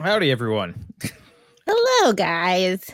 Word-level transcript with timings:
Howdy, 0.00 0.30
everyone. 0.30 0.86
Hello, 1.66 2.12
guys. 2.12 2.90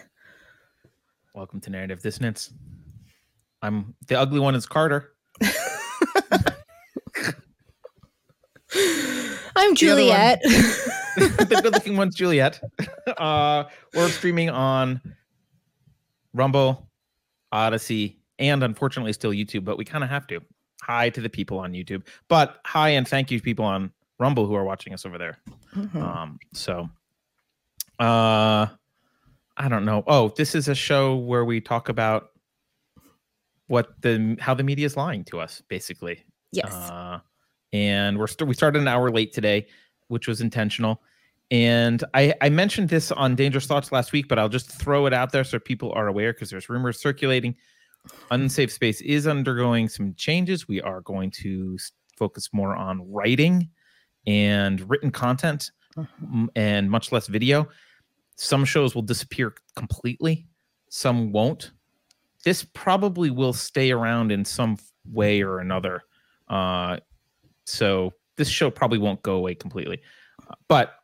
Welcome 1.34 1.60
to 1.62 1.70
Narrative 1.70 2.00
Dissonance. 2.00 2.52
I'm 3.60 3.96
the 4.06 4.16
ugly 4.16 4.38
one 4.38 4.54
is 4.54 4.66
Carter. 4.66 5.14
I'm 9.56 9.74
Juliet. 9.74 10.40
the 11.16 11.60
good 11.60 11.72
looking 11.72 11.96
one's 11.96 12.14
Juliet. 12.14 12.60
Uh, 13.18 13.64
we're 13.94 14.08
streaming 14.08 14.48
on 14.48 15.00
Rumble, 16.32 16.88
Odysee, 17.52 18.16
and 18.38 18.64
unfortunately 18.64 19.12
still 19.12 19.30
YouTube, 19.30 19.62
but 19.64 19.76
we 19.76 19.84
kind 19.84 20.02
of 20.02 20.08
have 20.10 20.26
to. 20.28 20.40
Hi 20.82 21.10
to 21.10 21.20
the 21.20 21.28
people 21.28 21.58
on 21.58 21.72
YouTube, 21.74 22.06
but 22.28 22.60
hi 22.64 22.88
and 22.90 23.06
thank 23.06 23.30
you 23.30 23.38
to 23.38 23.44
people 23.44 23.64
on 23.66 23.92
Rumble 24.18 24.46
who 24.46 24.54
are 24.54 24.64
watching 24.64 24.94
us 24.94 25.04
over 25.04 25.18
there. 25.18 25.36
Mhm. 25.76 26.02
Um, 26.02 26.38
so 26.54 26.88
uh 27.98 28.68
I 29.56 29.68
don't 29.68 29.84
know. 29.84 30.02
Oh, 30.06 30.32
this 30.36 30.54
is 30.54 30.68
a 30.68 30.74
show 30.74 31.16
where 31.16 31.44
we 31.44 31.60
talk 31.60 31.88
about 31.88 32.30
what 33.66 34.00
the 34.02 34.36
how 34.40 34.54
the 34.54 34.62
media 34.64 34.86
is 34.86 34.96
lying 34.96 35.24
to 35.24 35.40
us, 35.40 35.62
basically. 35.68 36.24
yes. 36.52 36.72
Uh, 36.72 37.20
and 37.72 38.18
we're 38.18 38.26
st- 38.28 38.46
we 38.48 38.54
started 38.54 38.80
an 38.82 38.88
hour 38.88 39.10
late 39.10 39.32
today, 39.32 39.66
which 40.08 40.28
was 40.28 40.40
intentional. 40.40 41.02
And 41.50 42.02
I, 42.14 42.34
I 42.40 42.48
mentioned 42.48 42.88
this 42.88 43.10
on 43.12 43.34
Dangerous 43.34 43.66
Thoughts 43.66 43.92
last 43.92 44.12
week, 44.12 44.28
but 44.28 44.38
I'll 44.38 44.48
just 44.48 44.70
throw 44.70 45.06
it 45.06 45.12
out 45.12 45.32
there 45.32 45.44
so 45.44 45.58
people 45.58 45.92
are 45.92 46.06
aware 46.08 46.32
because 46.32 46.50
there's 46.50 46.68
rumors 46.68 47.00
circulating. 47.00 47.54
Unsafe 48.30 48.70
Space 48.72 49.00
is 49.02 49.26
undergoing 49.26 49.88
some 49.88 50.14
changes. 50.14 50.68
We 50.68 50.80
are 50.82 51.00
going 51.02 51.30
to 51.42 51.76
focus 52.18 52.48
more 52.52 52.74
on 52.76 53.10
writing 53.10 53.68
and 54.26 54.88
written 54.88 55.10
content 55.10 55.70
Mhm. 55.96 56.48
and 56.56 56.90
much 56.90 57.12
less 57.12 57.26
video. 57.28 57.68
Some 58.36 58.64
shows 58.64 58.94
will 58.94 59.02
disappear 59.02 59.54
completely, 59.76 60.46
some 60.88 61.32
won't. 61.32 61.72
This 62.44 62.64
probably 62.64 63.30
will 63.30 63.52
stay 63.52 63.90
around 63.90 64.30
in 64.32 64.44
some 64.44 64.76
way 65.10 65.42
or 65.42 65.60
another. 65.60 66.02
Uh, 66.48 66.98
so 67.64 68.12
this 68.36 68.48
show 68.48 68.70
probably 68.70 68.98
won't 68.98 69.22
go 69.22 69.34
away 69.36 69.54
completely. 69.54 70.00
Uh, 70.48 70.54
But 70.68 70.94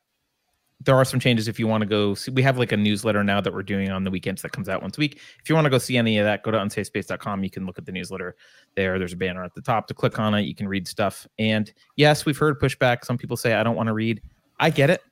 there 0.83 0.97
are 0.97 1.05
some 1.05 1.21
changes 1.21 1.47
if 1.47 1.59
you 1.59 1.67
want 1.67 1.83
to 1.83 1.87
go 1.87 2.15
see. 2.15 2.31
We 2.31 2.43
have 2.43 2.59
like 2.59 2.73
a 2.73 2.77
newsletter 2.77 3.23
now 3.23 3.41
that 3.41 3.53
we're 3.53 3.63
doing 3.63 3.91
on 3.91 4.03
the 4.03 4.11
weekends 4.11 4.43
that 4.43 4.53
comes 4.53 4.69
out 4.69 4.81
once 4.81 4.97
a 4.97 5.01
week. 5.01 5.21
If 5.43 5.49
you 5.49 5.55
want 5.55 5.67
to 5.67 5.71
go 5.71 5.79
see 5.79 5.97
any 5.97 6.19
of 6.19 6.25
that, 6.25 6.43
go 6.43 6.51
to 6.51 6.59
unsafespace.com. 6.59 7.45
You 7.45 7.51
can 7.51 7.67
look 7.67 7.79
at 7.79 7.85
the 7.85 7.93
newsletter 7.93 8.35
there. 8.77 8.99
There's 8.99 9.13
a 9.13 9.17
banner 9.17 9.45
at 9.45 9.55
the 9.55 9.61
top 9.61 9.87
to 9.89 9.95
click 9.95 10.19
on 10.19 10.35
it. 10.35 10.43
You 10.43 10.55
can 10.55 10.67
read 10.67 10.89
stuff. 10.89 11.27
And 11.39 11.71
yes, 11.97 12.25
we've 12.25 12.39
heard 12.39 12.59
pushback. 12.59 13.05
Some 13.05 13.19
people 13.19 13.37
say, 13.37 13.55
I 13.55 13.63
don't 13.63 13.77
want 13.77 13.89
to 13.89 13.93
read. 13.93 14.23
I 14.59 14.71
get 14.71 14.89
it. 14.89 15.03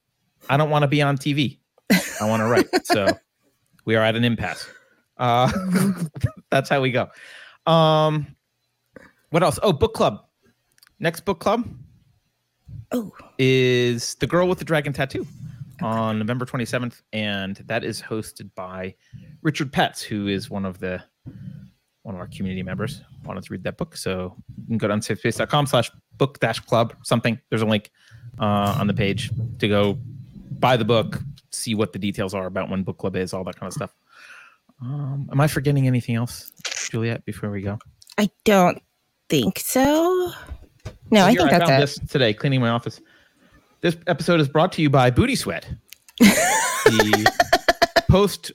I 0.48 0.56
don't 0.56 0.70
want 0.70 0.84
to 0.84 0.88
be 0.88 1.02
on 1.02 1.18
TV. 1.18 1.58
I 2.20 2.28
want 2.28 2.40
to 2.40 2.46
write. 2.46 2.86
So 2.86 3.08
we 3.84 3.96
are 3.96 4.02
at 4.02 4.16
an 4.16 4.24
impasse. 4.24 4.68
Uh, 5.16 5.50
that's 6.50 6.68
how 6.68 6.80
we 6.80 6.90
go. 6.90 7.08
Um, 7.66 8.34
what 9.30 9.42
else? 9.42 9.58
Oh, 9.62 9.72
book 9.72 9.94
club. 9.94 10.24
Next 11.00 11.20
book 11.20 11.38
club 11.38 11.68
oh, 12.92 13.12
is 13.38 14.14
The 14.16 14.26
Girl 14.26 14.48
with 14.48 14.58
the 14.58 14.64
Dragon 14.64 14.92
Tattoo 14.92 15.26
on 15.82 16.18
November 16.18 16.44
27th. 16.44 17.02
And 17.12 17.56
that 17.66 17.84
is 17.84 18.00
hosted 18.00 18.50
by 18.54 18.94
Richard 19.42 19.72
Petz, 19.72 20.02
who 20.02 20.28
is 20.28 20.50
one 20.50 20.64
of 20.64 20.78
the 20.78 21.02
one 22.02 22.14
of 22.14 22.20
our 22.20 22.28
community 22.28 22.62
members. 22.62 23.02
Wanted 23.24 23.44
to 23.44 23.52
read 23.52 23.64
that 23.64 23.76
book. 23.76 23.96
So 23.96 24.34
you 24.56 24.66
can 24.66 24.78
go 24.78 24.88
to 24.88 24.94
unsafespace.com 24.94 25.66
slash 25.66 25.90
book 26.16 26.40
dash 26.40 26.60
club 26.60 26.94
something. 27.02 27.38
There's 27.50 27.62
a 27.62 27.66
link 27.66 27.90
uh, 28.38 28.76
on 28.78 28.86
the 28.86 28.94
page 28.94 29.30
to 29.58 29.68
go 29.68 29.98
buy 30.58 30.76
the 30.76 30.84
book, 30.84 31.20
see 31.52 31.74
what 31.74 31.92
the 31.92 31.98
details 31.98 32.34
are 32.34 32.46
about 32.46 32.70
when 32.70 32.82
book 32.82 32.98
club 32.98 33.16
is, 33.16 33.32
all 33.32 33.44
that 33.44 33.56
kind 33.58 33.68
of 33.68 33.74
stuff. 33.74 33.94
Um, 34.80 35.28
am 35.32 35.40
I 35.40 35.46
forgetting 35.46 35.86
anything 35.86 36.14
else, 36.14 36.52
Juliet, 36.90 37.24
before 37.24 37.50
we 37.50 37.62
go? 37.62 37.78
I 38.16 38.30
don't 38.44 38.80
think 39.28 39.58
so. 39.58 40.32
No, 41.10 41.24
I 41.24 41.34
think 41.34 41.50
found 41.50 41.62
that's 41.62 41.70
it. 41.70 42.00
this 42.00 42.10
today, 42.10 42.32
cleaning 42.34 42.60
my 42.60 42.70
office. 42.70 43.00
This 43.80 43.96
episode 44.06 44.40
is 44.40 44.48
brought 44.48 44.72
to 44.72 44.82
you 44.82 44.90
by 44.90 45.10
Booty 45.10 45.36
Sweat, 45.36 45.68
the 46.18 47.32
post 48.08 48.52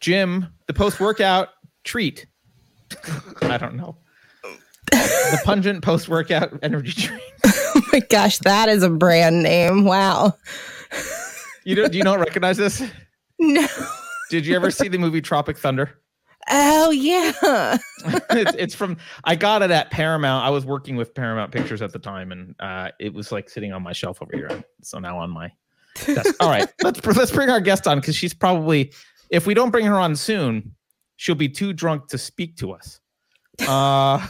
gym, 0.00 0.46
the 0.66 0.74
post 0.74 1.00
workout 1.00 1.48
treat. 1.84 2.26
I 3.42 3.56
don't 3.56 3.74
know. 3.74 3.96
the 4.90 5.40
pungent 5.44 5.82
post 5.82 6.08
workout 6.08 6.58
energy 6.62 6.92
drink. 6.92 7.22
Oh 7.78 7.82
my 7.92 8.00
gosh, 8.00 8.38
that 8.38 8.70
is 8.70 8.82
a 8.82 8.88
brand 8.88 9.42
name. 9.42 9.84
Wow. 9.84 10.34
You 11.66 11.74
don't, 11.74 11.90
do 11.90 11.98
you 11.98 12.04
not 12.04 12.20
recognize 12.20 12.56
this? 12.56 12.82
No. 13.38 13.66
Did 14.30 14.46
you 14.46 14.56
ever 14.56 14.70
see 14.70 14.88
the 14.88 14.96
movie 14.96 15.20
Tropic 15.20 15.58
Thunder? 15.58 16.00
Oh 16.48 16.90
yeah. 16.90 17.32
it's, 18.30 18.54
it's 18.56 18.74
from 18.74 18.96
I 19.24 19.36
got 19.36 19.60
it 19.60 19.70
at 19.70 19.90
Paramount. 19.90 20.42
I 20.42 20.48
was 20.48 20.64
working 20.64 20.96
with 20.96 21.14
Paramount 21.14 21.52
Pictures 21.52 21.82
at 21.82 21.92
the 21.92 21.98
time, 21.98 22.32
and 22.32 22.54
uh, 22.60 22.92
it 22.98 23.12
was 23.12 23.30
like 23.32 23.50
sitting 23.50 23.74
on 23.74 23.82
my 23.82 23.92
shelf 23.92 24.22
over 24.22 24.34
here. 24.34 24.64
So 24.80 24.98
now 24.98 25.18
on 25.18 25.28
my 25.28 25.52
desk. 26.06 26.34
All 26.40 26.48
right, 26.48 26.66
let's 26.82 27.04
let's 27.04 27.30
bring 27.30 27.50
our 27.50 27.60
guest 27.60 27.86
on 27.86 28.00
because 28.00 28.16
she's 28.16 28.32
probably 28.32 28.90
if 29.28 29.46
we 29.46 29.52
don't 29.52 29.70
bring 29.70 29.84
her 29.84 29.98
on 29.98 30.16
soon, 30.16 30.74
she'll 31.16 31.34
be 31.34 31.50
too 31.50 31.74
drunk 31.74 32.08
to 32.08 32.16
speak 32.16 32.56
to 32.56 32.72
us. 32.72 33.00
Uh, 33.68 34.26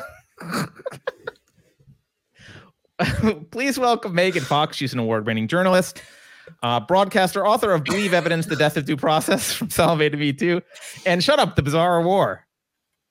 please 3.53 3.79
welcome 3.79 4.13
Megan 4.17 4.43
Fox. 4.43 4.77
She's 4.77 4.93
an 4.93 4.99
award-winning 4.99 5.47
journalist. 5.47 6.03
Uh, 6.63 6.81
broadcaster, 6.81 7.47
author 7.47 7.73
of 7.73 7.85
Believe 7.85 8.15
Evidence, 8.15 8.47
The 8.47 8.57
Death 8.57 8.77
of 8.77 8.85
Due 8.85 8.97
Process 8.97 9.53
from 9.53 9.71
Salome 9.71 10.11
to 10.11 10.17
Me 10.17 10.33
Too, 10.33 10.63
and 11.05 11.23
Shut 11.23 11.39
Up, 11.39 11.57
The 11.57 11.63
Bizarre 11.63 12.03
War 12.03 12.47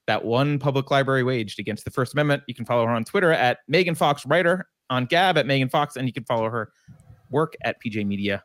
that 0.07 0.23
one 0.23 0.59
public 0.59 0.91
library 0.91 1.23
waged 1.23 1.59
against 1.59 1.85
the 1.85 1.91
First 1.91 2.13
Amendment. 2.13 2.43
You 2.47 2.53
can 2.53 2.65
follow 2.65 2.85
her 2.85 2.91
on 2.91 3.03
Twitter 3.03 3.31
at 3.31 3.59
Megan 3.67 3.95
Fox 3.95 4.25
Writer, 4.25 4.67
on 4.89 5.05
Gab 5.05 5.37
at 5.37 5.47
Megan 5.47 5.69
Fox, 5.69 5.95
and 5.95 6.07
you 6.07 6.13
can 6.13 6.23
follow 6.25 6.49
her 6.49 6.71
work 7.29 7.55
at 7.63 7.77
PJ 7.83 8.05
Media 8.05 8.43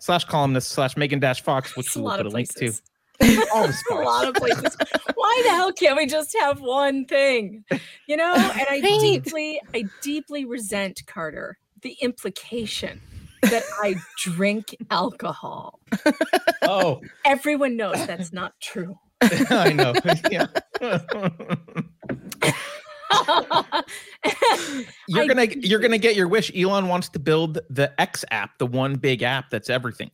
slash 0.00 0.24
columnist 0.24 0.70
slash 0.70 0.96
Megan 0.96 1.20
Dash 1.20 1.42
Fox, 1.42 1.76
which 1.76 1.94
we'll 1.94 2.16
put 2.16 2.26
a 2.26 2.28
link 2.28 2.48
to. 2.54 2.58
places. 2.58 2.82
All 3.52 3.66
the 3.66 3.74
a 3.90 3.94
lot 3.94 4.28
of 4.28 4.34
places. 4.34 4.76
Why 5.14 5.42
the 5.44 5.50
hell 5.50 5.72
can't 5.72 5.96
we 5.96 6.06
just 6.06 6.36
have 6.38 6.60
one 6.60 7.04
thing? 7.04 7.64
You 8.06 8.16
know, 8.16 8.34
and 8.34 8.66
I 8.68 8.80
Right. 8.82 9.00
deeply, 9.00 9.60
I 9.74 9.84
deeply 10.02 10.44
resent 10.44 11.02
Carter 11.06 11.58
the 11.82 11.96
implication 12.00 13.00
that 13.42 13.64
I 13.82 13.96
drink 14.18 14.76
alcohol. 14.90 15.80
Oh, 16.62 17.00
Everyone 17.24 17.76
knows 17.76 18.06
that's 18.06 18.32
not 18.32 18.52
true. 18.60 18.98
I 19.22 19.72
know. 19.72 19.94
Yeah. 20.30 20.46
you're 25.08 25.26
gonna 25.26 25.46
you're 25.56 25.80
gonna 25.80 25.98
get 25.98 26.14
your 26.14 26.28
wish. 26.28 26.54
Elon 26.54 26.88
wants 26.88 27.08
to 27.10 27.18
build 27.18 27.58
the 27.70 27.98
X 28.00 28.24
app, 28.30 28.58
the 28.58 28.66
one 28.66 28.96
big 28.96 29.22
app 29.22 29.50
that's 29.50 29.70
everything. 29.70 30.10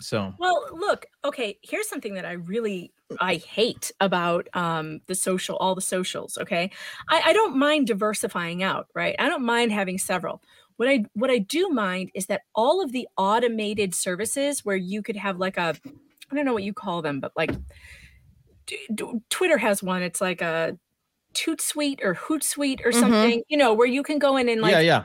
So 0.00 0.34
Well, 0.38 0.66
look, 0.72 1.06
okay, 1.24 1.58
here's 1.62 1.88
something 1.88 2.14
that 2.14 2.24
I 2.24 2.32
really 2.32 2.92
I 3.20 3.36
hate 3.36 3.90
about 4.00 4.48
um 4.54 5.00
the 5.06 5.14
social 5.14 5.56
all 5.56 5.74
the 5.74 5.80
socials, 5.80 6.38
okay? 6.38 6.70
I, 7.08 7.22
I 7.26 7.32
don't 7.32 7.56
mind 7.56 7.86
diversifying 7.86 8.62
out, 8.62 8.88
right? 8.94 9.16
I 9.18 9.28
don't 9.28 9.44
mind 9.44 9.72
having 9.72 9.98
several. 9.98 10.42
What 10.78 10.88
I 10.88 11.04
what 11.14 11.30
I 11.30 11.38
do 11.38 11.68
mind 11.68 12.10
is 12.14 12.26
that 12.26 12.42
all 12.54 12.82
of 12.82 12.92
the 12.92 13.06
automated 13.16 13.94
services 13.94 14.64
where 14.64 14.76
you 14.76 15.02
could 15.02 15.16
have 15.16 15.38
like 15.38 15.56
a 15.58 15.74
I 16.30 16.34
don't 16.34 16.44
know 16.46 16.54
what 16.54 16.62
you 16.62 16.72
call 16.72 17.02
them, 17.02 17.20
but 17.20 17.32
like 17.36 17.50
d- 18.66 18.78
d- 18.94 19.20
Twitter 19.30 19.58
has 19.58 19.82
one. 19.82 20.02
It's 20.02 20.20
like 20.20 20.40
a 20.40 20.78
Toot 21.34 21.60
Suite 21.60 22.00
or 22.02 22.14
Hootsuite 22.14 22.84
or 22.84 22.90
Mhm. 22.92 23.00
something, 23.00 23.42
you 23.48 23.56
know, 23.56 23.74
where 23.74 23.86
you 23.86 24.02
can 24.02 24.18
go 24.18 24.36
in 24.36 24.48
and 24.48 24.60
like 24.62 24.72
yeah, 24.72 24.80
yeah. 24.80 25.04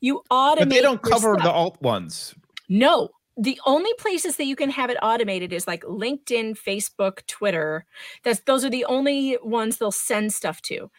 you 0.00 0.22
automate. 0.30 0.58
But 0.58 0.68
they 0.70 0.80
don't 0.82 1.02
cover 1.02 1.34
stuff. 1.34 1.42
the 1.44 1.50
alt 1.52 1.80
ones. 1.82 2.34
No, 2.68 3.10
the 3.36 3.58
only 3.66 3.92
places 3.98 4.36
that 4.36 4.44
you 4.46 4.56
can 4.56 4.70
have 4.70 4.90
it 4.90 4.96
automated 5.02 5.52
is 5.52 5.66
like 5.66 5.82
LinkedIn, 5.84 6.56
Facebook, 6.58 7.26
Twitter. 7.26 7.84
That's 8.22 8.40
those 8.40 8.64
are 8.64 8.70
the 8.70 8.84
only 8.84 9.38
ones 9.42 9.78
they'll 9.78 9.90
send 9.90 10.32
stuff 10.32 10.60
to. 10.62 10.90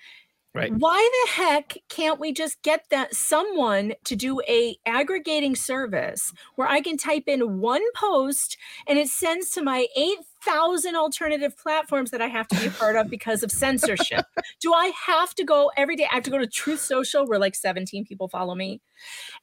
Right. 0.55 0.71
Why 0.73 1.09
the 1.25 1.31
heck 1.33 1.77
can't 1.89 2.17
we 2.17 2.31
just 2.31 2.61
get 2.61 2.85
that 2.89 3.13
someone 3.13 3.93
to 4.05 4.15
do 4.15 4.39
a 4.47 4.77
aggregating 4.85 5.53
service 5.53 6.31
where 6.55 6.69
I 6.69 6.79
can 6.79 6.95
type 6.95 7.25
in 7.27 7.59
one 7.59 7.83
post 7.93 8.57
and 8.87 8.97
it 8.97 9.09
sends 9.09 9.49
to 9.49 9.61
my 9.61 9.87
thousand 10.45 10.95
alternative 10.95 11.57
platforms 11.57 12.12
that 12.12 12.21
I 12.21 12.27
have 12.27 12.47
to 12.50 12.56
be 12.59 12.68
a 12.68 12.71
part 12.71 12.95
of 12.95 13.09
because 13.09 13.44
of 13.44 13.51
censorship. 13.51 14.25
Do 14.62 14.74
I 14.74 14.92
have 15.07 15.33
to 15.36 15.44
go 15.44 15.71
every 15.75 15.95
day? 15.95 16.07
I 16.12 16.15
have 16.15 16.24
to 16.24 16.30
go 16.31 16.38
to 16.38 16.47
Truth 16.47 16.80
Social 16.81 17.25
where 17.27 17.39
like 17.39 17.56
17 17.56 18.06
people 18.06 18.27
follow 18.30 18.53
me 18.56 18.80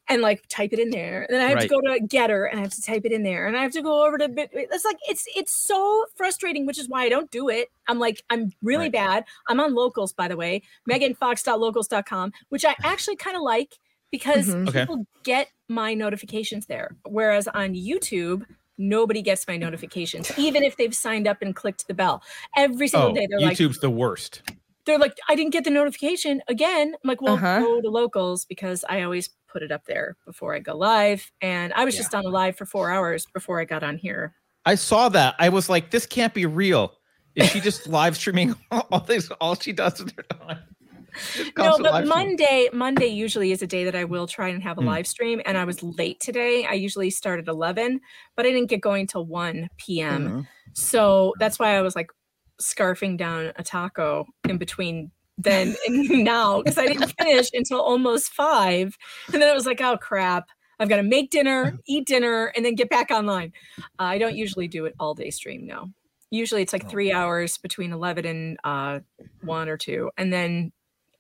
and 0.09 0.23
like 0.23 0.47
type 0.49 0.73
it 0.73 0.79
in 0.79 0.91
there. 0.91 1.23
And 1.23 1.35
then 1.35 1.41
I 1.45 1.49
have 1.49 1.57
Right. 1.57 1.69
to 1.69 1.69
go 1.69 1.81
to 1.81 2.01
Gettr 2.01 2.49
and 2.51 2.59
I 2.59 2.63
have 2.63 2.73
to 2.75 2.83
type 2.83 3.03
it 3.05 3.13
in 3.13 3.23
there. 3.23 3.47
And 3.47 3.57
I 3.57 3.63
have 3.63 3.73
to 3.73 3.83
go 3.83 4.07
over 4.07 4.17
to 4.19 4.29
Bit. 4.29 4.51
It's 4.53 4.85
like 4.85 4.97
it's 5.09 5.25
it's 5.37 5.55
so 5.55 6.07
frustrating, 6.17 6.67
which 6.67 6.79
is 6.79 6.89
why 6.89 7.03
I 7.03 7.09
don't 7.09 7.31
do 7.31 7.49
it. 7.49 7.69
I'm 7.89 7.99
like, 7.99 8.23
I'm 8.31 8.51
really 8.63 8.85
Right. 8.85 8.93
bad. 8.93 9.25
I'm 9.49 9.61
on 9.61 9.75
locals, 9.75 10.13
by 10.13 10.29
the 10.29 10.37
way, 10.37 10.63
meganfox.locals.com, 10.89 12.33
which 12.49 12.65
I 12.65 12.77
actually 12.83 13.17
kind 13.17 13.37
of 13.37 13.43
like 13.43 13.79
because 14.11 14.49
Mhm. 14.49 14.69
Okay. 14.69 14.81
people 14.81 15.07
get 15.25 15.49
my 15.69 15.95
notifications 15.95 16.67
there. 16.67 16.97
Whereas 17.07 17.49
on 17.49 17.75
YouTube, 17.75 18.45
nobody 18.79 19.23
gets 19.23 19.47
my 19.47 19.57
notifications, 19.57 20.31
even 20.39 20.63
if 20.63 20.77
they've 20.77 20.95
signed 20.95 21.27
up 21.29 21.39
and 21.43 21.55
clicked 21.55 21.87
the 21.89 21.95
bell. 21.95 22.23
Every 22.57 22.89
single 22.89 23.11
Oh, 23.11 23.15
day 23.15 23.27
they're 23.29 23.41
like, 23.41 23.57
YouTube's 23.57 23.79
the 23.81 23.91
worst. 23.91 24.43
they're 24.87 24.99
like, 24.99 25.17
I 25.29 25.35
didn't 25.35 25.53
get 25.53 25.65
the 25.65 25.71
notification 25.71 26.43
again. 26.49 26.95
I'm 27.03 27.09
like, 27.09 27.21
well, 27.23 27.35
Uh-huh. 27.37 27.61
go 27.61 27.81
to 27.81 27.91
locals 27.91 28.45
because 28.45 28.85
I 28.89 29.03
always 29.03 29.31
put 29.49 29.63
it 29.63 29.71
up 29.71 29.85
there 29.87 30.17
before 30.27 30.55
I 30.55 30.59
go 30.61 30.75
live. 30.77 31.31
And 31.41 31.73
I 31.75 31.85
was 31.85 31.95
Yeah. 31.95 32.01
just 32.01 32.15
on 32.15 32.25
a 32.25 32.29
live 32.31 32.57
for 32.57 32.67
four 32.67 32.91
hours 32.91 33.27
before 33.35 33.61
I 33.61 33.65
got 33.65 33.83
on 33.83 33.99
here. 33.99 34.35
I 34.65 34.75
saw 34.77 35.09
that. 35.11 35.35
I 35.39 35.49
was 35.51 35.69
like, 35.69 35.91
this 35.91 36.07
can't 36.07 36.33
be 36.35 36.47
real. 36.47 36.95
Is 37.35 37.49
she 37.51 37.61
just 37.61 37.87
live 37.89 38.17
streaming 38.17 38.55
all 38.71 39.01
this? 39.01 39.31
All 39.41 39.55
she 39.55 39.73
does 39.73 40.03
with 40.03 40.15
her 40.17 40.23
time. 40.23 40.59
Just 40.81 40.82
No, 41.59 41.79
but. 41.79 42.07
Monday, 42.07 42.69
Monday 42.73 43.07
usually 43.07 43.53
is 43.53 43.63
a 43.63 43.67
day 43.67 43.85
that 43.85 43.95
I 43.95 44.05
will 44.05 44.27
try 44.27 44.49
and 44.49 44.63
have 44.63 44.79
a 44.79 44.81
Hmm. 44.81 44.89
live 44.89 45.07
stream. 45.07 45.41
And 45.45 45.57
I 45.59 45.65
was 45.65 45.83
late 45.83 46.21
today. 46.21 46.65
I 46.65 46.73
usually 46.73 47.11
start 47.11 47.39
at 47.41 47.49
11, 47.49 48.01
but 48.37 48.47
I 48.47 48.51
didn't 48.51 48.69
get 48.71 48.81
going 48.81 49.07
till 49.07 49.25
1 49.27 49.69
p.m. 49.77 50.29
Mhm. 50.29 50.49
So 50.75 51.35
that's 51.39 51.59
why 51.59 51.77
I 51.77 51.83
was 51.83 51.95
like 51.95 52.11
scarfing 52.61 53.17
down 53.17 53.53
a 53.57 53.63
taco 53.63 54.27
in 54.49 54.59
between 54.59 55.11
then 55.39 55.75
and 55.87 56.09
now 56.25 56.63
because 56.63 56.79
I 56.79 56.87
didn't 56.87 57.15
finish 57.19 57.49
until 57.53 57.81
almost 57.81 58.33
five. 58.33 58.97
And 59.33 59.43
then 59.43 59.49
it 59.51 59.55
was 59.55 59.67
like, 59.67 59.81
oh 59.81 59.97
crap. 59.97 60.49
I've 60.79 60.89
got 60.89 60.97
to 60.97 61.03
make 61.03 61.31
dinner, 61.31 61.79
eat 61.87 62.07
dinner, 62.07 62.47
and 62.57 62.65
then 62.65 62.75
get 62.75 62.91
back 62.91 63.11
online. 63.11 63.53
Uh, 63.79 63.85
I 63.99 64.19
don't 64.19 64.35
usually 64.35 64.67
do 64.69 64.85
it 64.87 64.95
all 64.99 65.15
day 65.15 65.31
stream, 65.31 65.67
no. 65.67 65.91
Usually 66.31 66.63
it's 66.63 66.73
like 66.73 66.85
Oh. 66.87 66.89
three 66.89 67.13
hours 67.13 67.59
between 67.59 67.93
11 67.93 68.25
and 68.27 68.59
uh, 68.65 69.01
one 69.43 69.69
or 69.69 69.77
two. 69.77 70.11
And 70.17 70.33
then 70.33 70.73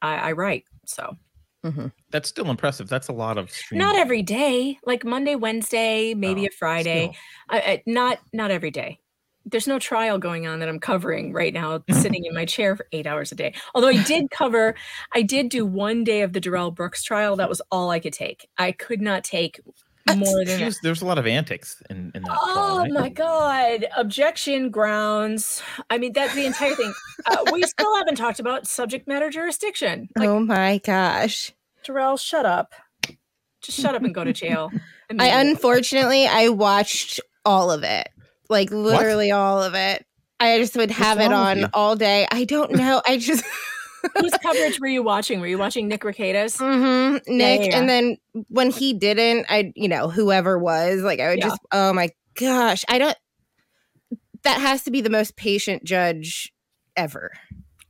I, 0.02 0.16
I 0.16 0.32
write. 0.32 0.64
So 0.86 1.16
mm-hmm. 1.64 1.86
That's 2.10 2.28
still 2.28 2.50
impressive. 2.50 2.88
That's 2.88 3.08
a 3.08 3.12
lot 3.12 3.38
of 3.38 3.50
streaming. 3.50 3.86
not 3.86 3.96
every 3.96 4.22
day, 4.22 4.78
like 4.84 5.04
Monday, 5.04 5.36
Wednesday, 5.36 6.12
maybe 6.14 6.42
Oh, 6.42 6.46
a 6.46 6.50
Friday. 6.50 7.16
I, 7.48 7.60
I, 7.60 7.82
not 7.86 8.18
not 8.32 8.50
every 8.50 8.70
day. 8.70 8.98
There's 9.44 9.66
no 9.66 9.80
trial 9.80 10.18
going 10.18 10.46
on 10.46 10.60
that 10.60 10.68
I'm 10.68 10.78
covering 10.78 11.32
right 11.32 11.52
now, 11.52 11.82
sitting 11.90 12.24
in 12.24 12.34
my 12.34 12.44
chair 12.44 12.76
for 12.76 12.86
eight 12.92 13.06
hours 13.06 13.32
a 13.32 13.34
day. 13.34 13.54
Although 13.74 13.88
I 13.88 14.02
did 14.04 14.30
cover, 14.30 14.74
I 15.14 15.22
did 15.22 15.48
do 15.48 15.66
one 15.66 16.04
day 16.04 16.22
of 16.22 16.32
the 16.32 16.40
Darrell 16.40 16.70
Brooks 16.70 17.02
trial. 17.02 17.34
That 17.36 17.48
was 17.48 17.62
all 17.70 17.90
I 17.90 17.98
could 17.98 18.12
take. 18.12 18.48
I 18.58 18.70
could 18.72 19.00
not 19.00 19.24
take 19.24 19.60
more 20.16 20.44
than 20.44 20.46
She 20.46 20.56
that. 20.56 20.64
was- 20.64 20.80
there's 20.82 21.02
a 21.02 21.06
lot 21.06 21.18
of 21.18 21.26
antics 21.26 21.82
in, 21.90 22.12
in 22.14 22.22
that. 22.22 22.38
Oh 22.40 22.52
trial, 22.54 22.78
right? 22.80 22.90
my 22.92 23.08
God. 23.08 23.86
Objection 23.96 24.70
grounds. 24.70 25.62
I 25.90 25.98
mean, 25.98 26.12
that's 26.12 26.34
the 26.34 26.44
entire 26.46 26.74
thing. 26.74 26.92
Uh, 27.26 27.36
we 27.52 27.62
still 27.62 27.96
haven't 27.96 28.16
talked 28.16 28.40
about 28.40 28.66
subject 28.66 29.06
matter 29.08 29.30
jurisdiction. 29.30 30.08
Like, 30.16 30.28
oh 30.28 30.40
my 30.40 30.78
gosh. 30.78 31.52
Darrell, 31.84 32.16
shut 32.16 32.46
up. 32.46 32.72
Just 33.62 33.78
shut 33.80 33.94
up 33.94 34.02
and 34.02 34.14
go 34.14 34.24
to 34.24 34.32
jail. 34.42 34.70
I 35.18 35.28
unfortunately 35.40 36.26
I 36.26 36.48
watched 36.48 37.20
all 37.44 37.70
of 37.70 37.82
it. 37.84 38.08
Like 38.48 38.70
literally 38.70 39.30
all 39.30 39.62
of 39.62 39.74
it. 39.74 40.04
I 40.40 40.58
just 40.58 40.76
would 40.76 40.90
have 40.90 41.20
it 41.20 41.32
on 41.32 41.70
all 41.72 41.94
day. 41.94 42.26
I 42.30 42.44
don't 42.44 42.72
know. 42.72 43.00
I 43.06 43.16
just 43.18 43.44
Whose 44.14 44.32
coverage 44.42 44.80
were 44.80 44.86
you 44.88 45.02
watching? 45.02 45.40
Were 45.40 45.46
you 45.46 45.58
watching 45.58 45.88
Nick 45.88 46.02
Rekieta? 46.02 46.56
hmm 46.58 47.16
Nick. 47.28 47.66
yeah. 47.66 47.78
And 47.78 47.88
then 47.88 48.16
when 48.48 48.70
he 48.70 48.92
didn't, 48.94 49.46
I 49.48 49.72
you 49.76 49.88
know, 49.88 50.08
whoever 50.08 50.58
was, 50.58 51.02
like 51.02 51.20
I 51.20 51.28
would 51.30 51.38
Yeah. 51.38 51.46
just 51.46 51.60
oh 51.72 51.92
my 51.92 52.10
gosh. 52.38 52.84
I 52.88 52.98
don't 52.98 53.16
that 54.44 54.60
has 54.60 54.82
to 54.84 54.90
be 54.90 55.00
the 55.00 55.10
most 55.10 55.36
patient 55.36 55.84
judge 55.84 56.52
ever. 56.96 57.30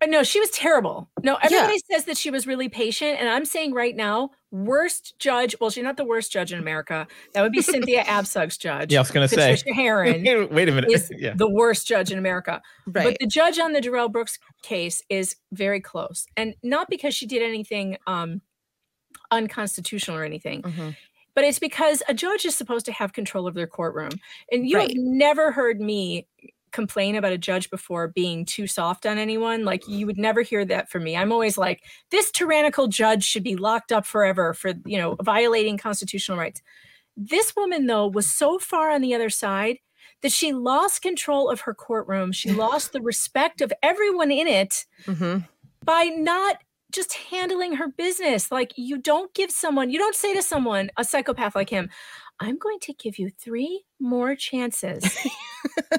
Uh, 0.02 0.06
No, 0.06 0.22
she 0.22 0.38
was 0.40 0.50
terrible. 0.50 1.08
No, 1.22 1.36
everybody 1.42 1.78
says 1.90 2.04
that 2.04 2.16
she 2.18 2.30
was 2.30 2.46
really 2.46 2.68
patient. 2.68 3.18
And 3.18 3.28
I'm 3.28 3.44
saying 3.44 3.72
right 3.72 3.96
now, 3.96 4.30
worst 4.52 5.18
judge. 5.18 5.56
Well, 5.60 5.70
she's 5.70 5.82
not 5.82 5.96
the 5.96 6.04
worst 6.04 6.30
judge 6.30 6.52
in 6.52 6.58
America. 6.60 7.08
That 7.34 7.42
would 7.42 7.50
be 7.52 7.62
Cynthia 7.62 8.04
Abcug's 8.06 8.56
judge. 8.56 8.92
Yeah, 8.92 8.98
I 8.98 9.02
was 9.02 9.10
gonna 9.10 9.26
say. 9.26 9.56
Patricia 9.56 9.74
Herron 9.74 10.22
Wait 10.52 10.68
a 10.68 10.72
minute. 10.72 10.90
is 10.92 11.10
yeah. 11.18 11.34
the 11.34 11.48
worst 11.50 11.88
judge 11.88 12.12
in 12.12 12.18
America. 12.18 12.62
But 12.86 13.16
the 13.18 13.26
judge 13.26 13.58
on 13.58 13.72
the 13.72 13.80
Darrell 13.80 14.08
Brooks 14.08 14.38
case 14.62 15.02
is 15.08 15.34
very 15.50 15.80
close. 15.80 16.26
And 16.36 16.54
not 16.62 16.88
because 16.88 17.14
she 17.14 17.26
did 17.26 17.42
anything 17.42 17.96
um, 18.06 18.40
unconstitutional 19.30 20.16
or 20.16 20.24
anything, 20.24 20.62
Mhm. 20.62 20.96
but 21.34 21.44
it's 21.44 21.58
because 21.58 22.02
a 22.08 22.14
judge 22.14 22.44
is 22.44 22.54
supposed 22.54 22.84
to 22.86 22.92
have 22.92 23.12
control 23.12 23.46
of 23.46 23.54
their 23.54 23.66
courtroom. 23.66 24.10
And 24.50 24.68
you 24.68 24.76
Right. 24.76 24.90
have 24.90 24.96
never 24.98 25.50
heard 25.52 25.80
me 25.80 26.26
complain 26.72 27.14
about 27.16 27.32
a 27.32 27.38
judge 27.38 27.70
before 27.70 28.08
being 28.08 28.44
too 28.44 28.66
soft 28.66 29.06
on 29.06 29.18
anyone. 29.18 29.64
Like 29.64 29.86
you 29.86 30.06
would 30.06 30.18
never 30.18 30.42
hear 30.42 30.64
that 30.64 30.90
from 30.90 31.04
me. 31.04 31.16
I'm 31.16 31.32
always 31.32 31.56
like, 31.58 31.82
this 32.10 32.30
tyrannical 32.30 32.88
judge 32.88 33.24
should 33.24 33.44
be 33.44 33.56
locked 33.56 33.92
up 33.92 34.04
forever 34.06 34.54
for, 34.54 34.72
you 34.86 34.98
know, 34.98 35.16
violating 35.22 35.78
constitutional 35.78 36.38
rights. 36.38 36.60
This 37.16 37.54
woman, 37.56 37.86
though, 37.86 38.06
was 38.06 38.30
so 38.30 38.58
far 38.58 38.90
on 38.90 39.02
the 39.02 39.14
other 39.14 39.30
side 39.30 39.78
that 40.22 40.32
she 40.32 40.52
lost 40.52 41.02
control 41.02 41.50
of 41.50 41.60
her 41.62 41.74
courtroom. 41.74 42.32
She 42.32 42.50
lost 42.52 42.92
the 42.92 43.02
respect 43.02 43.60
of 43.60 43.72
everyone 43.82 44.30
in 44.30 44.46
it 44.48 44.86
Mhm. 45.06 45.46
by 45.84 46.04
not 46.04 46.58
just 46.92 47.14
handling 47.14 47.74
her 47.76 47.88
business. 47.88 48.52
Like 48.52 48.72
you 48.76 48.98
don't 48.98 49.32
give 49.34 49.50
someone, 49.50 49.90
you 49.90 49.98
don't 49.98 50.14
say 50.14 50.34
to 50.34 50.42
someone, 50.42 50.90
a 50.98 51.04
psychopath 51.04 51.54
like 51.54 51.70
him, 51.70 51.88
I'm 52.42 52.58
going 52.58 52.78
to 52.80 52.92
give 52.94 53.18
you 53.18 53.30
three 53.30 53.84
more 54.00 54.34
chances. 54.34 55.04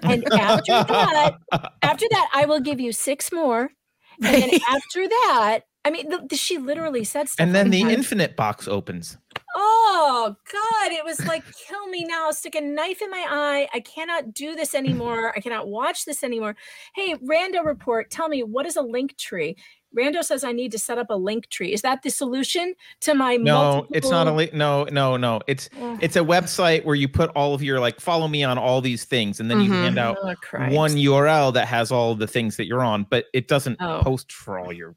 and 0.03 0.25
after 0.33 0.71
that, 0.73 1.35
after 1.81 2.05
that, 2.11 2.29
I 2.33 2.45
will 2.45 2.59
give 2.59 2.79
you 2.79 2.91
six 2.91 3.31
more. 3.31 3.71
And 4.21 4.41
then 4.43 4.49
after 4.69 5.07
that, 5.07 5.61
I 5.85 5.89
mean, 5.89 6.09
the, 6.09 6.25
the- 6.29 6.35
she 6.35 6.57
literally 6.57 7.03
said 7.03 7.29
stuff. 7.29 7.43
and 7.45 7.55
then 7.55 7.65
like 7.67 7.71
the 7.71 7.83
that. 7.83 7.91
infinite 7.93 8.35
box 8.35 8.67
opens. 8.67 9.17
Oh 9.55 10.35
God, 10.51 10.91
it 10.91 11.03
was 11.05 11.25
like 11.25 11.43
kill 11.67 11.87
me 11.87 12.05
now. 12.05 12.31
Stick 12.31 12.55
a 12.55 12.61
knife 12.61 13.01
in 13.01 13.09
my 13.09 13.25
eye. 13.29 13.67
I 13.73 13.79
cannot 13.79 14.33
do 14.33 14.55
this 14.55 14.73
anymore. 14.81 15.33
I 15.35 15.39
cannot 15.39 15.67
watch 15.67 16.05
this 16.05 16.23
anymore. 16.23 16.55
Hey, 16.95 17.15
Rando 17.15 17.63
report, 17.65 18.09
tell 18.11 18.27
me 18.29 18.43
what 18.43 18.65
is 18.65 18.75
a 18.75 18.81
link 18.81 19.17
tree? 19.17 19.55
Rando 19.97 20.23
says 20.23 20.43
I 20.43 20.51
need 20.51 20.71
to 20.71 20.79
set 20.79 20.97
up 20.97 21.09
a 21.09 21.15
link 21.15 21.49
tree. 21.49 21.71
Is 21.73 21.81
that 21.83 22.01
the 22.03 22.09
solution 22.09 22.73
to 23.01 23.13
my 23.13 23.35
No, 23.37 23.85
it's 23.91 24.09
not 24.09 24.27
a 24.27 24.31
link. 24.31 24.53
no, 24.53 24.85
no, 24.85 25.17
no. 25.17 25.39
It's 25.47 25.69
Ugh, 25.81 25.99
it's 26.01 26.15
a 26.15 26.21
website 26.21 26.83
where 26.85 26.95
you 26.95 27.07
put 27.07 27.29
all 27.35 27.53
of 27.53 27.61
your 27.61 27.79
like 27.79 27.99
follow 28.01 28.27
me 28.27 28.43
on 28.43 28.57
all 28.57 28.81
these 28.81 29.05
things, 29.05 29.39
and 29.39 29.49
then 29.51 29.61
you 29.61 29.69
Mhm. 29.69 29.83
hand 29.83 29.99
out 29.99 30.17
oh, 30.23 30.33
one 30.71 30.97
URL 30.97 31.51
that 31.53 31.67
has 31.67 31.91
all 31.91 32.15
the 32.15 32.27
things 32.27 32.57
that 32.57 32.65
you're 32.65 32.83
on, 32.83 33.05
but 33.09 33.25
it 33.33 33.47
doesn't 33.47 33.77
Oh. 33.81 34.01
post 34.03 34.31
for 34.31 34.59
all 34.59 34.73
your 34.73 34.95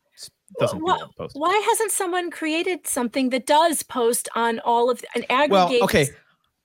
doesn't 0.61 0.79
do 0.79 0.85
Wha- 0.85 0.93
all 0.93 0.99
the 1.09 1.13
posts. 1.19 1.37
Why 1.39 1.63
hasn't 1.69 1.91
someone 1.91 2.31
created 2.31 2.87
something 2.87 3.31
that 3.31 3.47
does 3.47 3.83
post 3.83 4.29
on 4.35 4.61
all 4.61 4.89
of 4.89 5.05
and 5.15 5.27
aggregates? 5.29 5.51
Well, 5.73 5.83
okay. 5.85 6.09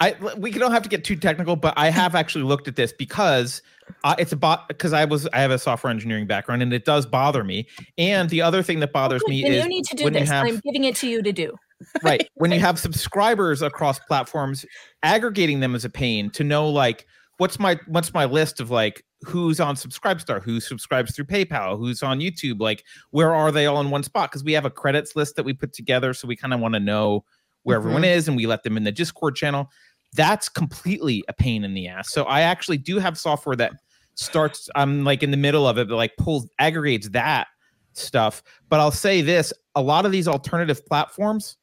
I 0.02 0.16
we 0.36 0.50
don't 0.52 0.72
have 0.72 0.82
to 0.82 0.90
get 0.90 1.06
too 1.06 1.16
technical, 1.16 1.56
but 1.56 1.76
I 1.78 1.92
have 1.92 2.16
actually 2.16 2.44
looked 2.44 2.68
at 2.68 2.76
this 2.76 2.92
because 2.92 3.62
uh, 4.04 4.16
it's 4.18 4.32
a 4.32 4.36
bot 4.36 4.68
because 4.68 4.94
I 4.94 5.06
was 5.06 5.28
I 5.28 5.42
have 5.42 5.52
a 5.52 5.60
software 5.60 5.92
engineering 5.92 6.26
background 6.26 6.64
and 6.64 6.74
it 6.74 6.86
does 6.86 7.06
bother 7.06 7.44
me. 7.44 7.68
And 8.00 8.28
the 8.30 8.42
other 8.42 8.64
thing 8.64 8.80
that 8.80 8.94
bothers 8.94 9.22
good, 9.22 9.30
me 9.30 9.46
is 9.46 9.64
you 9.64 9.70
need 9.70 9.86
to 9.86 9.96
do 9.96 10.04
when 10.06 10.14
this. 10.14 10.28
have 10.28 10.48
I'm 10.48 10.60
giving 10.66 10.86
it 10.86 10.96
to 10.98 11.08
you 11.08 11.22
to 11.22 11.32
do. 11.32 11.56
right 12.04 12.28
when 12.36 12.52
you 12.52 12.60
have 12.68 12.80
subscribers 12.80 13.62
across 13.62 14.00
platforms, 14.00 14.66
aggregating 15.04 15.60
them 15.60 15.76
is 15.76 15.86
a 15.86 15.90
pain 15.90 16.32
to 16.32 16.44
know 16.44 16.68
like 16.68 17.06
what's 17.38 17.60
my 17.60 17.80
what's 17.88 18.12
my 18.12 18.26
list 18.26 18.60
of 18.60 18.72
like 18.72 19.06
who's 19.24 19.60
on 19.60 19.76
Subscribestar, 19.76 20.42
who 20.42 20.60
subscribes 20.60 21.16
through 21.16 21.26
PayPal, 21.26 21.78
who's 21.78 22.02
on 22.02 22.20
YouTube, 22.20 22.60
like 22.60 22.84
where 23.12 23.36
are 23.36 23.52
they 23.52 23.68
all 23.68 23.80
in 23.80 23.92
one 23.92 24.02
spot? 24.02 24.32
Because 24.32 24.44
we 24.44 24.54
have 24.54 24.66
a 24.66 24.72
credits 24.72 25.16
list 25.16 25.36
that 25.36 25.44
we 25.44 25.54
put 25.54 25.74
together, 25.74 26.14
so 26.16 26.28
we 26.28 26.36
kind 26.36 26.56
of 26.56 26.60
want 26.60 26.74
to 26.74 26.80
know 26.80 27.24
where 27.64 27.78
everyone 27.78 28.04
is, 28.04 28.28
and 28.28 28.36
we 28.36 28.48
let 28.48 28.64
them 28.64 28.78
in 28.78 28.84
the 28.84 28.92
Discord 28.92 29.36
channel. 29.36 29.70
That's 30.14 30.50
completely 30.50 31.24
a 31.28 31.34
pain 31.34 31.64
in 31.64 31.74
the 31.74 31.88
ass. 31.88 32.12
So 32.12 32.24
I 32.24 32.42
actually 32.42 32.78
do 32.78 33.00
have 33.00 33.18
software 33.18 33.56
that 33.56 33.74
starts. 34.16 34.70
I'm 34.76 35.04
like 35.04 35.24
in 35.24 35.32
the 35.32 35.38
middle 35.38 35.68
of 35.68 35.78
it, 35.78 35.88
but 35.88 35.96
like 35.96 36.12
pulls 36.18 36.50
aggregates 36.60 37.10
that 37.10 37.48
stuff. 37.94 38.44
But 38.70 38.80
I'll 38.80 38.92
say 38.92 39.22
this: 39.22 39.54
a 39.76 39.82
lot 39.82 40.06
of 40.06 40.12
these 40.12 40.28
alternative 40.28 40.86
platforms, 40.86 41.58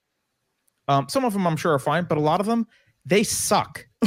um, 0.89 1.09
some 1.09 1.25
of 1.25 1.33
them 1.35 1.47
I'm 1.47 1.57
sure 1.57 1.75
are 1.75 1.79
fine, 1.79 2.05
but 2.05 2.17
a 2.19 2.23
lot 2.23 2.41
of 2.41 2.47
them 2.47 2.67
they 3.05 3.23
suck. 3.23 3.87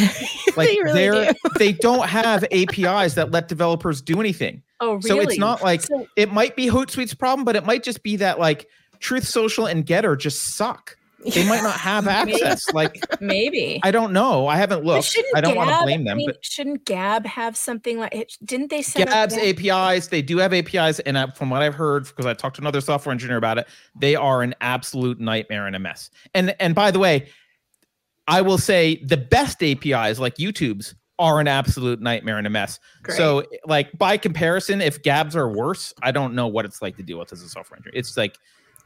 Like 0.57 0.67
they 0.67 0.79
really 0.81 0.93
they're 0.93 1.31
do. 1.31 1.39
they 1.59 1.71
don't 1.71 2.09
have 2.09 2.43
APIs 2.51 3.13
that 3.13 3.31
let 3.31 3.47
developers 3.47 4.01
do 4.01 4.19
anything. 4.19 4.61
Oh, 4.81 4.95
really? 4.95 5.01
So 5.07 5.19
it's 5.21 5.37
not 5.37 5.63
like 5.63 5.81
So- 5.83 6.07
it 6.17 6.33
might 6.33 6.57
be 6.57 6.65
Hootsuite's 6.67 7.13
problem, 7.13 7.45
but 7.45 7.55
it 7.55 7.65
might 7.65 7.83
just 7.83 8.03
be 8.03 8.17
that 8.17 8.37
like 8.37 8.67
Truth 8.99 9.25
Social 9.25 9.65
and 9.65 9.85
Gettr 9.85 10.19
just 10.19 10.55
suck. 10.57 10.97
They 11.23 11.47
might 11.47 11.63
not 11.63 11.73
have 11.79 12.07
access. 12.19 12.71
like 12.73 13.03
maybe 13.21 13.79
I 13.83 13.91
don't 13.91 14.13
know. 14.13 14.47
I 14.47 14.55
haven't 14.57 14.83
looked. 14.83 15.15
I 15.35 15.41
don't 15.41 15.55
want 15.55 15.69
to 15.69 15.73
Gab- 15.75 15.83
blame 15.83 16.01
I 16.01 16.03
them, 16.11 16.17
mean, 16.17 16.29
but 16.29 16.43
shouldn't 16.43 16.85
Gab 16.85 17.25
have 17.25 17.55
something 17.55 17.99
like? 17.99 18.13
it- 18.15 18.33
Didn't 18.43 18.69
they 18.69 18.79
up 18.79 18.93
Gab's 19.07 19.35
Gab- 19.35 19.59
APIs, 19.59 20.07
they 20.07 20.21
do 20.21 20.37
have 20.37 20.53
APIs, 20.53 20.99
and 21.01 21.17
I, 21.17 21.29
from 21.31 21.49
what 21.49 21.61
I've 21.61 21.75
heard, 21.75 22.05
because 22.05 22.25
I 22.25 22.33
talked 22.33 22.55
to 22.57 22.61
another 22.61 22.81
software 22.81 23.11
engineer 23.11 23.37
about 23.37 23.57
it, 23.57 23.67
they 23.99 24.15
are 24.15 24.41
an 24.41 24.55
absolute 24.61 25.19
nightmare 25.19 25.67
and 25.67 25.75
a 25.75 25.79
mess. 25.79 26.09
And 26.33 26.55
and 26.59 26.73
by 26.75 26.91
the 26.91 26.99
way, 26.99 27.27
I 28.27 28.41
will 28.41 28.57
say 28.57 28.95
the 29.03 29.17
best 29.17 29.61
APIs 29.63 30.19
like 30.19 30.35
YouTube's 30.35 30.95
are 31.19 31.39
an 31.39 31.47
absolute 31.47 32.01
nightmare 32.01 32.37
and 32.39 32.47
a 32.47 32.49
mess. 32.49 32.79
Great. 33.03 33.15
So 33.17 33.43
like 33.65 33.95
by 33.97 34.17
comparison, 34.17 34.81
if 34.81 35.03
Gabs 35.03 35.35
are 35.35 35.47
worse, 35.49 35.93
I 36.01 36.11
don't 36.11 36.33
know 36.33 36.47
what 36.47 36.65
it's 36.65 36.81
like 36.81 36.97
to 36.97 37.03
deal 37.03 37.19
with 37.19 37.31
as 37.31 37.43
a 37.43 37.49
software 37.49 37.77
engineer. 37.77 37.99
It's 37.99 38.17
like 38.17 38.37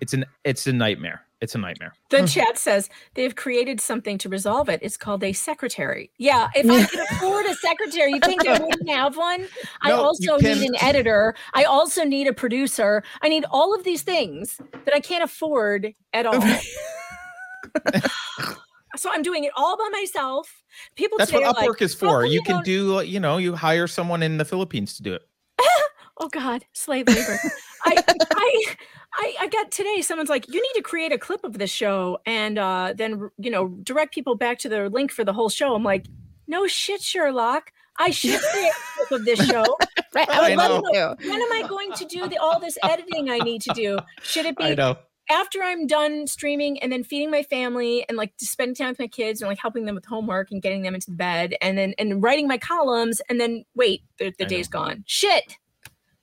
it's 0.02 0.14
an 0.14 0.25
it's 0.44 0.68
a 0.68 0.74
nightmare. 0.74 1.22
It's 1.42 1.54
a 1.54 1.58
nightmare. 1.58 1.94
The 2.10 2.18
mm-hmm. 2.18 2.25
chat 2.25 2.58
says 2.58 2.90
they've 3.14 3.36
created 3.36 3.82
something 3.82 4.18
to 4.20 4.30
resolve 4.30 4.70
it. 4.70 4.80
It's 4.82 4.98
called 4.98 5.24
a 5.24 5.34
secretary. 5.34 6.12
Yeah, 6.18 6.50
if 6.56 6.70
I 6.70 6.86
could 6.86 7.00
afford 7.12 7.46
a 7.46 7.54
secretary, 7.56 8.14
you 8.14 8.20
think 8.22 8.48
I 8.48 8.58
wouldn't 8.58 8.90
have 8.90 9.18
one? 9.18 9.48
I 9.82 9.90
No, 9.90 9.98
you 9.98 10.32
also 10.32 10.38
need 10.38 10.70
an 10.70 10.75
editor. 10.82 11.36
I 11.54 11.66
also 11.66 12.04
need 12.04 12.28
a 12.28 12.34
producer. 12.34 13.04
I 13.22 13.30
need 13.30 13.46
all 13.52 13.75
of 13.75 13.84
these 13.84 14.02
things 14.02 14.60
that 14.86 14.94
I 14.94 15.00
can't 15.00 15.24
afford 15.24 15.94
at 16.14 16.25
all. 16.25 16.42
so 18.96 19.12
I'm 19.12 19.22
doing 19.22 19.44
it 19.44 19.52
all 19.56 19.78
by 19.78 19.90
myself. 19.92 20.64
People 20.96 21.18
That's 21.18 21.32
today 21.32 21.44
what 21.44 21.58
are 21.58 21.62
like, 21.62 21.78
Upwork 21.78 21.82
is 21.82 21.94
for. 21.94 22.25
You 22.25 22.42
can 22.42 22.56
don't-" 22.56 22.66
do 22.66 23.04
you 23.06 23.20
know, 23.20 23.38
you 23.38 23.56
hire 23.56 23.88
someone 23.88 24.24
in 24.24 24.38
the 24.38 24.46
Philippines 24.46 24.96
to 24.98 25.04
do 25.04 25.14
it. 25.14 25.22
oh 26.22 26.30
god 26.30 26.66
slave 26.74 27.08
labor 27.08 27.38
I, 27.84 28.04
I 28.08 28.75
i 29.18 29.36
i 29.42 29.48
got 29.48 29.72
today 29.72 30.02
someone's 30.02 30.30
like 30.30 30.48
you 30.48 30.62
need 30.62 30.74
to 30.76 30.82
create 30.82 31.12
a 31.12 31.18
clip 31.18 31.44
of 31.44 31.58
this 31.58 31.70
show 31.72 32.18
and 32.26 32.58
uh 32.58 32.94
then 32.96 33.30
you 33.38 33.50
know 33.50 33.70
direct 33.84 34.14
people 34.14 34.36
back 34.36 34.60
to 34.60 34.70
the 34.70 34.90
link 34.90 35.12
for 35.12 35.24
the 35.24 35.34
whole 35.34 35.50
show. 35.50 35.76
I'm 35.76 35.84
like 35.84 36.06
no 36.48 36.68
shit 36.68 37.02
sherlock. 37.02 37.72
I 37.98 38.12
should 38.12 38.40
create 38.40 38.70
a 38.72 39.08
clip 39.08 39.20
of 39.20 39.26
this 39.26 39.46
show. 39.48 39.66
Right. 40.14 40.30
I 40.30 40.46
I 40.46 40.50
would 40.56 40.58
love 40.58 40.84
to. 40.94 41.18
when 41.28 41.42
am 41.42 41.52
i 41.52 41.66
going 41.68 41.92
to 41.92 42.06
do 42.06 42.30
the, 42.30 42.38
all 42.38 42.58
this 42.58 42.78
editing 42.84 43.30
i 43.30 43.38
need 43.40 43.62
to 43.64 43.74
do? 43.74 44.00
Should 44.24 44.46
it 44.46 44.56
be 44.58 44.64
after 45.30 45.62
i'm 45.62 45.88
done 45.88 46.26
streaming 46.26 46.82
and 46.82 46.90
then 46.90 47.04
feeding 47.04 47.30
my 47.30 47.44
family 47.44 48.06
and 48.08 48.18
like 48.18 48.32
spending 48.38 48.76
time 48.76 48.90
with 48.90 49.00
my 49.00 49.08
kids 49.08 49.42
and 49.42 49.50
like 49.50 49.60
helping 49.60 49.84
them 49.84 49.94
with 49.94 50.06
homework 50.06 50.52
and 50.52 50.62
getting 50.62 50.84
them 50.84 50.96
into 50.96 51.12
bed 51.12 51.56
and 51.62 51.78
then 51.78 51.94
and 51.98 52.24
writing 52.24 52.48
my 52.48 52.58
columns 52.58 53.22
and 53.28 53.42
then 53.42 53.66
wait 53.76 54.04
the, 54.20 54.34
the 54.38 54.46
I 54.46 54.48
day's 54.48 54.70
gone. 54.70 55.04
Shit 55.06 55.58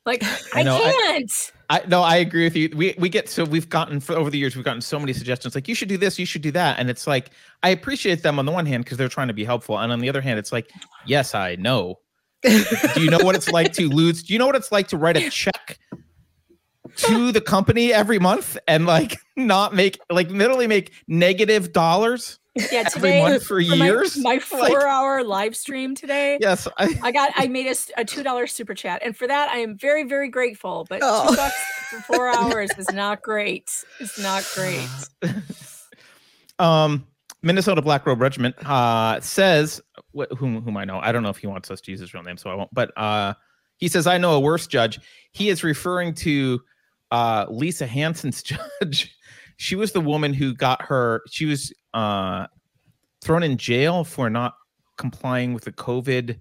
like 0.06 0.22
i, 0.24 0.60
I 0.60 0.62
know, 0.62 0.76
I- 0.76 0.92
can't 0.92 1.52
I 1.72 1.82
no, 1.88 2.02
I 2.02 2.16
agree 2.16 2.44
with 2.44 2.54
you. 2.54 2.68
We 2.76 2.94
we 2.98 3.08
get 3.08 3.30
so 3.30 3.44
we've 3.44 3.66
gotten 3.70 3.98
for 3.98 4.14
over 4.14 4.28
the 4.28 4.36
years 4.36 4.54
we've 4.54 4.64
gotten 4.64 4.82
so 4.82 4.98
many 4.98 5.14
suggestions 5.14 5.54
like 5.54 5.68
you 5.68 5.74
should 5.74 5.88
do 5.88 5.96
this, 5.96 6.18
you 6.18 6.26
should 6.26 6.42
do 6.42 6.50
that, 6.50 6.78
and 6.78 6.90
it's 6.90 7.06
like 7.06 7.30
I 7.62 7.70
appreciate 7.70 8.22
them 8.22 8.38
on 8.38 8.44
the 8.44 8.52
one 8.52 8.66
hand 8.66 8.84
because 8.84 8.98
they're 8.98 9.08
trying 9.08 9.28
to 9.28 9.32
be 9.34 9.42
helpful, 9.42 9.78
and 9.78 9.90
on 9.90 10.00
the 10.00 10.08
other 10.10 10.20
hand, 10.20 10.38
it's 10.38 10.52
like 10.52 10.70
yes, 11.06 11.34
I 11.34 11.54
know. 11.54 11.98
do 12.42 13.02
you 13.02 13.08
know 13.08 13.20
what 13.20 13.36
it's 13.36 13.48
like 13.48 13.72
to 13.74 13.88
lose? 13.88 14.22
Do 14.22 14.34
you 14.34 14.38
know 14.38 14.44
what 14.44 14.54
it's 14.54 14.70
like 14.70 14.88
to 14.88 14.98
write 14.98 15.16
a 15.16 15.30
check 15.30 15.78
to 16.96 17.32
the 17.32 17.40
company 17.40 17.90
every 17.90 18.18
month 18.18 18.58
and 18.68 18.84
like 18.84 19.16
not 19.36 19.74
make 19.74 19.98
like 20.10 20.28
literally 20.30 20.66
make 20.66 20.92
negative 21.08 21.72
dollars 21.72 22.38
Yeah, 22.54 22.82
today 22.88 23.38
for 23.38 23.44
for 23.44 23.60
years? 23.60 24.16
My, 24.18 24.22
my 24.22 24.34
Like- 24.58 24.70
four-hour 24.70 25.24
live 25.24 25.56
stream 25.56 25.94
today. 25.94 26.38
Yes, 26.40 26.68
I, 26.78 26.98
I 27.02 27.10
got 27.12 27.32
I 27.34 27.46
made 27.48 27.66
a, 27.66 28.00
a 28.00 28.04
two 28.04 28.22
dollar 28.22 28.46
super 28.46 28.74
chat, 28.74 29.02
and 29.04 29.16
for 29.16 29.26
that 29.26 29.48
I 29.50 29.58
am 29.58 29.76
very 29.76 30.04
very 30.04 30.28
grateful. 30.28 30.86
But 30.88 31.00
Oh. 31.02 31.30
two 31.30 31.36
bucks 31.36 31.56
for 31.90 32.00
four 32.02 32.28
hours 32.28 32.70
is 32.78 32.90
not 32.92 33.22
great. 33.22 33.70
It's 34.00 34.18
not 34.18 34.46
great. 34.54 34.86
um 36.58 37.06
Minnesota 37.42 37.82
Black 37.82 38.06
Robe 38.06 38.20
Regiment 38.20 38.54
uh 38.68 39.20
says 39.20 39.80
wh- 40.16 40.30
whom 40.36 40.62
whom 40.62 40.76
I 40.76 40.84
know. 40.84 40.98
I 41.00 41.12
don't 41.12 41.22
know 41.22 41.30
if 41.30 41.38
he 41.38 41.46
wants 41.46 41.70
us 41.70 41.80
to 41.82 41.90
use 41.90 42.00
his 42.00 42.14
real 42.14 42.22
name, 42.22 42.36
so 42.36 42.50
I 42.50 42.54
won't. 42.54 42.72
But 42.72 42.96
uh 42.96 43.34
he 43.78 43.88
says 43.88 44.06
I 44.06 44.18
know 44.18 44.34
a 44.34 44.40
worse 44.40 44.66
judge. 44.66 45.00
He 45.32 45.48
is 45.48 45.64
referring 45.64 46.14
to 46.16 46.60
uh 47.10 47.46
Lisa 47.48 47.86
Hanson's 47.86 48.42
judge. 48.42 49.16
She 49.62 49.76
was 49.76 49.92
the 49.92 50.00
woman 50.00 50.34
who 50.34 50.54
got 50.54 50.82
her 50.82 51.22
she 51.30 51.46
was 51.46 51.72
uh 51.94 52.46
thrown 53.22 53.44
in 53.44 53.56
jail 53.56 54.02
for 54.02 54.28
not 54.28 54.54
complying 54.98 55.54
with 55.54 55.62
the 55.64 55.72
COVID 55.72 56.38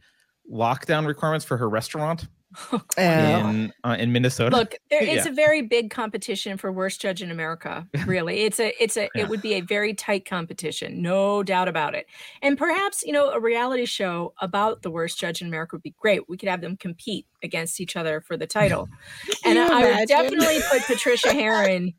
lockdown 0.51 1.05
requirements 1.05 1.45
for 1.45 1.55
her 1.57 1.69
restaurant 1.69 2.27
Oh. 2.71 2.81
in 2.97 3.71
uh, 3.85 3.95
in 3.97 4.11
Minnesota. 4.11 4.53
Look, 4.57 4.75
there 4.89 5.01
is 5.01 5.25
Yeah. 5.25 5.31
a 5.31 5.33
very 5.33 5.61
big 5.61 5.89
competition 5.89 6.57
for 6.57 6.69
worst 6.69 6.99
judge 6.99 7.21
in 7.21 7.31
America. 7.31 7.87
Really, 8.05 8.41
it's 8.41 8.59
a 8.59 8.73
it's 8.83 8.97
a 8.97 9.07
Yeah. 9.15 9.21
it 9.21 9.29
would 9.29 9.41
be 9.41 9.53
a 9.53 9.61
very 9.61 9.93
tight 9.93 10.25
competition, 10.25 11.01
no 11.01 11.43
doubt 11.43 11.69
about 11.69 11.95
it. 11.95 12.07
And 12.41 12.57
perhaps 12.57 13.03
you 13.05 13.13
know 13.13 13.29
a 13.29 13.39
reality 13.39 13.85
show 13.85 14.33
about 14.41 14.81
the 14.81 14.91
worst 14.91 15.17
judge 15.17 15.41
in 15.41 15.47
America 15.47 15.75
would 15.77 15.83
be 15.83 15.95
great. 15.97 16.27
We 16.27 16.35
could 16.37 16.49
have 16.49 16.59
them 16.59 16.75
compete 16.75 17.25
against 17.41 17.79
each 17.79 17.95
other 17.95 18.19
for 18.19 18.35
the 18.35 18.47
title. 18.47 18.89
and 19.45 19.57
I, 19.57 19.67
I 19.81 19.99
would 19.99 20.07
definitely 20.09 20.59
put 20.69 20.81
Patricia 20.87 21.31
Herron, 21.41 21.93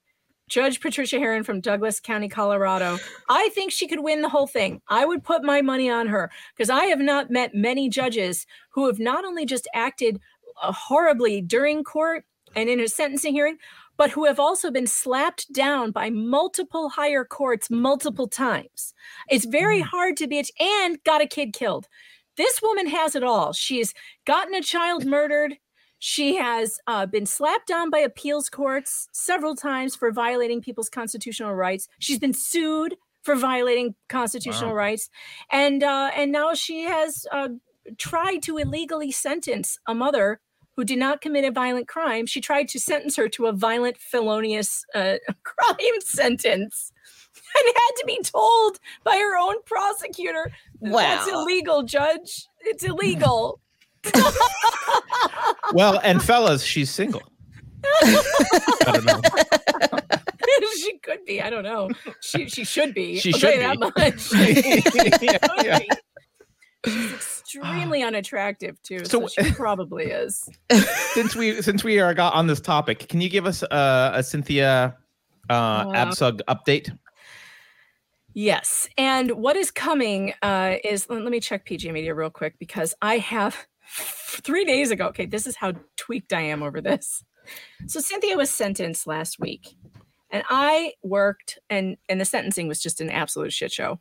Judge 0.52 0.80
Patricia 0.80 1.18
Herron 1.18 1.44
from 1.44 1.62
Douglas 1.62 1.98
County, 1.98 2.28
Colorado. 2.28 2.98
I 3.30 3.48
think 3.54 3.72
she 3.72 3.88
could 3.88 4.00
win 4.00 4.20
the 4.20 4.28
whole 4.28 4.46
thing. 4.46 4.82
I 4.86 5.06
would 5.06 5.24
put 5.24 5.42
my 5.42 5.62
money 5.62 5.88
on 5.88 6.08
her 6.08 6.30
because 6.54 6.68
I 6.68 6.84
have 6.84 7.00
not 7.00 7.30
met 7.30 7.54
many 7.54 7.88
judges 7.88 8.46
who 8.68 8.86
have 8.86 8.98
not 8.98 9.24
only 9.24 9.46
just 9.46 9.66
acted 9.72 10.20
uh, 10.62 10.70
horribly 10.70 11.40
during 11.40 11.82
court 11.82 12.26
and 12.54 12.68
in 12.68 12.80
a 12.80 12.86
sentencing 12.86 13.32
hearing, 13.32 13.56
but 13.96 14.10
who 14.10 14.26
have 14.26 14.38
also 14.38 14.70
been 14.70 14.86
slapped 14.86 15.50
down 15.54 15.90
by 15.90 16.10
multiple 16.10 16.90
higher 16.90 17.24
courts 17.24 17.70
multiple 17.70 18.28
times. 18.28 18.92
It's 19.30 19.46
very 19.46 19.80
hard 19.80 20.18
to 20.18 20.26
be 20.26 20.44
and 20.60 21.02
got 21.04 21.22
a 21.22 21.26
kid 21.26 21.54
killed. 21.54 21.88
This 22.36 22.60
woman 22.60 22.88
has 22.88 23.14
it 23.14 23.22
all. 23.22 23.54
She's 23.54 23.94
gotten 24.26 24.54
a 24.54 24.60
child 24.60 25.06
murdered. 25.06 25.56
She 26.04 26.34
has 26.34 26.80
uh, 26.88 27.06
been 27.06 27.26
slapped 27.26 27.68
down 27.68 27.88
by 27.88 27.98
appeals 28.00 28.50
courts 28.50 29.06
several 29.12 29.54
times 29.54 29.94
for 29.94 30.10
violating 30.10 30.60
people's 30.60 30.88
constitutional 30.88 31.54
rights. 31.54 31.86
She's 32.00 32.18
been 32.18 32.34
sued 32.34 32.96
for 33.22 33.36
violating 33.36 33.94
constitutional 34.08 34.70
Wow. 34.70 34.74
rights, 34.78 35.08
and 35.52 35.84
uh, 35.84 36.10
and 36.16 36.32
now 36.32 36.54
she 36.54 36.82
has 36.82 37.24
uh, 37.30 37.50
tried 37.98 38.42
to 38.42 38.58
illegally 38.58 39.12
sentence 39.12 39.78
a 39.86 39.94
mother 39.94 40.40
who 40.74 40.82
did 40.82 40.98
not 40.98 41.20
commit 41.20 41.44
a 41.44 41.52
violent 41.52 41.86
crime. 41.86 42.26
She 42.26 42.40
tried 42.40 42.66
to 42.70 42.80
sentence 42.80 43.14
her 43.14 43.28
to 43.28 43.46
a 43.46 43.52
violent, 43.52 43.96
felonious 43.98 44.84
uh, 44.96 45.18
crime 45.44 46.00
sentence. 46.00 46.90
And 47.54 47.64
had 47.76 47.96
to 48.00 48.04
be 48.06 48.20
told 48.22 48.78
by 49.04 49.16
her 49.16 49.36
own 49.38 49.62
prosecutor, 49.66 50.50
that's 50.80 51.26
Wow. 51.30 51.42
illegal, 51.42 51.82
judge. 51.84 52.46
It's 52.60 52.82
illegal. 52.82 53.60
well, 55.72 56.00
and 56.02 56.22
fellas, 56.22 56.62
she's 56.62 56.90
single. 56.90 57.22
I 57.84 58.92
don't 58.92 59.04
know. 59.04 59.20
she 60.76 60.98
could 60.98 61.24
be. 61.24 61.40
I 61.42 61.50
don't 61.50 61.64
know. 61.64 61.90
She 62.20 62.48
she 62.48 62.64
should 62.64 62.94
be. 62.94 63.18
She 63.18 63.32
should 63.32 63.60
that 63.60 63.78
much. 63.78 64.32
Yeah, 65.22 65.38
yeah. 65.62 65.78
She's 66.86 67.12
extremely 67.12 68.02
unattractive 68.02 68.80
too. 68.82 69.04
So- 69.04 69.26
So, 69.28 69.42
she 69.44 69.52
probably 69.52 70.06
is. 70.06 70.48
since 71.14 71.36
we 71.36 71.62
since 71.62 71.84
we 71.84 72.00
are 72.00 72.14
got 72.14 72.34
on 72.34 72.46
this 72.46 72.60
topic, 72.60 73.08
can 73.08 73.20
you 73.20 73.28
give 73.28 73.46
us 73.46 73.62
uh, 73.64 74.10
a 74.14 74.22
Cynthia 74.22 74.96
uh, 75.48 75.84
Wow. 75.86 75.92
Abcug 75.94 76.40
update? 76.48 76.96
Yes. 78.34 78.88
And 78.96 79.32
what 79.32 79.56
is 79.56 79.70
coming 79.70 80.32
uh, 80.42 80.76
is 80.82 81.08
let, 81.10 81.22
let 81.22 81.30
me 81.30 81.38
check 81.40 81.66
PJ 81.66 81.92
Media 81.92 82.14
real 82.14 82.30
quick 82.30 82.54
because 82.58 82.94
I 83.02 83.18
have 83.18 83.66
three 83.92 84.64
days 84.64 84.90
ago. 84.90 85.06
Okay, 85.08 85.26
this 85.26 85.46
is 85.46 85.56
how 85.56 85.72
tweaked 85.96 86.32
I 86.32 86.40
am 86.42 86.62
over 86.62 86.80
this. 86.80 87.22
So 87.86 88.00
Cynthia 88.00 88.36
was 88.36 88.50
sentenced 88.50 89.06
last 89.06 89.38
week, 89.40 89.74
and 90.30 90.42
I 90.48 90.92
worked, 91.02 91.58
and 91.68 91.96
and 92.08 92.20
the 92.20 92.24
sentencing 92.24 92.68
was 92.68 92.80
just 92.80 93.00
an 93.00 93.10
absolute 93.10 93.52
shit 93.52 93.72
show. 93.72 94.00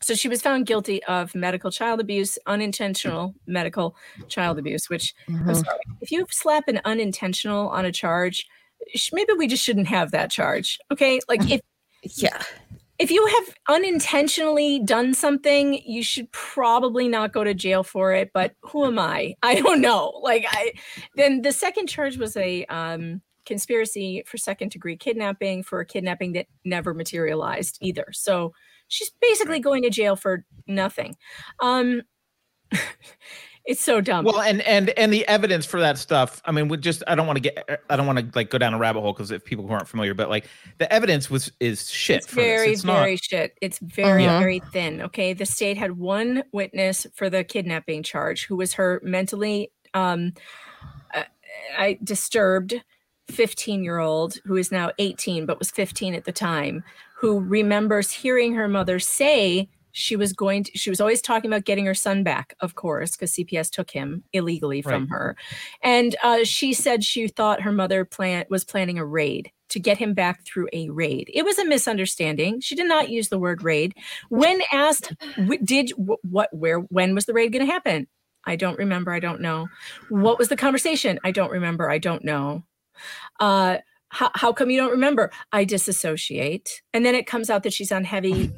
So 0.00 0.14
she 0.14 0.28
was 0.28 0.42
found 0.42 0.66
guilty 0.66 1.02
of 1.04 1.34
medical 1.34 1.70
child 1.70 2.00
abuse, 2.00 2.36
unintentional 2.46 3.34
medical 3.46 3.96
child 4.28 4.58
abuse. 4.58 4.90
Which 4.90 5.14
I'm 5.28 5.34
Mhm. 5.46 5.64
sorry, 5.64 5.80
if 6.00 6.10
you 6.12 6.26
slap 6.30 6.68
an 6.68 6.80
unintentional 6.84 7.68
on 7.68 7.84
a 7.84 7.92
charge, 7.92 8.46
sh- 8.94 9.10
maybe 9.12 9.32
we 9.38 9.46
just 9.46 9.62
shouldn't 9.64 9.88
have 9.88 10.10
that 10.10 10.30
charge. 10.30 10.78
Okay, 10.90 11.20
like 11.28 11.50
if 11.50 11.60
Yeah. 12.16 12.42
If 13.02 13.10
you 13.10 13.26
have 13.26 13.54
unintentionally 13.68 14.78
done 14.78 15.12
something, 15.12 15.82
you 15.84 16.04
should 16.04 16.30
probably 16.30 17.08
not 17.08 17.32
go 17.32 17.42
to 17.42 17.52
jail 17.52 17.82
for 17.82 18.12
it. 18.14 18.30
But 18.32 18.54
who 18.62 18.84
am 18.86 18.96
I? 18.96 19.34
I 19.42 19.56
don't 19.56 19.80
know. 19.80 20.20
Like 20.22 20.46
I 20.48 20.72
then 21.16 21.42
the 21.42 21.50
second 21.50 21.88
charge 21.88 22.16
was 22.16 22.36
a 22.36 22.64
um 22.66 23.20
conspiracy 23.44 24.22
for 24.24 24.38
second 24.38 24.70
degree 24.70 24.96
kidnapping 24.96 25.64
for 25.64 25.80
a 25.80 25.86
kidnapping 25.86 26.34
that 26.34 26.46
never 26.64 26.94
materialized 26.94 27.76
either. 27.80 28.06
So 28.12 28.52
she's 28.86 29.10
basically 29.20 29.58
going 29.58 29.82
to 29.82 29.90
jail 29.90 30.14
for 30.14 30.44
nothing. 30.68 31.16
Um 31.60 32.02
It's 33.64 33.80
so 33.80 34.00
dumb. 34.00 34.24
Well, 34.24 34.40
and 34.40 34.60
and 34.62 34.90
and 34.90 35.12
the 35.12 35.26
evidence 35.28 35.64
for 35.66 35.78
that 35.80 35.96
stuff. 35.96 36.42
I 36.44 36.50
mean, 36.50 36.66
we 36.68 36.76
just 36.78 37.04
I 37.06 37.14
don't 37.14 37.28
want 37.28 37.36
to 37.36 37.40
get 37.40 37.82
I 37.88 37.96
don't 37.96 38.06
want 38.06 38.18
to 38.18 38.26
like 38.34 38.50
go 38.50 38.58
down 38.58 38.74
a 38.74 38.78
rabbit 38.78 39.00
hole 39.00 39.12
because 39.12 39.30
if 39.30 39.44
people 39.44 39.66
who 39.66 39.72
aren't 39.72 39.86
familiar, 39.86 40.14
but 40.14 40.28
like 40.28 40.46
the 40.78 40.92
evidence 40.92 41.30
was 41.30 41.52
is 41.60 41.88
shit. 41.88 42.18
It's 42.24 42.32
very, 42.32 42.72
it's 42.72 42.82
very 42.82 43.12
not, 43.12 43.22
shit. 43.22 43.56
It's 43.60 43.78
very, 43.78 44.26
Uh-huh. 44.26 44.40
very 44.40 44.58
thin. 44.72 45.00
Okay. 45.02 45.32
The 45.32 45.46
state 45.46 45.76
had 45.76 45.96
one 45.96 46.42
witness 46.52 47.06
for 47.14 47.30
the 47.30 47.44
kidnapping 47.44 48.02
charge 48.02 48.46
who 48.46 48.56
was 48.56 48.74
her 48.74 49.00
mentally 49.04 49.70
um 49.94 50.32
uh, 51.14 51.22
I 51.78 51.98
disturbed 52.02 52.82
15 53.28 53.84
year 53.84 53.98
old 53.98 54.38
who 54.44 54.56
is 54.56 54.72
now 54.72 54.90
18 54.98 55.46
but 55.46 55.58
was 55.58 55.70
15 55.70 56.14
at 56.14 56.24
the 56.24 56.32
time 56.32 56.82
who 57.16 57.38
remembers 57.38 58.10
hearing 58.10 58.54
her 58.54 58.66
mother 58.66 58.98
say 58.98 59.68
she 59.92 60.16
was 60.16 60.32
going 60.32 60.64
to 60.64 60.76
she 60.76 60.90
was 60.90 61.00
always 61.00 61.20
talking 61.22 61.50
about 61.50 61.64
getting 61.64 61.86
her 61.86 61.94
son 61.94 62.22
back 62.24 62.54
of 62.60 62.74
course 62.74 63.12
because 63.12 63.32
cps 63.32 63.70
took 63.70 63.90
him 63.90 64.24
illegally 64.32 64.82
from 64.82 65.02
Right. 65.02 65.10
her. 65.10 65.36
And 65.82 66.16
uh, 66.22 66.44
she 66.44 66.72
said 66.72 67.04
she 67.04 67.28
thought 67.28 67.60
her 67.62 67.72
mother 67.72 68.04
plan 68.04 68.44
was 68.50 68.64
planning 68.64 68.98
a 68.98 69.04
raid 69.06 69.50
to 69.68 69.80
get 69.80 69.96
him 69.98 70.12
back 70.12 70.44
through 70.44 70.68
a 70.74 70.90
raid. 70.90 71.30
It 71.32 71.44
was 71.44 71.58
a 71.58 71.64
misunderstanding. 71.64 72.60
She 72.60 72.74
did 72.74 72.86
not 72.88 73.08
use 73.08 73.28
the 73.30 73.38
word 73.38 73.62
raid. 73.62 73.94
When 74.28 74.60
asked 74.72 75.12
did 75.64 75.90
what 75.96 76.48
where 76.52 76.78
when 76.80 77.14
was 77.14 77.24
the 77.26 77.32
raid 77.32 77.52
going 77.52 77.64
to 77.66 77.72
happen? 77.72 78.06
I 78.44 78.56
don't 78.56 78.78
remember. 78.78 79.12
I 79.12 79.20
don't 79.20 79.40
know. 79.40 79.68
What 80.08 80.38
was 80.38 80.48
the 80.48 80.56
conversation? 80.56 81.18
I 81.24 81.30
don't 81.30 81.50
remember. 81.52 81.90
I 81.90 81.98
don't 81.98 82.24
know. 82.24 82.64
Uh 83.40 83.78
how, 84.14 84.30
how 84.34 84.52
come 84.52 84.68
you 84.68 84.78
don't 84.78 84.90
remember? 84.90 85.30
I 85.52 85.64
disassociate. 85.64 86.82
And 86.92 87.04
then 87.06 87.14
it 87.14 87.26
comes 87.26 87.48
out 87.48 87.62
that 87.62 87.72
she's 87.72 87.90
on 87.90 88.04
heavy 88.04 88.52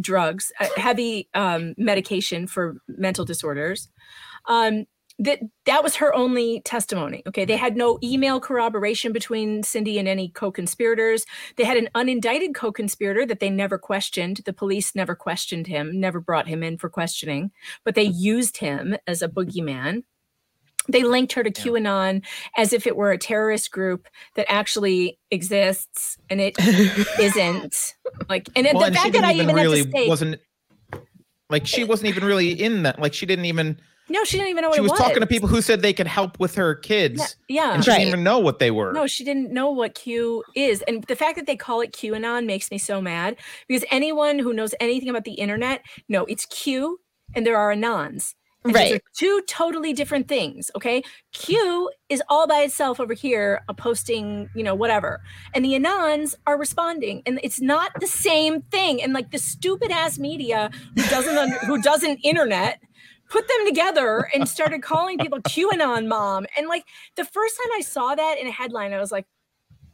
drugs 0.00 0.52
uh, 0.60 0.68
heavy 0.76 1.28
um, 1.34 1.74
medication 1.76 2.46
for 2.46 2.76
mental 2.88 3.24
disorders. 3.24 3.88
Um 4.46 4.86
that 5.18 5.40
that 5.64 5.82
was 5.82 5.96
her 5.96 6.14
only 6.14 6.60
testimony 6.66 7.22
okay? 7.26 7.46
They 7.46 7.56
had 7.56 7.74
no 7.74 7.98
email 8.02 8.38
corroboration 8.38 9.12
between 9.12 9.62
cindy 9.62 9.98
and 9.98 10.06
any 10.06 10.28
co-conspirators. 10.28 11.24
They 11.56 11.64
had 11.64 11.78
an 11.78 11.88
unindicted 11.94 12.54
co-conspirator 12.54 13.24
that 13.24 13.40
they 13.40 13.48
never 13.48 13.78
questioned. 13.78 14.42
The 14.44 14.52
police 14.52 14.94
never 14.94 15.14
questioned 15.14 15.68
him 15.68 15.98
never 15.98 16.20
brought 16.20 16.48
him 16.48 16.62
in 16.62 16.76
for 16.76 16.90
questioning 16.90 17.50
but 17.82 17.94
they 17.94 18.02
used 18.02 18.58
him 18.58 18.96
as 19.06 19.22
a 19.22 19.28
boogeyman 19.28 20.02
they 20.88 21.02
linked 21.02 21.32
her 21.32 21.42
to 21.42 21.50
Yeah. 21.50 21.72
qanon 21.72 22.22
as 22.56 22.72
if 22.72 22.86
it 22.86 22.96
were 22.96 23.10
a 23.10 23.18
terrorist 23.18 23.70
group 23.70 24.06
that 24.34 24.46
actually 24.48 25.18
exists 25.30 26.16
and 26.30 26.40
it 26.40 26.54
isn't 27.20 27.94
like 28.28 28.48
and 28.56 28.66
Well, 28.72 28.80
the 28.80 28.86
and 28.86 28.96
fact 28.96 29.12
that 29.14 29.24
i 29.24 29.32
even 29.32 29.50
even 29.50 29.56
really 29.56 29.78
had 29.78 29.92
to 29.92 29.98
say 29.98 30.08
wasn't 30.08 30.40
like 31.50 31.66
she 31.66 31.84
wasn't 31.84 32.08
even 32.08 32.24
really 32.24 32.50
in 32.50 32.82
that. 32.82 32.98
Like 32.98 33.14
she 33.14 33.24
didn't 33.26 33.44
even. 33.44 33.80
no 34.08 34.24
she 34.24 34.36
didn't 34.36 34.50
even 34.50 34.62
know 34.62 34.68
what 34.68 34.74
She 34.76 34.80
it 34.80 34.82
was 34.82 34.90
was 34.92 34.98
talking 35.00 35.20
to 35.20 35.26
people 35.26 35.48
who 35.48 35.62
said 35.62 35.80
they 35.80 35.92
could 35.92 36.06
help 36.08 36.40
with 36.40 36.56
her 36.56 36.74
kids, 36.74 37.36
yeah, 37.48 37.66
yeah. 37.68 37.74
and 37.74 37.84
she 37.84 37.90
Right. 37.90 37.98
didn't 37.98 38.08
even 38.08 38.24
know 38.24 38.38
what 38.40 38.58
they 38.58 38.70
were. 38.72 38.92
No, 38.92 39.06
she 39.06 39.22
didn't 39.24 39.52
know 39.52 39.70
what 39.70 39.94
Q 39.94 40.42
is. 40.56 40.82
And 40.88 41.04
the 41.04 41.14
fact 41.16 41.36
that 41.36 41.46
they 41.46 41.56
call 41.56 41.80
it 41.82 41.92
QAnon 41.92 42.46
makes 42.46 42.70
me 42.72 42.78
so 42.78 43.00
mad 43.00 43.36
because 43.68 43.84
anyone 43.92 44.38
who 44.40 44.52
knows 44.52 44.74
anything 44.80 45.08
about 45.08 45.24
the 45.24 45.34
internet, 45.34 45.82
no, 46.08 46.24
it's 46.24 46.46
Q 46.46 46.98
and 47.34 47.46
there 47.46 47.56
are 47.56 47.72
Anons. 47.72 48.34
And 48.66 48.74
those 48.74 48.90
are 48.90 48.94
Right. 48.94 49.02
two 49.16 49.42
totally 49.48 49.92
different 49.92 50.28
things. 50.28 50.70
Okay. 50.76 51.02
Q 51.32 51.90
is 52.08 52.22
all 52.28 52.46
by 52.46 52.60
itself 52.62 53.00
over 53.00 53.14
here, 53.14 53.62
uh, 53.68 53.72
posting, 53.72 54.48
you 54.54 54.62
know, 54.62 54.74
whatever. 54.74 55.20
And 55.54 55.64
the 55.64 55.72
Anons 55.74 56.34
are 56.46 56.58
responding. 56.58 57.22
And 57.26 57.40
it's 57.42 57.60
not 57.60 57.92
the 58.00 58.06
same 58.06 58.62
thing. 58.62 59.02
And 59.02 59.12
like 59.12 59.30
the 59.30 59.38
stupid 59.38 59.90
ass 59.90 60.18
media 60.18 60.70
who 60.94 61.02
doesn't 61.08 61.36
under, 61.36 61.58
who 61.60 61.80
doesn't 61.82 62.18
internet 62.24 62.80
put 63.28 63.48
them 63.48 63.66
together 63.66 64.28
and 64.34 64.48
started 64.48 64.82
calling 64.82 65.18
people 65.18 65.40
QAnon 65.40 66.06
mom. 66.06 66.46
And 66.56 66.68
like 66.68 66.84
the 67.16 67.24
first 67.24 67.56
time 67.56 67.72
I 67.76 67.80
saw 67.80 68.14
that 68.14 68.38
in 68.38 68.46
a 68.46 68.52
headline, 68.52 68.92
I 68.92 69.00
was 69.00 69.10
like, 69.10 69.26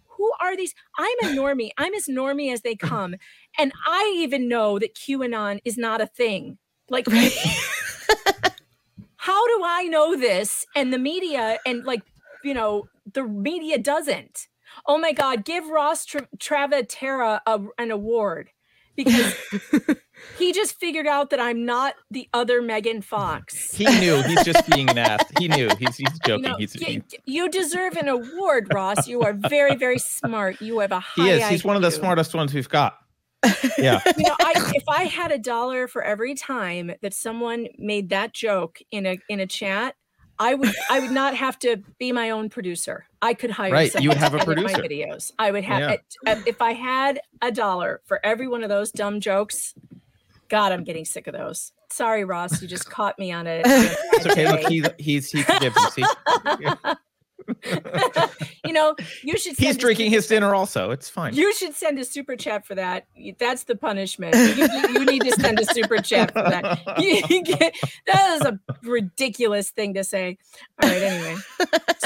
who 0.05 0.31
are 0.41 0.57
these? 0.57 0.75
I'm 0.99 1.19
a 1.25 1.27
normie. 1.29 1.71
I'm 1.79 1.95
as 1.95 2.07
normie 2.07 2.53
as 2.53 2.61
they 2.61 2.77
come. 2.77 3.15
And 3.59 3.73
I 3.87 4.15
even 4.19 4.49
know 4.49 4.79
that 4.79 4.95
QAnon 4.95 5.61
is 5.65 5.79
not 5.79 6.01
a 6.03 6.07
thing. 6.07 6.59
Like, 6.91 7.07
how 9.23 9.47
do 9.47 9.63
I 9.65 9.85
know 9.85 10.17
this? 10.17 10.67
And 10.75 10.93
the 10.93 10.99
media 10.99 11.61
and 11.65 11.85
like, 11.85 12.03
you 12.43 12.55
know, 12.55 12.89
the 13.15 13.23
media 13.23 13.79
doesn't. 13.79 14.49
Oh 14.85 14.99
my 14.99 15.13
God, 15.13 15.45
give 15.45 15.69
Ross 15.69 16.05
Tra- 16.05 16.27
Travatera 16.39 17.39
a, 17.47 17.61
an 17.79 17.93
award 17.93 18.51
because 18.97 19.33
he 20.39 20.53
just 20.53 20.75
figured 20.75 21.07
out 21.07 21.31
that 21.31 21.39
I'm 21.39 21.65
not 21.65 21.95
the 22.11 22.29
other 22.35 22.61
Megan 22.63 23.01
Fox. 23.01 23.73
He 23.77 23.85
knew. 23.85 24.23
He's 24.23 24.43
just 24.43 24.69
being 24.69 24.91
an 24.91 24.99
ass. 24.99 25.23
He 25.39 25.47
knew. 25.47 25.69
He's 25.79 25.99
he's 25.99 26.19
joking. 26.27 26.43
No, 26.51 26.57
he's 26.57 26.77
y- 26.81 27.01
you 27.25 27.49
deserve 27.49 27.97
an 27.97 28.09
award, 28.09 28.75
Ross. 28.75 29.07
You 29.07 29.23
are 29.23 29.35
very, 29.35 29.77
very 29.77 30.01
smart. 30.01 30.61
You 30.61 30.81
have 30.81 30.91
a 30.91 30.99
high 30.99 31.25
he 31.25 31.31
is. 31.31 31.49
He's 31.49 31.65
one 31.65 31.77
of 31.77 31.83
the 31.83 31.93
smartest 31.93 32.35
ones 32.35 32.53
we've 32.53 32.69
got. 32.69 32.99
Yeah. 33.79 34.01
You 34.17 34.25
know, 34.29 34.37
I, 34.41 34.73
if 34.75 34.85
I 34.89 35.05
had 35.05 35.33
a 35.33 35.39
dollar 35.39 35.89
for 35.89 36.03
every 36.03 36.35
time 36.35 36.93
that 37.03 37.15
someone 37.15 37.69
made 37.79 38.11
that 38.11 38.33
joke 38.33 38.79
in 38.91 39.07
a 39.07 39.19
in 39.29 39.41
a 39.41 39.47
chat, 39.47 39.95
I 40.39 40.55
would 40.55 40.73
I 40.91 41.01
would 41.01 41.11
not 41.11 41.35
have 41.37 41.59
to 41.61 41.79
be 41.99 42.13
my 42.13 42.31
own 42.31 42.49
producer. 42.51 43.07
I 43.21 43.35
could 43.35 43.51
hire 43.51 43.73
Right, 43.73 43.95
you 44.01 44.09
would 44.09 44.19
have 44.19 44.35
a 44.35 44.39
to 44.39 44.43
edit 44.51 44.65
my 44.65 44.73
producer. 44.73 44.83
videos. 44.89 45.31
I 45.39 45.51
would 45.51 45.65
have 45.65 45.81
Yeah. 45.81 45.91
it- 45.93 46.17
uh, 46.27 46.41
if 46.47 46.61
I 46.63 46.73
had 46.73 47.21
a 47.41 47.51
dollar 47.53 48.01
for 48.07 48.21
every 48.25 48.49
one 48.49 48.63
of 48.63 48.69
those 48.69 48.91
dumb 48.93 49.21
jokes. 49.21 49.75
God, 50.49 50.71
I'm 50.73 50.85
getting 50.85 51.05
sick 51.07 51.27
of 51.29 51.33
those. 51.35 51.73
Sorry, 51.91 52.25
Ross, 52.25 52.61
you 52.61 52.69
just 52.69 52.91
caught 52.91 53.19
me 53.19 53.33
on 53.33 53.47
a 53.47 53.63
It's 53.65 54.27
okay. 54.27 54.47
Look, 54.51 54.61
day. 54.63 54.69
he's 54.69 54.89
he's 54.99 55.31
he 55.31 55.43
forgives 55.43 55.77
you. 55.77 55.91
See, 55.91 56.05
you 58.65 58.73
know, 58.73 58.95
you 59.23 59.37
should. 59.37 59.57
he's 59.57 59.67
send 59.69 59.77
a 59.77 59.81
drinking 59.81 60.11
his 60.11 60.27
dinner 60.27 60.55
also. 60.55 60.91
It's 60.91 61.09
fine. 61.09 61.35
You 61.35 61.53
should 61.55 61.75
send 61.75 61.99
a 61.99 62.05
super 62.05 62.37
chat 62.37 62.67
for 62.67 62.75
that. 62.75 63.07
That's 63.39 63.65
the 63.65 63.77
punishment. 63.77 64.35
You, 64.35 64.67
you- 64.67 64.89
you 64.93 65.05
need 65.07 65.23
to 65.23 65.33
send 65.41 65.59
a 65.61 65.65
super 65.65 65.99
chat 65.99 66.33
for 66.33 66.43
that. 66.43 66.81
You- 66.99 67.23
you 67.29 67.43
get- 67.43 67.75
that 68.07 68.31
is 68.41 68.43
a 68.43 68.59
ridiculous 68.83 69.71
thing 69.71 69.95
to 69.95 70.05
say. 70.05 70.39
All 70.83 70.89
right. 70.89 71.03
Anyway, 71.03 71.37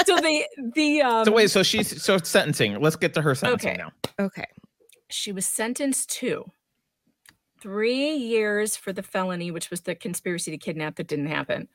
so 0.05 0.15
the 0.17 0.45
the 0.75 1.01
um, 1.01 1.25
So 1.25 1.31
wait, 1.31 1.49
so 1.51 1.63
she's 1.63 2.01
so 2.01 2.17
sentencing. 2.17 2.79
Let's 2.81 2.95
get 2.95 3.13
to 3.15 3.21
her 3.21 3.35
sentencing 3.35 3.71
Okay. 3.71 3.77
now. 3.77 3.91
Okay. 4.25 4.45
she 5.09 5.31
was 5.31 5.45
sentenced 5.45 6.09
to 6.11 6.51
three 7.61 8.11
years 8.15 8.75
for 8.75 8.93
the 8.93 9.03
felony, 9.03 9.51
which 9.51 9.69
was 9.69 9.81
the 9.81 9.95
conspiracy 9.95 10.51
to 10.51 10.57
kidnap 10.57 10.95
that 10.95 11.07
didn't 11.07 11.27
happen. 11.27 11.67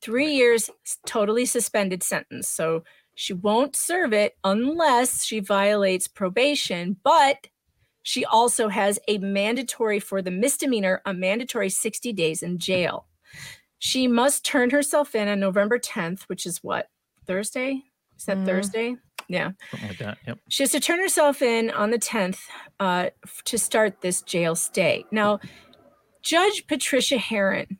Three 0.00 0.34
years, 0.34 0.70
totally 1.06 1.46
suspended 1.46 2.02
sentence. 2.02 2.48
So 2.48 2.84
she 3.16 3.32
won't 3.32 3.74
serve 3.74 4.12
it 4.12 4.36
unless 4.44 5.24
she 5.24 5.40
violates 5.40 6.06
probation, 6.06 6.96
but 7.02 7.48
she 8.02 8.24
also 8.24 8.68
has 8.68 9.00
a 9.08 9.18
mandatory 9.18 9.98
for 9.98 10.22
the 10.22 10.30
misdemeanor, 10.30 11.02
a 11.04 11.12
mandatory 11.12 11.68
60 11.70 12.12
days 12.12 12.42
in 12.42 12.58
jail. 12.58 13.06
She 13.78 14.06
must 14.06 14.44
turn 14.44 14.70
herself 14.70 15.14
in 15.14 15.26
on 15.28 15.40
November 15.40 15.78
10th, 15.78 16.22
which 16.28 16.46
is 16.46 16.62
what? 16.62 16.88
Thursday? 17.26 17.82
Is 18.16 18.26
that 18.26 18.36
Mm. 18.38 18.46
Thursday? 18.46 18.96
Yeah. 19.28 19.50
Something 19.72 19.88
like 19.88 19.98
that. 19.98 20.18
Yep. 20.26 20.38
She 20.48 20.62
has 20.62 20.70
to 20.72 20.78
turn 20.80 21.00
herself 21.00 21.42
in 21.42 21.70
on 21.70 21.90
the 21.90 21.98
10th 21.98 22.38
uh, 22.78 23.10
f- 23.24 23.42
to 23.46 23.58
start 23.58 24.00
this 24.02 24.22
jail 24.22 24.54
stay. 24.54 25.04
Now, 25.10 25.40
Judge 26.22 26.66
Patricia 26.68 27.18
Herron, 27.18 27.78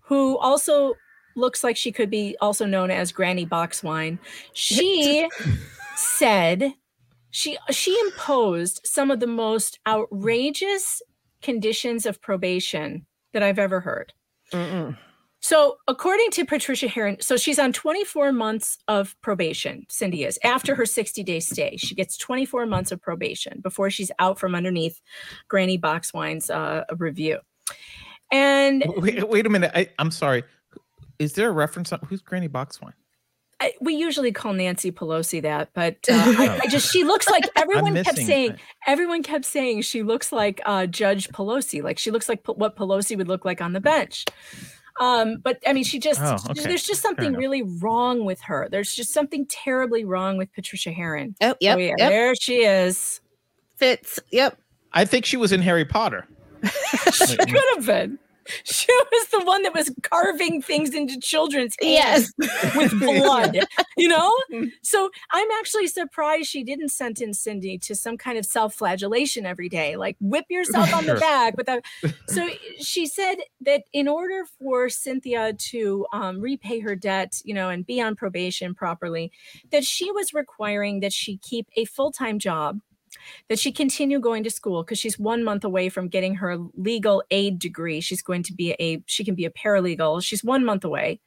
who 0.00 0.38
also 0.38 0.94
looks 1.36 1.62
like 1.62 1.76
she 1.76 1.92
could 1.92 2.10
be 2.10 2.36
also 2.40 2.66
known 2.66 2.90
as 2.90 3.12
Granny 3.12 3.46
Boxwine, 3.46 4.18
she 4.52 5.28
said 5.96 6.74
she 7.30 7.58
she 7.70 7.96
imposed 8.06 8.80
some 8.84 9.10
of 9.10 9.20
the 9.20 9.26
most 9.26 9.78
outrageous 9.86 11.02
conditions 11.42 12.06
of 12.06 12.20
probation 12.20 13.06
that 13.32 13.42
I've 13.42 13.58
ever 13.58 13.80
heard. 13.80 14.12
Mm-mm. 14.52 14.96
So, 15.40 15.76
according 15.86 16.30
to 16.32 16.44
Patricia 16.44 16.88
Herron, 16.88 17.18
so 17.20 17.36
she's 17.36 17.58
on 17.58 17.72
24 17.72 18.32
months 18.32 18.78
of 18.88 19.14
probation. 19.20 19.86
Cindy 19.88 20.24
is 20.24 20.40
after 20.42 20.74
her 20.74 20.86
60 20.86 21.22
day 21.22 21.38
stay. 21.40 21.76
She 21.76 21.94
gets 21.94 22.16
24 22.16 22.66
months 22.66 22.90
of 22.90 23.00
probation 23.00 23.60
before 23.60 23.90
she's 23.90 24.10
out 24.18 24.40
from 24.40 24.54
underneath 24.54 25.00
Granny 25.46 25.78
Boxwine's 25.78 26.50
uh, 26.50 26.84
review. 26.96 27.38
And 28.32 28.84
Wait, 28.96 29.28
wait 29.28 29.46
a 29.46 29.48
minute. 29.50 29.70
I, 29.74 29.88
I'm 29.98 30.10
sorry. 30.10 30.42
Is 31.18 31.32
there 31.34 31.48
a 31.48 31.52
reference 31.52 31.92
on 31.92 32.00
who's 32.08 32.20
Granny 32.22 32.48
Boxwine? 32.48 32.92
I, 33.58 33.72
we 33.80 33.94
usually 33.94 34.32
call 34.32 34.52
Nancy 34.52 34.92
Pelosi 34.92 35.40
that, 35.40 35.70
but 35.72 35.96
uh, 36.10 36.14
I, 36.14 36.60
I 36.64 36.66
just 36.66 36.92
she 36.92 37.04
looks 37.04 37.26
like 37.30 37.44
everyone 37.56 37.94
kept 38.04 38.18
saying 38.18 38.50
that. 38.50 38.60
everyone 38.86 39.22
kept 39.22 39.46
saying 39.46 39.80
she 39.82 40.02
looks 40.02 40.30
like 40.30 40.60
uh, 40.66 40.84
Judge 40.86 41.28
Pelosi, 41.30 41.82
like 41.82 41.98
she 41.98 42.10
looks 42.10 42.28
like 42.28 42.44
P- 42.44 42.52
what 42.52 42.76
Pelosi 42.76 43.16
would 43.16 43.28
look 43.28 43.46
like 43.46 43.62
on 43.62 43.72
the 43.72 43.80
bench. 43.80 44.26
Um, 45.00 45.36
but 45.42 45.58
I 45.66 45.72
mean, 45.72 45.84
she 45.84 45.98
just 45.98 46.20
Oh, 46.22 46.36
she- 46.36 46.50
okay. 46.52 46.68
there's 46.68 46.84
just 46.84 47.00
something 47.00 47.32
really 47.34 47.62
wrong 47.62 48.24
with 48.26 48.40
her. 48.42 48.68
There's 48.70 48.94
just 48.94 49.12
something 49.14 49.46
terribly 49.46 50.04
wrong 50.04 50.36
with 50.36 50.52
Patricia 50.52 50.90
Herron. 50.90 51.34
Oh, 51.40 51.54
yep. 51.60 51.76
oh 51.76 51.80
yeah, 51.80 51.94
Yep. 51.96 52.10
there 52.10 52.34
she 52.34 52.64
is. 52.64 53.20
Fits. 53.76 54.18
Yep. 54.32 54.58
I 54.92 55.04
think 55.06 55.24
she 55.24 55.36
was 55.38 55.52
in 55.52 55.60
Harry 55.62 55.84
Potter. 55.86 56.26
she 57.12 57.36
could 57.36 57.62
have 57.74 57.86
been. 57.86 58.18
she 58.64 58.86
was 59.12 59.28
the 59.28 59.44
one 59.44 59.62
that 59.62 59.74
was 59.74 59.90
carving 60.02 60.62
things 60.62 60.94
into 60.94 61.18
children's 61.18 61.76
Yes. 61.80 62.32
hands 62.38 62.74
with 62.76 62.98
blood, 63.00 63.58
you 63.96 64.08
know? 64.08 64.32
So 64.82 65.10
I'm 65.32 65.48
actually 65.58 65.86
surprised 65.86 66.48
she 66.48 66.64
didn't 66.64 66.90
sentence 66.90 67.40
Cindy 67.40 67.78
to 67.78 67.94
some 67.94 68.16
kind 68.16 68.38
of 68.38 68.46
self-flagellation 68.46 69.46
every 69.46 69.68
day, 69.68 69.96
like 69.96 70.16
whip 70.20 70.44
yourself 70.48 70.92
on 70.94 71.06
the 71.06 71.14
back 71.14 71.56
with 71.56 71.68
a 71.68 71.82
so 72.28 72.48
she 72.80 73.06
said 73.06 73.36
that 73.60 73.84
in 73.92 74.08
order 74.08 74.44
for 74.58 74.88
Cynthia 74.88 75.52
to 75.70 76.06
um, 76.12 76.40
repay 76.40 76.80
her 76.80 76.96
debt, 76.96 77.40
you 77.44 77.54
know, 77.54 77.68
and 77.68 77.86
be 77.86 78.00
on 78.00 78.16
probation 78.16 78.74
properly, 78.74 79.32
that 79.70 79.84
she 79.84 80.10
was 80.10 80.34
requiring 80.34 81.00
that 81.00 81.12
she 81.12 81.38
keep 81.38 81.68
a 81.76 81.84
full-time 81.84 82.38
job 82.38 82.80
that 83.48 83.58
she 83.58 83.72
continue 83.72 84.18
going 84.20 84.44
to 84.44 84.50
school 84.50 84.82
because 84.82 84.98
she's 84.98 85.18
one 85.18 85.44
month 85.44 85.64
away 85.64 85.88
from 85.88 86.08
getting 86.08 86.34
her 86.36 86.56
legal 86.74 87.22
aid 87.30 87.58
degree. 87.58 88.00
She's 88.00 88.22
going 88.22 88.42
to 88.44 88.52
be 88.52 88.72
a 88.80 89.02
she 89.06 89.24
can 89.24 89.34
be 89.34 89.44
a 89.44 89.50
paralegal. 89.50 90.22
She's 90.22 90.44
one 90.44 90.64
month 90.64 90.84
away 90.84 91.20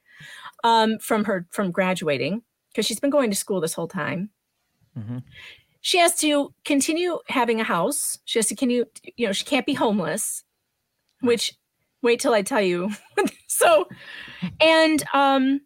um, 0.63 0.99
from 0.99 1.25
her 1.25 1.47
from 1.51 1.71
graduating 1.71 2.41
because 2.69 2.85
she's 2.85 2.99
been 2.99 3.09
going 3.09 3.29
to 3.29 3.35
school 3.35 3.61
this 3.61 3.73
whole 3.73 3.87
time. 3.87 4.29
Mhm. 4.97 5.23
She 5.81 5.97
has 5.97 6.15
to 6.19 6.53
continue 6.65 7.19
having 7.27 7.61
a 7.61 7.63
house. 7.63 8.19
She 8.25 8.39
has 8.39 8.47
to 8.47 8.55
continue, 8.55 8.85
you 9.03 9.13
you 9.17 9.27
know, 9.27 9.33
she 9.33 9.45
can't 9.45 9.65
be 9.65 9.73
homeless, 9.73 10.43
which 11.21 11.57
wait 12.01 12.19
till 12.19 12.33
I 12.33 12.41
tell 12.41 12.61
you. 12.61 12.91
so, 13.47 13.87
and 14.59 15.03
um, 15.13 15.61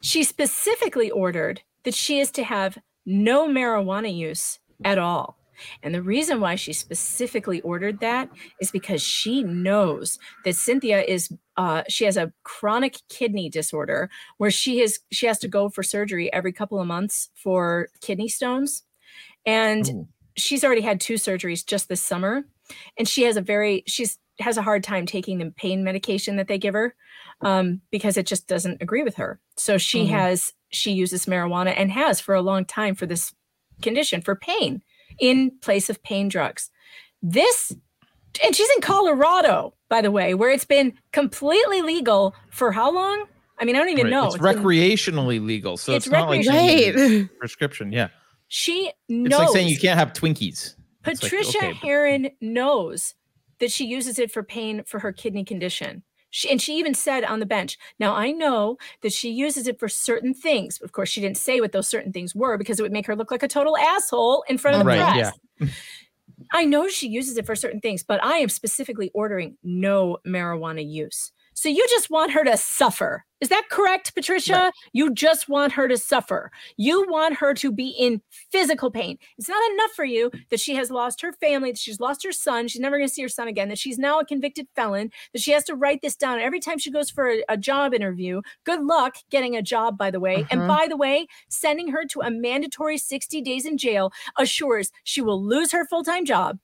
she 0.00 0.24
specifically 0.24 1.10
ordered 1.10 1.62
that 1.84 1.94
she 1.94 2.20
is 2.20 2.30
to 2.32 2.44
have 2.44 2.78
no 3.06 3.46
marijuana 3.46 4.14
use 4.14 4.58
at 4.84 4.98
all. 4.98 5.38
And 5.82 5.94
the 5.94 6.02
reason 6.02 6.40
why 6.40 6.54
she 6.54 6.72
specifically 6.72 7.60
ordered 7.62 8.00
that 8.00 8.28
is 8.60 8.70
because 8.70 9.02
she 9.02 9.42
knows 9.42 10.18
that 10.44 10.56
Cynthia 10.56 11.02
is 11.02 11.32
uh, 11.56 11.82
she 11.88 12.04
has 12.04 12.16
a 12.16 12.32
chronic 12.42 12.98
kidney 13.08 13.48
disorder 13.48 14.10
where 14.38 14.50
she 14.50 14.80
is 14.80 15.00
she 15.12 15.26
has 15.26 15.38
to 15.38 15.48
go 15.48 15.68
for 15.68 15.82
surgery 15.82 16.32
every 16.32 16.52
couple 16.52 16.80
of 16.80 16.86
months 16.86 17.30
for 17.34 17.88
kidney 18.00 18.28
stones. 18.28 18.82
And 19.46 19.88
Ooh. 19.88 20.08
she's 20.36 20.64
already 20.64 20.80
had 20.80 21.00
two 21.00 21.14
surgeries 21.14 21.64
just 21.64 21.88
this 21.88 22.02
summer. 22.02 22.44
And 22.98 23.08
she 23.08 23.22
has 23.24 23.36
a 23.36 23.42
very 23.42 23.84
she's 23.86 24.18
has 24.40 24.56
a 24.56 24.62
hard 24.62 24.82
time 24.82 25.06
taking 25.06 25.38
the 25.38 25.52
pain 25.52 25.84
medication 25.84 26.36
that 26.36 26.48
they 26.48 26.58
give 26.58 26.74
her 26.74 26.94
um, 27.42 27.80
because 27.92 28.16
it 28.16 28.26
just 28.26 28.48
doesn't 28.48 28.82
agree 28.82 29.02
with 29.04 29.14
her. 29.16 29.38
So 29.56 29.78
she 29.78 30.06
Mhm. 30.06 30.08
has 30.08 30.52
she 30.70 30.90
uses 30.92 31.26
marijuana 31.26 31.72
and 31.76 31.92
has 31.92 32.20
for 32.20 32.34
a 32.34 32.42
long 32.42 32.64
time 32.64 32.96
for 32.96 33.06
this 33.06 33.32
condition 33.80 34.22
for 34.22 34.34
pain 34.34 34.82
in 35.20 35.50
place 35.60 35.88
of 35.90 36.02
pain 36.02 36.28
drugs. 36.28 36.70
This 37.22 37.72
and 38.44 38.54
she's 38.54 38.68
in 38.74 38.80
Colorado, 38.82 39.74
by 39.88 40.00
the 40.00 40.10
way, 40.10 40.34
where 40.34 40.50
it's 40.50 40.64
been 40.64 40.92
completely 41.12 41.82
legal 41.82 42.34
for 42.50 42.72
how 42.72 42.90
long? 42.92 43.26
I 43.60 43.64
mean, 43.64 43.76
I 43.76 43.78
don't 43.78 43.90
even 43.90 44.06
Right. 44.06 44.10
know. 44.10 44.26
It's, 44.26 44.34
It's 44.34 44.42
been- 44.44 44.56
recreationally 44.58 45.44
legal, 45.44 45.76
so 45.76 45.92
It's 45.94 46.06
it's, 46.06 46.12
not 46.12 46.28
like 46.28 46.44
Right. 46.46 47.28
prescription. 47.38 47.92
Yeah, 47.92 48.08
she 48.48 48.90
knows. 49.08 49.26
it's 49.30 49.38
like 49.38 49.48
saying 49.50 49.68
you 49.68 49.78
can't 49.78 49.98
have 49.98 50.12
Twinkies. 50.12 50.74
It's 51.06 51.22
like, 51.22 51.30
Patricia 51.30 51.58
okay. 51.58 51.72
Herron 51.74 52.30
knows 52.40 53.14
that 53.60 53.70
she 53.70 53.86
uses 53.86 54.18
it 54.18 54.32
for 54.32 54.42
pain 54.42 54.82
for 54.84 54.98
her 54.98 55.12
kidney 55.12 55.44
condition. 55.44 56.02
She, 56.34 56.50
and 56.50 56.60
she 56.60 56.74
even 56.78 56.94
said 56.94 57.22
on 57.22 57.38
the 57.38 57.46
bench, 57.46 57.78
now 58.00 58.12
I 58.12 58.32
know 58.32 58.76
that 59.02 59.12
she 59.12 59.30
uses 59.30 59.68
it 59.68 59.78
for 59.78 59.88
certain 59.88 60.34
things. 60.34 60.80
Of 60.82 60.90
course, 60.90 61.08
she 61.08 61.20
didn't 61.20 61.36
say 61.36 61.60
what 61.60 61.70
those 61.70 61.86
certain 61.86 62.12
things 62.12 62.34
were 62.34 62.58
because 62.58 62.80
it 62.80 62.82
would 62.82 62.90
make 62.90 63.06
her 63.06 63.14
look 63.14 63.30
like 63.30 63.44
a 63.44 63.48
total 63.48 63.76
asshole 63.76 64.42
in 64.48 64.58
front 64.58 64.76
of 64.76 64.80
the 64.80 64.86
Right, 64.86 64.98
press. 64.98 65.70
I 66.52 66.64
know 66.64 66.88
she 66.88 67.06
uses 67.06 67.36
it 67.36 67.46
for 67.46 67.54
certain 67.54 67.80
things, 67.80 68.02
but 68.02 68.22
I 68.24 68.38
am 68.38 68.48
specifically 68.48 69.12
ordering 69.14 69.58
no 69.62 70.18
marijuana 70.26 70.84
use. 70.84 71.30
So 71.54 71.68
you 71.68 71.86
just 71.88 72.10
want 72.10 72.32
her 72.32 72.44
to 72.44 72.56
suffer. 72.56 73.24
Is 73.40 73.48
that 73.50 73.64
correct, 73.70 74.14
Patricia? 74.14 74.52
Right. 74.52 74.72
You 74.92 75.12
just 75.12 75.48
want 75.48 75.72
her 75.72 75.86
to 75.86 75.98
suffer. 75.98 76.50
You 76.76 77.06
want 77.10 77.36
her 77.36 77.52
to 77.54 77.70
be 77.70 77.88
in 77.88 78.22
physical 78.50 78.90
pain. 78.90 79.18
It's 79.38 79.48
not 79.48 79.70
enough 79.72 79.90
for 79.92 80.04
you 80.04 80.30
that 80.50 80.60
she 80.60 80.74
has 80.76 80.90
lost 80.90 81.20
her 81.20 81.32
family, 81.34 81.70
that 81.72 81.78
she's 81.78 82.00
lost 82.00 82.24
her 82.24 82.32
son, 82.32 82.68
she's 82.68 82.80
never 82.80 82.96
going 82.96 83.08
to 83.08 83.12
see 83.14 83.22
her 83.22 83.28
son 83.28 83.48
again, 83.48 83.68
that 83.68 83.78
she's 83.78 83.98
now 83.98 84.18
a 84.18 84.24
convicted 84.24 84.66
felon, 84.74 85.10
that 85.32 85.42
she 85.42 85.50
has 85.52 85.64
to 85.64 85.74
write 85.74 86.00
this 86.00 86.16
down 86.16 86.40
every 86.40 86.60
time 86.60 86.78
she 86.78 86.90
goes 86.90 87.10
for 87.10 87.28
a, 87.30 87.44
a 87.50 87.56
job 87.56 87.92
interview. 87.92 88.40
Good 88.64 88.82
luck 88.82 89.16
getting 89.30 89.54
a 89.56 89.62
job, 89.62 89.98
by 89.98 90.10
the 90.10 90.20
way. 90.20 90.46
And 90.50 90.62
Mhm. 90.62 90.68
by 90.68 90.86
the 90.88 90.96
way, 90.96 91.26
sending 91.48 91.88
her 91.88 92.04
to 92.06 92.20
a 92.22 92.30
mandatory 92.30 92.96
60 92.98 93.42
days 93.42 93.66
in 93.66 93.76
jail 93.78 94.10
assures 94.38 94.90
she 95.02 95.20
will 95.20 95.42
lose 95.42 95.72
her 95.72 95.84
full 95.84 96.02
time 96.02 96.24
job 96.24 96.58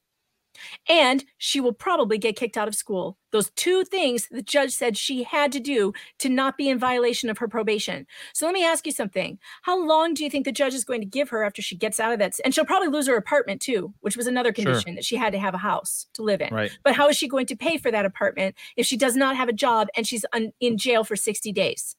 and 0.89 1.25
she 1.39 1.61
will 1.61 1.73
probably 1.73 2.19
get 2.19 2.37
kicked 2.37 2.57
out 2.57 2.69
of 2.69 2.75
school. 2.75 3.17
Those 3.33 3.51
two 3.51 3.85
things 3.85 4.29
the 4.31 4.43
judge 4.43 4.73
said 4.73 4.97
she 4.97 5.23
had 5.23 5.53
to 5.53 5.61
do 5.61 5.93
to 6.19 6.29
not 6.29 6.57
be 6.57 6.69
in 6.69 6.79
violation 6.79 7.31
of 7.31 7.39
her 7.39 7.49
probation. 7.49 8.07
So 8.35 8.47
let 8.47 8.53
me 8.53 8.65
ask 8.65 8.85
you 8.87 8.93
something. 8.93 9.39
How 9.63 9.81
long 9.85 10.15
do 10.15 10.25
you 10.25 10.31
think 10.31 10.45
the 10.45 10.53
judge 10.53 10.75
is 10.75 10.85
going 10.85 11.01
to 11.01 11.07
give 11.07 11.29
her 11.31 11.45
after 11.45 11.63
she 11.63 11.77
gets 11.77 12.01
out 12.01 12.13
of 12.13 12.19
that? 12.19 12.35
And 12.45 12.55
she'll 12.55 12.65
probably 12.65 12.89
lose 12.89 13.07
her 13.07 13.17
apartment 13.17 13.61
too, 13.61 13.95
which 14.01 14.17
was 14.17 14.27
another 14.27 14.51
Sure. 14.55 14.65
condition 14.65 14.95
that 14.97 15.05
she 15.05 15.17
had 15.17 15.33
to 15.33 15.39
have 15.39 15.55
a 15.55 15.59
house 15.59 16.07
to 16.15 16.23
live 16.23 16.41
in. 16.41 16.53
Right. 16.53 16.73
But 16.83 16.95
how 16.95 17.09
is 17.09 17.17
she 17.17 17.29
going 17.29 17.47
to 17.47 17.57
pay 17.57 17.79
for 17.79 17.91
that 17.91 18.05
apartment 18.05 18.57
if 18.77 18.87
she 18.87 18.97
does 18.97 19.15
not 19.17 19.37
have 19.37 19.49
a 19.49 19.53
job 19.53 19.89
and 19.97 20.07
she's 20.07 20.25
un- 20.33 20.53
in 20.61 20.77
jail 20.77 21.05
for 21.05 21.15
60 21.17 21.53
days? 21.53 21.95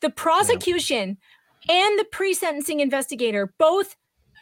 The 0.00 0.08
prosecution 0.10 1.18
and 1.68 1.98
the 1.98 2.04
pre 2.04 2.32
sentencing 2.32 2.80
investigator 2.80 3.52
both 3.58 3.96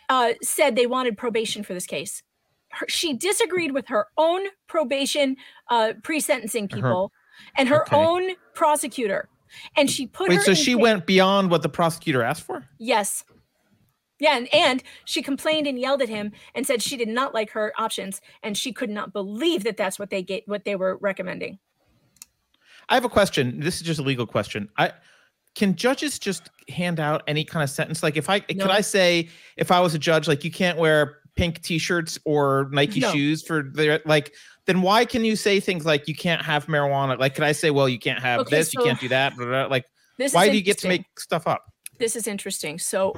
uh, 0.08 0.34
said 0.42 0.76
they 0.76 0.86
wanted 0.86 1.16
probation 1.16 1.62
for 1.62 1.74
this 1.74 1.86
case. 1.86 2.22
Her, 2.74 2.86
she 2.88 3.14
disagreed 3.14 3.72
with 3.72 3.88
her 3.88 4.06
own 4.16 4.46
probation 4.66 5.36
uh, 5.70 5.94
pre 6.02 6.20
sentencing 6.20 6.68
Her- 6.68 6.76
people 6.76 7.12
and 7.56 7.68
her 7.68 7.82
okay. 7.82 7.96
own 7.96 8.30
prosecutor. 8.54 9.28
And 9.76 9.88
she 9.90 10.06
put 10.06 10.28
Wait, 10.28 10.36
her 10.36 10.42
so 10.42 10.54
she 10.54 10.72
jail- 10.72 10.80
went 10.80 11.06
beyond 11.06 11.50
what 11.50 11.62
the 11.62 11.68
prosecutor 11.68 12.22
asked 12.22 12.42
for? 12.42 12.64
Yes. 12.78 13.24
Yeah, 14.20 14.36
and, 14.36 14.52
and 14.54 14.82
she 15.04 15.22
complained 15.22 15.66
and 15.66 15.78
yelled 15.78 16.00
at 16.00 16.08
him 16.08 16.32
and 16.54 16.66
said 16.66 16.82
she 16.82 16.96
did 16.96 17.08
not 17.08 17.34
like 17.34 17.50
her 17.50 17.72
options 17.78 18.20
and 18.42 18.56
she 18.56 18.72
could 18.72 18.90
not 18.90 19.12
believe 19.12 19.64
that 19.64 19.76
that's 19.76 19.98
what 19.98 20.10
they 20.10 20.22
get 20.22 20.46
what 20.48 20.64
they 20.64 20.76
were 20.76 20.96
recommending. 20.98 21.58
I 22.88 22.94
have 22.94 23.04
a 23.04 23.08
question. 23.08 23.60
This 23.60 23.76
is 23.76 23.82
just 23.82 23.98
a 24.00 24.02
legal 24.02 24.26
question. 24.26 24.68
I 24.76 24.92
can 25.54 25.74
judges 25.74 26.18
just 26.18 26.50
hand 26.68 26.98
out 27.00 27.22
any 27.26 27.44
kind 27.44 27.62
of 27.62 27.70
sentence? 27.70 28.02
Like 28.02 28.16
if 28.16 28.28
I 28.28 28.38
No. 28.54 28.64
could 28.64 28.70
I 28.72 28.80
say 28.80 29.28
if 29.56 29.70
I 29.70 29.80
was 29.80 29.94
a 29.94 29.98
judge, 29.98 30.26
like 30.28 30.44
you 30.44 30.50
can't 30.50 30.78
wear 30.78 31.18
pink 31.36 31.62
t-shirts 31.62 32.18
or 32.24 32.68
Nike 32.72 33.00
No. 33.00 33.10
shoes 33.12 33.42
for 33.42 33.62
their 33.62 34.00
like 34.04 34.34
then 34.66 34.80
why 34.82 35.04
can 35.04 35.24
you 35.24 35.36
say 35.36 35.60
things 35.60 35.84
like 35.84 36.08
you 36.08 36.14
can't 36.14 36.42
have 36.42 36.66
marijuana? 36.66 37.18
Like 37.18 37.34
could 37.34 37.44
I 37.44 37.52
say, 37.52 37.70
well, 37.70 37.88
you 37.88 37.98
can't 37.98 38.20
have 38.20 38.40
Okay, 38.40 38.56
this, 38.56 38.72
you 38.72 38.80
can't 38.82 39.00
do 39.00 39.08
that? 39.08 39.36
blah, 39.36 39.46
blah. 39.46 39.66
Like 39.66 39.84
This 40.16 40.32
why 40.32 40.48
do 40.48 40.56
you 40.56 40.62
get 40.62 40.78
to 40.78 40.88
make 40.88 41.04
stuff 41.18 41.46
up? 41.46 41.64
this 41.98 42.16
is 42.16 42.26
interesting. 42.26 42.78
So, 42.78 43.14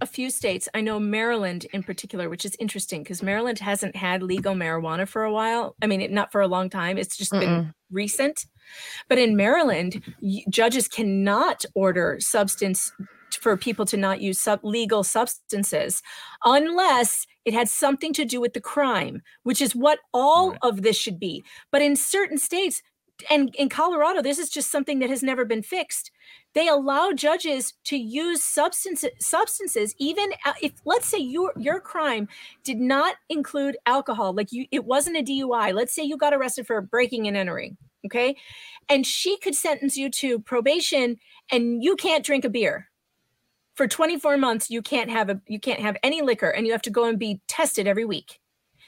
a 0.00 0.06
few 0.06 0.28
states, 0.30 0.68
I 0.74 0.80
know 0.80 0.98
Maryland 1.00 1.66
in 1.72 1.82
particular, 1.82 2.28
which 2.28 2.44
is 2.44 2.56
interesting 2.60 3.02
because 3.02 3.22
Maryland 3.22 3.58
hasn't 3.60 3.94
had 3.96 4.22
legal 4.22 4.54
marijuana 4.54 5.06
for 5.08 5.22
a 5.24 5.32
while. 5.32 5.74
I 5.82 5.86
mean, 5.86 6.00
it, 6.00 6.10
not 6.12 6.30
for 6.32 6.40
a 6.40 6.48
long 6.48 6.68
time, 6.68 6.98
it's 6.98 7.16
just 7.16 7.30
been 7.32 7.72
recent. 7.90 8.44
But 9.08 9.18
in 9.18 9.36
Maryland, 9.36 10.02
judges 10.48 10.88
cannot 10.88 11.64
order 11.74 12.16
substance 12.20 12.92
for 13.36 13.56
people 13.56 13.84
to 13.86 13.96
not 13.96 14.20
use 14.20 14.40
sub- 14.40 14.64
legal 14.64 15.04
substances 15.04 16.02
unless 16.44 17.26
it 17.44 17.54
had 17.54 17.68
something 17.68 18.12
to 18.14 18.24
do 18.24 18.40
with 18.40 18.52
the 18.54 18.60
crime, 18.60 19.22
which 19.42 19.60
is 19.60 19.74
what 19.74 19.98
all 20.12 20.50
Right. 20.50 20.58
of 20.62 20.82
this 20.82 20.96
should 20.96 21.18
be. 21.20 21.44
But 21.70 21.82
in 21.82 21.96
certain 21.96 22.38
states, 22.38 22.82
and 23.30 23.54
in 23.54 23.68
Colorado, 23.68 24.22
this 24.22 24.38
is 24.38 24.50
just 24.50 24.70
something 24.72 24.98
that 24.98 25.10
has 25.10 25.22
never 25.22 25.44
been 25.44 25.62
fixed 25.62 26.10
they 26.54 26.68
allow 26.68 27.10
judges 27.12 27.74
to 27.84 27.96
use 27.96 28.42
substance, 28.42 29.04
substances 29.20 29.94
even 29.98 30.30
uh, 30.46 30.52
if 30.62 30.72
let's 30.84 31.06
say 31.06 31.18
your 31.18 31.52
your 31.58 31.80
crime 31.80 32.28
did 32.64 32.78
not 32.78 33.16
include 33.28 33.76
alcohol 33.86 34.32
like 34.32 34.52
you 34.52 34.66
it 34.70 34.84
wasn't 34.84 35.16
a 35.16 35.22
DUI 35.22 35.74
let's 35.74 35.94
say 35.94 36.02
you 36.02 36.16
got 36.16 36.32
arrested 36.32 36.66
for 36.66 36.80
breaking 36.80 37.26
and 37.26 37.36
entering 37.36 37.76
okay 38.06 38.36
and 38.88 39.06
she 39.06 39.36
could 39.38 39.54
sentence 39.54 39.96
you 39.96 40.10
to 40.10 40.38
probation 40.40 41.16
and 41.50 41.82
you 41.82 41.96
can't 41.96 42.24
drink 42.24 42.44
a 42.44 42.50
beer 42.50 42.88
for 43.74 43.88
24 43.88 44.36
months 44.36 44.70
you 44.70 44.82
can't 44.82 45.10
have 45.10 45.28
a 45.30 45.40
you 45.46 45.60
can't 45.60 45.80
have 45.80 45.96
any 46.02 46.22
liquor 46.22 46.50
and 46.50 46.66
you 46.66 46.72
have 46.72 46.82
to 46.82 46.90
go 46.90 47.04
and 47.04 47.18
be 47.18 47.40
tested 47.48 47.86
every 47.86 48.04
week. 48.04 48.40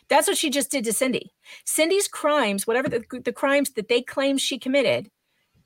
That's 0.08 0.28
what 0.28 0.36
she 0.38 0.50
just 0.50 0.70
did 0.70 0.84
to 0.84 0.92
Cindy. 0.92 1.32
Cindy's 1.64 2.08
crimes 2.08 2.66
whatever 2.66 2.88
the, 2.88 3.04
the 3.24 3.32
crimes 3.32 3.70
that 3.70 3.88
they 3.88 4.02
claim 4.02 4.38
she 4.38 4.58
committed 4.58 5.10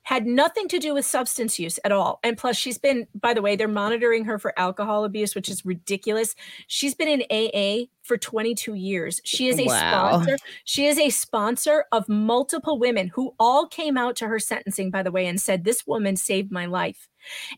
had 0.03 0.25
nothing 0.25 0.67
to 0.67 0.79
do 0.79 0.93
with 0.95 1.05
substance 1.05 1.59
use 1.59 1.79
at 1.85 1.91
all. 1.91 2.19
And 2.23 2.37
plus, 2.37 2.57
she's 2.57 2.77
been, 2.77 3.07
by 3.13 3.33
the 3.33 3.41
way, 3.41 3.55
they're 3.55 3.67
monitoring 3.67 4.25
her 4.25 4.39
for 4.39 4.57
alcohol 4.57 5.03
abuse, 5.03 5.35
which 5.35 5.47
is 5.47 5.65
ridiculous. 5.65 6.35
She's 6.67 6.95
been 6.95 7.07
in 7.07 7.23
AA 7.31 7.85
for 8.01 8.17
22 8.17 8.73
years. 8.73 9.21
She 9.23 9.47
is 9.47 9.59
a 9.59 9.65
Wow. 9.65 10.19
sponsor. 10.21 10.37
She 10.65 10.87
is 10.87 10.97
a 10.97 11.09
sponsor 11.09 11.85
of 11.91 12.09
multiple 12.09 12.79
women 12.79 13.09
who 13.09 13.35
all 13.39 13.67
came 13.67 13.97
out 13.97 14.15
to 14.17 14.27
her 14.27 14.39
sentencing, 14.39 14.89
by 14.89 15.03
the 15.03 15.11
way, 15.11 15.27
and 15.27 15.39
said, 15.39 15.63
This 15.63 15.85
woman 15.85 16.15
saved 16.15 16.51
my 16.51 16.65
life. 16.65 17.07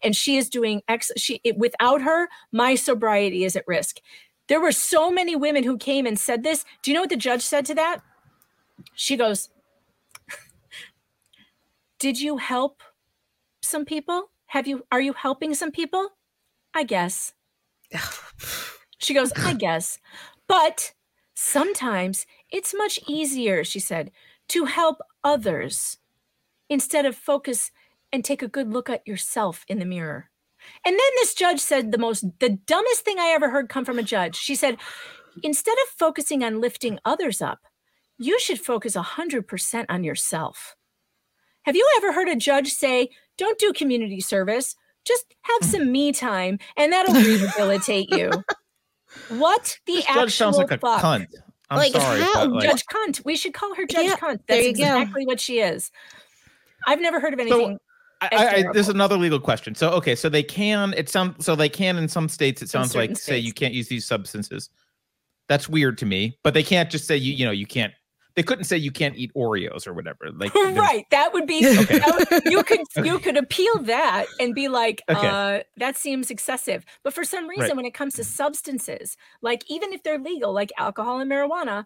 And 0.03 0.15
she 0.15 0.35
is 0.35 0.49
doing 0.49 0.81
ex 0.89 1.11
she 1.15 1.39
it, 1.45 1.57
without 1.57 2.01
her, 2.01 2.27
my 2.51 2.75
sobriety 2.75 3.45
is 3.45 3.55
at 3.55 3.67
risk. 3.67 3.99
There 4.49 4.59
were 4.59 4.73
so 4.73 5.09
many 5.09 5.37
women 5.37 5.63
who 5.63 5.77
came 5.77 6.05
and 6.05 6.19
said 6.19 6.43
this. 6.43 6.65
Do 6.81 6.91
you 6.91 6.95
know 6.95 7.01
what 7.01 7.09
the 7.09 7.15
judge 7.15 7.41
said 7.41 7.65
to 7.67 7.75
that? 7.75 8.01
She 8.95 9.15
goes, 9.15 9.49
Did 12.03 12.19
you 12.19 12.35
help 12.35 12.83
some 13.61 13.85
people? 13.85 14.23
Have 14.47 14.67
you 14.67 14.85
are 14.91 14.99
you 14.99 15.13
helping 15.13 15.53
some 15.53 15.71
people? 15.71 16.09
I 16.73 16.83
guess. 16.83 17.31
she 18.97 19.13
goes, 19.13 19.31
I 19.37 19.53
guess. 19.67 19.99
But 20.45 20.91
sometimes 21.33 22.25
it's 22.51 22.75
much 22.75 22.99
easier, 23.07 23.63
she 23.63 23.79
said, 23.79 24.11
to 24.49 24.65
help 24.65 24.97
others 25.23 25.95
instead 26.69 27.05
of 27.05 27.15
focus 27.15 27.71
and 28.11 28.25
take 28.25 28.41
a 28.41 28.49
good 28.49 28.73
look 28.73 28.89
at 28.89 29.07
yourself 29.07 29.63
in 29.69 29.79
the 29.79 29.85
mirror. 29.85 30.29
And 30.85 30.99
then 30.99 31.11
this 31.15 31.33
judge 31.33 31.61
said 31.61 31.93
the 31.93 31.97
most, 31.97 32.25
the 32.41 32.49
dumbest 32.49 33.05
thing 33.05 33.17
I 33.17 33.27
ever 33.29 33.49
heard 33.49 33.69
come 33.69 33.85
from 33.85 33.97
a 33.97 34.03
judge. 34.03 34.35
She 34.35 34.55
said, 34.55 34.75
instead 35.41 35.77
of 35.83 35.97
focusing 35.97 36.43
on 36.43 36.59
lifting 36.59 36.99
others 37.05 37.41
up, 37.41 37.59
you 38.17 38.41
should 38.41 38.59
focus 38.59 38.97
100% 38.97 39.85
on 39.87 40.03
yourself. 40.03 40.75
Have 41.65 41.75
you 41.75 41.87
ever 41.97 42.11
heard 42.11 42.27
a 42.27 42.35
judge 42.35 42.73
say, 42.73 43.09
don't 43.37 43.57
do 43.59 43.71
community 43.73 44.19
service, 44.21 44.75
just 45.05 45.33
have 45.41 45.69
some 45.69 45.91
me 45.91 46.11
time 46.11 46.59
and 46.77 46.91
that'll 46.91 47.13
rehabilitate 47.13 48.09
you? 48.09 48.31
What 49.29 49.77
the 49.85 49.93
This 49.95 50.05
actual 50.05 50.23
judge 50.23 50.35
sounds 50.35 50.57
like 50.57 50.71
a 50.71 50.77
fuck? 50.77 51.01
cunt. 51.01 51.27
I'm 51.69 51.77
Like, 51.77 51.91
sorry, 51.93 52.19
how- 52.21 52.33
but 52.47 52.51
like, 52.51 52.63
Judge 52.69 52.83
Cunt. 52.85 53.23
We 53.25 53.35
should 53.35 53.53
call 53.53 53.73
her 53.75 53.85
Judge 53.85 54.05
Yeah, 54.05 54.15
Cunt. 54.17 54.39
That's 54.47 54.65
you 54.65 54.73
go. 54.75 54.83
exactly 54.83 55.25
what 55.25 55.39
she 55.39 55.59
is. 55.59 55.91
I've 56.87 56.99
never 56.99 57.19
heard 57.19 57.33
of 57.33 57.39
anything. 57.39 57.77
I, 58.21 58.27
That's 58.31 58.43
I, 58.43 58.55
I, 58.69 58.73
this 58.73 58.87
is 58.87 58.93
another 58.93 59.17
legal 59.17 59.39
question. 59.39 59.75
So 59.75 59.89
okay, 59.91 60.15
so 60.15 60.29
they 60.29 60.43
can. 60.43 60.93
It 60.97 61.09
sounds 61.09 61.45
so 61.45 61.55
they 61.55 61.69
can 61.69 61.97
in 61.97 62.07
some 62.07 62.27
states. 62.27 62.61
It 62.61 62.69
sounds 62.69 62.91
certain 62.91 63.11
like 63.11 63.17
say 63.17 63.37
you 63.39 63.53
can't 63.53 63.73
use 63.73 63.87
these 63.87 64.05
substances. 64.05 64.69
That's 65.47 65.67
weird 65.69 65.97
to 65.99 66.05
me. 66.05 66.37
But 66.43 66.53
they 66.53 66.63
can't 66.63 66.89
just 66.91 67.05
say 67.07 67.17
you. 67.17 67.33
You 67.33 67.45
know, 67.45 67.51
you 67.51 67.65
can't. 67.65 67.93
They 68.35 68.41
couldn't 68.43 68.63
say 68.63 68.77
you 68.77 68.91
can't 68.91 69.15
eat 69.15 69.31
Oreos 69.35 69.85
or 69.85 69.93
whatever. 69.93 70.31
Like 70.33 70.53
right. 70.55 71.05
That 71.11 71.33
would 71.33 71.45
be 71.45 71.57
Okay. 71.79 71.99
that 71.99 72.27
would- 72.31 72.51
you 72.51 72.63
could 72.63 72.79
you 73.05 73.19
could 73.19 73.37
appeal 73.37 73.77
that 73.83 74.25
and 74.39 74.55
be 74.55 74.67
like, 74.69 75.03
Okay. 75.09 75.27
uh, 75.27 75.63
that 75.77 75.95
seems 75.95 76.31
excessive. 76.31 76.83
But 77.03 77.13
for 77.13 77.23
some 77.23 77.47
reason, 77.47 77.65
Right. 77.67 77.75
when 77.75 77.85
it 77.85 77.93
comes 77.93 78.15
to 78.15 78.23
substances, 78.23 79.17
like 79.41 79.63
even 79.69 79.93
if 79.93 80.01
they're 80.03 80.17
legal, 80.19 80.51
like 80.51 80.71
alcohol 80.79 81.19
and 81.19 81.31
marijuana, 81.31 81.85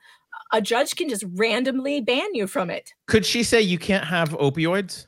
a 0.53 0.61
judge 0.61 0.95
can 0.95 1.09
just 1.09 1.25
randomly 1.33 1.99
ban 1.99 2.33
you 2.33 2.47
from 2.47 2.69
it. 2.69 2.93
Could 3.07 3.25
she 3.25 3.43
say 3.43 3.61
you 3.61 3.77
can't 3.77 4.05
have 4.05 4.29
opioids? 4.29 5.07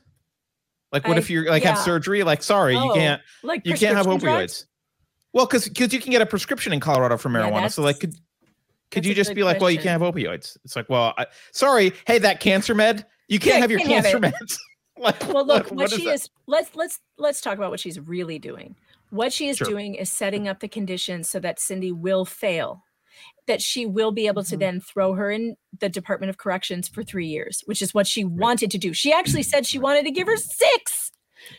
Like, 0.91 1.07
what 1.07 1.15
I- 1.15 1.19
if 1.19 1.29
you're 1.29 1.47
like 1.49 1.63
have 1.63 1.77
surgery? 1.77 2.23
Like, 2.23 2.43
sorry, 2.43 2.73
you 2.73 2.91
Oh, 2.91 2.93
can't. 2.95 3.21
Like 3.43 3.61
You 3.65 3.75
can't 3.75 3.95
have 3.95 4.07
opioids. 4.07 4.19
drugs? 4.19 4.65
Well, 5.31 5.45
because 5.45 5.69
because 5.69 5.93
you 5.93 6.01
can 6.01 6.11
get 6.11 6.21
a 6.21 6.25
prescription 6.25 6.73
in 6.73 6.79
Colorado 6.79 7.15
for 7.15 7.29
Yeah, 7.31 7.49
marijuana. 7.49 7.71
so 7.71 7.81
like, 7.83 7.99
could 7.99 8.15
could 8.91 9.03
that's 9.03 9.07
you 9.09 9.15
just 9.15 9.33
be 9.35 9.43
like, 9.43 9.59
well, 9.61 9.69
you 9.71 9.77
can't 9.77 10.01
have 10.01 10.13
opioids? 10.13 10.57
It's 10.65 10.75
like, 10.75 10.89
well, 10.89 11.13
I, 11.17 11.25
sorry, 11.51 11.93
hey, 12.07 12.17
that 12.19 12.39
cancer 12.39 12.73
med, 12.73 13.05
you 13.27 13.39
can't 13.39 13.55
Yeah, 13.55 13.61
have 13.61 13.71
your 13.71 13.79
can't 13.79 14.05
have 14.05 14.21
cancer 14.21 14.37
meds. 14.45 14.57
like, 14.97 15.19
Well, 15.33 15.45
look, 15.45 15.65
what- 15.65 15.71
what, 15.71 15.75
what 15.75 15.91
is 15.93 15.99
she 15.99 16.09
is 16.09 16.29
let's 16.47 16.75
let's 16.75 16.99
let's 17.17 17.41
talk 17.41 17.57
about 17.57 17.71
what 17.71 17.79
she's 17.79 17.99
really 17.99 18.39
doing. 18.39 18.75
What 19.11 19.31
she 19.33 19.49
is 19.49 19.57
Sure. 19.57 19.67
doing 19.67 19.95
is 19.95 20.11
setting 20.11 20.47
up 20.47 20.59
the 20.59 20.67
conditions 20.67 21.29
so 21.29 21.39
that 21.39 21.59
Cindy 21.59 21.91
will 21.91 22.25
fail. 22.25 22.83
That 23.47 23.61
she 23.61 23.85
will 23.85 24.11
be 24.11 24.27
able 24.27 24.43
to 24.43 24.55
Mhm. 24.55 24.59
then 24.59 24.81
throw 24.81 25.13
her 25.13 25.31
in 25.31 25.55
the 25.79 25.89
Department 25.89 26.29
of 26.29 26.37
Corrections 26.37 26.87
for 26.87 27.03
three 27.03 27.27
years, 27.27 27.61
which 27.65 27.81
is 27.81 27.93
what 27.93 28.05
she 28.07 28.23
wanted 28.23 28.69
to 28.71 28.77
do. 28.77 28.93
She 28.93 29.11
actually 29.11 29.43
said 29.43 29.65
she 29.65 29.79
wanted 29.79 30.05
to 30.05 30.11
give 30.11 30.27
her 30.27 30.37
six. 30.37 31.11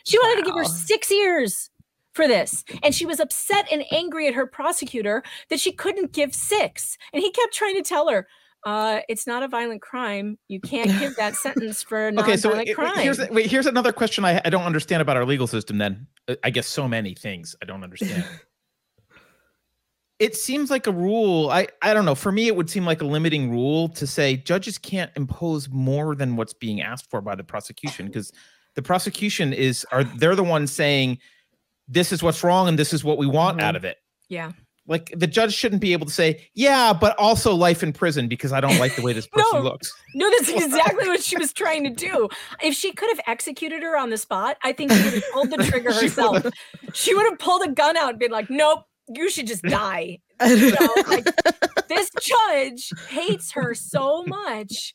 She 0.05 0.19
wanted 0.19 0.43
to 0.45 0.47
give 0.51 0.57
her 0.57 0.65
six 0.65 1.11
years 1.11 1.70
for 2.13 2.27
this. 2.27 2.65
And 2.83 2.95
she 2.95 3.07
was 3.07 3.21
upset 3.21 3.67
and 3.71 3.85
angry 3.91 4.27
at 4.27 4.35
her 4.35 4.47
prosecutor 4.47 5.23
that 5.49 5.61
she 5.61 5.73
couldn't 5.73 6.13
give 6.13 6.35
six. 6.35 6.97
And 7.13 7.23
he 7.23 7.31
kept 7.31 7.55
trying 7.55 7.77
to 7.77 7.83
tell 7.83 8.09
her, 8.09 8.27
uh, 8.67 9.01
it's 9.09 9.27
not 9.27 9.43
a 9.43 9.49
violent 9.49 9.81
crime. 9.81 10.39
You 10.49 10.61
can't 10.61 10.91
give 10.99 11.17
that 11.17 11.35
sentence 11.37 11.83
for 11.83 12.09
a 12.09 12.13
okay 12.21 12.37
so 12.37 12.51
non-violent 12.51 12.69
wait, 12.69 12.75
crime. 12.75 12.93
wait, 12.97 13.03
here's 13.03 13.31
wait 13.31 13.47
here's 13.47 13.67
another 13.67 13.93
question 13.93 14.25
I, 14.25 14.41
I 14.45 14.51
don't 14.51 14.65
understand 14.65 15.01
about 15.01 15.17
our 15.17 15.25
legal 15.25 15.47
system 15.47 15.79
then 15.79 16.07
Uh, 16.29 16.35
i 16.45 16.51
guess 16.51 16.67
so 16.67 16.87
many 16.87 17.15
things 17.15 17.57
i 17.63 17.65
don't 17.65 17.83
understand 17.83 18.25
it 20.19 20.37
seems 20.37 20.71
like 20.71 20.87
a 20.87 20.93
rule 20.93 21.51
i 21.51 21.67
i 21.81 21.95
don't 21.95 22.05
know 22.05 22.15
for 22.15 22.33
me 22.33 22.49
it 22.49 22.57
would 22.57 22.69
seem 22.69 22.85
like 22.85 23.01
a 23.01 23.07
limiting 23.07 23.51
rule 23.51 23.89
to 23.89 24.07
say 24.07 24.37
judges 24.37 24.77
can't 24.77 25.11
impose 25.17 25.69
more 25.71 26.15
than 26.15 26.37
what's 26.37 26.53
being 26.53 26.83
asked 26.83 27.09
for 27.11 27.23
by 27.23 27.35
the 27.35 27.45
prosecution 27.45 28.07
because 28.07 28.31
the 28.75 28.83
prosecution 28.83 29.53
is 29.53 29.87
are 29.91 30.05
they're 30.05 30.37
the 30.37 30.45
ones 30.45 30.71
saying 30.71 31.19
this 31.91 32.13
is 32.13 32.23
what's 32.23 32.43
wrong 32.45 32.69
and 32.69 32.79
this 32.79 32.93
is 32.93 33.03
what 33.05 33.19
we 33.19 33.27
want 33.27 33.61
out 33.61 33.75
Mhm. 33.75 33.79
of 33.79 33.85
it 33.85 33.97
yeah. 34.29 34.53
like 34.87 35.13
the 35.15 35.27
judge 35.27 35.53
shouldn't 35.53 35.81
be 35.83 35.93
able 35.93 36.07
to 36.07 36.13
say 36.13 36.47
yeah 36.55 36.93
but 36.93 37.17
also 37.19 37.55
life 37.55 37.83
in 37.83 37.93
prison 37.93 38.29
because 38.29 38.53
i 38.53 38.61
don't 38.61 38.79
like 38.79 38.95
the 38.97 39.03
way 39.03 39.13
this 39.13 39.27
person 39.33 39.59
No. 39.59 39.61
looks 39.71 39.93
No, 40.15 40.31
that's 40.31 40.49
exactly 40.49 41.09
what 41.09 41.23
she 41.23 41.37
was 41.37 41.53
trying 41.53 41.85
to 41.85 41.91
do. 41.91 42.29
If 42.63 42.75
she 42.75 42.93
could 42.93 43.09
have 43.11 43.21
executed 43.29 43.83
her 43.83 43.97
on 43.97 44.11
the 44.11 44.17
spot, 44.19 44.57
I 44.65 44.73
think 44.73 44.91
she 44.93 45.03
would 45.05 45.15
have 45.15 45.31
pulled 45.33 45.51
the 45.51 45.57
trigger 45.71 45.93
She 45.93 46.07
herself. 46.07 46.33
would've. 46.33 46.53
She 46.95 47.15
would 47.15 47.27
have 47.31 47.39
pulled 47.39 47.63
a 47.63 47.71
gun 47.71 47.97
out 47.97 48.11
and 48.11 48.19
been 48.19 48.33
like, 48.33 48.51
nope, 48.51 48.81
you 49.09 49.31
should 49.31 49.47
just 49.47 49.63
die. 49.83 50.19
You 50.45 50.71
know, 50.73 50.95
like 51.07 51.29
this 51.91 52.11
judge 52.21 52.91
hates 53.09 53.53
her 53.53 53.75
so 53.75 54.23
much 54.25 54.95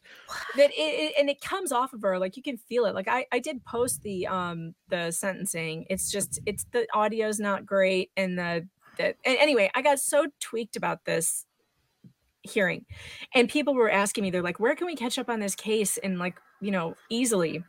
that 0.56 0.72
it, 0.72 0.74
it 0.74 1.14
and 1.20 1.30
it 1.30 1.42
comes 1.42 1.72
off 1.72 1.94
of 1.94 2.02
her 2.02 2.18
like 2.18 2.38
you 2.38 2.44
can 2.44 2.58
feel 2.58 2.86
it 2.86 2.96
like 2.96 3.08
i 3.08 3.26
i 3.32 3.40
did 3.40 3.64
post 3.66 4.02
the 4.02 4.26
um 4.26 4.74
the 4.90 5.12
sentencing 5.12 5.86
it's 5.90 6.10
just 6.12 6.40
it's 6.46 6.66
the 6.72 6.88
audio's 6.94 7.40
not 7.40 7.66
great 7.66 8.10
and 8.16 8.40
the 8.40 8.68
the 8.98 9.10
a- 9.26 9.42
anyway 9.42 9.70
i 9.76 9.82
got 9.82 10.00
so 10.00 10.26
tweaked 10.40 10.76
about 10.76 11.04
this 11.06 11.46
hearing 12.44 12.86
and 13.34 13.50
people 13.50 13.74
were 13.74 13.90
asking 13.90 14.24
me 14.24 14.30
they're 14.30 14.42
like 14.42 14.60
where 14.60 14.76
can 14.76 14.88
we 14.88 14.96
catch 14.96 15.18
up 15.18 15.30
on 15.30 15.40
this 15.40 15.56
case 15.56 15.98
and 15.98 16.18
like 16.20 16.40
you 16.62 16.72
know 16.72 16.96
easily 17.10 17.64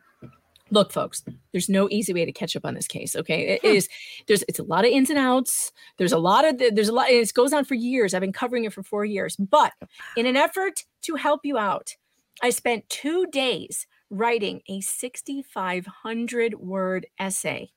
look 0.70 0.92
folks 0.92 1.22
there's 1.52 1.68
no 1.68 1.88
easy 1.90 2.12
way 2.12 2.24
to 2.24 2.32
catch 2.32 2.56
up 2.56 2.64
on 2.64 2.74
this 2.74 2.88
case 2.88 3.14
okay? 3.14 3.48
It 3.54 3.60
Hmm. 3.62 3.76
is 3.76 3.88
there's 4.26 4.42
it's 4.48 4.58
a 4.58 4.64
lot 4.64 4.84
of 4.84 4.90
ins 4.90 5.10
and 5.10 5.18
outs. 5.18 5.72
There's 5.96 6.12
a 6.12 6.18
lot 6.18 6.44
of 6.44 6.58
there's 6.58 6.88
a 6.88 6.92
lot 6.92 7.08
it 7.08 7.32
goes 7.34 7.52
on 7.52 7.64
for 7.64 7.74
years. 7.74 8.14
I've 8.14 8.20
been 8.20 8.32
covering 8.32 8.64
it 8.64 8.72
for 8.72 8.82
four 8.82 9.04
years. 9.04 9.36
But 9.36 9.72
in 10.16 10.26
an 10.26 10.36
effort 10.36 10.84
to 11.02 11.14
help 11.16 11.40
you 11.44 11.56
out 11.58 11.94
i 12.42 12.50
spent 12.50 12.88
two 12.88 13.26
days 13.32 13.86
writing 14.10 14.60
a 14.68 14.80
6500 14.80 16.54
word 16.54 17.06
essay 17.18 17.70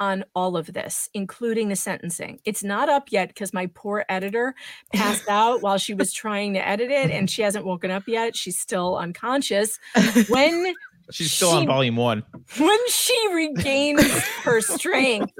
on 0.00 0.24
all 0.34 0.56
of 0.56 0.72
this 0.72 1.08
including 1.14 1.68
the 1.68 1.76
sentencing. 1.76 2.40
It's 2.44 2.64
not 2.64 2.88
up 2.88 3.12
yet 3.12 3.28
because 3.28 3.54
my 3.54 3.68
poor 3.74 4.04
editor 4.08 4.54
passed 4.92 5.28
out 5.28 5.62
while 5.62 5.78
she 5.78 5.94
was 5.94 6.12
trying 6.12 6.54
to 6.54 6.66
edit 6.68 6.90
it 6.90 7.10
and 7.10 7.30
she 7.30 7.42
hasn't 7.42 7.64
woken 7.64 7.90
up 7.92 8.04
yet. 8.08 8.36
She's 8.36 8.58
still 8.58 8.96
unconscious. 8.96 9.78
When 10.28 10.74
she's 11.10 11.32
still 11.32 11.50
on 11.50 11.66
volume 11.66 11.96
one 11.96 12.22
when 12.58 12.78
she 12.88 13.34
regains 13.34 14.02
her 14.44 14.60
strength 14.60 15.32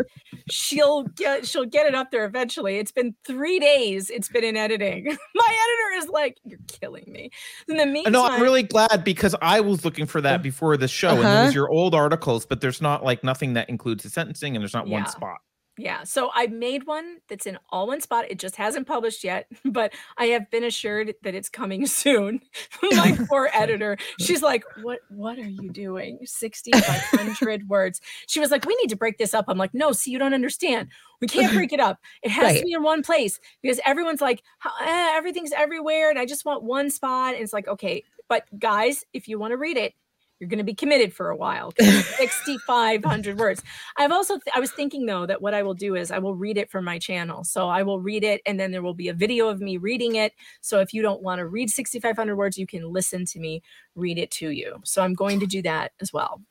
she'll 0.51 1.05
get 1.17 1.47
she'll 1.47 1.65
get 1.65 1.87
it 1.87 1.95
up 1.95 2.11
there 2.11 2.25
eventually 2.25 2.77
it's 2.77 2.93
been 2.93 3.15
three 3.27 3.59
days 3.59 4.11
it's 4.11 4.29
been 4.29 4.45
in 4.45 4.57
editing 4.57 5.05
my 5.35 5.59
editor 5.65 6.05
is 6.05 6.09
like 6.11 6.37
you're 6.45 6.59
killing 6.69 7.05
me 7.09 7.31
in 7.69 7.77
the 7.79 7.87
meantime 7.87 8.13
No, 8.13 8.27
I'm 8.27 8.43
really 8.43 8.63
glad 8.63 9.05
because 9.05 9.35
I 9.41 9.61
was 9.61 9.85
looking 9.85 10.05
for 10.07 10.21
that 10.21 10.43
before 10.43 10.77
the 10.77 10.89
show, 10.89 11.09
and 11.11 11.21
there 11.25 11.29
Uh-huh. 11.37 11.45
was 11.47 11.55
your 11.55 11.71
old 11.71 11.95
articles, 11.95 12.45
but 12.45 12.61
there's 12.61 12.83
not 12.83 13.03
like 13.03 13.25
nothing 13.25 13.55
that 13.55 13.71
includes 13.71 14.03
the 14.05 14.11
sentencing, 14.11 14.55
and 14.55 14.63
there's 14.63 14.75
not 14.75 14.87
Yeah. 14.87 14.93
one 14.95 15.07
spot. 15.07 15.39
Yeah. 15.77 16.05
So 16.05 16.31
I 16.33 16.47
made 16.47 16.87
one 16.87 17.17
that's 17.29 17.47
in 17.47 17.59
all 17.71 17.89
one 17.89 18.01
spot. 18.01 18.27
It 18.31 18.39
just 18.39 18.55
hasn't 18.55 18.87
published 18.87 19.25
yet, 19.25 19.49
but 19.65 19.93
I 20.19 20.27
have 20.27 20.49
been 20.51 20.63
assured 20.65 21.13
that 21.23 21.35
it's 21.35 21.49
coming 21.49 21.87
soon. 21.89 22.41
My 22.83 23.19
poor 23.29 23.51
editor. 23.53 23.97
She's 24.21 24.41
like, 24.43 24.65
"What 24.83 25.01
what 25.09 25.39
are 25.39 25.49
you 25.49 25.71
doing? 25.71 26.21
6500 26.25 27.69
words." 27.69 28.01
She 28.29 28.41
was 28.41 28.51
like, 28.51 28.65
"We 28.67 28.77
need 28.77 28.91
to 28.91 28.97
break 28.97 29.19
this 29.19 29.35
up." 29.35 29.47
I'm 29.49 29.59
like, 29.59 29.75
"No, 29.75 29.93
see 29.93 30.11
you 30.13 30.19
don't 30.19 30.35
understand. 30.35 30.89
We 31.21 31.27
can't 31.27 31.53
break 31.53 31.73
it 31.73 31.81
up. 31.81 31.99
It 32.23 32.31
has 32.31 32.43
Right. 32.45 32.59
to 32.61 32.65
be 32.65 32.73
in 32.73 32.83
one 32.83 33.03
place 33.03 33.41
because 33.63 33.81
everyone's 33.85 34.21
like, 34.21 34.43
eh, 34.81 35.13
everything's 35.17 35.53
everywhere 35.53 36.11
and 36.11 36.19
I 36.19 36.27
just 36.27 36.45
want 36.45 36.63
one 36.63 36.91
spot." 36.91 37.35
And 37.35 37.43
it's 37.43 37.53
like, 37.53 37.67
"Okay, 37.69 38.05
but 38.29 38.45
guys, 38.59 39.05
if 39.13 39.27
you 39.29 39.39
want 39.39 39.53
to 39.53 39.57
read 39.57 39.77
it, 39.77 39.95
you're 40.39 40.49
going 40.49 40.59
to 40.59 40.65
be 40.65 40.75
committed 40.75 41.15
for 41.15 41.31
a 41.31 41.37
while 41.37 41.73
6,500 41.79 43.39
words. 43.39 43.63
I've 43.97 44.13
also, 44.13 44.35
th- 44.35 44.55
I 44.55 44.61
was 44.61 44.73
thinking 44.73 45.07
though 45.07 45.27
that 45.27 45.41
what 45.41 45.55
I 45.55 45.63
will 45.63 45.75
do 45.75 45.95
is 45.95 46.11
I 46.11 46.19
will 46.19 46.35
read 46.35 46.59
it 46.59 46.71
from 46.71 46.85
my 46.85 46.99
channel. 46.99 47.45
So 47.45 47.69
I 47.69 47.83
will 47.83 48.01
read 48.01 48.25
it 48.25 48.43
and 48.45 48.59
then 48.59 48.73
there 48.73 48.83
will 48.83 48.95
be 48.95 49.09
a 49.09 49.15
video 49.15 49.49
of 49.49 49.61
me 49.61 49.77
reading 49.77 50.17
it. 50.17 50.33
So 50.61 50.81
if 50.81 50.93
you 50.93 51.03
don't 51.03 51.23
want 51.23 51.39
to 51.39 51.47
read 51.47 51.71
6,500 51.71 52.37
words, 52.37 52.59
you 52.59 52.67
can 52.67 52.93
listen 52.93 53.25
to 53.27 53.39
me 53.39 53.63
read 53.95 54.19
it 54.19 54.31
to 54.33 54.51
you. 54.51 54.81
So 54.85 55.03
I'm 55.03 55.15
going 55.15 55.41
to 55.41 55.47
do 55.47 55.63
that 55.63 55.93
as 56.01 56.13
well. 56.13 56.43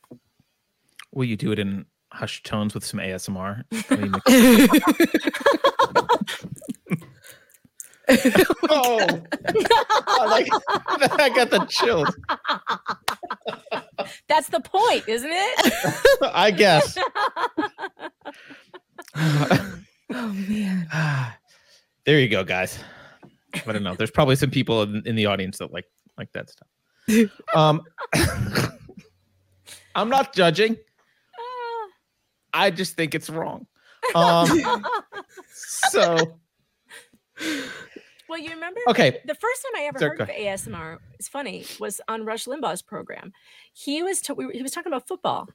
Will 1.11 1.25
you 1.25 1.37
do 1.37 1.51
it 1.51 1.59
in 1.59 1.85
hushed 2.11 2.45
tones 2.45 2.73
with 2.73 2.85
some 2.85 2.99
ASMR? 2.99 3.63
Will 8.07 8.15
you 8.17 8.31
make- 8.31 8.47
oh, 8.69 9.21
I, 10.07 10.25
like, 10.27 10.47
I 11.19 11.29
got 11.29 11.49
the 11.49 11.65
chills. 11.69 12.07
That's 14.27 14.49
the 14.49 14.59
point, 14.59 15.07
isn't 15.07 15.31
it? 15.31 15.95
I 16.33 16.51
guess. 16.51 16.97
oh 19.15 19.79
man. 20.47 20.87
there 22.05 22.19
you 22.19 22.29
go, 22.29 22.43
guys. 22.43 22.77
I 23.67 23.71
don't 23.71 23.83
know. 23.83 23.95
There's 23.95 24.11
probably 24.11 24.35
some 24.35 24.51
people 24.51 24.81
in, 24.83 25.03
in 25.05 25.15
the 25.15 25.27
audience 25.27 25.57
that 25.59 25.71
like 25.71 25.85
like 26.17 26.31
that 26.33 26.49
stuff. 26.49 26.67
Um, 27.53 27.81
I'm 29.95 30.09
not 30.09 30.33
judging. 30.33 30.75
Ah. 31.39 31.87
I 32.53 32.71
just 32.71 32.95
think 32.95 33.13
it's 33.15 33.29
wrong. 33.29 33.67
Um, 34.15 34.47
so 35.53 36.39
well, 38.33 38.41
you 38.41 38.49
remember 38.49 38.79
okay, 38.87 39.21
the 39.25 39.35
first 39.35 39.61
time 39.61 39.81
I 39.81 39.85
ever 39.85 39.99
Sorry, 39.99 40.17
heard 40.17 40.21
of 40.21 40.29
ASMR, 40.29 40.97
it's 41.19 41.27
funny, 41.27 41.65
was 41.79 42.01
on 42.07 42.25
Rush 42.25 42.45
Limbaugh's 42.45 42.81
program. 42.81 43.31
He 43.73 44.01
was 44.01 44.21
t- 44.21 44.33
we 44.33 44.47
were- 44.47 44.51
he 44.51 44.63
was 44.63 44.71
talking 44.71 44.91
about 44.91 45.07
football, 45.07 45.47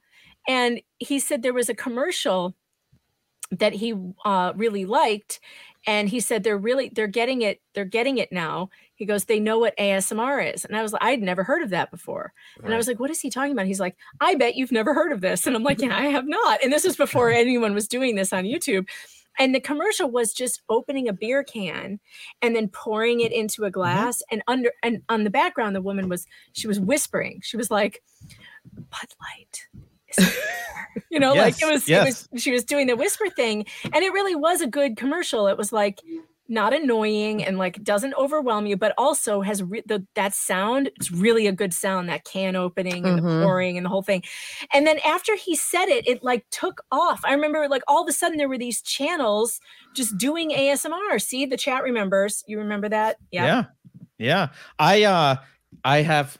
and 0.47 0.81
he 0.97 1.19
said 1.19 1.41
there 1.41 1.53
was 1.53 1.67
a 1.67 1.75
commercial 1.75 2.55
that 3.51 3.73
he 3.73 3.93
uh, 4.23 4.53
really 4.55 4.85
liked, 4.85 5.41
and 5.87 6.07
he 6.07 6.21
said 6.21 6.43
they're 6.43 6.57
really 6.57 6.89
they're 6.95 7.07
getting 7.07 7.41
it 7.41 7.61
they're 7.73 7.83
getting 7.83 8.17
it 8.17 8.31
now. 8.31 8.69
He 8.95 9.05
goes, 9.05 9.25
they 9.25 9.41
know 9.41 9.59
what 9.59 9.77
ASMR 9.77 10.53
is, 10.53 10.63
and 10.63 10.73
I 10.77 10.81
was 10.81 10.93
like, 10.93 11.03
I'd 11.03 11.21
never 11.21 11.43
heard 11.43 11.61
of 11.63 11.71
that 11.71 11.91
before, 11.91 12.31
and 12.63 12.73
I 12.73 12.77
was 12.77 12.87
like, 12.87 13.01
what 13.01 13.11
is 13.11 13.19
he 13.19 13.29
talking 13.29 13.51
about? 13.51 13.65
He's 13.65 13.79
like, 13.81 13.97
I 14.21 14.35
bet 14.35 14.55
you've 14.55 14.71
never 14.71 14.93
heard 14.93 15.11
of 15.11 15.19
this, 15.19 15.45
and 15.45 15.55
I'm 15.55 15.63
like, 15.63 15.81
yeah, 15.81 15.97
I 15.97 16.05
have 16.05 16.27
not, 16.27 16.63
and 16.63 16.71
this 16.71 16.85
is 16.85 16.95
before 16.95 17.29
anyone 17.43 17.73
was 17.73 17.89
doing 17.89 18.15
this 18.15 18.31
on 18.31 18.45
YouTube. 18.45 18.87
And 19.39 19.55
the 19.55 19.59
commercial 19.59 20.11
was 20.11 20.33
just 20.33 20.61
opening 20.69 21.07
a 21.07 21.13
beer 21.13 21.43
can 21.43 21.99
and 22.41 22.55
then 22.55 22.67
pouring 22.67 23.21
it 23.21 23.31
into 23.31 23.63
a 23.63 23.67
mm-hmm. 23.67 23.73
glass 23.73 24.21
and 24.31 24.43
under 24.47 24.71
and 24.83 25.01
on 25.09 25.23
the 25.23 25.29
background 25.29 25.75
the 25.75 25.81
woman 25.81 26.09
was 26.09 26.27
she 26.53 26.67
was 26.67 26.79
whispering. 26.79 27.39
She 27.41 27.57
was 27.57 27.71
like 27.71 28.03
bud 28.75 29.09
light 29.21 29.67
you 31.09 31.19
know 31.19 31.33
like 31.33 31.61
it 31.61 31.71
was, 31.71 31.87
yes. 31.87 32.23
it 32.23 32.31
was 32.31 32.41
she 32.41 32.51
was 32.51 32.63
doing 32.63 32.87
the 32.87 32.95
whisper 32.95 33.29
thing 33.29 33.65
and 33.83 34.03
it 34.03 34.11
really 34.11 34.35
was 34.35 34.61
a 34.61 34.67
good 34.67 34.97
commercial. 34.97 35.47
It 35.47 35.57
was 35.57 35.71
like 35.71 36.01
not 36.49 36.73
annoying 36.73 37.43
and 37.43 37.57
like 37.57 37.81
doesn't 37.83 38.13
overwhelm 38.15 38.65
you 38.65 38.75
but 38.75 38.93
also 38.97 39.41
has 39.41 39.61
re- 39.63 39.83
the 39.85 40.05
that 40.15 40.33
sound 40.33 40.89
it's 40.95 41.11
really 41.11 41.45
a 41.47 41.51
good 41.51 41.73
sound 41.73 42.09
that 42.09 42.25
can 42.25 42.55
opening 42.55 43.05
and 43.05 43.17
the 43.17 43.21
Mhm. 43.21 43.43
pouring 43.43 43.77
and 43.77 43.85
the 43.85 43.89
whole 43.89 44.01
thing 44.01 44.23
and 44.73 44.85
then 44.87 44.97
after 45.05 45.35
he 45.35 45.55
said 45.55 45.85
it 45.85 46.07
it 46.07 46.23
like 46.23 46.45
took 46.49 46.81
off 46.91 47.21
i 47.23 47.31
remember 47.33 47.67
like 47.69 47.83
all 47.87 48.01
of 48.01 48.09
a 48.09 48.11
sudden 48.11 48.37
there 48.37 48.49
were 48.49 48.57
these 48.57 48.81
channels 48.81 49.59
just 49.95 50.17
doing 50.17 50.49
asmr 50.49 51.21
see 51.21 51.45
the 51.45 51.57
chat 51.57 51.83
remembers 51.83 52.43
you 52.47 52.57
remember 52.57 52.89
that 52.89 53.17
yeah, 53.31 53.65
yeah. 54.17 54.47
I 54.79 55.03
uh, 55.03 55.35
I 55.83 56.01
have 56.01 56.37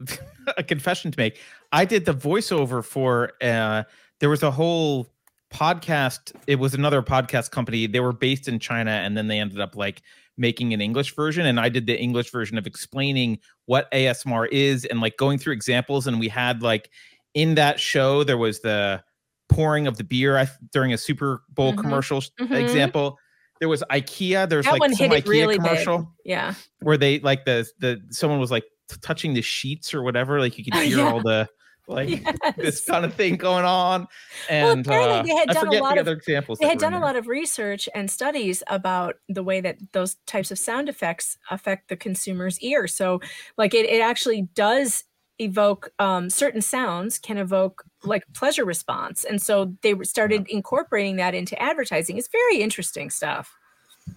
a 0.56 0.62
confession 0.62 1.10
to 1.12 1.18
make. 1.18 1.38
I 1.70 1.84
did 1.84 2.04
the 2.04 2.12
voiceover 2.14 2.84
for. 2.84 3.32
Uh, 3.40 3.84
there 4.20 4.28
was 4.28 4.42
a 4.42 4.50
whole 4.50 5.06
podcast. 5.52 6.32
It 6.46 6.56
was 6.56 6.74
another 6.74 7.02
podcast 7.02 7.50
company. 7.50 7.86
They 7.86 8.00
were 8.00 8.12
based 8.12 8.48
in 8.48 8.58
China, 8.58 8.90
and 8.90 9.16
then 9.16 9.28
they 9.28 9.38
ended 9.38 9.60
up 9.60 9.76
like 9.76 10.02
making 10.36 10.72
an 10.72 10.80
English 10.80 11.14
version. 11.14 11.46
And 11.46 11.60
I 11.60 11.68
did 11.68 11.86
the 11.86 11.98
English 11.98 12.30
version 12.30 12.56
of 12.58 12.66
explaining 12.66 13.38
what 13.66 13.90
ASMR 13.92 14.48
is 14.50 14.84
and 14.86 15.00
like 15.00 15.16
going 15.16 15.38
through 15.38 15.52
examples. 15.52 16.06
And 16.06 16.18
we 16.18 16.28
had 16.28 16.62
like 16.62 16.90
in 17.34 17.54
that 17.56 17.78
show 17.78 18.24
there 18.24 18.38
was 18.38 18.60
the 18.60 19.02
pouring 19.48 19.86
of 19.86 19.98
the 19.98 20.04
beer 20.04 20.38
I, 20.38 20.48
during 20.72 20.92
a 20.92 20.98
Super 20.98 21.42
Bowl 21.50 21.72
Mhm, 21.74 21.78
commercial 21.82 22.20
mhm. 22.40 22.54
example. 22.54 23.18
There 23.60 23.68
was 23.68 23.84
IKEA. 23.90 24.48
There's 24.48 24.64
That 24.64 24.72
like 24.72 24.80
one 24.80 24.94
some 24.94 25.10
IKEA 25.10 25.26
really 25.28 25.54
big. 25.58 25.64
commercial 25.64 26.12
yeah 26.24 26.54
where 26.80 26.96
they 26.96 27.20
like 27.20 27.44
the 27.44 27.68
the 27.78 28.00
someone 28.10 28.40
was 28.40 28.50
like 28.50 28.64
touching 29.02 29.34
the 29.34 29.42
sheets 29.42 29.92
or 29.94 30.02
whatever. 30.02 30.40
Like 30.40 30.56
you 30.58 30.64
could 30.64 30.74
hear 30.82 30.98
Yeah. 30.98 31.12
all 31.12 31.20
the 31.20 31.48
like 31.88 32.24
this 32.56 32.84
kind 32.84 33.04
of 33.04 33.14
thing 33.14 33.36
going 33.36 33.64
on. 33.64 34.06
Well, 34.50 34.70
And 34.72 34.86
apparently 34.86 35.18
uh, 35.18 35.22
they 35.34 35.34
had 35.40 35.50
I 35.50 35.52
done 35.54 35.68
a 35.68 35.80
lot 35.80 35.98
of- 35.98 36.06
other 36.06 36.16
examples. 36.16 36.58
they 36.58 36.68
had 36.68 36.78
done 36.78 36.92
a 36.94 36.96
there. 36.96 37.04
lot 37.06 37.16
of 37.16 37.26
research 37.26 37.88
and 37.94 38.10
studies 38.10 38.62
about 38.68 39.16
the 39.28 39.42
way 39.42 39.60
that 39.60 39.78
those 39.92 40.14
types 40.26 40.50
of 40.50 40.58
sound 40.58 40.88
effects 40.88 41.36
affect 41.50 41.88
the 41.88 41.96
consumer's 41.96 42.58
ear 42.60 42.86
so 42.86 43.20
like 43.58 43.74
it, 43.74 43.86
it 43.86 44.00
actually 44.00 44.42
does 44.54 45.04
evoke 45.38 45.90
um, 45.98 46.30
certain 46.30 46.60
sounds 46.62 47.18
can 47.18 47.36
evoke 47.38 47.82
like 48.04 48.22
pleasure 48.34 48.64
response 48.64 49.24
and 49.24 49.42
so 49.42 49.74
they 49.82 49.94
were- 49.94 50.04
started 50.04 50.46
incorporating 50.48 51.16
that 51.16 51.34
into 51.34 51.60
advertising 51.60 52.16
it's 52.16 52.28
very 52.28 52.58
interesting 52.60 53.10
stuff 53.10 53.52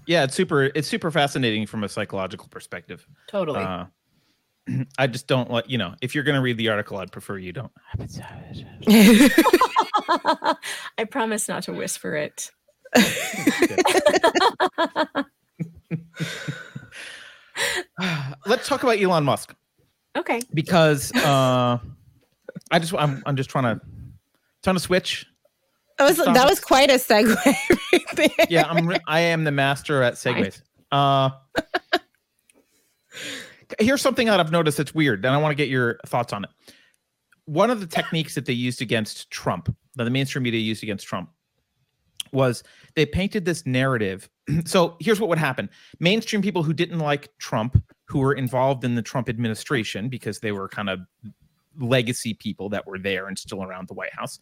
Yeah, 0.08 0.23
it's 0.23 0.34
super. 0.36 0.65
It's 0.75 0.88
super 0.88 1.12
fascinating 1.12 1.67
from 1.67 1.84
a 1.84 1.89
psychological 1.89 2.47
perspective. 2.49 3.08
totally 3.28 3.62
Uh, 3.62 3.86
I 4.97 5.08
just 5.08 5.28
don't 5.28 5.51
like 5.51 5.69
you 5.69 5.78
know. 5.78 5.95
If 6.01 6.15
you're 6.15 6.23
gonna 6.23 6.41
read 6.41 6.58
the 6.58 6.69
article, 6.69 6.97
I'd 6.97 7.12
prefer 7.12 7.38
you 7.38 7.54
don't. 7.54 7.71
i 10.97 11.04
promise 11.10 11.47
not 11.47 11.63
to 11.63 11.73
whisper 11.73 12.15
it 12.15 12.51
Let's 18.45 18.67
talk 18.67 18.84
about 18.84 18.99
Elon 18.99 19.23
Musk 19.23 19.56
okay 20.17 20.41
because 20.54 21.13
uh, 21.15 21.78
I 22.71 22.80
just 22.80 22.93
I'm 22.93 23.21
I'm 23.25 23.36
just 23.36 23.49
trying 23.49 23.75
to 23.75 23.82
trying 24.63 24.75
to 24.75 24.80
switch. 24.80 25.25
That 25.97 26.06
was 26.06 26.17
Stop 26.17 26.36
that 26.36 26.49
was 26.49 26.60
quite 26.60 26.89
a 26.89 26.95
segue 26.95 27.36
right 27.93 28.01
there. 28.15 28.47
Yeah, 28.49 28.67
I'm 28.67 28.91
I 29.08 29.21
am 29.21 29.43
the 29.43 29.51
master 29.51 30.04
at 30.04 30.15
segues. 30.15 30.62
Uh, 30.91 31.30
here's 33.80 34.01
something 34.01 34.28
that 34.28 34.39
I've 34.39 34.51
noticed 34.51 34.78
that's 34.78 34.93
weird, 34.93 35.25
and 35.25 35.34
I 35.34 35.38
want 35.38 35.51
to 35.51 35.56
get 35.56 35.69
your 35.69 35.99
thoughts 36.06 36.34
on 36.34 36.43
it. 36.43 36.49
One 37.45 37.69
of 37.69 37.80
the 37.80 37.88
techniques 37.88 38.36
that 38.36 38.45
they 38.45 38.54
used 38.54 38.82
against 38.82 39.30
Trump, 39.30 39.75
that 39.95 40.04
the 40.04 40.10
mainstream 40.10 40.43
media 40.43 40.60
used 40.60 40.84
against 40.84 41.08
Trump, 41.08 41.30
was 42.32 42.63
they 42.95 43.06
painted 43.06 43.45
this 43.45 43.65
narrative. 43.65 44.30
so 44.65 44.95
here's 44.99 45.19
what 45.19 45.30
would 45.30 45.38
happen: 45.38 45.69
mainstream 45.99 46.41
people 46.41 46.63
who 46.63 46.73
didn't 46.73 46.99
like 46.99 47.30
Trump, 47.38 47.82
who 48.06 48.19
were 48.19 48.34
involved 48.34 48.84
in 48.84 48.95
the 48.95 49.01
Trump 49.01 49.30
administration 49.30 50.10
because 50.10 50.39
they 50.39 50.51
were 50.51 50.67
kind 50.67 50.89
of 50.89 50.99
legacy 51.80 52.34
people 52.34 52.69
that 52.69 52.88
were 52.88 52.99
there 52.99 53.28
and 53.28 53.38
still 53.38 53.63
around 53.63 53.88
the 53.88 53.93
White 53.93 54.13
House. 54.13 54.39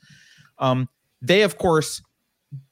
Um, 0.60 0.88
they, 1.22 1.42
of 1.42 1.58
course, 1.58 2.02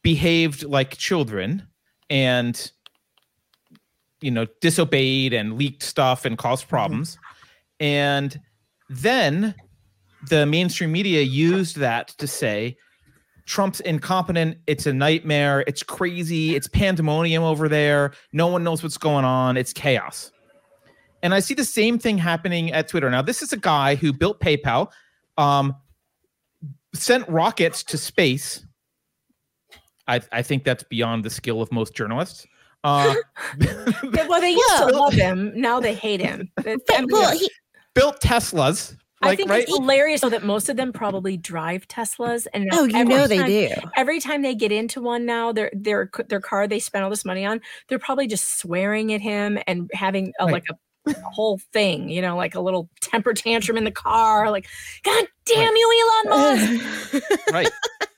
behaved 0.03 0.63
like 0.63 0.97
children 0.97 1.67
and 2.09 2.71
you 4.21 4.31
know 4.31 4.45
disobeyed 4.61 5.33
and 5.33 5.57
leaked 5.57 5.83
stuff 5.83 6.25
and 6.25 6.37
caused 6.37 6.67
problems. 6.67 7.17
And 7.79 8.39
then 8.89 9.55
the 10.29 10.45
mainstream 10.45 10.91
media 10.91 11.21
used 11.21 11.77
that 11.77 12.09
to 12.09 12.27
say 12.27 12.77
trump's 13.45 13.79
incompetent 13.79 14.55
it's 14.67 14.85
a 14.85 14.93
nightmare 14.93 15.63
it's 15.65 15.81
crazy 15.81 16.55
it's 16.55 16.67
pandemonium 16.67 17.41
over 17.43 17.67
there 17.67 18.13
no 18.31 18.45
one 18.45 18.63
knows 18.63 18.83
what's 18.83 18.97
going 18.97 19.25
on 19.25 19.57
it's 19.57 19.73
chaos. 19.73 20.31
And 21.23 21.33
i 21.33 21.39
see 21.39 21.53
the 21.53 21.65
same 21.65 21.97
thing 21.97 22.17
happening 22.17 22.71
at 22.71 22.87
twitter. 22.87 23.09
Now 23.09 23.21
this 23.21 23.41
is 23.41 23.51
a 23.51 23.57
guy 23.57 23.95
who 23.95 24.13
built 24.13 24.39
paypal 24.39 24.91
um, 25.37 25.75
sent 26.93 27.27
rockets 27.27 27.83
to 27.85 27.97
space. 27.97 28.65
I, 30.07 30.21
I 30.31 30.41
think 30.41 30.63
that's 30.63 30.83
beyond 30.83 31.23
the 31.23 31.29
skill 31.29 31.61
of 31.61 31.71
most 31.71 31.95
journalists. 31.95 32.45
Uh, 32.83 33.13
well 34.27 34.41
they 34.41 34.51
used 34.51 34.77
to 34.77 34.85
love 34.87 35.13
him 35.13 35.51
now 35.55 35.79
they 35.79 35.93
hate 35.93 36.19
him 36.19 36.49
I 36.65 36.77
mean, 37.01 37.07
well, 37.11 37.37
he, 37.37 37.49
built 37.93 38.19
Teslas, 38.21 38.95
I 39.21 39.35
think 39.35 39.49
right? 39.51 39.63
it's 39.63 39.77
hilarious 39.77 40.21
though 40.21 40.29
that 40.29 40.43
most 40.43 40.67
of 40.67 40.77
them 40.77 40.91
probably 40.91 41.37
drive 41.37 41.87
Teslas, 41.87 42.47
and 42.55 42.69
oh, 42.71 42.85
you 42.85 43.03
know 43.05 43.27
they 43.27 43.37
time- 43.37 43.47
do. 43.47 43.69
Every 43.95 44.19
time 44.19 44.41
they 44.41 44.55
get 44.55 44.71
into 44.71 44.99
one 45.01 45.25
now, 45.27 45.51
their 45.51 45.69
their 45.73 46.09
their 46.29 46.39
car 46.39 46.67
they 46.67 46.79
spent 46.79 47.03
all 47.03 47.09
this 47.11 47.23
money 47.23 47.45
on, 47.45 47.61
they're 47.87 47.99
probably 47.99 48.25
just 48.25 48.57
swearing 48.59 49.13
at 49.13 49.21
him 49.21 49.59
and 49.67 49.91
having 49.93 50.33
a, 50.39 50.45
Right. 50.45 50.53
like 50.53 50.63
a, 50.71 51.11
a 51.11 51.21
whole 51.29 51.59
thing, 51.71 52.09
you 52.09 52.21
know, 52.21 52.35
like 52.35 52.55
a 52.55 52.61
little 52.61 52.89
temper 53.01 53.33
tantrum 53.35 53.77
in 53.77 53.83
the 53.83 53.91
car, 53.91 54.49
like 54.49 54.65
"God 55.03 55.25
damn 55.45 55.75
you, 55.75 56.23
Elon 56.25 56.39
Musk!" 56.39 57.23
right. 57.51 57.69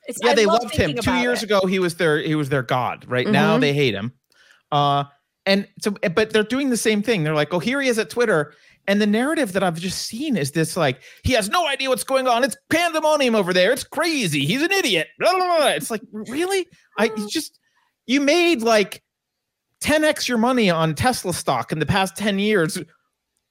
It's, 0.07 0.19
Yeah, 0.23 0.31
I 0.31 0.35
they 0.35 0.45
love 0.45 0.63
loved 0.63 0.75
him. 0.75 0.95
Two 0.95 1.15
years 1.15 1.43
it. 1.43 1.47
Mm-hmm. 1.49 1.55
ago, 1.57 1.67
he 1.67 1.79
was 1.79 1.95
their 1.95 2.19
he 2.19 2.35
was 2.35 2.47
their 2.49 2.63
god. 2.63 3.05
Right 3.09 3.27
now, 3.27 3.57
Mhm. 3.57 3.61
they 3.61 3.73
hate 3.73 3.93
him. 3.93 4.13
Uh, 4.73 5.05
and 5.45 5.67
so, 5.81 5.91
but 6.15 6.31
they're 6.31 6.43
doing 6.43 6.69
the 6.69 6.77
same 6.77 7.03
thing. 7.03 7.23
They're 7.23 7.35
like, 7.35 7.53
oh, 7.53 7.59
here 7.59 7.79
he 7.79 7.87
is 7.87 7.99
at 7.99 8.09
Twitter. 8.09 8.53
And 8.87 9.01
the 9.01 9.07
narrative 9.07 9.53
that 9.53 9.63
I've 9.63 9.79
just 9.79 10.07
seen 10.07 10.35
is 10.35 10.51
this 10.51 10.75
like, 10.75 11.01
he 11.23 11.33
has 11.33 11.49
no 11.49 11.67
idea 11.67 11.89
what's 11.89 12.03
going 12.03 12.27
on. 12.27 12.43
It's 12.43 12.57
pandemonium 12.69 13.35
over 13.35 13.53
there. 13.53 13.71
It's 13.71 13.83
crazy. 13.83 14.45
He's 14.45 14.61
an 14.61 14.71
idiot. 14.71 15.07
Blah, 15.19 15.31
blah, 15.31 15.57
blah. 15.57 15.67
It's 15.69 15.91
like, 15.91 16.01
really? 16.11 16.65
I 16.97 17.09
just, 17.29 17.59
you 18.07 18.19
made 18.19 18.61
like 18.61 19.03
10x 19.81 20.27
your 20.27 20.37
money 20.37 20.69
on 20.69 20.95
Tesla 20.95 21.33
stock 21.33 21.71
in 21.71 21.79
the 21.79 21.85
past 21.85 22.17
10 22.17 22.39
years. 22.39 22.77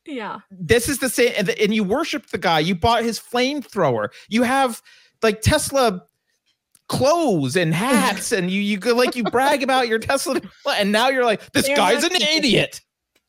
Yeah, 0.07 0.41
This 0.51 0.89
is 0.89 0.99
the 0.99 1.09
same. 1.09 1.33
And, 1.37 1.49
and 1.51 1.75
you 1.75 1.85
worship 1.85 2.27
the 2.27 2.39
guy. 2.39 2.59
You 2.59 2.75
bought 2.75 3.05
his 3.05 3.21
flamethrower. 3.21 4.09
You 4.29 4.43
have 4.43 4.83
like 5.23 5.41
Tesla 5.41 6.03
clothes 6.93 7.57
and 7.57 7.75
hats 7.87 8.31
and 8.33 8.51
you 8.51 8.61
you 8.61 8.77
go 8.77 8.95
like 8.95 9.17
you 9.17 9.25
brag 9.25 9.63
about 9.63 9.89
your 9.89 9.99
Tesla 9.99 10.41
and 10.77 10.93
now 10.93 11.09
you're 11.09 11.25
like 11.25 11.41
this 11.53 11.67
They're 11.67 11.77
guy's 11.77 12.05
an 12.05 12.11
consistent. 12.11 12.37
idiot. 12.45 12.81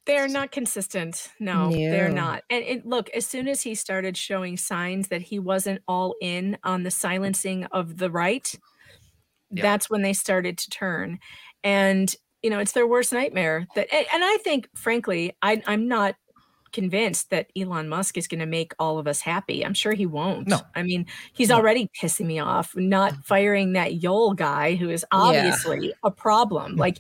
they're 0.05 0.28
not 0.28 0.51
consistent. 0.51 1.30
No, 1.39 1.72
they're 1.72 2.09
not. 2.09 2.43
And 2.49 2.64
it, 2.64 2.86
look, 2.86 3.09
as 3.11 3.26
soon 3.26 3.47
as 3.47 3.61
he 3.61 3.74
started 3.74 4.18
showing 4.18 4.57
signs 4.57 5.07
that 5.07 5.22
he 5.22 5.39
wasn't 5.39 5.82
all 5.88 6.16
in 6.22 6.57
on 6.64 6.84
the 6.84 6.91
silencing 6.91 7.64
of 7.72 7.97
the 7.97 8.11
right, 8.11 8.53
Yeah. 9.49 9.61
that's 9.64 9.89
when 9.89 10.01
they 10.01 10.14
started 10.14 10.57
to 10.57 10.70
turn. 10.70 11.20
And 11.64 12.14
you 12.41 12.49
know, 12.49 12.59
it's 12.59 12.74
their 12.74 12.86
worst 12.86 13.14
nightmare. 13.14 13.66
That, 13.76 13.88
and 13.93 14.05
and 14.14 14.24
I 14.26 14.38
think, 14.43 14.68
frankly, 14.76 15.32
I, 15.41 15.61
I'm 15.66 15.88
not 15.88 16.16
convinced 16.74 17.30
that 17.30 17.50
Elon 17.58 17.88
Musk 17.88 18.18
is 18.18 18.28
going 18.28 18.40
to 18.40 18.46
make 18.46 18.74
all 18.80 19.00
of 19.00 19.08
us 19.08 19.22
happy. 19.22 19.66
I'm 19.66 19.74
sure 19.74 19.94
he 19.94 20.06
won't. 20.06 20.48
No. 20.48 20.60
I 20.76 20.84
mean, 20.84 21.06
he's 21.32 21.50
No. 21.50 21.56
already 21.56 21.90
pissing 22.02 22.26
me 22.26 22.40
off, 22.40 22.76
not 22.76 23.14
mm. 23.14 23.24
firing 23.24 23.74
that 23.74 23.94
Yoel 23.94 24.36
guy 24.36 24.76
who 24.76 24.90
is 24.90 25.06
obviously 25.12 25.94
a 26.04 26.12
problem. 26.12 26.76
Like 26.76 27.00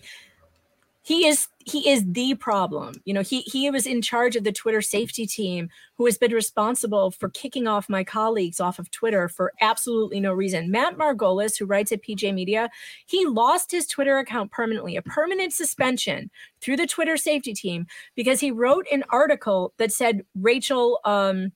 he 1.03 1.27
is 1.27 1.47
he 1.65 1.89
is 1.89 2.03
the 2.11 2.33
problem. 2.35 2.95
You 3.03 3.13
know, 3.13 3.21
he 3.21 3.41
he 3.41 3.69
was 3.69 3.85
in 3.85 4.01
charge 4.01 4.37
of 4.37 4.45
the 4.45 4.53
Twitter 4.53 4.81
safety 4.81 5.27
team 5.27 5.69
who 5.97 6.05
has 6.05 6.17
been 6.17 6.31
responsible 6.31 7.11
for 7.11 7.29
kicking 7.29 7.67
off 7.67 7.89
my 7.89 8.05
colleagues 8.05 8.61
off 8.61 8.79
of 8.79 8.89
Twitter 8.89 9.27
for 9.27 9.51
absolutely 9.59 10.21
no 10.21 10.31
reason. 10.31 10.71
Matt 10.71 10.97
Margolis, 10.97 11.59
who 11.59 11.65
writes 11.65 11.91
at 11.91 12.01
PJ 12.01 12.33
Media, 12.33 12.69
he 13.05 13.25
lost 13.25 13.71
his 13.71 13.85
Twitter 13.85 14.17
account 14.17 14.51
permanently, 14.51 14.95
a 14.95 15.01
permanent 15.01 15.51
suspension 15.51 16.31
through 16.61 16.77
the 16.77 16.87
Twitter 16.87 17.17
safety 17.17 17.53
team 17.53 17.85
because 18.15 18.39
he 18.39 18.49
wrote 18.49 18.87
an 18.91 19.03
article 19.09 19.73
that 19.77 19.91
said 19.91 20.25
Rachel 20.39 20.99
um 21.03 21.51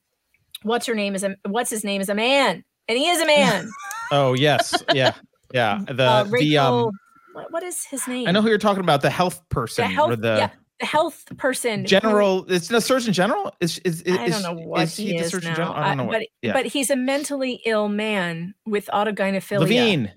what's 0.62 0.86
her 0.86 0.94
name 0.94 1.14
is 1.14 1.24
a 1.24 1.36
what's 1.46 1.70
his 1.70 1.84
name 1.84 2.02
is 2.02 2.10
a 2.10 2.14
man 2.14 2.64
and 2.86 2.98
he 2.98 3.08
is 3.08 3.20
a 3.20 3.26
man. 3.26 3.70
Oh 4.10 4.32
yes, 4.32 4.72
yeah, 4.94 5.12
yeah. 5.52 5.84
The 5.86 6.02
uh, 6.02 6.24
the 6.24 6.56
um, 6.56 6.90
what, 7.38 7.52
what 7.52 7.62
is 7.62 7.84
his 7.84 8.06
name? 8.08 8.28
I 8.28 8.32
know 8.32 8.42
who 8.42 8.48
you're 8.48 8.58
talking 8.58 8.82
about. 8.82 9.02
The 9.02 9.10
health 9.10 9.46
person 9.48 9.84
the 9.84 9.94
health 9.94 10.10
or 10.10 10.16
the 10.16 10.36
yeah, 10.36 10.50
the 10.80 10.86
health 10.86 11.24
person 11.36 11.80
who- 11.80 11.86
general. 11.86 12.44
It's 12.50 12.68
the 12.68 12.80
surgeon 12.80 13.12
general. 13.12 13.54
Is 13.60 13.78
is 13.80 14.02
is, 14.02 14.18
I 14.18 14.28
don't 14.28 14.42
know 14.42 14.66
what 14.66 14.82
is 14.82 14.96
he 14.96 15.10
the 15.10 15.24
is 15.24 15.30
surgeon 15.30 15.50
now, 15.50 15.56
general? 15.56 15.74
I 15.74 15.88
don't 15.88 15.96
know 15.98 16.04
what. 16.04 16.18
but 16.20 16.28
yeah. 16.42 16.52
but 16.52 16.66
he's 16.66 16.90
a 16.90 16.96
mentally 16.96 17.60
ill 17.64 17.88
man 17.88 18.54
with 18.66 18.88
autogynephilia. 18.92 19.60
Levine. 19.60 20.12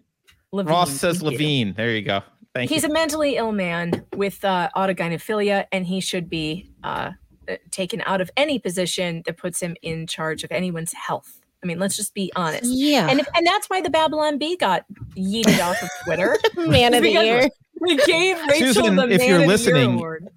Levine, 0.52 0.72
Ross 0.72 0.92
says. 0.92 1.22
Levine. 1.22 1.74
There 1.76 1.92
you 1.92 2.02
go. 2.02 2.22
Thank 2.54 2.70
you. 2.70 2.76
He's 2.76 2.84
you. 2.84 2.90
a 2.90 2.94
mentally 2.94 3.38
ill 3.38 3.54
man 3.54 4.06
with 4.16 4.44
uh, 4.44 4.70
autogynephilia, 4.76 5.66
and 5.72 5.86
he 5.86 6.02
should 6.02 6.30
be 6.30 6.70
uh, 6.84 7.12
uh, 7.48 7.56
taken 7.72 8.02
out 8.06 8.22
of 8.22 8.30
any 8.36 8.60
position 8.60 9.24
that 9.26 9.38
puts 9.38 9.62
him 9.62 9.76
in 9.82 10.08
charge 10.08 10.44
of 10.44 10.52
anyone's 10.52 10.94
health. 10.94 11.41
I 11.64 11.68
mean, 11.68 11.78
let's 11.80 11.96
just 11.96 12.14
be 12.16 12.32
honest. 12.36 12.64
Yeah. 12.66 13.08
And 13.10 13.20
if, 13.20 13.28
and 13.36 13.46
that's 13.46 13.70
why 13.70 13.82
the 13.82 13.90
Babylon 13.90 14.38
Bee 14.40 14.58
got 14.58 14.84
yeeted 15.16 15.60
off 15.64 15.82
of 15.82 15.90
Twitter. 16.06 16.38
Man 16.58 16.94
of 16.96 17.04
the 17.04 17.12
year. 17.12 17.50
We 17.80 17.98
gave 18.06 18.38
Rachel 18.50 18.74
Susan, 18.74 18.96
the 18.96 19.08
if 19.10 19.20
Man 19.20 19.28
you're 19.30 19.38
of 19.38 19.42
the 19.42 19.46
Year 19.46 19.48
listening, 19.48 19.94
award. 19.96 20.28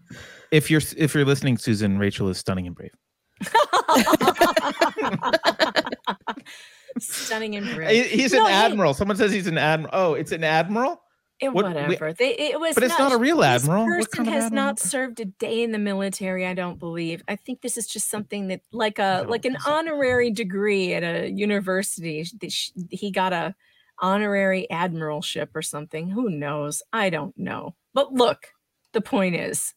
if 0.50 0.70
you're 0.70 0.82
if 0.96 1.14
you're 1.14 1.24
listening, 1.24 1.56
Susan, 1.58 1.98
Rachel 1.98 2.28
is 2.28 2.38
stunning 2.38 2.66
and 2.66 2.76
brave. 2.76 2.90
Stunning 6.98 7.56
and 7.56 7.74
brave. 7.74 8.06
He's 8.06 8.32
No, 8.32 8.46
an 8.46 8.52
hey. 8.52 8.56
admiral. 8.66 8.94
Someone 8.94 9.16
says 9.16 9.32
he's 9.32 9.46
an 9.48 9.58
admiral. 9.58 9.90
Oh, 9.92 10.14
it's 10.14 10.30
an 10.32 10.44
admiral. 10.44 11.02
Eh, 11.40 11.48
What- 11.48 11.66
we- 11.66 11.72
whatever. 11.74 12.12
they, 12.12 12.36
it 12.38 12.60
was 12.60 12.74
But 12.74 12.84
it's 12.84 12.98
not 12.98 13.12
a 13.12 13.18
real 13.18 13.38
this 13.38 13.64
admiral. 13.64 13.86
What 13.86 13.96
person 14.10 14.12
kind 14.24 14.28
of 14.28 14.34
has 14.34 14.44
admiral 14.44 14.64
not 14.66 14.78
served 14.78 15.20
a 15.20 15.24
day 15.24 15.62
in 15.62 15.72
the 15.72 15.78
military. 15.78 16.46
I 16.46 16.54
don't 16.54 16.78
believe. 16.78 17.22
I 17.26 17.34
think 17.36 17.60
this 17.60 17.76
is 17.76 17.86
just 17.88 18.08
something 18.08 18.48
that, 18.48 18.60
like 18.72 18.98
a 19.00 19.24
like 19.28 19.44
an 19.44 19.56
honorary 19.66 20.30
degree 20.30 20.94
at 20.94 21.02
a 21.02 21.28
university. 21.30 22.24
that 22.40 22.52
He 22.90 23.10
got 23.10 23.32
a 23.32 23.54
honorary 24.00 24.66
admiralship 24.70 25.48
or 25.54 25.62
something. 25.62 26.08
Who 26.10 26.30
knows? 26.30 26.82
I 26.92 27.10
don't 27.10 27.36
know. 27.36 27.74
But 27.94 28.12
look, 28.12 28.48
the 28.92 29.00
point 29.00 29.34
is, 29.34 29.74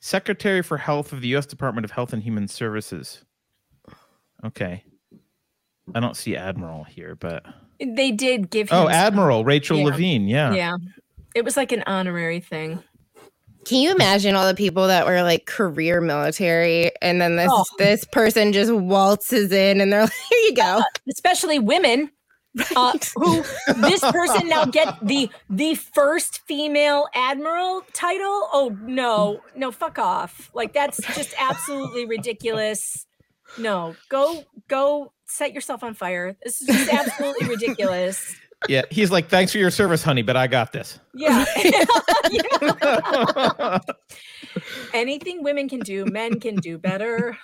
Secretary 0.00 0.62
for 0.62 0.76
Health 0.78 1.12
of 1.12 1.20
the 1.20 1.28
U.S. 1.28 1.46
Department 1.46 1.84
of 1.84 1.90
Health 1.92 2.12
and 2.12 2.22
Human 2.22 2.48
Services. 2.48 3.24
Okay. 4.44 4.84
I 5.94 6.00
don't 6.00 6.16
see 6.16 6.36
admiral 6.36 6.84
here, 6.84 7.14
but 7.14 7.44
they 7.80 8.10
did 8.10 8.50
give 8.50 8.70
him. 8.70 8.76
oh, 8.78 8.84
some- 8.84 8.92
Admiral 8.92 9.44
Rachel 9.44 9.78
Yeah. 9.78 9.84
Levine. 9.84 10.28
Yeah. 10.28 10.52
Yeah, 10.54 10.76
it 11.34 11.44
was 11.44 11.56
like 11.56 11.72
an 11.72 11.82
honorary 11.86 12.40
thing. 12.40 12.82
Can 13.66 13.78
you 13.82 13.90
imagine 13.92 14.34
all 14.34 14.46
the 14.46 14.54
people 14.54 14.86
that 14.86 15.04
were 15.06 15.22
like 15.22 15.44
career 15.44 16.00
military 16.00 16.90
and 17.02 17.20
then 17.20 17.36
this 17.36 17.50
Oh. 17.52 17.64
this 17.78 18.04
person 18.06 18.52
just 18.52 18.72
waltzes 18.72 19.52
in 19.52 19.80
and 19.80 19.92
they're 19.92 20.02
like, 20.04 20.12
here 20.30 20.38
you 20.46 20.54
go. 20.54 20.82
especially 21.10 21.58
women 21.58 22.10
uh, 22.74 22.96
who 23.14 23.42
this 23.76 24.00
person 24.00 24.48
now 24.48 24.64
get 24.64 24.96
the 25.02 25.28
the 25.50 25.74
first 25.74 26.40
female 26.46 27.06
admiral 27.14 27.82
title 27.92 28.48
oh 28.52 28.74
no 28.82 29.40
no 29.54 29.70
fuck 29.70 29.98
off 29.98 30.50
like 30.54 30.72
that's 30.72 30.96
just 31.14 31.34
absolutely 31.38 32.06
ridiculous 32.06 33.06
no 33.58 33.94
go 34.08 34.42
go 34.68 35.12
set 35.26 35.52
yourself 35.52 35.82
on 35.82 35.94
fire 35.94 36.36
this 36.44 36.60
is 36.62 36.68
just 36.68 36.92
absolutely 36.92 37.48
ridiculous 37.54 38.36
Yeah. 38.68 38.82
He's 38.90 39.10
like, 39.12 39.28
thanks 39.28 39.52
for 39.52 39.58
your 39.58 39.70
service, 39.70 40.02
honey, 40.02 40.22
but 40.22 40.36
I 40.36 40.48
got 40.48 40.72
this. 40.72 40.98
yeah 41.14 41.44
anything 44.94 45.42
women 45.44 45.68
can 45.68 45.78
do 45.80 46.04
men 46.06 46.40
can 46.40 46.56
do 46.56 46.78
better 46.78 47.36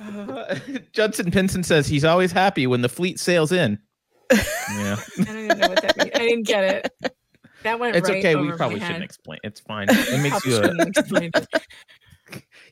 Uh, 0.00 0.56
Judson 0.92 1.30
Pinson 1.30 1.62
says 1.62 1.86
he's 1.86 2.04
always 2.04 2.32
happy 2.32 2.66
when 2.66 2.82
the 2.82 2.88
fleet 2.88 3.20
sails 3.20 3.52
in. 3.52 3.78
Yeah. 4.32 4.96
i 5.20 5.24
don't 5.24 5.38
even 5.44 5.58
know 5.58 5.68
what 5.68 5.82
that 5.82 5.96
means 5.96 6.10
i 6.14 6.18
didn't 6.18 6.46
get 6.48 6.64
it 6.64 6.90
that 7.62 7.78
went 7.78 7.94
It's 7.96 8.08
right 8.08 8.18
okay. 8.18 8.34
We 8.36 8.50
probably 8.52 8.80
shouldn't 8.80 9.04
explain. 9.04 9.38
It's 9.42 9.60
fine. 9.60 9.86
It 9.90 10.22
makes 10.22 10.44
you 10.44 10.56
a. 10.56 10.68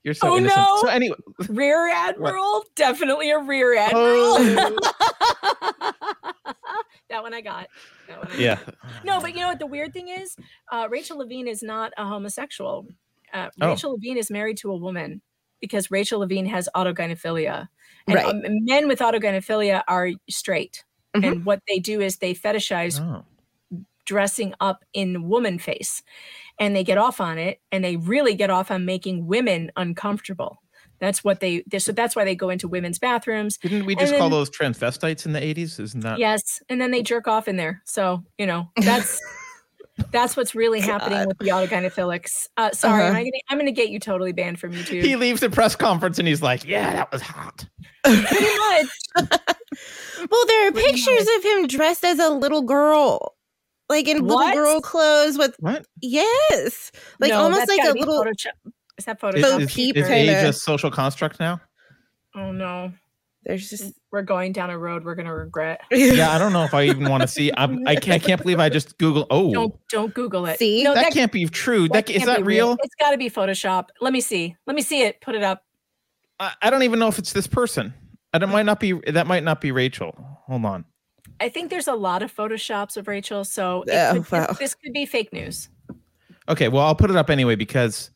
you're 0.05 0.15
so 0.15 0.33
Oh, 0.33 0.37
innocent. 0.37 0.61
no. 0.61 0.79
So 0.83 0.89
anyway, 0.89 1.17
Rear 1.49 1.89
admiral, 1.91 2.65
definitely 2.75 3.31
a 3.31 3.39
rear 3.39 3.77
admiral. 3.77 4.37
Oh. 4.39 4.77
that 7.09 7.23
one 7.23 7.35
I 7.35 7.41
got. 7.41 7.69
That 8.09 8.19
one 8.19 8.29
I 8.33 8.37
yeah. 8.37 8.59
got. 8.65 8.75
No, 9.05 9.21
but 9.21 9.35
you 9.35 9.41
know 9.41 9.49
what? 9.49 9.59
The 9.59 9.67
weird 9.67 9.93
thing 9.93 10.09
is, 10.09 10.37
uh, 10.71 10.89
Rachel 10.91 11.19
Levine 11.19 11.49
is 11.49 11.63
not 11.63 11.93
a 11.97 12.07
homosexual. 12.07 12.87
Uh, 13.33 13.49
Oh. 13.61 13.69
Rachel 13.71 13.93
Levine 13.93 14.19
is 14.19 14.31
married 14.31 14.57
to 14.59 14.71
a 14.71 14.77
woman 14.77 15.23
because 15.61 15.91
Rachel 15.91 16.21
Levine 16.21 16.47
has 16.47 16.69
autogynephilia, 16.75 17.69
and 18.07 18.15
Right. 18.17 18.27
um, 18.27 18.43
men 18.65 18.89
with 18.89 18.99
autogynephilia 18.99 19.83
are 19.89 20.11
straight. 20.29 20.85
Mhm. 21.17 21.25
And 21.27 21.45
what 21.47 21.61
they 21.69 21.79
do 21.79 22.01
is 22.01 22.19
they 22.19 22.35
fetishize 22.35 23.01
Oh. 23.01 23.25
dressing 24.05 24.55
up 24.61 24.85
in 24.93 25.29
woman 25.29 25.59
face 25.59 26.03
and 26.63 26.75
they 26.77 26.85
get 26.85 26.97
off 26.99 27.21
on 27.21 27.37
it 27.39 27.61
and 27.73 27.83
they 27.85 27.97
really 27.97 28.35
get 28.35 28.49
off 28.51 28.71
on 28.71 28.85
making 28.85 29.27
women 29.27 29.71
uncomfortable 29.77 30.63
that's 31.01 31.25
what 31.25 31.41
they 31.41 31.65
they- 31.67 31.79
so 31.81 31.91
that's 31.93 32.15
why 32.15 32.25
they 32.25 32.35
go 32.37 32.49
into 32.49 32.69
women's 32.69 32.99
bathrooms 32.99 33.59
Didn't 33.59 33.87
we 33.87 33.95
And 33.95 34.01
just 34.01 34.15
call 34.17 34.31
those 34.31 34.49
transvestites 34.51 35.27
in 35.27 35.33
the 35.33 35.41
80s? 35.41 35.81
Isn't 35.81 36.01
that? 36.03 36.19
yes 36.19 36.61
and 36.69 36.81
then 36.81 36.91
they 36.93 37.03
jerk 37.03 37.27
off 37.27 37.49
in 37.49 37.57
there 37.57 37.83
so 37.85 38.23
you 38.39 38.47
know 38.47 38.69
that's 38.77 39.21
that's 40.11 40.37
what's 40.37 40.55
really 40.55 40.81
happening 40.81 41.19
God. 41.19 41.27
with 41.29 41.39
the 41.39 41.49
autogynephilics 41.49 42.47
uh 42.57 42.71
sorry 42.73 43.03
Uh-huh. 43.05 43.19
I'm, 43.19 43.25
gonna, 43.25 43.43
I'm 43.51 43.59
gonna 43.59 43.73
get 43.73 43.89
you 43.91 43.99
totally 43.99 44.33
banned 44.33 44.59
from 44.61 44.73
youtube 44.73 45.03
He 45.03 45.17
leaves 45.17 45.41
the 45.41 45.51
press 45.51 45.75
conference 45.77 46.19
and 46.19 46.27
he's 46.29 46.41
like, 46.43 46.65
yeah, 46.65 46.93
that 46.95 47.13
was 47.13 47.21
hot. 47.23 47.67
pretty 48.05 48.57
much 48.71 48.89
Well, 50.31 50.47
there 50.47 50.69
are 50.69 50.73
Pretty 50.73 50.93
pictures 50.93 51.27
of 51.37 51.45
him 51.45 51.67
dressed 51.67 52.05
as 52.05 52.19
a 52.21 52.29
little 52.31 52.63
girl. 52.63 53.35
Like 53.93 54.09
in 54.09 54.25
What? 54.25 54.39
little 54.39 54.65
girl 54.65 54.81
clothes 54.81 55.37
with 55.37 55.55
What? 55.61 55.87
yes. 56.01 56.91
Like 57.21 57.31
No, 57.31 57.43
almost 57.43 57.69
like 57.69 57.85
a 57.85 57.93
little 57.93 58.25
Photoshop. 58.25 58.73
is 58.99 59.05
that 59.05 59.21
Bo 59.21 59.31
photoshop 59.33 59.61
is, 59.61 59.73
Peep 59.73 59.97
is 59.97 60.09
age 60.09 60.45
a 60.45 60.53
social 60.53 60.91
construct 60.91 61.39
now? 61.39 61.61
oh 62.35 62.51
no 62.51 62.91
there's 63.45 63.69
just 63.69 63.93
we're 64.11 64.23
going 64.23 64.53
down 64.53 64.71
a 64.71 64.79
road 64.79 65.05
we're 65.05 65.15
gonna 65.15 65.35
regret 65.35 65.83
Yeah, 65.91 66.31
I 66.31 66.39
don't 66.39 66.55
know 66.55 66.65
if 66.65 66.73
I 66.73 66.85
even 66.85 67.11
want 67.11 67.21
to 67.21 67.29
see. 67.29 67.53
I'm, 67.55 67.87
I 67.87 67.97
can't, 67.97 68.15
I 68.15 68.19
can't 68.27 68.41
believe 68.41 68.59
I 68.59 68.71
just 68.71 68.97
Google. 68.97 69.27
Oh, 69.31 69.53
don't 69.53 69.75
don't 69.91 70.15
google 70.15 70.47
it 70.47 70.59
See? 70.59 70.83
no 70.83 70.95
that, 70.95 71.03
that, 71.03 71.13
can't 71.13 71.31
be 71.31 71.45
true. 71.47 71.89
That, 71.89 72.09
is 72.09 72.17
can't 72.19 72.27
that 72.29 72.39
be 72.39 72.43
real? 72.45 72.79
it's 72.83 72.95
got 72.95 73.11
to 73.11 73.19
be 73.19 73.29
photoshop 73.29 73.89
let 74.01 74.13
me 74.15 74.23
see 74.23 74.57
let 74.67 74.75
me 74.75 74.81
see 74.83 75.03
it 75.03 75.21
put 75.21 75.35
it 75.35 75.43
up 75.43 75.63
I, 76.41 76.55
I 76.63 76.71
don't 76.71 76.83
even 76.83 76.99
know 76.99 77.09
if 77.09 77.19
it's 77.19 77.33
this 77.33 77.47
person. 77.47 77.95
And 78.33 78.43
it 78.43 78.47
might 78.47 78.65
not 78.65 78.81
be. 78.81 78.93
That 78.93 79.27
might 79.27 79.45
not 79.45 79.61
be 79.61 79.73
Rachel. 79.73 80.15
Hold 80.47 80.65
on. 80.65 80.85
I 81.41 81.49
think 81.49 81.71
there's 81.71 81.89
a 81.89 81.95
lot 81.95 82.23
of 82.23 82.35
photoshops 82.35 82.97
of 82.97 83.09
Rachel, 83.09 83.45
so 83.45 83.83
it 83.87 83.91
Oh, 83.91 84.13
could- 84.15 84.23
this- 84.25 84.31
wow. 84.33 84.47
this 84.59 84.75
could 84.75 84.93
be 84.93 85.07
fake 85.07 85.33
news. 85.33 85.69
Okay, 86.49 86.67
well, 86.69 86.85
I'll 86.85 86.95
put 86.97 87.09
it 87.11 87.17
up 87.17 87.31
anyway 87.31 87.55
because 87.55 88.11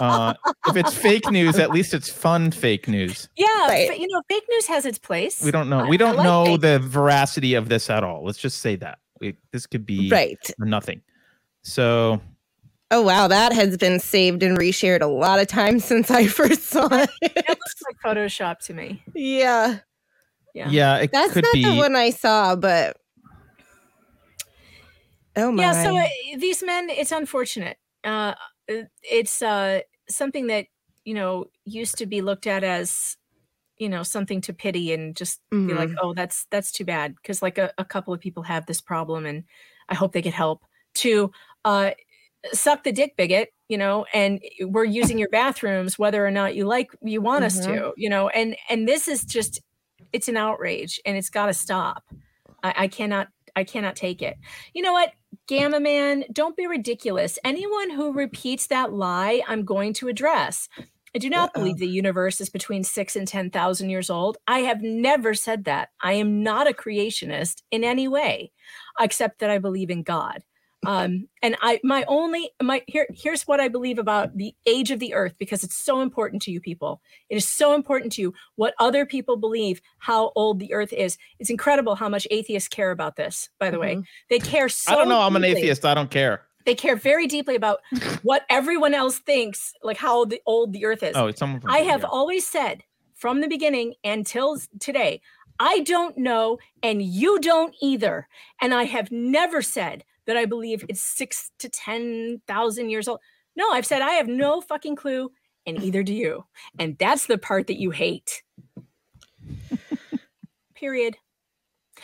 uh, 0.00 0.34
if 0.66 0.76
it's 0.76 0.92
fake 0.92 1.30
news, 1.30 1.56
at 1.58 1.70
least 1.70 1.94
it's 1.94 2.08
fun 2.10 2.50
fake 2.50 2.88
news. 2.88 3.28
Yeah, 3.36 3.46
Right. 3.68 3.88
fa- 3.88 4.00
you 4.00 4.08
know, 4.08 4.20
fake 4.28 4.42
news 4.50 4.66
has 4.66 4.84
its 4.84 4.98
place. 4.98 5.40
We 5.42 5.52
don't 5.52 5.68
know. 5.68 5.80
I- 5.80 5.88
We 5.88 5.96
don't 5.96 6.16
like 6.16 6.24
know 6.24 6.44
fake- 6.46 6.60
the 6.62 6.78
veracity 6.80 7.54
of 7.54 7.68
this 7.68 7.88
at 7.88 8.02
all. 8.02 8.24
Let's 8.24 8.38
just 8.38 8.58
say 8.58 8.74
that 8.76 8.98
we, 9.20 9.36
this 9.52 9.66
could 9.68 9.86
be 9.86 10.08
right. 10.10 10.36
nothing. 10.58 11.00
So 11.62 12.20
Oh 12.90 13.02
wow, 13.02 13.28
that 13.28 13.52
has 13.52 13.76
been 13.76 14.00
saved 14.00 14.42
and 14.42 14.58
reshared 14.58 15.00
a 15.00 15.06
lot 15.06 15.38
of 15.38 15.46
times 15.46 15.84
since 15.84 16.10
I 16.10 16.26
first 16.26 16.64
saw 16.64 16.86
it. 16.86 17.10
That 17.20 17.48
looks 17.48 17.76
like 17.86 17.96
Photoshop 18.04 18.58
to 18.66 18.74
me. 18.74 19.02
yeah. 19.14 19.78
Yeah. 20.54 20.70
yeah, 20.70 20.96
it 20.98 21.12
That's 21.12 21.32
could 21.32 21.42
not 21.42 21.52
be. 21.52 21.62
the 21.62 21.74
one 21.74 21.96
I 21.96 22.10
saw, 22.10 22.56
but 22.56 22.96
Oh 25.36 25.52
my. 25.52 25.62
Yeah. 25.62 25.72
So 25.72 25.96
uh, 25.98 26.06
these 26.38 26.62
men, 26.62 26.90
it's 26.90 27.12
unfortunate. 27.12 27.78
Uh, 28.04 28.34
it's 29.02 29.42
uh, 29.42 29.80
something 30.08 30.46
that 30.48 30.66
you 31.04 31.14
know 31.14 31.46
used 31.64 31.98
to 31.98 32.06
be 32.06 32.20
looked 32.22 32.46
at 32.46 32.62
as 32.64 33.16
you 33.78 33.88
know 33.88 34.02
something 34.02 34.40
to 34.42 34.52
pity 34.54 34.92
and 34.92 35.16
just 35.16 35.42
be 35.66 35.74
like, 35.74 35.90
Mhm. 35.90 35.96
oh, 36.02 36.14
that's 36.14 36.46
that's 36.50 36.72
too 36.72 36.84
bad 36.84 37.14
because 37.16 37.42
like 37.42 37.58
a, 37.58 37.72
a 37.78 37.84
couple 37.84 38.14
of 38.14 38.20
people 38.20 38.44
have 38.44 38.66
this 38.66 38.80
problem 38.80 39.26
and 39.26 39.44
I 39.88 39.94
hope 39.94 40.12
they 40.12 40.22
get 40.22 40.34
help. 40.34 40.64
To 40.96 41.32
uh, 41.64 41.92
suck 42.52 42.84
the 42.84 42.92
dick 42.92 43.16
bigot, 43.16 43.50
you 43.68 43.78
know 43.78 44.06
and 44.14 44.40
we're 44.62 44.84
using 44.84 45.18
your 45.18 45.28
bathrooms 45.32 45.98
whether 45.98 46.26
or 46.26 46.30
not 46.30 46.54
you 46.56 46.66
like 46.66 46.90
you 47.02 47.20
want 47.22 47.44
us 47.44 47.60
Mhm. 47.60 47.64
to 47.66 47.92
you 47.96 48.10
know 48.10 48.28
and 48.30 48.56
and 48.70 48.88
this 48.88 49.08
is 49.08 49.24
just 49.24 49.60
it's 50.12 50.28
an 50.28 50.36
outrage 50.36 51.00
and 51.04 51.16
it's 51.16 51.30
got 51.30 51.46
to 51.46 51.54
stop. 51.54 52.04
I, 52.62 52.74
I 52.76 52.88
cannot 52.88 53.28
i 53.56 53.64
cannot 53.64 53.96
take 53.96 54.22
it. 54.22 54.36
You 54.74 54.82
know 54.82 54.92
what? 54.92 55.12
Gamma 55.48 55.80
man 55.80 56.24
don't 56.32 56.56
be 56.56 56.66
ridiculous. 56.66 57.38
Anyone 57.44 57.90
who 57.90 58.12
repeats 58.12 58.68
that 58.68 58.92
lie 58.92 59.42
i'm 59.48 59.64
going 59.64 59.92
to 59.94 60.08
address. 60.08 60.68
I 61.12 61.18
do 61.18 61.28
not 61.28 61.52
believe 61.52 61.78
the 61.78 61.88
universe 61.88 62.40
is 62.40 62.50
between 62.50 62.84
six 62.84 63.16
and 63.16 63.26
ten 63.26 63.50
thousand 63.50 63.90
years 63.90 64.10
old. 64.10 64.38
I 64.46 64.60
have 64.60 64.80
never 64.80 65.34
said 65.34 65.64
that. 65.64 65.88
I 66.00 66.12
am 66.12 66.44
not 66.44 66.70
a 66.70 66.72
creationist 66.72 67.62
in 67.72 67.82
any 67.82 68.06
way 68.06 68.52
except 69.00 69.38
that 69.40 69.50
i 69.50 69.58
believe 69.58 69.90
in 69.90 70.02
god 70.02 70.42
um 70.86 71.28
and 71.42 71.56
i 71.60 71.78
my 71.84 72.04
only 72.08 72.50
my 72.62 72.82
here 72.86 73.06
here's 73.12 73.42
what 73.42 73.60
i 73.60 73.68
believe 73.68 73.98
about 73.98 74.34
the 74.36 74.54
age 74.66 74.90
of 74.90 74.98
the 74.98 75.12
earth 75.12 75.34
because 75.38 75.62
it's 75.62 75.76
so 75.76 76.00
important 76.00 76.40
to 76.40 76.50
you 76.50 76.60
people 76.60 77.02
it 77.28 77.36
is 77.36 77.46
so 77.46 77.74
important 77.74 78.10
to 78.12 78.22
you 78.22 78.32
what 78.56 78.72
other 78.78 79.04
people 79.04 79.36
believe 79.36 79.82
how 79.98 80.32
old 80.36 80.58
the 80.58 80.72
earth 80.72 80.92
is 80.94 81.18
it's 81.38 81.50
incredible 81.50 81.94
how 81.96 82.08
much 82.08 82.26
atheists 82.30 82.68
care 82.68 82.90
about 82.92 83.16
this 83.16 83.50
by 83.58 83.70
the 83.70 83.78
way 83.78 83.96
Mhm. 83.96 84.04
they 84.30 84.38
care 84.38 84.68
so 84.70 84.92
I 84.92 84.94
don't 84.96 85.08
know. 85.08 85.20
I'm 85.20 85.36
an 85.36 85.44
atheist. 85.44 85.84
I 85.84 85.92
don't 85.94 86.10
care. 86.10 86.46
they 86.64 86.74
care 86.74 86.96
very 86.96 87.26
deeply 87.26 87.56
about 87.56 87.80
what 88.22 88.44
everyone 88.48 88.94
else 88.94 89.18
thinks 89.18 89.74
like 89.82 89.98
how 89.98 90.24
the 90.24 90.40
old 90.46 90.72
the 90.72 90.84
earth 90.86 91.02
is 91.02 91.14
Oh, 91.14 91.26
it's 91.26 91.38
someone 91.40 91.60
I 91.66 91.78
have 91.80 92.00
yeah. 92.02 92.08
always 92.08 92.46
said 92.46 92.84
from 93.14 93.42
the 93.42 93.48
beginning 93.48 93.94
until 94.02 94.58
today, 94.78 95.20
I 95.58 95.80
don't 95.80 96.16
know, 96.16 96.58
and 96.82 97.02
you 97.02 97.38
don't 97.40 97.74
either. 97.82 98.28
And 98.62 98.72
I 98.72 98.84
have 98.84 99.10
never 99.12 99.60
said 99.60 100.04
that 100.30 100.36
I 100.36 100.44
believe 100.44 100.84
it's 100.88 101.02
six 101.02 101.50
to 101.58 101.68
10,000 101.68 102.88
years 102.88 103.08
old. 103.08 103.18
No, 103.56 103.68
I've 103.72 103.84
said 103.84 104.00
I 104.00 104.12
have 104.12 104.28
no 104.28 104.60
fucking 104.60 104.94
clue, 104.94 105.32
and 105.66 105.82
either 105.82 106.04
do 106.04 106.14
you. 106.14 106.44
And 106.78 106.96
that's 106.98 107.26
the 107.26 107.36
part 107.36 107.66
that 107.66 107.80
you 107.80 107.90
hate. 107.90 108.42
Period. 110.76 111.16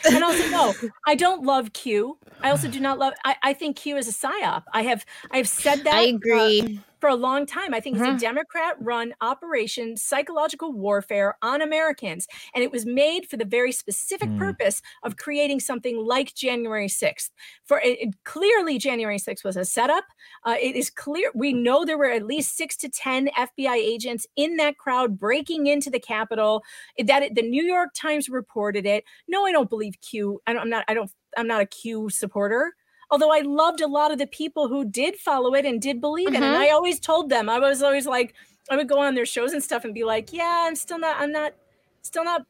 And 0.05 0.23
also, 0.23 0.47
no, 0.49 0.73
I 1.07 1.15
don't 1.15 1.43
love 1.43 1.71
Q. 1.71 2.19
I 2.41 2.51
also 2.51 2.67
do 2.67 2.81
not 2.81 2.99
love. 2.99 3.13
I, 3.23 3.35
I 3.41 3.53
think 3.53 3.77
Q 3.77 3.95
is 3.97 4.07
a 4.07 4.11
psyop. 4.11 4.63
I 4.73 4.83
have 4.83 5.05
I 5.31 5.37
have 5.37 5.47
said 5.47 5.85
that. 5.85 5.95
I 5.95 6.11
uh, 6.11 6.15
agree. 6.15 6.79
For 6.99 7.09
a 7.09 7.15
long 7.15 7.45
time. 7.45 7.73
I 7.73 7.79
think 7.79 7.97
it's 7.97 8.05
Mhm. 8.05 8.15
a 8.15 8.19
Democrat 8.19 8.75
run 8.79 9.13
operation, 9.21 9.95
psychological 9.97 10.71
warfare 10.73 11.37
on 11.41 11.61
Americans. 11.61 12.27
And 12.55 12.63
it 12.63 12.71
was 12.71 12.85
made 12.85 13.29
for 13.29 13.37
the 13.37 13.45
very 13.45 13.71
specific 13.71 14.29
Mm. 14.29 14.37
purpose 14.39 14.81
of 15.03 15.17
creating 15.17 15.59
something 15.59 15.97
like 15.97 16.33
January 16.33 16.87
6th. 16.87 17.31
For 17.65 17.79
it, 17.81 17.99
it- 17.99 18.23
clearly, 18.23 18.77
January 18.77 19.19
6th 19.19 19.43
was 19.43 19.57
a 19.57 19.65
setup. 19.65 20.05
Uh, 20.43 20.55
it 20.59 20.75
is 20.75 20.89
clear. 20.89 21.31
We 21.35 21.53
know 21.53 21.85
there 21.85 21.97
were 21.97 22.09
at 22.11 22.25
least 22.25 22.55
six 22.55 22.75
to 22.77 22.89
10 22.89 23.29
FBI 23.37 23.75
agents 23.75 24.25
in 24.35 24.57
that 24.57 24.77
crowd 24.77 25.19
breaking 25.19 25.67
into 25.67 25.89
the 25.89 25.99
Capitol. 25.99 26.63
That 27.03 27.23
it- 27.23 27.35
the 27.35 27.41
New 27.43 27.63
York 27.63 27.89
Times 27.93 28.29
reported 28.29 28.85
it. 28.85 29.03
No, 29.27 29.45
I 29.45 29.51
don't 29.51 29.69
believe 29.69 29.95
Q. 30.01 30.41
I 30.47 30.53
don't, 30.53 30.63
I'm 30.63 30.69
not, 30.69 30.85
I 30.87 30.93
don't, 30.93 31.11
I'm 31.37 31.47
not 31.47 31.61
a 31.61 31.65
Q 31.65 32.09
supporter 32.09 32.73
although 33.09 33.31
I 33.31 33.39
loved 33.41 33.81
a 33.81 33.87
lot 33.87 34.11
of 34.11 34.17
the 34.17 34.27
people 34.27 34.67
who 34.67 34.83
did 34.85 35.15
follow 35.17 35.53
it 35.55 35.65
and 35.65 35.81
did 35.81 36.01
believe 36.01 36.29
it. 36.29 36.35
And 36.35 36.43
Mhm. 36.43 36.57
I 36.57 36.69
always 36.69 36.99
told 36.99 37.29
them, 37.29 37.49
I 37.49 37.59
was 37.59 37.81
always 37.81 38.05
like, 38.05 38.33
I 38.69 38.75
would 38.75 38.89
go 38.89 38.99
on 38.99 39.15
their 39.15 39.25
shows 39.25 39.53
and 39.53 39.63
stuff 39.63 39.85
and 39.85 39.93
be 39.93 40.03
like, 40.03 40.33
yeah, 40.33 40.65
I'm 40.67 40.75
still 40.75 40.99
not, 40.99 41.15
I'm 41.19 41.31
not, 41.31 41.53
still 42.01 42.23
not, 42.25 42.45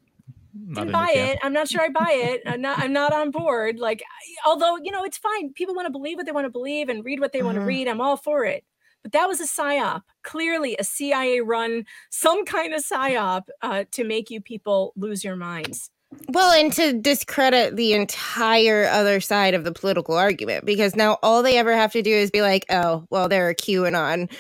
Not 0.54 0.76
didn't 0.76 0.92
buy 0.94 1.12
it. 1.16 1.38
I'm 1.44 1.54
not 1.54 1.68
sure 1.68 1.82
I 1.82 1.90
buy 1.90 2.12
it. 2.14 2.42
I'm 2.48 2.62
not, 2.62 2.80
I'm 2.80 2.92
not 2.92 3.14
on 3.14 3.30
board. 3.30 3.78
Like, 3.80 4.02
although, 4.46 4.78
you 4.78 4.92
know, 4.92 5.04
it's 5.04 5.18
fine. 5.18 5.54
People 5.54 5.76
want 5.76 5.86
to 5.86 5.92
believe 5.92 6.18
what 6.18 6.26
they 6.26 6.32
want 6.32 6.46
to 6.46 6.50
believe 6.50 6.90
and 6.90 7.06
read 7.06 7.20
what 7.20 7.32
they 7.34 7.44
want 7.44 7.56
to 7.58 7.62
read. 7.62 7.88
I'm 7.88 8.02
all 8.02 8.18
for 8.18 8.44
it. 8.46 8.64
But 9.04 9.12
that 9.12 9.28
was 9.28 9.40
a 9.40 9.46
psyop, 9.46 10.02
clearly 10.24 10.76
a 10.80 10.84
CIA 10.84 11.42
run, 11.42 11.86
some 12.10 12.44
kind 12.46 12.74
of 12.74 12.84
psyop 12.84 13.44
uh, 13.62 13.84
to 13.92 14.04
make 14.04 14.32
you 14.32 14.42
people 14.42 14.94
lose 14.96 15.24
your 15.24 15.36
minds. 15.36 15.92
Well, 16.30 16.52
and 16.52 16.72
to 16.74 16.94
discredit 16.94 17.76
the 17.76 17.94
entire 17.94 18.86
other 18.86 19.20
side 19.20 19.54
of 19.54 19.64
the 19.64 19.72
political 19.72 20.16
argument, 20.16 20.66
because 20.66 20.96
now 20.96 21.18
all 21.22 21.44
they 21.44 21.58
ever 21.58 21.74
have 21.74 21.92
to 21.94 22.02
do 22.02 22.12
is 22.12 22.32
be 22.32 22.42
like, 22.42 22.66
oh, 22.70 23.06
well, 23.10 23.28
they're 23.28 23.50
a 23.50 23.56
QAnon. 23.56 24.32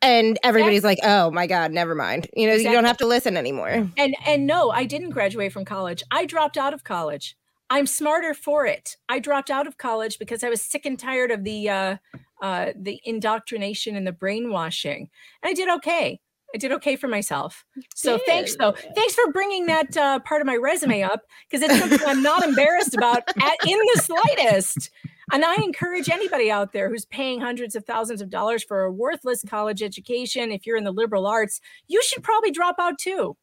And 0.00 0.38
everybody's 0.44 0.84
like, 0.84 1.00
oh 1.02 1.30
my 1.30 1.46
God, 1.46 1.72
never 1.72 1.94
mind. 1.94 2.28
You 2.34 2.46
know, 2.46 2.54
you 2.54 2.70
don't 2.70 2.84
have 2.84 2.98
to 2.98 3.06
listen 3.06 3.36
anymore. 3.36 3.90
And 3.96 4.14
and 4.26 4.46
no, 4.46 4.70
I 4.70 4.84
didn't 4.84 5.10
graduate 5.10 5.52
from 5.52 5.64
college. 5.64 6.04
I 6.10 6.24
dropped 6.24 6.56
out 6.56 6.72
of 6.72 6.84
college. 6.84 7.36
I'm 7.68 7.86
smarter 7.86 8.32
for 8.32 8.64
it. 8.64 8.96
I 9.08 9.18
dropped 9.18 9.50
out 9.50 9.66
of 9.66 9.76
college 9.76 10.18
because 10.18 10.44
I 10.44 10.48
was 10.48 10.62
sick 10.62 10.86
and 10.86 10.98
tired 10.98 11.30
of 11.32 11.42
the 11.42 11.68
uh, 11.68 11.96
uh, 12.40 12.72
the 12.76 13.00
indoctrination 13.04 13.96
and 13.96 14.06
the 14.06 14.12
brainwashing. 14.12 15.10
And 15.42 15.50
I 15.50 15.52
did 15.52 15.68
okay. 15.68 16.20
I 16.54 16.58
did 16.58 16.72
okay 16.72 16.96
for 16.96 17.08
myself. 17.08 17.64
So 17.94 18.18
thanks, 18.26 18.56
though. 18.56 18.72
Thanks 18.94 19.14
for 19.14 19.30
bringing 19.32 19.66
that 19.66 19.96
uh, 19.96 20.18
part 20.20 20.40
of 20.40 20.46
my 20.46 20.56
resume 20.56 21.02
up 21.02 21.22
because 21.48 21.62
it's 21.62 21.78
something 21.78 22.00
I'm 22.06 22.22
not 22.22 22.42
embarrassed 22.42 22.94
about 22.94 23.22
at, 23.28 23.56
in 23.66 23.78
the 23.94 24.00
slightest. 24.02 24.90
And 25.30 25.44
I 25.44 25.56
encourage 25.56 26.08
anybody 26.08 26.50
out 26.50 26.72
there 26.72 26.88
who's 26.88 27.04
paying 27.04 27.40
hundreds 27.40 27.76
of 27.76 27.84
thousands 27.84 28.22
of 28.22 28.30
dollars 28.30 28.64
for 28.64 28.84
a 28.84 28.90
worthless 28.90 29.44
college 29.46 29.82
education, 29.82 30.50
if 30.50 30.66
you're 30.66 30.78
in 30.78 30.84
the 30.84 30.92
liberal 30.92 31.26
arts, 31.26 31.60
you 31.86 32.02
should 32.02 32.22
probably 32.22 32.50
drop 32.50 32.76
out 32.78 32.98
too. 32.98 33.36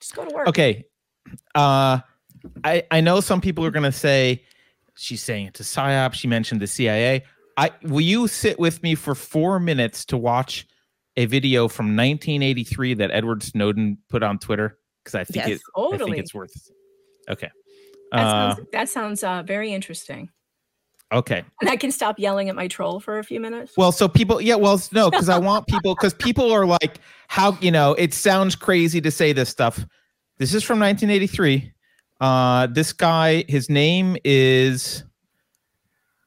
Just 0.00 0.14
go 0.14 0.24
to 0.24 0.34
work. 0.34 0.48
Okay. 0.48 0.84
Uh 1.54 1.98
I 2.64 2.84
I 2.90 3.00
know 3.00 3.20
some 3.20 3.40
people 3.40 3.64
are 3.64 3.70
gonna 3.70 3.90
say 3.92 4.44
she's 4.96 5.22
saying 5.22 5.46
it 5.46 5.54
to 5.54 5.64
psyop. 5.64 6.14
She 6.14 6.28
mentioned 6.28 6.60
the 6.60 6.66
CIA. 6.68 7.24
I 7.56 7.72
will 7.82 8.00
you 8.00 8.28
sit 8.28 8.58
with 8.58 8.82
me 8.82 8.94
for 8.94 9.14
four 9.14 9.58
minutes 9.58 10.04
to 10.06 10.16
watch 10.16 10.66
a 11.16 11.26
video 11.26 11.68
from 11.68 11.86
1983 11.96 12.94
that 12.94 13.10
Edward 13.10 13.42
Snowden 13.42 13.98
put 14.08 14.22
on 14.22 14.38
Twitter? 14.38 14.78
Because 15.04 15.14
I 15.14 15.24
think 15.24 15.46
Yes, 15.46 15.60
it 15.60 15.62
I 15.76 15.98
think 15.98 16.18
it's 16.18 16.34
worth 16.34 16.52
okay. 17.28 17.50
That 18.12 18.20
Uh, 18.26 18.54
sounds, 18.54 18.68
that 18.72 18.88
sounds 18.88 19.24
uh, 19.24 19.42
very 19.44 19.72
interesting. 19.72 20.30
okay. 21.12 21.44
And 21.60 21.70
I 21.70 21.76
can 21.76 21.90
stop 21.92 22.18
yelling 22.18 22.48
at 22.48 22.56
my 22.56 22.68
troll 22.68 23.00
for 23.00 23.18
a 23.18 23.24
few 23.24 23.40
minutes. 23.40 23.72
Well, 23.76 23.92
so 23.92 24.08
people, 24.08 24.40
yeah, 24.40 24.56
well, 24.56 24.80
no, 24.92 25.10
because 25.10 25.28
I 25.28 25.38
want 25.38 25.66
people, 25.66 25.94
because 25.94 26.14
people 26.14 26.52
are 26.52 26.66
like, 26.66 26.98
how, 27.28 27.56
you 27.60 27.70
know, 27.70 27.94
it 27.94 28.12
sounds 28.14 28.56
crazy 28.56 29.00
to 29.00 29.10
say 29.10 29.32
this 29.32 29.48
stuff. 29.48 29.84
This 30.38 30.54
is 30.54 30.62
from 30.62 30.80
1983. 30.80 31.72
Uh, 32.20 32.66
this 32.66 32.92
guy, 32.92 33.44
his 33.48 33.70
name 33.70 34.16
is 34.24 35.04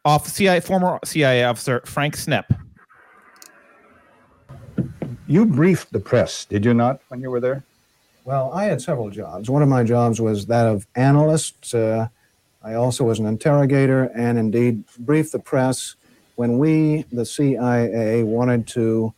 off 0.05 0.27
CIA, 0.27 0.59
former 0.59 0.99
CIA 1.05 1.43
officer 1.45 1.81
Frank 1.85 2.15
Snepp. 2.17 2.45
You 5.27 5.45
briefed 5.45 5.91
the 5.93 5.99
press, 5.99 6.45
did 6.45 6.65
you 6.65 6.73
not, 6.73 6.99
when 7.07 7.21
you 7.21 7.31
were 7.31 7.39
there? 7.39 7.63
Well, 8.25 8.51
I 8.53 8.65
had 8.65 8.81
several 8.81 9.09
jobs. 9.09 9.49
One 9.49 9.61
of 9.61 9.69
my 9.69 9.83
jobs 9.83 10.19
was 10.21 10.45
that 10.47 10.65
of 10.67 10.85
analyst. 10.95 11.73
Uh, 11.73 12.07
I 12.63 12.73
also 12.75 13.03
was 13.03 13.19
an 13.19 13.25
interrogator 13.25 14.03
and 14.15 14.37
indeed 14.37 14.83
briefed 14.99 15.31
the 15.31 15.39
press 15.39 15.95
when 16.35 16.57
we, 16.57 17.05
the 17.11 17.25
CIA, 17.25 18.23
wanted 18.23 18.67
to 18.67 19.13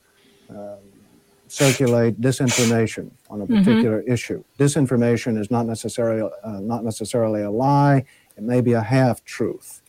um, 0.49 0.77
circulate 1.47 2.19
disinformation 2.21 3.11
on 3.29 3.41
a 3.41 3.45
Mhm. 3.47 3.59
particular 3.59 4.01
issue. 4.01 4.43
Disinformation 4.59 5.39
is 5.39 5.49
not 5.49 5.65
necessarily 5.65 6.29
uh, 6.43 6.59
not 6.59 6.83
necessarily 6.83 7.41
a 7.43 7.51
lie. 7.51 8.03
It 8.37 8.43
may 8.43 8.61
be 8.61 8.73
a 8.73 8.81
half 8.81 9.23
truth. 9.23 9.81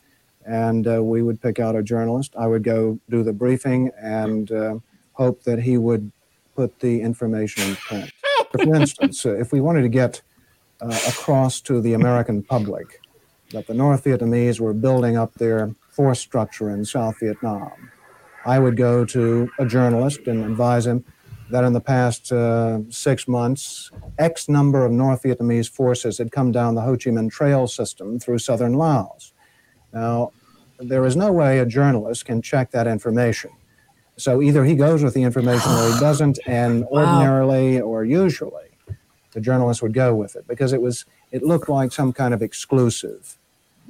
And 0.45 0.87
uh, 0.87 1.03
we 1.03 1.21
would 1.21 1.41
pick 1.41 1.59
out 1.59 1.75
a 1.75 1.83
journalist. 1.83 2.33
I 2.37 2.47
would 2.47 2.63
go 2.63 2.99
do 3.09 3.21
the 3.23 3.33
briefing 3.33 3.91
and 4.01 4.49
uh, 4.51 4.75
hope 5.17 5.43
that 5.43 5.59
he 5.59 5.77
would 5.77 6.11
put 6.55 6.79
the 6.79 7.01
information 7.01 7.69
in 7.69 7.75
print. 7.75 8.11
For 8.51 8.75
instance, 8.75 9.25
uh, 9.25 9.35
if 9.35 9.51
we 9.51 9.59
wanted 9.61 9.81
to 9.81 9.89
get 9.89 10.21
uh, 10.79 10.99
across 11.07 11.59
to 11.61 11.81
the 11.81 11.93
American 11.93 12.43
public 12.43 13.01
that 13.51 13.65
the 13.67 13.73
North 13.73 14.03
Vietnamese 14.03 14.59
were 14.59 14.73
building 14.73 15.17
up 15.17 15.33
their 15.35 15.73
force 15.89 16.19
structure 16.19 16.69
in 16.69 16.85
South 16.85 17.19
Vietnam, 17.19 17.91
I 18.45 18.59
would 18.59 18.77
go 18.77 19.05
to 19.05 19.49
a 19.59 19.65
journalist 19.65 20.27
and 20.27 20.45
advise 20.45 20.85
him 20.85 21.03
that 21.49 21.63
in 21.63 21.73
the 21.73 21.81
past 21.81 22.31
uh, 22.31 22.79
six 22.89 23.27
months, 23.27 23.91
X 24.19 24.47
number 24.47 24.85
of 24.85 24.91
North 24.91 25.23
Vietnamese 25.23 25.69
forces 25.69 26.17
had 26.17 26.31
come 26.31 26.51
down 26.51 26.75
the 26.75 26.81
Ho 26.81 26.91
Chi 26.91 27.09
Minh 27.09 27.31
Trail 27.31 27.67
system 27.67 28.19
through 28.19 28.39
southern 28.39 28.73
Laos. 28.73 29.33
Now, 29.93 30.31
there 30.79 31.05
is 31.05 31.15
no 31.15 31.31
way 31.31 31.59
a 31.59 31.65
journalist 31.65 32.25
can 32.25 32.41
check 32.41 32.71
that 32.71 32.85
information. 32.85 33.51
So 34.17 34.41
either 34.41 34.65
he 34.65 34.75
goes 34.75 35.03
with 35.03 35.13
the 35.13 35.23
information 35.23 35.71
or 35.71 35.93
he 35.93 35.99
doesn't, 35.99 36.39
and 36.45 36.83
ordinarily 36.85 37.79
or 37.79 38.03
usually, 38.03 38.69
the 39.31 39.41
journalist 39.41 39.81
would 39.81 39.93
go 39.93 40.15
with 40.15 40.35
it 40.35 40.47
because 40.47 40.73
it 40.73 40.81
was 40.81 41.05
it 41.31 41.43
looked 41.43 41.69
like 41.69 41.91
some 41.91 42.13
kind 42.13 42.33
of 42.33 42.41
exclusive, 42.41 43.37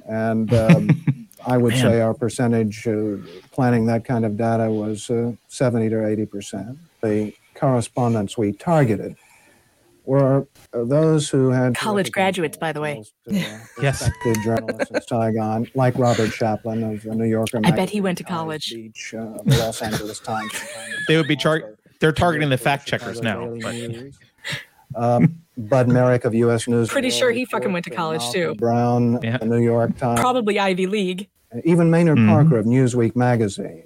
and 0.06 0.52
um, 0.52 1.28
I 1.46 1.56
would 1.56 1.72
Man. 1.74 1.80
say 1.80 2.00
our 2.00 2.14
percentage 2.14 2.86
uh, 2.86 3.16
planning 3.52 3.86
that 3.86 4.04
kind 4.04 4.24
of 4.24 4.36
data 4.36 4.70
was 4.70 5.08
uh, 5.08 5.32
70 5.48 5.88
to 5.90 6.06
80 6.06 6.26
percent. 6.26 6.78
The 7.02 7.32
correspondents 7.54 8.36
we 8.36 8.52
targeted 8.52 9.16
were 10.08 10.46
uh, 10.72 10.84
those 10.84 11.28
who 11.28 11.50
had 11.50 11.76
College 11.76 12.10
graduates, 12.10 12.56
by 12.56 12.72
the 12.72 12.80
way. 12.80 12.94
most, 12.96 13.12
uh, 13.28 13.58
Yes. 13.82 14.00
respected 14.02 14.36
journalists 14.42 14.90
in 14.90 15.02
Saigon, 15.02 15.70
like 15.74 15.96
Robert 15.98 16.30
Shaplen 16.30 16.94
of 16.94 17.02
the 17.02 17.14
New 17.14 17.26
Yorker. 17.26 17.60
I 17.64 17.70
bet 17.72 17.90
he 17.90 18.00
went 18.00 18.16
to 18.18 18.24
college. 18.24 18.72
Beach, 18.74 19.14
uh, 19.14 19.38
the 19.44 19.58
Los 19.58 19.82
Angeles 19.82 20.18
Times. 20.20 20.50
They 21.06 21.16
would 21.18 21.28
be 21.28 21.36
char- 21.36 21.74
they're 22.00 22.12
targeting 22.12 22.48
the 22.48 22.56
fact 22.58 22.86
checkers 22.88 23.20
now. 23.22 23.54
But 23.60 23.74
Um, 24.96 25.42
Bud 25.58 25.86
Merrick 25.88 26.24
of 26.24 26.34
U.S. 26.34 26.66
News. 26.66 26.88
Pretty 26.88 27.10
sure 27.10 27.30
he 27.30 27.44
fucking 27.44 27.72
went 27.74 27.84
to 27.84 27.92
uh, 27.92 27.96
college, 27.96 28.22
Malcolm 28.22 28.40
too. 28.40 28.54
Browne, 28.54 29.18
Yeah. 29.22 29.36
the 29.36 29.44
New 29.44 29.58
York 29.62 29.96
Times. 29.98 30.18
Probably 30.18 30.58
Ivy 30.58 30.86
League. 30.86 31.28
even 31.64 31.90
Maynard 31.90 32.16
Mhm. 32.18 32.28
Parker 32.28 32.56
of 32.58 32.64
Newsweek 32.64 33.14
magazine. 33.14 33.84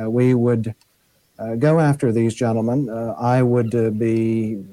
Uh, 0.00 0.10
we 0.10 0.34
would 0.34 0.74
uh, 1.38 1.54
go 1.54 1.78
after 1.78 2.10
these 2.10 2.34
gentlemen. 2.34 2.88
Uh, 2.90 3.14
I 3.18 3.42
would 3.42 3.72
uh, 3.74 3.90
be 3.90 4.64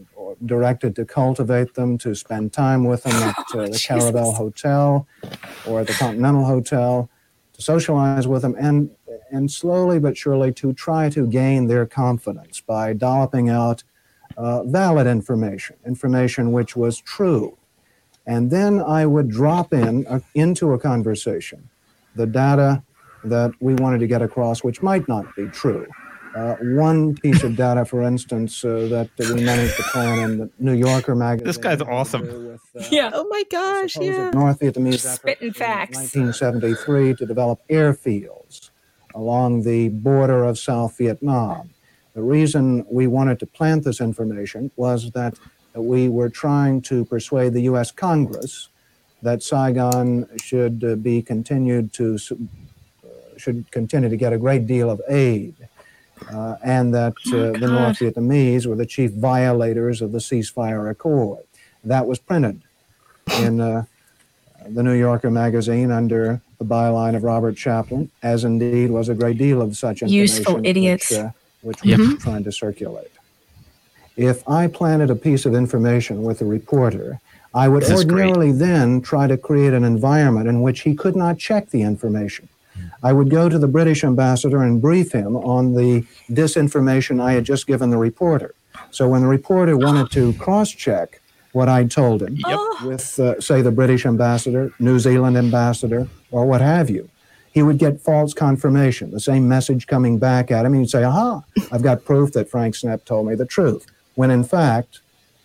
directed 0.45 0.95
to 0.95 1.05
cultivate 1.05 1.73
them, 1.73 1.97
to 1.99 2.15
spend 2.15 2.53
time 2.53 2.83
with 2.83 3.03
them 3.03 3.13
at 3.13 3.35
uh, 3.53 3.61
the 3.61 3.67
Jesus. 3.67 3.87
Caravelle 3.87 4.35
Hotel 4.35 5.07
or 5.67 5.83
the 5.83 5.93
Continental 5.93 6.45
Hotel, 6.45 7.09
to 7.53 7.61
socialize 7.61 8.27
with 8.27 8.41
them, 8.41 8.55
and 8.59 8.91
and 9.31 9.51
slowly 9.51 9.99
but 9.99 10.17
surely 10.17 10.51
to 10.53 10.73
try 10.73 11.09
to 11.09 11.27
gain 11.27 11.67
their 11.67 11.85
confidence 11.85 12.61
by 12.61 12.93
dolloping 12.93 13.49
out 13.49 13.83
uh, 14.37 14.63
valid 14.63 15.07
information, 15.07 15.75
information 15.85 16.51
which 16.51 16.75
was 16.75 16.99
true. 16.99 17.57
And 18.25 18.51
then 18.51 18.81
I 18.81 19.05
would 19.05 19.29
drop 19.29 19.73
in 19.73 20.05
uh, 20.07 20.19
into 20.35 20.73
a 20.73 20.79
conversation 20.79 21.69
the 22.15 22.27
data 22.27 22.83
that 23.23 23.51
we 23.59 23.75
wanted 23.75 23.99
to 23.99 24.07
get 24.07 24.21
across, 24.21 24.63
which 24.63 24.81
might 24.81 25.07
not 25.07 25.35
be 25.35 25.47
true. 25.47 25.87
Uh, 26.35 26.55
one 26.61 27.15
piece 27.15 27.43
of 27.43 27.55
data, 27.55 27.85
for 27.85 28.03
instance, 28.03 28.63
uh, 28.63 28.87
that 28.89 29.09
we 29.33 29.43
managed 29.43 29.75
to 29.77 29.83
plan 29.83 30.19
in 30.29 30.37
the 30.37 30.49
New 30.59 30.73
Yorker 30.73 31.15
magazine. 31.15 31.47
This 31.47 31.57
guy's 31.57 31.81
awesome. 31.81 32.21
with, 32.21 32.61
uh, 32.77 32.83
Yeah. 32.91 33.11
Oh 33.13 33.27
my 33.29 33.43
gosh, 33.51 33.97
yeah. 33.97 34.29
North 34.31 34.59
Vietnamese 34.59 35.05
effort 35.05 35.17
Spitting 35.21 35.47
in 35.49 35.53
facts. 35.53 35.97
1973 35.97 37.15
to 37.15 37.25
develop 37.25 37.61
airfields 37.69 38.69
along 39.15 39.63
the 39.63 39.89
border 39.89 40.43
of 40.43 40.59
South 40.59 40.97
Vietnam. 40.97 41.71
The 42.13 42.21
reason 42.21 42.85
we 42.89 43.07
wanted 43.07 43.39
to 43.39 43.45
plant 43.47 43.83
this 43.83 44.01
information 44.01 44.71
was 44.75 45.11
that 45.11 45.35
we 45.75 46.09
were 46.09 46.29
trying 46.29 46.81
to 46.83 47.05
persuade 47.05 47.53
the 47.53 47.61
U.S. 47.63 47.91
Congress 47.91 48.69
that 49.21 49.43
Saigon 49.43 50.27
should 50.41 50.83
uh, 50.83 50.95
be 50.95 51.21
continued 51.21 51.93
to 51.93 52.17
uh, 53.03 53.37
should 53.37 53.69
continue 53.71 54.09
to 54.09 54.17
get 54.17 54.33
a 54.33 54.37
great 54.37 54.67
deal 54.67 54.89
of 54.89 55.01
aid, 55.09 55.55
uh, 56.31 56.55
and 56.63 56.93
that 56.93 57.13
uh, 57.27 57.57
the 57.59 57.67
North 57.67 57.99
Vietnamese 57.99 58.65
were 58.65 58.75
the 58.75 58.85
chief 58.85 59.11
violators 59.11 60.01
of 60.01 60.11
the 60.11 60.19
ceasefire 60.19 60.89
accord. 60.89 61.43
That 61.83 62.05
was 62.07 62.19
printed 62.19 62.61
in 63.39 63.61
uh, 63.61 63.85
the 64.67 64.83
New 64.83 64.93
Yorker 64.93 65.31
magazine 65.31 65.91
under 65.91 66.41
the 66.57 66.65
byline 66.65 67.15
of 67.15 67.23
Robert 67.23 67.55
Shaplen, 67.55 68.09
as 68.21 68.43
indeed 68.43 68.91
was 68.91 69.07
a 69.09 69.15
great 69.15 69.37
deal 69.37 69.61
of 69.61 69.77
such 69.77 70.01
information. 70.01 70.13
Useful 70.21 70.65
idiots. 70.65 71.09
Which, 71.11 71.19
uh, 71.19 71.29
which 71.61 71.85
Yep. 71.85 71.99
was 71.99 72.17
trying 72.23 72.43
to 72.43 72.51
circulate. 72.51 73.11
If 74.17 74.47
I 74.49 74.67
planted 74.67 75.09
a 75.09 75.15
piece 75.15 75.45
of 75.45 75.53
information 75.55 76.23
with 76.23 76.41
a 76.41 76.45
reporter, 76.45 77.21
I 77.53 77.69
would 77.69 77.83
is 77.83 77.89
great. 78.03 78.27
ordinarily 78.27 78.51
then 78.51 79.01
try 79.01 79.27
to 79.27 79.37
create 79.37 79.73
an 79.73 79.85
environment 79.85 80.47
in 80.49 80.61
which 80.61 80.81
he 80.81 80.93
could 80.93 81.15
not 81.15 81.37
check 81.37 81.69
the 81.69 81.81
information. 81.81 82.49
I 83.03 83.13
would 83.13 83.29
go 83.29 83.49
to 83.49 83.57
the 83.59 83.67
British 83.67 84.03
ambassador 84.03 84.61
and 84.63 84.81
brief 84.81 85.11
him 85.11 85.35
on 85.35 85.73
the 85.75 86.05
disinformation 86.29 87.21
I 87.21 87.33
had 87.33 87.43
just 87.45 87.67
given 87.67 87.89
the 87.89 87.97
reporter. 87.97 88.53
So 88.91 89.07
when 89.07 89.21
the 89.21 89.27
reporter 89.27 89.77
wanted 89.77 90.11
to 90.11 90.33
cross 90.33 90.69
check 90.71 91.21
what 91.51 91.67
I'd 91.67 91.89
told 91.91 92.21
him 92.21 92.37
Yep. 92.47 92.59
with, 92.85 93.19
uh, 93.19 93.39
say, 93.41 93.61
the 93.61 93.71
British 93.71 94.05
ambassador, 94.05 94.71
New 94.79 94.99
Zealand 94.99 95.35
ambassador, 95.37 96.07
or 96.31 96.45
what 96.45 96.61
have 96.61 96.89
you, 96.89 97.09
he 97.51 97.63
would 97.63 97.79
get 97.79 97.99
false 97.99 98.33
confirmation, 98.33 99.09
the 99.11 99.19
same 99.19 99.47
message 99.49 99.87
coming 99.87 100.19
back 100.19 100.51
at 100.51 100.65
him. 100.65 100.73
He'd 100.75 100.89
say, 100.89 101.03
Aha, 101.03 101.43
I've 101.71 101.81
got 101.81 102.05
proof 102.05 102.33
that 102.33 102.49
Frank 102.49 102.75
Snepp 102.75 103.03
told 103.05 103.27
me 103.27 103.33
the 103.35 103.45
truth. 103.45 103.87
When 104.15 104.29
in 104.29 104.43
fact, 104.43 104.99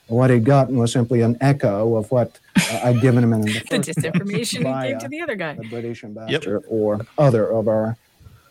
what 0.08 0.30
he'd 0.30 0.44
gotten 0.44 0.76
was 0.76 0.92
simply 0.92 1.22
an 1.22 1.36
echo 1.40 1.96
of 1.96 2.10
what 2.10 2.38
uh, 2.56 2.80
I'd 2.84 3.00
given 3.00 3.24
him 3.24 3.32
in 3.32 3.40
the, 3.42 3.52
The 3.70 3.82
first 3.82 3.88
disinformation 3.90 4.82
he 4.82 4.88
gave 4.88 4.98
to 4.98 5.08
the 5.08 5.20
other 5.22 5.34
guy. 5.36 5.54
the 5.54 5.68
British 5.68 6.04
ambassador 6.04 6.62
or 6.68 7.06
other 7.16 7.46
of 7.50 7.68
our 7.68 7.96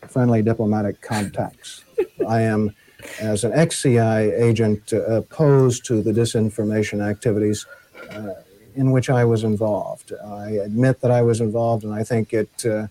friendly 0.08 0.42
diplomatic 0.42 1.02
contacts. 1.02 1.84
I 2.28 2.42
am, 2.42 2.76
as 3.20 3.44
an 3.44 3.54
ex 3.54 3.80
CIA 3.80 4.32
agent, 4.32 4.92
uh, 4.94 5.02
opposed 5.04 5.86
to 5.86 6.02
the 6.02 6.12
disinformation 6.12 7.08
activities 7.08 7.66
uh, 8.10 8.34
in 8.76 8.92
which 8.92 9.10
I 9.10 9.24
was 9.24 9.44
involved. 9.44 10.12
I 10.26 10.52
admit 10.52 11.02
that 11.02 11.12
I 11.12 11.22
was 11.22 11.40
involved, 11.40 11.84
and 11.84 11.94
I 11.94 12.04
think 12.04 12.34
it 12.34 12.66
uh, 12.66 12.88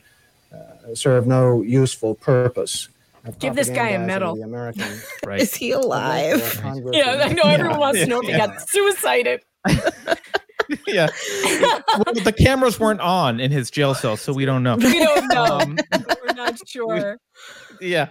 uh, 0.52 0.94
served 0.94 1.26
no 1.26 1.62
useful 1.62 2.14
purpose. 2.14 2.88
Of 3.24 3.38
Give 3.38 3.54
this 3.54 3.70
guy 3.70 3.90
a 3.90 3.98
medal. 3.98 4.34
The 4.36 4.42
American 4.42 4.98
right. 5.26 5.40
Is 5.40 5.54
he 5.54 5.70
alive? 5.72 6.60
Yeah, 6.92 7.22
I 7.24 7.32
know 7.32 7.42
everyone 7.44 7.78
wants 7.78 8.00
to 8.00 8.06
know 8.06 8.20
if 8.20 8.26
he 8.26 8.32
got 8.36 8.60
suicided. 8.68 9.40
yeah. 10.86 11.08
well, 11.96 12.14
the 12.24 12.34
cameras 12.36 12.80
weren't 12.80 13.00
on 13.00 13.38
in 13.40 13.50
his 13.50 13.70
jail 13.70 13.94
cell, 13.94 14.16
so 14.16 14.32
we 14.32 14.44
don't 14.44 14.62
know. 14.62 14.76
We 14.76 14.98
don't 14.98 15.28
know. 15.28 15.44
Um, 15.60 15.78
We're 16.26 16.34
not 16.34 16.56
sure. 16.68 17.18
yeah. 17.80 18.08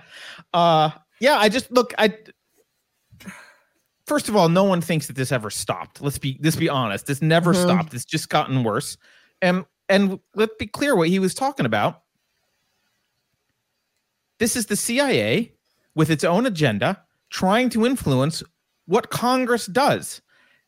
Uh 0.53 0.91
yeah, 1.19 1.37
I 1.37 1.49
just 1.49 1.71
look 1.71 1.93
I 1.97 2.15
First 4.07 4.27
of 4.29 4.35
all, 4.35 4.49
no 4.49 4.63
one 4.63 4.81
thinks 4.81 5.07
that 5.07 5.15
this 5.15 5.31
ever 5.31 5.49
stopped. 5.49 6.01
Let's 6.01 6.17
be 6.17 6.37
let's 6.43 6.55
be 6.55 6.69
honest. 6.69 7.05
This 7.05 7.21
never 7.21 7.53
Mhm. 7.53 7.63
stopped. 7.63 7.93
It's 7.93 8.05
just 8.05 8.29
gotten 8.29 8.63
worse. 8.63 8.97
And 9.41 9.65
and 9.89 10.19
let's 10.35 10.53
be 10.57 10.67
clear 10.67 10.95
what 10.95 11.09
he 11.09 11.19
was 11.19 11.33
talking 11.33 11.65
about. 11.65 12.00
This 14.41 14.55
is 14.55 14.65
the 14.65 14.75
CIA 14.75 15.53
with 15.93 16.09
its 16.09 16.23
own 16.23 16.47
agenda 16.47 17.03
trying 17.29 17.69
to 17.69 17.85
influence 17.85 18.41
what 18.87 19.11
Congress 19.11 19.67
does. 19.67 20.19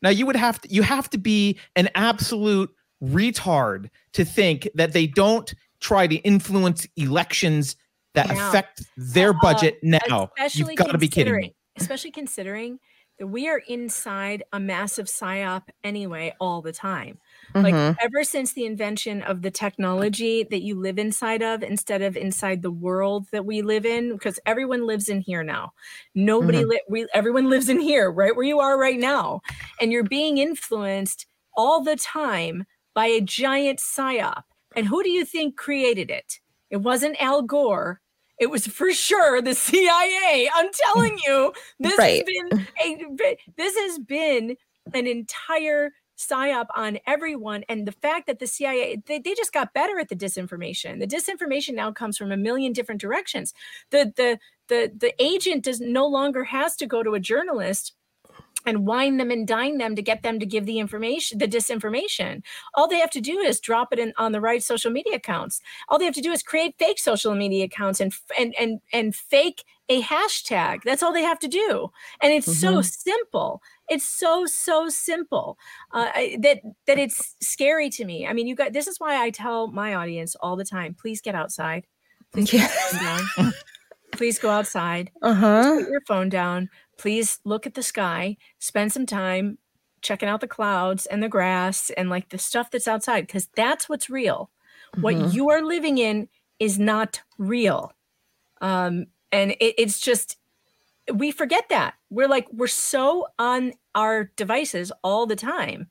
Now 0.03 0.11
you 0.11 0.27
would 0.27 0.35
have 0.35 0.61
to 0.61 0.71
you 0.71 0.83
have 0.83 1.09
to 1.09 1.17
be 1.17 1.57
an 1.75 1.89
absolute 1.95 2.69
retard 3.03 3.89
to 4.11 4.23
think 4.25 4.69
that 4.75 4.93
they 4.93 5.07
don't 5.07 5.51
try 5.79 6.05
to 6.05 6.15
influence 6.17 6.87
elections 6.97 7.75
that 8.13 8.27
Now, 8.27 8.49
affect 8.49 8.83
their 8.95 9.31
uh, 9.31 9.39
budget 9.41 9.79
now. 9.81 10.29
You've 10.51 10.75
got 10.75 10.91
to 10.91 10.99
be 10.99 11.07
kidding 11.07 11.35
me. 11.35 11.55
Especially 11.75 12.11
considering 12.11 12.77
that 13.17 13.25
we 13.25 13.49
are 13.49 13.63
inside 13.67 14.43
a 14.53 14.59
massive 14.59 15.07
psyop 15.07 15.63
anyway 15.83 16.35
all 16.39 16.61
the 16.61 16.73
time. 16.73 17.17
Like 17.55 17.73
Mhm. 17.75 17.95
ever 18.01 18.23
since 18.23 18.53
the 18.53 18.65
invention 18.65 19.21
of 19.23 19.41
the 19.41 19.51
technology 19.51 20.43
that 20.43 20.61
you 20.63 20.75
live 20.75 20.97
inside 20.97 21.41
of 21.41 21.61
instead 21.63 22.01
of 22.01 22.17
inside 22.17 22.61
the 22.61 22.71
world 22.71 23.27
that 23.31 23.45
we 23.45 23.61
live 23.61 23.85
in, 23.85 24.13
because 24.13 24.39
everyone 24.45 24.85
lives 24.87 25.07
in 25.09 25.21
here 25.21 25.43
now. 25.43 25.73
Nobody 26.15 26.63
li- 26.65 26.81
we 26.89 27.07
everyone 27.13 27.49
lives 27.49 27.69
in 27.69 27.79
here, 27.79 28.11
right 28.11 28.35
where 28.35 28.45
you 28.45 28.59
are 28.59 28.77
right 28.79 28.99
now, 28.99 29.41
and 29.79 29.91
you're 29.91 30.03
being 30.03 30.37
influenced 30.39 31.25
all 31.55 31.81
the 31.83 31.95
time 31.95 32.65
by 32.95 33.05
a 33.07 33.21
giant 33.21 33.79
psyop. 33.79 34.43
And 34.75 34.87
who 34.87 35.03
do 35.03 35.09
you 35.09 35.25
think 35.25 35.55
created 35.55 36.09
it? 36.09 36.39
It 36.71 36.77
wasn't 36.77 37.21
Al 37.21 37.41
Gore. 37.43 38.01
It 38.39 38.49
was 38.49 38.65
for 38.67 38.91
sure 38.91 39.41
the 39.41 39.53
CIA. 39.55 40.49
I'm 40.55 40.69
telling 40.73 41.19
you, 41.25 41.53
this 41.79 41.97
Right. 41.97 42.23
has 42.27 42.49
been 42.49 42.67
a 43.21 43.37
this 43.57 43.77
has 43.77 43.99
been 43.99 44.57
an 44.93 45.07
entire 45.07 45.91
psyop 46.17 46.67
on 46.75 46.99
everyone 47.07 47.63
and 47.69 47.87
the 47.87 47.91
fact 47.91 48.27
that 48.27 48.39
the 48.39 48.47
cia 48.47 49.01
they, 49.05 49.19
they 49.19 49.33
just 49.33 49.53
got 49.53 49.73
better 49.73 49.99
at 49.99 50.09
the 50.09 50.15
disinformation. 50.15 50.99
The 50.99 51.07
disinformation 51.07 51.73
now 51.73 51.91
comes 51.91 52.17
from 52.17 52.31
a 52.31 52.37
million 52.37 52.73
different 52.73 53.01
directions. 53.01 53.53
The 53.89 54.13
the 54.15 54.39
the 54.67 54.91
the 54.95 55.13
agent 55.21 55.65
does 55.65 55.79
no 55.79 56.07
longer 56.07 56.43
has 56.45 56.75
to 56.77 56.85
go 56.85 57.03
to 57.03 57.15
a 57.15 57.19
journalist 57.19 57.93
and 58.65 58.85
wine 58.85 59.17
them 59.17 59.31
and 59.31 59.47
dine 59.47 59.77
them 59.77 59.95
to 59.95 60.01
get 60.01 60.23
them 60.23 60.39
to 60.39 60.45
give 60.45 60.65
the 60.65 60.79
information 60.79 61.37
the 61.37 61.47
disinformation. 61.47 62.41
All 62.75 62.87
they 62.87 62.99
have 62.99 63.11
to 63.11 63.21
do 63.21 63.39
is 63.39 63.59
drop 63.59 63.91
it 63.91 63.99
in 63.99 64.13
on 64.17 64.31
the 64.31 64.41
right 64.41 64.63
social 64.63 64.91
media 64.91 65.15
accounts. 65.15 65.61
All 65.89 65.99
they 65.99 66.05
have 66.05 66.13
to 66.15 66.21
do 66.21 66.31
is 66.31 66.43
create 66.43 66.75
fake 66.79 66.99
social 66.99 67.35
media 67.35 67.65
accounts 67.65 67.99
and 67.99 68.13
and 68.37 68.53
and 68.59 68.79
and 68.91 69.15
fake 69.15 69.63
a 69.89 70.01
hashtag. 70.01 70.83
That's 70.83 71.03
all 71.03 71.11
they 71.11 71.23
have 71.23 71.39
to 71.39 71.47
do. 71.47 71.91
And 72.21 72.31
it's 72.31 72.59
so 72.59 72.73
mm-hmm. 72.73 72.81
simple 72.81 73.61
it's 73.89 74.05
so 74.05 74.45
so 74.45 74.87
simple 74.89 75.57
uh, 75.93 76.09
I- 76.13 76.37
that 76.41 76.61
that 76.87 76.97
it's 76.99 77.35
scary 77.41 77.89
to 77.91 78.05
me 78.05 78.25
i 78.27 78.33
mean 78.33 78.47
you 78.47 78.55
got 78.55 78.73
this 78.73 78.87
is 78.87 78.99
why 78.99 79.21
i 79.21 79.29
tell 79.29 79.67
my 79.67 79.95
audience 79.95 80.35
all 80.41 80.55
the 80.55 80.65
time 80.65 80.95
please 80.99 81.21
get 81.21 81.35
outside 81.35 81.85
please 82.33 82.51
down. 82.51 83.53
please 84.13 84.39
go 84.39 84.49
outside 84.49 85.11
Uh-huh. 85.21 85.79
put 85.79 85.89
your 85.89 86.01
phone 86.07 86.29
down. 86.29 86.69
Please 86.97 87.39
look 87.45 87.65
at 87.67 87.73
the 87.73 87.83
sky. 87.83 88.37
Spend 88.59 88.91
some 88.93 89.05
time 89.05 89.57
checking 90.01 90.29
out 90.29 90.41
the 90.41 90.47
clouds 90.47 91.05
and 91.07 91.21
the 91.23 91.29
grass 91.29 91.89
and 91.97 92.09
like 92.09 92.29
the 92.29 92.37
stuff 92.37 92.69
that's 92.71 92.87
outside 92.87 93.21
because 93.27 93.47
that's 93.55 93.87
what's 93.89 94.09
real. 94.09 94.49
What 95.01 95.15
Mhm. 95.15 95.33
you 95.33 95.49
are 95.49 95.61
living 95.63 95.97
in 95.97 96.27
is 96.59 96.77
not 96.79 97.21
real. 97.37 97.91
Um, 98.61 99.05
and 99.31 99.51
it, 99.59 99.75
it's 99.77 99.99
just 99.99 100.37
we 101.11 101.31
forget 101.31 101.65
that. 101.69 101.95
We're 102.09 102.27
like 102.27 102.47
we're 102.51 102.67
so 102.67 103.27
on 103.39 103.73
our 103.95 104.31
devices 104.35 104.91
all 105.03 105.25
the 105.25 105.35
time 105.35 105.89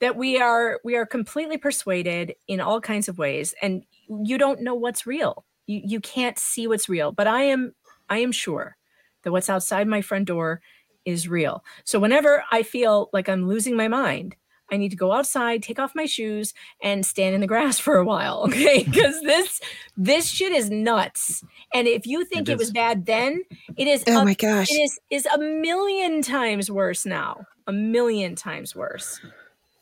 that 0.00 0.16
we 0.16 0.40
are 0.40 0.80
we 0.84 0.96
are 0.96 1.06
completely 1.06 1.58
persuaded 1.58 2.34
in 2.48 2.60
all 2.60 2.80
kinds 2.80 3.08
of 3.08 3.18
ways 3.18 3.54
and 3.62 3.84
you 4.08 4.38
don't 4.38 4.62
know 4.62 4.74
what's 4.74 5.06
real. 5.06 5.44
You 5.66 5.82
you 5.84 6.00
can't 6.00 6.38
see 6.38 6.66
what's 6.66 6.88
real 6.88 7.12
but 7.12 7.26
i 7.26 7.42
am 7.42 7.74
i 8.08 8.18
am 8.18 8.32
sure 8.32 8.76
that 9.22 9.32
what's 9.32 9.50
outside 9.50 9.86
my 9.86 10.00
front 10.00 10.26
door 10.26 10.60
is 11.04 11.28
real. 11.28 11.62
So 11.84 11.98
whenever 11.98 12.44
i 12.50 12.62
feel 12.62 13.10
like 13.12 13.28
i'm 13.28 13.46
losing 13.48 13.76
my 13.76 13.88
mind 13.88 14.36
I 14.72 14.76
need 14.76 14.90
to 14.90 14.96
go 14.96 15.12
outside, 15.12 15.62
take 15.62 15.78
off 15.78 15.94
my 15.94 16.06
shoes, 16.06 16.54
and 16.82 17.04
stand 17.04 17.34
in 17.34 17.40
the 17.40 17.46
grass 17.46 17.78
for 17.86 17.96
a 17.96 18.04
while. 18.04 18.44
Okay. 18.44 18.84
Because 18.90 19.20
this 19.22 19.60
this 19.96 20.28
shit 20.28 20.52
is 20.52 20.70
nuts. 20.70 21.42
And 21.74 21.86
if 21.88 22.06
you 22.06 22.24
think 22.24 22.48
It 22.48 22.52
it, 22.52 22.58
was 22.58 22.70
bad 22.70 23.06
then, 23.06 23.42
it 23.76 23.86
is 23.88 24.04
Oh 24.06 24.20
a- 24.20 24.24
my 24.24 24.34
gosh. 24.34 24.70
it 24.70 24.74
is 24.74 24.98
is 25.10 25.26
a 25.26 25.38
million 25.38 26.22
times 26.22 26.70
worse 26.70 27.04
now. 27.06 27.44
A 27.66 27.72
million 27.72 28.34
times 28.34 28.74
worse. 28.76 29.20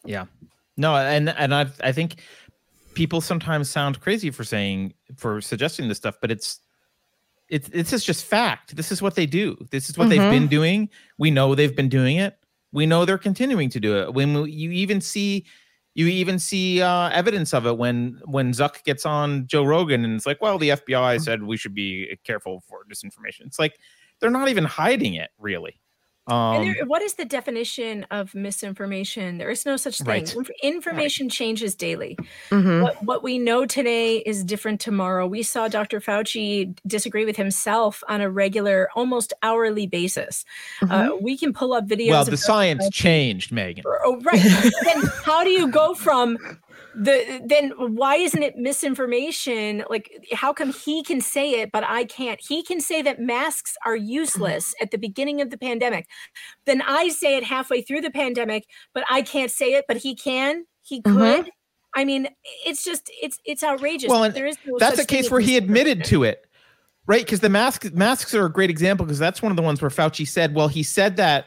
Yeah. 0.04 0.26
No, 0.76 0.94
and 0.96 1.28
and 1.30 1.54
I 1.54 1.66
I 1.82 1.92
think 1.92 2.16
people 2.94 3.20
sometimes 3.20 3.68
sound 3.70 4.00
crazy 4.00 4.30
for 4.30 4.44
saying 4.44 4.94
for 5.16 5.40
suggesting 5.40 5.88
this 5.88 5.98
stuff, 5.98 6.16
but 6.20 6.30
it's 6.30 6.60
it's 7.48 7.68
this 7.70 7.92
is 7.92 8.04
just 8.04 8.24
fact. 8.24 8.76
This 8.76 8.92
is 8.92 9.00
what 9.02 9.14
they 9.16 9.26
do. 9.26 9.56
This 9.70 9.88
is 9.90 9.98
what 9.98 10.08
they've 10.08 10.20
Mhm. 10.20 10.30
been 10.30 10.46
doing. 10.48 10.88
We 11.18 11.30
know 11.30 11.54
they've 11.54 11.74
been 11.74 11.88
doing 11.88 12.16
it. 12.16 12.37
We 12.72 12.86
know 12.86 13.04
they're 13.04 13.18
continuing 13.18 13.70
to 13.70 13.80
do 13.80 13.98
it. 14.02 14.12
When 14.14 14.42
we- 14.42 14.50
you 14.52 14.70
even 14.72 15.00
see 15.00 15.46
you 15.94 16.06
even 16.06 16.38
see 16.38 16.80
uh, 16.80 17.08
evidence 17.08 17.52
of 17.52 17.66
it 17.66 17.76
when 17.76 18.20
when 18.26 18.52
Zuck 18.52 18.84
gets 18.84 19.04
on 19.04 19.46
Joe 19.48 19.64
Rogan 19.64 20.04
and 20.04 20.14
it's 20.14 20.26
like, 20.26 20.40
well, 20.40 20.56
the 20.58 20.68
FBI 20.70 21.20
said 21.20 21.42
we 21.42 21.56
should 21.56 21.74
be 21.74 22.16
careful 22.24 22.62
for 22.68 22.84
disinformation. 22.84 23.46
It's 23.46 23.58
like 23.58 23.78
they're 24.20 24.30
not 24.30 24.48
even 24.48 24.64
hiding 24.64 25.14
it 25.14 25.30
really. 25.38 25.80
Um, 26.28 26.56
and 26.56 26.74
there, 26.76 26.86
what 26.86 27.02
is 27.02 27.14
the 27.14 27.24
definition 27.24 28.04
of 28.10 28.34
misinformation? 28.34 29.38
There 29.38 29.50
is 29.50 29.64
no 29.64 29.76
such 29.76 29.98
thing. 29.98 30.06
Right. 30.06 30.34
Inf- 30.36 30.50
Information 30.62 31.28
changes 31.28 31.74
daily. 31.74 32.16
Mhm. 32.50 32.82
What, 32.82 33.02
what 33.02 33.22
we 33.22 33.38
know 33.38 33.64
today 33.66 34.18
is 34.18 34.44
different 34.44 34.80
tomorrow. 34.80 35.26
We 35.26 35.42
saw 35.42 35.68
Dr. 35.68 36.00
Fauci 36.00 36.76
disagree 36.86 37.24
with 37.24 37.36
himself 37.36 38.02
on 38.08 38.20
a 38.20 38.30
regular, 38.30 38.88
almost 38.94 39.32
hourly 39.42 39.86
basis. 39.86 40.44
Uh, 40.88 41.10
we 41.20 41.36
can 41.36 41.52
pull 41.52 41.72
up 41.72 41.86
videos. 41.86 42.10
well, 42.10 42.24
the 42.24 42.36
science 42.36 42.86
Fauci- 42.88 42.92
changed, 42.92 43.52
Megan. 43.52 43.84
Oh, 44.04 44.20
right. 44.22 44.40
then 44.84 45.02
how 45.24 45.42
do 45.44 45.50
you 45.50 45.68
go 45.68 45.94
from 45.94 46.36
the 46.94 47.40
then 47.44 47.70
why 47.76 48.16
isn't 48.16 48.42
it 48.42 48.56
misinformation? 48.56 49.84
Like 49.88 50.10
how 50.32 50.52
come 50.52 50.72
he 50.72 51.02
can 51.02 51.20
say 51.20 51.60
it 51.60 51.70
but 51.72 51.84
I 51.84 52.04
can't? 52.04 52.40
He 52.40 52.62
can 52.62 52.80
say 52.80 53.02
that 53.02 53.20
masks 53.20 53.76
are 53.84 53.96
useless 53.96 54.74
at 54.80 54.90
the 54.90 54.98
beginning 54.98 55.40
of 55.40 55.50
the 55.50 55.58
pandemic. 55.58 56.06
Then 56.64 56.82
I 56.82 57.08
say 57.08 57.36
it 57.36 57.44
halfway 57.44 57.82
through 57.82 58.00
the 58.00 58.10
pandemic, 58.10 58.66
but 58.94 59.04
I 59.10 59.22
can't 59.22 59.50
say 59.50 59.74
it, 59.74 59.84
but 59.86 59.98
he 59.98 60.14
can. 60.14 60.64
He 60.82 61.02
could. 61.02 61.44
Mhm. 61.44 61.48
I 61.94 62.04
mean, 62.04 62.28
it's 62.66 62.84
just 62.84 63.10
it's 63.22 63.38
it's 63.44 63.62
outrageous. 63.62 64.10
Well, 64.10 64.30
there 64.30 64.46
is 64.46 64.56
no 64.66 64.78
that's 64.78 64.98
a 64.98 65.06
case 65.06 65.30
where 65.30 65.40
he 65.40 65.56
admitted 65.56 66.04
to 66.04 66.24
it 66.24 66.44
right 67.08 67.24
because 67.24 67.40
the 67.40 67.48
mask 67.48 67.92
masks 67.92 68.34
are 68.34 68.46
a 68.46 68.52
great 68.52 68.70
example 68.70 69.04
because 69.04 69.18
that's 69.18 69.42
one 69.42 69.50
of 69.50 69.56
the 69.56 69.62
ones 69.62 69.82
where 69.82 69.90
fauci 69.90 70.28
said 70.28 70.54
well 70.54 70.68
he 70.68 70.84
said 70.84 71.16
that 71.16 71.46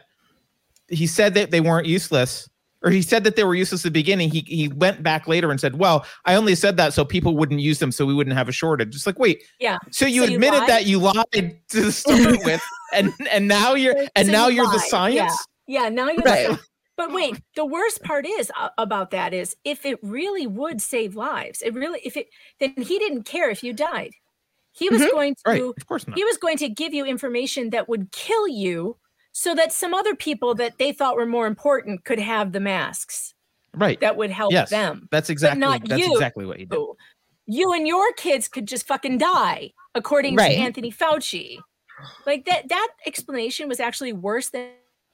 he 0.89 1.07
said 1.07 1.33
that 1.35 1.51
they 1.51 1.61
weren't 1.61 1.87
useless 1.87 2.49
or 2.83 2.89
he 2.91 3.01
said 3.01 3.23
that 3.23 3.35
they 3.35 3.43
were 3.43 3.55
useless 3.55 3.81
at 3.85 3.89
the 3.93 3.99
beginning. 3.99 4.29
He, 4.31 4.39
he 4.41 4.67
went 4.69 5.03
back 5.03 5.27
later 5.27 5.51
and 5.51 5.59
said 5.59 5.77
well 5.77 6.05
i 6.25 6.35
only 6.35 6.55
said 6.55 6.77
that 6.77 6.93
so 6.93 7.05
people 7.05 7.35
wouldn't 7.37 7.59
use 7.59 7.79
them 7.79 7.91
so 7.91 8.05
we 8.05 8.13
wouldn't 8.13 8.35
have 8.35 8.49
a 8.49 8.51
shortage. 8.51 8.95
It's 8.95 9.05
like 9.05 9.19
wait. 9.19 9.43
Yeah. 9.59 9.77
so 9.91 10.05
you 10.05 10.25
So 10.25 10.33
admitted 10.33 10.59
lied? 10.59 10.69
that 10.69 10.85
you 10.85 10.99
lied 10.99 11.59
to 11.69 11.91
start 11.91 12.37
with 12.45 12.61
and 12.93 13.13
and 13.31 13.47
now 13.47 13.73
you're 13.75 13.95
and 14.15 14.27
So 14.27 14.31
now 14.31 14.47
you 14.47 14.55
you're 14.57 14.71
the 14.71 14.79
science 14.79 15.47
Yeah, 15.67 15.83
yeah 15.83 15.89
now 15.89 16.09
you're 16.09 16.23
Right. 16.23 16.49
the 16.49 16.59
But 16.97 17.13
wait, 17.19 17.39
the 17.55 17.65
worst 17.65 18.03
part 18.03 18.25
is 18.27 18.51
uh, 18.59 18.69
about 18.77 19.11
that 19.11 19.33
is 19.33 19.55
if 19.63 19.85
it 19.85 19.97
really 20.01 20.45
would 20.47 20.81
save 20.81 21.15
lives, 21.15 21.61
it 21.61 21.73
really 21.73 21.99
if 22.03 22.17
it 22.17 22.27
then 22.59 22.73
he 22.77 22.99
didn't 22.99 23.23
care 23.23 23.49
if 23.49 23.63
you 23.63 23.73
died. 23.73 24.11
He 24.73 24.89
was 24.89 25.01
going 25.01 25.35
to 25.35 25.41
right 25.45 25.61
of 25.61 25.87
course 25.87 26.07
not. 26.07 26.17
he 26.17 26.23
was 26.23 26.37
going 26.37 26.57
to 26.57 26.69
give 26.69 26.93
you 26.93 27.05
information 27.05 27.71
that 27.71 27.89
would 27.89 28.11
kill 28.11 28.47
you 28.47 28.97
so 29.33 29.55
that 29.55 29.71
some 29.71 29.93
other 29.93 30.15
people 30.15 30.55
that 30.55 30.77
they 30.77 30.91
thought 30.91 31.15
were 31.15 31.25
more 31.25 31.47
important 31.47 32.03
could 32.03 32.19
have 32.19 32.51
the 32.51 32.59
masks 32.59 33.33
right 33.75 33.99
that 34.01 34.17
would 34.17 34.29
help 34.29 34.51
yes 34.51 34.69
them. 34.69 35.07
that's 35.11 35.29
exactly 35.29 35.59
not 35.59 35.81
that's 35.87 36.01
you. 36.01 36.13
exactly 36.13 36.45
what 36.45 36.57
he 36.57 36.65
did 36.65 36.75
You, 36.75 36.95
you 37.47 37.73
and 37.73 37.87
your 37.87 38.13
kids 38.13 38.47
could 38.47 38.67
just 38.67 38.87
fucking 38.87 39.17
die, 39.17 39.73
according 39.95 40.35
Right. 40.35 40.53
to 40.53 40.55
Anthony 40.55 40.91
Fauci. 40.91 41.57
Like 42.25 42.45
that 42.45 42.69
that 42.69 42.89
explanation 43.05 43.67
was 43.67 43.79
actually 43.79 44.13
worse 44.13 44.49
than, 44.49 44.69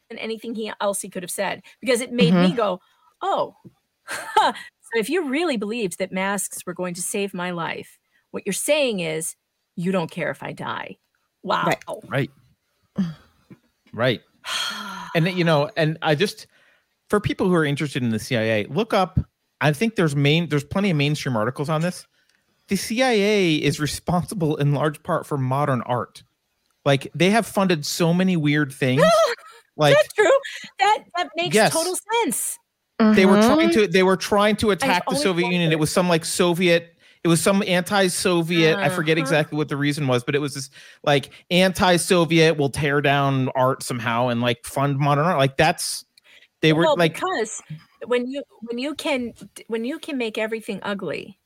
than 0.10 0.20
anything 0.20 0.56
he 0.56 0.72
else 0.80 1.02
he 1.02 1.10
could 1.10 1.24
have 1.24 1.32
said 1.32 1.64
because 1.82 2.02
it 2.02 2.12
made 2.12 2.34
me 2.34 2.48
mm-hmm. 2.48 2.56
go, 2.56 2.82
oh. 3.22 3.56
so 4.38 4.54
if 4.96 5.10
you 5.10 5.28
really 5.28 5.58
believed 5.58 6.00
that 6.00 6.12
masks 6.12 6.66
were 6.66 6.74
going 6.74 6.94
to 6.94 7.02
save 7.02 7.34
my 7.34 7.52
life, 7.52 7.98
what 8.32 8.44
you're 8.46 8.54
saying 8.54 9.00
is 9.00 9.36
you 9.76 9.92
don't 9.92 10.12
care 10.12 10.32
if 10.32 10.44
I 10.44 10.54
die. 10.54 10.98
Wow. 11.44 11.66
Right. 11.66 12.30
right 12.98 13.12
right 13.98 14.22
and 15.16 15.28
you 15.30 15.44
know 15.44 15.70
and 15.76 15.98
i 16.02 16.16
just 16.16 16.48
for 17.10 17.20
people 17.20 17.48
who 17.48 17.54
are 17.56 17.66
interested 17.66 18.02
in 18.04 18.10
the 18.10 18.20
cia 18.20 18.66
look 18.70 18.94
up 18.94 19.20
i 19.60 19.74
think 19.74 19.96
there's 19.96 20.16
main 20.16 20.48
there's 20.50 20.64
plenty 20.64 20.90
of 20.92 20.98
mainstream 20.98 21.36
articles 21.36 21.68
on 21.70 21.82
this 21.82 22.06
the 22.70 22.76
cia 22.76 23.56
is 23.56 23.80
responsible 23.80 24.56
in 24.58 24.74
large 24.74 25.02
part 25.04 25.26
for 25.26 25.38
modern 25.38 25.82
art 25.82 26.24
like 26.86 27.12
they 27.16 27.30
have 27.32 27.46
funded 27.46 27.86
so 27.86 28.14
many 28.14 28.38
weird 28.38 28.72
things 28.72 29.04
like 29.78 29.96
That's 29.96 30.14
true. 30.14 30.32
That 30.80 31.04
that 31.18 31.30
makes 31.36 31.54
Yes. 31.56 31.74
total 31.74 31.96
sense. 32.24 32.58
they 33.16 33.26
were 33.26 33.38
Mhm. 33.38 33.48
trying 33.56 33.70
to 33.72 33.88
they 33.88 34.04
were 34.04 34.18
trying 34.18 34.56
to 34.58 34.72
attack 34.72 35.04
the 35.10 35.16
soviet 35.16 35.50
union 35.52 35.72
it 35.72 35.80
was 35.80 35.92
some 35.92 36.08
like 36.10 36.26
soviet 36.26 36.97
it 37.28 37.30
was 37.30 37.42
some 37.42 37.62
anti-soviet 37.68 38.78
i 38.78 38.88
forget 38.88 39.18
Uh-huh. 39.18 39.24
exactly 39.24 39.58
what 39.58 39.68
the 39.68 39.76
reason 39.76 40.08
was 40.08 40.24
but 40.24 40.34
it 40.34 40.40
was 40.40 40.54
this 40.54 40.70
like 41.04 41.30
anti-soviet 41.52 42.58
will 42.58 42.70
tear 42.70 43.02
down 43.02 43.50
art 43.50 43.84
somehow 43.84 44.30
and 44.30 44.40
like 44.40 44.66
fund 44.66 44.98
modern 44.98 45.26
art 45.26 45.38
like 45.38 45.58
that's 45.58 46.06
they 46.62 46.72
were 46.72 46.84
well, 46.84 46.96
like 46.98 47.16
because 47.16 47.62
when 48.06 48.28
you 48.28 48.42
when 48.62 48.78
you 48.78 48.96
can 48.96 49.34
when 49.68 49.84
you 49.84 50.00
can 50.00 50.18
make 50.18 50.38
everything 50.38 50.80
ugly 50.84 51.38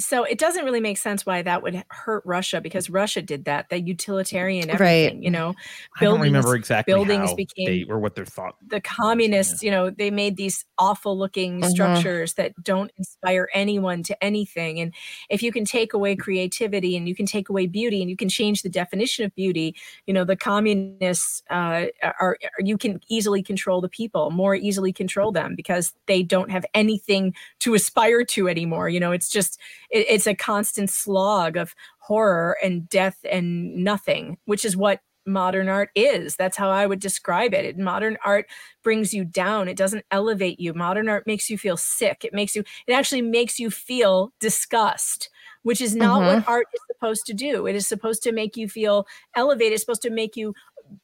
so 0.00 0.24
it 0.24 0.38
doesn't 0.38 0.64
really 0.64 0.80
make 0.80 0.96
sense 0.96 1.26
why 1.26 1.42
that 1.42 1.62
would 1.62 1.84
hurt 1.90 2.22
russia 2.24 2.60
because 2.62 2.88
russia 2.88 3.20
did 3.20 3.44
that 3.44 3.68
the 3.68 3.78
utilitarian 3.80 4.68
Right. 4.78 5.14
you 5.14 5.30
know? 5.30 5.54
I 6.00 6.04
don't 6.04 6.20
remember 6.20 6.42
buildings- 6.48 6.60
exactly 6.60 6.94
buildings 6.94 7.34
became- 7.34 7.66
they 7.66 7.84
or 7.92 7.98
what 7.98 8.14
their 8.14 8.24
thought 8.24 8.56
the 8.66 8.80
communists 8.80 9.62
you 9.62 9.70
know 9.70 9.90
they 9.90 10.10
made 10.10 10.36
these 10.36 10.64
awful 10.78 11.16
looking 11.18 11.60
Mhm. 11.60 11.70
structures 11.70 12.34
that 12.34 12.52
don't 12.62 12.90
inspire 12.96 13.48
anyone 13.54 14.02
to 14.04 14.24
anything. 14.24 14.80
And 14.80 14.94
if 15.30 15.42
you 15.42 15.52
can 15.52 15.64
take 15.64 15.92
away 15.92 16.16
creativity 16.16 16.96
and 16.96 17.06
you 17.08 17.14
can 17.14 17.26
take 17.26 17.48
away 17.50 17.66
beauty 17.66 18.00
and 18.00 18.10
you 18.10 18.16
can 18.16 18.28
change 18.30 18.62
the 18.62 18.68
definition 18.70 19.24
of 19.26 19.34
beauty 19.34 19.76
you 20.06 20.14
know 20.14 20.24
the 20.24 20.36
communists 20.36 21.42
uh, 21.50 21.86
are, 22.02 22.14
are 22.20 22.38
you 22.64 22.78
can 22.78 22.98
easily 23.08 23.42
control 23.42 23.80
the 23.82 23.88
people 23.88 24.30
more 24.30 24.54
easily 24.54 24.92
control 24.92 25.32
them 25.32 25.54
because 25.54 25.92
they 26.06 26.22
don't 26.22 26.50
have 26.50 26.64
anything 26.74 27.34
to 27.60 27.74
aspire 27.74 28.24
to 28.24 28.48
anymore 28.48 28.88
you 28.88 28.98
know? 29.00 29.12
It's 29.12 29.28
just 29.28 29.60
it, 29.92 30.06
it's 30.08 30.26
a 30.26 30.34
constant 30.34 30.90
slog 30.90 31.56
of 31.56 31.74
horror 31.98 32.56
and 32.62 32.88
death 32.88 33.18
and 33.30 33.74
nothing 33.76 34.38
which 34.46 34.64
is 34.64 34.76
what 34.76 35.00
modern 35.24 35.68
art 35.68 35.90
is. 35.94 36.34
That's 36.34 36.56
how 36.56 36.68
i 36.70 36.84
would 36.84 36.98
describe 36.98 37.54
it. 37.54 37.78
Modern 37.78 38.18
art 38.24 38.46
brings 38.82 39.14
you 39.14 39.24
down. 39.24 39.68
It 39.68 39.76
doesn't 39.76 40.04
elevate 40.10 40.58
you. 40.58 40.74
Modern 40.74 41.08
art 41.08 41.28
makes 41.28 41.48
you 41.48 41.56
feel 41.56 41.76
sick. 41.76 42.24
It 42.24 42.34
makes 42.34 42.56
you 42.56 42.64
it 42.88 42.92
actually 42.92 43.22
makes 43.22 43.60
you 43.60 43.70
feel 43.70 44.32
disgust 44.40 45.30
which 45.62 45.80
is 45.80 45.94
not 45.94 46.20
what 46.22 46.48
art 46.48 46.66
is 46.74 46.80
supposed 46.88 47.24
to 47.26 47.34
do. 47.34 47.66
It 47.66 47.76
is 47.76 47.86
supposed 47.86 48.22
to 48.24 48.32
make 48.32 48.56
you 48.56 48.68
feel 48.68 49.06
elevated. 49.36 49.74
It's 49.74 49.82
supposed 49.82 50.02
to 50.02 50.10
make 50.10 50.36
you 50.36 50.54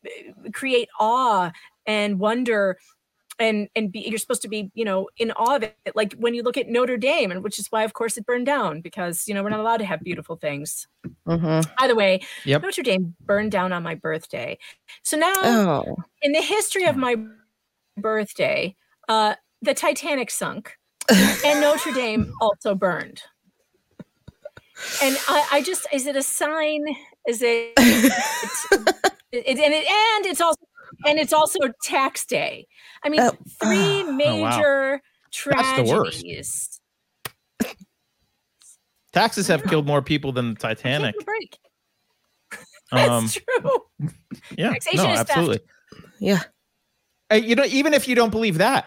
uh, 0.05 0.51
create 0.53 0.89
awe 0.99 1.53
and 1.87 2.19
wonder 2.19 2.79
and 3.39 3.69
and 3.77 3.93
be, 3.93 4.01
you're 4.01 4.19
supposed 4.19 4.43
to 4.43 4.49
be 4.49 4.71
you 4.75 4.85
know 4.85 5.09
in 5.19 5.31
awe 5.33 5.57
of 5.57 5.63
it 5.63 5.77
like 5.95 6.15
when 6.15 6.35
you 6.35 6.43
look 6.43 6.57
at 6.57 6.69
notre 6.69 6.97
dame 6.97 7.31
and 7.31 7.43
which 7.45 7.59
is 7.59 7.67
why 7.71 7.85
of 7.85 7.93
course 7.93 8.17
it 8.17 8.27
burned 8.27 8.47
down 8.47 8.81
because 8.81 9.27
you 9.29 9.35
know 9.35 9.43
we're 9.43 9.51
not 9.51 9.61
allowed 9.61 9.77
to 9.79 9.85
have 9.85 10.01
beautiful 10.01 10.37
things 10.37 10.87
Mhm. 11.27 11.65
by 11.79 11.87
the 11.87 11.95
way 11.95 12.21
Yep. 12.45 12.63
notre 12.63 12.83
dame 12.83 13.15
burned 13.21 13.53
down 13.53 13.73
on 13.73 13.83
my 13.83 13.95
birthday 13.95 14.59
so 15.03 15.17
now 15.17 15.33
Oh. 15.45 15.97
in 16.23 16.33
the 16.33 16.43
history 16.43 16.85
of 16.85 16.97
my 16.97 17.17
birthday, 17.97 18.77
uh, 19.09 19.35
the 19.63 19.75
Titanic 19.75 20.31
sunk 20.31 20.77
and 21.11 21.61
Notre 21.61 21.91
Dame 21.93 22.33
also 22.41 22.75
burned. 22.77 23.23
And 25.03 25.17
I, 25.29 25.49
I 25.53 25.63
just, 25.63 25.87
is 25.93 26.07
it 26.07 26.15
a 26.15 26.23
sign? 26.23 26.85
Is 27.27 27.43
it, 27.43 27.73
it's, 27.77 28.67
it, 29.33 29.45
and 29.59 29.75
it, 29.75 29.87
and 29.89 30.27
it's 30.27 30.41
also, 30.41 30.61
and 31.07 31.19
it's 31.19 31.33
also 31.33 31.59
tax 31.83 32.25
day. 32.25 32.67
I 33.05 33.09
mean, 33.09 33.21
Oh. 33.21 33.33
three 33.63 34.03
Oh, 34.07 34.13
major 34.13 35.01
That's 35.47 35.77
the 35.79 35.85
worst. 35.85 36.21
tragedies. 36.21 36.81
taxes 39.13 39.47
have 39.49 39.65
killed 39.65 39.87
more 39.87 40.03
people 40.03 40.33
than 40.33 40.55
the 40.55 40.59
titanic 40.59 41.15
Take 41.15 41.23
a 41.23 41.25
break. 41.25 41.59
Um, 42.91 43.25
That's 43.27 43.35
true. 43.35 44.09
yeah, 44.57 44.71
Taxation 44.71 45.05
no, 45.05 45.11
is 45.13 45.19
theft. 45.19 45.31
absolutely. 45.31 45.61
Yeah. 46.21 46.41
Uh, 47.31 47.35
you 47.35 47.55
know, 47.55 47.65
even 47.67 47.93
if 47.93 48.09
you 48.09 48.15
don't 48.15 48.31
believe 48.31 48.57
that, 48.59 48.87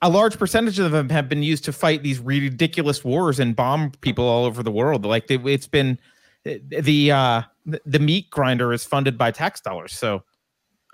a 0.00 0.08
large 0.08 0.38
percentage 0.38 0.78
of 0.78 0.92
them 0.92 1.10
have 1.10 1.28
been 1.28 1.42
used 1.42 1.62
to 1.64 1.72
fight 1.74 2.02
these 2.02 2.18
ridiculous 2.20 3.04
wars 3.04 3.38
and 3.38 3.54
bomb 3.54 3.90
people 4.00 4.24
all 4.26 4.46
over 4.46 4.62
the 4.62 4.70
world. 4.72 5.04
Like 5.04 5.26
they, 5.26 5.34
it's 5.36 5.66
been 5.68 5.98
the 6.44 7.10
uh, 7.12 7.42
the 7.66 7.80
the 7.84 7.98
meat 7.98 8.30
grinder 8.30 8.72
is 8.72 8.82
funded 8.86 9.18
by 9.18 9.30
tax 9.30 9.60
dollars. 9.60 9.92
So, 9.92 10.24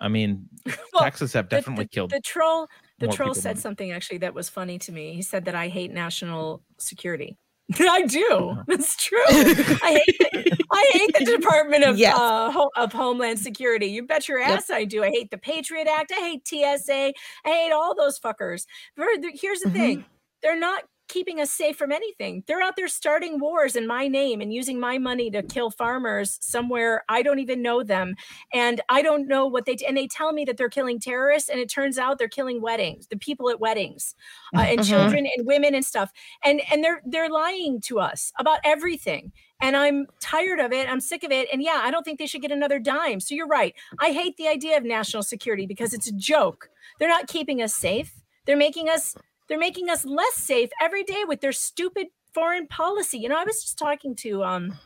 I 0.00 0.08
mean, 0.08 0.48
Well, 0.66 1.02
taxes 1.02 1.32
have 1.32 1.48
definitely 1.48 1.84
the, 1.84 1.88
killed. 1.90 2.10
the 2.10 2.20
troll. 2.20 2.68
The 3.00 3.06
more 3.06 3.14
troll 3.16 3.34
said 3.34 3.56
than- 3.56 3.62
something 3.62 3.90
actually 3.92 4.18
that 4.18 4.34
was 4.34 4.48
funny 4.48 4.78
to 4.80 4.92
me. 4.92 5.14
He 5.14 5.22
said 5.22 5.44
that 5.46 5.54
I 5.54 5.68
hate 5.68 5.92
national 5.92 6.62
security. 6.78 7.36
I 7.78 8.02
do. 8.06 8.56
That's 8.66 8.96
true. 8.96 9.18
I 9.28 10.02
hate. 10.06 10.52
I 10.72 10.90
hate 10.94 11.10
the 11.18 11.36
Department 11.36 11.84
of 11.84 11.98
Yes. 11.98 12.16
uh, 12.18 12.50
Ho- 12.50 12.70
of 12.76 12.92
Homeland 12.94 13.38
Security. 13.38 13.86
You 13.86 14.06
bet 14.06 14.26
your 14.26 14.38
Yep. 14.40 14.48
ass 14.50 14.70
I 14.70 14.84
do. 14.84 15.04
I 15.04 15.10
hate 15.10 15.30
the 15.30 15.36
Patriot 15.38 15.86
Act. 15.86 16.10
I 16.16 16.20
hate 16.20 16.48
TSA. 16.48 17.12
I 17.44 17.48
hate 17.50 17.72
all 17.72 17.94
those 17.94 18.18
fuckers. 18.18 18.64
Here's 18.96 19.60
the 19.60 19.68
Mhm. 19.68 19.72
thing: 19.72 20.04
they're 20.42 20.58
not 20.58 20.84
keeping 21.08 21.40
us 21.40 21.50
safe 21.50 21.76
from 21.76 21.92
anything. 21.92 22.44
They're 22.46 22.62
out 22.62 22.76
there 22.76 22.88
starting 22.88 23.40
wars 23.40 23.76
in 23.76 23.86
my 23.86 24.08
name 24.08 24.40
and 24.40 24.52
using 24.52 24.78
my 24.78 24.98
money 24.98 25.30
to 25.30 25.42
kill 25.42 25.70
farmers 25.70 26.38
somewhere 26.40 27.04
I 27.08 27.22
don't 27.22 27.38
even 27.38 27.62
know 27.62 27.82
them 27.82 28.14
and 28.52 28.80
I 28.88 29.02
don't 29.02 29.26
know 29.26 29.46
what 29.46 29.64
they 29.66 29.76
and 29.86 29.96
they 29.96 30.06
tell 30.06 30.32
me 30.32 30.44
that 30.44 30.56
they're 30.56 30.68
killing 30.68 31.00
terrorists 31.00 31.48
and 31.48 31.58
it 31.60 31.68
turns 31.70 31.98
out 31.98 32.18
they're 32.18 32.28
killing 32.28 32.60
weddings, 32.60 33.06
the 33.08 33.16
people 33.16 33.50
at 33.50 33.60
weddings, 33.60 34.14
uh, 34.56 34.60
and 34.62 34.80
Mhm. 34.80 34.84
children 34.84 35.26
and 35.36 35.46
women 35.46 35.74
and 35.74 35.84
stuff. 35.84 36.12
And 36.44 36.60
and 36.70 36.84
they're 36.84 37.02
they're 37.04 37.30
lying 37.30 37.80
to 37.82 38.00
us 38.00 38.32
about 38.38 38.60
everything. 38.64 39.32
And 39.60 39.76
I'm 39.76 40.06
tired 40.20 40.60
of 40.60 40.72
it. 40.72 40.88
I'm 40.88 41.00
sick 41.00 41.24
of 41.24 41.32
it. 41.32 41.48
And 41.52 41.62
yeah, 41.62 41.80
I 41.82 41.90
don't 41.90 42.04
think 42.04 42.18
they 42.18 42.26
should 42.26 42.42
get 42.42 42.52
another 42.52 42.78
dime. 42.78 43.18
So 43.20 43.34
you're 43.34 43.46
right. 43.48 43.74
I 43.98 44.12
hate 44.12 44.36
the 44.36 44.46
idea 44.48 44.76
of 44.76 44.84
national 44.84 45.24
security 45.24 45.66
because 45.66 45.92
it's 45.92 46.06
a 46.06 46.12
joke. 46.12 46.70
They're 46.98 47.08
not 47.08 47.26
keeping 47.26 47.60
us 47.60 47.74
safe. 47.74 48.22
They're 48.46 48.56
making 48.56 48.88
us 48.88 49.14
they're 49.48 49.58
making 49.58 49.90
us 49.90 50.04
less 50.04 50.34
safe 50.34 50.70
every 50.80 51.04
day 51.04 51.24
with 51.26 51.40
their 51.40 51.52
stupid 51.52 52.08
foreign 52.32 52.66
policy. 52.66 53.18
You 53.18 53.28
know, 53.28 53.38
I 53.38 53.44
was 53.44 53.62
just 53.62 53.78
talking 53.78 54.14
to 54.16 54.44
um 54.44 54.78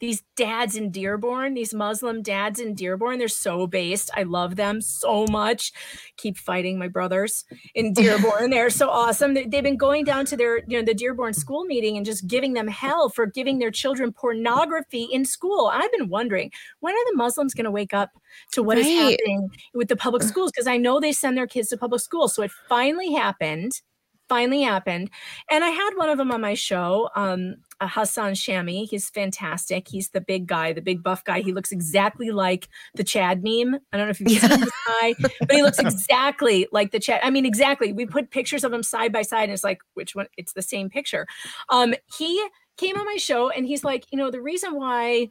these 0.00 0.22
dads 0.36 0.76
in 0.76 0.90
Dearborn, 0.90 1.54
these 1.54 1.74
Muslim 1.74 2.22
dads 2.22 2.60
in 2.60 2.74
Dearborn, 2.74 3.18
they're 3.18 3.28
so 3.28 3.66
based. 3.66 4.10
I 4.16 4.22
love 4.24 4.56
them 4.56 4.80
so 4.80 5.26
much. 5.30 5.72
Keep 6.16 6.38
fighting 6.38 6.78
my 6.78 6.88
brothers 6.88 7.44
in 7.74 7.92
Dearborn. 7.94 8.50
they're 8.50 8.70
so 8.70 8.88
awesome. 8.90 9.34
They, 9.34 9.42
have 9.42 9.50
been 9.64 9.76
going 9.76 10.04
down 10.04 10.24
to 10.26 10.36
their, 10.36 10.58
you 10.66 10.78
know, 10.78 10.84
the 10.84 10.94
Dearborn 10.94 11.34
school 11.34 11.64
meeting 11.64 11.96
and 11.96 12.04
just 12.06 12.26
giving 12.26 12.54
them 12.54 12.68
hell 12.68 13.08
for 13.08 13.26
giving 13.26 13.58
their 13.58 13.70
children 13.70 14.12
pornography 14.12 15.04
in 15.12 15.24
school. 15.24 15.70
I've 15.72 15.92
been 15.92 16.08
wondering 16.08 16.50
when 16.80 16.94
are 16.94 17.10
the 17.12 17.16
Muslims 17.16 17.54
going 17.54 17.64
to 17.64 17.70
wake 17.70 17.94
up 17.94 18.10
to 18.52 18.62
what 18.62 18.78
is 18.78 18.86
Right. 18.86 19.18
happening 19.18 19.48
with 19.74 19.88
the 19.88 19.96
public 19.96 20.22
schools? 20.22 20.50
Because 20.52 20.66
I 20.66 20.76
know 20.76 21.00
they 21.00 21.12
send 21.12 21.36
their 21.36 21.46
kids 21.46 21.68
to 21.68 21.76
public 21.76 22.00
schools. 22.00 22.34
So 22.34 22.42
it 22.42 22.50
finally 22.68 23.12
happened. 23.12 23.72
Finally 24.28 24.62
happened. 24.62 25.10
And 25.50 25.62
I 25.62 25.68
had 25.68 25.90
one 25.94 26.08
of 26.08 26.18
them 26.18 26.32
on 26.32 26.40
my 26.40 26.54
show, 26.54 27.08
um, 27.14 27.56
uh, 27.80 27.88
Hassan 27.88 28.32
Shami. 28.32 28.88
He's 28.88 29.08
fantastic. 29.10 29.88
He's 29.88 30.10
the 30.10 30.20
big 30.20 30.46
guy, 30.46 30.72
the 30.72 30.80
big 30.80 31.02
buff 31.02 31.24
guy. 31.24 31.40
He 31.40 31.52
looks 31.52 31.70
exactly 31.70 32.30
like 32.30 32.68
the 32.94 33.04
Chad 33.04 33.42
meme. 33.42 33.78
I 33.92 33.96
don't 33.96 34.06
know 34.06 34.10
if 34.10 34.20
you've 34.20 34.40
seen 34.40 34.60
this 34.60 34.70
guy, 34.86 35.14
but 35.20 35.32
he 35.52 35.62
looks 35.62 35.78
exactly 35.78 36.66
like 36.72 36.92
the 36.92 37.00
Chad. 37.00 37.20
I 37.22 37.30
mean, 37.30 37.46
exactly. 37.46 37.92
We 37.92 38.06
put 38.06 38.30
pictures 38.30 38.64
of 38.64 38.72
him 38.72 38.82
side 38.82 39.12
by 39.12 39.22
side, 39.22 39.44
and 39.44 39.52
it's 39.52 39.64
like, 39.64 39.78
which 39.94 40.14
one? 40.14 40.26
It's 40.36 40.52
the 40.54 40.62
same 40.62 40.90
picture. 40.90 41.26
Um, 41.68 41.94
he 42.16 42.44
came 42.76 42.96
on 42.96 43.06
my 43.06 43.16
show, 43.16 43.50
and 43.50 43.66
he's 43.66 43.84
like, 43.84 44.06
you 44.10 44.18
know, 44.18 44.30
the 44.30 44.42
reason 44.42 44.74
why 44.74 45.30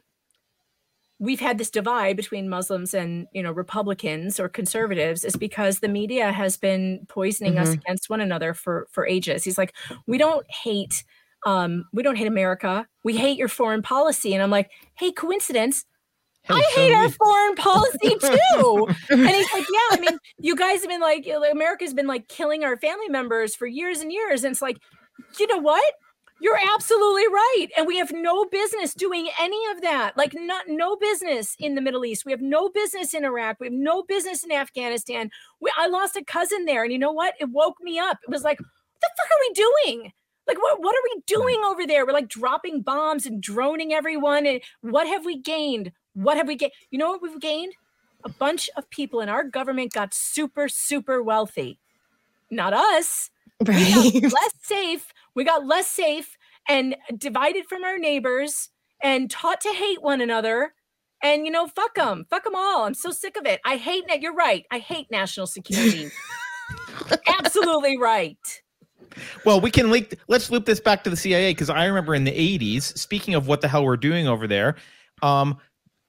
we've 1.18 1.40
had 1.40 1.58
this 1.58 1.70
divide 1.70 2.16
between 2.16 2.48
Muslims 2.48 2.92
and 2.94 3.26
you 3.32 3.42
know 3.42 3.52
Republicans 3.52 4.38
or 4.38 4.48
conservatives 4.48 5.24
is 5.24 5.36
because 5.36 5.78
the 5.78 5.88
media 5.88 6.32
has 6.32 6.56
been 6.56 7.06
poisoning 7.08 7.58
us 7.58 7.72
against 7.72 8.10
one 8.10 8.20
another 8.20 8.54
for 8.54 8.86
for 8.90 9.06
ages. 9.06 9.44
He's 9.44 9.58
like, 9.58 9.74
we 10.06 10.18
don't 10.18 10.46
hate 10.50 11.04
um 11.46 11.84
we 11.92 12.02
don't 12.02 12.16
hate 12.16 12.26
America. 12.26 12.86
We 13.04 13.16
hate 13.16 13.38
your 13.38 13.48
foreign 13.48 13.82
policy. 13.82 14.34
And 14.34 14.42
I'm 14.42 14.50
like, 14.50 14.70
hey, 14.98 15.12
coincidence. 15.12 15.84
Hey, 16.42 16.54
I 16.54 16.62
hate 16.74 16.92
our 16.92 17.08
foreign 17.24 17.56
policy 17.56 18.16
too. 18.20 18.88
and 19.10 19.28
he's 19.28 19.52
like, 19.52 19.66
yeah, 19.72 19.88
I 19.96 19.98
mean, 20.00 20.18
you 20.38 20.54
guys 20.54 20.80
have 20.80 20.88
been 20.88 21.00
like, 21.00 21.26
America's 21.50 21.94
been 21.94 22.06
like 22.06 22.28
killing 22.28 22.62
our 22.62 22.76
family 22.76 23.08
members 23.08 23.56
for 23.56 23.66
years 23.66 24.00
and 24.00 24.12
years. 24.12 24.44
And 24.44 24.52
it's 24.52 24.62
like, 24.62 24.78
you 25.40 25.46
know 25.48 25.58
what? 25.58 25.94
You're 26.38 26.58
absolutely 26.74 27.26
right. 27.28 27.68
And 27.76 27.86
we 27.86 27.96
have 27.98 28.12
no 28.12 28.44
business 28.44 28.92
doing 28.94 29.28
any 29.40 29.60
of 29.70 29.80
that. 29.82 30.16
Like 30.18 30.34
not 30.34 30.66
no 30.68 30.96
business 30.96 31.56
in 31.58 31.74
the 31.74 31.80
Middle 31.80 32.04
East. 32.04 32.26
We 32.26 32.32
have 32.32 32.42
no 32.42 32.68
business 32.68 33.14
in 33.14 33.24
Iraq. 33.24 33.56
We 33.58 33.68
have 33.68 33.74
no 33.74 34.02
business 34.02 34.44
in 34.44 34.52
Afghanistan. 34.52 35.30
We, 35.60 35.72
I 35.78 35.86
lost 35.88 36.16
a 36.16 36.24
cousin 36.24 36.66
there. 36.66 36.84
And 36.84 36.92
you 36.92 36.98
know 36.98 37.12
what? 37.12 37.34
It 37.40 37.48
woke 37.50 37.76
me 37.80 37.98
up. 37.98 38.18
It 38.26 38.30
was 38.30 38.42
like, 38.42 38.58
what 38.60 38.68
the 39.00 39.08
fuck 39.16 39.30
are 39.30 39.40
we 39.48 39.52
doing? 39.54 40.12
Like 40.46 40.58
what 40.62 40.80
what 40.80 40.94
are 40.94 41.02
we 41.14 41.22
doing 41.26 41.60
over 41.64 41.86
there? 41.86 42.06
We're 42.06 42.12
like 42.12 42.28
dropping 42.28 42.82
bombs 42.82 43.26
and 43.26 43.42
droning 43.42 43.92
everyone. 43.94 44.46
And 44.46 44.60
what 44.82 45.06
have 45.06 45.24
we 45.24 45.40
gained? 45.40 45.92
What 46.14 46.36
have 46.36 46.46
we 46.48 46.56
gained? 46.56 46.72
You 46.90 46.98
know 46.98 47.10
what 47.10 47.22
we've 47.22 47.40
gained? 47.40 47.72
A 48.24 48.28
bunch 48.28 48.68
of 48.76 48.88
people 48.90 49.20
in 49.20 49.28
our 49.28 49.42
government 49.44 49.92
got 49.92 50.14
super, 50.14 50.68
super 50.68 51.22
wealthy. 51.22 51.78
Not 52.50 52.74
us 52.74 53.30
Right. 53.66 54.22
less 54.22 54.52
safe. 54.62 55.06
We 55.36 55.44
got 55.44 55.66
less 55.66 55.86
safe 55.86 56.36
and 56.68 56.96
divided 57.16 57.66
from 57.68 57.84
our 57.84 57.98
neighbors 57.98 58.70
and 59.02 59.30
taught 59.30 59.60
to 59.60 59.68
hate 59.68 60.02
one 60.02 60.20
another. 60.20 60.72
And 61.22 61.46
you 61.46 61.52
know, 61.52 61.66
fuck 61.66 61.94
them, 61.94 62.26
fuck 62.28 62.44
them 62.44 62.54
all. 62.56 62.84
I'm 62.84 62.94
so 62.94 63.10
sick 63.10 63.36
of 63.36 63.46
it. 63.46 63.60
I 63.64 63.76
hate 63.76 64.04
that. 64.08 64.20
You're 64.20 64.34
right. 64.34 64.64
I 64.72 64.78
hate 64.78 65.06
national 65.10 65.46
security. 65.46 66.10
Absolutely 67.38 67.98
right. 67.98 68.38
Well, 69.44 69.60
we 69.60 69.70
can 69.70 69.90
link. 69.90 70.16
Let's 70.28 70.50
loop 70.50 70.66
this 70.66 70.80
back 70.80 71.04
to 71.04 71.10
the 71.10 71.16
CIA 71.16 71.52
because 71.52 71.70
I 71.70 71.84
remember 71.84 72.14
in 72.14 72.24
the 72.24 72.32
'80s. 72.32 72.96
Speaking 72.98 73.34
of 73.34 73.46
what 73.46 73.60
the 73.60 73.68
hell 73.68 73.84
we're 73.84 73.96
doing 73.96 74.26
over 74.26 74.46
there, 74.46 74.76
um, 75.22 75.58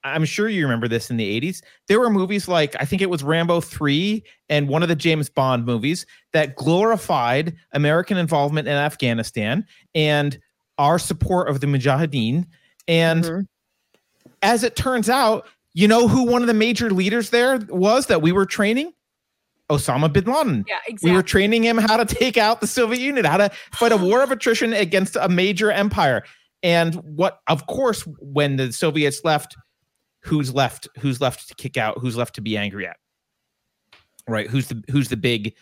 I'm 0.04 0.24
sure 0.24 0.48
you 0.48 0.62
remember 0.64 0.88
this 0.88 1.10
in 1.10 1.16
the 1.16 1.40
'80s. 1.40 1.60
There 1.88 1.98
were 2.00 2.10
movies 2.10 2.46
like 2.48 2.76
I 2.80 2.84
think 2.84 3.02
it 3.02 3.10
was 3.10 3.22
Rambo 3.22 3.60
three 3.60 4.22
and 4.48 4.68
one 4.68 4.82
of 4.82 4.88
the 4.88 4.96
James 4.96 5.28
Bond 5.28 5.64
movies 5.66 6.06
that 6.32 6.54
glorified 6.56 7.54
American 7.72 8.16
involvement 8.16 8.68
in 8.68 8.74
Afghanistan 8.74 9.66
and 9.94 10.38
our 10.78 10.98
support 10.98 11.48
of 11.48 11.60
the 11.60 11.66
Mujahideen. 11.66 12.46
And 12.86 13.24
Mhm. 13.24 13.46
as 14.42 14.62
it 14.62 14.76
turns 14.76 15.08
out, 15.10 15.46
you 15.74 15.88
know 15.88 16.06
who 16.08 16.22
one 16.24 16.42
of 16.42 16.48
the 16.48 16.54
major 16.54 16.90
leaders 16.90 17.30
there 17.30 17.58
was 17.68 18.06
that 18.06 18.22
we 18.22 18.32
were 18.32 18.46
training? 18.46 18.92
Osama 19.70 20.10
bin 20.10 20.24
Laden. 20.24 20.64
Yeah, 20.66 20.76
exactly. 20.86 21.10
We 21.10 21.16
were 21.16 21.22
training 21.22 21.62
him 21.62 21.76
how 21.76 21.98
to 21.98 22.06
take 22.06 22.38
out 22.38 22.60
the 22.62 22.66
Soviet 22.66 23.00
Union, 23.00 23.24
how 23.26 23.36
to 23.36 23.50
fight 23.72 23.92
a 23.92 23.96
war 23.98 24.22
of 24.22 24.30
attrition 24.30 24.72
against 24.72 25.16
a 25.16 25.28
major 25.28 25.70
empire. 25.70 26.22
And 26.62 26.94
what, 26.96 27.40
of 27.48 27.66
course, 27.66 28.02
when 28.18 28.56
the 28.56 28.72
Soviets 28.72 29.20
left, 29.24 29.56
who's 30.20 30.54
left? 30.54 30.88
Who's 30.98 31.20
left 31.20 31.48
to 31.48 31.54
kick 31.54 31.76
out? 31.76 31.98
Who's 31.98 32.16
left 32.16 32.34
to 32.36 32.40
be 32.40 32.56
angry 32.56 32.86
at? 32.86 32.96
Right? 34.26 34.48
Who's 34.48 34.68
the 34.68 34.82
who's 34.90 35.08
the 35.08 35.16
big, 35.16 35.54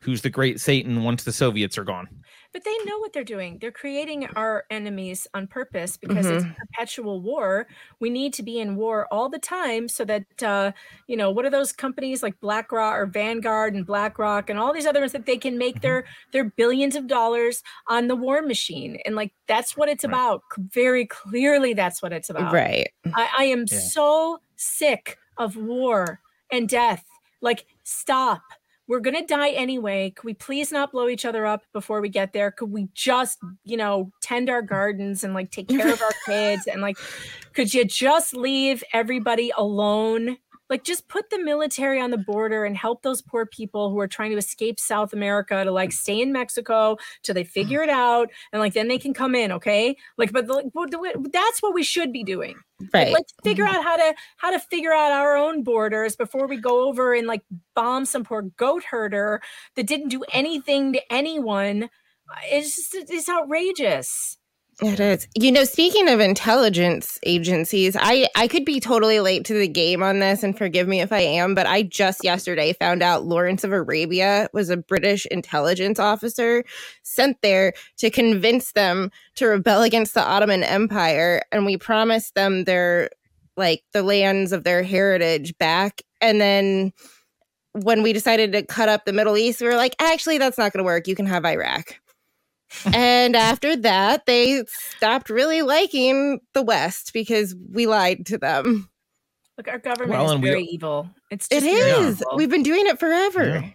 who's 0.00 0.22
the 0.22 0.30
great 0.30 0.60
Satan 0.60 1.02
once 1.02 1.24
the 1.24 1.32
Soviets 1.32 1.76
are 1.78 1.84
gone? 1.84 2.08
But 2.52 2.64
they 2.64 2.76
know 2.84 2.98
what 2.98 3.12
they're 3.12 3.22
doing. 3.22 3.58
They're 3.60 3.70
creating 3.70 4.26
our 4.34 4.64
enemies 4.70 5.28
on 5.34 5.46
purpose 5.46 5.96
because 5.96 6.26
it's 6.26 6.44
perpetual 6.58 7.20
war. 7.20 7.68
We 8.00 8.10
need 8.10 8.32
to 8.34 8.42
be 8.42 8.58
in 8.58 8.74
war 8.74 9.06
all 9.12 9.28
the 9.28 9.38
time 9.38 9.86
so 9.86 10.04
that 10.06 10.42
uh, 10.42 10.72
you 11.06 11.16
know 11.16 11.30
what 11.30 11.44
are 11.44 11.50
those 11.50 11.70
companies 11.72 12.24
like 12.24 12.40
BlackRock 12.40 12.96
or 12.98 13.06
Vanguard 13.06 13.74
and 13.76 13.86
BlackRock 13.86 14.50
and 14.50 14.58
all 14.58 14.72
these 14.72 14.84
other 14.86 14.98
ones 14.98 15.12
that 15.12 15.26
they 15.26 15.36
can 15.36 15.58
make 15.58 15.80
their 15.80 16.04
their 16.32 16.44
billions 16.44 16.96
of 16.96 17.06
dollars 17.06 17.62
on 17.86 18.08
the 18.08 18.16
war 18.16 18.42
machine. 18.42 18.98
And 19.06 19.14
like 19.14 19.32
that's 19.46 19.76
what 19.76 19.88
it's 19.88 20.02
Right. 20.04 20.10
about. 20.12 20.42
Very 20.58 21.06
clearly, 21.06 21.72
that's 21.72 22.02
what 22.02 22.12
it's 22.12 22.30
about. 22.30 22.52
Right. 22.52 22.88
I, 23.14 23.28
I 23.38 23.44
am 23.44 23.60
Yeah. 23.70 23.78
so 23.78 24.40
sick 24.56 25.18
of 25.38 25.54
war 25.54 26.18
and 26.50 26.68
death. 26.68 27.04
Like, 27.42 27.64
stop. 27.84 28.42
We're 28.90 28.98
gonna 28.98 29.24
die 29.24 29.50
anyway. 29.50 30.10
Could 30.10 30.24
we 30.24 30.34
please 30.34 30.72
not 30.72 30.90
blow 30.90 31.06
each 31.06 31.24
other 31.24 31.46
up 31.46 31.62
before 31.72 32.00
we 32.00 32.08
get 32.08 32.32
there? 32.32 32.50
Could 32.50 32.72
we 32.72 32.88
just, 32.92 33.38
you 33.62 33.76
know, 33.76 34.10
tend 34.20 34.50
our 34.50 34.62
gardens 34.62 35.22
and 35.22 35.32
like 35.32 35.52
take 35.52 35.68
care 35.68 35.92
of 35.92 36.02
our 36.02 36.10
kids 36.26 36.66
and 36.66 36.82
like 36.82 36.96
could 37.52 37.72
you 37.72 37.84
just 37.84 38.34
leave 38.34 38.82
everybody 38.92 39.52
alone? 39.56 40.38
Like 40.70 40.84
just 40.84 41.08
put 41.08 41.28
the 41.30 41.38
military 41.42 42.00
on 42.00 42.10
the 42.10 42.18
border 42.18 42.64
and 42.64 42.76
help 42.76 43.02
those 43.02 43.20
poor 43.20 43.44
people 43.44 43.90
who 43.90 43.98
are 44.00 44.08
trying 44.08 44.30
to 44.30 44.38
escape 44.38 44.80
South 44.80 45.12
America 45.12 45.64
to 45.64 45.70
like 45.72 45.92
stay 45.92 46.20
in 46.22 46.32
Mexico 46.32 46.96
till 47.22 47.34
they 47.34 47.44
figure 47.44 47.82
it 47.82 47.90
out 47.90 48.30
and 48.52 48.60
like 48.60 48.72
then 48.74 48.88
they 48.88 48.98
can 48.98 49.12
come 49.12 49.34
in, 49.34 49.52
okay? 49.52 49.96
Like 50.16 50.32
but 50.32 50.48
like, 50.48 50.66
that's 51.32 51.60
what 51.62 51.74
we 51.74 51.82
should 51.82 52.12
be 52.12 52.24
doing. 52.24 52.56
Like, 52.94 53.08
Right. 53.08 53.12
let's 53.12 53.34
figure 53.44 53.66
out 53.66 53.84
how 53.84 53.96
to 53.96 54.14
how 54.38 54.50
to 54.50 54.58
figure 54.60 54.92
out 54.92 55.12
our 55.12 55.36
own 55.36 55.62
borders 55.62 56.16
before 56.16 56.46
we 56.46 56.56
go 56.56 56.88
over 56.88 57.12
and 57.14 57.26
like 57.26 57.42
bomb 57.74 58.04
some 58.06 58.24
poor 58.24 58.42
goat 58.42 58.84
herder 58.84 59.42
that 59.76 59.86
didn't 59.86 60.08
do 60.08 60.24
anything 60.32 60.92
to 60.94 61.12
anyone. 61.12 61.84
Uh, 62.30 62.36
It's 62.44 62.76
just 62.76 63.10
it's 63.10 63.28
outrageous. 63.28 64.38
It 64.82 64.98
is. 64.98 65.28
You 65.34 65.52
know, 65.52 65.64
speaking 65.64 66.08
of 66.08 66.20
intelligence 66.20 67.18
agencies, 67.24 67.96
I 67.98 68.28
I 68.34 68.48
could 68.48 68.64
be 68.64 68.80
totally 68.80 69.20
late 69.20 69.44
to 69.46 69.54
the 69.54 69.68
game 69.68 70.02
on 70.02 70.20
this 70.20 70.42
and 70.42 70.56
forgive 70.56 70.88
me 70.88 71.00
if 71.02 71.12
I 71.12 71.20
am, 71.20 71.54
but 71.54 71.66
I 71.66 71.82
just 71.82 72.24
yesterday 72.24 72.72
found 72.72 73.02
out 73.02 73.26
Lawrence 73.26 73.62
of 73.62 73.72
Arabia 73.72 74.48
was 74.54 74.70
a 74.70 74.78
British 74.78 75.26
intelligence 75.26 75.98
officer 75.98 76.64
sent 77.02 77.42
there 77.42 77.74
to 77.98 78.10
convince 78.10 78.72
them 78.72 79.10
to 79.34 79.46
rebel 79.46 79.82
against 79.82 80.14
the 80.14 80.22
Ottoman 80.22 80.62
Empire 80.62 81.42
and 81.52 81.66
we 81.66 81.76
promised 81.76 82.34
them 82.34 82.64
their 82.64 83.10
like 83.58 83.82
the 83.92 84.02
lands 84.02 84.52
of 84.52 84.64
their 84.64 84.82
heritage 84.82 85.56
back 85.58 86.00
and 86.22 86.40
then 86.40 86.92
when 87.72 88.02
we 88.02 88.12
decided 88.12 88.52
to 88.52 88.64
cut 88.64 88.88
up 88.88 89.04
the 89.04 89.12
Middle 89.12 89.36
East, 89.36 89.60
we 89.60 89.68
were 89.68 89.76
like, 89.76 89.94
actually, 90.00 90.38
that's 90.38 90.58
not 90.58 90.72
going 90.72 90.78
to 90.78 90.84
work. 90.84 91.06
You 91.06 91.14
can 91.14 91.26
have 91.26 91.44
Iraq 91.44 92.00
and 92.92 93.36
after 93.36 93.76
that, 93.76 94.26
they 94.26 94.64
stopped 94.96 95.30
really 95.30 95.62
liking 95.62 96.40
the 96.54 96.62
West 96.62 97.12
because 97.12 97.54
we 97.72 97.86
lied 97.86 98.26
to 98.26 98.38
them. 98.38 98.88
Look, 99.58 99.68
our 99.68 99.78
government 99.78 100.12
Well, 100.12 100.26
is 100.26 100.32
and 100.32 100.42
we- 100.42 100.48
very 100.48 100.64
evil. 100.64 101.10
It's 101.30 101.46
It 101.50 101.60
just 101.60 101.66
very 101.66 101.90
is. 102.08 102.20
evil. 102.20 102.36
We've 102.36 102.50
been 102.50 102.62
doing 102.62 102.86
it 102.86 102.98
forever. 102.98 103.44
Yeah. 103.48 103.68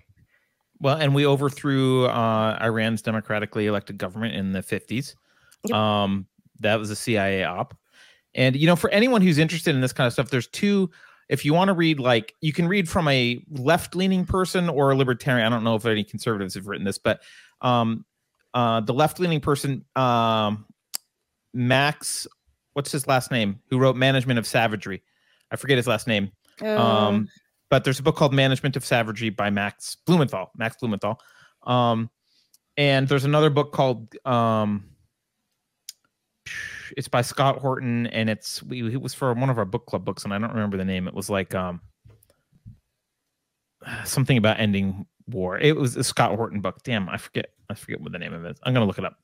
Well, 0.79 0.97
and 0.97 1.15
we 1.15 1.25
overthrew 1.25 2.05
uh, 2.05 2.57
Iran's 2.61 3.01
democratically 3.01 3.65
elected 3.67 3.97
government 3.97 4.35
in 4.35 4.51
the 4.51 4.61
50s. 4.61 5.15
Yep. 5.65 5.75
Um, 5.75 6.27
that 6.59 6.79
was 6.79 6.89
a 6.89 6.95
CIA 6.95 7.43
op. 7.43 7.77
And, 8.33 8.55
you 8.55 8.67
know, 8.67 8.75
for 8.75 8.89
anyone 8.89 9.21
who's 9.21 9.37
interested 9.37 9.73
in 9.73 9.81
this 9.81 9.93
kind 9.93 10.05
of 10.07 10.13
stuff, 10.13 10.29
there's 10.29 10.47
two. 10.47 10.89
If 11.29 11.45
you 11.45 11.53
want 11.53 11.69
to 11.69 11.73
read, 11.73 11.99
like, 11.99 12.35
you 12.41 12.51
can 12.53 12.67
read 12.67 12.89
from 12.89 13.07
a 13.07 13.41
left 13.49 13.95
leaning 13.95 14.25
person 14.25 14.67
or 14.69 14.91
a 14.91 14.95
libertarian. 14.95 15.45
I 15.47 15.49
don't 15.55 15.63
know 15.63 15.75
if 15.75 15.85
any 15.85 16.03
conservatives 16.03 16.53
have 16.55 16.67
written 16.67 16.85
this, 16.85 16.97
but 16.97 17.21
um, 17.61 18.05
uh, 18.55 18.79
the 18.79 18.93
left 18.93 19.19
leaning 19.19 19.41
person, 19.41 19.85
um, 19.95 20.65
Max, 21.53 22.25
what's 22.73 22.91
his 22.91 23.05
last 23.05 23.29
name, 23.29 23.59
who 23.69 23.77
wrote 23.77 23.95
Management 23.95 24.39
of 24.39 24.47
Savagery. 24.47 25.03
I 25.51 25.57
forget 25.57 25.77
his 25.77 25.85
last 25.87 26.07
name. 26.07 26.31
Um, 26.61 26.67
Um, 26.77 27.29
but 27.69 27.83
there's 27.83 27.99
a 27.99 28.03
book 28.03 28.15
called 28.15 28.33
Management 28.33 28.75
of 28.75 28.85
Savagery 28.85 29.29
by 29.29 29.49
Max 29.49 29.95
Blumenthal. 30.05 30.51
Max 30.55 30.77
Blumenthal. 30.79 31.19
Um, 31.63 32.09
and 32.77 33.07
there's 33.07 33.25
another 33.25 33.49
book 33.49 33.73
called 33.73 34.15
um, 34.25 34.85
it's 36.95 37.07
by 37.07 37.21
Scott 37.21 37.57
Horton, 37.57 38.07
and 38.07 38.29
it's 38.29 38.61
we 38.63 38.93
it 38.93 39.01
was 39.01 39.13
for 39.13 39.33
one 39.33 39.49
of 39.49 39.57
our 39.57 39.65
book 39.65 39.85
club 39.87 40.05
books, 40.05 40.23
and 40.23 40.33
I 40.33 40.37
don't 40.37 40.53
remember 40.53 40.77
the 40.77 40.85
name. 40.85 41.07
It 41.07 41.13
was 41.13 41.29
like 41.29 41.55
um 41.55 41.81
something 44.03 44.37
about 44.37 44.59
ending 44.59 45.05
war. 45.27 45.57
It 45.57 45.75
was 45.75 45.95
a 45.95 46.03
Scott 46.03 46.35
Horton 46.35 46.61
book. 46.61 46.83
Damn, 46.83 47.09
I 47.09 47.17
forget. 47.17 47.54
I 47.69 47.73
forget 47.73 48.01
what 48.01 48.11
the 48.11 48.19
name 48.19 48.33
of 48.33 48.45
it 48.45 48.51
is. 48.51 48.57
I'm 48.63 48.73
gonna 48.73 48.85
look 48.85 48.99
it 48.99 49.05
up. 49.05 49.17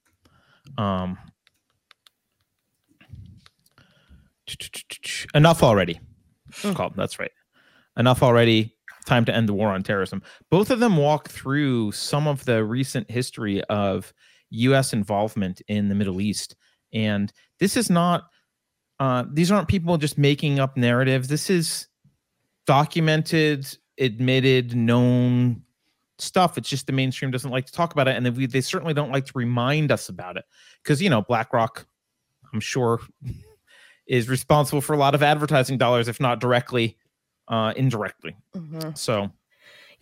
Um, 0.78 1.18
enough 5.34 5.64
already. 5.64 6.00
It's 6.50 6.76
called. 6.76 6.94
That's 6.96 7.20
right. 7.20 7.32
Enough 7.98 8.24
already. 8.24 8.76
Time 9.06 9.26
to 9.26 9.36
end 9.36 9.50
the 9.50 9.54
war 9.54 9.70
on 9.70 9.84
terrorism. 9.84 10.22
Both 10.50 10.70
of 10.70 10.80
them 10.80 10.98
walk 10.98 11.30
through 11.30 11.92
some 11.94 12.28
of 12.28 12.46
the 12.46 12.64
recent 12.64 13.10
history 13.10 13.64
of 13.64 14.14
U.S. 14.52 14.94
involvement 14.94 15.62
in 15.68 15.89
the 15.89 15.96
Middle 15.96 16.22
East, 16.22 16.56
and 16.94 17.32
this 17.60 17.76
is 17.76 17.89
not. 17.89 18.26
Uh, 19.00 19.24
these 19.34 19.52
aren't 19.52 19.68
people 19.68 19.98
just 19.98 20.20
making 20.20 20.60
up 20.60 20.78
narratives. 20.78 21.28
This 21.28 21.50
is 21.50 21.88
documented, 22.68 23.66
admitted, 23.98 24.76
known 24.76 25.64
stuff. 26.22 26.58
It's 26.58 26.70
just 26.70 26.88
the 26.88 26.94
mainstream 26.94 27.32
doesn't 27.32 27.52
like 27.52 27.66
to 27.66 27.72
talk 27.72 27.94
about 27.94 28.08
it, 28.08 28.16
and 28.16 28.38
we, 28.38 28.46
they 28.46 28.62
certainly 28.62 28.94
don't 28.94 29.12
like 29.12 29.26
to 29.26 29.34
remind 29.36 29.92
us 29.92 30.10
about 30.10 30.38
it 30.38 30.46
because 30.84 31.02
you 31.02 31.10
know 31.10 31.22
BlackRock, 31.22 31.86
I'm 32.54 32.60
sure, 32.60 33.00
is 34.08 34.30
responsible 34.30 34.82
for 34.82 34.94
a 34.94 34.98
lot 34.98 35.16
of 35.16 35.24
advertising 35.24 35.78
dollars, 35.78 36.08
if 36.08 36.20
not 36.20 36.40
directly, 36.40 36.98
uh, 37.48 37.74
indirectly. 37.76 38.36
mhm. 38.56 38.98
So 38.98 39.32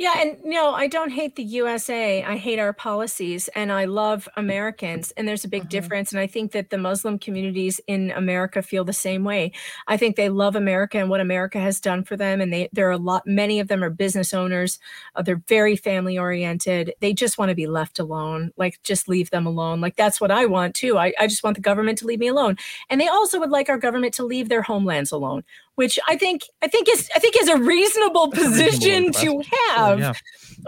Yeah, 0.01 0.13
and 0.17 0.37
no, 0.45 0.73
I 0.73 0.87
don't 0.87 1.09
hate 1.09 1.35
the 1.35 1.43
USA. 1.43 2.23
I 2.23 2.37
hate 2.37 2.57
our 2.57 2.71
policies 2.71 3.49
and 3.49 3.69
I 3.69 3.83
love 3.83 4.29
Americans. 4.37 5.11
And 5.17 5.27
there's 5.27 5.43
a 5.43 5.49
big 5.49 5.67
Mhm. 5.67 5.69
difference. 5.69 6.13
And 6.13 6.21
I 6.21 6.25
think 6.25 6.53
that 6.53 6.69
the 6.69 6.77
Muslim 6.77 7.19
communities 7.19 7.81
in 7.85 8.11
America 8.11 8.61
feel 8.61 8.85
the 8.85 8.93
same 8.93 9.25
way. 9.25 9.51
I 9.87 9.97
think 9.97 10.15
they 10.15 10.29
love 10.29 10.55
America 10.55 10.97
and 10.99 11.09
what 11.09 11.19
America 11.19 11.59
has 11.59 11.81
done 11.81 12.05
for 12.05 12.15
them. 12.15 12.39
And 12.39 12.53
they 12.53 12.69
there 12.71 12.87
are 12.87 12.91
a 12.91 12.97
lot, 12.97 13.23
many 13.27 13.59
of 13.59 13.67
them 13.67 13.83
are 13.83 13.89
business 13.89 14.33
owners. 14.33 14.79
Uh, 15.15 15.21
they're 15.21 15.43
very 15.49 15.75
family 15.75 16.17
oriented. 16.17 16.93
They 17.01 17.11
just 17.13 17.37
want 17.37 17.49
to 17.49 17.55
be 17.55 17.67
left 17.67 17.99
alone. 17.99 18.51
Like 18.55 18.81
just 18.83 19.09
leave 19.09 19.31
them 19.31 19.45
alone. 19.45 19.81
Like 19.81 19.97
that's 19.97 20.21
what 20.21 20.31
I 20.31 20.45
want 20.45 20.75
too. 20.75 20.97
I, 20.97 21.11
I 21.19 21.27
just 21.27 21.43
want 21.43 21.57
the 21.57 21.61
government 21.61 21.97
to 21.97 22.05
leave 22.05 22.19
me 22.19 22.27
alone. 22.29 22.55
And 22.89 23.01
they 23.01 23.09
also 23.09 23.37
would 23.37 23.49
like 23.51 23.67
our 23.67 23.77
government 23.77 24.13
to 24.13 24.23
leave 24.25 24.47
their 24.47 24.61
homelands 24.61 25.11
alone, 25.11 25.43
which 25.79 25.97
I 26.09 26.17
think 26.17 26.41
I 26.61 26.67
think 26.67 26.89
is 26.89 27.09
I 27.15 27.19
think 27.19 27.37
is 27.41 27.47
a 27.47 27.55
reasonable 27.55 28.29
position 28.31 29.13
to 29.13 29.41
have 29.69 29.99
yeah, 29.99 30.13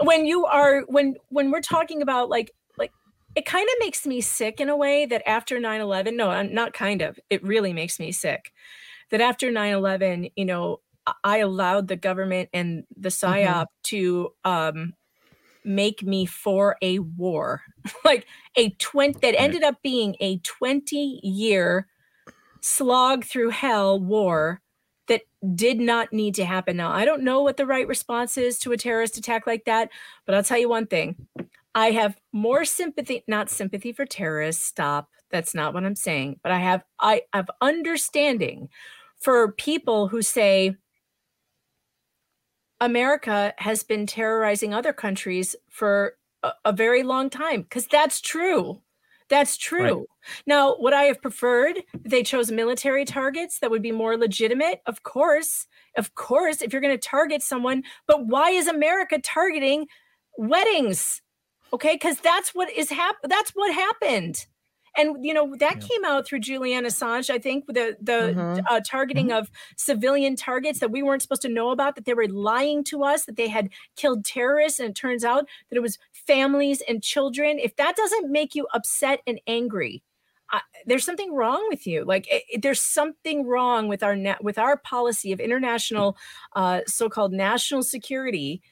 when 0.00 0.24
you 0.24 0.46
are 0.46 0.84
when 0.88 1.16
when 1.28 1.50
we're 1.50 1.60
talking 1.60 2.00
about 2.00 2.30
like 2.30 2.50
like 2.78 2.92
it 3.34 3.44
kind 3.44 3.68
of 3.68 3.74
makes 3.78 4.06
me 4.06 4.22
sick 4.22 4.58
in 4.58 4.70
a 4.70 4.76
way 4.76 5.04
that 5.04 5.22
after 5.28 5.58
9-11 5.58 6.16
no 6.16 6.30
I'm 6.30 6.54
not 6.54 6.72
kind 6.72 7.02
of 7.02 7.20
it 7.28 7.44
really 7.44 7.74
makes 7.74 8.00
me 8.00 8.10
sick 8.10 8.52
that 9.10 9.20
after 9.20 9.50
9-11 9.50 10.32
you 10.34 10.46
know 10.46 10.80
I- 11.24 11.38
allowed 11.38 11.88
the 11.88 11.96
government 11.96 12.48
and 12.54 12.84
the 12.96 13.10
psyop 13.10 13.66
to 13.84 14.30
um 14.46 14.94
make 15.62 16.02
me 16.02 16.24
for 16.24 16.76
a 16.80 17.00
war 17.00 17.60
like 18.06 18.26
a 18.56 18.70
20 18.70 19.18
that 19.20 19.38
ended 19.38 19.62
up 19.62 19.82
being 19.82 20.16
a 20.20 20.38
20 20.38 21.20
year 21.22 21.86
slog 22.62 23.26
through 23.26 23.50
hell 23.50 24.00
war 24.00 24.61
that 25.08 25.22
did 25.54 25.80
not 25.80 26.12
need 26.12 26.34
to 26.36 26.44
happen. 26.44 26.76
Now, 26.76 26.92
I 26.92 27.04
don't 27.04 27.22
know 27.22 27.42
what 27.42 27.56
the 27.56 27.66
right 27.66 27.86
response 27.86 28.38
is 28.38 28.58
to 28.60 28.72
a 28.72 28.76
terrorist 28.76 29.16
attack 29.16 29.46
like 29.46 29.64
that, 29.64 29.90
but 30.26 30.34
I'll 30.34 30.42
tell 30.42 30.58
you 30.58 30.68
one 30.68 30.86
thing. 30.86 31.16
I 31.74 31.90
have 31.90 32.16
more 32.32 32.64
sympathy, 32.64 33.24
not 33.26 33.50
sympathy 33.50 33.92
for 33.92 34.04
terrorists, 34.04 34.64
stop. 34.64 35.08
That's 35.30 35.54
not 35.54 35.72
what 35.72 35.84
I'm 35.84 35.96
saying, 35.96 36.40
but 36.42 36.52
I 36.52 36.58
have 36.58 36.84
I 37.00 37.22
have 37.32 37.48
understanding 37.60 38.68
for 39.18 39.52
people 39.52 40.08
who 40.08 40.20
say 40.20 40.76
America 42.80 43.54
has 43.58 43.82
been 43.82 44.06
terrorizing 44.06 44.74
other 44.74 44.92
countries 44.92 45.56
for 45.70 46.16
a, 46.42 46.52
a 46.66 46.72
very 46.72 47.02
long 47.02 47.30
time 47.30 47.62
because 47.62 47.86
that's 47.86 48.20
true. 48.20 48.82
That's 49.32 49.56
true. 49.56 50.04
Now, 50.46 50.76
would 50.78 50.92
I 50.92 51.04
have 51.04 51.22
preferred 51.22 51.82
they 52.04 52.22
chose 52.22 52.50
military 52.52 53.06
targets 53.06 53.60
that 53.60 53.70
would 53.70 53.80
be 53.80 53.90
more 53.90 54.18
legitimate? 54.18 54.82
Of 54.84 55.04
course. 55.04 55.66
Of 55.96 56.14
course, 56.14 56.60
if 56.60 56.70
you're 56.70 56.82
going 56.82 56.94
to 56.94 57.08
target 57.08 57.42
someone, 57.42 57.82
but 58.06 58.26
why 58.26 58.50
is 58.50 58.68
America 58.68 59.18
targeting 59.18 59.86
weddings? 60.36 61.22
Okay, 61.72 61.94
because 61.94 62.18
that's 62.20 62.50
what 62.54 62.70
is 62.70 62.90
hap- 62.90 63.22
that's 63.24 63.52
what 63.52 63.72
happened. 63.72 64.46
And 64.96 65.24
you 65.24 65.32
know, 65.34 65.54
that 65.56 65.80
Yeah. 65.80 65.88
came 65.88 66.04
out 66.04 66.26
through 66.26 66.40
Julian 66.40 66.84
Assange, 66.84 67.30
I 67.30 67.38
think, 67.38 67.66
the 67.66 67.96
the 68.00 68.34
Mhm. 68.34 68.68
uh, 68.70 68.80
targeting 68.86 69.32
of 69.32 69.50
civilian 69.76 70.36
targets 70.36 70.80
that 70.80 70.90
we 70.90 71.02
weren't 71.02 71.22
supposed 71.22 71.42
to 71.42 71.48
know 71.48 71.70
about, 71.70 71.94
that 71.96 72.04
they 72.04 72.14
were 72.14 72.28
lying 72.28 72.84
to 72.84 73.02
us, 73.04 73.24
that 73.26 73.36
they 73.36 73.48
had 73.48 73.70
killed 73.96 74.24
terrorists, 74.24 74.80
and 74.80 74.90
it 74.90 74.96
turns 74.96 75.24
out 75.24 75.48
that 75.70 75.76
it 75.76 75.82
was 75.82 75.98
families 76.12 76.82
and 76.88 77.02
children. 77.02 77.58
If 77.58 77.76
that 77.76 77.96
doesn't 77.96 78.30
make 78.30 78.54
you 78.54 78.66
upset 78.74 79.20
and 79.26 79.40
angry, 79.46 80.02
there's 80.86 81.04
something 81.04 81.32
wrong 81.34 81.64
with 81.68 81.86
you. 81.86 82.04
Like 82.04 82.26
it, 82.30 82.42
it- 82.50 82.62
there's 82.62 82.80
something 82.80 83.46
wrong 83.46 83.88
with 83.88 84.02
our 84.02 84.16
net 84.16 84.42
with 84.44 84.58
our 84.58 84.76
policy 84.76 85.32
of 85.32 85.40
international, 85.40 86.16
uh, 86.54 86.82
so-called 86.86 87.32
national 87.32 87.82
security, 87.82 88.62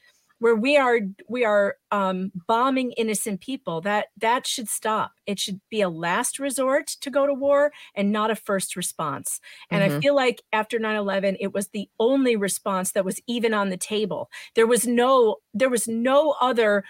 where 0.41 0.55
we 0.55 0.77
are 0.77 0.99
we 1.29 1.45
are 1.45 1.77
um, 1.91 2.31
bombing 2.47 2.93
innocent 2.93 3.41
people. 3.41 3.81
That 3.81 4.07
that 4.17 4.47
should 4.47 4.67
stop. 4.69 5.13
It 5.27 5.39
should 5.39 5.61
be 5.69 5.81
a 5.81 5.89
last 5.89 6.39
resort 6.39 6.87
to 7.01 7.11
go 7.11 7.27
to 7.27 7.33
war 7.33 7.71
and 7.95 8.11
not 8.11 8.31
a 8.31 8.35
first 8.35 8.75
response. 8.75 9.39
And 9.71 9.83
I 9.83 9.89
Mhm. 9.89 10.01
feel 10.01 10.15
like 10.15 10.41
after 10.53 10.79
9/11, 10.79 11.37
it 11.39 11.53
was 11.53 11.69
the 11.69 11.89
only 11.99 12.35
response 12.35 12.93
that 12.93 13.05
was 13.05 13.21
even 13.27 13.53
on 13.53 13.69
the 13.69 13.77
table. 13.77 14.29
There 14.55 14.67
was 14.67 14.87
no 14.87 15.37
there 15.53 15.69
was 15.69 15.87
no 15.87 16.35
other 16.41 16.83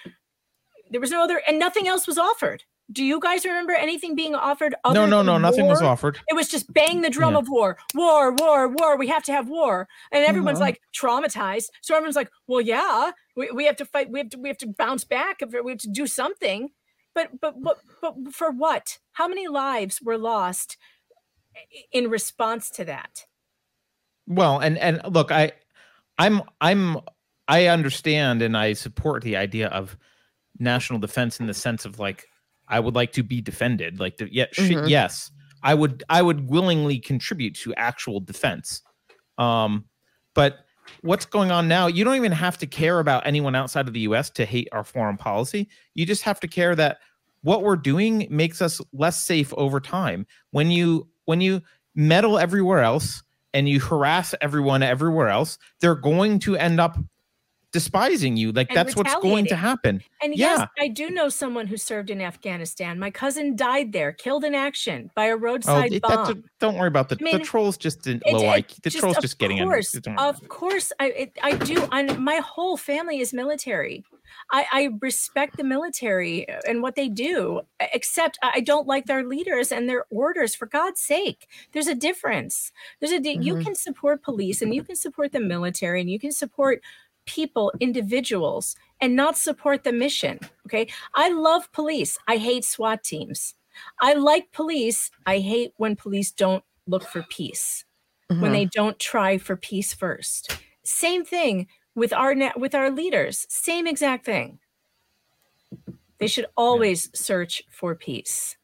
there 0.89 1.01
was 1.01 1.11
no 1.11 1.23
other 1.23 1.41
and 1.47 1.59
nothing 1.59 1.87
else 1.87 2.07
was 2.07 2.17
offered. 2.17 2.63
Do 2.91 3.03
you 3.03 3.19
guys 3.19 3.45
remember 3.45 3.73
anything 3.73 4.15
being 4.15 4.35
offered? 4.35 4.75
Other 4.83 4.99
no, 4.99 5.05
no, 5.05 5.21
no, 5.21 5.37
nothing 5.37 5.67
was 5.67 5.81
offered. 5.81 6.19
It 6.29 6.33
was 6.35 6.47
just 6.49 6.71
bang 6.73 7.01
the 7.01 7.09
drum 7.09 7.33
Yeah. 7.33 7.39
of 7.39 7.49
war, 7.49 7.77
war, 7.95 8.31
war, 8.33 8.67
war. 8.67 8.97
We 8.97 9.07
have 9.07 9.23
to 9.23 9.31
have 9.31 9.47
war, 9.47 9.87
and 10.11 10.25
everyone's 10.25 10.57
Mhm. 10.57 10.61
like 10.61 10.81
traumatized. 10.93 11.69
So 11.81 11.95
everyone's 11.95 12.15
like, 12.15 12.29
"Well, 12.47 12.61
yeah, 12.61 13.11
we, 13.35 13.49
we 13.51 13.65
have 13.65 13.77
to 13.77 13.85
fight. 13.85 14.09
We 14.09 14.19
have 14.19 14.29
to 14.29 14.37
we 14.39 14.49
have 14.49 14.57
to 14.59 14.67
bounce 14.67 15.03
back. 15.05 15.41
If 15.41 15.51
we 15.63 15.71
have 15.71 15.79
to 15.79 15.89
do 15.89 16.05
something." 16.07 16.69
But 17.13 17.39
but 17.39 17.61
but 17.61 17.77
but 18.01 18.15
for 18.33 18.51
what? 18.51 18.99
How 19.13 19.27
many 19.27 19.47
lives 19.47 20.01
were 20.01 20.17
lost 20.17 20.77
in 21.91 22.09
response 22.09 22.69
to 22.71 22.85
that? 22.85 23.25
Well, 24.27 24.59
and 24.59 24.77
and 24.77 25.01
look, 25.13 25.31
I, 25.31 25.51
I'm 26.17 26.41
I'm 26.61 26.97
I 27.47 27.67
understand 27.67 28.41
and 28.41 28.55
I 28.55 28.73
support 28.73 29.23
the 29.23 29.35
idea 29.35 29.67
of 29.67 29.97
national 30.59 30.99
defense 30.99 31.39
in 31.39 31.47
the 31.47 31.53
sense 31.53 31.85
of 31.85 31.99
like 31.99 32.27
I 32.71 32.79
would 32.79 32.95
like 32.95 33.11
to 33.13 33.23
be 33.23 33.41
defended. 33.41 33.99
Like, 33.99 34.17
the, 34.17 34.33
yeah, 34.33 34.45
shit, 34.51 34.77
Mhm. 34.77 34.89
yes, 34.89 35.29
I 35.61 35.73
would 35.75 36.03
I 36.09 36.21
would 36.21 36.49
willingly 36.49 36.97
contribute 36.99 37.55
to 37.57 37.73
actual 37.75 38.19
defense. 38.19 38.81
Um, 39.37 39.85
but 40.33 40.65
what's 41.01 41.25
going 41.25 41.51
on 41.51 41.67
now? 41.67 41.87
You 41.87 42.03
don't 42.03 42.15
even 42.15 42.31
have 42.31 42.57
to 42.59 42.67
care 42.67 42.99
about 42.99 43.27
anyone 43.27 43.55
outside 43.55 43.87
of 43.87 43.93
the 43.93 43.99
U.S. 44.01 44.29
to 44.31 44.45
hate 44.45 44.67
our 44.71 44.83
foreign 44.83 45.17
policy. 45.17 45.69
You 45.93 46.05
just 46.05 46.23
have 46.23 46.39
to 46.39 46.47
care 46.47 46.75
that 46.75 46.97
what 47.43 47.63
we're 47.63 47.75
doing 47.75 48.27
makes 48.29 48.61
us 48.61 48.81
less 48.93 49.23
safe 49.23 49.53
over 49.55 49.79
time. 49.79 50.25
When 50.51 50.71
you 50.71 51.07
when 51.25 51.41
you 51.41 51.61
meddle 51.95 52.39
everywhere 52.39 52.79
else 52.79 53.21
and 53.53 53.67
you 53.67 53.79
harass 53.79 54.33
everyone 54.41 54.81
everywhere 54.81 55.27
else, 55.29 55.57
they're 55.81 55.95
going 55.95 56.39
to 56.39 56.55
end 56.55 56.79
up 56.79 56.97
despising 57.71 58.37
you. 58.37 58.51
Like 58.51 58.69
And 58.69 58.77
that's 58.77 58.95
what's 58.95 59.15
going 59.15 59.45
to 59.47 59.55
happen. 59.55 60.01
And 60.21 60.35
Yeah. 60.35 60.57
yes, 60.59 60.67
I 60.79 60.87
do 60.87 61.09
know 61.09 61.29
someone 61.29 61.67
who 61.67 61.77
served 61.77 62.09
in 62.09 62.21
Afghanistan. 62.21 62.99
My 62.99 63.11
cousin 63.11 63.55
died 63.55 63.93
there, 63.93 64.11
killed 64.11 64.43
in 64.43 64.53
action 64.53 65.09
by 65.15 65.25
a 65.25 65.35
Oh, 65.35 65.39
roadside 65.39 65.93
it- 65.93 66.01
bomb. 66.01 66.31
a, 66.31 66.35
don't 66.59 66.77
worry 66.77 66.87
about 66.87 67.09
the 67.09 67.17
I 67.19 67.23
mean, 67.23 67.37
the 67.37 67.43
trolls. 67.43 67.77
Just 67.77 68.07
in 68.07 68.21
It- 68.25 68.33
low 68.33 68.43
it 68.43 68.67
IQ. 68.67 68.81
The 68.81 68.89
trolls 68.89 69.17
of 69.17 69.21
just 69.21 69.39
getting 69.39 69.57
course, 69.57 69.91
don't 69.93 70.15
worry 70.15 70.29
about 70.29 70.41
Of 70.41 70.49
course, 70.49 70.91
I 70.99 71.05
it, 71.07 71.37
I 71.41 71.55
do. 71.55 71.87
My 72.17 72.37
whole 72.37 72.77
family 72.77 73.19
is 73.19 73.33
military. 73.33 74.03
I, 74.51 74.65
I 74.71 74.89
respect 75.01 75.57
the 75.57 75.63
military 75.63 76.45
and 76.67 76.81
what 76.81 76.95
they 76.95 77.09
do, 77.09 77.61
except 77.79 78.37
I 78.41 78.61
don't 78.61 78.87
like 78.87 79.05
their 79.05 79.23
leaders 79.25 79.71
and 79.71 79.89
their 79.89 80.05
orders. 80.09 80.55
For 80.55 80.65
God's 80.65 81.01
sake, 81.01 81.47
there's 81.71 81.87
a 81.87 81.95
difference. 81.95 82.71
There's 82.99 83.11
a 83.11 83.19
di- 83.19 83.39
you 83.41 83.55
mm-hmm. 83.55 83.63
can 83.63 83.75
support 83.75 84.23
police 84.23 84.61
and 84.61 84.73
you 84.73 84.83
can 84.83 84.95
support 84.95 85.31
the 85.31 85.39
military 85.39 86.01
and 86.01 86.09
you 86.09 86.19
can 86.19 86.31
support 86.31 86.81
people, 87.25 87.71
individuals, 87.79 88.75
and 88.99 89.15
not 89.15 89.37
support 89.37 89.83
the 89.83 89.91
mission. 89.91 90.39
Okay, 90.67 90.87
I 91.15 91.29
love 91.29 91.71
police. 91.71 92.17
I 92.27 92.37
hate 92.37 92.65
SWAT 92.65 93.03
teams. 93.03 93.55
I 94.01 94.13
like 94.13 94.51
police. 94.51 95.11
I 95.25 95.39
hate 95.39 95.73
when 95.77 95.95
police 95.95 96.31
don't 96.31 96.63
look 96.87 97.03
for 97.03 97.23
peace 97.29 97.85
when 98.27 98.39
Mhm. 98.39 98.51
they 98.53 98.65
don't 98.65 98.97
try 98.99 99.37
for 99.37 99.55
peace 99.57 99.93
first. 99.93 100.57
Same 100.83 101.25
thing 101.25 101.67
with 101.95 102.13
our 102.13 102.33
with 102.55 102.73
our 102.73 102.89
leaders. 102.89 103.45
Same 103.49 103.87
exact 103.87 104.25
thing. 104.25 104.59
They 106.17 106.27
should 106.27 106.45
always 106.55 107.09
search 107.17 107.63
for 107.69 107.93
peace. 107.95 108.55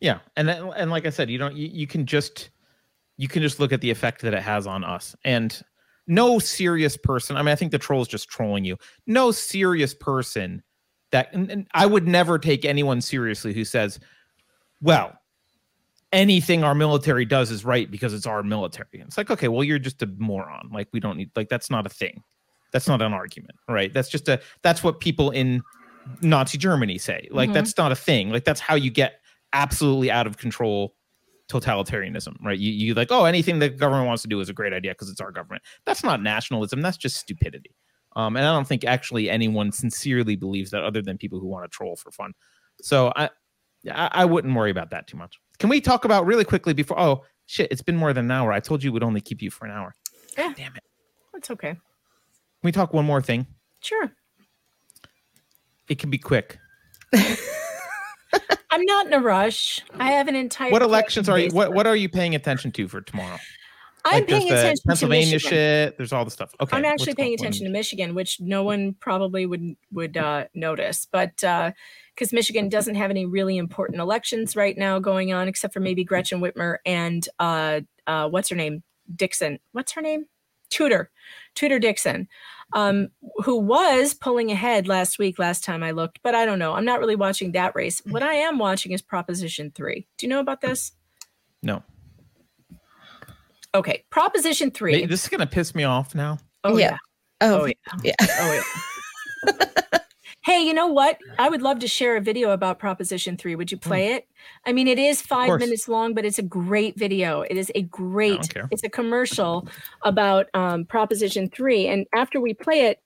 Yeah, 0.00 0.20
and 0.36 0.48
then- 0.48 0.72
and 0.76 0.90
like 0.90 1.04
I 1.06 1.10
said, 1.10 1.28
you 1.28 1.36
don't 1.38 1.56
you, 1.56 1.68
you 1.68 1.86
can 1.86 2.06
just 2.06 2.50
you 3.18 3.28
can 3.28 3.42
just 3.42 3.60
look 3.60 3.72
at 3.72 3.82
the 3.82 3.90
effect 3.90 4.22
that 4.22 4.32
it 4.32 4.42
has 4.42 4.66
on 4.66 4.84
us. 4.84 5.14
And 5.24 5.62
no 6.06 6.38
serious 6.38 6.96
person, 6.96 7.36
I 7.36 7.42
mean, 7.42 7.48
I 7.52 7.54
think 7.56 7.72
the 7.72 7.78
troll 7.78 8.02
is 8.02 8.08
just 8.08 8.28
trolling 8.28 8.64
you. 8.64 8.76
No 9.06 9.30
serious 9.30 9.94
person 9.94 10.62
that 11.12 11.32
and, 11.32 11.50
and 11.50 11.66
I 11.74 11.86
would 11.86 12.06
never 12.06 12.38
take 12.38 12.64
anyone 12.64 13.00
seriously 13.00 13.52
who 13.52 13.64
says, 13.64 13.98
"Well, 14.80 15.18
anything 16.12 16.64
our 16.64 16.74
military 16.74 17.24
does 17.24 17.50
is 17.50 17.64
right 17.64 17.90
because 17.90 18.14
it's 18.14 18.26
our 18.26 18.42
military." 18.42 18.86
It's 18.92 19.16
like, 19.18 19.30
okay, 19.30 19.48
well, 19.48 19.64
you're 19.64 19.78
just 19.78 20.02
a 20.02 20.06
moron. 20.18 20.70
Like 20.72 20.88
we 20.92 21.00
don't 21.00 21.16
need 21.16 21.30
like 21.36 21.48
that's 21.48 21.70
not 21.70 21.86
a 21.86 21.90
thing. 21.90 22.22
That's 22.72 22.86
not 22.88 23.02
an 23.02 23.12
argument, 23.12 23.56
right? 23.68 23.92
That's 23.92 24.08
just 24.08 24.28
a 24.28 24.40
that's 24.62 24.82
what 24.84 25.00
people 25.00 25.30
in 25.30 25.62
Nazi 26.22 26.58
Germany 26.58 26.98
say. 26.98 27.28
Like 27.30 27.50
Mhm. 27.50 27.54
that's 27.54 27.76
not 27.76 27.92
a 27.92 27.96
thing. 27.96 28.30
Like 28.30 28.44
that's 28.44 28.60
how 28.60 28.74
you 28.74 28.90
get 28.90 29.20
absolutely 29.52 30.10
out 30.10 30.26
of 30.26 30.38
control 30.38 30.94
totalitarianism, 31.50 32.36
right? 32.42 32.58
You 32.58 32.72
you 32.72 32.94
like, 32.94 33.10
oh, 33.10 33.24
anything 33.24 33.58
the 33.58 33.68
government 33.68 34.06
wants 34.06 34.22
to 34.22 34.28
do 34.28 34.40
is 34.40 34.48
a 34.48 34.52
great 34.52 34.72
idea 34.72 34.92
because 34.92 35.10
it's 35.10 35.20
our 35.20 35.32
government. 35.32 35.62
That's 35.84 36.02
not 36.04 36.22
nationalism. 36.22 36.80
That's 36.80 36.96
just 36.96 37.16
stupidity. 37.16 37.74
Um, 38.16 38.36
and 38.36 38.44
I 38.44 38.52
don't 38.52 38.66
think 38.66 38.84
actually 38.84 39.30
anyone 39.30 39.72
sincerely 39.72 40.36
believes 40.36 40.70
that, 40.72 40.82
other 40.82 41.02
than 41.02 41.16
people 41.16 41.38
who 41.38 41.46
want 41.46 41.64
to 41.64 41.74
troll 41.74 41.96
for 41.96 42.10
fun. 42.10 42.32
So 42.82 43.12
I, 43.14 43.30
I, 43.90 44.10
I 44.12 44.24
wouldn't 44.24 44.54
worry 44.54 44.70
about 44.70 44.90
that 44.90 45.06
too 45.06 45.16
much. 45.16 45.38
Can 45.58 45.68
we 45.68 45.80
talk 45.80 46.04
about 46.04 46.26
really 46.26 46.44
quickly 46.44 46.72
before? 46.72 46.98
Oh 46.98 47.24
shit, 47.46 47.70
it's 47.70 47.82
been 47.82 47.96
more 47.96 48.12
than 48.12 48.26
an 48.26 48.30
hour. 48.30 48.52
I 48.52 48.60
told 48.60 48.82
you 48.82 48.92
we'd 48.92 49.02
only 49.02 49.20
keep 49.20 49.42
you 49.42 49.50
for 49.50 49.66
an 49.66 49.72
hour. 49.72 49.94
Yeah. 50.36 50.48
God 50.48 50.56
damn 50.56 50.76
it. 50.76 50.82
That's 51.32 51.50
okay. 51.50 51.72
Can 51.72 51.78
we 52.64 52.72
talk 52.72 52.92
one 52.92 53.04
more 53.04 53.22
thing? 53.22 53.46
Sure. 53.80 54.10
It 55.88 55.98
can 55.98 56.10
be 56.10 56.18
quick. 56.18 56.58
I'm 58.70 58.84
not 58.84 59.06
in 59.06 59.12
a 59.12 59.20
rush. 59.20 59.80
I 59.98 60.12
have 60.12 60.28
an 60.28 60.36
entire. 60.36 60.70
What 60.70 60.82
elections 60.82 61.28
are 61.28 61.38
you? 61.38 61.50
What 61.50 61.72
what 61.72 61.86
are 61.86 61.96
you 61.96 62.08
paying 62.08 62.34
attention 62.34 62.70
to 62.72 62.88
for 62.88 63.00
tomorrow? 63.00 63.38
I'm 64.04 64.20
like 64.20 64.28
paying 64.28 64.50
attention 64.50 64.82
Pennsylvania 64.86 65.26
to 65.26 65.34
Michigan. 65.34 65.50
shit. 65.50 65.98
There's 65.98 66.12
all 66.12 66.24
the 66.24 66.30
stuff. 66.30 66.54
Okay, 66.60 66.76
I'm 66.76 66.84
actually 66.84 67.14
paying 67.14 67.30
going- 67.30 67.40
attention 67.40 67.66
to 67.66 67.70
Michigan, 67.70 68.14
which 68.14 68.40
no 68.40 68.62
one 68.62 68.94
probably 68.94 69.46
would 69.46 69.76
would 69.92 70.16
uh, 70.16 70.46
notice, 70.54 71.06
but 71.10 71.36
because 71.36 72.32
Michigan 72.32 72.68
doesn't 72.68 72.94
have 72.94 73.10
any 73.10 73.26
really 73.26 73.56
important 73.56 74.00
elections 74.00 74.56
right 74.56 74.76
now 74.76 74.98
going 74.98 75.32
on, 75.32 75.48
except 75.48 75.74
for 75.74 75.80
maybe 75.80 76.04
Gretchen 76.04 76.40
Whitmer 76.40 76.78
and 76.86 77.28
uh, 77.38 77.80
uh, 78.06 78.28
what's 78.28 78.48
her 78.48 78.56
name, 78.56 78.82
Dixon. 79.14 79.58
What's 79.72 79.92
her 79.92 80.02
name? 80.02 80.26
Tudor, 80.70 81.10
Tudor 81.54 81.78
Dixon, 81.80 82.28
um, 82.72 83.08
who 83.44 83.56
was 83.56 84.14
pulling 84.14 84.50
ahead 84.50 84.86
last 84.88 85.18
week. 85.18 85.38
Last 85.38 85.64
time 85.64 85.82
I 85.82 85.90
looked, 85.90 86.20
but 86.22 86.34
I 86.34 86.44
don't 86.46 86.58
know. 86.58 86.72
I'm 86.74 86.84
not 86.84 87.00
really 87.00 87.16
watching 87.16 87.52
that 87.52 87.74
race. 87.74 88.00
What 88.06 88.22
I 88.22 88.34
am 88.34 88.58
watching 88.58 88.92
is 88.92 89.02
Proposition 89.02 89.70
Three. 89.74 90.06
Do 90.18 90.26
you 90.26 90.30
know 90.30 90.40
about 90.40 90.60
this? 90.60 90.92
No, 91.62 91.82
Okay, 93.74 94.04
Proposition 94.10 94.70
Three. 94.70 95.06
this 95.06 95.22
is 95.24 95.28
gonna 95.28 95.46
piss 95.46 95.74
me 95.74 95.84
off 95.84 96.14
now. 96.14 96.38
oh 96.64 96.76
Yeah. 96.76 96.90
yeah. 96.92 96.96
Oh, 97.42 97.60
Oh 97.62 97.66
yeah. 97.66 97.74
yeah. 98.02 98.14
Oh 98.40 98.52
yeah. 99.46 99.52
hey, 100.42 100.62
you 100.62 100.72
know 100.72 100.86
what? 100.86 101.18
I 101.38 101.48
would 101.48 101.60
love 101.62 101.80
to 101.80 101.88
share 101.88 102.16
a 102.16 102.20
video 102.20 102.50
about 102.50 102.78
Proposition 102.78 103.36
3. 103.36 103.56
Would 103.56 103.70
you 103.70 103.76
play 103.76 104.14
it? 104.14 104.26
I 104.64 104.72
mean, 104.72 104.88
it 104.88 104.98
is 104.98 105.20
five 105.20 105.58
minutes 105.58 105.86
long, 105.86 106.14
but 106.14 106.24
it's 106.24 106.38
a 106.38 106.42
great 106.42 106.96
video. 106.98 107.42
It 107.42 107.56
is 107.56 107.70
a 107.74 107.82
great, 107.82 108.48
it's 108.70 108.82
a 108.82 108.88
commercial 108.88 109.68
about 110.02 110.46
um, 110.54 110.86
Proposition 110.86 111.50
3. 111.50 111.88
And 111.88 112.06
after 112.14 112.40
we 112.40 112.54
play 112.54 112.86
it, 112.86 113.02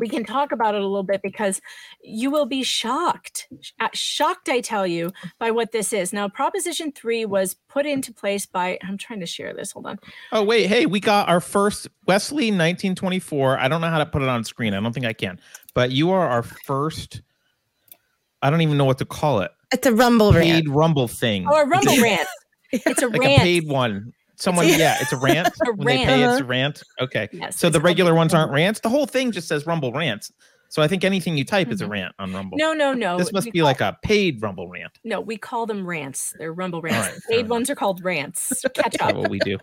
we 0.00 0.08
can 0.08 0.24
talk 0.24 0.50
about 0.50 0.74
it 0.74 0.80
a 0.80 0.86
little 0.86 1.04
bit 1.04 1.20
because 1.22 1.60
you 2.02 2.30
will 2.30 2.46
be 2.46 2.62
shocked, 2.62 3.48
uh, 3.78 3.88
shocked, 3.92 4.48
I 4.48 4.60
tell 4.62 4.86
you, 4.86 5.12
by 5.38 5.50
what 5.50 5.72
this 5.72 5.92
is. 5.92 6.12
Now, 6.12 6.28
Proposition 6.28 6.90
3 6.90 7.26
was 7.26 7.54
put 7.68 7.86
into 7.86 8.12
place 8.12 8.46
by, 8.46 8.78
I'm 8.82 8.96
trying 8.96 9.20
to 9.20 9.26
share 9.26 9.52
this. 9.52 9.72
Hold 9.72 9.86
on. 9.86 10.00
Oh 10.32 10.42
wait, 10.42 10.66
hey, 10.66 10.86
we 10.86 10.98
got 11.00 11.28
our 11.28 11.40
first 11.40 11.86
Wesley 12.06 12.46
1924. 12.46 13.58
I 13.58 13.68
don't 13.68 13.82
know 13.82 13.90
how 13.90 13.98
to 13.98 14.06
put 14.06 14.22
it 14.22 14.28
on 14.28 14.42
screen. 14.42 14.74
I 14.74 14.80
don't 14.80 14.92
think 14.92 15.06
I 15.06 15.12
can. 15.12 15.38
But 15.74 15.90
you 15.90 16.10
are 16.10 16.28
our 16.28 16.42
first. 16.42 17.22
I 18.42 18.50
don't 18.50 18.60
even 18.62 18.76
know 18.78 18.84
what 18.84 18.98
to 18.98 19.04
call 19.04 19.40
it. 19.40 19.50
It's 19.72 19.86
a 19.86 19.92
rumble 19.94 20.32
rant. 20.32 20.44
Paid 20.64 20.68
rumble 20.68 21.08
thing. 21.08 21.46
or 21.46 21.62
a 21.62 21.66
Rumble 21.66 21.96
rant. 22.02 22.26
It's 22.72 23.02
a 23.02 23.08
like 23.08 23.20
rant. 23.20 23.40
a 23.40 23.44
paid 23.44 23.68
one. 23.68 24.12
Someone, 24.36 24.68
yeah, 24.68 24.96
it's 25.00 25.12
a 25.12 25.18
rant. 25.18 25.48
A 25.66 25.72
when 25.74 25.86
they 25.86 26.04
pay, 26.06 26.22
it's 26.24 26.40
a 26.40 26.44
rant. 26.44 26.82
Okay. 26.98 27.28
Yes, 27.30 27.58
so 27.58 27.68
the 27.68 27.78
regular 27.80 28.14
ones 28.14 28.32
Rumble. 28.32 28.44
aren't 28.44 28.54
rants. 28.54 28.80
The 28.80 28.88
whole 28.88 29.04
thing 29.06 29.32
just 29.32 29.46
says 29.48 29.66
Rumble 29.66 29.92
rants. 29.92 30.32
So 30.70 30.80
I 30.80 30.88
think 30.88 31.04
anything 31.04 31.36
you 31.36 31.44
type 31.44 31.68
is 31.70 31.82
a 31.82 31.84
Mhm. 31.84 31.90
rant 31.90 32.14
on 32.18 32.32
Rumble. 32.32 32.56
No, 32.56 32.72
no, 32.72 32.94
no. 32.94 33.18
this 33.18 33.32
must 33.32 33.44
we 33.46 33.50
be 33.50 33.58
call- 33.58 33.66
like 33.66 33.80
a 33.82 33.98
paid 34.02 34.40
Rumble 34.40 34.68
rant. 34.68 34.98
No, 35.04 35.20
we 35.20 35.36
call 35.36 35.66
them 35.66 35.84
rants. 35.86 36.32
They're 36.38 36.52
rumble 36.54 36.80
rants. 36.80 37.08
right, 37.08 37.20
Paid 37.28 37.48
ones 37.50 37.68
are 37.68 37.74
called 37.74 38.02
rants. 38.02 38.62
Catch 38.74 38.94
That's 38.98 39.02
up. 39.02 39.16
what 39.16 39.30
we 39.30 39.40
do. 39.40 39.58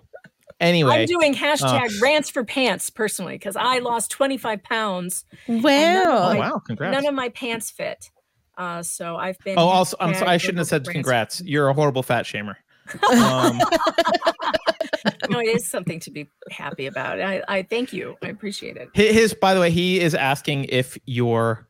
Anyway, 0.59 1.01
I'm 1.01 1.05
doing 1.05 1.35
hashtag 1.35 2.01
rants 2.01 2.29
for 2.31 2.43
pants 2.43 2.89
personally 2.89 3.35
because 3.35 3.55
I 3.55 3.79
lost 3.79 4.09
25 4.11 4.63
pounds. 4.63 5.23
oh, 5.47 5.57
Wow. 5.57 6.33
my- 6.33 6.39
wow, 6.39 6.59
congrats. 6.65 6.95
None 6.95 7.05
of 7.05 7.13
my 7.13 7.29
pants 7.29 7.69
fit. 7.69 8.09
Uh, 8.57 8.81
so 8.81 9.15
I've 9.17 9.37
been. 9.39 9.59
Oh, 9.59 9.67
also, 9.67 9.95
I'm 9.99 10.15
sorry. 10.15 10.31
I 10.31 10.37
shouldn't 10.37 10.57
have 10.57 10.67
said 10.67 10.77
rants 10.81 10.89
for 10.89 10.93
congrats. 10.93 11.41
You're 11.41 11.67
a 11.69 11.73
horrible 11.73 12.01
fat 12.03 12.25
shamer. 12.25 12.55
Um, 13.11 13.59
no, 15.29 15.39
it 15.39 15.47
is 15.55 15.67
something 15.69 15.99
to 16.01 16.11
be 16.11 16.29
happy 16.49 16.85
about. 16.85 17.21
I, 17.21 17.43
I 17.47 17.63
thank 17.63 17.93
you. 17.93 18.15
I 18.23 18.29
appreciate 18.29 18.77
it. 18.77 18.89
his, 18.93 19.33
by 19.33 19.53
the 19.53 19.59
way, 19.59 19.71
he 19.71 19.99
is 19.99 20.15
asking 20.15 20.65
if 20.65 20.97
your 21.05 21.67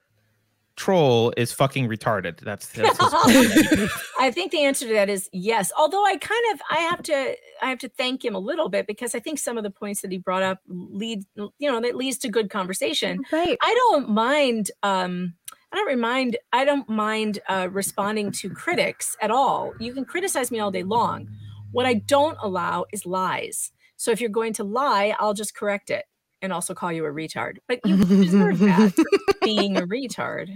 troll 0.77 1.33
is 1.35 1.51
fucking 1.51 1.89
retarded. 1.89 2.39
That's, 2.39 2.67
that's. 2.69 2.97
I 4.19 4.31
think 4.31 4.51
the 4.51 4.63
answer 4.63 4.87
to 4.87 4.93
that 4.93 5.09
is 5.09 5.27
yes. 5.33 5.71
Although 5.77 6.05
I 6.05 6.15
kind 6.17 6.43
of 6.53 6.61
I 6.69 6.77
have 6.77 7.03
to 7.03 7.35
I 7.61 7.69
have 7.69 7.79
to 7.79 7.89
thank 7.89 8.23
him 8.23 8.35
a 8.35 8.39
little 8.39 8.69
bit 8.69 8.87
because 8.87 9.13
I 9.13 9.19
think 9.19 9.39
some 9.39 9.57
of 9.57 9.63
the 9.63 9.71
points 9.71 10.01
that 10.01 10.11
he 10.11 10.19
brought 10.19 10.43
up 10.43 10.59
lead 10.67 11.23
you 11.35 11.69
know 11.69 11.81
that 11.81 11.95
leads 11.95 12.17
to 12.19 12.29
good 12.29 12.49
conversation. 12.49 13.19
Right. 13.33 13.57
I 13.61 13.73
don't 13.73 14.09
mind 14.09 14.71
um 14.83 15.33
I 15.73 15.75
don't 15.75 15.87
remind 15.87 16.37
I 16.53 16.63
don't 16.63 16.87
mind 16.87 17.39
uh 17.49 17.67
responding 17.71 18.31
to 18.33 18.49
critics 18.49 19.17
at 19.21 19.31
all. 19.31 19.73
You 19.79 19.93
can 19.93 20.05
criticize 20.05 20.51
me 20.51 20.59
all 20.59 20.71
day 20.71 20.83
long. 20.83 21.27
What 21.71 21.85
I 21.85 21.95
don't 21.95 22.37
allow 22.41 22.85
is 22.93 23.05
lies. 23.05 23.71
So 23.97 24.11
if 24.11 24.21
you're 24.21 24.29
going 24.29 24.53
to 24.53 24.63
lie, 24.63 25.15
I'll 25.19 25.33
just 25.33 25.55
correct 25.55 25.89
it 25.89 26.05
and 26.41 26.53
also 26.53 26.73
call 26.73 26.91
you 26.91 27.05
a 27.05 27.09
retard. 27.11 27.57
But 27.67 27.79
you 27.85 27.97
deserve 28.03 28.59
that 28.59 28.93
being 29.43 29.77
a 29.77 29.81
retard. 29.81 30.49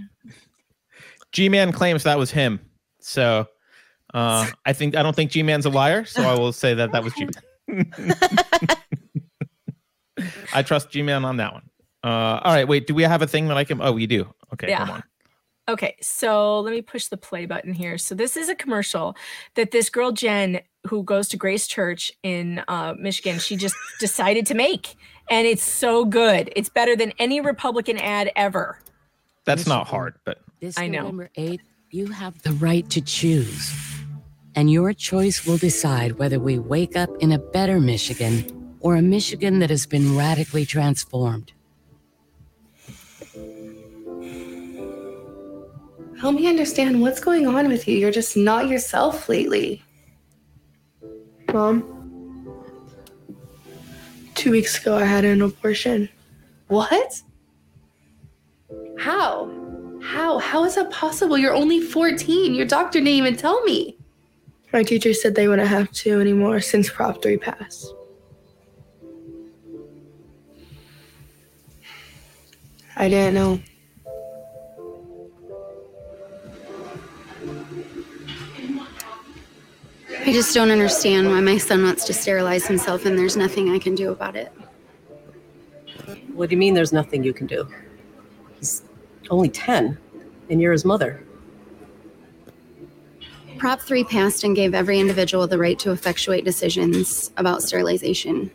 G 1.31 1.49
Man 1.49 1.71
claims 1.71 2.03
that 2.03 2.17
was 2.19 2.31
him. 2.31 2.59
So 2.99 3.47
uh, 4.13 4.47
I 4.65 4.73
think 4.73 4.95
I 4.95 5.03
don't 5.03 5.15
think 5.15 5.31
G 5.31 5.43
Man's 5.43 5.65
a 5.65 5.69
liar. 5.69 6.05
So 6.05 6.21
I 6.23 6.35
will 6.37 6.51
say 6.53 6.73
that 6.73 6.91
that 6.91 7.03
was 7.03 7.13
G 7.13 7.27
Man. 7.67 7.85
I 10.53 10.61
trust 10.61 10.91
G 10.91 11.01
Man 11.01 11.25
on 11.25 11.37
that 11.37 11.53
one. 11.53 11.63
Uh, 12.03 12.39
all 12.43 12.53
right, 12.53 12.67
wait. 12.67 12.87
Do 12.87 12.93
we 12.93 13.03
have 13.03 13.21
a 13.21 13.27
thing 13.27 13.47
that 13.47 13.57
I 13.57 13.63
can? 13.63 13.81
Oh, 13.81 13.91
we 13.91 14.07
do. 14.07 14.31
Okay, 14.53 14.69
Yeah. 14.69 14.79
come 14.79 14.89
on. 14.91 15.03
Okay, 15.69 15.95
so 16.01 16.59
let 16.59 16.71
me 16.71 16.81
push 16.81 17.07
the 17.07 17.17
play 17.17 17.45
button 17.45 17.71
here. 17.73 17.97
So 17.97 18.13
this 18.15 18.35
is 18.35 18.49
a 18.49 18.55
commercial 18.55 19.15
that 19.55 19.71
this 19.71 19.89
girl 19.89 20.11
Jen, 20.11 20.59
who 20.87 21.03
goes 21.03 21.27
to 21.29 21.37
Grace 21.37 21.67
Church 21.67 22.11
in 22.23 22.63
uh, 22.67 22.93
Michigan, 22.97 23.39
she 23.39 23.55
just 23.55 23.75
decided 23.99 24.45
to 24.47 24.53
make, 24.53 24.95
and 25.29 25.47
it's 25.47 25.63
so 25.63 26.05
good. 26.05 26.51
It's 26.55 26.69
better 26.69 26.95
than 26.95 27.13
any 27.19 27.41
Republican 27.41 27.97
ad 27.97 28.31
ever. 28.35 28.79
That's 29.45 29.67
not 29.67 29.87
hard, 29.87 30.15
but 30.23 30.39
This 30.59 30.77
I 30.77 30.87
know. 30.87 31.03
November 31.03 31.29
8th, 31.37 31.61
you 31.89 32.07
have 32.07 32.41
the 32.43 32.53
right 32.53 32.89
to 32.91 33.01
choose. 33.01 33.73
And 34.55 34.69
your 34.69 34.93
choice 34.93 35.45
will 35.45 35.57
decide 35.57 36.13
whether 36.13 36.39
we 36.39 36.59
wake 36.59 36.97
up 36.97 37.09
in 37.19 37.31
a 37.31 37.39
better 37.39 37.79
Michigan 37.79 38.75
or 38.81 38.95
a 38.95 39.01
Michigan 39.01 39.59
that 39.59 39.69
has 39.69 39.85
been 39.85 40.17
radically 40.17 40.65
transformed. 40.65 41.53
Help 46.19 46.35
me 46.35 46.47
understand 46.47 47.01
what's 47.01 47.19
going 47.19 47.47
on 47.47 47.67
with 47.67 47.87
you. 47.87 47.97
You're 47.97 48.11
just 48.11 48.37
not 48.37 48.67
yourself 48.67 49.27
lately. 49.27 49.81
Mom, 51.53 51.83
two 54.35 54.51
weeks 54.51 54.79
ago 54.79 54.95
I 54.95 55.03
had 55.03 55.25
an 55.25 55.41
abortion. 55.41 56.07
What? 56.67 57.21
How? 58.97 59.51
How? 60.01 60.39
How 60.39 60.63
is 60.63 60.75
that 60.75 60.91
possible? 60.91 61.37
You're 61.37 61.53
only 61.53 61.81
14. 61.81 62.53
Your 62.53 62.65
doctor 62.65 62.99
didn't 62.99 63.09
even 63.09 63.35
tell 63.35 63.61
me. 63.63 63.97
My 64.71 64.83
teacher 64.83 65.13
said 65.13 65.35
they 65.35 65.47
wouldn't 65.47 65.67
have 65.67 65.91
to 65.91 66.21
anymore 66.21 66.61
since 66.61 66.89
Prop 66.89 67.21
3 67.21 67.37
passed. 67.37 67.93
I 72.95 73.09
didn't 73.09 73.33
know. 73.33 73.59
I 80.23 80.33
just 80.33 80.53
don't 80.53 80.69
understand 80.69 81.27
why 81.27 81.41
my 81.41 81.57
son 81.57 81.83
wants 81.83 82.05
to 82.05 82.13
sterilize 82.13 82.67
himself 82.67 83.05
and 83.05 83.17
there's 83.17 83.35
nothing 83.35 83.71
I 83.71 83.79
can 83.79 83.95
do 83.95 84.11
about 84.11 84.35
it. 84.35 84.53
What 86.33 86.49
do 86.49 86.55
you 86.55 86.59
mean 86.59 86.75
there's 86.75 86.93
nothing 86.93 87.23
you 87.23 87.33
can 87.33 87.47
do? 87.47 87.67
He's 88.59 88.83
only 89.31 89.49
10, 89.49 89.97
and 90.49 90.61
you're 90.61 90.73
his 90.73 90.85
mother. 90.85 91.23
Prop 93.57 93.81
3 93.81 94.03
passed 94.03 94.43
and 94.43 94.55
gave 94.55 94.75
every 94.75 94.99
individual 94.99 95.47
the 95.47 95.57
right 95.57 95.77
to 95.79 95.91
effectuate 95.91 96.45
decisions 96.45 97.31
about 97.37 97.63
sterilization. 97.63 98.51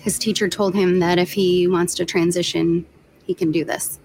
His 0.00 0.16
teacher 0.16 0.48
told 0.48 0.76
him 0.76 1.00
that 1.00 1.18
if 1.18 1.32
he 1.32 1.66
wants 1.66 1.94
to 1.96 2.04
transition, 2.04 2.86
he 3.24 3.34
can 3.34 3.50
do 3.50 3.64
this. 3.64 3.98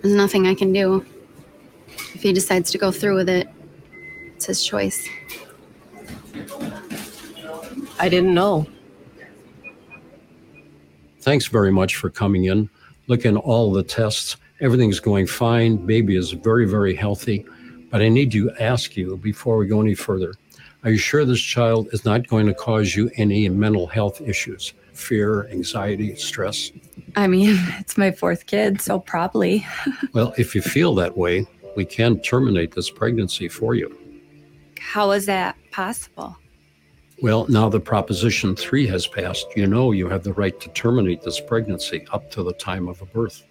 There's 0.00 0.14
nothing 0.14 0.46
I 0.46 0.54
can 0.54 0.72
do. 0.72 1.04
If 2.14 2.22
he 2.22 2.32
decides 2.32 2.70
to 2.70 2.78
go 2.78 2.90
through 2.90 3.16
with 3.16 3.28
it, 3.28 3.48
it's 4.38 4.46
his 4.46 4.64
choice. 4.64 5.08
I 7.98 8.08
didn't 8.08 8.32
know. 8.32 8.68
Thanks 11.22 11.46
very 11.46 11.72
much 11.72 11.96
for 11.96 12.08
coming 12.08 12.44
in. 12.44 12.70
Looking 13.08 13.36
at 13.36 13.42
all 13.42 13.72
the 13.72 13.82
tests, 13.82 14.36
everything's 14.60 15.00
going 15.00 15.26
fine. 15.26 15.76
Baby 15.76 16.14
is 16.14 16.30
very, 16.30 16.66
very 16.66 16.94
healthy. 16.94 17.44
But 17.90 18.00
I 18.00 18.08
need 18.08 18.30
to 18.30 18.52
ask 18.60 18.96
you 18.96 19.16
before 19.16 19.56
we 19.56 19.66
go 19.66 19.80
any 19.80 19.96
further 19.96 20.34
are 20.84 20.90
you 20.92 20.98
sure 20.98 21.24
this 21.24 21.40
child 21.40 21.88
is 21.90 22.04
not 22.04 22.28
going 22.28 22.46
to 22.46 22.54
cause 22.54 22.94
you 22.94 23.10
any 23.16 23.48
mental 23.48 23.88
health 23.88 24.20
issues? 24.20 24.72
Fear, 24.92 25.48
anxiety, 25.48 26.14
stress? 26.14 26.70
I 27.16 27.26
mean, 27.26 27.56
it's 27.80 27.98
my 27.98 28.12
fourth 28.12 28.46
kid, 28.46 28.80
so 28.80 29.00
probably. 29.00 29.66
Well, 30.12 30.32
if 30.38 30.54
you 30.54 30.62
feel 30.62 30.94
that 30.94 31.16
way, 31.16 31.44
we 31.74 31.84
can 31.84 32.20
terminate 32.20 32.72
this 32.72 32.90
pregnancy 32.90 33.48
for 33.48 33.74
you. 33.74 33.97
How 34.80 35.10
is 35.12 35.26
that 35.26 35.56
possible? 35.72 36.36
Well, 37.20 37.46
now 37.48 37.68
the 37.68 37.80
Proposition 37.80 38.54
3 38.54 38.86
has 38.86 39.06
passed, 39.06 39.46
you 39.56 39.66
know 39.66 39.90
you 39.92 40.08
have 40.08 40.22
the 40.22 40.32
right 40.34 40.58
to 40.60 40.68
terminate 40.70 41.22
this 41.22 41.40
pregnancy 41.40 42.06
up 42.12 42.30
to 42.30 42.44
the 42.44 42.52
time 42.52 42.86
of 42.86 43.02
a 43.02 43.06
birth. 43.06 43.44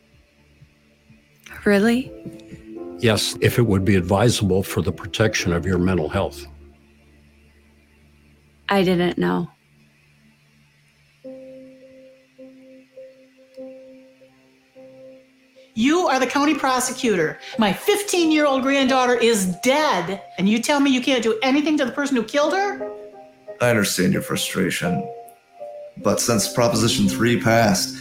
Really? 1.65 2.11
Yes, 2.99 3.37
if 3.41 3.59
it 3.59 3.63
would 3.63 3.83
be 3.83 3.95
advisable 3.95 4.63
for 4.63 4.81
the 4.81 4.91
protection 4.91 5.51
of 5.51 5.65
your 5.65 5.77
mental 5.77 6.07
health. 6.07 6.45
I 8.69 8.83
didn't 8.83 9.17
know. 9.17 9.49
You 15.77 16.07
are 16.07 16.19
the 16.19 16.25
county 16.25 16.55
prosecutor. 16.55 17.37
My 17.59 17.71
15 17.71 18.31
year 18.31 18.47
old 18.47 18.63
granddaughter 18.63 19.13
is 19.13 19.55
dead, 19.57 20.23
and 20.39 20.49
you 20.49 20.57
tell 20.59 20.79
me 20.79 20.89
you 20.89 21.01
can't 21.01 21.21
do 21.21 21.37
anything 21.43 21.77
to 21.77 21.85
the 21.85 21.91
person 21.91 22.15
who 22.15 22.23
killed 22.23 22.53
her? 22.53 22.91
I 23.61 23.69
understand 23.69 24.11
your 24.11 24.23
frustration. 24.23 25.07
But 25.97 26.19
since 26.19 26.51
Proposition 26.51 27.07
3 27.07 27.43
passed, 27.43 27.95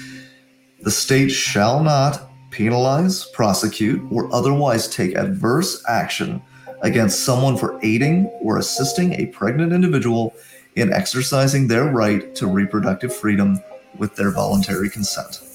the 0.80 0.90
state 0.90 1.28
shall 1.28 1.82
not 1.82 2.30
penalize, 2.50 3.26
prosecute, 3.26 4.00
or 4.10 4.34
otherwise 4.34 4.88
take 4.88 5.14
adverse 5.14 5.84
action 5.86 6.40
against 6.80 7.26
someone 7.26 7.58
for 7.58 7.78
aiding 7.82 8.24
or 8.40 8.56
assisting 8.56 9.12
a 9.20 9.26
pregnant 9.26 9.74
individual 9.74 10.34
in 10.76 10.94
exercising 10.94 11.68
their 11.68 11.92
right 11.92 12.34
to 12.36 12.46
reproductive 12.46 13.14
freedom 13.14 13.60
with 13.98 14.16
their 14.16 14.30
voluntary 14.30 14.88
consent. 14.88 15.45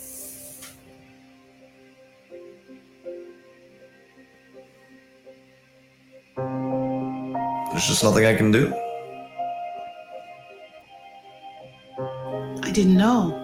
There's 7.82 8.00
just 8.00 8.04
nothing 8.04 8.28
I 8.28 8.36
can 8.36 8.52
do. 8.52 8.72
I 12.62 12.70
didn't 12.72 12.96
know. 12.96 13.40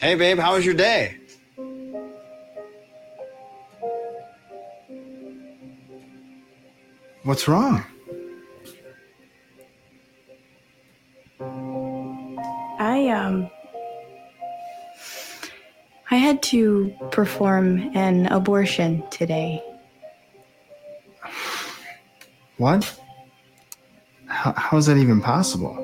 Hey, 0.00 0.16
babe, 0.16 0.40
how 0.40 0.54
was 0.54 0.66
your 0.66 0.74
day? 0.74 1.20
What's 7.22 7.46
wrong? 7.46 7.84
I 12.80 13.06
um 13.14 13.48
I 16.12 16.16
had 16.16 16.42
to 16.42 16.94
perform 17.10 17.90
an 17.96 18.26
abortion 18.26 19.02
today. 19.08 19.62
What? 22.58 23.00
How, 24.26 24.52
how 24.52 24.76
is 24.76 24.84
that 24.86 24.98
even 24.98 25.22
possible? 25.22 25.74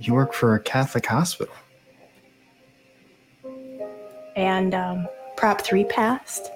You 0.00 0.14
work 0.14 0.32
for 0.32 0.54
a 0.54 0.60
Catholic 0.60 1.04
hospital. 1.04 1.54
and 4.36 4.74
um, 4.74 5.06
Prop 5.36 5.60
3 5.60 5.84
passed 5.84 6.50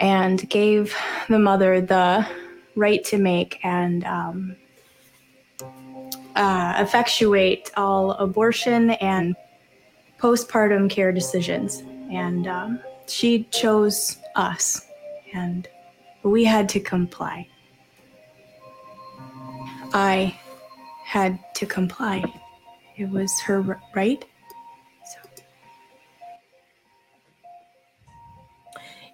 and 0.00 0.50
gave 0.50 0.92
the 1.28 1.38
mother 1.38 1.80
the 1.80 2.26
right 2.74 3.04
to 3.04 3.16
make 3.16 3.60
and 3.64 4.04
um, 4.04 4.56
uh, 6.34 6.74
effectuate 6.78 7.70
all 7.76 8.10
abortion 8.12 8.90
and 8.90 9.36
postpartum 10.18 10.90
care 10.90 11.12
decisions. 11.12 11.82
And 12.10 12.46
um, 12.46 12.80
she 13.06 13.44
chose 13.44 14.18
us, 14.34 14.86
and 15.34 15.68
we 16.22 16.44
had 16.44 16.68
to 16.70 16.80
comply. 16.80 17.46
I 19.92 20.38
had 21.04 21.38
to 21.54 21.66
comply. 21.66 22.24
It 22.96 23.08
was 23.10 23.30
her 23.42 23.64
r- 23.66 23.80
right. 23.94 24.24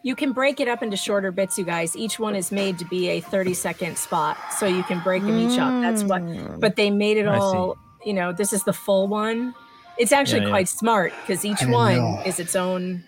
You 0.03 0.15
can 0.15 0.33
break 0.33 0.61
it 0.61 0.69
up 0.69 0.83
into 0.83 0.99
shorter 0.99 1.33
bits, 1.33 1.57
you 1.57 1.65
guys. 1.65 1.97
Each 1.97 2.19
one 2.19 2.37
is 2.37 2.53
made 2.53 2.79
to 2.79 2.85
be 2.85 3.09
a 3.09 3.21
30 3.21 3.55
second 3.55 3.97
spot. 3.97 4.37
So 4.59 4.67
you 4.67 4.83
can 4.83 5.01
break 5.01 5.23
them 5.23 5.39
each 5.39 5.59
up. 5.59 5.81
That's 5.81 6.05
what, 6.05 6.61
but 6.61 6.77
they 6.77 6.91
made 6.91 7.17
it 7.17 7.27
I 7.27 7.39
see. 7.39 7.41
all, 7.43 7.79
you 8.05 8.13
know, 8.13 8.31
this 8.31 8.53
is 8.53 8.65
the 8.65 8.75
full 8.75 9.09
one. 9.09 9.55
It's 9.99 10.13
actually 10.13 10.41
Yeah, 10.41 10.45
yeah. 10.47 10.51
quite 10.51 10.69
smart 10.69 11.13
because 11.23 11.45
each 11.45 11.63
one 11.67 11.97
know. 11.97 12.23
is 12.27 12.41
its 12.41 12.57
own, 12.57 13.05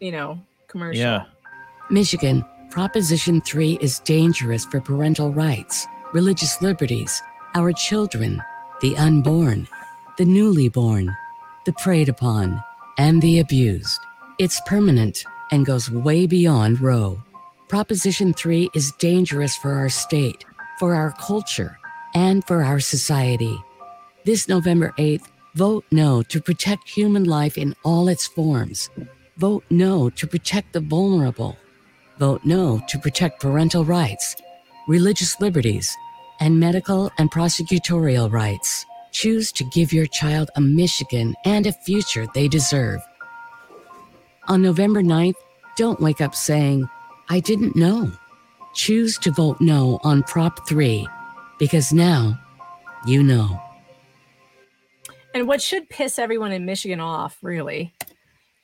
you 0.00 0.12
know, 0.12 0.38
commercial. 0.68 1.00
Yeah. 1.02 1.24
Michigan, 1.90 2.44
Proposition 2.70 3.40
3 3.40 3.78
is 3.80 3.98
dangerous 4.00 4.64
for 4.64 4.80
parental 4.80 5.32
rights, 5.32 5.86
religious 6.12 6.62
liberties, 6.62 7.20
our 7.56 7.72
children, 7.72 8.40
the 8.80 8.96
unborn, 8.96 9.66
the 10.18 10.24
newly 10.24 10.68
born, 10.68 11.14
the 11.66 11.72
preyed 11.72 12.08
upon, 12.08 12.62
and 12.96 13.20
the 13.22 13.40
abused. 13.40 13.98
It's 14.38 14.60
permanent 14.66 15.24
and 15.50 15.66
goes 15.66 15.90
way 15.90 16.26
beyond 16.26 16.80
Roe. 16.80 17.20
Proposition 17.68 18.32
3 18.34 18.70
is 18.74 18.92
dangerous 18.92 19.56
for 19.56 19.72
our 19.74 19.88
state, 19.88 20.44
for 20.78 20.94
our 20.94 21.12
culture, 21.12 21.76
and 22.14 22.44
for 22.46 22.62
our 22.62 22.78
society. 22.80 23.58
This 24.24 24.48
November 24.48 24.94
8th, 24.98 25.26
vote 25.54 25.84
no 25.90 26.22
to 26.22 26.40
protect 26.40 26.88
human 26.88 27.24
life 27.24 27.58
in 27.58 27.74
all 27.84 28.08
its 28.08 28.26
forms. 28.26 28.90
Vote 29.36 29.64
no 29.70 30.10
to 30.10 30.26
protect 30.26 30.72
the 30.72 30.80
vulnerable. 30.80 31.56
Vote 32.18 32.42
no 32.44 32.80
to 32.88 32.98
protect 32.98 33.40
parental 33.40 33.84
rights, 33.84 34.36
religious 34.86 35.40
liberties, 35.40 35.96
and 36.40 36.58
medical 36.58 37.10
and 37.18 37.30
prosecutorial 37.30 38.30
rights. 38.30 38.84
Choose 39.12 39.50
to 39.52 39.64
give 39.72 39.92
your 39.92 40.06
child 40.06 40.50
a 40.56 40.60
Michigan 40.60 41.34
and 41.44 41.66
a 41.66 41.72
future 41.72 42.26
they 42.34 42.48
deserve. 42.48 43.00
On 44.48 44.62
November 44.62 45.02
9th, 45.02 45.36
don't 45.76 46.00
wake 46.00 46.20
up 46.20 46.34
saying, 46.34 46.88
I 47.28 47.40
didn't 47.40 47.76
know. 47.76 48.12
Choose 48.74 49.18
to 49.18 49.30
vote 49.30 49.60
no 49.60 49.98
on 50.04 50.22
Prop 50.24 50.68
3 50.68 51.06
because 51.58 51.92
now 51.92 52.38
you 53.06 53.22
know. 53.22 53.69
And 55.34 55.46
what 55.46 55.62
should 55.62 55.88
piss 55.88 56.18
everyone 56.18 56.52
in 56.52 56.66
Michigan 56.66 57.00
off, 57.00 57.38
really, 57.42 57.92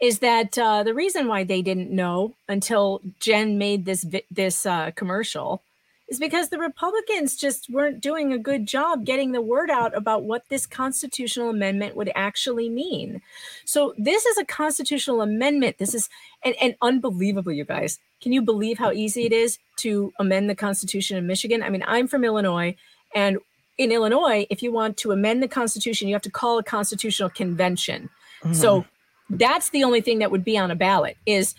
is 0.01 0.19
that 0.19 0.59
uh, 0.59 0.83
the 0.83 0.95
reason 0.95 1.29
why 1.29 1.45
they 1.45 1.63
didn't 1.63 1.91
know 1.91 2.35
until 2.49 3.01
Jen 3.21 3.59
made 3.59 3.85
this 3.85 4.05
this 4.31 4.67
uh, 4.67 4.91
commercial 4.93 5.63
is 6.09 6.19
because 6.21 6.51
the 6.51 6.59
Republicans 6.59 7.37
just 7.37 7.69
weren't 7.69 8.01
doing 8.01 8.33
a 8.33 8.39
good 8.39 8.67
job 8.67 9.05
getting 9.05 9.33
the 9.33 9.41
word 9.41 9.71
out 9.71 9.97
about 9.97 10.23
what 10.23 10.49
this 10.49 10.67
constitutional 10.67 11.51
amendment 11.51 11.97
would 11.97 12.11
actually 12.15 12.69
mean. 12.69 13.21
So 13.65 13.93
this 13.99 14.25
is 14.25 14.39
a 14.39 14.45
constitutional 14.45 15.21
amendment. 15.21 15.79
This 15.79 15.95
is 15.95 16.09
and, 16.45 16.55
and 16.61 16.77
unbelievable, 16.81 17.53
you 17.53 17.65
guys. 17.65 17.99
Can 18.21 18.33
you 18.33 18.43
believe 18.43 18.79
how 18.79 18.93
easy 18.93 19.25
it 19.25 19.33
is 19.33 19.59
to 19.79 20.13
amend 20.19 20.49
the 20.49 20.55
Constitution 20.55 21.19
of 21.19 21.25
Michigan? 21.25 21.63
I 21.63 21.71
mean, 21.71 21.85
I'm 21.87 22.07
from 22.07 22.25
Illinois, 22.25 22.77
and 23.15 23.39
in 23.79 23.93
Illinois, 23.93 24.47
if 24.51 24.63
you 24.63 24.73
want 24.73 24.97
to 24.99 25.13
amend 25.13 25.43
the 25.43 25.49
Constitution, 25.49 26.09
you 26.09 26.15
have 26.15 26.23
to 26.23 26.31
call 26.31 26.59
a 26.59 26.63
constitutional 26.63 27.31
convention. 27.31 28.09
So 28.53 28.85
that's 29.31 29.71
the 29.71 29.83
only 29.83 30.01
thing 30.01 30.21
that 30.21 30.31
would 30.31 30.45
be 30.45 30.57
on 30.57 30.71
a 30.71 30.77
ballot 30.77 31.17
is 31.27 31.55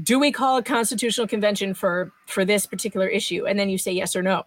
do 0.00 0.18
we 0.20 0.30
call 0.30 0.56
a 0.56 0.62
constitutional 0.62 1.26
convention 1.26 1.74
for 1.74 2.12
for 2.26 2.44
this 2.44 2.64
particular 2.64 3.08
issue? 3.08 3.46
And 3.46 3.58
then 3.58 3.68
you 3.68 3.76
say 3.76 3.92
yes 3.92 4.14
or 4.14 4.22
no. 4.22 4.44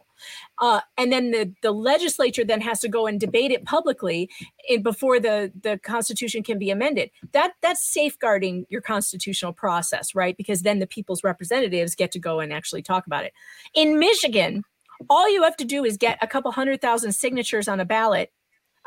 Uh, 0.59 0.79
and 0.97 1.11
then 1.11 1.31
the 1.31 1.53
the 1.61 1.71
legislature 1.71 2.45
then 2.45 2.61
has 2.61 2.79
to 2.79 2.87
go 2.87 3.07
and 3.07 3.19
debate 3.19 3.51
it 3.51 3.65
publicly 3.65 4.29
in, 4.69 4.81
before 4.81 5.19
the 5.19 5.51
the 5.61 5.77
constitution 5.83 6.43
can 6.43 6.57
be 6.57 6.69
amended. 6.69 7.11
That 7.33 7.53
that's 7.61 7.83
safeguarding 7.83 8.65
your 8.69 8.81
constitutional 8.81 9.51
process 9.51 10.15
right? 10.15 10.37
Because 10.37 10.61
then 10.61 10.79
the 10.79 10.87
people's 10.87 11.23
representatives 11.23 11.93
get 11.93 12.11
to 12.13 12.19
go 12.19 12.39
and 12.39 12.53
actually 12.53 12.81
talk 12.81 13.05
about 13.05 13.25
it. 13.25 13.33
In 13.75 13.99
michigan 13.99 14.63
all 15.09 15.29
you 15.31 15.43
have 15.43 15.57
to 15.57 15.65
do 15.65 15.83
is 15.83 15.97
get 15.97 16.17
a 16.21 16.27
couple 16.27 16.51
hundred 16.51 16.81
thousand 16.81 17.13
signatures 17.13 17.67
on 17.67 17.79
a 17.79 17.85
ballot 17.85 18.31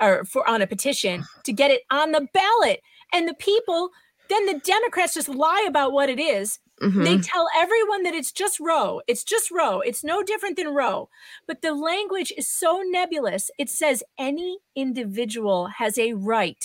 or 0.00 0.24
for 0.24 0.48
on 0.48 0.62
a 0.62 0.66
petition 0.66 1.24
to 1.44 1.52
get 1.52 1.70
it 1.70 1.82
on 1.90 2.12
the 2.12 2.26
ballot. 2.32 2.80
And 3.12 3.28
the 3.28 3.34
people 3.34 3.90
then 4.28 4.46
the 4.46 4.58
democrats 4.60 5.14
just 5.14 5.28
lie 5.28 5.64
about 5.68 5.92
what 5.92 6.08
it 6.08 6.18
is. 6.18 6.58
they 6.80 7.16
Mhm. 7.16 7.22
tell 7.26 7.48
everyone 7.56 8.02
that 8.02 8.12
it's 8.14 8.30
just 8.32 8.60
roe. 8.60 9.00
It's 9.06 9.24
just 9.24 9.50
roe. 9.50 9.80
It's 9.80 10.04
no 10.04 10.22
different 10.22 10.56
than 10.56 10.68
roe. 10.74 11.08
But 11.46 11.62
the 11.62 11.72
language 11.72 12.32
is 12.36 12.46
so 12.48 12.82
nebulous. 12.84 13.50
It 13.58 13.70
says 13.70 14.02
any 14.18 14.58
individual 14.74 15.68
has 15.68 15.96
a 15.96 16.12
right 16.12 16.62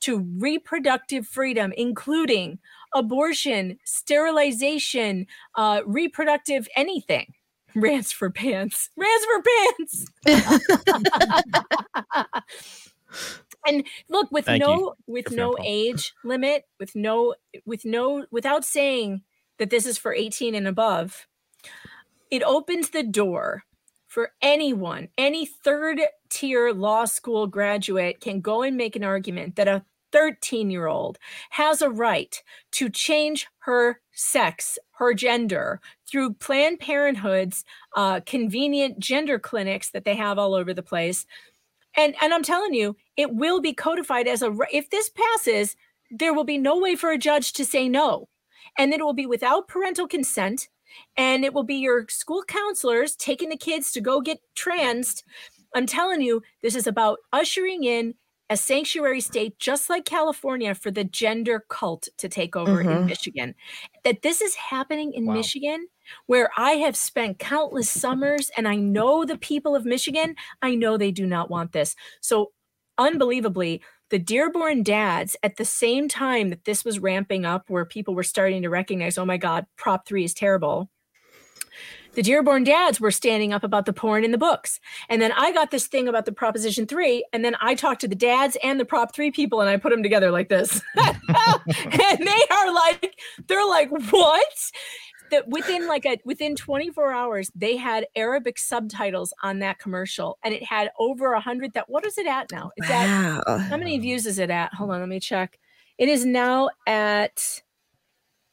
to 0.00 0.18
reproductive 0.38 1.26
freedom 1.28 1.72
including 1.76 2.58
abortion 2.94 3.78
sterilization 3.84 5.26
uh, 5.56 5.82
reproductive 5.86 6.68
anything 6.76 7.32
rants 7.76 8.12
for 8.12 8.30
pants 8.30 8.90
rants 8.96 9.26
for 9.26 9.42
pants 9.42 10.06
and 13.66 13.84
look 14.08 14.30
with 14.32 14.46
Thank 14.46 14.62
no 14.62 14.74
you, 14.74 14.94
with 15.06 15.30
Your 15.30 15.36
no 15.36 15.52
Grandpa. 15.52 15.70
age 15.70 16.12
limit 16.24 16.64
with 16.80 16.96
no 16.96 17.34
with 17.64 17.84
no 17.84 18.26
without 18.30 18.64
saying 18.64 19.22
that 19.58 19.70
this 19.70 19.86
is 19.86 19.98
for 19.98 20.14
18 20.14 20.54
and 20.54 20.66
above 20.66 21.26
it 22.30 22.42
opens 22.42 22.90
the 22.90 23.02
door 23.02 23.64
for 24.06 24.32
anyone 24.40 25.08
any 25.18 25.44
third 25.46 26.00
tier 26.30 26.72
law 26.72 27.04
school 27.04 27.46
graduate 27.46 28.20
can 28.20 28.40
go 28.40 28.62
and 28.62 28.76
make 28.76 28.96
an 28.96 29.04
argument 29.04 29.56
that 29.56 29.68
a 29.68 29.84
13 30.12 30.70
year 30.70 30.86
old 30.86 31.18
has 31.50 31.82
a 31.82 31.90
right 31.90 32.42
to 32.72 32.88
change 32.88 33.46
her 33.58 34.00
sex 34.12 34.78
her 34.98 35.14
gender 35.14 35.80
through 36.06 36.34
planned 36.34 36.80
parenthood's 36.80 37.64
uh, 37.96 38.20
convenient 38.26 38.98
gender 38.98 39.38
clinics 39.38 39.90
that 39.90 40.04
they 40.04 40.14
have 40.14 40.38
all 40.38 40.54
over 40.54 40.72
the 40.74 40.82
place. 40.82 41.26
And 41.96 42.14
and 42.20 42.34
i'm 42.34 42.42
telling 42.42 42.74
you 42.74 42.96
it 43.16 43.34
will 43.34 43.60
be 43.60 43.72
codified 43.72 44.28
as 44.28 44.42
a 44.42 44.54
if 44.72 44.90
this 44.90 45.10
passes 45.10 45.76
there 46.10 46.34
will 46.34 46.44
be 46.44 46.58
no 46.58 46.78
way 46.78 46.94
for 46.94 47.10
a 47.10 47.18
judge 47.18 47.52
to 47.54 47.64
say 47.64 47.88
no. 47.88 48.28
And 48.78 48.92
then 48.92 49.00
it 49.00 49.04
will 49.04 49.14
be 49.14 49.26
without 49.26 49.68
parental 49.68 50.06
consent 50.06 50.68
and 51.16 51.44
it 51.44 51.52
will 51.52 51.64
be 51.64 51.76
your 51.76 52.06
school 52.08 52.42
counselors 52.46 53.16
taking 53.16 53.48
the 53.48 53.56
kids 53.56 53.92
to 53.92 54.00
go 54.00 54.20
get 54.20 54.40
transed 54.54 55.22
i'm 55.74 55.86
telling 55.86 56.20
you 56.20 56.42
this 56.62 56.74
is 56.74 56.86
about 56.86 57.18
ushering 57.32 57.84
in 57.84 58.14
a 58.50 58.56
sanctuary 58.56 59.20
state 59.20 59.58
just 59.58 59.90
like 59.90 60.04
california 60.04 60.74
for 60.74 60.90
the 60.90 61.04
gender 61.04 61.64
cult 61.68 62.08
to 62.18 62.28
take 62.28 62.54
over 62.56 62.82
in 62.82 62.98
Mhm. 62.98 63.08
michigan 63.08 63.54
that 64.04 64.22
this 64.22 64.40
is 64.40 64.54
happening 64.54 65.12
in 65.12 65.30
Wow. 65.30 65.32
michigan 65.32 65.86
where 66.26 66.50
I 66.56 66.72
have 66.72 66.96
spent 66.96 67.40
countless 67.40 67.90
summers 67.90 68.50
and 68.56 68.68
I 68.68 68.76
know 68.76 69.24
the 69.24 69.36
people 69.38 69.74
of 69.74 69.84
Michigan, 69.84 70.36
I 70.62 70.76
know 70.76 70.96
they 70.96 71.10
do 71.10 71.26
not 71.26 71.50
want 71.50 71.72
this. 71.72 71.96
So, 72.20 72.52
unbelievably, 72.98 73.82
the 74.10 74.18
Dearborn 74.20 74.84
dads, 74.84 75.36
at 75.42 75.56
the 75.56 75.64
same 75.64 76.08
time 76.08 76.50
that 76.50 76.64
this 76.64 76.84
was 76.84 77.00
ramping 77.00 77.44
up, 77.44 77.68
where 77.68 77.84
people 77.84 78.14
were 78.14 78.22
starting 78.22 78.62
to 78.62 78.70
recognize, 78.70 79.18
oh 79.18 79.24
my 79.24 79.36
God, 79.36 79.66
Prop 79.76 80.06
3 80.06 80.22
is 80.24 80.32
terrible. 80.34 80.88
The 82.16 82.22
Dearborn 82.22 82.64
dads 82.64 82.98
were 82.98 83.10
standing 83.10 83.52
up 83.52 83.62
about 83.62 83.84
the 83.84 83.92
porn 83.92 84.24
in 84.24 84.32
the 84.32 84.38
books. 84.38 84.80
And 85.10 85.20
then 85.20 85.32
I 85.32 85.52
got 85.52 85.70
this 85.70 85.86
thing 85.86 86.08
about 86.08 86.24
the 86.24 86.32
Proposition 86.32 86.86
3. 86.86 87.24
And 87.34 87.44
then 87.44 87.54
I 87.60 87.74
talked 87.74 88.00
to 88.00 88.08
the 88.08 88.14
dads 88.14 88.56
and 88.64 88.80
the 88.80 88.86
Prop 88.86 89.14
3 89.14 89.30
people 89.30 89.60
and 89.60 89.68
I 89.68 89.76
put 89.76 89.90
them 89.90 90.02
together 90.02 90.30
like 90.30 90.48
this. 90.48 90.80
and 90.96 92.18
they 92.20 92.42
are 92.50 92.74
like, 92.74 93.14
they're 93.46 93.66
like, 93.68 93.90
what? 94.10 94.72
that 95.30 95.48
within 95.48 95.88
like 95.88 96.06
a 96.06 96.16
within 96.24 96.54
24 96.54 97.12
hours 97.12 97.50
they 97.56 97.76
had 97.76 98.06
arabic 98.14 98.56
subtitles 98.58 99.34
on 99.42 99.58
that 99.58 99.76
commercial 99.80 100.38
and 100.44 100.54
it 100.54 100.62
had 100.62 100.88
over 101.00 101.32
a 101.32 101.40
hundred 101.40 101.72
that 101.72 101.88
what 101.88 102.06
is 102.06 102.16
it 102.16 102.28
at 102.28 102.46
now 102.52 102.70
it's 102.76 102.88
Wow. 102.88 103.42
at 103.44 103.60
how 103.62 103.76
many 103.76 103.98
views 103.98 104.24
is 104.24 104.38
it 104.38 104.50
at 104.50 104.72
hold 104.72 104.92
on 104.92 105.00
let 105.00 105.08
me 105.08 105.18
check 105.18 105.58
it 105.98 106.08
is 106.08 106.24
now 106.24 106.68
at 106.86 107.60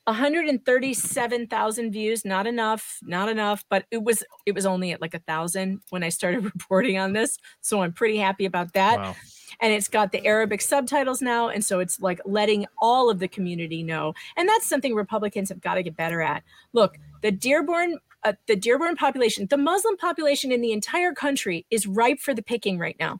137,000 0.05 1.91
views 1.91 2.25
not 2.25 2.45
enough 2.47 2.99
not 3.03 3.29
enough 3.29 3.63
but 3.69 3.85
it 3.91 4.03
was 4.03 4.23
it 4.45 4.53
was 4.53 4.65
only 4.65 4.91
at 4.91 5.01
like 5.01 5.13
a 5.13 5.19
thousand 5.19 5.79
when 5.89 6.03
i 6.03 6.09
started 6.09 6.43
reporting 6.53 6.97
on 6.97 7.13
this 7.13 7.37
so 7.61 7.81
i'm 7.81 7.93
pretty 7.93 8.17
happy 8.17 8.45
about 8.45 8.73
that 8.73 8.99
Wow. 8.99 9.15
and 9.61 9.71
it's 9.73 9.87
got 9.87 10.11
the 10.11 10.25
Arabic 10.25 10.61
subtitles 10.61 11.21
now. 11.21 11.47
And 11.49 11.63
so 11.63 11.79
it's 11.79 11.99
like 12.01 12.19
letting 12.25 12.65
all 12.79 13.09
of 13.09 13.19
the 13.19 13.27
community 13.27 13.83
know. 13.83 14.13
And 14.35 14.49
that's 14.49 14.67
something 14.67 14.95
Republicans 14.95 15.49
have 15.49 15.61
got 15.61 15.75
to 15.75 15.83
get 15.83 15.95
better 15.95 16.21
at. 16.21 16.43
Look, 16.73 16.97
the 17.21 17.31
Dearborn. 17.31 17.99
Uh, 18.25 18.33
the 18.47 18.55
Dearborn 18.55 18.95
population, 18.95 19.47
the 19.49 19.57
Muslim 19.57 19.97
population 19.97 20.49
in 20.51 20.61
the 20.61 20.71
entire 20.71 21.11
country 21.13 21.65
is 21.69 21.85
ripe 21.85 22.19
for 22.21 22.33
the 22.33 22.41
picking 22.41 22.79
right 22.79 22.95
now. 22.97 23.19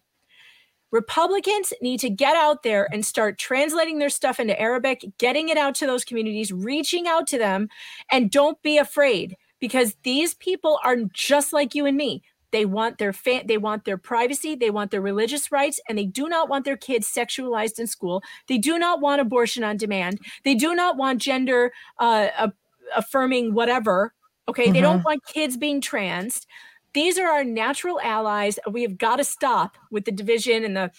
Republicans 0.94 1.74
need 1.82 2.00
to 2.00 2.10
get 2.10 2.36
out 2.36 2.62
there 2.62 2.88
and 2.94 3.04
start 3.04 3.40
translating 3.40 3.98
their 3.98 4.12
stuff 4.12 4.40
into 4.40 4.58
Arabic, 4.62 5.04
getting 5.18 5.50
it 5.50 5.58
out 5.58 5.74
to 5.74 5.88
those 5.88 6.06
communities, 6.06 6.54
reaching 6.54 7.08
out 7.08 7.26
to 7.26 7.40
them, 7.40 7.68
and 8.12 8.30
don't 8.30 8.62
be 8.62 8.78
afraid 8.78 9.36
because 9.60 9.96
these 10.04 10.36
people 10.36 10.80
are 10.86 10.98
just 11.12 11.52
like 11.52 11.74
you 11.74 11.88
and 11.88 11.98
me. 11.98 12.22
They 12.52 12.66
want 12.66 13.00
their 13.00 13.12
fa- 13.12 13.42
they 13.44 13.58
want 13.58 13.86
their 13.86 13.98
privacy, 13.98 14.54
they 14.54 14.70
want 14.70 14.92
their 14.92 15.02
religious 15.02 15.52
rights, 15.52 15.80
and 15.90 15.98
they 15.98 16.06
do 16.06 16.30
not 16.30 16.48
want 16.48 16.64
their 16.64 16.78
kids 16.78 17.12
sexualized 17.12 17.80
in 17.80 17.88
school. 17.88 18.22
They 18.48 18.60
do 18.60 18.78
not 18.78 19.02
want 19.02 19.20
abortion 19.20 19.64
on 19.64 19.78
demand. 19.78 20.20
They 20.44 20.54
do 20.54 20.76
not 20.76 20.96
want 20.96 21.20
gender 21.20 21.72
uh, 21.98 22.50
affirming 22.96 23.56
whatever. 23.56 24.14
Okay, 24.48 24.70
they 24.70 24.82
don't 24.82 25.04
want 25.04 25.26
kids 25.26 25.58
being 25.58 25.82
trans. 25.82 26.46
These 26.94 27.18
are 27.18 27.28
our 27.28 27.44
natural 27.44 28.00
allies. 28.02 28.60
We 28.70 28.84
have 28.84 28.98
got 28.98 29.18
to 29.18 29.24
stop 29.24 29.78
with 29.92 30.06
the 30.06 30.12
division 30.12 30.64
and 30.64 30.76
the, 30.78 30.92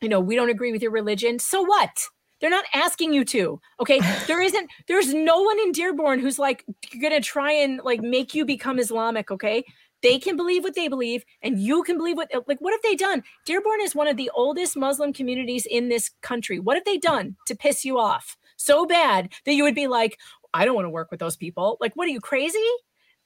you 0.00 0.08
know, 0.08 0.20
we 0.20 0.36
don't 0.36 0.50
agree 0.50 0.72
with 0.72 0.82
your 0.82 0.90
religion. 0.90 1.38
So 1.38 1.62
what? 1.62 2.06
They're 2.40 2.50
not 2.50 2.66
asking 2.74 3.14
you 3.14 3.24
to. 3.26 3.60
Okay. 3.80 4.00
There 4.26 4.42
isn't, 4.42 4.70
there's 4.88 5.14
no 5.14 5.42
one 5.42 5.58
in 5.60 5.72
Dearborn 5.72 6.18
who's 6.18 6.38
like 6.38 6.64
gonna 7.00 7.20
try 7.20 7.52
and 7.52 7.80
like 7.84 8.00
make 8.00 8.34
you 8.34 8.44
become 8.44 8.78
Islamic. 8.78 9.30
Okay. 9.30 9.64
They 10.02 10.18
can 10.18 10.36
believe 10.36 10.62
what 10.62 10.74
they 10.74 10.88
believe, 10.88 11.24
and 11.40 11.58
you 11.58 11.82
can 11.82 11.96
believe 11.96 12.18
what 12.18 12.30
like 12.46 12.58
what 12.60 12.72
have 12.72 12.82
they 12.82 12.94
done? 12.94 13.22
Dearborn 13.46 13.80
is 13.80 13.94
one 13.94 14.06
of 14.06 14.18
the 14.18 14.30
oldest 14.34 14.76
Muslim 14.76 15.14
communities 15.14 15.64
in 15.64 15.88
this 15.88 16.10
country. 16.20 16.60
What 16.60 16.76
have 16.76 16.84
they 16.84 16.98
done 16.98 17.36
to 17.46 17.56
piss 17.56 17.86
you 17.86 17.98
off 17.98 18.36
so 18.58 18.84
bad 18.84 19.32
that 19.46 19.54
you 19.54 19.62
would 19.62 19.74
be 19.74 19.86
like, 19.86 20.18
I 20.52 20.66
don't 20.66 20.74
want 20.74 20.84
to 20.84 20.90
work 20.90 21.10
with 21.10 21.20
those 21.20 21.36
people? 21.38 21.78
Like, 21.80 21.94
what 21.94 22.06
are 22.06 22.10
you 22.10 22.20
crazy? 22.20 22.58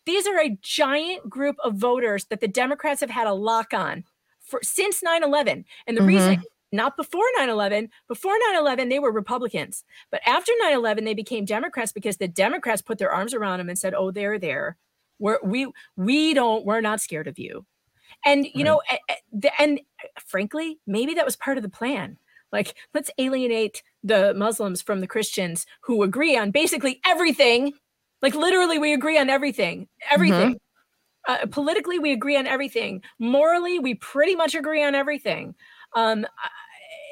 These 0.09 0.27
are 0.27 0.41
a 0.41 0.59
giant 0.63 1.29
group 1.29 1.57
of 1.63 1.75
voters 1.75 2.25
that 2.27 2.41
the 2.41 2.49
Democrats 2.49 3.01
have 3.03 3.11
had 3.11 3.27
a 3.27 3.35
lock 3.35 3.75
on 3.75 4.05
for 4.41 4.61
since 4.63 5.03
9/11. 5.03 5.65
And 5.87 5.97
the 5.97 6.01
mm-hmm. 6.01 6.07
reason 6.07 6.43
not 6.71 6.99
before 6.99 7.25
9-11 7.39 7.89
before 8.09 8.35
9-11 8.55 8.91
they 8.91 8.99
were 8.99 9.13
republicans. 9.13 9.85
But 10.11 10.21
after 10.27 10.53
9-11 10.65 11.05
they 11.05 11.15
became 11.15 11.45
democrats 11.45 11.93
because 11.93 12.17
the 12.19 12.29
democrats 12.29 12.83
put 12.83 12.99
their 12.99 13.11
arms 13.13 13.33
around 13.35 13.59
them 13.59 13.69
and 13.69 13.79
said 13.79 13.95
oh 13.95 14.11
they're 14.11 14.39
there. 14.39 14.77
We're, 15.19 15.39
we 15.43 15.71
we 15.97 16.35
don't 16.35 16.65
we're 16.65 16.81
not 16.81 17.01
scared 17.01 17.27
of 17.27 17.39
you. 17.39 17.65
And 18.25 18.47
you 18.55 18.65
know 18.65 18.81
a- 18.91 19.15
a- 19.45 19.61
and 19.61 19.81
frankly 20.27 20.79
maybe 20.87 21.15
that 21.15 21.27
was 21.27 21.37
part 21.37 21.59
of 21.59 21.63
the 21.63 21.69
plan. 21.69 22.19
Like 22.51 22.75
let's 22.95 23.11
alienate 23.19 23.83
the 24.03 24.33
muslims 24.35 24.81
from 24.81 25.01
the 25.01 25.07
christians 25.07 25.67
who 25.83 26.03
agree 26.03 26.37
on 26.37 26.51
basically 26.51 27.01
everything 27.05 27.73
like 28.23 28.35
literally 28.35 28.79
we 28.79 28.93
agree 28.93 29.19
on 29.19 29.31
everything 29.31 29.89
everything. 30.11 30.59
Uh, 31.27 31.47
politically 31.51 31.99
we 31.99 32.13
agree 32.13 32.37
on 32.37 32.47
everything. 32.47 33.03
Morally 33.19 33.79
we 33.79 33.95
pretty 33.95 34.35
much 34.35 34.55
agree 34.55 34.83
on 34.83 34.95
everything. 34.95 35.55
Um 35.95 36.27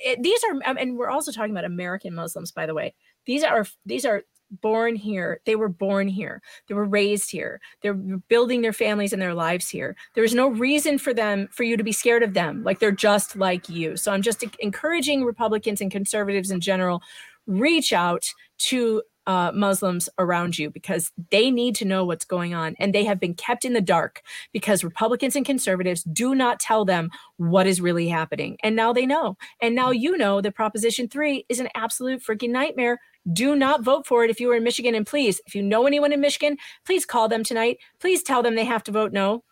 it, 0.05 0.23
these 0.23 0.43
are 0.45 0.53
um, 0.71 0.77
and 0.79 0.97
we're 0.97 1.11
also 1.11 1.33
talking 1.33 1.51
about 1.51 1.65
american 1.65 2.15
muslims 2.15 2.53
by 2.53 2.67
the 2.67 2.75
way. 2.75 2.95
These 3.27 3.43
are 3.43 3.67
these 3.85 4.05
are 4.05 4.23
born 4.51 4.95
here. 4.95 5.41
They 5.45 5.57
were 5.57 5.69
born 5.69 6.09
here. 6.09 6.41
They 6.69 6.75
were 6.75 6.85
raised 6.85 7.31
here. 7.31 7.61
They're 7.83 7.95
building 7.95 8.63
their 8.63 8.73
families 8.73 9.13
and 9.13 9.21
their 9.21 9.35
lives 9.35 9.69
here. 9.69 9.97
There's 10.15 10.35
no 10.35 10.49
reason 10.49 10.99
for 10.99 11.13
them 11.13 11.49
for 11.51 11.65
you 11.65 11.77
to 11.77 11.83
be 11.83 11.93
scared 11.93 12.23
of 12.23 12.35
them. 12.35 12.63
Like 12.63 12.79
they're 12.79 12.93
just 12.93 13.37
like 13.37 13.69
you. 13.69 13.97
So 13.97 14.13
i'm 14.13 14.23
just 14.23 14.45
encouraging 14.61 15.25
republicans 15.25 15.81
and 15.81 15.91
conservatives 15.91 16.51
in 16.51 16.61
general 16.61 17.03
reach 17.47 17.93
out 17.93 18.25
to 18.59 19.03
uh, 19.27 19.51
Muslims 19.55 20.09
around 20.19 20.59
you 20.59 20.71
because 20.71 21.11
they 21.31 21.51
need 21.51 21.75
to 21.77 21.85
know 21.85 22.05
what's 22.05 22.25
going 22.25 22.55
on. 22.55 22.75
And 22.79 22.95
they 22.95 23.05
have 23.05 23.19
been 23.19 23.35
kept 23.35 23.65
in 23.65 23.73
the 23.73 23.81
dark 23.81 24.23
because 24.53 24.85
Republicans 24.85 25.35
and 25.37 25.45
conservatives 25.45 26.03
do 26.05 26.35
not 26.35 26.61
tell 26.61 26.85
them 26.85 27.11
what 27.37 27.67
is 27.67 27.81
really 27.81 28.09
happening. 28.09 28.57
And 28.63 28.77
now 28.77 28.93
they 28.93 29.07
know. 29.07 29.37
And 29.61 29.75
now 29.75 29.91
you 29.91 30.17
know 30.17 30.41
that 30.41 30.55
Proposition 30.55 31.09
3 31.09 31.45
is 31.49 31.59
an 31.61 31.69
absolute 31.75 32.23
freaking 32.23 32.51
nightmare. 32.51 32.99
Do 33.33 33.57
not 33.57 33.83
vote 33.83 34.07
for 34.07 34.25
it 34.25 34.31
if 34.31 34.39
you 34.39 34.51
are 34.53 34.57
in 34.57 34.63
Michigan. 34.63 34.95
And 34.95 35.07
please, 35.07 35.41
if 35.47 35.55
you 35.55 35.63
know 35.63 35.87
anyone 35.87 36.13
in 36.13 36.21
Michigan, 36.21 36.57
please 36.85 37.05
call 37.05 37.29
them 37.29 37.43
tonight. 37.43 37.79
Please 37.99 38.23
tell 38.23 38.43
them 38.43 38.55
they 38.55 38.65
have 38.65 38.85
to 38.85 38.93
vote 38.93 39.13
no. 39.13 39.43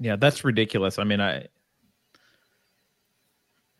Yeah, 0.00 0.16
that's 0.16 0.44
ridiculous. 0.44 0.98
I 0.98 1.04
mean, 1.04 1.20
I 1.20 1.48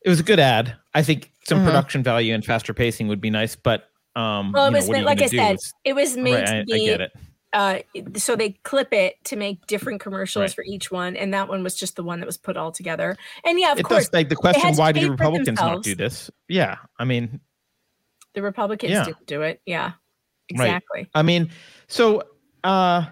it 0.05 0.09
was 0.09 0.19
a 0.19 0.25
good 0.25 0.41
ad. 0.41 0.77
I 0.95 1.03
think 1.03 1.31
some 1.45 1.61
Mhm. 1.61 1.67
production 1.67 2.03
value 2.03 2.35
and 2.35 2.45
faster 2.45 2.75
pacing 2.75 3.07
would 3.07 3.21
be 3.21 3.31
nice, 3.31 3.55
but 3.55 3.92
um, 4.17 4.53
Well, 4.53 4.67
it 4.67 4.71
know, 4.73 4.77
was 4.79 4.89
what 4.89 4.93
meant, 4.95 5.07
like 5.07 5.23
I 5.23 5.29
do? 5.29 5.37
said, 5.37 5.57
it 5.85 5.93
was 5.95 6.17
made 6.17 6.35
Right, 6.35 6.47
to 6.47 6.53
I- 6.55 6.59
I 6.61 6.65
be. 6.65 6.85
get 6.87 7.01
it. 7.01 7.13
Uh, 7.55 7.79
so 8.17 8.35
they 8.35 8.51
clip 8.63 8.95
it 8.95 9.23
to 9.25 9.37
make 9.37 9.67
different 9.67 10.01
commercials 10.01 10.41
Right. 10.43 10.55
for 10.55 10.65
each 10.67 10.91
one, 10.91 11.17
and 11.17 11.35
that 11.35 11.49
one 11.49 11.63
was 11.63 11.75
just 11.75 11.97
the 11.97 12.03
one 12.03 12.21
that 12.21 12.27
was 12.27 12.39
put 12.39 12.57
all 12.57 12.73
together. 12.73 13.15
And 13.45 13.61
yeah, 13.61 13.73
of 13.73 13.79
it 13.79 13.83
course, 13.83 14.05
does 14.05 14.13
like 14.15 14.31
the 14.31 14.37
question: 14.37 14.75
Why 14.75 14.91
do 14.93 15.11
Republicans 15.11 15.61
not 15.61 15.83
do 15.83 15.95
this? 15.95 16.31
Yeah, 16.49 16.77
I 16.99 17.05
mean, 17.05 17.41
The 18.35 18.41
Republicans 18.41 18.93
Yeah. 18.93 19.05
didn't 19.05 19.27
do 19.27 19.43
it. 19.43 19.61
Yeah, 19.67 19.83
Right. 19.85 19.95
exactly. 20.49 21.11
I 21.15 21.21
mean, 21.23 21.51
so 21.89 22.23
uh 22.65 23.05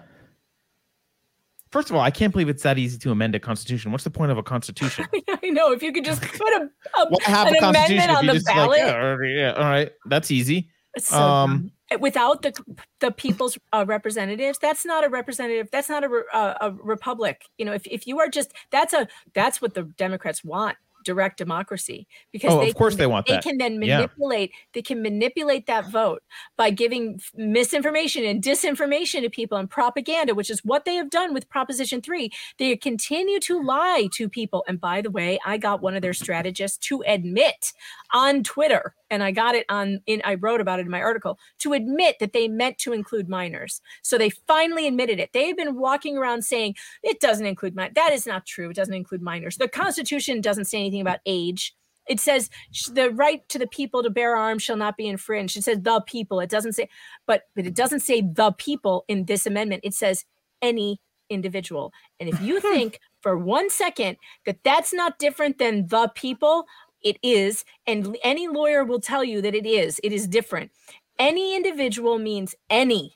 first 1.69 1.89
of 1.91 1.95
all, 1.95 2.01
I 2.01 2.09
can't 2.11 2.31
believe 2.31 2.49
it's 2.49 2.63
that 2.63 2.77
easy 2.79 2.97
to 2.97 3.11
amend 3.11 3.35
a 3.35 3.39
constitution. 3.39 3.91
What's 3.91 4.03
the 4.03 4.09
point 4.09 4.31
of 4.31 4.39
a 4.39 4.43
constitution? 4.43 5.05
I 5.43 5.49
know. 5.51 5.71
If 5.71 5.83
you 5.83 5.91
could 5.93 6.03
just 6.05 6.21
put 6.21 6.41
a, 6.53 6.69
a 6.99 7.21
have 7.29 7.47
an 7.47 7.57
amendment 7.63 8.09
on 8.09 8.25
the 8.25 8.33
like, 8.33 8.43
ballot 8.45 9.19
right, 9.19 9.29
yeah, 9.29 9.51
all 9.53 9.63
right, 9.63 9.91
that's 10.07 10.31
easy. 10.31 10.69
So 10.97 11.17
um, 11.23 11.71
without 11.99 12.41
the 12.41 12.53
the 12.99 13.11
people's 13.11 13.57
uh, 13.73 13.85
representatives, 13.87 14.59
that's 14.59 14.85
not 14.85 15.05
a 15.05 15.09
representative. 15.09 15.69
That's 15.71 15.89
not 15.89 16.03
a, 16.03 16.09
re- 16.09 16.23
uh, 16.33 16.55
a 16.61 16.71
republic. 16.71 17.45
You 17.57 17.65
know, 17.65 17.73
if 17.73 17.85
if 17.87 18.07
you 18.07 18.19
are 18.19 18.27
just 18.27 18.51
that's 18.71 18.93
a 18.93 19.07
that's 19.33 19.61
what 19.61 19.73
the 19.73 19.83
Democrats 19.83 20.43
want 20.43 20.77
direct 21.03 21.37
democracy 21.37 22.07
because 22.31 22.53
Oh, 22.53 22.59
they 22.59 22.69
of 22.69 22.75
course 22.75 22.93
can, 22.93 22.99
they 22.99 23.07
want 23.07 23.25
they 23.25 23.33
that. 23.33 23.43
can 23.43 23.57
then 23.57 23.81
Yeah. 23.81 23.97
manipulate 23.97 24.51
they 24.73 24.81
can 24.81 25.01
manipulate 25.01 25.65
that 25.67 25.89
vote 25.89 26.21
by 26.57 26.69
giving 26.69 27.19
misinformation 27.35 28.23
and 28.23 28.43
disinformation 28.43 29.21
to 29.21 29.29
people 29.29 29.57
and 29.57 29.67
propaganda 29.69 30.35
which 30.35 30.49
is 30.51 30.63
what 30.63 30.85
they 30.85 30.95
have 30.95 31.09
done 31.09 31.33
with 31.33 31.49
proposition 31.49 32.01
3 32.01 32.29
they 32.59 32.75
continue 32.75 33.39
to 33.39 33.61
lie 33.63 34.09
to 34.13 34.29
people 34.29 34.63
and 34.67 34.79
by 34.79 35.01
the 35.01 35.09
way 35.09 35.39
i 35.45 35.57
got 35.57 35.81
one 35.81 35.95
of 35.95 36.03
their 36.03 36.13
strategists 36.13 36.77
to 36.77 37.03
admit 37.07 37.73
on 38.13 38.43
twitter 38.43 38.93
and 39.11 39.21
i 39.23 39.29
got 39.31 39.53
it 39.53 39.65
on 39.69 39.99
in 40.07 40.21
i 40.25 40.33
wrote 40.33 40.61
about 40.61 40.79
it 40.79 40.85
in 40.85 40.91
my 40.91 41.01
article 41.01 41.37
to 41.59 41.73
admit 41.73 42.15
that 42.19 42.33
they 42.33 42.47
meant 42.47 42.77
to 42.79 42.93
include 42.93 43.29
minors. 43.29 43.81
So 44.01 44.17
they 44.17 44.29
finally 44.29 44.87
admitted 44.87 45.19
it. 45.19 45.31
They've 45.33 45.57
been 45.57 45.75
walking 45.77 46.17
around 46.17 46.43
saying 46.43 46.75
it 47.03 47.19
doesn't 47.19 47.45
include 47.45 47.75
min 47.75 47.91
that 47.95 48.13
is 48.13 48.25
not 48.25 48.45
true. 48.45 48.69
It 48.69 48.75
doesn't 48.75 48.93
include 48.93 49.21
minors. 49.21 49.57
The 49.57 49.67
constitution 49.67 50.41
doesn't 50.41 50.65
say 50.65 50.79
anything 50.79 51.01
about 51.01 51.19
age. 51.25 51.75
It 52.07 52.19
says 52.19 52.49
the 52.91 53.11
right 53.11 53.47
to 53.49 53.59
the 53.59 53.67
people 53.67 54.03
to 54.03 54.09
bear 54.09 54.35
arms 54.35 54.63
shall 54.63 54.77
not 54.77 54.97
be 54.97 55.07
infringed. 55.07 55.57
It 55.57 55.63
says 55.63 55.79
the 55.81 56.01
people. 56.05 56.39
It 56.39 56.49
doesn't 56.49 56.73
say 56.73 56.89
but 57.27 57.43
but 57.55 57.65
it 57.65 57.75
doesn't 57.75 58.01
say 58.01 58.21
the 58.21 58.51
people 58.51 59.05
in 59.07 59.25
this 59.25 59.45
amendment. 59.45 59.81
It 59.83 59.93
says 59.93 60.25
any 60.61 60.99
individual. 61.29 61.91
And 62.19 62.27
if 62.27 62.41
you 62.41 62.59
think 62.73 62.99
for 63.21 63.37
one 63.37 63.69
second 63.69 64.17
that 64.45 64.57
that's 64.63 64.93
not 64.93 65.19
different 65.19 65.57
than 65.57 65.87
the 65.87 66.11
people 66.15 66.65
it 67.03 67.17
is 67.23 67.65
and 67.87 68.17
any 68.23 68.47
lawyer 68.47 68.83
will 68.83 68.99
tell 69.01 69.23
you 69.23 69.41
that 69.41 69.55
it 69.55 69.65
is. 69.65 69.99
It 70.03 70.11
is 70.13 70.27
different. 70.27 70.71
Any 71.19 71.55
individual 71.55 72.19
means 72.19 72.55
any 72.69 73.15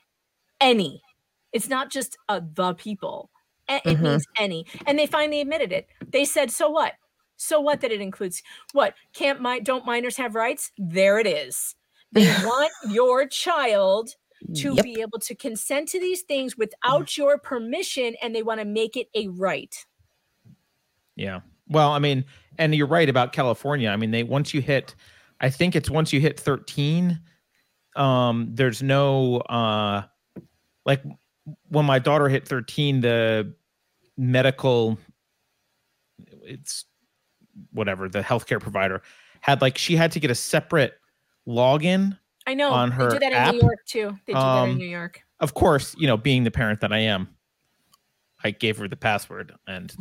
any. 0.62 1.02
It's 1.54 1.70
not 1.70 1.92
just 1.92 2.18
a 2.30 2.42
the 2.42 2.74
people. 2.76 3.32
A- 3.70 3.82
it 3.90 4.00
Mhm. 4.00 4.02
means 4.02 4.26
any. 4.38 4.66
And 4.86 4.98
they 5.00 5.08
finally 5.08 5.42
admitted 5.42 5.72
it. 5.72 5.88
They 6.12 6.26
said 6.26 6.52
so 6.52 6.70
what? 6.70 6.94
So 7.38 7.60
what 7.60 7.82
that 7.82 7.92
it 7.92 8.02
includes? 8.02 8.42
What? 8.74 8.96
Can't 9.14 9.42
my 9.42 9.60
don't 9.60 9.86
minors 9.86 10.18
have 10.18 10.36
rights? 10.36 10.72
There 10.78 11.20
it 11.20 11.28
is. 11.28 11.76
They 12.12 12.30
want 12.46 12.72
your 12.90 13.28
child 13.28 14.16
to 14.56 14.76
Yep. 14.76 14.84
be 14.84 15.02
able 15.02 15.20
to 15.20 15.36
consent 15.36 15.90
to 15.90 16.00
these 16.00 16.22
things 16.22 16.58
without 16.58 17.18
your 17.18 17.38
permission 17.40 18.16
and 18.22 18.34
they 18.36 18.44
want 18.44 18.60
to 18.62 18.66
make 18.66 18.96
it 18.96 19.10
a 19.14 19.28
right. 19.30 19.76
Yeah. 21.16 21.42
Well, 21.68 21.92
I 21.92 22.00
mean, 22.00 22.26
and 22.58 22.74
you're 22.76 22.88
right 22.88 23.10
about 23.10 23.34
California. 23.34 23.90
I 23.90 23.96
mean, 23.96 24.12
they 24.12 24.24
once 24.24 24.54
you 24.54 24.62
hit, 24.62 24.96
I 25.42 25.50
think 25.50 25.76
it's 25.76 25.90
once 25.90 26.14
you 26.14 26.20
hit 26.20 26.40
13, 26.40 27.20
um, 27.96 28.50
there's 28.54 28.84
no 28.84 29.38
uh 29.38 30.04
like 30.86 31.02
when 31.70 31.86
my 31.86 32.00
daughter 32.00 32.28
hit 32.30 32.48
13, 32.48 33.02
the 33.02 33.54
medical 34.18 34.98
it's 36.44 36.86
whatever, 37.72 38.10
the 38.10 38.22
healthcare 38.22 38.60
provider 38.60 39.02
had 39.42 39.62
like 39.62 39.78
she 39.78 39.96
had 39.96 40.12
to 40.12 40.20
get 40.20 40.32
a 40.32 40.36
separate 40.36 40.94
login 41.48 42.18
i 42.48 42.54
know 42.56 42.72
on 42.72 42.90
her 42.90 43.10
they 43.10 43.16
do 43.16 43.20
that 43.20 43.34
app. 43.34 43.54
in 43.54 43.60
new 43.60 43.62
york 43.62 43.86
too 43.86 44.18
they 44.26 44.34
do 44.34 44.40
that 44.40 44.64
in 44.64 44.72
Um, 44.72 44.78
new 44.78 44.88
york 44.88 45.22
Of 45.40 45.54
course, 45.54 45.96
you 46.00 46.08
know, 46.08 46.18
being 46.18 46.44
the 46.44 46.50
parent 46.50 46.80
that 46.82 46.92
I 46.92 47.00
am, 47.00 47.28
I 48.46 48.52
gave 48.52 48.78
her 48.78 48.88
the 48.88 48.96
password 48.96 49.54
and 49.66 49.92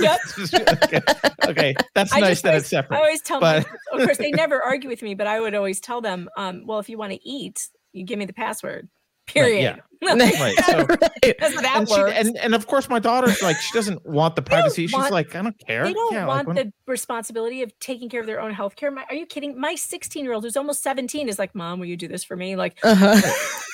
Yep. 0.00 0.18
okay, 0.84 1.00
okay, 1.48 1.74
that's 1.94 2.12
I 2.12 2.20
nice 2.20 2.42
that 2.42 2.50
always, 2.50 2.62
it's 2.62 2.70
separate. 2.70 2.96
I 2.96 3.00
always 3.00 3.20
tell 3.22 3.40
but- 3.40 3.64
kids- 3.64 3.76
of 3.92 4.04
course 4.04 4.18
they 4.18 4.30
never 4.30 4.62
argue 4.62 4.88
with 4.88 5.02
me, 5.02 5.14
but 5.14 5.26
I 5.26 5.40
would 5.40 5.54
always 5.56 5.80
tell 5.80 6.00
them, 6.00 6.28
um, 6.36 6.62
well, 6.64 6.78
if 6.78 6.88
you 6.88 6.96
want 6.96 7.12
to 7.12 7.28
eat, 7.28 7.68
you 7.92 8.04
give 8.04 8.16
me 8.20 8.24
the 8.24 8.32
password. 8.32 8.88
Period. 9.28 9.62
yeah. 9.62 9.76
right. 10.14 10.54
So, 10.64 10.84
That's 11.22 11.54
how 11.56 11.60
that 11.60 11.74
and, 11.78 11.88
she, 11.88 11.94
and 12.00 12.36
and 12.38 12.54
of 12.54 12.68
course, 12.68 12.88
my 12.88 13.00
daughter's 13.00 13.42
like 13.42 13.56
she 13.56 13.72
doesn't 13.72 14.06
want 14.06 14.36
the 14.36 14.42
privacy. 14.42 14.86
She's 14.86 14.92
want- 14.94 15.10
like, 15.12 15.34
I 15.34 15.42
don't 15.42 15.58
care. 15.58 15.82
They 15.84 15.92
don't 15.92 16.12
Yeah, 16.14 16.24
like, 16.26 16.46
want 16.46 16.46
when- 16.46 16.56
the 16.56 16.72
responsibility 16.86 17.62
of 17.62 17.76
taking 17.80 18.08
care 18.08 18.20
of 18.20 18.26
their 18.28 18.40
own 18.40 18.52
health 18.52 18.76
care. 18.76 18.94
Are 18.96 19.14
you 19.14 19.26
kidding? 19.26 19.58
My 19.60 19.74
16 19.74 20.24
year 20.24 20.34
old, 20.34 20.44
who's 20.44 20.56
almost 20.56 20.84
17, 20.84 21.28
is 21.28 21.36
like, 21.38 21.52
Mom, 21.52 21.80
will 21.80 21.86
you 21.86 21.96
do 21.96 22.06
this 22.06 22.22
for 22.22 22.36
me? 22.36 22.54
Like, 22.54 22.78
Uh-huh. 22.84 23.20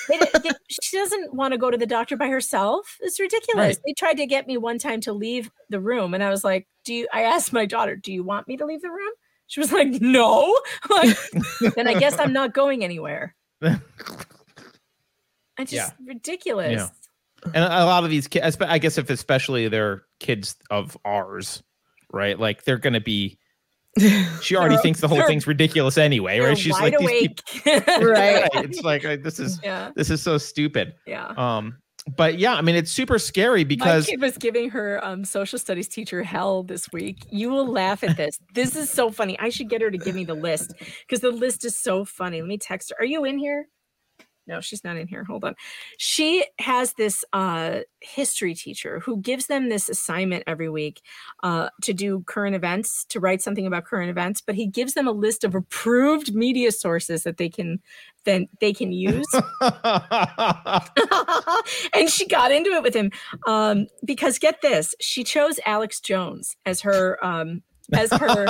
they, 0.09 0.17
they, 0.17 0.49
she 0.67 0.97
doesn't 0.97 1.31
want 1.35 1.51
to 1.53 1.59
go 1.59 1.69
to 1.69 1.77
the 1.77 1.85
doctor 1.85 2.17
by 2.17 2.27
herself. 2.27 2.97
It's 3.01 3.19
ridiculous. 3.19 3.55
Right. 3.63 3.77
They 3.85 3.93
tried 3.93 4.17
to 4.17 4.25
get 4.25 4.47
me 4.47 4.57
one 4.57 4.79
time 4.79 5.01
to 5.01 5.13
leave 5.13 5.51
the 5.69 5.79
room, 5.79 6.15
and 6.15 6.23
I 6.23 6.31
was 6.31 6.43
like, 6.43 6.67
"Do 6.85 6.93
you?" 6.95 7.07
I 7.13 7.21
asked 7.21 7.53
my 7.53 7.67
daughter, 7.67 7.95
"Do 7.95 8.11
you 8.11 8.23
want 8.23 8.47
me 8.47 8.57
to 8.57 8.65
leave 8.65 8.81
the 8.81 8.89
room?" 8.89 9.11
She 9.45 9.59
was 9.59 9.71
like, 9.71 9.89
"No." 10.01 10.57
Like, 10.89 11.15
then 11.75 11.87
I 11.87 11.93
guess 11.99 12.17
I'm 12.17 12.33
not 12.33 12.53
going 12.55 12.83
anywhere. 12.83 13.35
It's 15.59 15.71
Yeah. 15.73 15.83
just 15.83 15.95
ridiculous. 16.05 16.73
Yeah. 17.43 17.51
and 17.53 17.63
a 17.63 17.85
lot 17.85 18.03
of 18.03 18.09
these 18.09 18.27
kids, 18.27 18.57
I 18.61 18.79
guess, 18.79 18.97
if 18.97 19.09
especially 19.09 19.67
they're 19.67 20.03
kids 20.19 20.55
of 20.71 20.97
ours, 21.05 21.61
right? 22.11 22.39
Like 22.39 22.63
they're 22.63 22.77
gonna 22.79 23.01
be. 23.01 23.37
She 24.41 24.55
already 24.57 24.77
thinks 24.77 24.99
the 24.99 25.07
whole 25.07 25.25
things 25.27 25.47
ridiculous 25.47 25.97
anyway, 25.97 26.39
right? 26.39 26.57
She's 26.57 26.73
like, 26.73 26.97
these 26.97 27.09
people, 27.63 27.81
Right. 28.09 28.49
It's 28.55 28.81
like 28.81 29.03
this 29.23 29.39
is 29.39 29.59
Yeah. 29.63 29.91
this 29.95 30.09
is 30.09 30.21
so 30.21 30.37
stupid. 30.37 30.93
Yeah. 31.05 31.27
Um, 31.37 31.77
but 32.17 32.37
yeah, 32.37 32.53
I 32.55 32.61
mean, 32.61 32.75
it's 32.75 32.91
super 32.91 33.17
scary 33.17 33.63
because 33.63 34.05
my 34.05 34.11
kid 34.11 34.21
was 34.21 34.37
giving 34.37 34.69
her 34.71 35.03
um, 35.03 35.23
social 35.25 35.57
studies 35.57 35.87
teacher 35.87 36.21
hell 36.23 36.61
this 36.61 36.91
week. 36.91 37.25
You 37.31 37.49
will 37.49 37.65
laugh 37.67 38.03
at 38.03 38.15
this. 38.17 38.37
This 38.53 38.75
is 38.75 38.91
so 38.91 39.09
funny. 39.11 39.39
I 39.39 39.49
should 39.49 39.69
get 39.69 39.81
her 39.81 39.89
to 39.89 39.97
give 39.97 40.13
me 40.13 40.23
the 40.23 40.35
list 40.35 40.73
because 41.07 41.21
the 41.21 41.31
list 41.31 41.63
is 41.65 41.75
so 41.77 42.05
funny. 42.05 42.41
Let 42.41 42.47
me 42.47 42.57
text 42.59 42.91
her. 42.91 43.01
Are 43.01 43.05
you 43.05 43.23
in 43.25 43.39
here? 43.39 43.67
No, 44.47 44.61
she's 44.61 44.83
not 44.83 44.97
in 44.97 45.07
here. 45.07 45.23
Hold 45.23 45.43
on. 45.43 45.55
She 45.97 46.45
has 46.59 46.93
this 46.93 47.25
uh, 47.33 47.79
history 47.99 48.53
teacher 48.53 48.99
who 48.99 49.17
gives 49.17 49.47
them 49.47 49.69
this 49.69 49.89
assignment 49.89 50.43
every 50.45 50.69
week 50.69 51.01
uh, 51.43 51.69
to 51.81 51.93
do 51.93 52.21
current 52.27 52.55
events, 52.55 53.05
to 53.05 53.19
write 53.19 53.41
something 53.41 53.65
about 53.65 53.85
current 53.85 54.09
events. 54.09 54.41
But 54.41 54.55
he 54.55 54.67
gives 54.67 54.93
them 54.93 55.07
a 55.07 55.11
list 55.11 55.43
of 55.43 55.55
approved 55.55 56.35
media 56.35 56.71
sources 56.71 57.23
that 57.23 57.37
they 57.37 57.49
can 57.49 57.79
then 58.25 58.47
they 58.59 58.73
can 58.73 58.91
use. 58.91 59.25
and 61.93 62.09
she 62.09 62.27
got 62.27 62.51
into 62.51 62.71
it 62.71 62.83
with 62.83 62.95
him 62.95 63.11
um, 63.47 63.87
because 64.03 64.39
get 64.39 64.61
this, 64.61 64.93
she 64.99 65.23
chose 65.23 65.59
Alex 65.65 65.99
Jones 65.99 66.57
as 66.65 66.81
her 66.81 67.23
um, 67.23 67.61
as 67.93 68.11
her 68.19 68.45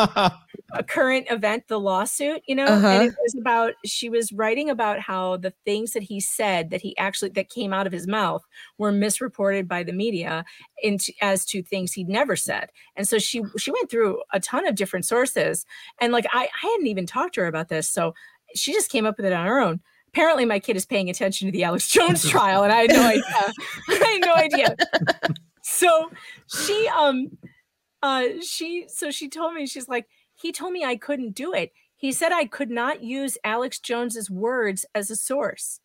a 0.74 0.84
current 0.84 1.28
event, 1.30 1.68
the 1.68 1.80
lawsuit, 1.80 2.41
you 2.48 2.56
know, 2.56 2.66
Uh-huh. 2.66 2.88
and 2.88 3.03
it 3.10 3.16
was 3.22 3.36
about 3.40 3.74
she 3.86 4.10
was 4.10 4.32
writing 4.34 4.70
about 4.70 4.99
how 4.99 5.38
the 5.38 5.53
things 5.64 5.94
that 5.94 6.03
he 6.03 6.20
said 6.20 6.70
that 6.72 6.82
he 6.82 6.98
actually 6.98 7.30
that 7.32 7.49
came 7.49 7.74
out 7.74 7.88
of 7.88 7.94
his 7.94 8.07
mouth 8.07 8.44
were 8.78 8.91
misreported 8.91 9.68
by 9.68 9.84
the 9.84 9.94
media 9.94 10.44
into 10.82 11.14
as 11.22 11.45
to 11.45 11.62
things 11.64 11.94
he'd 11.94 12.10
never 12.10 12.36
said. 12.36 12.70
And 12.95 13.07
so 13.07 13.20
she 13.20 13.41
she 13.57 13.72
went 13.72 13.90
through 13.90 14.22
a 14.34 14.40
ton 14.40 14.68
of 14.68 14.76
different 14.76 15.06
sources. 15.06 15.66
And 16.02 16.12
like 16.12 16.26
I, 16.32 16.45
I 16.64 16.68
hadn't 16.68 16.88
even 16.88 17.06
talked 17.06 17.36
to 17.36 17.41
her 17.41 17.48
about 17.48 17.70
this. 17.70 17.90
So 17.90 18.14
she 18.56 18.74
just 18.74 18.90
came 18.90 19.06
up 19.06 19.18
with 19.18 19.26
it 19.26 19.34
on 19.34 19.45
her 19.45 19.60
own. 19.60 19.80
Apparently 20.10 20.45
my 20.45 20.60
kid 20.60 20.78
is 20.78 20.86
paying 20.86 21.10
attention 21.10 21.48
to 21.48 21.52
the 21.52 21.64
Alex 21.66 21.88
Jones 21.90 22.28
trial, 22.30 22.64
and 22.64 22.72
I 22.72 22.82
had 22.84 22.90
no 22.91 23.03
idea. 23.06 23.24
I 23.90 24.20
had 24.20 24.22
no 24.26 24.34
idea. 24.34 24.76
So 25.62 26.10
she 26.48 26.88
um 26.95 27.38
uh 28.06 28.40
she 28.40 28.86
so 28.88 29.10
she 29.10 29.27
told 29.27 29.56
me 29.56 29.65
she's 29.65 29.90
like 29.90 30.07
he 30.36 30.52
told 30.52 30.72
me 30.72 30.86
i 30.86 30.95
couldn't 30.95 31.34
do 31.34 31.53
it. 31.53 31.72
He 31.95 32.11
said 32.11 32.32
i 32.32 32.45
could 32.45 32.69
not 32.69 33.03
use 33.03 33.38
alex 33.44 33.80
jones's 33.80 34.30
words 34.30 34.86
as 34.94 35.10
a 35.10 35.15
source. 35.15 35.80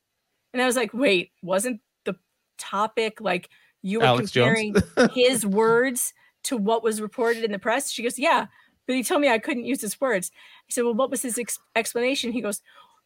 And 0.52 0.60
i 0.60 0.66
was 0.66 0.76
like 0.76 0.92
wait 0.92 1.30
wasn't 1.42 1.80
the 2.04 2.16
topic 2.58 3.20
like 3.20 3.48
you 3.80 4.00
were 4.00 4.04
Alex 4.04 4.32
comparing 4.32 4.74
his 5.14 5.46
words 5.46 6.12
to 6.42 6.58
what 6.58 6.82
was 6.82 7.00
reported 7.00 7.42
in 7.42 7.52
the 7.52 7.58
press? 7.58 7.90
She 7.90 8.02
goes 8.02 8.18
yeah 8.18 8.46
but 8.86 8.96
he 8.96 9.02
told 9.02 9.22
me 9.22 9.30
i 9.30 9.38
couldn't 9.38 9.64
use 9.64 9.80
his 9.80 9.98
words. 9.98 10.30
I 10.68 10.72
said 10.72 10.84
well 10.84 10.94
what 10.94 11.10
was 11.10 11.22
his 11.22 11.38
ex- 11.38 11.58
explanation? 11.74 12.32
He 12.32 12.42
goes 12.42 12.60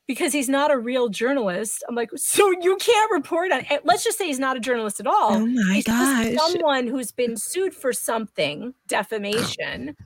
because 0.06 0.32
he's 0.32 0.48
not 0.48 0.70
a 0.70 0.78
real 0.78 1.08
journalist 1.08 1.82
i'm 1.88 1.94
like 1.94 2.10
so 2.16 2.50
you 2.60 2.76
can't 2.76 3.10
report 3.10 3.50
on 3.52 3.64
eh, 3.70 3.78
let's 3.84 4.04
just 4.04 4.18
say 4.18 4.26
he's 4.26 4.38
not 4.38 4.56
a 4.56 4.60
journalist 4.60 5.00
at 5.00 5.06
all 5.06 5.34
Oh 5.34 5.46
my 5.46 5.74
he's 5.74 5.84
gosh. 5.84 6.34
someone 6.36 6.86
who's 6.86 7.12
been 7.12 7.36
sued 7.36 7.74
for 7.74 7.92
something 7.92 8.74
defamation 8.88 9.96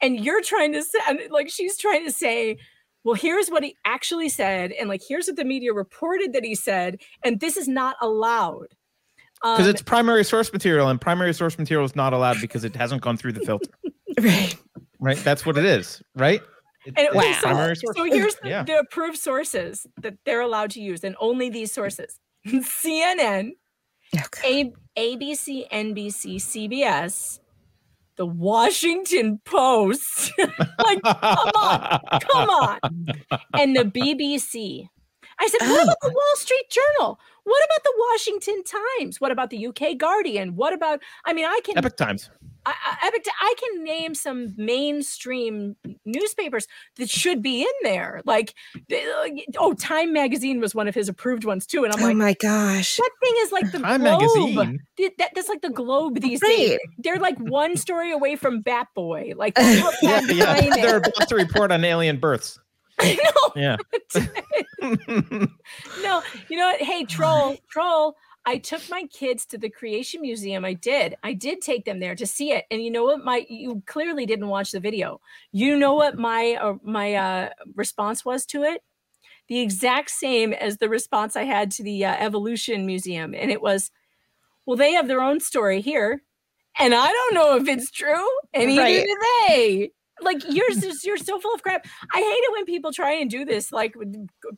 and 0.00 0.24
you're 0.24 0.42
trying 0.42 0.72
to 0.72 0.82
say 0.82 0.98
like 1.30 1.48
she's 1.50 1.76
trying 1.76 2.04
to 2.04 2.12
say 2.12 2.56
well 3.02 3.14
here's 3.14 3.48
what 3.48 3.62
he 3.64 3.76
actually 3.84 4.28
said 4.28 4.72
and 4.72 4.88
like 4.88 5.02
here's 5.08 5.26
what 5.26 5.36
the 5.36 5.44
media 5.44 5.72
reported 5.72 6.32
that 6.32 6.44
he 6.44 6.54
said 6.54 7.00
and 7.24 7.40
this 7.40 7.56
is 7.56 7.66
not 7.68 7.96
allowed 8.00 8.68
because 9.42 9.66
Um, 9.66 9.70
it's 9.70 9.82
primary 9.82 10.24
source 10.24 10.50
material, 10.54 10.88
and 10.88 10.98
primary 10.98 11.34
source 11.34 11.58
material 11.58 11.84
is 11.84 11.94
not 11.94 12.14
allowed 12.14 12.40
because 12.40 12.64
it 12.64 12.74
hasn't 12.74 13.02
gone 13.02 13.18
through 13.18 13.32
the 13.34 13.40
filter. 13.40 13.68
right. 14.20 14.56
Right. 15.00 15.18
That's 15.18 15.44
what 15.44 15.58
it 15.58 15.66
is. 15.66 16.00
Right. 16.14 16.40
It- 16.84 16.94
and 16.96 17.08
it's 17.12 17.44
okay, 17.44 17.74
so, 17.74 17.92
so 17.94 18.04
here's 18.04 18.36
the, 18.36 18.48
yeah. 18.48 18.62
the 18.62 18.78
approved 18.78 19.18
sources 19.18 19.86
that 20.00 20.14
they're 20.24 20.40
allowed 20.40 20.70
to 20.72 20.80
use 20.80 21.04
and 21.04 21.16
only 21.20 21.48
these 21.48 21.72
sources. 21.72 22.18
Cnn 22.46 23.52
A- 24.44 24.72
abc 24.96 25.68
nbc 25.70 26.36
cbs 26.36 27.40
the 28.16 28.26
washington 28.26 29.40
post. 29.44 30.32
Like 30.78 31.02
come 31.02 31.50
on 31.56 32.00
come 32.20 32.50
on. 32.50 32.78
And 33.54 33.74
the 33.74 33.84
bbc 33.84 34.86
i 35.40 35.48
said 35.48 35.68
what 35.68 35.82
about 35.82 35.96
the 36.02 36.08
oh. 36.08 36.12
wall 36.12 36.36
street 36.36 36.70
journal? 36.70 37.18
What 37.44 37.64
about 37.64 37.82
the 37.82 37.92
washington 38.10 38.62
times? 38.64 39.20
What 39.20 39.32
about 39.32 39.50
the 39.50 39.66
uk 39.66 39.98
guardian? 39.98 40.54
What 40.54 40.72
about 40.74 41.00
i 41.24 41.32
mean 41.32 41.46
i 41.46 41.60
can 41.64 41.78
Epoch 41.78 41.96
Times. 41.96 42.30
I, 42.66 42.74
I, 43.02 43.10
I 43.40 43.54
can 43.58 43.84
name 43.84 44.14
some 44.14 44.54
mainstream 44.56 45.76
newspapers 46.04 46.66
that 46.96 47.10
should 47.10 47.42
be 47.42 47.62
in 47.62 47.72
there. 47.82 48.22
Like, 48.24 48.54
uh, 48.92 49.28
oh, 49.58 49.74
Time 49.74 50.12
Magazine 50.12 50.60
was 50.60 50.74
one 50.74 50.88
of 50.88 50.94
his 50.94 51.08
approved 51.08 51.44
ones 51.44 51.66
too. 51.66 51.84
And 51.84 51.92
I'm 51.92 52.00
Oh 52.00 52.06
like, 52.06 52.14
oh 52.14 52.18
my 52.18 52.34
gosh. 52.40 52.96
that 52.96 53.10
thing 53.22 53.34
is 53.38 53.52
like 53.52 53.72
the 53.72 53.78
Time 53.80 54.00
Globe. 54.02 54.54
Magazine? 54.54 54.78
That, 55.18 55.30
that's 55.34 55.48
like 55.48 55.62
the 55.62 55.70
Globe 55.70 56.20
these 56.20 56.40
days. 56.40 56.78
They're 56.98 57.18
like 57.18 57.38
one 57.38 57.76
story 57.76 58.12
away 58.12 58.36
from 58.36 58.60
Bat 58.60 58.88
Boy. 58.94 59.32
Like, 59.36 59.54
Yeah, 59.58 60.20
yeah. 60.28 60.60
They're 60.74 61.00
is. 61.00 61.08
about 61.16 61.28
to 61.28 61.34
report 61.36 61.70
on 61.72 61.84
alien 61.84 62.18
births. 62.18 62.58
I 63.00 63.14
know. 63.14 63.52
Yeah. 63.60 63.76
no, 66.02 66.22
you 66.48 66.56
know 66.56 66.66
what? 66.66 66.80
Hey, 66.80 67.04
troll, 67.04 67.56
troll. 67.68 68.14
I 68.46 68.58
took 68.58 68.82
my 68.90 69.04
kids 69.04 69.46
to 69.46 69.58
the 69.58 69.70
Creation 69.70 70.20
Museum. 70.20 70.64
I 70.64 70.74
did. 70.74 71.16
I 71.22 71.32
did 71.32 71.62
take 71.62 71.84
them 71.84 71.98
there 72.00 72.14
to 72.14 72.26
see 72.26 72.52
it. 72.52 72.66
And 72.70 72.82
you 72.82 72.90
know 72.90 73.04
what? 73.04 73.24
My 73.24 73.46
you 73.48 73.82
clearly 73.86 74.26
didn't 74.26 74.48
watch 74.48 74.70
the 74.72 74.80
video. 74.80 75.20
You 75.52 75.78
know 75.78 75.94
what 75.94 76.18
my 76.18 76.58
uh, 76.60 76.74
my 76.82 77.14
uh, 77.14 77.48
response 77.74 78.24
was 78.24 78.44
to 78.46 78.62
it? 78.62 78.82
The 79.48 79.60
exact 79.60 80.10
same 80.10 80.52
as 80.52 80.78
the 80.78 80.88
response 80.88 81.36
I 81.36 81.44
had 81.44 81.70
to 81.72 81.82
the 81.82 82.04
uh, 82.04 82.16
Evolution 82.18 82.86
Museum, 82.86 83.34
and 83.34 83.50
it 83.50 83.62
was, 83.62 83.90
"Well, 84.66 84.76
they 84.76 84.92
have 84.92 85.08
their 85.08 85.22
own 85.22 85.40
story 85.40 85.80
here, 85.80 86.22
and 86.78 86.94
I 86.94 87.06
don't 87.12 87.34
know 87.34 87.56
if 87.56 87.68
it's 87.68 87.90
true, 87.90 88.26
and 88.52 88.66
neither 88.68 88.82
Right. 88.82 89.04
do 89.04 89.18
they." 89.48 89.90
Like 90.20 90.42
you're 90.48 90.70
just, 90.70 91.04
you're 91.04 91.16
so 91.16 91.40
full 91.40 91.54
of 91.54 91.62
crap. 91.62 91.86
I 92.12 92.18
hate 92.18 92.24
it 92.24 92.52
when 92.52 92.64
people 92.66 92.92
try 92.92 93.14
and 93.14 93.28
do 93.30 93.44
this, 93.44 93.72
like 93.72 93.94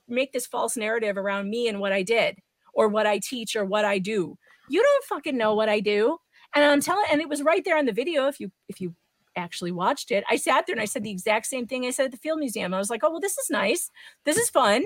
make 0.06 0.32
this 0.32 0.46
false 0.46 0.76
narrative 0.76 1.16
around 1.16 1.48
me 1.50 1.66
and 1.68 1.80
what 1.80 1.92
I 1.92 2.02
did, 2.02 2.36
or 2.76 2.88
what 2.88 3.06
I 3.06 3.18
teach, 3.18 3.56
or 3.56 3.64
what 3.64 3.84
I 3.84 3.98
do. 3.98 4.38
You 4.68 4.82
don't 4.82 5.04
fucking 5.04 5.36
know 5.36 5.54
what 5.54 5.68
I 5.68 5.80
do, 5.80 6.18
and 6.54 6.64
I'm 6.64 6.80
telling. 6.80 7.06
And 7.10 7.20
it 7.20 7.28
was 7.28 7.42
right 7.42 7.64
there 7.64 7.76
on 7.78 7.86
the 7.86 7.92
video. 7.92 8.28
If 8.28 8.38
you 8.38 8.52
if 8.68 8.80
you 8.80 8.94
actually 9.34 9.72
watched 9.72 10.10
it, 10.12 10.24
I 10.30 10.36
sat 10.36 10.66
there 10.66 10.74
and 10.74 10.80
I 10.82 10.86
said 10.86 11.02
the 11.02 11.10
exact 11.10 11.46
same 11.46 11.66
thing 11.66 11.84
I 11.86 11.90
said 11.90 12.06
at 12.06 12.10
the 12.12 12.16
Field 12.18 12.38
Museum. 12.38 12.72
I 12.72 12.78
was 12.78 12.90
like, 12.90 13.02
oh 13.02 13.10
well, 13.10 13.20
this 13.20 13.36
is 13.38 13.50
nice. 13.50 13.90
This 14.24 14.36
is 14.36 14.48
fun. 14.50 14.84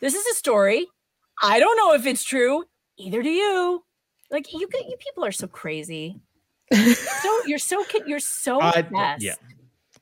This 0.00 0.14
is 0.14 0.26
a 0.26 0.34
story. 0.34 0.86
I 1.42 1.58
don't 1.60 1.76
know 1.76 1.94
if 1.94 2.06
it's 2.06 2.24
true. 2.24 2.64
Either 2.98 3.22
do 3.22 3.30
you. 3.30 3.84
Like 4.30 4.52
you, 4.52 4.66
get- 4.68 4.86
you 4.88 4.96
people 4.98 5.24
are 5.24 5.32
so 5.32 5.46
crazy. 5.46 6.20
so 6.72 7.40
you're 7.46 7.58
so 7.58 7.84
you're 8.06 8.18
so 8.20 8.60
I- 8.94 9.16
yeah. 9.22 9.34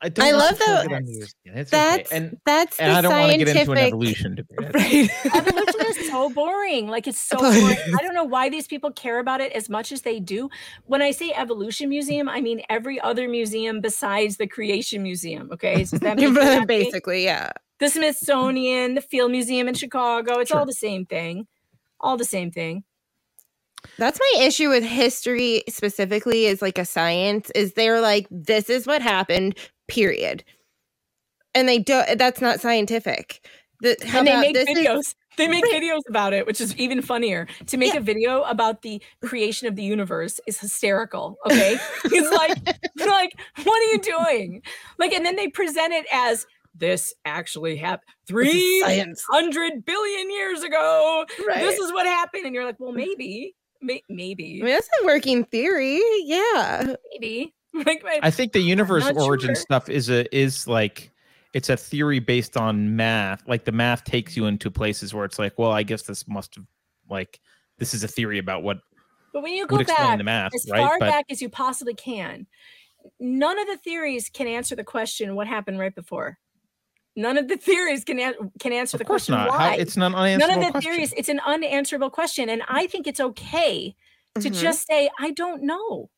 I, 0.05 0.09
don't 0.09 0.27
I 0.27 0.31
love 0.33 0.51
to 0.51 0.59
the- 0.59 0.89
get 0.89 0.97
under 0.97 1.11
your 1.13 1.27
skin. 1.27 1.53
It's 1.59 1.71
That's 1.71 2.11
okay. 2.13 2.17
and 2.17 2.39
that's 2.45 2.81
and 2.81 2.91
the 2.93 2.99
I 2.99 3.01
don't 3.03 3.13
want 3.21 3.33
to 3.33 3.39
get 3.39 3.49
into 3.49 3.61
an 3.61 3.67
scientific- 3.67 3.87
evolution 3.89 4.35
debate. 4.35 4.59
Right. 4.75 5.35
Evolution 5.35 5.81
is 5.87 6.09
so 6.11 6.29
boring. 6.31 6.89
Like 6.89 7.07
it's 7.07 7.19
so 7.19 7.37
boring. 7.37 7.79
I 7.99 8.03
don't 8.03 8.15
know 8.15 8.25
why 8.25 8.49
these 8.49 8.67
people 8.67 8.91
care 8.91 9.19
about 9.21 9.41
it 9.41 9.53
as 9.53 9.69
much 9.69 9.93
as 9.93 10.03
they 10.03 10.19
do. 10.19 10.51
When 10.87 11.03
I 11.03 11.13
say 11.13 11.33
evolution 11.35 11.89
museum, 11.89 12.29
I 12.29 12.41
mean 12.41 12.63
every 12.69 13.01
other 13.01 13.29
museum 13.29 13.81
besides 13.81 14.39
the 14.39 14.47
creation 14.47 15.03
museum. 15.03 15.51
Okay. 15.53 15.85
So 15.85 15.99
that 15.99 16.17
makes 16.19 16.31
you? 16.37 16.67
Basically, 16.67 17.25
yeah. 17.25 17.53
the 17.79 17.89
Smithsonian, 17.89 18.95
the 18.95 19.01
Field 19.01 19.31
Museum 19.31 19.69
in 19.69 19.75
Chicago. 19.75 20.39
It's 20.41 20.51
all 20.53 20.67
the 20.67 20.73
same 20.73 21.07
thing. 21.07 21.47
All 22.01 22.17
the 22.17 22.25
same 22.25 22.51
thing. 22.51 22.83
That's 23.99 24.19
my 24.19 24.45
issue 24.45 24.69
with 24.69 24.85
history 24.85 25.65
specifically 25.69 26.47
is 26.47 26.63
like 26.63 26.79
a 26.79 26.85
science 26.85 27.51
is 27.51 27.75
they're 27.75 28.01
like 28.01 28.27
this 28.31 28.71
is 28.71 28.87
what 28.87 29.03
happened 29.03 29.57
period. 29.93 30.43
And 31.55 31.69
they 31.69 31.79
don't 31.79 32.19
that's 32.19 32.41
not 32.41 32.61
scientific. 32.61 33.47
The, 33.83 33.97
and 34.15 34.27
they 34.27 34.41
make 34.41 34.55
this 34.55 34.69
is- 34.69 34.79
videos. 34.79 35.15
they 35.37 35.49
make 35.49 35.65
videos 35.65 36.01
about 36.09 36.33
it, 36.33 36.47
which 36.47 36.61
is 36.61 36.75
even 36.77 37.03
funnier. 37.03 37.47
To 37.67 37.77
make 37.77 37.95
a 37.95 38.01
video 38.01 38.43
about 38.45 38.83
the 38.83 39.03
creation 39.23 39.67
of 39.69 39.77
the 39.77 39.83
universe 39.83 40.41
is 40.47 40.59
hysterical. 40.59 41.37
Okay, 41.47 41.77
it's 42.05 42.31
like, 42.31 42.57
like, 43.07 43.33
what 43.65 43.83
are 43.83 43.93
you 43.93 43.99
doing? 43.99 44.63
Like, 44.99 45.13
and 45.13 45.27
then 45.27 45.37
they 45.37 45.49
present 45.49 45.93
it 45.93 46.07
as 46.13 46.47
this 46.75 47.13
actually 47.27 47.77
happened 47.77 48.09
three 48.27 48.81
science. 48.81 49.23
hundred 49.29 49.85
billion 49.85 50.31
years 50.31 50.63
ago. 50.63 51.27
Right. 51.47 51.61
This 51.61 51.79
is 51.79 51.93
what 51.93 52.07
happened, 52.07 52.47
and 52.47 52.55
you're 52.55 52.65
like, 52.65 52.79
well, 52.79 52.93
maybe, 52.93 53.55
may- 53.83 54.05
maybe, 54.09 54.61
I 54.63 54.65
mean, 54.65 54.75
that's 54.75 54.89
a 55.03 55.05
working 55.07 55.45
theory. 55.45 56.01
Yeah. 56.25 56.95
maybe. 57.13 57.53
Like, 57.85 58.05
I 58.23 58.31
think 58.31 58.53
the 58.53 58.61
universe 58.61 59.11
origin 59.17 59.49
sure. 59.51 59.55
stuff 59.55 59.89
is 59.89 60.11
a 60.11 60.35
is 60.37 60.67
like 60.69 61.11
it's 61.55 61.69
a 61.71 61.77
theory 61.77 62.19
based 62.19 62.57
on 62.57 62.97
math. 62.97 63.43
Like 63.49 63.65
the 63.65 63.73
math 63.73 64.05
takes 64.05 64.37
you 64.37 64.47
into 64.47 64.71
places 64.71 65.15
where 65.15 65.25
it's 65.25 65.39
like, 65.39 65.59
well, 65.59 65.71
I 65.73 65.83
guess 65.83 66.03
this 66.03 66.27
must 66.29 66.55
have 66.57 66.65
like 67.09 67.41
this 67.79 67.95
is 67.95 68.05
a 68.05 68.09
theory 68.09 68.39
about 68.39 68.63
what 68.63 68.79
But 69.33 69.43
when 69.43 69.55
you 69.55 69.67
go 69.67 69.83
back 69.83 70.19
the 70.19 70.25
math, 70.25 70.55
as 70.55 70.69
right? 70.71 70.79
far 70.87 70.99
But- 70.99 71.09
back 71.11 71.25
as 71.31 71.41
you 71.41 71.49
possibly 71.49 71.95
can, 71.95 72.47
none 73.19 73.59
of 73.59 73.67
the 73.67 73.79
theories 73.79 74.29
can 74.29 74.47
answer 74.47 74.77
the 74.77 74.85
question 74.85 75.35
what 75.35 75.47
happened 75.47 75.79
right 75.79 75.95
before. 75.95 76.39
None 77.17 77.37
of 77.39 77.49
the 77.49 77.57
theories 77.57 78.05
can 78.05 78.19
an- 78.21 78.51
can 78.61 78.73
answer 78.73 78.97
the 78.99 79.05
of 79.05 79.09
course 79.09 79.23
question 79.27 79.35
not. 79.35 79.49
why. 79.51 79.71
How, 79.71 79.75
it's 79.77 79.97
an 79.97 80.01
None 80.13 80.15
of 80.15 80.61
the 80.61 80.71
question. 80.71 80.81
theories. 80.93 81.13
It's 81.17 81.29
an 81.29 81.41
unanswerable 81.47 82.11
question, 82.11 82.49
and 82.51 82.63
I 82.69 82.87
think 82.87 83.07
it's 83.07 83.21
okay 83.21 83.95
to 84.41 84.49
Mhm. 84.51 84.61
just 84.61 84.87
say 84.87 85.11
I 85.19 85.31
don't 85.31 85.63
know. 85.63 86.11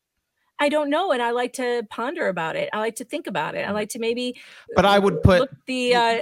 I 0.61 0.69
don't 0.69 0.91
know, 0.91 1.13
and 1.13 1.21
I 1.21 1.33
like 1.33 1.55
to 1.55 1.87
ponder 1.91 2.29
about 2.29 2.57
it. 2.57 2.71
I 2.73 2.79
like 2.79 2.97
to 2.97 3.05
think 3.05 3.27
about 3.27 3.55
it. 3.55 3.67
I 3.67 3.73
like 3.73 3.89
to 3.91 3.99
maybe 3.99 4.37
But 4.77 4.85
I 4.85 4.99
would 4.99 5.23
put 5.23 5.41
look 5.41 5.51
the 5.67 5.95
uh, 5.95 6.21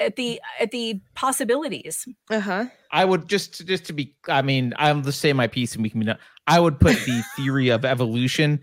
at 0.00 0.16
the 0.16 0.40
at 0.60 0.70
the 0.70 1.00
possibilities. 1.14 2.06
Uh-huh. 2.30 2.66
I 2.90 3.04
would 3.04 3.28
just 3.28 3.66
just 3.66 3.84
to 3.86 3.92
be. 3.92 4.14
I 4.28 4.42
mean, 4.42 4.74
I'll 4.76 5.00
just 5.00 5.20
say 5.20 5.32
my 5.32 5.46
piece, 5.46 5.74
and 5.74 5.82
we 5.82 5.90
can 5.90 6.00
be 6.00 6.06
done. 6.06 6.18
I 6.46 6.60
would 6.60 6.78
put 6.78 6.96
the 7.06 7.22
theory 7.36 7.70
of 7.70 7.84
evolution 7.84 8.60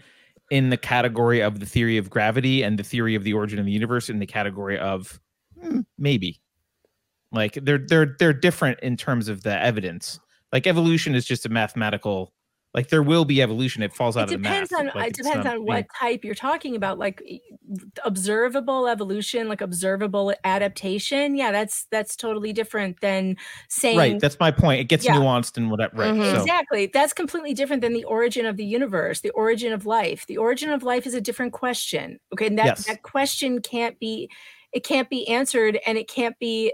in 0.51 0.69
the 0.69 0.77
category 0.77 1.41
of 1.41 1.59
the 1.59 1.65
theory 1.65 1.97
of 1.97 2.09
gravity, 2.09 2.63
and 2.63 2.77
the 2.77 2.83
theory 2.83 3.15
of 3.15 3.23
the 3.23 3.33
origin 3.33 3.59
of 3.59 3.65
the 3.65 3.71
universe 3.71 4.09
in 4.09 4.19
the 4.19 4.25
category 4.25 4.77
of 4.77 5.19
hmm, 5.61 5.81
maybe. 5.97 6.39
Like 7.31 7.53
they're 7.61 7.77
they're 7.77 8.15
they're 8.17 8.33
different 8.33 8.79
in 8.81 8.97
terms 8.97 9.27
of 9.27 9.43
the 9.43 9.55
evidence. 9.55 10.19
Like 10.51 10.65
evolution 10.65 11.15
is 11.15 11.25
just 11.25 11.45
a 11.45 11.49
mathematical. 11.49 12.33
Like 12.75 12.89
there 12.89 13.01
will 13.01 13.25
be 13.25 13.41
evolution. 13.41 13.81
It 13.81 13.93
falls 13.93 14.15
out 14.15 14.31
It 14.31 14.35
of 14.35 14.43
the 14.43 14.47
depends 14.47 14.71
on 14.71 14.91
Like, 14.93 15.09
it 15.09 15.15
depends 15.15 15.43
not 15.45 15.55
on 15.55 15.65
what 15.65 15.87
type 15.99 16.23
you're 16.23 16.35
talking 16.35 16.75
about. 16.75 16.99
Like 16.99 17.21
observable 18.05 18.87
evolution, 18.87 19.47
like 19.47 19.61
observable 19.61 20.33
adaptation. 20.43 21.35
Yeah, 21.35 21.51
that's 21.51 21.87
that's 21.91 22.15
totally 22.15 22.53
different 22.53 23.01
than 23.01 23.37
saying 23.69 23.97
Right. 23.97 24.19
That's 24.19 24.39
my 24.39 24.51
point. 24.51 24.81
It 24.81 24.83
gets 24.83 25.03
Yeah. 25.03 25.15
nuanced 25.15 25.57
and 25.57 25.71
whatever. 25.71 25.97
Right. 25.97 26.13
Mm-hmm. 26.13 26.35
So. 26.35 26.41
Exactly. 26.41 26.91
That's 26.93 27.11
completely 27.11 27.55
different 27.55 27.81
than 27.81 27.93
the 27.93 28.03
origin 28.03 28.45
of 28.45 28.55
the 28.57 28.65
universe, 28.65 29.21
the 29.21 29.31
origin 29.31 29.73
of 29.73 29.87
life. 29.87 30.27
The 30.27 30.37
origin 30.37 30.69
of 30.71 30.83
life 30.83 31.07
is 31.07 31.15
a 31.15 31.21
different 31.21 31.53
question. 31.53 32.19
Okay. 32.33 32.45
And 32.47 32.57
that, 32.59 32.65
Yes. 32.65 32.85
that 32.85 33.01
question 33.01 33.61
can't 33.61 33.97
be, 33.99 34.29
it 34.73 34.83
can't 34.83 35.09
be 35.09 35.27
answered 35.27 35.79
and 35.87 35.97
it 35.97 36.07
can't 36.07 36.37
be, 36.37 36.71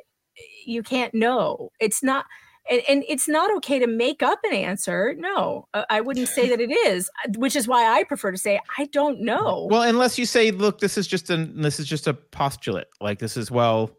you 0.65 0.83
can't 0.83 1.13
know. 1.13 1.71
It's 1.79 2.03
not, 2.03 2.25
and, 2.69 2.81
and 2.89 3.03
it's 3.07 3.27
not 3.27 3.53
okay 3.57 3.79
to 3.79 3.87
make 3.87 4.23
up 4.23 4.39
an 4.43 4.53
answer. 4.53 5.15
No, 5.17 5.67
uh, 5.73 5.85
I 5.89 6.01
wouldn't 6.01 6.27
say 6.29 6.49
that 6.51 6.59
it 6.61 6.71
is, 6.71 7.09
uh, 7.25 7.31
which 7.37 7.55
is 7.55 7.67
why 7.67 7.85
I 7.85 8.03
prefer 8.03 8.31
to 8.31 8.37
say, 8.37 8.59
I 8.77 8.85
don't 8.85 9.21
know. 9.21 9.67
Well, 9.69 9.83
unless 9.83 10.17
you 10.17 10.25
say, 10.25 10.51
look, 10.51 10.79
this 10.79 10.97
is 10.97 11.07
just 11.07 11.29
a 11.29 11.37
this 11.37 11.79
is 11.79 11.87
just 11.87 12.07
a 12.07 12.13
postulate. 12.13 12.87
Like 13.01 13.19
this 13.19 13.37
is 13.37 13.51
well, 13.51 13.91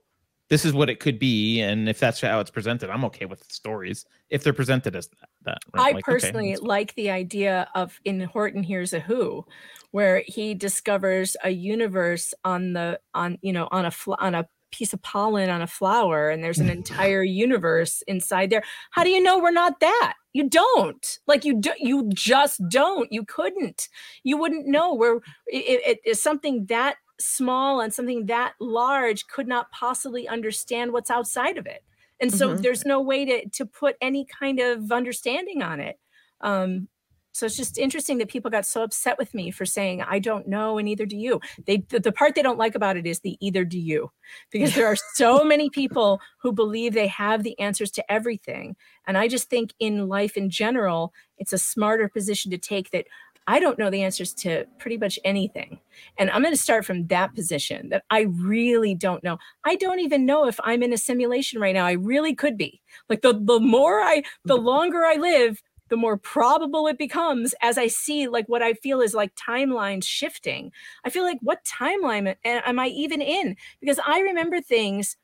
this 0.49 0.65
is 0.65 0.73
what 0.73 0.89
it 0.89 1.01
could 1.01 1.19
be, 1.19 1.61
and 1.61 1.89
if 1.89 1.99
that's 1.99 2.21
how 2.21 2.39
it's 2.41 2.51
presented, 2.51 2.89
I'm 2.91 3.05
okay 3.07 3.25
with 3.27 3.43
stories 3.53 4.05
if 4.31 4.45
they're 4.45 4.53
presented 4.53 4.95
as 4.95 5.09
that. 5.09 5.29
that 5.45 5.59
right? 5.75 5.89
I 5.89 5.93
Like, 5.93 6.05
personally 6.05 6.51
that's- 6.53 6.67
like 6.67 6.95
the 6.95 7.11
idea 7.11 7.69
of 7.75 7.99
in 8.05 8.21
Horton 8.21 8.63
Hears 8.63 8.93
a 8.93 9.01
Who, 9.01 9.45
where 9.91 10.23
he 10.27 10.55
discovers 10.55 11.37
a 11.43 11.51
universe 11.51 12.33
on 12.45 12.75
the 12.75 13.01
on 13.15 13.39
you 13.43 13.53
know 13.53 13.69
on 13.71 13.87
a 13.87 13.93
on 14.19 14.35
a 14.35 14.47
piece 14.71 14.93
of 14.93 15.03
pollen 15.03 15.51
on 15.51 15.63
a 15.63 15.67
flower, 15.67 16.31
and 16.31 16.43
there's 16.43 16.61
an 16.61 16.69
entire 16.71 17.23
universe 17.23 18.03
inside 18.07 18.51
there. 18.51 18.63
How 18.91 19.05
do 19.05 19.11
you 19.11 19.23
know 19.23 19.39
we're 19.39 19.51
not 19.51 19.81
that? 19.81 20.15
You 20.33 20.49
don't 20.51 21.19
like 21.27 21.45
you 21.45 21.61
do, 21.61 21.73
you 21.79 22.09
just 22.13 22.61
don't. 22.69 23.11
You 23.13 23.25
couldn't. 23.25 23.89
You 24.23 24.37
wouldn't 24.37 24.67
know 24.67 24.95
where 24.95 25.17
it, 25.47 25.81
it 25.87 26.01
is 26.05 26.21
something 26.21 26.67
that 26.67 26.97
small 27.19 27.81
and 27.81 27.95
something 27.95 28.27
that 28.27 28.55
large 28.61 29.27
could 29.29 29.49
not 29.49 29.71
possibly 29.71 30.29
understand 30.29 30.93
what's 30.93 31.11
outside 31.11 31.57
of 31.57 31.65
it 31.67 31.83
and 32.21 32.31
so 32.33 32.55
Mhm. 32.55 32.61
there's 32.61 32.85
no 32.85 33.01
way 33.01 33.25
to 33.25 33.49
to 33.49 33.65
put 33.65 33.97
any 34.03 34.27
kind 34.27 34.61
of 34.61 34.93
understanding 34.93 35.63
on 35.63 35.81
it 35.81 35.99
um 36.43 36.89
so 37.37 37.47
it's 37.47 37.57
just 37.57 37.79
interesting 37.79 38.19
that 38.19 38.29
people 38.29 38.51
got 38.51 38.65
so 38.65 38.83
upset 38.83 39.19
with 39.19 39.35
me 39.35 39.51
for 39.51 39.67
saying 39.67 40.03
i 40.03 40.19
don't 40.19 40.49
know 40.49 40.79
and 40.79 40.87
neither 40.87 41.07
do 41.07 41.17
you 41.17 41.41
they 41.67 41.79
the, 41.89 42.01
the 42.01 42.13
part 42.13 42.35
they 42.35 42.43
don't 42.43 42.59
like 42.59 42.75
about 42.75 42.97
it 42.97 43.07
is 43.07 43.21
the 43.21 43.37
either 43.41 43.65
do 43.65 43.79
you 43.79 44.11
because 44.51 44.75
there 44.75 44.87
are 44.87 44.97
so 45.15 45.45
many 45.45 45.69
people 45.71 46.21
who 46.39 46.53
believe 46.53 46.95
they 46.95 47.07
have 47.07 47.43
the 47.43 47.59
answers 47.59 47.91
to 47.91 48.13
everything 48.13 48.75
and 49.07 49.19
i 49.19 49.29
just 49.29 49.51
think 49.51 49.73
in 49.79 50.09
life 50.09 50.37
in 50.37 50.49
general 50.51 51.13
it's 51.39 51.53
a 51.53 51.59
smarter 51.59 52.09
position 52.09 52.51
to 52.51 52.59
take 52.59 52.91
that 52.91 53.07
I 53.49 53.61
don't 53.61 53.79
know 53.79 53.91
the 53.91 54.03
answers 54.03 54.35
to 54.35 54.65
pretty 54.79 54.97
much 54.97 55.19
anything. 55.25 55.79
And 56.19 56.31
I'm 56.31 56.43
going 56.43 56.55
to 56.55 56.61
start 56.61 56.85
from 56.85 57.07
that 57.07 57.35
position 57.35 57.91
that 57.91 58.05
I 58.11 58.23
really 58.23 58.95
don't 58.95 59.23
know. 59.23 59.39
I 59.65 59.77
don't 59.77 60.01
even 60.01 60.27
know 60.27 60.47
if 60.47 60.59
I'm 60.65 60.83
in 60.83 60.93
a 60.93 60.99
simulation 60.99 61.61
right 61.61 61.75
now. 61.75 61.87
I 61.87 61.93
really 61.93 62.35
could 62.35 62.57
be. 62.57 62.83
Like 63.09 63.23
the 63.23 63.35
the 63.35 63.61
more 63.61 64.01
I 64.01 64.23
the 64.45 64.57
mm-hmm. 64.57 64.67
longer 64.67 65.05
I 65.05 65.17
live, 65.17 65.63
the 65.89 65.97
more 65.97 66.17
probable 66.17 66.87
it 66.89 66.99
becomes 66.99 67.55
as 67.63 67.79
I 67.79 67.87
see 67.87 68.27
like 68.29 68.47
what 68.49 68.63
I 68.63 68.73
feel 68.75 69.01
is 69.01 69.15
like 69.15 69.35
timelines 69.37 70.05
shifting. 70.05 70.73
I 71.05 71.11
feel 71.11 71.23
like 71.23 71.39
what 71.43 71.65
timeline 71.65 72.35
am 72.45 72.79
I 72.79 72.89
even 72.89 73.23
in? 73.23 73.57
Because 73.81 74.01
I 74.07 74.21
remember 74.21 74.61
things 74.61 75.17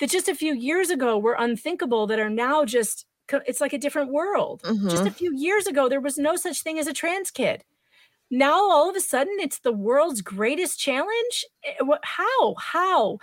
that 0.00 0.10
just 0.10 0.28
a 0.28 0.34
few 0.34 0.54
years 0.54 0.90
ago 0.90 1.18
were 1.18 1.36
unthinkable 1.38 2.06
that 2.06 2.18
are 2.20 2.30
now 2.30 2.64
just 2.64 3.06
it's 3.46 3.60
like 3.60 3.72
a 3.74 3.78
different 3.78 4.10
world. 4.12 4.62
Just 4.88 5.06
a 5.06 5.10
few 5.10 5.34
years 5.36 5.66
ago 5.66 5.88
there 5.88 6.00
was 6.00 6.16
no 6.18 6.36
such 6.36 6.62
thing 6.62 6.78
as 6.78 6.86
a 6.86 6.92
trans 6.94 7.30
kid. 7.30 7.64
Now 8.30 8.70
all 8.70 8.90
of 8.90 8.96
a 8.96 9.00
sudden 9.00 9.36
it's 9.38 9.58
the 9.60 9.72
world's 9.72 10.20
greatest 10.22 10.78
challenge? 10.78 11.44
Eh, 11.64 11.82
what- 11.82 12.04
How? 12.04 12.54
How? 12.58 13.18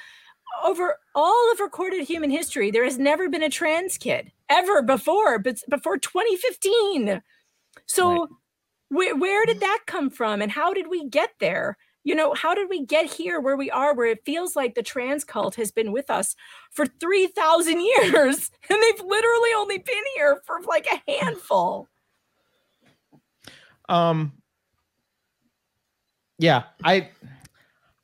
Over 0.64 0.98
all 1.14 1.52
of 1.52 1.60
recorded 1.60 2.06
human 2.06 2.30
history 2.30 2.72
there 2.72 2.84
has 2.84 2.98
never 2.98 3.30
been 3.30 3.44
a 3.44 3.50
trans 3.50 3.98
kid 3.98 4.32
ever 4.50 4.82
before 4.82 5.40
but 5.40 5.58
before 5.70 5.98
2015. 5.98 7.22
So 7.86 8.30
where, 8.90 9.16
where 9.16 9.46
did 9.46 9.60
that 9.60 9.82
come 9.86 10.10
from 10.10 10.42
and 10.42 10.52
how 10.52 10.74
did 10.74 10.88
we 10.90 11.08
get 11.10 11.32
there 11.40 11.78
you 12.04 12.14
know 12.14 12.34
how 12.36 12.54
did 12.54 12.70
we 12.70 12.86
get 12.86 13.12
here 13.12 13.40
where 13.42 13.58
we 13.58 13.72
are 13.72 13.96
where 13.96 14.08
it 14.08 14.24
feels 14.26 14.56
like 14.56 14.76
the 14.76 14.84
trans 14.84 15.24
cult 15.24 15.56
has 15.56 15.72
been 15.72 15.92
with 15.92 16.10
us 16.10 16.36
for 16.72 16.86
3000 16.86 17.82
years 17.82 18.52
and 18.70 18.84
they've 18.84 19.06
literally 19.06 19.50
only 19.58 19.80
been 19.80 20.04
here 20.16 20.42
for 20.46 20.62
like 20.62 20.88
a 20.88 21.12
handful 21.12 21.90
Um. 23.90 24.32
Yeah, 26.38 26.64
I, 26.84 27.10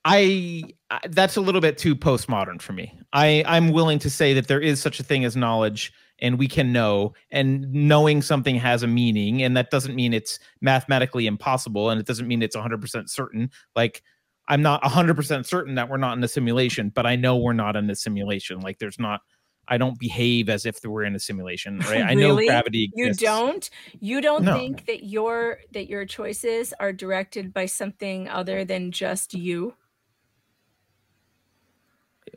I, 0.05 0.63
I- 0.89 0.99
that's 1.09 1.35
a 1.35 1.41
little 1.41 1.61
bit 1.61 1.77
too 1.77 1.95
postmodern 1.95 2.61
for 2.61 2.73
me. 2.73 2.97
I, 3.13 3.43
I'm 3.45 3.71
willing 3.71 3.99
to 3.99 4.09
say 4.09 4.33
that 4.33 4.47
there 4.47 4.59
is 4.61 4.81
such 4.81 4.99
a 4.99 5.03
thing 5.03 5.25
as 5.25 5.35
knowledge, 5.35 5.93
and 6.19 6.37
we 6.39 6.47
can 6.47 6.71
know, 6.71 7.13
and 7.31 7.71
knowing 7.73 8.21
something 8.21 8.55
has 8.55 8.83
a 8.83 8.87
meaning, 8.87 9.43
and 9.43 9.55
that 9.57 9.69
doesn't 9.71 9.95
mean 9.95 10.13
it's 10.13 10.39
mathematically 10.61 11.27
impossible, 11.27 11.89
and 11.89 11.99
it 11.99 12.07
doesn't 12.07 12.27
mean 12.27 12.41
it's 12.41 12.55
100% 12.55 13.09
certain. 13.09 13.49
Like, 13.75 14.01
I'm 14.47 14.61
not 14.61 14.81
100% 14.83 15.45
certain 15.45 15.75
that 15.75 15.89
we're 15.89 15.97
not 15.97 16.17
in 16.17 16.23
a 16.23 16.27
simulation, 16.27 16.89
but 16.93 17.05
I 17.05 17.15
know 17.15 17.37
we're 17.37 17.53
not 17.53 17.75
in 17.75 17.89
a 17.89 17.95
simulation. 17.95 18.59
Like, 18.59 18.79
there's 18.79 18.99
not. 18.99 19.21
I 19.67 19.77
don't 19.77 19.97
behave 19.99 20.49
as 20.49 20.65
if 20.65 20.83
we're 20.83 21.03
in 21.03 21.15
a 21.15 21.19
simulation, 21.19 21.77
right? 21.89 22.01
I 22.03 22.13
know 22.15 22.35
gravity. 22.35 22.91
you 22.95 23.13
don't 23.13 23.69
you 23.99 24.19
don't 24.19 24.43
No. 24.43 24.53
think 24.57 24.87
that 24.87 25.05
your 25.05 25.59
that 25.73 25.87
your 25.87 26.05
choices 26.05 26.73
are 26.79 26.91
directed 26.91 27.53
by 27.53 27.67
something 27.67 28.27
other 28.27 28.65
than 28.65 28.91
just 28.91 29.33
you 29.35 29.75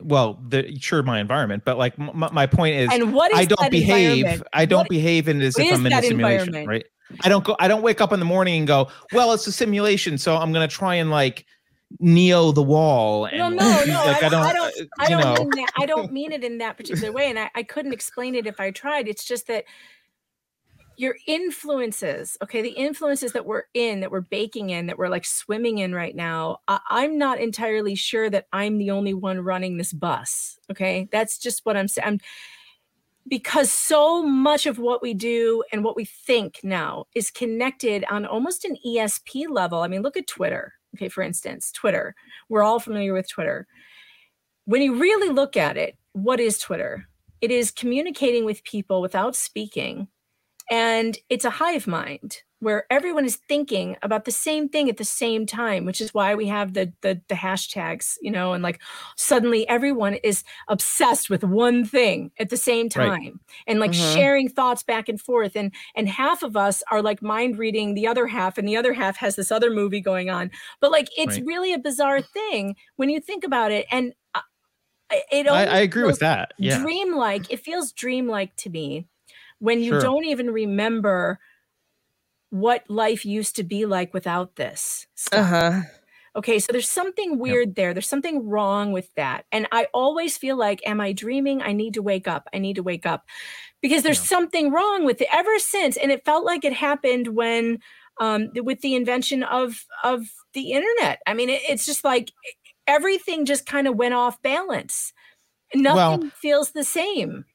well 0.01 0.39
the 0.49 0.77
sure 0.79 1.01
my 1.03 1.19
environment 1.19 1.63
but 1.65 1.77
like 1.77 1.97
m- 1.99 2.11
my 2.13 2.45
point 2.45 2.75
is 2.75 2.89
And 2.91 3.13
what 3.13 3.31
is 3.31 3.39
i 3.39 3.45
don't 3.45 3.71
behave 3.71 4.43
i 4.53 4.65
don't 4.65 4.79
What 4.79 4.89
behave 4.89 5.27
in 5.27 5.41
as 5.41 5.57
if 5.57 5.71
i'm 5.71 5.85
in 5.85 5.93
a 5.93 6.01
simulation 6.01 6.67
right 6.67 6.85
i 7.23 7.29
don't 7.29 7.43
go 7.43 7.55
i 7.59 7.67
don't 7.67 7.81
wake 7.81 8.01
up 8.01 8.11
in 8.11 8.19
the 8.19 8.25
morning 8.25 8.59
and 8.59 8.67
go 8.67 8.89
well 9.13 9.31
it's 9.33 9.47
a 9.47 9.51
simulation 9.51 10.17
so 10.17 10.35
i'm 10.37 10.51
gonna 10.51 10.67
try 10.67 10.95
and 10.95 11.09
like 11.11 11.45
neo 11.99 12.51
the 12.51 12.63
wall 12.63 13.25
and 13.25 13.37
No, 13.37 13.49
no, 13.49 13.83
no. 13.85 13.93
like 14.05 14.23
I, 14.23 14.25
i 14.25 14.29
don't 14.29 14.45
I 14.45 14.53
don't. 14.53 14.65
uh, 14.65 14.85
I 14.99 15.09
don't 15.09 15.39
mean 15.39 15.49
that. 15.51 15.69
I 15.77 15.85
don't 15.85 16.11
mean 16.19 16.31
it 16.31 16.43
in 16.43 16.57
that 16.57 16.77
particular 16.77 17.11
way, 17.11 17.29
and 17.29 17.37
I, 17.39 17.49
I 17.55 17.63
couldn't 17.63 17.93
explain 17.93 18.35
it 18.35 18.47
if 18.47 18.59
I 18.59 18.71
tried. 18.71 19.07
It's 19.07 19.23
just 19.23 19.47
that 19.47 19.65
your 20.97 21.15
influences, 21.27 22.37
okay, 22.43 22.61
the 22.61 22.69
influences 22.69 23.33
that 23.33 23.45
we're 23.45 23.63
in, 23.73 23.99
that 23.99 24.11
we're 24.11 24.21
baking 24.21 24.69
in, 24.69 24.87
that 24.87 24.97
we're 24.97 25.09
like 25.09 25.25
swimming 25.25 25.79
in 25.79 25.93
right 25.93 26.15
now. 26.15 26.59
I, 26.67 26.79
I'm 26.89 27.17
not 27.17 27.39
entirely 27.39 27.95
sure 27.95 28.29
that 28.29 28.47
I'm 28.53 28.77
the 28.77 28.91
only 28.91 29.13
one 29.13 29.41
running 29.41 29.77
this 29.77 29.93
bus. 29.93 30.57
Okay, 30.71 31.07
that's 31.11 31.37
just 31.37 31.65
what 31.65 31.77
I'm 31.77 31.87
saying. 31.87 32.21
Because 33.27 33.71
so 33.71 34.21
much 34.21 34.67
of 34.67 34.77
what 34.77 35.01
we 35.01 35.13
do 35.13 35.63
and 35.71 35.83
what 35.83 35.95
we 35.95 36.05
think 36.05 36.59
now 36.63 37.05
is 37.15 37.31
connected 37.31 38.05
on 38.09 38.25
almost 38.25 38.65
an 38.65 38.77
ESP 38.85 39.45
level. 39.49 39.81
I 39.81 39.87
mean, 39.87 40.03
look 40.03 40.17
at 40.17 40.27
Twitter. 40.27 40.73
Okay, 40.95 41.09
for 41.09 41.23
instance, 41.23 41.71
Twitter. 41.71 42.15
We're 42.49 42.63
all 42.63 42.79
familiar 42.79 43.13
with 43.13 43.29
Twitter. 43.29 43.67
When 44.65 44.81
you 44.81 44.99
really 44.99 45.29
look 45.29 45.57
at 45.57 45.75
it, 45.75 45.97
what 46.13 46.39
is 46.39 46.59
Twitter? 46.59 47.07
It 47.41 47.51
is 47.51 47.71
communicating 47.71 48.45
with 48.45 48.63
people 48.63 49.01
without 49.01 49.35
speaking, 49.35 50.07
and 50.69 51.17
it's 51.29 51.45
a 51.45 51.49
hive 51.49 51.87
mind 51.87 52.41
where 52.59 52.85
everyone 52.89 53.25
is 53.25 53.35
thinking 53.35 53.95
about 54.01 54.25
the 54.25 54.31
same 54.31 54.67
thing 54.69 54.89
at 54.89 54.97
the 54.97 55.03
same 55.05 55.45
time, 55.45 55.85
which 55.85 56.01
is 56.01 56.13
why 56.13 56.33
we 56.35 56.47
have 56.47 56.73
the 56.73 56.91
the, 57.01 57.21
the 57.27 57.35
hashtags, 57.35 58.15
you 58.21 58.31
know, 58.31 58.53
and 58.53 58.63
like 58.63 58.81
suddenly 59.17 59.67
everyone 59.67 60.15
is 60.23 60.43
obsessed 60.69 61.29
with 61.29 61.43
one 61.43 61.85
thing 61.85 62.31
at 62.39 62.49
the 62.49 62.57
same 62.57 62.89
Right. 62.95 63.13
time 63.13 63.39
and 63.67 63.79
like 63.79 63.93
Mhm. 63.93 63.93
sharing 63.93 64.49
thoughts 64.49 64.83
back 64.83 65.09
and 65.09 65.21
forth. 65.21 65.55
And 65.55 65.73
and 65.95 66.09
half 66.09 66.43
of 66.43 66.57
us 66.57 66.81
are 66.91 67.01
like 67.01 67.21
mind 67.21 67.57
reading 67.59 67.93
the 67.93 68.07
other 68.07 68.25
half 68.27 68.57
and 68.57 68.67
the 68.67 68.77
other 68.77 68.93
half 68.93 69.17
has 69.17 69.35
this 69.35 69.51
other 69.51 69.69
movie 69.69 70.01
going 70.01 70.29
on. 70.29 70.49
But 70.81 70.91
like 70.91 71.09
it's 71.17 71.37
Right. 71.37 71.45
really 71.45 71.73
a 71.73 71.79
bizarre 71.79 72.21
thing 72.21 72.75
when 72.95 73.09
you 73.09 73.19
think 73.19 73.43
about 73.43 73.71
it. 73.71 73.85
And 73.91 74.13
uh, 74.33 74.41
it 75.31 75.47
I, 75.47 75.65
I 75.65 75.79
agree 75.79 76.03
with 76.03 76.19
that. 76.19 76.53
Yeah. 76.57 76.87
dreamlike. 76.87 77.51
It 77.51 77.59
feels 77.61 77.91
dreamlike 77.91 78.55
to 78.57 78.69
me 78.69 79.07
when 79.59 79.79
you 79.81 79.93
Sure. 79.93 80.01
don't 80.01 80.25
even 80.25 80.51
remember 80.51 81.39
what 82.49 82.83
life 82.89 83.25
used 83.25 83.55
to 83.57 83.63
be 83.63 83.85
like 83.85 84.13
without 84.13 84.55
this 84.55 85.07
stuff. 85.15 85.39
Uh-huh. 85.39 85.81
Okay, 86.35 86.59
so 86.59 86.71
there's 86.73 86.89
something 86.89 87.39
weird 87.39 87.75
there. 87.75 87.93
There's 87.93 88.07
something 88.09 88.47
wrong 88.47 88.91
with 88.91 89.13
that. 89.15 89.45
And 89.53 89.67
I 89.71 89.87
always 89.93 90.37
feel 90.37 90.57
like, 90.57 90.81
am 90.85 90.99
I 90.99 91.13
dreaming? 91.13 91.61
I 91.61 91.71
need 91.71 91.93
to 91.93 92.01
wake 92.01 92.27
up. 92.27 92.47
I 92.53 92.59
need 92.59 92.75
to 92.75 92.83
wake 92.83 93.05
up 93.05 93.25
because 93.81 94.03
there's 94.03 94.19
something 94.19 94.71
wrong 94.71 95.05
with 95.05 95.21
it 95.21 95.29
ever 95.33 95.57
since. 95.59 95.95
And 95.95 96.11
it 96.11 96.25
felt 96.25 96.45
like 96.45 96.65
it 96.65 96.73
happened 96.73 97.29
when, 97.29 97.79
um, 98.19 98.49
with 98.63 98.81
the 98.81 98.95
invention 98.95 99.43
of 99.43 99.85
of 100.03 100.23
the 100.53 100.71
internet. 100.73 101.21
I 101.25 101.33
mean, 101.33 101.49
it, 101.49 101.61
it's 101.69 101.85
just 101.85 102.03
like 102.03 102.31
everything 102.85 103.45
just 103.45 103.65
kind 103.65 103.87
of 103.87 103.95
went 103.95 104.13
off 104.13 104.41
balance. 104.41 105.13
Nothing 105.73 105.95
Well- 106.21 106.31
feels 106.35 106.71
the 106.71 106.83
same. 106.83 107.45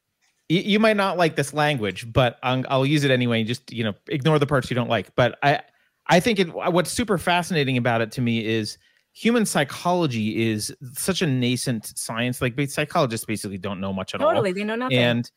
You, 0.51 0.63
you 0.63 0.79
might 0.81 0.97
not 0.97 1.17
like 1.17 1.37
this 1.37 1.55
language, 1.55 2.13
but 2.13 2.39
i 2.43 2.63
I'll 2.69 2.85
use 2.85 3.05
it 3.05 3.11
anyway. 3.11 3.45
Just 3.45 3.73
you 3.73 3.85
know, 3.85 3.95
ignore 4.09 4.39
the 4.39 4.47
parts 4.47 4.69
you 4.69 4.75
don't 4.75 4.91
like. 4.91 5.15
But 5.15 5.39
I, 5.43 5.61
I 6.09 6.21
think 6.21 6.41
it. 6.41 6.53
What's 6.53 6.91
super 6.91 7.17
fascinating 7.17 7.77
about 7.77 8.01
it 8.01 8.11
to 8.13 8.21
me 8.21 8.45
is 8.45 8.77
human 9.13 9.47
psychology 9.47 10.51
is 10.51 10.75
such 10.95 11.23
a 11.23 11.27
nascent 11.27 11.97
science. 11.97 12.43
Like 12.43 12.61
psychologists 12.69 13.25
basically 13.25 13.59
don't 13.59 13.81
know 13.81 13.93
much 13.93 14.15
at 14.15 14.21
all. 14.21 14.31
Totally, 14.31 14.53
they 14.53 14.65
know 14.65 14.75
nothing. 14.75 14.99
And 14.99 15.31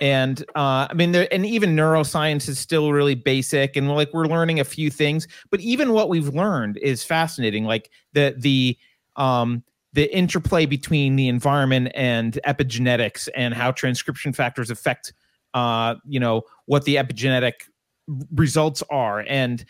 and 0.00 0.40
uh, 0.54 0.88
I 0.90 0.94
mean, 0.94 1.12
there 1.12 1.28
and 1.32 1.44
even 1.44 1.76
neuroscience 1.76 2.48
is 2.48 2.58
still 2.58 2.90
really 2.90 3.14
basic, 3.14 3.76
and 3.76 3.94
like 3.94 4.14
we're 4.14 4.26
learning 4.26 4.60
a 4.60 4.64
few 4.64 4.90
things. 4.90 5.28
But 5.50 5.60
even 5.60 5.92
what 5.92 6.08
we've 6.08 6.28
learned 6.28 6.78
is 6.78 7.04
fascinating. 7.04 7.64
Like 7.64 7.90
the 8.14 8.34
the 8.38 8.78
um 9.16 9.62
the 9.94 10.14
interplay 10.14 10.66
between 10.66 11.16
the 11.16 11.28
environment 11.28 11.90
and 11.94 12.38
epigenetics 12.46 13.28
and 13.34 13.54
how 13.54 13.70
transcription 13.70 14.32
factors 14.32 14.70
affect 14.70 15.12
uh 15.54 15.94
you 16.04 16.20
know 16.20 16.42
what 16.66 16.84
the 16.84 16.96
epigenetic 16.96 17.52
results 18.34 18.82
are. 18.90 19.24
And 19.26 19.64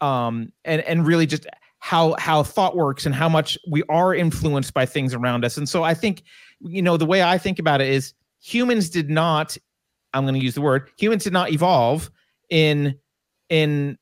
um 0.00 0.52
and 0.64 0.82
and 0.82 1.06
really 1.06 1.26
just 1.26 1.46
how 1.78 2.14
how 2.18 2.42
thought 2.42 2.76
works 2.76 3.04
and 3.04 3.14
how 3.14 3.28
much 3.28 3.58
we 3.70 3.82
are 3.88 4.14
influenced 4.14 4.74
by 4.74 4.86
things 4.86 5.14
around 5.14 5.44
us. 5.44 5.56
And 5.56 5.68
so 5.68 5.82
i 5.82 5.94
think 5.94 6.22
you 6.60 6.82
know 6.82 6.96
the 6.96 7.06
way 7.06 7.22
i 7.22 7.38
think 7.38 7.58
about 7.58 7.80
it 7.80 7.88
is 7.88 8.14
humans 8.40 8.90
did 8.90 9.10
not 9.10 9.56
i'm 10.14 10.24
going 10.24 10.34
to 10.34 10.40
use 10.40 10.54
the 10.54 10.60
word 10.60 10.88
humans 10.98 11.24
did 11.24 11.32
not 11.32 11.50
evolve 11.50 12.10
in 12.50 12.94
in 13.48 13.98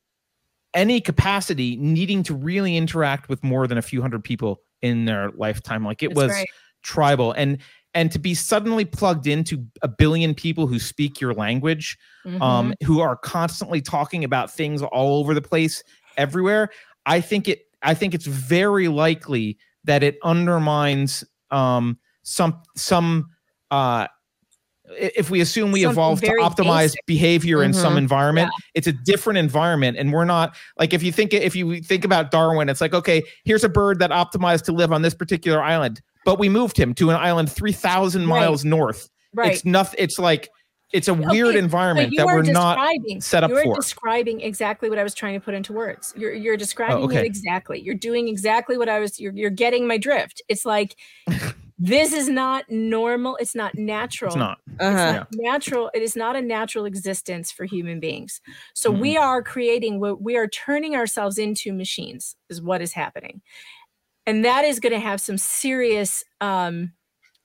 any 0.74 1.00
capacity 1.00 1.76
needing 1.76 2.22
to 2.22 2.34
really 2.34 2.76
interact 2.76 3.28
with 3.28 3.42
more 3.42 3.66
than 3.66 3.78
a 3.78 3.82
few 3.82 4.02
hundred 4.02 4.22
people 4.22 4.60
in 4.82 5.04
their 5.04 5.30
lifetime 5.32 5.84
like 5.84 6.02
it 6.02 6.08
That's 6.08 6.16
was 6.16 6.30
right. 6.30 6.48
tribal 6.82 7.32
and 7.32 7.58
and 7.94 8.12
to 8.12 8.18
be 8.18 8.34
suddenly 8.34 8.84
plugged 8.84 9.26
into 9.26 9.64
a 9.82 9.88
billion 9.88 10.34
people 10.34 10.66
who 10.66 10.78
speak 10.78 11.20
your 11.20 11.34
language 11.34 11.98
um 12.42 12.74
who 12.84 13.00
are 13.00 13.16
constantly 13.16 13.80
talking 13.80 14.24
about 14.24 14.50
things 14.50 14.82
all 14.82 15.18
over 15.18 15.34
the 15.34 15.42
place 15.42 15.82
everywhere 16.16 16.68
i 17.06 17.20
think 17.20 17.48
it 17.48 17.62
i 17.82 17.94
think 17.94 18.14
it's 18.14 18.26
very 18.26 18.88
likely 18.88 19.58
that 19.84 20.02
it 20.02 20.18
undermines 20.22 21.24
um 21.50 21.98
some 22.22 22.60
some 22.76 23.28
uh 23.70 24.06
if 24.96 25.30
we 25.30 25.40
assume 25.40 25.72
we 25.72 25.82
Something 25.82 25.92
evolved 25.92 26.24
to 26.24 26.30
optimize 26.40 26.82
basic. 26.92 27.06
behavior 27.06 27.62
in 27.62 27.72
some 27.72 27.94
Mhm. 27.94 27.98
environment 27.98 28.50
it's 28.74 28.86
a 28.86 28.92
different 28.92 29.38
environment 29.38 29.96
and 29.98 30.12
we're 30.12 30.24
not 30.24 30.56
like 30.78 30.92
if 30.94 31.02
you 31.02 31.12
think 31.12 31.34
if 31.34 31.54
you 31.56 31.80
think 31.82 32.04
about 32.04 32.30
darwin 32.30 32.68
it's 32.68 32.80
like 32.80 32.94
okay 32.94 33.22
here's 33.44 33.64
a 33.64 33.68
bird 33.68 33.98
that 33.98 34.10
optimized 34.10 34.62
to 34.64 34.72
live 34.72 34.92
on 34.92 35.02
this 35.02 35.14
particular 35.14 35.62
island 35.62 36.00
but 36.24 36.38
we 36.38 36.48
moved 36.48 36.76
him 36.78 36.94
to 36.94 37.10
an 37.10 37.16
island 37.16 37.50
3000 37.50 38.22
Right. 38.22 38.28
miles 38.40 38.64
north 38.64 39.08
Right. 39.34 39.52
it's 39.52 39.64
nothing 39.64 39.96
it's 40.02 40.18
like 40.18 40.48
it's 40.90 41.06
a 41.06 41.12
weird 41.12 41.54
environment 41.54 42.14
but 42.16 42.26
that 42.26 42.34
we're 42.34 42.42
not 42.44 42.78
set 43.20 43.44
up 43.44 43.50
you're 43.50 43.62
for 43.62 43.74
describing 43.76 44.40
exactly 44.40 44.88
what 44.88 44.98
I 44.98 45.02
was 45.02 45.12
trying 45.12 45.34
to 45.34 45.40
put 45.44 45.52
into 45.52 45.74
words. 45.74 46.14
You're 46.16 46.32
you're 46.32 46.56
describing 46.56 46.96
Oh, 46.96 47.02
okay. 47.02 47.18
it 47.18 47.26
exactly. 47.26 47.78
You're 47.78 47.94
doing 47.94 48.26
exactly 48.26 48.78
what 48.78 48.88
I 48.88 48.98
was. 48.98 49.20
You're 49.20 49.34
you're 49.34 49.50
getting 49.50 49.86
my 49.86 49.98
drift. 49.98 50.40
It's 50.48 50.64
like 50.64 50.96
this 51.78 52.12
is 52.12 52.28
not 52.28 52.64
normal. 52.70 53.36
It's 53.40 53.54
not 53.54 53.76
natural. 53.76 54.32
it's 54.32 54.36
not 54.36 54.58
Uh-huh. 54.80 55.12
not 55.12 55.28
natural. 55.32 55.90
It 55.94 56.02
is 56.02 56.16
not 56.16 56.36
a 56.36 56.42
natural 56.42 56.84
existence 56.86 57.50
for 57.52 57.64
human 57.64 58.00
beings. 58.00 58.40
So 58.74 58.90
we 58.90 59.16
are 59.16 59.42
creating 59.42 60.00
what 60.00 60.22
we 60.22 60.36
are 60.36 60.48
turning 60.48 60.94
ourselves 60.96 61.38
into 61.38 61.72
machines. 61.72 62.36
Is 62.50 62.62
what 62.62 62.82
is 62.82 62.92
happening, 62.92 63.42
and 64.26 64.44
that 64.44 64.64
is 64.64 64.80
going 64.80 64.92
to 64.94 65.00
have 65.00 65.20
some 65.20 65.38
serious. 65.38 66.24
um 66.40 66.92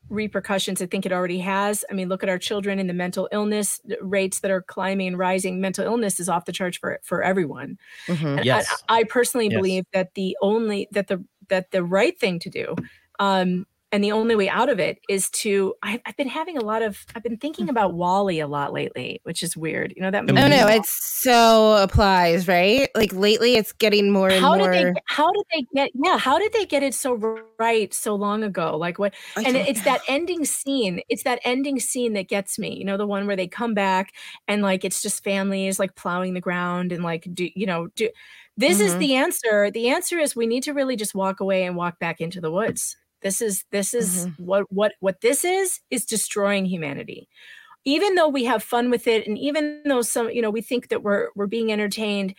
repercussions 0.10 0.82
i 0.82 0.86
think 0.86 1.06
it 1.06 1.14
already 1.14 1.40
has 1.40 1.86
i 1.90 1.94
mean 1.94 2.10
look 2.10 2.24
at 2.24 2.30
our 2.30 2.38
children 2.38 2.78
and 2.80 2.90
the 2.90 2.94
mental 2.94 3.30
illness 3.32 3.80
rates 4.02 4.42
that 4.42 4.52
are 4.52 4.62
climbing 4.62 5.08
and 5.08 5.18
rising 5.18 5.62
mental 5.62 5.86
illness 5.86 6.20
is 6.20 6.30
off 6.30 6.46
the 6.46 6.52
charts 6.52 6.78
for 6.78 7.00
for 7.04 7.24
everyone 7.24 7.78
Mhm. 8.10 8.40
and 8.40 8.46
I- 8.52 8.66
Yes. 8.66 8.84
I, 8.90 9.04
personally 9.06 9.50
Yes. 9.50 9.60
believe 9.60 9.86
that 9.94 10.14
the 10.16 10.38
only 10.42 10.88
that 10.92 11.08
the 11.08 11.24
that 11.50 11.72
the 11.72 11.84
right 11.84 12.20
thing 12.20 12.40
to 12.40 12.50
do 12.50 12.76
um 13.20 13.66
and 13.94 14.04
the 14.04 14.12
only 14.12 14.36
way 14.36 14.50
out 14.50 14.68
of 14.70 14.80
it 14.80 15.00
is 15.10 15.30
to 15.30 15.74
I've, 15.84 16.02
I've 16.06 16.18
been 16.18 16.28
having 16.28 16.58
a 16.58 16.62
lot 16.66 16.82
of 16.82 17.06
i've 17.16 17.24
been 17.24 17.38
thinking 17.38 17.70
about 17.70 17.94
WALL-E 17.94 18.42
a 18.42 18.48
lot 18.48 18.74
lately 18.74 19.22
which 19.24 19.44
is 19.44 19.56
weird 19.56 19.94
you 19.96 20.02
know 20.02 20.12
that 20.12 20.26
Oh, 20.30 20.34
Oh 20.36 20.48
no, 20.48 20.68
it 20.68 20.86
so 20.86 21.78
applies, 21.84 22.48
right? 22.48 22.90
Like 22.96 23.14
lately, 23.14 23.56
it's 23.56 23.72
getting 23.72 24.12
more 24.12 24.32
and 24.32 24.42
how 24.42 24.56
more. 24.56 24.72
did 24.72 24.72
they 24.72 25.02
how 25.06 25.32
did 25.32 25.44
they 25.54 25.62
get 25.76 25.92
yeah 25.96 26.18
how 26.18 26.40
did 26.40 26.52
they 26.54 26.66
get 26.66 26.82
it 26.84 26.94
so 26.94 27.14
right 27.60 27.94
so 27.94 28.16
long 28.16 28.44
ago 28.44 28.78
like 28.78 28.98
what 28.98 29.14
I 29.36 29.44
and 29.46 29.58
it's 29.58 29.84
that 29.84 30.02
ending 30.08 30.46
scene 30.46 31.02
it's 31.10 31.24
that 31.24 31.40
ending 31.44 31.80
scene 31.80 32.14
that 32.14 32.30
gets 32.30 32.58
me 32.58 32.76
you 32.76 32.86
know 32.86 32.98
the 32.98 33.06
one 33.08 33.28
where 33.28 33.36
they 33.36 33.48
come 33.48 33.74
back 33.74 34.14
and 34.48 34.62
like 34.62 34.84
it's 34.86 35.02
just 35.02 35.24
families 35.24 35.80
like 35.80 35.96
plowing 35.96 36.34
the 36.34 36.42
ground 36.42 36.92
and 36.92 37.04
like 37.04 37.28
do 37.34 37.50
you 37.56 37.66
know 37.66 37.88
do 37.96 38.10
this 38.58 38.80
is 38.80 38.96
Mhm. 38.96 39.00
the 39.00 39.16
answer 39.16 39.70
the 39.72 39.90
answer 39.90 40.18
is 40.20 40.36
we 40.36 40.48
need 40.48 40.64
to 40.64 40.74
really 40.74 40.96
just 40.96 41.14
walk 41.16 41.40
away 41.40 41.64
and 41.66 41.76
walk 41.76 42.00
back 42.00 42.22
into 42.22 42.42
the 42.42 42.52
woods 42.52 42.98
this 43.24 43.42
is 43.42 43.66
this 43.72 43.94
is 43.94 44.28
what 44.38 44.72
what 44.72 44.94
what 45.00 45.22
this 45.22 45.44
is 45.46 45.80
is 45.90 46.06
destroying 46.06 46.66
humanity. 46.66 47.28
Even 47.86 48.16
though 48.16 48.30
we 48.30 48.46
have 48.46 48.64
fun 48.64 48.90
with 48.90 49.08
it 49.08 49.28
and 49.28 49.38
even 49.38 49.82
though 49.86 50.02
some 50.02 50.30
you 50.30 50.42
know 50.42 50.50
we 50.52 50.62
think 50.62 50.90
that 50.90 51.04
we're 51.04 51.30
we're 51.36 51.48
being 51.48 51.72
entertained 51.72 52.36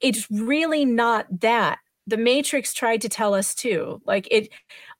it's 0.00 0.30
really 0.30 0.84
not 0.84 1.26
that. 1.40 1.78
The 2.06 2.16
matrix 2.16 2.72
tried 2.72 3.02
to 3.02 3.08
tell 3.08 3.34
us 3.34 3.54
too. 3.54 4.00
Like 4.06 4.28
it 4.30 4.48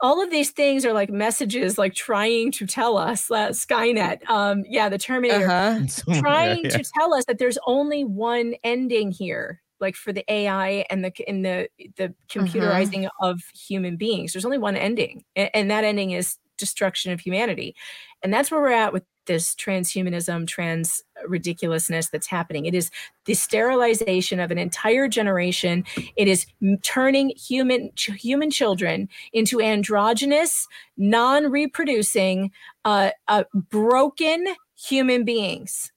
all 0.00 0.22
of 0.22 0.30
these 0.30 0.50
things 0.50 0.84
are 0.84 0.92
like 0.92 1.08
messages 1.10 1.78
like 1.78 1.94
trying 1.94 2.52
to 2.52 2.66
tell 2.66 2.98
us 2.98 3.28
that 3.28 3.52
skynet 3.52 4.28
um 4.28 4.64
yeah 4.68 4.88
the 4.88 4.98
terminator. 4.98 5.46
Uh-huh. 5.50 5.86
Yeah, 6.06 6.20
trying 6.20 6.64
yeah. 6.64 6.70
to 6.70 6.84
tell 6.98 7.14
us 7.14 7.24
that 7.26 7.38
there's 7.38 7.58
only 7.66 8.04
one 8.04 8.54
ending 8.64 9.10
here 9.10 9.62
like 9.80 9.96
for 9.96 10.12
the 10.12 10.24
ai 10.32 10.84
and 10.90 11.04
the 11.04 11.12
in 11.28 11.42
the 11.42 11.68
the 11.96 12.14
computerizing 12.28 13.08
of 13.20 13.40
human 13.54 13.96
beings. 13.96 14.32
There's 14.32 14.44
only 14.44 14.58
one 14.58 14.76
ending 14.76 15.24
a- 15.36 15.54
and, 15.56 15.70
that 15.70 15.84
ending 15.84 16.12
is 16.12 16.36
destruction 16.56 17.12
of 17.12 17.20
humanity. 17.20 17.74
And 18.22 18.32
that's 18.32 18.50
where 18.50 18.60
we're 18.60 18.72
at 18.72 18.92
with 18.92 19.04
this 19.26 19.54
transhumanism 19.54 20.46
trans 20.46 21.02
ridiculousness 21.26 22.08
that's 22.08 22.26
happening. 22.26 22.64
It 22.66 22.74
is 22.74 22.90
the 23.26 23.34
sterilization 23.34 24.40
of 24.40 24.50
an 24.50 24.58
entire 24.58 25.06
generation. 25.06 25.84
It 26.16 26.26
is 26.28 26.46
turning 26.82 27.30
human 27.36 27.90
ch- 27.94 28.10
human 28.12 28.50
children 28.50 29.08
into 29.32 29.60
androgynous 29.60 30.66
non-reproducing 30.96 32.50
uh, 32.84 33.10
uh, 33.28 33.44
broken 33.70 34.46
human 34.76 35.24
beings 35.24 35.92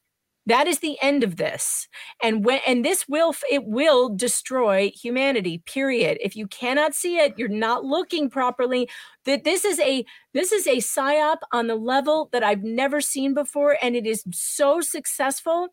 that 0.47 0.67
is 0.67 0.79
the 0.79 0.97
end 1.01 1.23
of 1.23 1.35
this. 1.35 1.87
And 2.21 2.43
when 2.43 2.61
and 2.65 2.83
this 2.83 3.07
will 3.07 3.35
it 3.49 3.65
will 3.65 4.09
destroy 4.09 4.91
humanity 4.91 5.59
period. 5.65 6.17
If 6.21 6.35
you 6.35 6.47
cannot 6.47 6.95
see 6.95 7.17
it 7.17 7.33
you're 7.37 7.47
not 7.47 7.83
looking 7.85 8.29
properly 8.29 8.89
that 9.25 9.43
this 9.43 9.63
is 9.65 9.79
a 9.79 10.03
this 10.33 10.51
is 10.51 10.65
a 10.67 10.77
psyop 10.77 11.37
on 11.51 11.67
the 11.67 11.75
level 11.75 12.29
that 12.31 12.43
i've 12.43 12.63
never 12.63 13.01
seen 13.01 13.33
before 13.33 13.77
and 13.81 13.95
it 13.95 14.07
is 14.07 14.23
so 14.31 14.81
successful. 14.81 15.69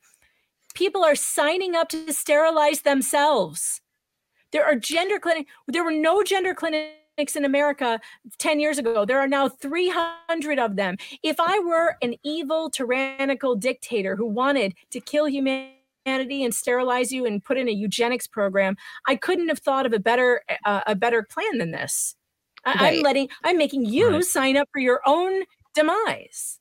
People 0.74 1.02
are 1.02 1.16
signing 1.16 1.74
up 1.74 1.88
to 1.88 2.12
sterilize 2.12 2.82
themselves. 2.82 3.80
There 4.52 4.64
are 4.64 4.76
gender 4.76 5.18
clinic 5.18 5.46
there 5.66 5.84
were 5.84 5.92
no 5.92 6.22
gender 6.22 6.54
clinics 6.54 6.97
in 7.18 7.44
America 7.44 8.00
10 8.38 8.60
years 8.60 8.78
ago. 8.78 9.04
There 9.04 9.18
are 9.18 9.26
now 9.28 9.48
300 9.48 10.58
of 10.58 10.76
them. 10.76 10.96
If 11.22 11.36
I 11.40 11.58
were 11.58 11.96
an 12.00 12.14
evil, 12.22 12.70
tyrannical 12.70 13.56
dictator 13.56 14.14
who 14.14 14.26
wanted 14.26 14.74
to 14.90 15.00
kill 15.00 15.26
humanity 15.26 15.74
and 16.44 16.54
sterilize 16.54 17.10
you 17.10 17.26
and 17.26 17.42
put 17.44 17.56
in 17.58 17.68
a 17.68 17.72
eugenics 17.72 18.28
program, 18.28 18.76
I 19.08 19.16
couldn't 19.16 19.48
have 19.48 19.58
thought 19.58 19.84
of 19.84 19.92
a 19.92 19.98
better 19.98 20.42
uh, 20.64 20.82
a 20.86 20.94
better 20.94 21.22
plan 21.24 21.58
than 21.58 21.72
this. 21.72 22.14
I- 22.64 22.72
I'm 22.72 22.78
Right. 22.78 23.02
letting 23.02 23.28
I'm 23.44 23.58
making 23.58 23.84
you 23.86 24.22
sign 24.22 24.56
up 24.56 24.68
for 24.72 24.78
your 24.78 25.00
own 25.04 25.42
demise. 25.74 26.60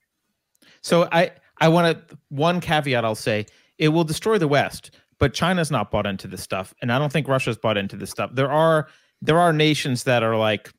So 0.82 1.08
I 1.12 1.32
I 1.62 1.68
want 1.70 2.08
to 2.10 2.18
one 2.30 2.60
caveat 2.62 3.06
I'll 3.06 3.14
say 3.16 3.46
it 3.78 3.90
will 3.90 4.04
destroy 4.04 4.40
the 4.40 4.48
West, 4.48 4.90
but 5.20 5.34
China's 5.36 5.70
not 5.70 5.92
bought 5.92 6.08
into 6.08 6.28
this 6.28 6.42
stuff, 6.42 6.74
and 6.82 6.92
I 6.92 6.98
don't 6.98 7.12
think 7.12 7.28
Russia's 7.28 7.58
bought 7.58 7.78
into 7.78 7.96
this 7.96 8.10
stuff. 8.10 8.32
There 8.34 8.52
are 8.52 8.88
there 9.22 9.40
are 9.40 9.54
nations 9.54 10.04
that 10.04 10.24
are 10.24 10.38
like, 10.38 10.72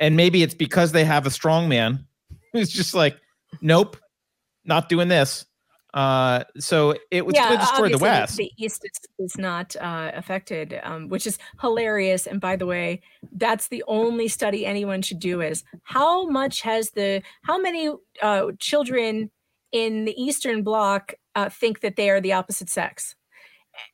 and 0.00 0.16
maybe 0.16 0.42
it's 0.42 0.54
because 0.54 0.92
they 0.92 1.04
have 1.04 1.26
a 1.26 1.30
strong 1.30 1.68
man 1.68 2.06
who's 2.52 2.70
just 2.70 2.94
like, 2.94 3.16
nope, 3.60 3.96
not 4.64 4.88
doing 4.88 5.08
this. 5.08 5.44
Uh, 5.94 6.44
so 6.58 6.94
it 7.10 7.24
was 7.24 7.34
to 7.34 7.56
destroy 7.56 7.88
the 7.88 7.98
West. 7.98 8.36
The 8.36 8.52
East 8.58 8.84
is, 8.84 9.00
is 9.18 9.38
not 9.38 9.74
uh, 9.76 10.12
affected, 10.14 10.78
um, 10.82 11.08
which 11.08 11.26
is 11.26 11.38
hilarious. 11.60 12.26
And 12.26 12.40
by 12.40 12.56
the 12.56 12.66
way, 12.66 13.00
that's 13.32 13.68
the 13.68 13.82
only 13.88 14.28
study 14.28 14.66
anyone 14.66 15.00
should 15.00 15.18
do: 15.18 15.40
is 15.40 15.64
how 15.84 16.28
much 16.28 16.60
has 16.60 16.90
the 16.90 17.22
how 17.42 17.58
many 17.58 17.90
uh, 18.20 18.52
children 18.58 19.30
in 19.72 20.04
the 20.04 20.20
Eastern 20.20 20.62
Bloc 20.62 21.14
uh, 21.34 21.48
think 21.48 21.80
that 21.80 21.96
they 21.96 22.10
are 22.10 22.20
the 22.20 22.34
opposite 22.34 22.68
sex, 22.68 23.14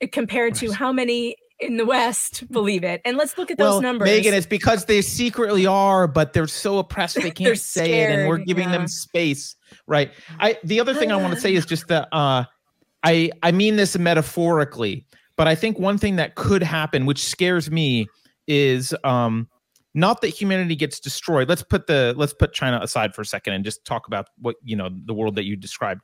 eh, 0.00 0.08
compared 0.10 0.56
to 0.56 0.72
how 0.72 0.92
many 0.92 1.36
in 1.60 1.76
the 1.76 1.86
West 1.86 2.50
believe 2.50 2.84
it. 2.84 3.00
And 3.04 3.16
let's 3.16 3.38
look 3.38 3.50
at 3.50 3.58
those 3.58 3.80
numbers. 3.80 4.06
Megan, 4.06 4.34
it's 4.34 4.46
because 4.46 4.86
they 4.86 5.02
secretly 5.02 5.66
are, 5.66 6.06
but 6.06 6.32
they're 6.32 6.46
so 6.46 6.78
oppressed 6.78 7.16
they 7.16 7.30
can't 7.30 7.58
say 7.58 8.02
it, 8.02 8.10
and 8.10 8.28
we're 8.28 8.38
giving 8.38 8.64
yeah. 8.64 8.72
them 8.72 8.88
space. 8.88 9.56
Right. 9.86 10.12
I 10.40 10.58
the 10.64 10.80
other 10.80 10.94
thing 10.94 11.12
I 11.12 11.16
want 11.16 11.34
to 11.34 11.40
say 11.40 11.54
is 11.54 11.66
just 11.74 11.88
that 11.88 12.08
uh 12.12 12.44
I 13.02 13.30
I 13.42 13.52
mean 13.52 13.76
this 13.76 13.96
metaphorically, 13.98 15.06
but 15.36 15.48
I 15.48 15.54
think 15.54 15.78
one 15.78 15.98
thing 15.98 16.16
that 16.16 16.34
could 16.34 16.62
happen, 16.62 17.06
which 17.06 17.24
scares 17.24 17.70
me, 17.70 18.08
is 18.46 18.94
um 19.04 19.48
not 19.94 20.20
that 20.22 20.28
humanity 20.28 20.74
gets 20.74 20.98
destroyed. 20.98 21.48
Let's 21.48 21.62
put 21.62 21.86
the 21.86 22.14
let's 22.16 22.34
put 22.34 22.52
China 22.52 22.80
aside 22.82 23.14
for 23.14 23.22
a 23.22 23.26
second 23.26 23.52
and 23.54 23.64
just 23.64 23.84
talk 23.84 24.06
about 24.06 24.26
what 24.38 24.56
you 24.64 24.76
know 24.76 24.90
the 24.92 25.14
world 25.14 25.36
that 25.36 25.44
you 25.44 25.56
described. 25.56 26.02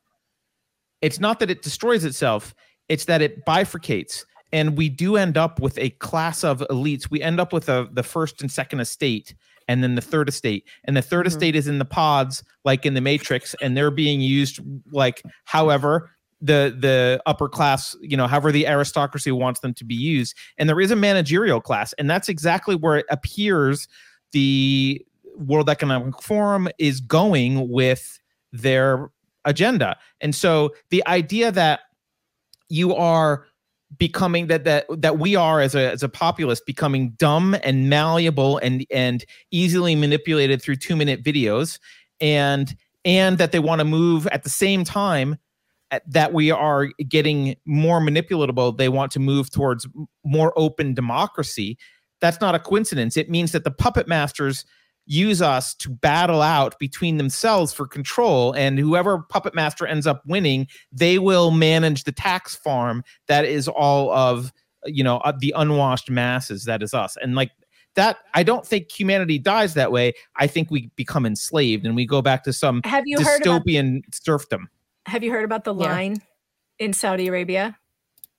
It's 1.02 1.18
not 1.18 1.40
that 1.40 1.50
it 1.50 1.62
destroys 1.62 2.04
itself, 2.04 2.54
it's 2.88 3.06
that 3.06 3.20
it 3.20 3.44
bifurcates. 3.46 4.24
And 4.52 4.76
we 4.76 4.88
do 4.88 5.16
end 5.16 5.36
up 5.36 5.60
with 5.60 5.78
a 5.78 5.90
class 5.90 6.42
of 6.42 6.58
elites. 6.70 7.10
We 7.10 7.22
end 7.22 7.40
up 7.40 7.52
with 7.52 7.68
a, 7.68 7.88
the 7.92 8.02
first 8.02 8.40
and 8.40 8.50
second 8.50 8.80
estate, 8.80 9.34
and 9.68 9.82
then 9.82 9.94
the 9.94 10.02
third 10.02 10.28
estate. 10.28 10.66
And 10.84 10.96
the 10.96 11.02
3rd 11.02 11.06
mm-hmm. 11.06 11.26
estate 11.28 11.56
is 11.56 11.68
in 11.68 11.78
the 11.78 11.84
pods, 11.84 12.42
like 12.64 12.84
in 12.84 12.94
the 12.94 13.00
Matrix, 13.00 13.54
and 13.62 13.76
they're 13.76 13.90
being 13.90 14.20
used 14.20 14.60
like 14.92 15.22
however 15.44 16.10
the 16.40 16.74
the 16.78 17.22
upper 17.26 17.48
class, 17.48 17.96
you 18.00 18.16
know, 18.16 18.26
however 18.26 18.50
the 18.50 18.66
aristocracy 18.66 19.30
wants 19.30 19.60
them 19.60 19.74
to 19.74 19.84
be 19.84 19.94
used. 19.94 20.34
And 20.58 20.68
there 20.68 20.80
is 20.80 20.90
a 20.90 20.96
managerial 20.96 21.60
class, 21.60 21.92
and 21.94 22.08
that's 22.08 22.28
exactly 22.28 22.74
where 22.74 22.96
it 22.96 23.06
appears 23.10 23.86
the 24.32 25.04
World 25.36 25.68
Economic 25.68 26.20
Forum 26.22 26.68
is 26.78 27.00
going 27.00 27.68
with 27.68 28.18
their 28.52 29.10
agenda. 29.44 29.96
And 30.20 30.34
so 30.34 30.74
the 30.90 31.06
idea 31.06 31.50
that 31.52 31.80
you 32.68 32.94
are 32.94 33.46
becoming 33.98 34.46
that 34.46 34.64
that 34.64 34.86
that 34.90 35.18
we 35.18 35.36
are 35.36 35.60
as 35.60 35.74
a 35.74 35.90
as 35.90 36.02
a 36.02 36.08
populace 36.08 36.60
becoming 36.60 37.10
dumb 37.12 37.56
and 37.62 37.90
malleable 37.90 38.58
and 38.58 38.86
and 38.90 39.24
easily 39.50 39.94
manipulated 39.94 40.62
through 40.62 40.76
2 40.76 40.96
minute 40.96 41.22
videos 41.22 41.78
and 42.20 42.76
and 43.04 43.38
that 43.38 43.52
they 43.52 43.58
want 43.58 43.80
to 43.80 43.84
move 43.84 44.26
at 44.28 44.44
the 44.44 44.50
same 44.50 44.84
time 44.84 45.36
at- 45.90 46.08
that 46.10 46.32
we 46.32 46.50
are 46.50 46.86
getting 47.08 47.56
more 47.66 48.00
manipulatable 48.00 48.76
they 48.76 48.88
want 48.88 49.10
to 49.10 49.18
move 49.18 49.50
towards 49.50 49.88
more 50.24 50.52
open 50.56 50.94
democracy 50.94 51.76
that's 52.20 52.40
not 52.40 52.54
a 52.54 52.58
coincidence. 52.58 53.16
It 53.16 53.30
means 53.30 53.52
that 53.52 53.64
the 53.64 53.70
puppet 53.70 54.06
masters 54.06 54.64
use 55.10 55.42
us 55.42 55.74
to 55.74 55.90
battle 55.90 56.40
out 56.40 56.78
between 56.78 57.16
themselves 57.16 57.72
for 57.72 57.84
control 57.84 58.52
and 58.52 58.78
whoever 58.78 59.18
puppet 59.18 59.56
master 59.56 59.84
ends 59.84 60.06
up 60.06 60.22
winning 60.24 60.68
they 60.92 61.18
will 61.18 61.50
manage 61.50 62.04
the 62.04 62.12
tax 62.12 62.54
farm 62.54 63.02
that 63.26 63.44
is 63.44 63.66
all 63.66 64.12
of 64.12 64.52
you 64.86 65.02
know 65.02 65.16
uh, 65.18 65.32
the 65.40 65.52
unwashed 65.56 66.08
masses 66.08 66.64
that 66.64 66.80
is 66.80 66.94
us 66.94 67.16
and 67.20 67.34
like 67.34 67.50
that 67.96 68.18
i 68.34 68.44
don't 68.44 68.64
think 68.64 68.88
humanity 68.88 69.36
dies 69.36 69.74
that 69.74 69.90
way 69.90 70.12
i 70.36 70.46
think 70.46 70.70
we 70.70 70.88
become 70.94 71.26
enslaved 71.26 71.84
and 71.84 71.96
we 71.96 72.06
go 72.06 72.22
back 72.22 72.44
to 72.44 72.52
some 72.52 72.80
Have 72.84 73.02
you 73.04 73.18
heard 73.20 73.42
about- 73.44 73.64
dystopian 73.66 74.02
serfdom 74.14 74.70
Have 75.06 75.24
you 75.24 75.32
heard 75.32 75.44
about 75.44 75.64
the 75.64 75.74
Yeah. 75.74 75.86
line 75.90 76.22
in 76.78 76.92
Saudi 76.92 77.26
Arabia? 77.26 77.76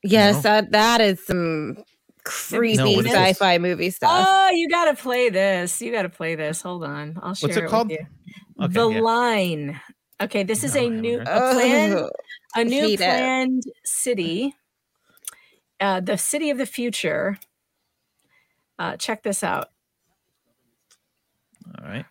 Yes, 0.03 0.35
No. 0.37 0.41
that 0.43 0.71
that 0.71 1.01
is 1.01 1.23
some 1.25 1.83
creepy 2.23 2.77
No, 2.77 2.91
what 2.91 3.05
is 3.05 3.05
this? 3.05 3.13
sci-fi 3.13 3.57
movie 3.57 3.89
stuff. 3.89 4.25
Oh, 4.29 4.49
you 4.51 4.69
got 4.69 4.85
to 4.85 5.01
play 5.01 5.29
this. 5.29 5.81
You 5.81 5.91
got 5.91 6.03
to 6.03 6.09
play 6.09 6.35
this. 6.35 6.61
Hold 6.61 6.83
on. 6.83 7.17
I'll 7.21 7.33
share 7.33 7.47
What's 7.49 7.57
it 7.57 7.63
it 7.65 7.69
called? 7.69 7.89
with 7.89 7.99
you. 7.99 8.65
Okay, 8.65 8.73
the 8.73 8.89
yeah. 8.89 8.99
line. 9.01 9.81
Okay, 10.21 10.43
this 10.43 10.63
is 10.63 10.75
No, 10.75 10.81
I 10.81 10.83
a 10.83 10.85
haven't 10.85 11.01
new 11.01 11.19
a 11.21 11.23
plan 11.25 11.93
Oh, 11.93 12.09
a 12.55 12.63
new 12.63 12.81
hate 12.81 12.93
it. 12.93 12.97
planned 12.99 13.63
city. 13.85 14.55
Uh, 15.79 15.99
the 15.99 16.17
city 16.17 16.49
of 16.51 16.57
the 16.59 16.65
future. 16.67 17.37
Uh, 18.77 18.97
check 18.97 19.23
this 19.23 19.43
out. 19.43 19.69
all 21.79 21.85
right 21.87 22.05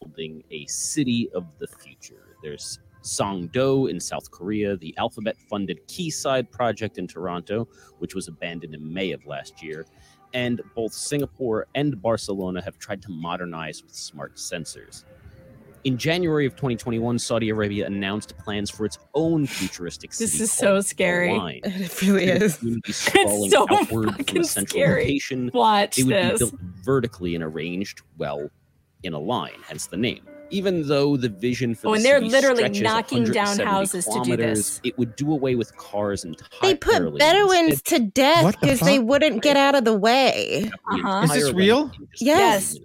building 0.00 0.42
a 0.50 0.66
city 0.66 1.30
of 1.32 1.46
the 1.60 1.66
future. 1.68 2.36
There's 2.42 2.80
Songdo 3.02 3.90
in 3.90 4.00
South 4.00 4.30
Korea, 4.30 4.76
the 4.76 4.94
Alphabet 4.98 5.36
funded 5.50 5.80
Quayside 5.88 6.50
project 6.50 6.98
in 6.98 7.06
Toronto, 7.06 7.68
which 7.98 8.14
was 8.14 8.28
abandoned 8.28 8.74
in 8.74 8.92
May 8.92 9.12
of 9.12 9.24
last 9.26 9.62
year. 9.62 9.86
And 10.34 10.62
both 10.74 10.92
Singapore 10.94 11.66
and 11.74 12.00
Barcelona 12.00 12.62
have 12.62 12.78
tried 12.78 13.02
to 13.02 13.10
modernize 13.10 13.82
with 13.82 13.94
smart 13.94 14.36
sensors. 14.36 15.04
In 15.84 15.98
January 15.98 16.46
of 16.46 16.52
2021, 16.54 17.18
Saudi 17.18 17.48
Arabia 17.48 17.86
announced 17.86 18.38
plans 18.38 18.70
for 18.70 18.86
its 18.86 18.98
own 19.14 19.46
futuristic 19.48 20.12
city. 20.12 20.26
This 20.30 20.40
is 20.40 20.52
so 20.52 20.80
scary. 20.80 21.36
Line. 21.36 21.60
It 21.64 22.02
really 22.02 22.24
is. 22.26 22.54
sprawling 22.96 23.50
so 23.50 23.66
outward 23.68 24.14
fucking 24.14 24.44
scary. 24.44 25.02
location. 25.02 25.50
Watch 25.52 25.96
They 25.96 26.04
would 26.04 26.14
this. 26.14 26.32
be 26.50 26.56
built 26.56 26.60
vertically 26.84 27.34
and 27.34 27.42
arranged, 27.42 28.02
well, 28.16 28.48
in 29.02 29.12
a 29.12 29.18
line, 29.18 29.58
hence 29.66 29.86
the 29.86 29.96
name. 29.96 30.22
Even 30.52 30.86
though 30.86 31.16
the 31.16 31.28
vision 31.28 31.74
for 31.74 31.88
Oh, 31.88 31.90
the 31.90 31.96
and 31.96 32.04
they're 32.04 32.18
city 32.18 32.30
literally 32.30 32.56
stretches 32.58 32.82
knocking 32.82 33.24
down 33.24 33.58
houses 33.58 34.04
to 34.04 34.10
do 34.12 34.22
kilometers, 34.22 34.58
this. 34.58 34.80
It 34.84 34.98
would 34.98 35.16
do 35.16 35.32
away 35.32 35.54
with 35.54 35.74
cars 35.76 36.24
entirely. 36.24 36.58
They 36.60 36.74
put 36.74 36.96
and 36.96 37.18
Bedouins 37.18 37.72
instead 37.72 37.96
to 37.96 38.10
death 38.10 38.44
What 38.44 38.60
the 38.60 38.66
because 38.66 38.80
they 38.80 38.98
wouldn't 38.98 39.42
get 39.42 39.56
out 39.56 39.74
of 39.74 39.84
the 39.84 39.96
way. 39.96 40.70
Uh-huh. 40.90 41.22
Is 41.24 41.30
this 41.32 41.52
real? 41.52 41.84
length 41.84 41.98
Yes. 42.20 42.76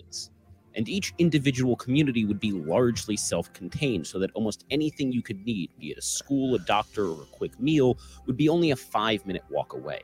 And 0.75 0.87
each 0.87 1.13
individual 1.17 1.75
community 1.75 2.23
would 2.25 2.39
be 2.39 2.51
largely 2.51 3.17
self 3.17 3.51
contained, 3.53 4.05
so 4.05 4.19
that 4.19 4.29
almost 4.33 4.63
anything 4.69 5.11
you 5.11 5.21
could 5.23 5.43
need, 5.43 5.71
be 5.79 5.87
it 5.87 5.97
a 5.97 6.01
school, 6.01 6.55
a 6.55 6.59
doctor, 6.59 7.07
or 7.07 7.23
a 7.23 7.25
quick 7.31 7.59
meal, 7.59 7.97
would 8.27 8.37
be 8.37 8.47
only 8.47 8.71
a 8.71 8.75
five 8.75 9.25
minute 9.25 9.43
walk 9.49 9.73
away. 9.73 10.03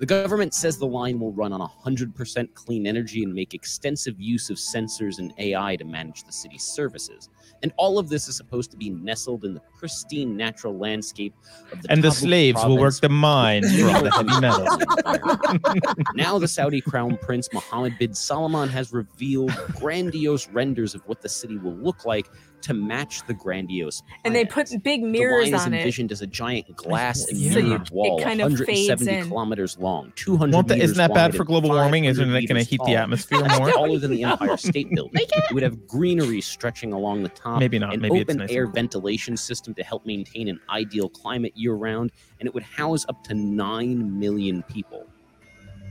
The 0.00 0.06
government 0.06 0.54
says 0.54 0.78
the 0.78 0.86
line 0.86 1.20
will 1.20 1.32
run 1.32 1.52
on 1.52 1.60
100% 1.60 2.54
clean 2.54 2.86
energy 2.86 3.22
and 3.22 3.34
make 3.34 3.52
extensive 3.52 4.18
use 4.18 4.48
of 4.48 4.56
sensors 4.56 5.18
and 5.18 5.34
AI 5.36 5.76
to 5.76 5.84
manage 5.84 6.24
the 6.24 6.32
city's 6.32 6.62
services. 6.62 7.28
And 7.62 7.70
all 7.76 7.98
of 7.98 8.08
this 8.08 8.26
is 8.26 8.34
supposed 8.34 8.70
to 8.70 8.78
be 8.78 8.88
nestled 8.88 9.44
in 9.44 9.52
the 9.52 9.60
pristine 9.78 10.38
natural 10.38 10.78
landscape 10.78 11.34
of 11.70 11.82
the 11.82 11.92
and 11.92 12.02
the 12.02 12.08
Tabuk 12.08 12.14
slaves 12.14 12.64
will 12.64 12.78
work 12.78 12.98
the 13.00 13.10
mines 13.10 13.78
for 13.78 13.90
all 13.90 14.02
the 14.02 14.10
heavy 14.10 14.40
metals 14.40 16.04
now 16.14 16.38
the 16.38 16.48
Saudi 16.48 16.80
crown 16.80 17.18
prince 17.22 17.48
Mohammed 17.52 17.98
bin 17.98 18.14
Salman 18.14 18.68
has 18.68 18.92
revealed 18.92 19.52
grandiose 19.78 20.48
renders 20.48 20.94
of 20.94 21.02
what 21.06 21.20
the 21.20 21.28
city 21.28 21.58
will 21.58 21.76
look 21.76 22.04
like 22.04 22.30
to 22.62 22.74
match 22.74 23.26
the 23.26 23.34
grandiose. 23.34 24.02
And 24.24 24.34
they 24.34 24.44
put 24.44 24.70
big 24.82 25.02
the 25.02 25.06
mirrors 25.08 25.46
line 25.50 25.54
is 25.54 25.66
on 25.66 25.74
it. 25.74 25.78
envisioned 25.78 26.12
as 26.12 26.20
a 26.22 26.26
giant 26.26 26.74
glass 26.76 27.26
and 27.28 27.38
Yeah. 27.38 27.52
So 27.52 27.58
you- 27.58 27.64
mirrored 27.68 27.82
it 27.88 27.90
wall, 27.92 28.20
kind 28.22 28.40
of 28.40 28.48
fades 28.58 28.88
170 28.88 29.12
in. 29.18 29.28
kilometers 29.28 29.78
long, 29.78 30.12
200 30.16 30.54
Won't 30.54 30.68
that, 30.68 30.74
meters 30.74 30.90
isn't 30.90 30.96
that 30.98 31.10
wide, 31.10 31.14
bad 31.32 31.36
for 31.36 31.44
global 31.44 31.70
warming? 31.70 32.04
Isn't 32.04 32.28
it 32.34 32.46
going 32.46 32.62
to 32.62 32.68
heat 32.68 32.80
the 32.86 32.96
atmosphere 32.96 33.40
more? 33.58 33.70
taller 33.70 33.98
than 33.98 34.10
the 34.10 34.22
Empire 34.30 34.56
State 34.56 34.90
Building. 34.94 35.12
It 35.14 35.54
would 35.54 35.62
have 35.62 35.86
greenery 35.86 36.40
stretching 36.40 36.92
along 36.92 37.22
the 37.22 37.28
top, 37.30 37.60
Maybe 37.60 37.78
not. 37.78 37.94
an 37.94 38.00
Maybe 38.00 38.18
it's 38.18 38.30
open 38.30 38.38
nicer. 38.38 38.52
air 38.54 38.66
ventilation 38.66 39.36
system 39.36 39.74
to 39.74 39.82
help 39.82 40.04
maintain 40.06 40.48
an 40.48 40.60
ideal 40.70 41.08
climate 41.08 41.52
year 41.56 41.74
round, 41.74 42.12
and 42.38 42.46
it 42.46 42.54
would 42.54 42.62
house 42.62 43.04
up 43.08 43.22
to 43.24 43.34
9 43.34 44.18
million 44.18 44.62
people. 44.64 45.06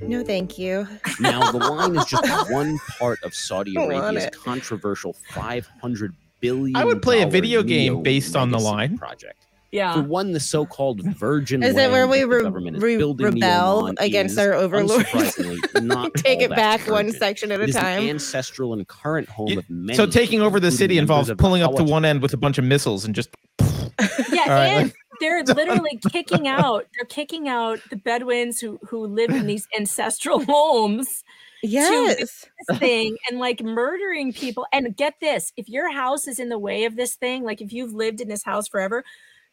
No, 0.02 0.24
thank 0.24 0.58
you. 0.58 0.88
Now, 1.20 1.52
the 1.52 1.58
line 1.58 1.96
is 1.98 2.06
just 2.06 2.24
one 2.52 2.80
part 2.98 3.20
of 3.24 3.34
Saudi 3.36 3.76
Arabia's 3.76 4.30
controversial 4.34 5.12
500 5.32 6.16
billion. 6.40 6.76
I 6.76 6.84
would 6.86 7.02
play 7.02 7.22
a 7.22 7.28
video 7.28 7.64
game 7.64 8.02
based 8.03 8.36
on 8.36 8.52
the 8.52 8.60
line. 8.60 8.98
project. 8.98 9.45
Yeah. 9.72 9.94
For 9.94 10.02
one, 10.02 10.32
the 10.32 10.40
so-called 10.40 11.03
virgin 11.16 11.61
Is 11.61 11.76
it 11.78 11.91
where 11.91 12.07
we 12.07 12.22
that 12.22 12.28
re- 12.28 12.41
government 12.41 12.78
is 12.78 12.82
re- 12.84 12.98
building 12.98 13.30
the 13.40 13.40
rebel 13.45 13.94
against 13.99 14.32
is, 14.32 14.38
our 14.40 14.53
overlords? 14.56 15.06
not 15.82 16.11
Take 16.16 16.41
it 16.41 16.49
that 16.49 16.56
back 16.56 16.88
one 16.88 17.11
section 17.11 17.52
at 17.52 17.60
It 17.60 17.66
a 17.66 17.68
is 17.70 17.76
the 17.76 17.82
time. 17.82 18.10
ancestral 18.10 18.74
and 18.74 18.88
current 18.88 19.30
home 19.30 19.60
of 19.60 19.70
many. 19.70 19.95
so 19.95 20.07
taking 20.07 20.41
over 20.41 20.60
the 20.60 20.72
city 20.72 20.98
involves 20.98 21.32
pulling 21.38 21.61
up 21.61 21.76
to 21.76 21.84
one 21.84 22.03
end 22.03 22.24
with 22.24 22.34
a 22.34 22.38
bunch 22.38 22.57
of 22.57 22.64
missiles 22.64 23.06
and 23.06 23.14
just 23.14 23.30
Yeah, 23.60 23.70
All 23.99 24.49
right, 24.49 24.66
and 24.68 24.88
like- 24.88 24.95
they're 25.20 25.44
literally 25.44 25.99
kicking 26.11 26.48
out. 26.48 26.86
They're 26.98 27.06
kicking 27.06 27.48
out 27.49 27.80
the 27.91 27.98
Bedouins 27.98 28.60
who 28.61 28.80
who 28.88 29.06
live 29.06 29.30
in 29.32 29.45
these 29.48 29.68
ancestral 29.78 30.44
homes. 30.45 31.24
Yes. 31.64 32.45
this 32.68 32.80
thing 32.80 33.18
and 33.30 33.40
like 33.40 33.61
murdering 33.61 34.34
people. 34.34 34.65
And 34.72 34.95
get 34.95 35.15
this: 35.19 35.52
if 35.57 35.69
your 35.69 35.91
house 35.91 36.27
is 36.27 36.40
in 36.40 36.49
the 36.49 36.60
way 36.60 36.86
of 36.86 36.95
this 36.95 37.15
thing, 37.15 37.44
like 37.44 37.61
if 37.61 37.73
you've 37.73 37.94
lived 37.94 38.22
in 38.22 38.27
this 38.27 38.44
house 38.44 38.68
forever, 38.68 39.03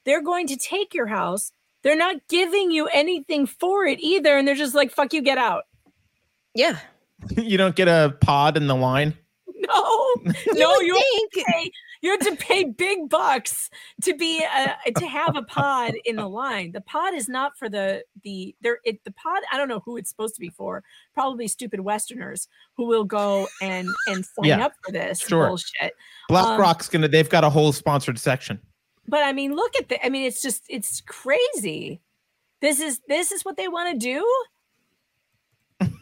they're 0.05 0.23
going 0.23 0.47
to 0.49 0.57
take 0.57 0.95
your 0.95 1.07
house. 1.07 1.53
They're 1.83 1.97
not 1.97 2.17
giving 2.29 2.71
you 2.71 2.89
anything 2.89 3.47
for 3.47 3.85
it 3.87 4.01
either, 4.01 4.37
and 4.37 4.47
they're 4.47 4.55
just 4.55 4.75
like, 4.75 4.91
"Fuck 4.91 5.13
you, 5.13 5.23
get 5.23 5.39
out." 5.39 5.65
Yeah. 6.55 6.79
you 7.37 7.57
don't 7.57 7.77
get 7.77 7.89
a 7.89 8.17
pod 8.21 8.57
in 8.57 8.67
the 8.67 8.77
line. 8.77 9.15
No, 9.59 10.15
no, 10.53 10.75
would 10.77 10.87
you 10.87 10.95
think- 11.33 11.47
pay, 11.47 11.71
You 12.03 12.11
have 12.11 12.21
to 12.21 12.37
pay 12.37 12.65
big 12.65 13.09
bucks 13.09 13.71
to 14.03 14.15
be 14.15 14.45
a, 14.45 14.93
to 14.93 15.07
have 15.07 15.37
a 15.37 15.43
pod 15.43 15.95
in 16.05 16.17
the 16.17 16.29
line. 16.29 16.73
The 16.73 16.81
pod 16.81 17.15
is 17.15 17.29
not 17.29 17.57
for 17.59 17.69
the 17.69 18.05
the 18.23 18.55
there. 18.61 18.79
It 18.85 19.03
the 19.05 19.13
pod. 19.13 19.43
I 19.53 19.57
don't 19.57 19.69
know 19.69 19.81
who 19.85 19.97
it's 19.97 20.11
supposed 20.11 20.35
to 20.35 20.41
be 20.41 20.51
for. 20.51 20.83
Probably 21.15 21.49
stupid 21.49 21.81
Westerners 21.81 22.49
who 22.77 22.87
will 22.87 23.05
go 23.05 23.49
and 23.63 23.89
and 24.09 24.25
sign 24.25 24.45
Yeah, 24.45 24.67
up 24.67 24.73
for 24.85 24.93
this 24.93 25.21
sure. 25.21 25.49
bullshit. 25.49 25.83
Um, 25.83 25.91
BlackRock's 26.29 26.89
gonna. 26.89 27.09
They've 27.09 27.29
got 27.29 27.45
a 27.45 27.51
whole 27.51 27.73
sponsored 27.73 28.19
section. 28.19 28.61
But 29.09 29.23
I 29.23 29.33
mean, 29.33 29.55
look 29.55 29.77
at 29.77 29.89
the. 29.89 30.05
I 30.05 30.09
mean, 30.09 30.27
it's 30.27 30.43
just 30.43 30.65
it's 30.69 31.01
crazy. 31.03 32.01
This 32.61 32.81
is 32.81 33.01
this 33.09 33.33
is 33.33 33.45
what 33.45 33.57
they 33.57 33.69
want 33.69 33.93
to 33.93 33.99
do. 33.99 34.27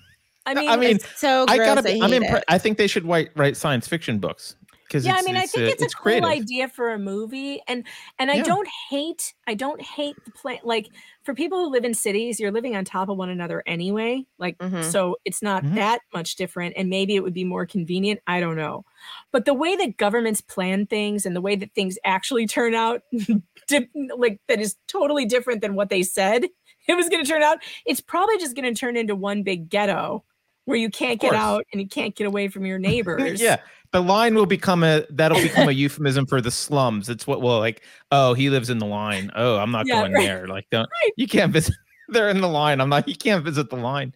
I 0.46 0.54
mean, 0.54 0.68
I 0.68 0.76
mean, 0.76 0.98
so 1.16 1.44
I 1.48 1.56
gotta. 1.58 1.82
Be, 1.82 2.00
I 2.00 2.04
I'm 2.04 2.10
impre- 2.10 2.42
I 2.48 2.58
think 2.58 2.78
they 2.78 2.86
should 2.86 3.04
write 3.06 3.30
write 3.34 3.56
science 3.56 3.88
fiction 3.88 4.18
books 4.18 4.56
because 4.60 4.63
yeah, 4.92 5.14
I 5.16 5.22
mean, 5.22 5.36
I 5.36 5.46
think 5.46 5.68
uh, 5.68 5.70
it's 5.72 5.82
a 5.82 5.84
it's 5.86 5.94
cool 5.94 6.02
creative. 6.02 6.24
idea 6.24 6.68
for 6.68 6.92
a 6.92 6.98
movie, 6.98 7.60
and 7.66 7.86
and 8.18 8.30
I 8.30 8.36
Yeah. 8.36 8.42
don't 8.42 8.68
hate 8.90 9.34
I 9.46 9.54
don't 9.54 9.80
hate 9.80 10.16
the 10.24 10.30
plan. 10.30 10.58
Like 10.62 10.90
for 11.24 11.34
people 11.34 11.58
who 11.64 11.70
live 11.70 11.84
in 11.84 11.94
cities, 11.94 12.38
you're 12.38 12.52
living 12.52 12.76
on 12.76 12.84
top 12.84 13.08
of 13.08 13.16
one 13.16 13.28
another 13.30 13.62
anyway. 13.66 14.24
Like 14.38 14.58
Mhm. 14.58 14.84
so, 14.84 15.16
it's 15.24 15.42
not 15.42 15.64
Mhm. 15.64 15.74
that 15.76 16.00
much 16.12 16.36
different, 16.36 16.74
and 16.76 16.88
maybe 16.90 17.16
it 17.16 17.22
would 17.22 17.34
be 17.34 17.44
more 17.44 17.66
convenient. 17.66 18.20
I 18.26 18.40
don't 18.40 18.56
know, 18.56 18.84
but 19.32 19.44
the 19.46 19.54
way 19.54 19.74
that 19.76 19.96
governments 19.96 20.40
plan 20.40 20.86
things 20.86 21.26
and 21.26 21.34
the 21.34 21.40
way 21.40 21.56
that 21.56 21.74
things 21.74 21.98
actually 22.04 22.46
turn 22.46 22.74
out, 22.74 23.02
like 24.16 24.40
that 24.48 24.60
is 24.60 24.76
totally 24.86 25.24
different 25.24 25.60
than 25.60 25.74
what 25.74 25.88
they 25.88 26.02
said 26.02 26.44
it 26.88 26.94
was 26.96 27.08
going 27.08 27.24
to 27.24 27.30
turn 27.30 27.42
out. 27.42 27.58
It's 27.86 28.00
probably 28.00 28.36
just 28.38 28.54
going 28.54 28.72
to 28.72 28.78
turn 28.78 28.96
into 28.96 29.16
one 29.16 29.42
big 29.42 29.68
ghetto 29.70 30.24
where 30.66 30.76
you 30.78 30.90
can't 30.90 31.20
get 31.20 31.34
out 31.34 31.64
and 31.72 31.80
you 31.80 31.88
can't 31.88 32.14
get 32.14 32.26
away 32.26 32.48
from 32.48 32.64
your 32.66 32.78
neighbors. 32.90 33.40
yeah, 33.40 33.56
the 33.94 34.00
line 34.02 34.34
will 34.34 34.44
become 34.44 34.82
a 34.82 35.06
that'll 35.10 35.40
become 35.40 35.68
a 35.68 35.72
euphemism 35.84 36.26
for 36.26 36.40
the 36.40 36.50
slums. 36.50 37.08
It's 37.08 37.26
what 37.26 37.40
well, 37.40 37.60
like, 37.60 37.82
oh, 38.10 38.34
he 38.34 38.50
lives 38.50 38.68
in 38.68 38.78
the 38.78 38.86
line. 38.86 39.30
Oh, 39.36 39.56
I'm 39.56 39.70
not 39.70 39.86
Yeah, 39.86 40.00
going 40.00 40.12
right. 40.12 40.26
there. 40.26 40.48
Like, 40.48 40.66
don't 40.70 40.88
you 41.16 41.26
can't 41.28 41.52
visit. 41.52 41.74
They're 42.08 42.28
in 42.28 42.40
the 42.42 42.48
line. 42.48 42.80
I'm 42.80 42.88
not. 42.90 43.08
You 43.08 43.14
can't 43.16 43.42
visit 43.44 43.70
the 43.70 43.76
line. 43.76 44.12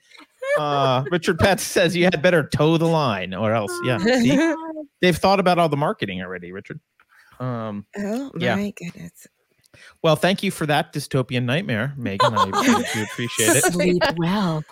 Uh, 0.59 1.05
Richard 1.11 1.39
Petz 1.39 1.61
says 1.61 1.95
you 1.97 2.05
had 2.05 2.21
better 2.21 2.43
toe 2.47 2.77
the 2.77 2.89
line, 2.89 3.33
or 3.33 3.55
else. 3.55 3.73
Yeah, 3.85 3.99
see? 3.99 4.55
they've 5.01 5.17
thought 5.17 5.39
about 5.41 5.59
all 5.59 5.69
the 5.69 5.77
marketing 5.77 6.21
already, 6.21 6.51
Richard. 6.53 6.81
Um, 7.41 7.87
Oh 7.97 8.33
Yeah. 8.37 8.57
my 8.57 8.73
goodness. 8.77 9.29
well, 10.03 10.17
thank 10.17 10.43
you 10.43 10.51
for 10.51 10.67
that 10.67 10.93
dystopian 10.93 11.45
nightmare, 11.45 11.95
Megan. 11.97 12.35
I 12.35 12.47
really 12.47 12.85
do 12.93 13.03
appreciate 13.05 13.57
it. 13.57 13.65
Sleep 13.73 14.03
well. 14.17 14.65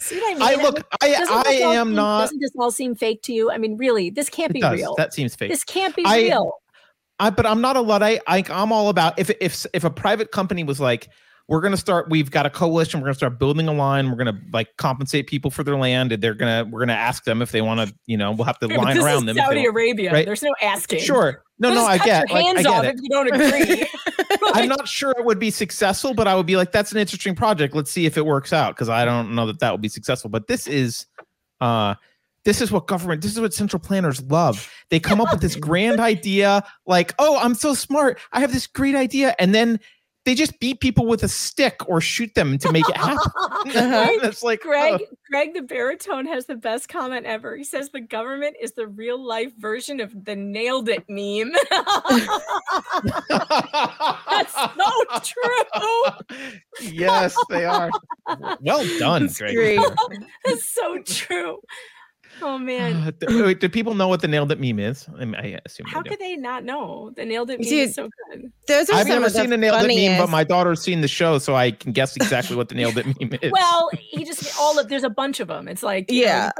See 0.00 0.16
what 0.20 0.30
I 0.30 0.34
mean? 0.34 0.60
I 0.60 0.62
look, 0.62 0.86
I 1.02 1.08
Doesn't 1.10 1.46
I 1.46 1.50
am 1.52 1.86
seem- 1.88 1.94
not. 1.96 2.20
Doesn't 2.22 2.40
this 2.40 2.50
all 2.58 2.70
seem 2.70 2.94
fake 2.94 3.22
to 3.22 3.32
you? 3.32 3.50
I 3.50 3.58
mean, 3.58 3.76
really, 3.76 4.10
this 4.10 4.28
can't 4.28 4.50
It 4.50 4.54
be 4.54 4.60
does. 4.60 4.74
real. 4.78 4.94
That 4.96 5.14
seems 5.14 5.34
fake. 5.34 5.50
This 5.50 5.64
can't 5.64 5.94
be 5.96 6.02
I- 6.04 6.18
real. 6.18 6.52
I 7.18 7.30
but 7.30 7.46
I'm 7.46 7.60
not 7.62 7.76
a 7.76 7.80
luddite. 7.80 8.20
I 8.26 8.44
I'm 8.50 8.72
all 8.72 8.88
about 8.90 9.18
if 9.18 9.30
if 9.40 9.64
if 9.72 9.84
a 9.84 9.90
private 9.90 10.32
company 10.32 10.64
was 10.64 10.80
like, 10.80 11.08
we're 11.48 11.60
gonna 11.60 11.76
start, 11.76 12.10
we've 12.10 12.30
got 12.30 12.44
a 12.44 12.50
coalition, 12.50 13.00
we're 13.00 13.06
gonna 13.06 13.14
start 13.14 13.38
building 13.38 13.68
a 13.68 13.72
line, 13.72 14.10
we're 14.10 14.16
gonna 14.16 14.40
like 14.52 14.76
compensate 14.78 15.26
people 15.28 15.50
for 15.50 15.62
their 15.62 15.76
land, 15.76 16.10
and 16.12 16.22
they're 16.22 16.34
gonna 16.34 16.68
we're 16.70 16.80
gonna 16.80 16.92
ask 16.92 17.24
them 17.24 17.40
if 17.40 17.52
they 17.52 17.62
want 17.62 17.88
to, 17.88 17.94
you 18.06 18.16
know, 18.16 18.32
we'll 18.32 18.44
have 18.44 18.58
to 18.58 18.68
Yeah, 18.68 18.76
line 18.78 18.98
around 18.98 19.26
them. 19.26 19.36
Saudi 19.36 19.64
Arabia. 19.64 20.12
right? 20.12 20.26
There's 20.26 20.42
no 20.42 20.54
asking. 20.60 21.00
Sure. 21.00 21.44
No, 21.58 21.70
They'll 21.70 21.82
no, 21.82 21.86
I 21.86 21.98
get. 21.98 22.28
your 22.28 22.36
like, 22.38 22.46
hands 22.46 22.58
I 22.58 22.62
get 22.64 22.72
off 22.72 22.84
it. 22.84 22.94
if 22.96 23.00
you 23.02 23.08
don't 23.08 23.32
agree. 23.32 23.86
I'm 24.54 24.68
not 24.68 24.86
sure 24.88 25.12
it 25.16 25.24
would 25.24 25.38
be 25.38 25.50
successful, 25.50 26.14
but 26.14 26.26
I 26.28 26.34
would 26.34 26.46
be 26.46 26.56
like, 26.56 26.72
that's 26.72 26.92
an 26.92 26.98
interesting 26.98 27.34
project. 27.34 27.74
Let's 27.74 27.90
see 27.90 28.06
if 28.06 28.16
it 28.16 28.26
works 28.26 28.52
out 28.52 28.74
because 28.74 28.88
I 28.88 29.04
don't 29.04 29.34
know 29.34 29.46
that 29.46 29.60
that 29.60 29.72
would 29.72 29.80
be 29.80 29.88
successful. 29.88 30.28
But 30.30 30.48
this 30.48 30.66
is, 30.66 31.06
uh, 31.60 31.94
this 32.44 32.60
is 32.60 32.70
what 32.70 32.86
government, 32.86 33.22
this 33.22 33.32
is 33.32 33.40
what 33.40 33.54
central 33.54 33.80
planners 33.80 34.22
love. 34.22 34.70
They 34.90 35.00
come 35.00 35.20
up 35.20 35.32
with 35.32 35.40
this 35.40 35.56
grand 35.68 35.98
idea, 35.98 36.62
like, 36.86 37.14
oh, 37.18 37.38
I'm 37.38 37.54
so 37.54 37.74
smart. 37.74 38.20
I 38.32 38.40
have 38.40 38.52
this 38.52 38.66
great 38.66 38.94
idea, 38.94 39.34
and 39.38 39.54
then 39.54 39.80
they 40.26 40.34
just 40.34 40.58
beat 40.58 40.80
people 40.80 41.06
with 41.06 41.22
a 41.22 41.28
stick 41.28 41.88
or 41.88 42.00
shoot 42.00 42.34
them 42.34 42.58
to 42.58 42.72
make 42.72 42.86
it 42.88 42.96
happen. 42.96 43.16
It's 44.26 44.42
like 44.42 44.60
Greg, 44.60 45.00
oh. 45.00 45.16
Greg 45.30 45.54
the 45.54 45.62
baritone 45.62 46.26
has 46.26 46.46
the 46.46 46.56
best 46.56 46.88
comment 46.88 47.26
ever. 47.26 47.56
He 47.56 47.62
says 47.62 47.90
the 47.90 48.00
government 48.00 48.56
is 48.60 48.72
the 48.72 48.88
real 48.88 49.24
life 49.24 49.52
version 49.56 50.00
of 50.00 50.24
the 50.24 50.34
nailed 50.34 50.88
it 50.88 51.04
meme. 51.08 51.52
That's 54.28 54.52
so 54.52 55.04
true. 55.22 55.62
yes, 56.80 57.36
they 57.48 57.64
are. 57.64 57.90
Well 58.60 58.84
done, 58.98 59.28
Greg. 59.28 59.54
great. 59.54 59.80
That's 60.44 60.68
so 60.68 61.02
true. 61.02 61.60
Oh 62.42 62.58
man. 62.58 62.96
Uh, 62.96 63.10
do, 63.26 63.44
wait, 63.44 63.60
do 63.60 63.68
people 63.68 63.94
know 63.94 64.08
what 64.08 64.20
the 64.20 64.28
nailed 64.28 64.52
it 64.52 64.60
meme 64.60 64.78
is? 64.78 65.08
I, 65.18 65.24
mean, 65.24 65.34
I 65.36 65.58
assume 65.64 65.86
How 65.86 66.02
they 66.02 66.10
could 66.10 66.18
they 66.18 66.36
not 66.36 66.64
know? 66.64 67.10
The 67.16 67.24
nailed 67.24 67.50
it 67.50 67.60
meme 67.60 67.68
Dude, 67.68 67.88
is 67.88 67.94
so 67.94 68.08
good. 68.30 68.52
Those 68.68 68.90
are 68.90 68.94
I've 68.96 69.00
some 69.02 69.08
never 69.08 69.26
of 69.26 69.32
the 69.32 69.40
seen 69.40 69.52
a 69.52 69.56
nailed 69.56 69.84
it 69.84 69.88
meme, 70.10 70.18
but 70.18 70.28
my 70.30 70.44
daughter's 70.44 70.80
seen 70.82 71.00
the 71.00 71.08
show, 71.08 71.38
so 71.38 71.54
I 71.54 71.70
can 71.70 71.92
guess 71.92 72.14
exactly 72.16 72.56
what 72.56 72.68
the 72.68 72.74
nailed 72.76 72.98
it 72.98 73.06
meme 73.06 73.38
is. 73.42 73.52
Well, 73.52 73.90
he 73.98 74.24
just 74.24 74.58
all 74.58 74.78
of 74.78 74.88
there's 74.88 75.04
a 75.04 75.10
bunch 75.10 75.40
of 75.40 75.48
them. 75.48 75.68
It's 75.68 75.82
like 75.82 76.10
you 76.10 76.22
know, 76.26 76.30
Yeah. 76.30 76.50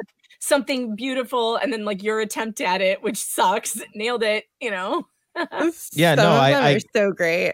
something 0.40 0.96
beautiful, 0.96 1.56
and 1.56 1.72
then 1.72 1.84
like 1.84 2.02
your 2.02 2.20
attempt 2.20 2.60
at 2.60 2.80
it, 2.80 3.02
which 3.02 3.18
sucks. 3.18 3.80
Nailed 3.94 4.22
it. 4.22 4.44
You 4.60 4.70
know. 4.70 5.06
Yeah, 5.92 6.14
some 6.16 6.24
no, 6.24 6.32
of 6.32 6.40
I- 6.40 6.50
them 6.52 6.62
I- 6.64 6.72
are 6.74 6.80
so 6.94 7.12
great. 7.12 7.52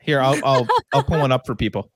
Here, 0.00 0.20
I'll 0.20 0.40
I'll 0.44 0.66
I'll 0.92 1.04
pull 1.04 1.20
one 1.20 1.30
up 1.30 1.46
for 1.46 1.54
people. 1.54 1.92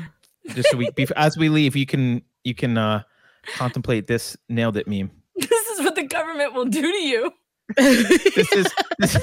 Just 0.48 0.70
so 0.70 0.76
we, 0.76 0.90
as 1.16 1.36
we 1.38 1.48
leave, 1.48 1.74
you 1.74 1.86
can 1.86 2.20
you 2.44 2.54
can 2.54 2.76
uh 2.76 3.02
contemplate 3.46 4.06
this 4.06 4.36
nailed 4.48 4.76
it 4.76 4.86
meme. 4.86 5.10
this 5.36 5.50
is 5.50 5.80
what 5.84 5.94
the 5.94 6.04
government 6.04 6.54
will 6.54 6.64
do 6.64 6.80
to 6.82 6.98
you 6.98 7.32
This 7.76 8.52
is 8.52 8.72
this, 8.98 9.18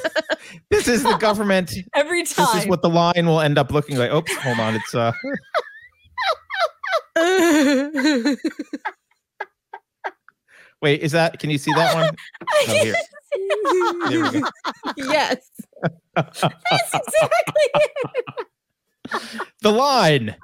this 0.69 0.87
is 0.87 1.03
the 1.03 1.15
government. 1.17 1.73
every 1.95 2.23
time. 2.23 2.47
This 2.53 2.63
is 2.63 2.69
what 2.69 2.81
the 2.81 2.89
line 2.89 3.25
will 3.25 3.39
end 3.39 3.57
up 3.57 3.71
looking 3.71 3.97
like. 3.97 4.11
Oops, 4.11 4.35
hold 4.35 4.59
on, 4.59 4.75
it's 4.75 4.93
uh. 4.93 5.13
Wait, 10.81 11.01
is 11.01 11.13
that? 11.13 11.39
Can 11.39 11.49
you 11.49 11.57
see 11.57 11.73
that 11.73 11.95
one? 11.95 12.13
Oh, 12.41 12.65
here. 12.67 12.95
There 14.09 14.21
we 14.31 14.41
go. 14.41 14.47
yes. 14.97 15.37
That's 16.15 16.43
exactly 16.43 17.69
it. 17.75 18.47
The 19.61 19.71
line. 19.71 20.35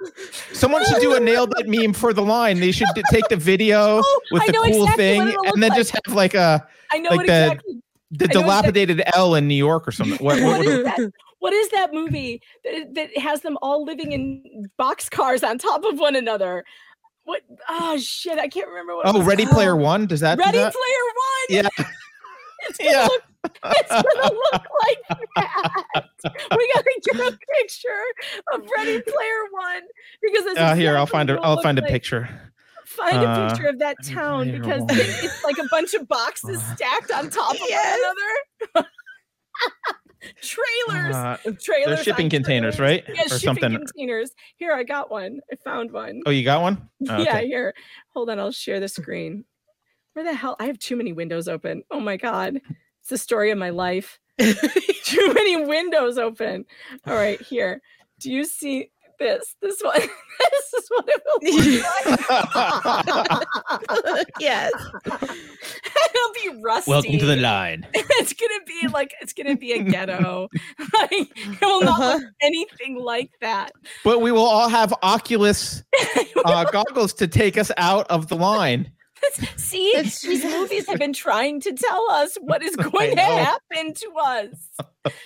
Someone 0.54 0.86
should 0.86 1.02
do 1.02 1.14
a 1.16 1.20
nailed 1.20 1.54
it 1.58 1.68
meme 1.68 1.94
for 1.94 2.14
the 2.14 2.22
line. 2.22 2.60
They 2.60 2.72
should 2.72 2.88
d- 2.96 3.04
take 3.12 3.28
the 3.30 3.36
video 3.38 4.02
Oh, 4.04 4.22
with 4.32 4.46
the 4.46 4.54
cool 4.54 4.84
exactly 4.84 4.96
thing, 4.96 5.22
and 5.22 5.64
then 5.64 5.70
like. 5.70 5.78
just 5.78 5.92
have 5.92 6.14
like 6.16 6.34
a 6.34 6.66
I 6.92 7.00
know 7.00 7.10
like 7.12 7.18
what 7.20 7.28
the 7.28 7.44
exactly. 7.46 7.74
the 8.12 8.18
know 8.18 8.26
exactly- 8.26 8.42
dilapidated 8.42 9.02
L 9.14 9.36
in 9.36 9.48
New 9.48 9.56
York 9.56 9.88
or 9.88 9.92
something. 9.92 10.18
What, 10.24 10.42
what, 10.42 10.60
What 10.60 10.66
is 10.68 10.84
that? 10.86 11.12
What 11.40 11.54
is 11.54 11.70
that 11.70 11.94
movie 11.94 12.42
that, 12.66 12.94
that 12.96 13.18
has 13.18 13.42
them 13.42 13.58
all 13.62 13.86
living 13.86 14.12
in 14.12 14.70
boxcars 14.78 15.48
on 15.48 15.58
top 15.58 15.86
of 15.86 15.98
one 15.98 16.16
another? 16.18 16.66
What? 17.24 17.42
Oh 17.70 17.98
shit! 17.98 18.40
I 18.40 18.48
can't 18.50 18.68
remember 18.68 18.96
what. 18.98 19.08
it 19.08 19.16
oh, 19.16 19.22
Ready 19.24 19.46
Player. 19.46 19.76
One. 19.76 20.06
Does 20.06 20.20
that? 20.20 20.38
do 20.38 20.44
Ready 20.44 20.58
that? 20.58 20.74
Player 20.74 21.64
One. 21.64 21.80
Yeah. 21.80 21.86
It's 22.70 22.78
gonna 22.78 22.92
Yeah. 22.92 23.08
look. 23.08 23.24
It's 23.66 23.90
gonna 23.90 24.34
look 24.34 24.64
like 24.82 24.98
that. 25.38 25.84
We 26.58 26.74
gotta 26.74 27.02
get 27.04 27.16
a 27.34 27.38
picture 27.58 28.04
of 28.54 28.62
Ready 28.78 29.02
Player 29.02 29.42
One 29.52 29.82
because 30.22 30.46
it's 30.48 30.60
Uh, 30.60 30.76
here, 30.76 30.98
I'll 30.98 31.06
find 31.06 31.30
a 31.30 31.40
I'll 31.42 31.62
find 31.62 31.78
a 31.80 31.82
like. 31.82 31.92
picture. 31.92 32.30
Find 32.86 33.18
a 33.24 33.28
Uh, 33.28 33.50
picture 33.50 33.68
of 33.68 33.80
that 33.80 33.98
town 34.04 34.52
because 34.52 34.84
it's 34.90 35.44
like 35.44 35.58
a 35.60 35.68
bunch 35.70 35.94
of 35.94 36.08
boxes 36.08 36.62
stacked 36.74 37.12
on 37.12 37.30
top 37.30 37.54
of 37.54 37.60
one 37.62 37.70
another. 38.76 38.90
trailers, 40.42 41.16
Uh, 41.16 41.38
trailers. 41.62 41.86
they're 41.86 42.04
shipping 42.04 42.30
containers, 42.30 42.76
trailers. 42.76 43.04
right? 43.08 43.16
Yeah, 43.16 43.24
or 43.26 43.40
shipping 43.40 43.62
something. 43.62 43.72
containers. 43.78 44.32
Here, 44.58 44.74
I 44.74 44.84
got 44.84 45.10
one. 45.12 45.40
I 45.52 45.56
found 45.64 45.92
one. 45.92 46.22
Oh, 46.26 46.32
you 46.32 46.44
got 46.44 46.62
one? 46.62 46.90
Oh, 47.10 47.22
Yeah, 47.22 47.38
okay. 47.38 47.48
here. 47.48 47.74
Hold 48.14 48.30
on, 48.30 48.40
I'll 48.40 48.52
share 48.52 48.80
the 48.80 48.88
screen. 48.90 49.46
Where 50.14 50.26
the 50.26 50.34
hell? 50.34 50.56
I 50.60 50.66
have 50.66 50.80
too 50.80 50.96
many 50.96 51.14
windows 51.14 51.48
open. 51.48 51.84
Oh 51.92 52.00
my 52.00 52.18
god. 52.18 52.60
It's 53.02 53.10
the 53.10 53.18
story 53.18 53.52
of 53.52 53.58
my 53.58 53.70
life. 53.70 54.20
too 54.40 55.34
many 55.34 55.66
windows 55.66 56.18
open. 56.18 56.66
All 57.06 57.16
right, 57.16 57.40
here. 57.42 57.82
Do 58.20 58.32
you 58.32 58.44
see 58.46 58.92
this? 59.20 59.56
This 59.62 59.82
one. 59.82 60.00
this 60.00 60.74
is 60.74 60.90
what 60.90 61.06
it 61.08 61.22
will 61.26 61.40
look 61.52 61.86
like. 64.18 64.28
yes. 64.40 64.72
It'll 65.06 66.34
be 66.56 66.62
rusty. 66.64 66.92
Welcome 66.92 67.18
to 67.20 67.26
the 67.26 67.36
line. 67.38 67.86
it's 67.94 68.34
gonna 68.34 68.64
be 68.66 68.88
like 68.94 69.14
it's 69.22 69.34
gonna 69.34 69.58
be 69.58 69.74
a 69.74 69.84
ghetto. 69.84 70.48
like 70.94 71.12
it 71.12 71.62
will 71.62 71.82
not 71.82 72.00
Uh-huh. 72.00 72.14
look 72.18 72.24
anything 72.42 72.98
like 73.00 73.32
that. 73.42 73.72
But 74.04 74.22
we 74.22 74.32
will 74.32 74.46
all 74.46 74.70
have 74.70 74.94
Oculus 75.04 75.84
uh, 76.46 76.64
goggles 76.66 77.14
to 77.16 77.28
take 77.28 77.58
us 77.58 77.72
out 77.78 78.08
of 78.10 78.28
the 78.28 78.36
line. 78.36 78.92
That's- 79.22 79.62
See, 79.70 79.94
these 79.96 80.44
movies 80.44 80.88
have 80.88 80.98
been 81.00 81.14
trying 81.14 81.62
to 81.62 81.74
tell 81.74 82.10
us 82.12 82.38
what 82.42 82.64
is 82.64 82.76
going 82.76 83.16
to 83.16 83.22
happen 83.22 83.94
to 83.94 84.12
us. 84.18 84.70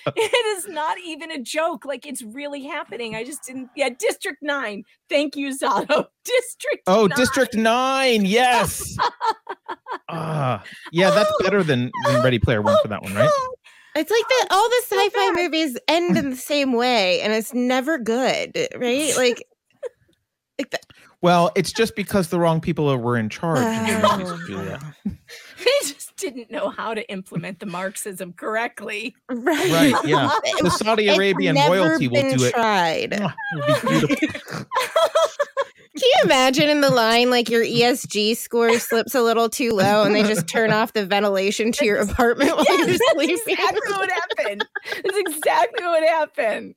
it 0.08 0.58
is 0.58 0.68
not 0.68 0.98
even 1.00 1.32
a 1.32 1.42
joke. 1.42 1.86
Like 1.86 2.06
it's 2.06 2.22
really 2.22 2.64
happening. 2.66 3.16
I 3.16 3.24
just 3.24 3.44
didn't. 3.44 3.70
Yeah, 3.76 3.90
District 3.98 4.40
Nine. 4.42 4.84
Thank 5.10 5.36
you, 5.36 5.50
Zato. 5.50 6.08
District. 6.26 6.84
Oh, 6.88 7.08
9. 7.08 7.18
District 7.18 7.56
Nine. 7.56 8.26
Yes. 8.26 8.98
Ah, 10.10 10.64
yeah, 10.92 11.10
that's 11.12 11.32
better 11.42 11.64
than, 11.64 11.92
than 12.06 12.24
Ready 12.24 12.40
Player 12.40 12.62
One 12.62 12.78
for 12.82 12.88
that 12.90 13.02
one, 13.02 13.14
right? 13.14 13.30
It's 13.96 14.10
like 14.10 14.28
that 14.28 14.48
all 14.50 14.70
the 14.70 14.82
sci-fi 14.88 15.32
movies 15.42 15.78
end 15.88 16.18
in 16.18 16.32
the 16.32 16.36
same 16.36 16.74
way 16.74 17.22
and 17.22 17.32
it's 17.32 17.54
never 17.54 17.98
good, 18.00 18.58
right? 18.76 19.14
Like 19.16 19.44
Well, 21.22 21.52
it's 21.56 21.72
just 21.72 21.96
because 21.96 22.28
the 22.28 22.40
wrong 22.40 22.60
people 22.60 22.96
were 22.98 23.18
in 23.18 23.30
charge. 23.30 23.60
in 23.60 24.02
the 24.02 24.18
movies. 24.18 24.48
Julia. 24.48 24.80
They 25.06 25.72
just 25.88 26.16
didn't 26.18 26.52
know 26.52 26.70
how 26.70 26.94
to 26.94 27.10
implement 27.10 27.60
the 27.60 27.66
Marxism 27.66 28.34
correctly. 28.34 29.16
Right. 29.30 29.72
Right, 29.72 29.96
yeah. 30.06 30.30
The 30.62 30.70
Saudi 30.70 31.08
It's 31.08 31.18
Arabian 31.18 31.56
never 31.56 31.76
royalty 31.76 32.08
will 32.10 32.22
been 32.22 32.38
do 32.38 32.44
it. 32.46 32.54
Tried. 32.54 33.12
Mwah, 33.12 33.34
it 33.34 34.02
would 34.02 34.10
be 34.10 34.16
beautiful. 34.16 34.66
Can 35.96 36.10
you 36.10 36.22
imagine 36.24 36.70
in 36.70 36.82
the 36.82 36.90
line 36.90 37.30
like 37.30 37.50
your 37.50 37.64
ESG 37.64 38.36
score 38.36 38.80
slips 38.80 39.14
a 39.14 39.22
little 39.22 39.48
too 39.48 39.72
low 39.74 40.04
and 40.04 40.16
they 40.16 40.24
just 40.24 40.48
turn 40.48 40.72
off 40.72 40.94
the 40.94 41.06
ventilation 41.06 41.72
to 41.74 41.86
your 41.86 41.98
apartment 42.02 42.56
while 42.56 42.66
you're 42.80 42.90
Yes, 42.90 43.00
sleeping? 43.14 43.36
that's 43.38 43.48
exactly 43.48 43.94
what 43.94 44.12
happened. 44.12 44.66
That's 45.04 45.18
exactly 45.18 45.86
what 45.86 46.04
happened. 46.04 46.76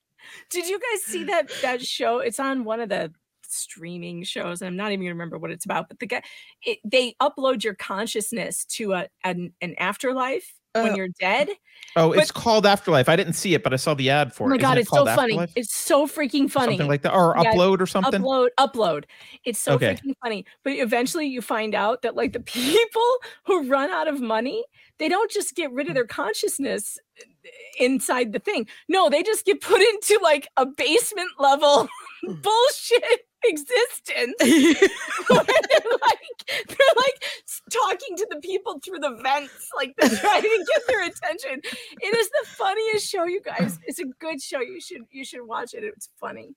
Did 0.50 0.68
you 0.68 0.78
guys 0.78 1.02
see 1.02 1.24
that 1.24 1.50
that 1.62 1.80
show? 1.82 2.18
It's 2.18 2.38
on 2.38 2.64
one 2.64 2.80
of 2.80 2.90
the 2.90 3.10
streaming 3.56 4.22
shows. 4.22 4.60
And 4.62 4.68
I'm 4.68 4.76
not 4.76 4.92
even 4.92 5.00
gonna 5.04 5.14
remember 5.14 5.38
what 5.38 5.50
it's 5.50 5.64
about, 5.64 5.88
but 5.88 5.98
the 5.98 6.06
guy 6.06 6.22
it, 6.62 6.78
they 6.84 7.14
upload 7.20 7.64
your 7.64 7.74
consciousness 7.74 8.64
to 8.66 8.92
a 8.92 9.08
an, 9.24 9.52
an 9.60 9.74
afterlife 9.78 10.54
when 10.74 10.92
Oh. 10.92 10.94
you're 10.96 11.08
dead. 11.18 11.48
Oh, 11.96 12.10
But- 12.10 12.18
it's 12.18 12.30
called 12.30 12.66
Afterlife. 12.66 13.08
I 13.08 13.16
didn't 13.16 13.32
see 13.32 13.54
it, 13.54 13.62
but 13.62 13.72
I 13.72 13.76
saw 13.76 13.94
the 13.94 14.10
ad 14.10 14.34
for 14.34 14.44
it. 14.44 14.46
Oh 14.46 14.50
my 14.50 14.56
it. 14.56 14.60
god, 14.60 14.76
it 14.76 14.80
it's 14.82 14.90
so 14.90 15.06
funny. 15.06 15.32
Afterlife? 15.32 15.52
It's 15.56 15.74
so 15.74 16.06
freaking 16.06 16.50
funny. 16.50 16.72
Something 16.74 16.88
like 16.88 17.00
that, 17.02 17.14
or 17.14 17.34
Yeah, 17.40 17.52
upload 17.54 17.80
or 17.80 17.86
something. 17.86 18.20
Upload, 18.20 18.48
upload. 18.60 19.04
It's 19.44 19.58
so 19.58 19.72
Okay. 19.74 19.94
freaking 19.94 20.12
funny. 20.22 20.44
But 20.64 20.74
eventually 20.74 21.26
you 21.26 21.40
find 21.40 21.74
out 21.74 22.02
that 22.02 22.14
like 22.14 22.34
the 22.34 22.40
people 22.40 23.10
who 23.46 23.66
run 23.68 23.88
out 23.90 24.06
of 24.06 24.20
money, 24.20 24.64
they 24.98 25.08
don't 25.08 25.30
just 25.30 25.54
get 25.54 25.72
rid 25.72 25.88
of 25.88 25.94
their 25.94 26.06
consciousness 26.06 26.98
uh, 27.22 27.48
inside 27.78 28.32
the 28.34 28.38
thing. 28.38 28.66
No, 28.88 29.08
they 29.08 29.22
just 29.22 29.46
get 29.46 29.62
put 29.62 29.80
into 29.80 30.18
like 30.22 30.48
a 30.58 30.66
basement 30.66 31.30
level 31.38 31.88
bullshit 32.22 33.25
existence. 33.48 34.34
they're 35.28 35.92
like 36.02 36.66
they're 36.68 36.94
like 36.96 37.24
talking 37.70 38.16
to 38.16 38.26
the 38.30 38.40
people 38.40 38.78
through 38.84 38.98
the 39.00 39.18
vents, 39.22 39.70
like 39.76 39.94
they're 39.98 40.08
trying 40.18 40.42
to 40.42 40.66
get 40.74 40.86
their 40.86 41.02
attention. 41.04 41.60
It 42.00 42.16
is 42.16 42.28
the 42.28 42.46
funniest 42.48 43.08
show, 43.10 43.24
you 43.24 43.40
guys. 43.40 43.78
It's 43.86 43.98
a 43.98 44.04
good 44.20 44.40
show. 44.42 44.60
You 44.60 44.80
should 44.80 45.02
you 45.10 45.24
should 45.24 45.46
watch 45.46 45.74
it. 45.74 45.84
It's 45.84 46.08
funny. 46.20 46.54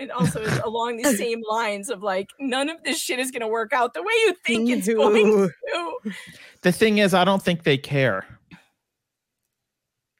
And 0.00 0.10
also 0.10 0.40
is 0.42 0.58
along 0.58 0.96
the 0.96 1.14
same 1.14 1.40
lines 1.48 1.88
of 1.88 2.02
like 2.02 2.28
none 2.40 2.68
of 2.68 2.82
this 2.82 2.98
shit 3.00 3.20
is 3.20 3.30
gonna 3.30 3.46
work 3.48 3.72
out 3.72 3.94
the 3.94 4.02
way 4.02 4.12
you 4.26 4.34
think 4.44 4.68
it's 4.68 4.88
going 4.88 5.48
to. 6.04 6.12
The 6.62 6.72
thing 6.72 6.98
is, 6.98 7.14
I 7.14 7.24
don't 7.24 7.40
think 7.42 7.62
they 7.62 7.78
care. 7.78 8.26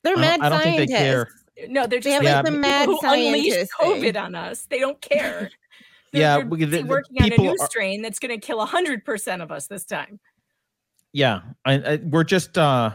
They're 0.05 0.13
I 0.13 0.15
don't- 0.15 0.21
mad 0.21 0.41
I 0.43 0.49
don't 0.49 0.63
think 0.63 0.77
they 0.77 0.87
scientists. 0.95 1.35
care. 1.57 1.69
No, 1.69 1.87
they're 1.87 2.01
They 2.01 2.11
just 2.11 2.15
have, 2.15 2.23
Yeah, 2.25 2.37
like 2.37 2.45
the 2.47 2.51
but- 2.53 2.61
mad 2.61 2.87
who 2.87 2.99
unleashed 3.03 3.53
scientists. 3.55 3.75
COVID 3.81 4.01
thing. 4.03 4.17
on 4.17 4.35
us. 4.35 4.67
They 4.71 4.79
don't 4.79 5.01
care. 5.01 5.51
They're, 6.15 6.23
Yeah, 6.23 6.37
we're 6.39 6.45
we- 6.47 6.59
busy 6.65 6.71
the- 6.71 6.83
the 6.85 6.89
working 6.89 7.23
on 7.23 7.33
a 7.33 7.37
new 7.37 7.51
are- 7.61 7.67
strain 7.67 8.01
that's 8.03 8.19
going 8.19 8.39
to 8.39 8.45
kill 8.45 8.65
hundred 8.65 9.05
percent 9.05 9.43
of 9.43 9.53
us 9.53 9.67
this 9.67 9.85
time. 9.85 10.19
Yeah, 11.13 11.43
I, 11.65 11.75
I, 11.75 11.97
we're 12.03 12.25
just 12.25 12.57
uh, 12.59 12.93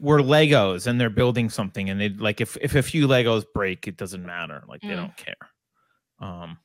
we're 0.00 0.18
Legos, 0.18 0.86
and 0.86 1.00
they're 1.00 1.08
building 1.10 1.48
something, 1.48 1.88
and 1.88 2.00
they 2.00 2.08
like 2.10 2.40
if 2.40 2.56
if 2.60 2.74
a 2.74 2.82
few 2.82 3.06
Legos 3.08 3.44
break, 3.54 3.86
it 3.86 3.96
doesn't 3.96 4.24
matter. 4.26 4.62
Like 4.68 4.80
they 4.82 4.88
Mm. 4.88 4.96
don't 4.96 5.16
care. 5.16 5.34
Um, 6.18 6.58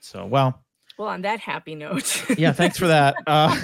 so 0.00 0.26
well, 0.26 0.62
Well, 0.98 1.08
on 1.08 1.22
that 1.22 1.40
happy 1.40 1.74
note, 1.74 2.24
yeah. 2.38 2.52
Thanks 2.52 2.76
for 2.78 2.88
that. 2.88 3.14
Uh, 3.26 3.56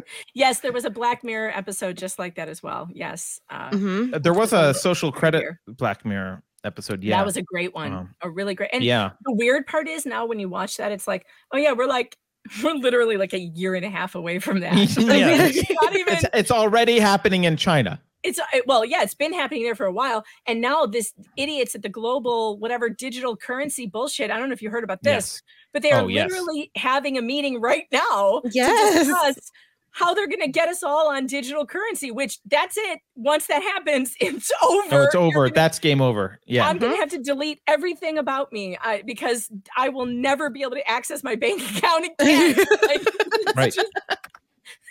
yes, 0.34 0.60
there 0.60 0.72
was 0.72 0.84
a 0.84 0.90
Black 0.90 1.22
Mirror 1.22 1.52
episode 1.56 1.96
just 1.96 2.18
like 2.18 2.34
that 2.36 2.48
as 2.48 2.62
well. 2.62 2.88
Yes, 2.92 3.40
uh, 3.50 3.70
Mhm. 3.70 4.22
there 4.22 4.34
was 4.34 4.52
a 4.52 4.74
social 4.74 5.12
credit 5.12 5.44
Black 5.68 6.04
Mirror 6.04 6.42
episode. 6.64 7.02
Yeah, 7.02 7.16
that 7.18 7.26
was 7.26 7.36
a 7.36 7.42
great 7.42 7.74
one, 7.74 7.92
Um, 7.92 8.14
a 8.22 8.30
really 8.30 8.54
great. 8.54 8.70
And 8.72 8.82
yeah. 8.84 9.10
the 9.24 9.34
weird 9.34 9.66
part 9.66 9.88
is 9.88 10.06
now 10.06 10.26
when 10.26 10.38
you 10.38 10.48
watch 10.48 10.76
that, 10.78 10.92
it's 10.92 11.06
like, 11.08 11.26
oh 11.52 11.56
yeah, 11.58 11.72
we're 11.72 11.86
like 11.86 12.16
we're 12.64 12.74
literally 12.74 13.16
like 13.16 13.32
a 13.32 13.38
year 13.38 13.74
and 13.74 13.84
a 13.84 13.90
half 13.90 14.14
away 14.14 14.38
from 14.38 14.60
that. 14.66 14.74
Yeah. 14.74 14.82
it's 14.82 15.70
not 15.70 15.94
even. 15.94 16.14
it's, 16.14 16.24
it's 16.34 16.50
already 16.50 16.98
happening 16.98 17.44
in 17.44 17.56
China. 17.56 18.00
it's 18.24 18.38
uh, 18.38 18.44
well 18.66 18.84
yeah 18.84 19.02
it's 19.02 19.14
been 19.14 19.32
happening 19.32 19.62
there 19.64 19.74
for 19.74 19.86
a 19.86 19.92
while 19.92 20.24
and 20.46 20.60
now 20.60 20.86
this 20.86 21.12
idiots 21.36 21.74
at 21.74 21.82
the 21.82 21.88
global 21.88 22.56
whatever 22.58 22.88
digital 22.88 23.36
currency 23.36 23.84
bullshit 23.86 24.30
i 24.30 24.38
don't 24.38 24.48
know 24.48 24.52
if 24.52 24.62
you 24.62 24.70
heard 24.70 24.84
about 24.84 25.02
this 25.02 25.12
Yes. 25.34 25.42
but 25.72 25.82
they 25.82 25.90
are 25.90 26.02
Oh, 26.02 26.06
yes. 26.08 26.30
literally 26.30 26.70
having 26.76 27.18
a 27.18 27.22
meeting 27.22 27.60
right 27.60 27.86
now 27.90 28.40
Yes. 28.52 28.92
to 28.92 28.98
discuss 29.04 29.50
how 29.92 30.14
they're 30.14 30.26
going 30.26 30.40
to 30.40 30.48
get 30.48 30.68
us 30.68 30.82
all 30.82 31.08
on 31.10 31.26
digital 31.26 31.64
currency 31.66 32.10
which 32.10 32.38
that's 32.46 32.76
it 32.76 32.98
once 33.14 33.46
that 33.46 33.62
happens 33.62 34.14
it's 34.20 34.50
over 34.62 34.88
Oh, 34.96 35.02
it's 35.04 35.14
over. 35.14 35.32
gonna- 35.44 35.54
That's 35.54 35.78
game 35.78 36.00
over. 36.00 36.40
Yeah. 36.46 36.66
I'm 36.66 36.78
gonna 36.78 36.92
mm-hmm. 36.94 37.00
have 37.00 37.10
to 37.10 37.18
delete 37.18 37.60
everything 37.66 38.18
about 38.18 38.52
me 38.52 38.76
I, 38.82 39.02
because 39.06 39.48
I 39.76 39.88
will 39.90 40.06
never 40.06 40.50
be 40.50 40.62
able 40.62 40.72
to 40.72 40.90
access 40.90 41.22
my 41.22 41.36
bank 41.36 41.60
account 41.76 42.06
again. 42.18 42.56
like, 42.82 43.02
it's 43.04 43.56
Right. 43.56 43.72
just- 43.72 43.88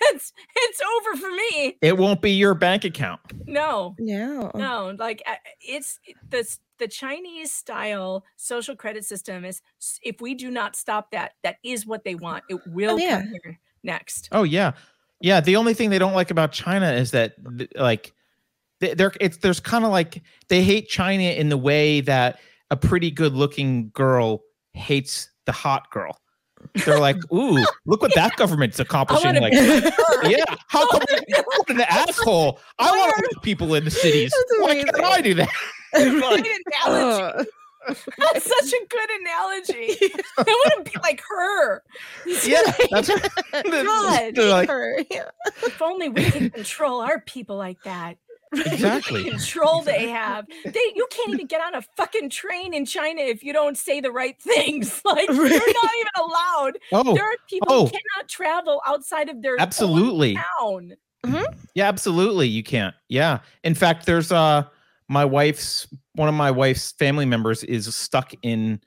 it's 0.03 0.33
it's 0.55 0.81
over 0.81 1.17
for 1.21 1.29
me. 1.29 1.77
It 1.81 1.97
won't 1.97 2.21
be 2.21 2.31
your 2.31 2.53
bank 2.55 2.85
account. 2.85 3.19
No, 3.45 3.95
No. 3.99 4.51
no 4.55 4.95
like 4.97 5.21
it's 5.59 5.99
this 6.29 6.59
the 6.79 6.87
chinese 6.87 7.53
style 7.53 8.23
social 8.37 8.75
credit 8.75 9.05
system 9.05 9.45
is 9.45 9.61
if 10.03 10.19
we 10.19 10.33
do 10.33 10.49
not 10.49 10.75
stop 10.75 11.11
that 11.11 11.33
that 11.43 11.57
is 11.63 11.85
what 11.85 12.03
they 12.03 12.15
want 12.15 12.43
it 12.49 12.59
will 12.67 12.95
oh, 12.95 12.97
yeah. 12.97 13.21
come 13.21 13.33
here 13.43 13.59
next 13.83 14.27
Oh 14.31 14.41
yeah, 14.43 14.71
yeah. 15.21 15.39
The 15.41 15.55
only 15.55 15.73
thing 15.73 15.89
they 15.89 15.99
don't 15.99 16.13
like 16.13 16.31
about 16.31 16.51
China 16.51 16.91
is 16.91 17.11
that 17.11 17.35
like 17.75 18.13
they- 18.79 18.93
they're 18.93 19.13
it's 19.19 19.37
there's 19.37 19.59
kind 19.59 19.85
of 19.85 19.91
like 19.91 20.21
they 20.49 20.63
hate 20.63 20.87
China 20.89 21.23
in 21.23 21.49
the 21.49 21.57
way 21.57 22.01
that 22.01 22.39
a 22.69 22.75
pretty 22.77 23.11
good 23.11 23.33
looking 23.33 23.89
girl 23.93 24.41
hates 24.73 25.29
the 25.45 25.51
hot 25.51 25.89
girl. 25.91 26.17
They're 26.85 26.99
like, 26.99 27.17
ooh, 27.33 27.63
look 27.85 28.01
what 28.01 28.13
that 28.15 28.35
government's 28.37 28.79
accomplishing. 28.79 29.35
Like, 29.41 29.51
be 29.53 29.59
like 29.81 29.93
her. 29.93 30.29
yeah, 30.29 30.43
how 30.67 30.87
come 30.89 31.01
what 31.57 31.69
an 31.69 31.81
asshole? 31.89 32.59
I 32.79 32.91
want 32.91 33.15
to 33.17 33.29
put 33.33 33.43
people 33.43 33.73
in 33.75 33.83
the 33.85 33.91
cities. 33.91 34.31
Why 34.59 34.75
can't 34.75 35.03
I 35.03 35.21
do 35.21 35.33
that? 35.35 35.49
Great 35.93 36.07
analogy. 36.13 36.49
Ugh. 36.85 37.45
That's 37.87 38.45
such 38.45 38.73
a 38.73 38.85
good 38.89 39.09
analogy 39.21 39.97
i 40.37 40.43
want 40.43 40.85
to 40.85 40.91
be 40.91 40.97
like 41.01 41.21
her 41.27 41.83
yeah, 42.45 42.61
that's 42.91 43.09
God. 43.53 44.37
like 44.37 44.69
Her, 44.69 45.03
yeah. 45.09 45.29
if 45.63 45.81
only 45.81 46.09
we 46.09 46.29
could 46.29 46.53
control 46.53 47.01
our 47.01 47.19
people 47.21 47.57
like 47.57 47.81
that 47.83 48.17
exactly. 48.53 49.29
control 49.29 49.81
they 49.81 50.09
have. 50.09 50.45
They 50.65 50.91
you 50.95 51.07
can't 51.09 51.29
even 51.29 51.47
get 51.47 51.61
on 51.61 51.73
a 51.73 51.81
fucking 51.95 52.29
train 52.29 52.73
in 52.73 52.85
China 52.85 53.21
if 53.21 53.43
you 53.43 53.53
don't 53.53 53.77
say 53.77 54.01
the 54.01 54.11
right 54.11 54.39
things. 54.41 55.01
Like 55.05 55.29
you're 55.29 55.49
not 55.49 55.59
even 55.59 56.11
allowed. 56.17 56.71
Oh, 56.91 57.15
there 57.15 57.23
are 57.23 57.37
people 57.49 57.67
oh. 57.71 57.85
who 57.85 57.91
cannot 57.91 58.29
travel 58.29 58.81
outside 58.85 59.29
of 59.29 59.41
their 59.41 59.53
own 59.53 59.59
Absolutely. 59.59 60.37
town. 60.59 60.93
Yeah, 61.75 61.87
absolutely. 61.87 62.47
You 62.47 62.63
can't. 62.63 62.95
Yeah. 63.07 63.39
In 63.63 63.73
fact, 63.73 64.05
there's 64.05 64.31
uh 64.31 64.65
my 65.11 65.25
wife's 65.25 65.87
one 66.15 66.29
of 66.29 66.33
my 66.33 66.49
wife's 66.49 66.93
family 66.93 67.25
members 67.25 67.63
is 67.65 67.93
stuck 67.93 68.33
in 68.43 68.79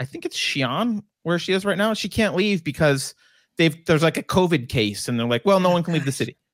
I 0.00 0.04
think 0.04 0.26
it's 0.26 0.36
Xi'an 0.36 1.02
where 1.22 1.38
she 1.38 1.52
is 1.52 1.64
right 1.64 1.78
now. 1.78 1.94
She 1.94 2.08
can't 2.08 2.34
leave 2.34 2.64
because 2.64 3.14
they've 3.56 3.84
there's 3.84 4.02
like 4.02 4.16
a 4.16 4.22
COVID 4.22 4.68
case 4.68 5.06
and 5.06 5.18
they're 5.18 5.28
like, 5.28 5.44
well, 5.44 5.60
no 5.60 5.70
one 5.70 5.82
can 5.82 5.94
leave 5.94 6.04
the 6.04 6.12
city. 6.12 6.36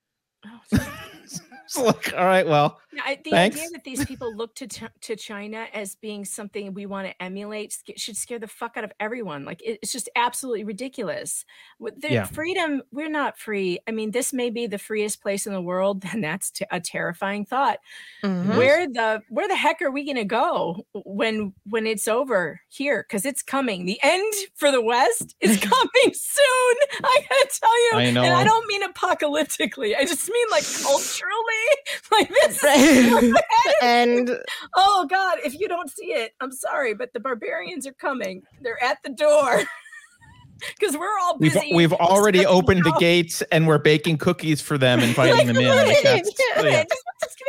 Oh, 0.49 0.61
it's 1.65 1.77
like, 1.79 2.13
all 2.17 2.25
right, 2.25 2.47
well, 2.47 2.79
I- 3.05 3.21
the 3.23 3.31
Thanks. 3.31 3.57
idea 3.57 3.71
that 3.73 3.85
these 3.85 4.05
people 4.05 4.35
look 4.35 4.55
to 4.57 4.67
to 4.69 5.17
China 5.17 5.67
as 5.73 5.95
being 5.95 6.25
something 6.25 6.75
we 6.75 6.87
want 6.87 7.09
to 7.09 7.23
emulate 7.23 7.77
should 7.97 8.17
scare 8.17 8.39
the 8.39 8.47
fuck 8.49 8.77
out 8.77 8.85
of 8.85 8.93
everyone. 9.01 9.45
Like 9.45 9.63
it- 9.63 9.79
it's 9.83 9.93
just 9.93 10.09
absolutely 10.17 10.65
ridiculous. 10.65 11.45
With 11.79 12.01
the 12.01 12.13
Yeah. 12.13 12.25
freedom, 12.25 12.83
we're 12.93 13.09
not 13.11 13.39
free. 13.39 13.79
I 13.87 13.91
mean, 13.91 14.11
this 14.13 14.33
may 14.33 14.51
be 14.51 14.67
the 14.67 14.79
freest 14.79 15.21
place 15.23 15.47
in 15.47 15.53
the 15.53 15.61
world, 15.61 16.03
and 16.13 16.23
that's 16.23 16.51
t- 16.51 16.65
a 16.71 16.81
terrifying 16.81 17.45
thought. 17.45 17.79
Mhm. 18.23 18.57
Where 18.57 18.87
the 18.87 19.23
where 19.29 19.49
the 19.49 19.57
heck 19.57 19.83
are 19.83 19.91
we 19.91 20.05
going 20.05 20.17
to 20.17 20.25
go 20.25 20.87
when 20.95 21.53
when 21.69 21.87
it's 21.87 22.09
over 22.09 22.61
here? 22.69 23.05
Because 23.09 23.25
it's 23.27 23.43
coming. 23.43 23.85
The 23.87 23.99
end 24.03 24.33
for 24.55 24.71
the 24.71 24.81
West 24.83 25.35
is 25.41 25.57
coming 25.61 26.15
soon. 26.15 26.77
I 27.03 27.17
gotta 27.29 27.49
tell 27.61 27.83
you, 27.85 27.91
I 27.95 28.03
and 28.05 28.19
I 28.19 28.45
don't 28.45 28.67
mean 28.67 28.83
apocalyptically. 28.83 29.97
I 29.97 30.05
just 30.05 30.29
mean 30.31 30.47
like 30.51 30.65
culturally. 30.83 31.33
Like 32.13 32.29
this. 32.29 32.63
Right. 32.63 32.77
Is 32.87 33.35
and 33.83 34.39
oh 34.75 35.07
God! 35.11 35.39
If 35.45 35.59
you 35.59 35.69
don't 35.69 35.91
see 35.91 36.07
it, 36.13 36.33
I'm 36.41 36.53
sorry, 36.53 36.95
but 36.95 37.13
the 37.13 37.21
barbarians 37.21 37.87
are 37.87 37.93
coming. 37.95 38.43
They're 38.63 38.83
at 38.83 38.99
the 39.05 39.11
door. 39.11 39.63
because 40.79 40.97
we're 40.97 41.19
all 41.23 41.37
We've 41.39 41.53
busy. 41.53 41.75
we've 41.75 41.93
already 41.93 42.47
opened 42.47 42.85
the 42.85 42.97
gates 42.99 43.43
and 43.53 43.67
we're 43.67 43.79
baking 43.79 44.17
cookies 44.19 44.61
for 44.63 44.79
them, 44.79 45.01
and 45.01 45.09
inviting 45.09 45.47
them 45.47 45.57
in. 45.57 45.69
Like, 45.69 46.03
that's- 46.03 46.31
Yeah, 46.57 46.63
yeah. 46.63 46.83
just- 46.85 47.03
just. 47.23 47.43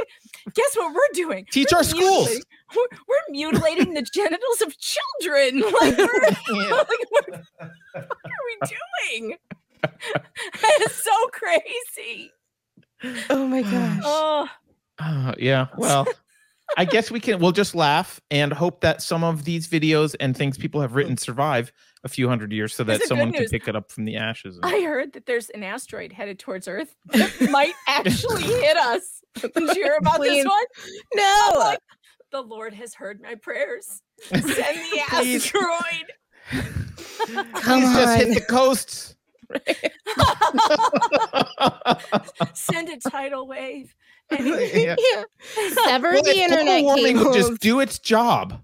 Guess 0.53 0.77
what 0.77 0.93
we're 0.93 1.01
doing? 1.13 1.45
Teach 1.51 1.69
We're 1.73 1.79
our 1.79 1.83
schools. 1.83 2.29
We're, 2.73 2.87
we're 3.07 3.31
mutilating 3.31 3.93
the 3.93 4.01
genitals 4.13 4.61
of 4.61 4.73
children. 4.79 5.59
Like, 5.59 5.97
we're, 5.97 6.21
like, 6.21 6.89
what, 7.09 7.29
what 7.29 8.05
are 8.25 8.43
we 8.45 8.67
doing? 9.19 9.37
it's 10.53 11.03
so 11.03 11.11
crazy. 11.33 12.31
Oh 13.29 13.45
my 13.45 13.61
gosh. 13.61 14.01
Oh, 14.05 14.47
Uh, 14.99 15.33
yeah. 15.37 15.67
Well, 15.77 16.07
I 16.77 16.85
guess 16.85 17.09
we 17.11 17.19
can. 17.19 17.39
We'll 17.39 17.51
just 17.51 17.75
laugh 17.75 18.19
and 18.29 18.51
hope 18.51 18.81
that 18.81 19.01
some 19.01 19.23
of 19.23 19.45
these 19.45 19.67
videos 19.67 20.15
and 20.19 20.35
things 20.35 20.57
people 20.57 20.81
have 20.81 20.95
written 20.95 21.17
survive 21.17 21.71
a 22.03 22.09
few 22.09 22.27
hundred 22.27 22.51
years, 22.51 22.73
so 22.75 22.83
that 22.83 23.01
someone 23.03 23.31
can 23.31 23.45
pick 23.45 23.67
it 23.67 23.75
up 23.75 23.91
from 23.91 24.05
the 24.05 24.17
ashes. 24.17 24.59
I 24.63 24.81
heard 24.81 25.13
that 25.13 25.25
there's 25.25 25.49
an 25.49 25.63
asteroid 25.63 26.11
headed 26.11 26.39
towards 26.39 26.67
Earth 26.67 26.95
that 27.07 27.49
might 27.51 27.73
actually 27.87 28.43
hit 28.43 28.77
us. 28.77 29.21
Did 29.35 29.51
you 29.55 29.73
hear 29.73 29.97
about 30.01 30.17
Please. 30.17 30.43
this 30.43 30.45
one? 30.45 30.65
No. 31.15 31.51
Like, 31.57 31.79
the 32.31 32.41
Lord 32.41 32.73
has 32.73 32.93
heard 32.93 33.21
my 33.21 33.35
prayers. 33.35 34.01
Send 34.21 34.43
the 34.43 35.01
asteroid. 35.11 36.11
Come 36.51 37.81
Please 37.81 37.93
just 37.95 38.17
hit 38.17 38.27
on. 38.27 38.33
the 38.33 38.41
coasts. 38.49 39.15
Send 42.53 42.89
a 42.89 42.97
tidal 43.09 43.47
wave. 43.47 43.95
Yeah. 44.39 44.95
Sever 45.85 46.13
Well, 46.13 46.21
the 46.23 46.29
if 46.29 46.35
global 46.35 46.41
internet 46.57 46.83
warming 46.83 47.17
would 47.17 47.33
cables. 47.33 47.35
just 47.49 47.61
do 47.61 47.79
its 47.79 47.99
job. 47.99 48.61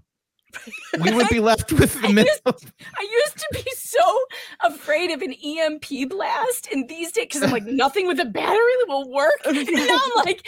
We 1.00 1.12
would 1.12 1.28
be 1.28 1.40
left 1.50 1.72
with 1.72 2.00
the 2.00 2.08
I 2.08 2.12
middle. 2.12 2.32
used, 2.46 2.72
I 2.96 3.02
used 3.24 3.38
to 3.38 3.46
be 3.64 3.64
so 3.74 4.18
afraid 4.62 5.10
of 5.10 5.20
an 5.20 5.32
EMP 5.32 6.08
blast, 6.08 6.68
and 6.72 6.88
these 6.88 7.10
days, 7.10 7.24
because 7.26 7.42
I'm 7.42 7.50
like, 7.50 7.64
nothing 7.66 8.06
with 8.06 8.20
a 8.20 8.24
battery 8.24 8.60
will 8.86 9.10
work. 9.10 9.34
And 9.46 9.56
now 9.72 9.98
I'm 10.00 10.24
like, 10.24 10.46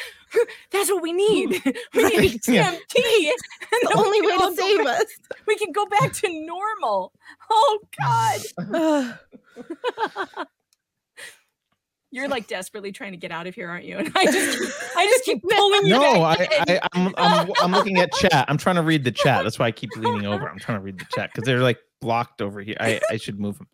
that's 0.70 0.90
what 0.90 1.02
we 1.02 1.12
need. 1.12 1.60
We 1.94 2.05
need 2.05 2.40
Yeah. 2.47 2.70
TMT. 2.72 3.30
And 3.72 3.80
The 3.82 3.94
only 3.97 4.20
way 4.22 4.36
to 4.36 4.55
save 4.55 4.84
back- 4.84 5.01
us. 5.01 5.06
We 5.48 5.56
can 5.56 5.72
go 5.72 5.86
back 5.86 6.12
to 6.12 6.28
normal. 6.47 7.12
Oh 7.51 7.80
God. 7.98 9.18
You're 12.16 12.28
like 12.28 12.47
desperately 12.47 12.93
trying 12.93 13.12
to 13.12 13.18
get 13.18 13.30
out 13.30 13.47
of 13.47 13.55
here, 13.55 13.68
aren't 13.68 13.84
you? 13.84 13.98
And 14.06 14.10
I 14.16 14.24
just, 14.24 14.59
keep, 14.59 14.70
I 14.97 15.06
just 15.06 15.24
keep 15.24 15.43
pulling 15.55 15.86
you 15.86 15.94
No, 15.94 16.01
back. 16.01 16.40
I. 16.40 16.64
I, 16.66 16.88
I'm, 16.94 17.14
I'm, 17.18 17.52
I'm 17.62 17.72
looking 17.72 17.98
at 17.98 18.10
chat. 18.14 18.47
I'm 18.48 18.56
trying 18.56 18.76
to 18.76 18.82
read 18.82 19.05
the 19.05 19.12
chat. 19.12 19.43
That's 19.44 19.59
why 19.59 19.66
I 19.66 19.70
keep 19.70 19.94
leaning 19.97 20.24
over. 20.24 20.48
I'm 20.48 20.59
trying 20.59 20.78
to 20.78 20.82
read 20.82 20.98
the 20.98 21.05
chat 21.05 21.30
because 21.34 21.44
they're 21.44 21.60
like 21.60 21.78
blocked 22.01 22.40
over 22.40 22.62
here. 22.62 22.76
I, 22.80 23.01
I 23.10 23.18
should 23.18 23.38
move 23.38 23.59
them. 23.59 23.68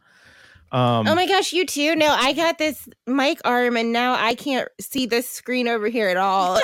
Um, 0.72 1.06
oh 1.06 1.14
my 1.14 1.28
gosh, 1.28 1.52
you 1.52 1.66
too. 1.66 1.94
No, 1.94 2.08
I 2.08 2.32
got 2.32 2.58
this 2.58 2.88
mic 3.06 3.40
arm 3.44 3.76
and 3.76 3.92
now 3.92 4.14
I 4.14 4.34
can't 4.34 4.68
see 4.80 5.06
this 5.06 5.28
screen 5.28 5.68
over 5.68 5.86
here 5.86 6.08
at 6.08 6.16
all. 6.16 6.58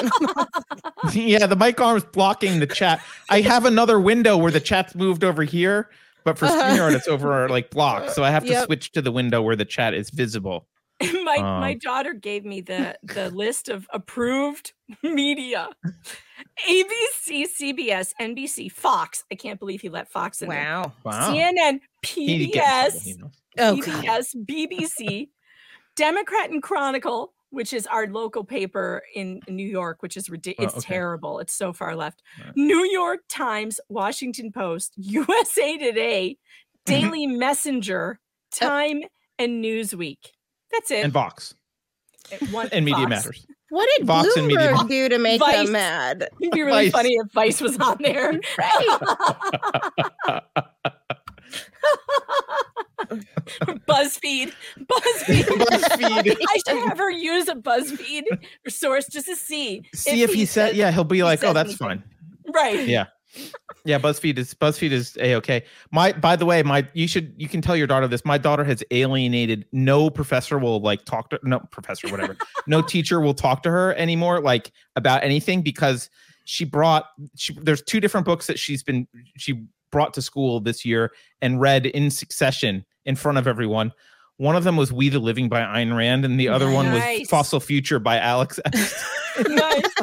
yeah, 1.12 1.46
the 1.46 1.56
mic 1.56 1.80
arm's 1.80 2.04
blocking 2.04 2.58
the 2.58 2.66
chat. 2.66 3.00
I 3.28 3.42
have 3.42 3.66
another 3.66 4.00
window 4.00 4.36
where 4.36 4.50
the 4.50 4.60
chat's 4.60 4.96
moved 4.96 5.22
over 5.22 5.44
here, 5.44 5.90
but 6.24 6.38
for 6.38 6.46
Uh-huh. 6.46 6.90
It's 6.92 7.06
over 7.06 7.48
like 7.48 7.70
blocked. 7.70 8.10
So 8.14 8.24
I 8.24 8.30
have 8.30 8.44
to 8.46 8.52
Yep. 8.52 8.64
switch 8.66 8.92
to 8.92 9.02
the 9.02 9.12
window 9.12 9.42
where 9.42 9.54
the 9.56 9.64
chat 9.64 9.94
is 9.94 10.10
visible. 10.10 10.66
my 11.24 11.46
my 11.56 11.72
Um, 11.72 11.78
daughter 11.80 12.12
gave 12.14 12.44
me 12.44 12.60
the 12.60 12.98
the 13.02 13.30
list 13.30 13.68
of 13.68 13.86
approved 13.92 14.72
media 15.02 15.68
abc 16.68 17.44
cbs 17.58 18.12
nbc 18.20 18.70
fox 18.72 19.24
i 19.30 19.34
can't 19.34 19.58
believe 19.60 19.80
he 19.80 19.88
let 19.88 20.10
fox 20.10 20.42
in 20.42 20.48
wow 20.48 20.92
Wow. 21.04 21.32
cnn 21.32 21.80
He 22.02 22.50
pbs. 22.52 23.16
Oh, 23.58 23.76
PBS, 23.76 24.34
bbc 24.46 25.28
democrat 25.96 26.50
and 26.50 26.62
chronicle 26.62 27.32
which 27.50 27.72
is 27.72 27.86
our 27.86 28.06
local 28.08 28.44
paper 28.44 29.02
in 29.14 29.40
New 29.48 29.66
York, 29.66 30.02
which 30.02 30.18
is 30.18 30.28
ridiculous. 30.28 30.74
Oh, 30.74 30.76
It's 30.76 30.84
okay. 30.84 30.94
terrible. 30.94 31.38
It's 31.38 31.54
so 31.54 31.72
far 31.72 31.96
left. 31.96 32.22
New 32.56 32.84
York 32.90 33.20
Times, 33.30 33.80
Washington 33.88 34.52
Post, 34.52 34.92
USA 34.98 35.78
Today, 35.78 36.36
Daily 36.84 37.26
Messenger, 37.26 38.20
Time, 38.50 39.00
and 39.38 39.64
Newsweek. 39.64 40.18
That's 40.72 40.90
it. 40.90 41.04
And 41.04 41.12
Vox 41.12 41.54
And 42.40 42.52
one 42.52 42.68
and 42.72 42.84
Media 42.84 42.98
Fox. 43.00 43.08
Matters. 43.10 43.46
What 43.70 43.88
did 43.96 44.06
Vox 44.06 44.34
and 44.36 44.46
Media 44.46 44.68
Bloomberg 44.72 44.88
do 44.88 45.08
to 45.10 45.18
make 45.18 45.40
Vice. 45.40 45.64
them 45.64 45.72
mad? 45.72 46.28
It'd 46.40 46.52
be 46.52 46.62
really 46.62 46.84
Vice. 46.86 46.92
funny 46.92 47.14
if 47.14 47.32
Vice 47.32 47.60
was 47.60 47.76
on 47.78 47.98
there. 48.00 48.32
BuzzFeed. 53.86 54.52
BuzzFeed. 54.80 55.44
BuzzFeed. 55.44 56.36
I 56.48 56.58
should 56.66 56.88
have 56.88 56.98
her 56.98 57.10
use 57.10 57.48
a 57.48 57.54
BuzzFeed 57.54 58.24
source 58.68 59.06
just 59.08 59.26
to 59.26 59.36
see. 59.36 59.82
See 59.94 60.22
if 60.22 60.32
he 60.32 60.44
said, 60.46 60.68
says- 60.70 60.76
yeah, 60.76 60.90
he'll 60.90 61.04
be 61.04 61.22
like, 61.22 61.42
oh, 61.44 61.52
that's 61.52 61.70
anything." 61.80 61.86
fine. 61.88 62.02
Right. 62.54 62.86
Yeah. 62.88 63.06
Yeah, 63.84 63.98
BuzzFeed 63.98 64.38
is 64.38 64.54
BuzzFeed 64.54 64.90
is 64.90 65.16
a 65.20 65.34
okay. 65.36 65.64
My 65.92 66.12
by 66.12 66.36
the 66.36 66.46
way, 66.46 66.62
my 66.62 66.86
you 66.94 67.06
should 67.06 67.34
you 67.36 67.48
can 67.48 67.60
tell 67.60 67.76
your 67.76 67.86
daughter 67.86 68.06
this. 68.08 68.24
My 68.24 68.38
daughter 68.38 68.64
has 68.64 68.82
alienated. 68.90 69.66
No 69.72 70.10
professor 70.10 70.58
will 70.58 70.80
like 70.80 71.04
talk 71.04 71.30
to 71.30 71.40
no 71.42 71.60
professor 71.70 72.08
whatever. 72.08 72.36
no 72.66 72.82
teacher 72.94 73.20
will 73.20 73.34
talk 73.34 73.62
to 73.62 73.70
her 73.70 73.94
anymore 73.94 74.40
like 74.40 74.72
about 74.96 75.22
anything 75.22 75.62
because 75.62 76.10
she 76.44 76.64
brought 76.64 77.06
she 77.36 77.54
there's 77.60 77.82
two 77.82 78.00
different 78.00 78.26
books 78.26 78.46
that 78.46 78.58
she's 78.58 78.82
been 78.82 79.06
she 79.36 79.66
brought 79.90 80.14
to 80.14 80.22
school 80.22 80.60
this 80.60 80.84
year 80.84 81.12
and 81.40 81.60
read 81.60 81.86
in 81.86 82.10
succession 82.10 82.84
in 83.04 83.16
front 83.16 83.38
of 83.38 83.46
everyone. 83.46 83.92
One 84.36 84.54
of 84.54 84.64
them 84.64 84.76
was 84.76 84.92
We 84.92 85.08
the 85.08 85.18
Living 85.18 85.48
by 85.48 85.60
Ayn 85.60 85.96
Rand 85.96 86.24
and 86.24 86.38
the 86.38 86.48
other 86.48 86.70
one 86.70 86.92
was 86.92 87.28
Fossil 87.28 87.60
Future 87.60 87.98
by 87.98 88.18
Alex 88.18 88.60
nice. 89.48 89.94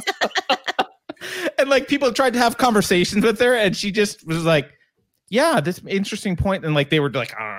like 1.76 1.88
people 1.88 2.12
tried 2.12 2.34
to 2.34 2.40
have 2.40 2.58
conversations 2.58 3.24
with 3.24 3.40
her 3.40 3.54
and 3.56 3.76
she 3.76 3.92
just 3.92 4.26
was 4.26 4.44
like 4.46 4.72
yeah 5.30 5.60
this 5.60 5.82
interesting 5.88 6.36
point 6.36 6.64
and 6.66 6.74
like 6.76 6.90
they 6.90 7.00
were 7.00 7.10
like 7.12 7.34
"Ah." 7.40 7.52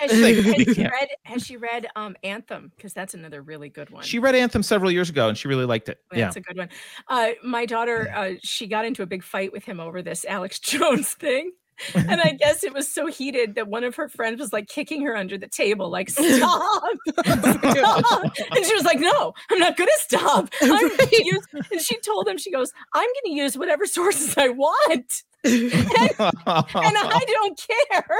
Has 0.00 0.10
she, 0.10 0.22
has 0.42 0.74
she 0.74 0.82
Yeah. 0.82 0.88
read 0.88 1.08
has 1.24 1.46
she 1.46 1.56
read 1.56 1.86
um 1.96 2.16
Anthem? 2.22 2.72
Because 2.76 2.92
that's 2.92 3.14
another 3.14 3.40
really 3.42 3.68
good 3.68 3.90
one. 3.90 4.02
she 4.02 4.18
read 4.18 4.34
anthem 4.34 4.62
several 4.62 4.90
years 4.90 5.08
ago 5.10 5.28
and 5.28 5.36
she 5.38 5.46
really 5.48 5.64
liked 5.66 5.88
it 5.88 5.98
yeah 6.12 6.24
That's 6.24 6.36
a 6.36 6.40
good 6.40 6.56
one. 6.56 6.68
Uh, 7.08 7.30
my 7.44 7.66
daughter, 7.66 8.10
uh, 8.14 8.32
she 8.42 8.66
got 8.66 8.84
into 8.86 9.02
a 9.02 9.06
big 9.06 9.22
fight 9.22 9.52
with 9.52 9.64
him 9.64 9.80
over 9.80 10.02
this 10.02 10.24
Alex 10.24 10.58
Jones 10.70 11.12
thing. 11.14 11.52
And 11.94 12.20
I 12.20 12.32
guess 12.38 12.64
it 12.64 12.72
was 12.72 12.88
so 12.92 13.06
heated 13.06 13.54
that 13.54 13.68
one 13.68 13.84
of 13.84 13.96
her 13.96 14.08
friends 14.08 14.40
was 14.40 14.52
like 14.52 14.68
kicking 14.68 15.04
her 15.04 15.16
under 15.16 15.38
the 15.38 15.48
table, 15.48 15.90
like, 15.90 16.10
stop. 16.10 16.82
stop. 17.18 18.32
And 18.54 18.64
she 18.64 18.74
was 18.74 18.84
like, 18.84 19.00
no, 19.00 19.34
I'm 19.50 19.58
not 19.58 19.76
going 19.76 19.88
to 19.88 19.98
stop. 19.98 20.48
Use, 20.62 21.46
and 21.70 21.80
she 21.80 21.98
told 22.00 22.28
him, 22.28 22.38
she 22.38 22.50
goes, 22.50 22.72
I'm 22.92 23.02
going 23.06 23.34
to 23.34 23.40
use 23.40 23.56
whatever 23.56 23.86
sources 23.86 24.34
I 24.36 24.48
want. 24.48 25.22
and, 25.44 25.72
and 25.72 26.14
I 26.46 27.24
don't 27.26 27.60
care. 27.66 28.18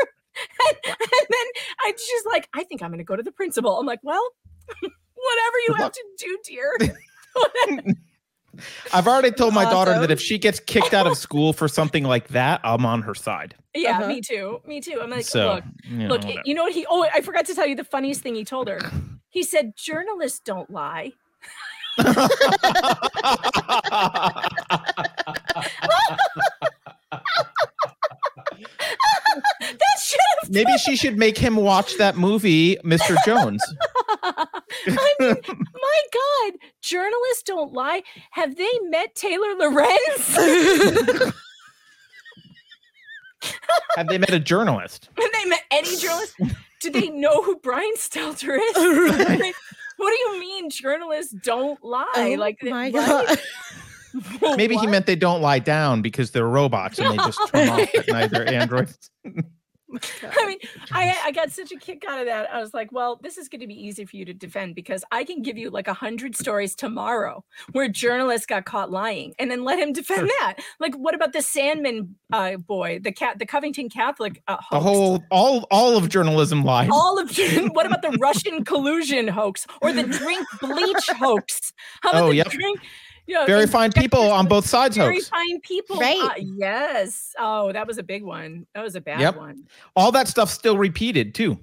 And, 0.69 0.77
and 0.87 1.27
then 1.31 1.47
I, 1.81 1.93
she's 1.97 2.25
like, 2.27 2.49
I 2.55 2.65
think 2.65 2.83
I'm 2.83 2.91
going 2.91 2.99
to 2.99 3.05
go 3.05 3.17
to 3.17 3.23
the 3.23 3.33
principal. 3.33 3.79
I'm 3.79 3.87
like, 3.87 4.01
well, 4.03 4.27
whatever 4.81 5.59
you 5.69 5.75
have 5.75 5.93
to 5.93 6.05
do, 6.19 6.39
dear. 6.45 6.77
I've 8.93 9.07
already 9.09 9.31
told 9.31 9.53
my 9.55 9.65
daughter 9.65 9.99
that 9.99 10.11
if 10.11 10.21
she 10.21 10.39
gets 10.39 10.61
kicked 10.61 10.95
out 10.95 11.07
of 11.07 11.17
school 11.17 11.53
for 11.53 11.69
something 11.69 12.05
like 12.05 12.29
that 12.29 12.61
i'm 12.65 12.85
on 12.87 13.03
her 13.03 13.15
side 13.15 13.55
Yeah, 13.75 13.99
Uh-huh. 13.99 14.09
me 14.09 14.21
too. 14.21 14.61
Me 14.67 14.81
too. 14.81 15.01
I'm 15.03 15.11
like, 15.11 15.25
So, 15.25 15.55
look, 15.55 15.65
you 15.85 15.97
know, 15.99 16.09
look. 16.09 16.23
whatever. 16.25 16.43
You 16.45 16.55
know 16.55 16.63
what 16.63 16.73
he? 16.73 16.87
Oh, 16.89 17.05
I 17.13 17.21
forgot 17.23 17.45
to 17.47 17.55
tell 17.55 17.67
you 17.67 17.75
the 17.75 17.83
funniest 17.85 18.21
thing 18.23 18.35
he 18.37 18.45
told 18.45 18.69
her. 18.69 18.79
He 19.31 19.43
said, 19.43 19.75
"Journalists 19.77 20.39
don't 20.39 20.71
lie." 20.71 21.13
that 29.61 29.79
should 30.03 30.21
have. 30.43 30.51
maybe 30.51 30.77
she 30.79 30.97
should 30.97 31.17
make 31.19 31.37
him 31.39 31.57
watch 31.57 31.97
that 31.99 32.17
movie 32.17 32.77
mr 32.85 33.17
jones 33.25 33.63
I 34.87 35.15
mean, 35.21 35.37
my 35.49 36.01
God, 36.13 36.53
journalists 36.83 37.43
don't 37.45 37.73
lie. 37.73 38.03
Have 38.31 38.57
they 38.57 38.71
met 38.89 39.15
Taylor 39.15 39.55
Lorenz? 39.59 40.37
have 43.97 44.09
they 44.09 44.19
met 44.19 44.33
a 44.33 44.41
journalist 44.41 45.11
Have 45.19 45.31
they 45.33 45.49
met 45.49 45.63
any 45.71 45.97
journalist? 45.97 46.35
Do 46.81 46.91
they 46.91 47.09
know 47.11 47.43
who 47.43 47.57
Brian 47.57 47.95
Stelter 47.97 48.59
is? 48.59 48.77
what 49.97 50.11
do 50.11 50.17
you 50.17 50.41
mean 50.41 50.71
journalists 50.71 51.35
don't 51.43 51.83
lie? 51.83 52.07
Oh 52.17 52.35
like 52.39 52.63
my 52.63 52.91
what? 52.91 53.39
God. 54.43 54.57
maybe 54.57 54.77
he 54.77 54.87
meant 54.87 55.07
they 55.07 55.17
don't 55.17 55.41
lie 55.41 55.59
down 55.59 56.03
because 56.03 56.31
they're 56.31 56.49
robots 56.49 56.99
and 56.99 57.11
they 57.13 57.17
just 57.17 57.41
turn 57.49 57.69
off 57.69 57.95
at 57.95 58.09
night 58.09 58.31
they're 58.31 58.49
androids 58.49 59.11
I 60.23 60.47
mean, 60.47 60.59
I, 60.93 61.17
I 61.25 61.33
got 61.33 61.51
such 61.51 61.73
a 61.73 61.77
kick 61.77 62.05
out 62.09 62.21
of 62.21 62.27
that. 62.27 62.53
I 62.53 62.61
was 62.61 62.75
like, 62.75 62.93
well, 62.93 63.19
this 63.23 63.39
is 63.39 63.49
going 63.49 63.61
to 63.61 63.67
be 63.67 63.75
easy 63.75 64.05
for 64.05 64.17
you 64.17 64.25
to 64.25 64.35
defend 64.35 64.75
because 64.75 65.05
I 65.13 65.25
can 65.25 65.43
give 65.43 65.57
you 65.57 65.71
like 65.71 65.89
a 65.89 65.95
hundred 65.95 66.37
stories 66.37 66.75
tomorrow 66.75 67.45
where 67.73 67.89
journalists 67.89 68.47
got 68.47 68.65
caught 68.65 68.91
lying, 68.91 69.35
and 69.39 69.51
then 69.51 69.65
let 69.65 69.79
him 69.79 69.93
defend 69.93 70.29
that. 70.41 70.55
Like, 70.81 70.95
what 70.97 71.15
about 71.15 71.33
the 71.33 71.41
Sandmann 71.41 72.11
uh, 72.33 72.57
boy, 72.57 73.01
the 73.03 73.13
cat, 73.13 73.39
the 73.39 73.47
Covington 73.47 73.89
Catholic 73.89 74.43
uh, 74.49 74.57
The 74.71 74.81
whole, 74.81 75.23
all, 75.31 75.67
all 75.71 75.97
of 75.97 76.09
journalism 76.09 76.65
lied. 76.65 76.91
all 76.91 77.19
of 77.19 77.31
what 77.73 77.87
about 77.87 78.03
the 78.03 78.17
Russian 78.21 78.65
collusion 78.65 79.29
hoax 79.29 79.67
or 79.83 79.93
the 79.93 80.03
drink 80.05 80.47
bleach 80.61 81.07
hoax? 81.19 81.73
How 82.03 82.11
about 82.11 82.25
Oh, 82.25 82.29
the 82.29 82.37
yep. 82.37 82.49
drink? 82.49 82.81
You 83.27 83.35
know, 83.37 83.47
Very 83.47 83.67
fine 83.67 83.91
people 83.93 84.21
on 84.21 84.47
both 84.47 84.67
sides 84.67 84.97
very 84.97 85.17
hoax. 85.17 85.29
fine 85.29 85.61
people. 85.63 85.99
Right. 85.99 86.19
uh, 86.23 86.35
yes. 86.59 87.35
Oh, 87.39 87.73
that 87.73 87.87
was 87.87 87.97
a 87.99 88.03
big 88.03 88.23
one. 88.23 88.67
That 88.75 88.83
was 88.83 88.97
a 88.97 89.01
bad 89.01 89.21
Yep. 89.21 89.37
one. 89.37 89.67
All 89.97 90.13
that 90.13 90.29
stuff 90.29 90.51
still 90.51 90.77
repeated 90.77 91.35
too. 91.35 91.59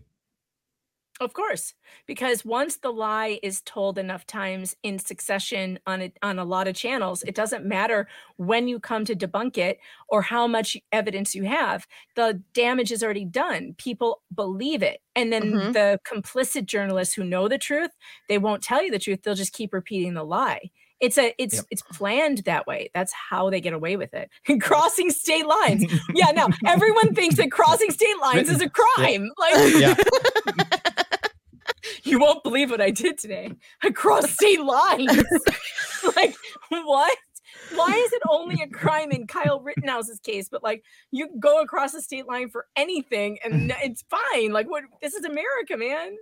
Of 1.19 1.33
course, 1.33 1.75
because 2.07 2.43
once 2.43 2.77
the 2.77 2.89
lie 2.91 3.39
is 3.43 3.61
told 3.61 3.99
enough 3.99 4.25
times 4.25 4.75
in 4.81 4.97
succession 4.97 5.77
on 5.85 6.01
a, 6.01 6.11
on 6.23 6.39
a 6.39 6.43
lot 6.43 6.67
of 6.67 6.73
channels, 6.75 7.21
it 7.21 7.35
doesn't 7.35 7.63
matter 7.63 8.07
when 8.37 8.67
you 8.67 8.79
come 8.79 9.05
to 9.05 9.15
debunk 9.15 9.55
it 9.59 9.77
or 10.09 10.23
how 10.23 10.47
much 10.47 10.75
evidence 10.91 11.35
you 11.35 11.43
have. 11.43 11.85
The 12.15 12.41
damage 12.53 12.91
is 12.91 13.03
already 13.03 13.25
done. 13.25 13.75
People 13.77 14.23
believe 14.33 14.81
it. 14.81 15.03
And 15.15 15.31
then 15.31 15.51
Mhm. 15.53 15.73
the 15.73 15.99
complicit 16.07 16.65
journalists 16.65 17.13
who 17.13 17.23
know 17.23 17.47
the 17.47 17.59
truth, 17.59 17.91
they 18.27 18.39
won't 18.39 18.63
tell 18.63 18.81
you 18.83 18.89
the 18.89 18.97
truth. 18.97 19.21
They'll 19.21 19.35
just 19.35 19.53
keep 19.53 19.73
repeating 19.73 20.15
the 20.15 20.23
lie. 20.23 20.71
It's 21.01 21.17
a 21.17 21.33
it's 21.37 21.55
Yep. 21.55 21.65
it's 21.71 21.81
planned 21.81 22.39
that 22.45 22.67
way. 22.67 22.89
That's 22.93 23.11
how 23.13 23.49
they 23.49 23.59
get 23.59 23.73
away 23.73 23.97
with 23.97 24.13
it. 24.13 24.29
crossing 24.61 25.09
state 25.09 25.45
lines. 25.47 25.83
Yeah, 26.13 26.31
no. 26.31 26.47
Everyone 26.65 27.13
thinks 27.15 27.35
that 27.37 27.51
crossing 27.51 27.89
state 27.91 28.19
lines 28.21 28.49
is 28.49 28.61
a 28.61 28.69
crime. 28.97 29.29
Like 29.37 29.73
Yeah. 29.75 29.95
you 32.03 32.19
won't 32.19 32.43
believe 32.43 32.69
what 32.71 32.81
I 32.81 32.91
did 32.91 33.17
today. 33.17 33.51
I 33.83 33.91
crossed 33.91 34.29
state 34.33 34.61
lines. 34.63 35.23
like, 36.15 36.35
what? 36.69 37.17
Why 37.75 37.91
is 37.91 38.13
it 38.13 38.21
only 38.29 38.61
a 38.61 38.67
crime 38.67 39.11
in 39.11 39.27
Kyle 39.27 39.61
Rittenhouse's 39.61 40.19
case, 40.19 40.47
but 40.49 40.63
like 40.63 40.83
you 41.11 41.29
go 41.39 41.61
across 41.61 41.93
the 41.93 42.01
state 42.01 42.27
line 42.27 42.49
for 42.49 42.65
anything 42.75 43.39
and 43.43 43.73
it's 43.83 44.03
fine? 44.09 44.51
Like, 44.51 44.69
what? 44.69 44.83
This 45.01 45.13
is 45.13 45.25
America, 45.25 45.77
man. 45.77 46.15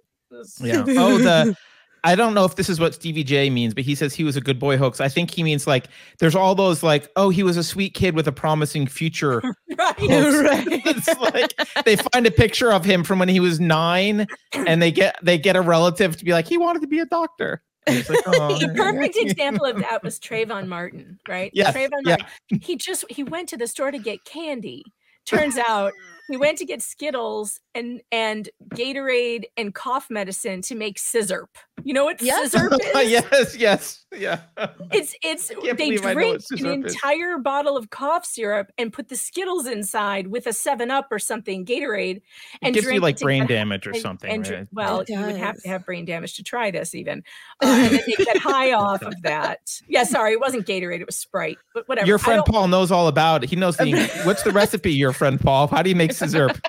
Yeah. 0.61 0.83
Oh, 0.87 1.17
the 1.17 1.55
I 2.03 2.15
don't 2.15 2.33
know 2.33 2.45
if 2.45 2.55
this 2.55 2.69
is 2.69 2.79
what 2.79 2.93
Stevie 2.93 3.23
J 3.23 3.49
means, 3.49 3.73
but 3.73 3.83
he 3.83 3.95
says 3.95 4.13
he 4.13 4.23
was 4.23 4.37
a 4.37 4.41
good 4.41 4.59
boy 4.59 4.77
hoax. 4.77 5.01
I 5.01 5.09
think 5.09 5.31
he 5.31 5.43
means 5.43 5.67
like 5.67 5.87
there's 6.19 6.35
all 6.35 6.55
those 6.55 6.83
like, 6.83 7.09
oh, 7.15 7.29
he 7.29 7.43
was 7.43 7.57
a 7.57 7.63
sweet 7.63 7.93
kid 7.93 8.15
with 8.15 8.27
a 8.27 8.31
promising 8.31 8.87
future. 8.87 9.39
right. 9.77 9.95
it's 9.99 11.07
like 11.19 11.85
they 11.85 11.95
find 11.95 12.25
a 12.25 12.31
picture 12.31 12.71
of 12.71 12.85
him 12.85 13.03
from 13.03 13.19
when 13.19 13.29
he 13.29 13.39
was 13.39 13.59
nine, 13.59 14.27
and 14.53 14.81
they 14.81 14.91
get 14.91 15.17
they 15.23 15.37
get 15.37 15.55
a 15.55 15.61
relative 15.61 16.17
to 16.17 16.25
be 16.25 16.33
like, 16.33 16.47
he 16.47 16.57
wanted 16.57 16.81
to 16.81 16.87
be 16.87 16.99
a 16.99 17.05
doctor. 17.05 17.61
Like, 17.87 18.05
oh, 18.27 18.59
the 18.59 18.73
perfect 18.75 19.15
example 19.17 19.65
of 19.65 19.77
that 19.79 20.03
was 20.03 20.19
Trayvon 20.19 20.67
Martin, 20.67 21.19
right? 21.27 21.49
Yes, 21.53 21.75
Trayvon 21.75 22.01
yeah. 22.05 22.17
Martin. 22.17 22.59
He 22.61 22.75
just 22.75 23.05
he 23.09 23.23
went 23.23 23.49
to 23.49 23.57
the 23.57 23.67
store 23.67 23.91
to 23.91 23.97
get 23.97 24.23
candy. 24.25 24.83
Turns 25.25 25.57
out 25.57 25.93
he 26.29 26.37
went 26.37 26.57
to 26.59 26.65
get 26.65 26.81
Skittles 26.81 27.59
and 27.75 28.01
and 28.11 28.49
Gatorade 28.75 29.45
and 29.57 29.73
cough 29.73 30.09
medicine 30.09 30.61
to 30.63 30.75
make 30.75 30.97
sizzurp. 30.97 31.47
You 31.83 31.93
know 31.93 32.03
what 32.05 32.21
Yeah. 32.21 32.41
sizzurp 32.43 32.77
is? 32.95 33.09
yes, 33.11 33.55
yes, 33.57 34.05
yeah. 34.15 34.41
It's 34.91 35.15
it's 35.23 35.47
they 35.47 35.73
believe 35.73 36.05
I 36.05 36.13
know 36.13 36.19
drink 36.19 36.35
an 36.51 36.57
sizzurp 36.57 36.85
is. 36.87 36.93
entire 36.95 37.37
bottle 37.37 37.77
of 37.77 37.89
cough 37.89 38.25
syrup 38.25 38.71
and 38.77 38.91
put 38.91 39.07
the 39.09 39.15
Skittles 39.15 39.65
inside 39.67 40.27
with 40.27 40.45
a 40.47 40.53
Seven 40.53 40.91
Up 40.91 41.07
or 41.11 41.19
something 41.19 41.65
Gatorade, 41.65 42.17
It 42.17 42.23
and 42.61 42.73
gives 42.73 42.85
you 42.85 42.91
drink 42.91 43.03
like 43.03 43.19
brain 43.19 43.45
damage 43.45 43.87
or 43.87 43.93
something. 43.93 44.29
and 44.31 44.43
dr- 44.43 44.59
right? 44.59 44.67
well, 44.71 45.03
you 45.07 45.19
would 45.19 45.35
have 45.37 45.55
to 45.61 45.67
have 45.69 45.85
brain 45.85 46.05
damage 46.05 46.35
to 46.35 46.43
try 46.43 46.71
this, 46.71 46.93
even. 46.95 47.23
Uh, 47.61 47.67
and 47.67 47.91
then 47.91 48.01
they 48.07 48.23
get 48.23 48.37
high 48.37 48.71
off 48.71 49.01
of 49.01 49.13
that. 49.21 49.59
Yeah, 49.89 50.03
sorry, 50.03 50.31
it 50.31 50.39
wasn't 50.39 50.65
Gatorade; 50.65 51.01
it 51.01 51.05
was 51.05 51.17
Sprite. 51.17 51.57
But 51.73 51.87
whatever. 51.89 52.07
Your 52.07 52.17
friend 52.17 52.41
Paul 52.45 52.69
knows 52.69 52.89
all 52.89 53.07
about 53.09 53.43
it. 53.43 53.49
He 53.49 53.57
knows 53.57 53.75
the 53.75 53.91
what's 54.23 54.43
the 54.43 54.51
recipe, 54.51 54.93
your 54.93 55.11
friend 55.11 55.37
Paul? 55.39 55.67
How 55.67 55.81
do 55.81 55.89
you 55.89 55.95
make 55.95 56.13
scissor? 56.19 56.49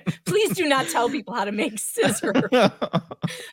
Please 0.24 0.54
do 0.56 0.68
not 0.68 0.88
tell 0.88 1.08
people 1.08 1.34
how 1.34 1.44
to 1.44 1.52
make 1.52 1.78
scissors. 1.78 2.32
but 2.50 2.72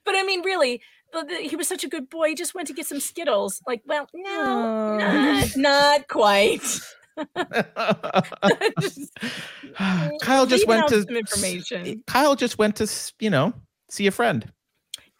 I 0.08 0.24
mean, 0.24 0.42
really, 0.44 0.82
the, 1.14 1.24
the- 1.24 1.36
he 1.48 1.56
was 1.56 1.68
such 1.68 1.84
a 1.84 1.88
good 1.88 2.10
boy. 2.10 2.30
He 2.30 2.36
just 2.36 2.56
went 2.56 2.68
to 2.68 2.74
get 2.74 2.86
some 2.86 3.00
Skittles. 3.00 3.62
Like, 3.68 3.82
well, 3.86 4.08
no, 4.14 4.98
not, 4.98 5.58
not 5.58 6.08
quite. 6.08 6.62
Just 8.80 9.18
Kyle 10.22 10.46
just 10.46 10.68
went 10.68 10.88
to 10.88 11.06
information. 11.08 12.04
Kyle 12.08 12.36
just 12.36 12.58
went 12.58 12.78
to 12.78 12.88
you 13.20 13.30
know 13.30 13.54
see 13.90 14.08
a 14.08 14.12
friend. 14.12 14.52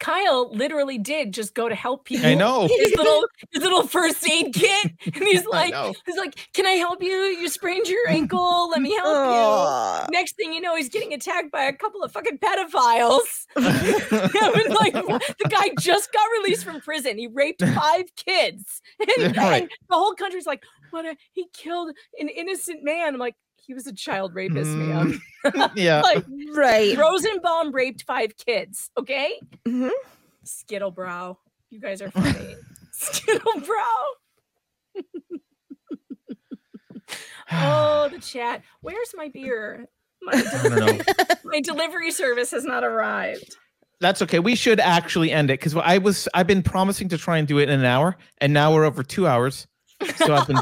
Kyle 0.00 0.50
literally 0.52 0.98
did 0.98 1.32
just 1.32 1.54
go 1.54 1.68
to 1.68 1.74
help 1.74 2.04
people. 2.06 2.26
I 2.26 2.34
know. 2.34 2.62
his 2.78 2.94
little 2.96 3.24
his 3.52 3.62
little 3.62 3.86
first 3.86 4.28
aid 4.28 4.52
kit, 4.54 4.92
and 5.04 5.14
he's 5.24 5.44
like, 5.52 5.74
he's 6.06 6.16
like, 6.16 6.34
"Can 6.54 6.66
I 6.66 6.72
help 6.72 7.02
you? 7.02 7.10
You 7.12 7.48
sprained 7.48 7.86
your 7.86 8.08
ankle. 8.08 8.70
Let 8.70 8.80
me 8.82 8.90
help 8.96 9.06
Aw. 9.06 10.02
you." 10.04 10.08
Next 10.10 10.36
thing 10.36 10.52
you 10.52 10.60
know, 10.60 10.74
he's 10.74 10.88
getting 10.88 11.12
attacked 11.12 11.52
by 11.52 11.64
a 11.64 11.72
couple 11.72 12.02
of 12.02 12.10
fucking 12.12 12.38
pedophiles. 12.38 13.46
I 13.56 14.52
was 14.54 14.76
like, 14.80 14.94
the 14.94 15.48
guy 15.48 15.70
just 15.78 16.12
got 16.12 16.26
released 16.42 16.64
from 16.64 16.80
prison. 16.80 17.18
He 17.18 17.26
raped 17.28 17.62
five 17.64 18.06
kids, 18.16 18.80
and, 19.18 19.36
Right. 19.36 19.62
and 19.62 19.70
the 19.88 19.94
whole 19.96 20.14
country's 20.14 20.46
like, 20.46 20.62
"What? 20.90 21.04
A, 21.04 21.16
he 21.32 21.46
killed 21.52 21.92
an 22.18 22.28
innocent 22.28 22.82
man." 22.82 23.14
I'm 23.14 23.20
like, 23.20 23.36
he 23.66 23.74
was 23.74 23.86
a 23.86 23.92
child 23.94 24.34
rapist, 24.34 24.70
Mm. 24.70 25.20
man. 25.44 25.70
yeah. 25.76 26.00
like, 26.02 26.24
Right. 26.54 26.96
Rosenbaum 26.96 27.72
raped 27.72 28.02
five 28.06 28.36
kids. 28.36 28.90
Okay. 28.98 29.40
Mhm. 29.66 29.90
Skittlebrow. 30.44 31.36
You 31.70 31.80
guys 31.80 32.02
are 32.02 32.10
funny. 32.10 32.56
Skittlebrow. 33.00 33.70
oh, 37.52 38.08
the 38.12 38.18
chat. 38.20 38.62
Where's 38.80 39.12
my 39.14 39.28
beer? 39.28 39.86
My, 40.22 40.32
I 40.34 41.00
my 41.44 41.60
delivery 41.60 42.10
service 42.10 42.50
has 42.50 42.64
not 42.64 42.84
arrived. 42.84 43.56
That's 44.00 44.22
okay. 44.22 44.38
We 44.38 44.54
should 44.54 44.80
actually 44.80 45.30
end 45.32 45.50
it 45.50 45.60
because 45.60 45.74
I 45.76 45.98
was 45.98 46.28
I've 46.34 46.46
been 46.46 46.62
promising 46.62 47.08
to 47.10 47.18
try 47.18 47.38
and 47.38 47.46
do 47.48 47.58
it 47.58 47.68
in 47.68 47.80
an 47.80 47.86
hour, 47.86 48.16
and 48.38 48.52
now 48.52 48.74
we're 48.74 48.84
over 48.84 49.02
two 49.02 49.26
hours. 49.26 49.66
So 50.16 50.34
I've 50.34 50.46
been. 50.46 50.58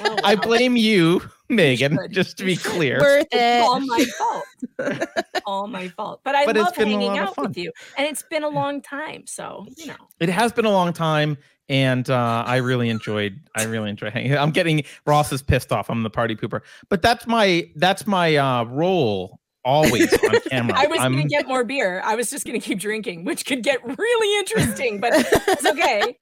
Oh, 0.00 0.16
I 0.24 0.34
blame 0.34 0.76
you, 0.76 1.22
Megan. 1.48 1.98
Just 2.10 2.38
to 2.38 2.44
be 2.44 2.56
clear. 2.56 3.00
Worth 3.00 3.26
It's 3.32 3.66
all 3.66 3.80
my 3.80 4.04
fault. 4.18 5.08
all 5.46 5.66
my 5.66 5.88
fault. 5.88 6.20
But 6.24 6.34
I 6.34 6.46
But 6.46 6.56
it's 6.56 6.64
love 6.64 6.74
been 6.76 6.88
hanging 6.88 7.18
out 7.18 7.36
with 7.36 7.56
you. 7.56 7.72
And 7.98 8.06
it's 8.06 8.22
been 8.22 8.44
a 8.44 8.48
long 8.48 8.80
time. 8.80 9.26
So, 9.26 9.66
you 9.76 9.86
know. 9.86 9.96
It 10.20 10.28
has 10.28 10.52
been 10.52 10.64
a 10.64 10.70
long 10.70 10.92
time, 10.92 11.36
and 11.68 12.08
uh, 12.08 12.44
I 12.46 12.56
really 12.56 12.88
enjoyed. 12.88 13.40
I 13.56 13.64
really 13.64 13.90
enjoy 13.90 14.10
hanging. 14.10 14.36
I'm 14.36 14.50
getting 14.50 14.84
Ross 15.06 15.32
is 15.32 15.42
pissed 15.42 15.72
off. 15.72 15.90
I'm 15.90 16.02
the 16.02 16.10
party 16.10 16.36
pooper, 16.36 16.60
but 16.88 17.02
that's 17.02 17.26
my 17.26 17.68
that's 17.76 18.06
my 18.06 18.36
uh, 18.36 18.64
role 18.64 19.39
always 19.64 20.12
on 20.12 20.40
camera. 20.50 20.74
I 20.78 20.86
was 20.86 21.00
I'm, 21.00 21.12
going 21.12 21.24
to 21.24 21.28
get 21.28 21.46
more 21.46 21.64
beer. 21.64 22.00
I 22.04 22.14
was 22.14 22.30
just 22.30 22.46
going 22.46 22.58
to 22.60 22.64
keep 22.64 22.78
drinking, 22.78 23.24
which 23.24 23.44
could 23.46 23.62
get 23.62 23.84
really 23.84 24.38
interesting, 24.38 25.00
but 25.00 25.12
it's 25.14 25.66
okay. 25.66 26.16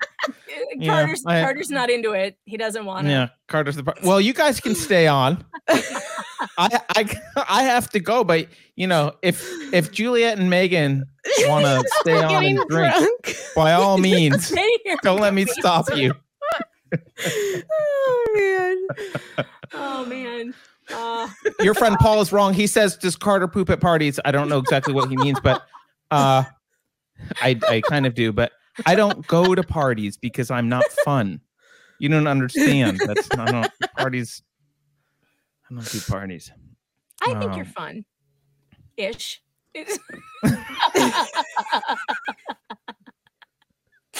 Yeah, 0.76 0.90
Carter's, 0.90 1.24
I- 1.26 1.42
Carter's 1.42 1.70
not 1.70 1.90
into 1.90 2.12
it. 2.12 2.36
He 2.44 2.56
doesn't 2.56 2.84
want 2.84 3.06
it. 3.06 3.10
yeah, 3.10 3.28
Carter's 3.48 3.76
the 3.76 3.84
part. 3.84 4.02
Well, 4.02 4.20
you 4.20 4.32
guys 4.32 4.60
can 4.60 4.74
stay 4.74 5.06
on. 5.06 5.44
I 5.68 6.80
I 6.96 7.20
I 7.48 7.62
have 7.64 7.90
to 7.90 8.00
go, 8.00 8.24
but 8.24 8.48
you 8.76 8.86
know, 8.86 9.12
if 9.22 9.44
if 9.72 9.90
Juliet 9.92 10.38
and 10.38 10.48
Megan 10.48 11.04
want 11.40 11.64
to 11.64 11.88
stay 12.00 12.16
on 12.22 12.44
and 12.44 12.58
drink, 12.68 12.94
drunk. 12.94 13.36
by 13.54 13.72
all 13.72 13.98
means, 13.98 14.46
Stay 14.46 14.68
here. 14.84 14.96
don't 15.02 15.20
let 15.20 15.34
me 15.34 15.46
stop 15.46 15.86
you. 15.94 16.14
Oh 17.70 18.32
man. 18.34 19.46
Oh, 19.74 20.06
man. 20.06 20.54
Uh, 20.92 21.28
Your 21.60 21.74
friend 21.74 21.96
Paul 22.00 22.20
is 22.20 22.32
wrong. 22.32 22.54
He 22.54 22.66
says, 22.66 22.96
"Does 22.96 23.16
Carter 23.16 23.48
poop 23.48 23.70
at 23.70 23.80
parties?" 23.80 24.18
I 24.24 24.30
don't 24.30 24.48
know 24.48 24.58
exactly 24.58 24.94
what 24.94 25.08
he 25.08 25.16
means, 25.16 25.40
but 25.40 25.62
uh, 26.10 26.44
I 27.42 27.58
I 27.68 27.82
kind 27.88 28.06
of 28.06 28.14
do. 28.14 28.32
But 28.32 28.52
I 28.86 28.94
don't 28.94 29.26
go 29.26 29.54
to 29.54 29.62
parties 29.62 30.16
because 30.16 30.50
I'm 30.50 30.68
not 30.68 30.84
fun. 31.04 31.40
You 31.98 32.08
don't 32.08 32.26
understand. 32.26 33.00
That's 33.04 33.28
I 33.32 33.50
don't 33.50 33.72
parties. 33.96 34.42
I 35.70 35.74
don't 35.74 35.90
do 35.90 36.00
parties. 36.00 36.50
I 37.22 37.34
think 37.38 37.56
you're 37.56 37.66
Um, 37.66 37.72
fun 37.72 38.04
ish. 38.96 39.42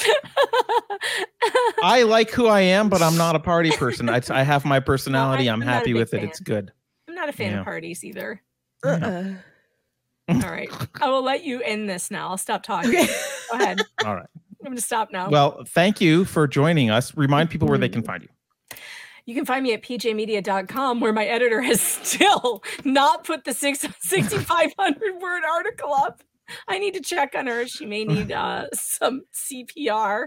It's- 0.08 1.74
I 1.82 2.02
like 2.02 2.30
who 2.30 2.46
I 2.46 2.60
am, 2.60 2.88
but 2.88 3.02
I'm 3.02 3.16
not 3.16 3.36
a 3.36 3.40
party 3.40 3.70
person. 3.70 4.08
I, 4.08 4.20
I 4.30 4.42
have 4.42 4.64
my 4.64 4.80
personality. 4.90 5.48
I'm 5.48 5.62
I'm 5.62 5.68
happy 5.68 5.92
big 5.92 5.96
with 5.96 6.14
it. 6.14 6.20
fan. 6.20 6.28
It's 6.28 6.40
good. 6.40 6.72
I'm 7.08 7.14
not 7.14 7.28
a 7.28 7.32
fan 7.32 7.52
Yeah. 7.52 7.58
of 7.60 7.64
parties 7.64 8.04
either. 8.04 8.42
Uh-uh. 8.84 9.34
All 10.28 10.50
right. 10.50 10.70
I 11.00 11.08
will 11.08 11.22
let 11.22 11.44
you 11.44 11.62
end 11.62 11.88
this 11.88 12.10
now. 12.10 12.28
I'll 12.28 12.36
stop 12.36 12.62
talking. 12.62 12.92
Go 12.92 13.06
ahead. 13.52 13.80
All 14.04 14.14
right. 14.14 14.26
I'm 14.60 14.64
going 14.64 14.76
to 14.76 14.82
stop 14.82 15.10
now. 15.12 15.30
Well, 15.30 15.64
thank 15.68 16.00
you 16.00 16.24
for 16.24 16.46
joining 16.46 16.90
us. 16.90 17.16
Remind 17.16 17.48
people 17.48 17.68
where 17.68 17.78
they 17.78 17.88
can 17.88 18.02
mm-hmm. 18.02 18.06
find 18.06 18.22
you. 18.24 18.28
You 19.24 19.34
can 19.34 19.44
find 19.44 19.62
me 19.62 19.72
at 19.72 19.82
pjmedia.com 19.82 21.00
where 21.00 21.12
my 21.12 21.24
editor 21.24 21.60
has 21.62 21.80
still 21.80 22.62
not 22.84 23.24
put 23.24 23.44
the 23.44 23.54
six, 23.54 23.80
6,500 24.00 25.20
word 25.20 25.42
article 25.44 25.92
up. 25.94 26.22
I 26.66 26.78
need 26.78 26.94
to 26.94 27.00
check 27.00 27.34
on 27.36 27.46
her. 27.46 27.66
She 27.66 27.86
may 27.86 28.04
need 28.04 28.32
uh, 28.32 28.66
some 28.72 29.22
CPR. 29.34 30.26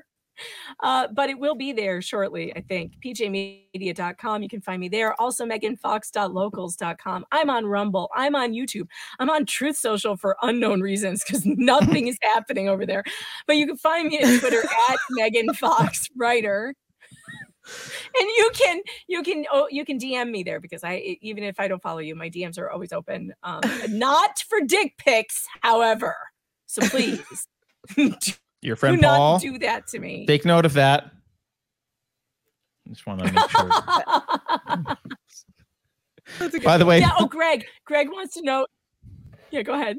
Uh, 0.81 1.07
but 1.14 1.30
it 1.30 1.38
will 1.38 1.56
be 1.56 1.72
there 1.72 2.02
shortly, 2.02 2.56
I 2.56 2.61
think. 2.61 2.93
pjmedia.com. 3.06 4.41
You 4.41 4.49
can 4.49 4.61
find 4.61 4.80
me 4.80 4.89
there. 4.89 5.19
Also, 5.22 5.45
meganfox.locals.com. 5.45 7.26
I'm 7.31 7.49
on 7.49 7.65
Rumble. 7.65 8.10
I'm 8.15 8.35
on 8.35 8.53
YouTube. 8.53 8.88
I'm 9.19 9.30
on 9.30 9.45
Truth 9.45 9.77
Social 9.77 10.18
for 10.18 10.35
unknown 10.41 10.81
reasons 10.81 11.23
because 11.23 11.45
nothing 11.45 12.07
is 12.07 12.18
happening 12.22 12.69
over 12.69 12.85
there. 12.85 13.03
But 13.48 13.57
you 13.57 13.68
can 13.68 13.77
find 13.77 14.07
me 14.07 14.23
on 14.23 14.39
Twitter 14.39 14.64
at 14.89 14.98
Megan 15.11 15.53
Fox 15.53 16.07
Writer. 16.18 16.73
And 18.19 18.30
you 18.38 18.52
can 18.53 18.81
you 19.07 19.23
can 19.23 19.45
oh 19.52 19.68
you 19.72 19.85
can 19.85 19.98
DM 19.99 20.30
me 20.31 20.43
there 20.43 20.60
because 20.60 20.84
I 20.84 21.18
even 21.22 21.43
if 21.43 21.60
I 21.60 21.68
don't 21.68 21.81
follow 21.81 21.99
you, 21.99 22.15
my 22.15 22.30
DMs 22.30 22.57
are 22.60 22.69
always 22.69 22.91
open. 22.91 23.34
Um, 23.43 23.61
not 23.89 24.43
for 24.49 24.61
dick 24.61 24.95
pics, 24.98 25.45
however. 25.61 26.15
So 26.68 26.81
please 26.89 27.48
Your 28.61 28.76
friend 28.76 28.98
do 28.98 29.02
not 29.02 29.18
Paul. 29.18 29.39
do 29.39 29.57
that 29.60 29.88
to 29.88 29.99
me. 29.99 30.26
Take 30.26 30.45
note 30.45 30.65
of 30.65 30.73
that. 30.73 31.11
Just 32.89 33.06
want 33.06 33.19
to 33.23 33.31
make 33.31 33.49
sure. 33.49 33.69
By 36.64 36.77
the 36.77 36.85
way, 36.85 36.99
yeah. 36.99 37.11
Oh, 37.19 37.26
Greg. 37.26 37.65
Greg 37.85 38.10
wants 38.10 38.35
to 38.35 38.41
know. 38.41 38.65
Yeah, 39.52 39.61
go 39.64 39.73
ahead. 39.73 39.98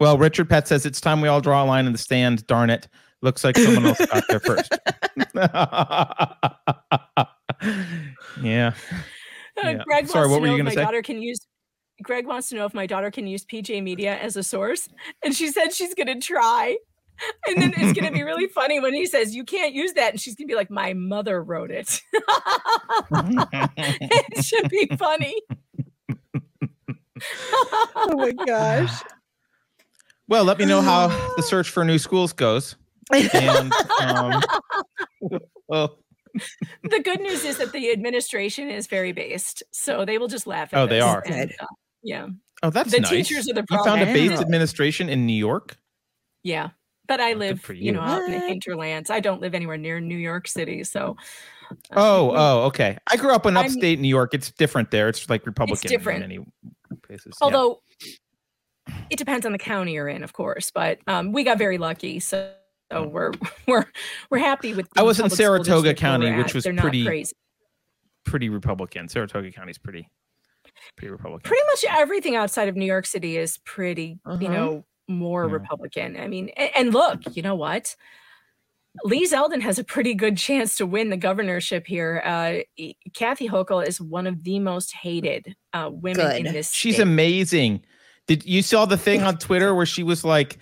well, 0.00 0.18
Richard 0.18 0.48
Pett 0.48 0.68
says 0.68 0.84
it's 0.86 1.00
time 1.00 1.20
we 1.20 1.28
all 1.28 1.40
draw 1.40 1.62
a 1.62 1.66
line 1.66 1.86
in 1.86 1.92
the 1.92 1.98
stand. 1.98 2.46
Darn 2.46 2.70
it. 2.70 2.88
Looks 3.22 3.44
like 3.44 3.56
someone 3.58 3.86
else 3.86 3.98
got 4.06 4.24
there 4.28 4.40
first. 4.40 4.72
yeah. 8.42 8.72
Uh, 9.62 9.62
Yeah. 9.62 9.82
Greg 9.84 10.08
Sorry, 10.08 10.28
what 10.28 10.40
were 10.40 10.46
you 10.46 10.54
gonna 10.54 10.64
my 10.64 10.74
say? 10.74 10.82
daughter 10.82 11.02
can 11.02 11.20
use. 11.20 11.40
Greg 12.02 12.26
wants 12.26 12.48
to 12.48 12.56
know 12.56 12.64
if 12.64 12.72
my 12.72 12.86
daughter 12.86 13.10
can 13.10 13.26
use 13.26 13.44
PJ 13.44 13.82
Media 13.82 14.16
as 14.18 14.36
a 14.36 14.42
source, 14.42 14.88
and 15.22 15.34
she 15.34 15.48
said 15.48 15.72
she's 15.72 15.94
going 15.94 16.06
to 16.06 16.18
try. 16.18 16.78
And 17.46 17.60
then 17.60 17.74
it's 17.76 17.92
going 17.92 18.10
to 18.10 18.12
be 18.12 18.22
really 18.22 18.46
funny 18.48 18.80
when 18.80 18.94
he 18.94 19.04
says 19.04 19.36
you 19.36 19.44
can't 19.44 19.74
use 19.74 19.92
that, 19.92 20.12
and 20.12 20.20
she's 20.20 20.34
going 20.34 20.48
to 20.48 20.50
be 20.50 20.56
like, 20.56 20.70
"My 20.70 20.94
mother 20.94 21.42
wrote 21.42 21.70
it." 21.70 22.00
it 23.12 24.42
should 24.42 24.70
be 24.70 24.86
funny. 24.98 25.34
oh 27.96 28.16
my 28.16 28.32
gosh. 28.46 29.02
Well, 30.28 30.44
let 30.44 30.58
me 30.58 30.64
know 30.64 30.80
how 30.80 31.08
the 31.36 31.42
search 31.42 31.68
for 31.68 31.84
new 31.84 31.98
schools 31.98 32.32
goes. 32.32 32.76
And 33.12 33.72
um, 34.00 34.42
well, 35.68 35.98
the 36.84 37.00
good 37.00 37.20
news 37.20 37.44
is 37.44 37.58
that 37.58 37.72
the 37.72 37.90
administration 37.92 38.70
is 38.70 38.86
very 38.86 39.12
based, 39.12 39.62
so 39.72 40.04
they 40.04 40.18
will 40.18 40.28
just 40.28 40.46
laugh. 40.46 40.72
At 40.72 40.78
Oh, 40.80 40.86
they 40.86 41.00
are. 41.00 41.22
and, 41.26 41.52
uh, 41.60 41.66
yeah. 42.02 42.28
oh, 42.62 42.70
that's 42.70 42.92
the 42.92 43.00
nice. 43.00 43.10
teachers 43.10 43.48
are 43.50 43.54
the 43.54 43.64
You 43.70 43.84
found 43.84 44.02
a 44.02 44.06
base 44.06 44.40
administration 44.40 45.08
in 45.08 45.26
New 45.26 45.32
York. 45.36 45.76
Yeah. 46.42 46.70
But 47.08 47.20
I 47.20 47.32
live, 47.32 47.68
you. 47.68 47.74
you. 47.74 47.92
know, 47.92 48.00
out 48.00 48.22
in 48.22 48.30
the 48.30 48.38
hinterlands. 48.38 49.10
I 49.10 49.18
don't 49.18 49.40
live 49.40 49.54
anywhere 49.54 49.76
near 49.76 49.98
New 49.98 50.16
York 50.16 50.46
City, 50.46 50.84
so 50.84 51.16
Oh, 51.92 52.32
oh, 52.34 52.62
okay. 52.66 52.98
I 53.10 53.16
grew 53.16 53.32
up 53.34 53.46
in 53.46 53.56
I'm- 53.56 53.66
upstate 53.66 53.98
New 53.98 54.08
York. 54.08 54.34
It's 54.34 54.50
different 54.52 54.90
there. 54.90 55.08
It's 55.08 55.28
like 55.28 55.44
Republican 55.46 55.88
different. 55.88 56.22
in 56.24 56.28
many 56.28 56.46
places. 57.02 57.26
yeah. 57.40 57.44
although 57.44 57.80
it 59.08 59.16
depends 59.18 59.44
on 59.46 59.52
the 59.52 59.58
county 59.58 59.92
you're 59.94 60.08
in, 60.08 60.22
of 60.22 60.32
course. 60.32 60.70
But 60.70 60.98
um, 61.06 61.32
we 61.32 61.44
got 61.44 61.58
very 61.58 61.78
lucky, 61.78 62.20
so, 62.20 62.52
so 62.90 63.06
we're 63.08 63.32
we're 63.68 63.86
we're 64.30 64.38
happy 64.38 64.74
with. 64.74 64.88
I 64.96 65.02
was 65.02 65.20
in 65.20 65.30
Saratoga 65.30 65.64
district 65.92 66.02
where 66.02 66.18
we're 66.18 66.24
County, 66.26 66.42
which 66.42 66.54
was 66.54 66.64
They're 66.64 66.74
pretty 66.74 67.04
crazy. 67.04 67.32
pretty 68.24 68.48
Republican. 68.48 69.08
Saratoga 69.08 69.50
County's 69.52 69.78
pretty 69.78 70.08
pretty 70.96 71.10
Republican. 71.10 71.48
Pretty 71.48 71.62
much 71.66 71.84
everything 71.98 72.36
outside 72.36 72.68
of 72.68 72.76
New 72.76 72.86
York 72.86 73.06
City 73.06 73.36
is 73.36 73.58
pretty, 73.64 74.18
you 74.26 74.32
Uh-huh. 74.32 74.48
know, 74.48 74.84
more 75.08 75.46
Yeah. 75.46 75.52
Republican. 75.54 76.16
I 76.18 76.28
mean, 76.28 76.50
and, 76.56 76.70
and 76.76 76.94
look, 76.94 77.20
you 77.34 77.42
know 77.42 77.54
what? 77.54 77.94
Lee 79.04 79.24
Zeldin 79.24 79.60
has 79.60 79.78
a 79.78 79.84
pretty 79.84 80.14
good 80.14 80.36
chance 80.36 80.74
to 80.76 80.84
win 80.86 81.10
the 81.10 81.16
governorship 81.16 81.86
here. 81.86 82.20
Uh, 82.24 82.58
Kathy 83.14 83.48
Hochul 83.48 83.86
is 83.86 84.00
one 84.00 84.26
of 84.26 84.42
the 84.42 84.58
most 84.58 84.92
hated 84.92 85.54
uh, 85.72 85.90
women 85.92 86.28
in 86.36 86.42
Good. 86.44 86.54
this. 86.54 86.72
She's 86.72 86.94
state. 86.96 87.02
amazing. 87.04 87.84
Did 88.26 88.44
you 88.44 88.62
saw 88.62 88.86
the 88.86 88.96
thing 88.96 89.22
on 89.22 89.38
Twitter 89.38 89.74
where 89.76 89.86
she 89.86 90.02
was 90.02 90.24
like, 90.24 90.58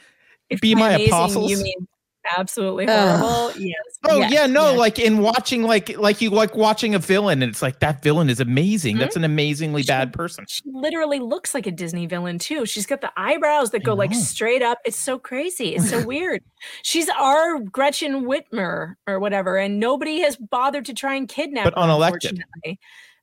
If 0.51 0.61
"Be 0.61 0.75
my 0.75 0.91
amazing, 0.93 1.09
apostles"? 1.15 1.51
You 1.51 1.57
mean 1.63 1.89
absolutely 2.37 2.87
Ugh. 2.89 3.19
horrible? 3.21 3.61
yes. 3.61 3.75
Oh 4.09 4.19
yes, 4.19 4.33
yeah, 4.33 4.47
no, 4.47 4.71
yes. 4.71 4.79
like 4.79 4.99
in 4.99 5.19
watching 5.19 5.63
like 5.63 5.97
like 5.99 6.21
you 6.21 6.31
like 6.31 6.55
watching 6.57 6.95
a 6.95 6.99
villain 6.99 7.43
and 7.43 7.51
it's 7.51 7.63
like 7.63 7.81
that 7.81 8.03
villain 8.03 8.29
is 8.31 8.41
amazing. 8.41 8.95
Mm-hmm. 8.95 9.01
That's 9.01 9.17
an 9.17 9.25
amazingly 9.25 9.83
bad 9.83 10.13
person. 10.13 10.45
She 10.49 10.63
literally 10.67 11.19
looks 11.19 11.55
like 11.55 11.67
a 11.67 11.71
Disney 11.71 12.07
villain 12.07 12.39
too. 12.39 12.67
She's 12.67 12.87
got 12.87 13.01
the 13.01 13.13
eyebrows 13.17 13.71
that 13.71 13.83
go 13.85 13.95
like 13.95 14.15
straight 14.15 14.63
up. 14.63 14.79
It's 14.85 14.97
so 14.99 15.19
crazy. 15.19 15.75
It's 15.75 15.91
so 15.91 16.05
weird. 16.07 16.43
She's 16.83 17.09
our 17.09 17.59
Gretchen 17.61 18.25
Whitmer 18.27 18.95
or 19.07 19.19
whatever, 19.19 19.57
and 19.57 19.81
nobody 19.81 20.21
has 20.21 20.37
bothered 20.37 20.85
to 20.87 20.95
try 20.95 21.15
and 21.15 21.29
kidnap 21.29 21.65
But 21.65 21.75
her. 21.75 21.81
unelected. 21.83 22.31
unfortunately. 22.31 22.79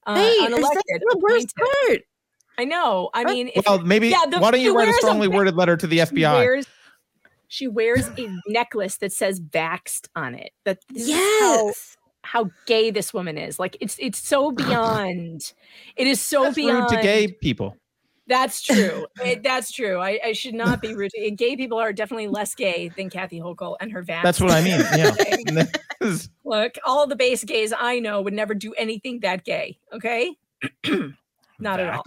Uh, 0.07 0.15
Hey, 0.15 0.38
that's 0.41 0.53
unelected. 0.53 0.99
the 0.99 1.19
worst 1.22 1.53
part. 1.56 1.99
I 2.57 2.64
know. 2.65 3.10
I 3.14 3.23
mean, 3.26 3.49
if- 3.56 3.65
Well, 3.68 3.80
maybe 3.80 4.10
yeah, 4.10 4.26
the- 4.30 4.40
why 4.40 4.52
don't 4.52 4.61
you 4.61 4.77
write 4.77 4.88
a 4.88 4.94
strongly 4.94 5.27
va- 5.27 5.36
worded 5.36 5.56
letter 5.56 5.76
to 5.77 5.88
the 5.88 5.98
she 5.98 6.02
FBI? 6.03 6.34
Wears, 6.36 6.65
she 7.47 7.67
wears 7.67 8.07
a 8.17 8.30
necklace 8.47 8.97
that 8.97 9.11
says 9.13 9.39
"vaxxed" 9.39 10.07
on 10.15 10.35
it. 10.35 10.51
That 10.65 10.80
is 10.95 11.09
how, 11.11 11.15
Yes. 11.65 11.97
how 12.23 12.49
gay 12.65 12.91
this 12.91 13.13
woman 13.13 13.38
is. 13.38 13.59
Like 13.59 13.77
it's 13.80 13.97
it's 13.99 14.19
so 14.19 14.51
beyond. 14.63 15.53
It 15.95 16.07
is 16.07 16.22
so 16.22 16.43
That's 16.45 16.57
rude 16.57 16.65
beyond 16.67 16.89
to 16.89 17.01
gay 17.01 17.27
people. 17.27 17.76
That's 18.27 18.61
true. 18.63 19.05
It- 19.23 19.43
that's 19.43 19.72
true. 19.72 19.99
I, 19.99 20.19
I 20.26 20.34
should 20.34 20.55
not 20.55 20.81
be 20.81 20.95
rude. 20.95 21.11
to- 21.11 21.31
Gay 21.31 21.55
people 21.55 21.77
are 21.77 21.93
definitely 21.93 22.27
less 22.27 22.55
gay 22.55 22.89
than 22.97 23.09
Kathy 23.11 23.39
Hochul 23.39 23.76
and 23.80 23.91
her 23.91 24.03
vax. 24.03 24.23
That's 24.23 24.41
what 24.41 24.49
I 24.51 24.61
mean. 24.61 24.80
Yeah. 24.97 25.65
Look, 26.43 26.76
all 26.85 27.05
the 27.07 27.15
base 27.15 27.43
gays 27.43 27.72
I 27.77 27.99
know 27.99 28.22
would 28.22 28.34
never 28.34 28.53
do 28.55 28.73
anything 28.73 29.19
that 29.22 29.43
gay. 29.45 29.77
Okay, 29.93 30.35
not 31.59 31.80
at 31.80 31.93
all. 31.93 32.03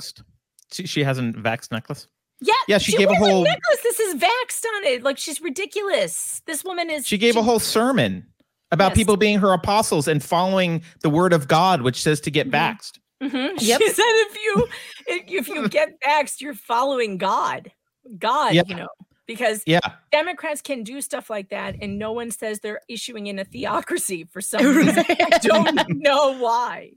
She, 0.73 0.87
she 0.87 1.03
has 1.05 1.19
a 1.19 1.23
vax 1.23 1.71
necklace. 1.73 2.09
Yeah, 2.41 2.53
Yeah, 2.69 2.79
she 2.79 2.93
gave 2.97 3.09
a 3.09 3.11
wears 3.11 3.19
whole- 3.19 3.43
necklace. 3.45 3.81
This 3.83 3.99
is 4.01 4.15
vaxxed 4.15 4.65
on 4.77 4.85
it. 4.85 5.03
Like 5.03 5.19
she's 5.19 5.41
ridiculous. 5.41 6.41
This 6.47 6.65
woman 6.65 6.89
is. 6.91 7.07
She 7.07 7.19
gave 7.19 7.37
a 7.37 7.43
whole 7.43 7.59
sermon 7.59 8.27
about 8.71 8.91
Yes. 8.91 8.97
people 8.99 9.17
being 9.17 9.39
her 9.39 9.53
apostles 9.53 10.07
and 10.07 10.23
following 10.23 10.83
the 11.03 11.11
word 11.11 11.33
of 11.33 11.49
God, 11.49 11.83
which 11.83 12.01
says 12.01 12.21
to 12.23 12.31
get 12.31 12.51
vaxxed. 12.51 12.99
Mhm. 13.23 13.55
Yep. 13.61 13.81
She 13.81 13.89
said 13.89 14.05
if 14.07 14.37
you 14.37 14.69
if, 15.07 15.25
if 15.29 15.49
you 15.49 15.69
get 15.69 16.01
vaxxed, 16.01 16.41
you're 16.41 16.55
following 16.55 17.19
God. 17.19 17.73
God, 18.19 18.55
Yeah. 18.55 18.63
you 18.67 18.77
know, 18.77 18.89
because 19.29 19.63
Yeah. 19.67 19.79
Democrats 20.11 20.61
can 20.61 20.83
do 20.83 21.01
stuff 21.01 21.31
like 21.31 21.51
that, 21.51 21.77
and 21.81 21.99
no 21.99 22.11
one 22.13 22.33
says 22.33 22.59
they're 22.59 22.81
issuing 22.89 23.29
in 23.29 23.39
a 23.39 23.45
theocracy 23.45 24.25
for 24.25 24.41
some 24.41 24.65
reason. 24.77 25.05
I 25.09 25.39
don't 25.41 25.79
know 26.03 26.37
why. 26.39 26.93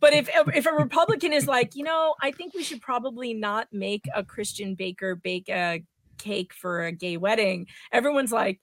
But 0.00 0.12
if 0.14 0.28
if 0.54 0.66
a 0.66 0.72
Republican 0.72 1.32
is 1.32 1.46
like, 1.46 1.76
you 1.76 1.84
know, 1.84 2.16
I 2.20 2.32
think 2.32 2.54
we 2.54 2.64
should 2.64 2.80
probably 2.80 3.34
not 3.34 3.68
make 3.70 4.08
a 4.14 4.24
Christian 4.24 4.74
baker 4.74 5.14
bake 5.14 5.48
a 5.48 5.84
cake 6.18 6.52
for 6.54 6.82
a 6.82 6.92
gay 6.92 7.18
wedding, 7.18 7.66
everyone's 7.92 8.32
like, 8.32 8.58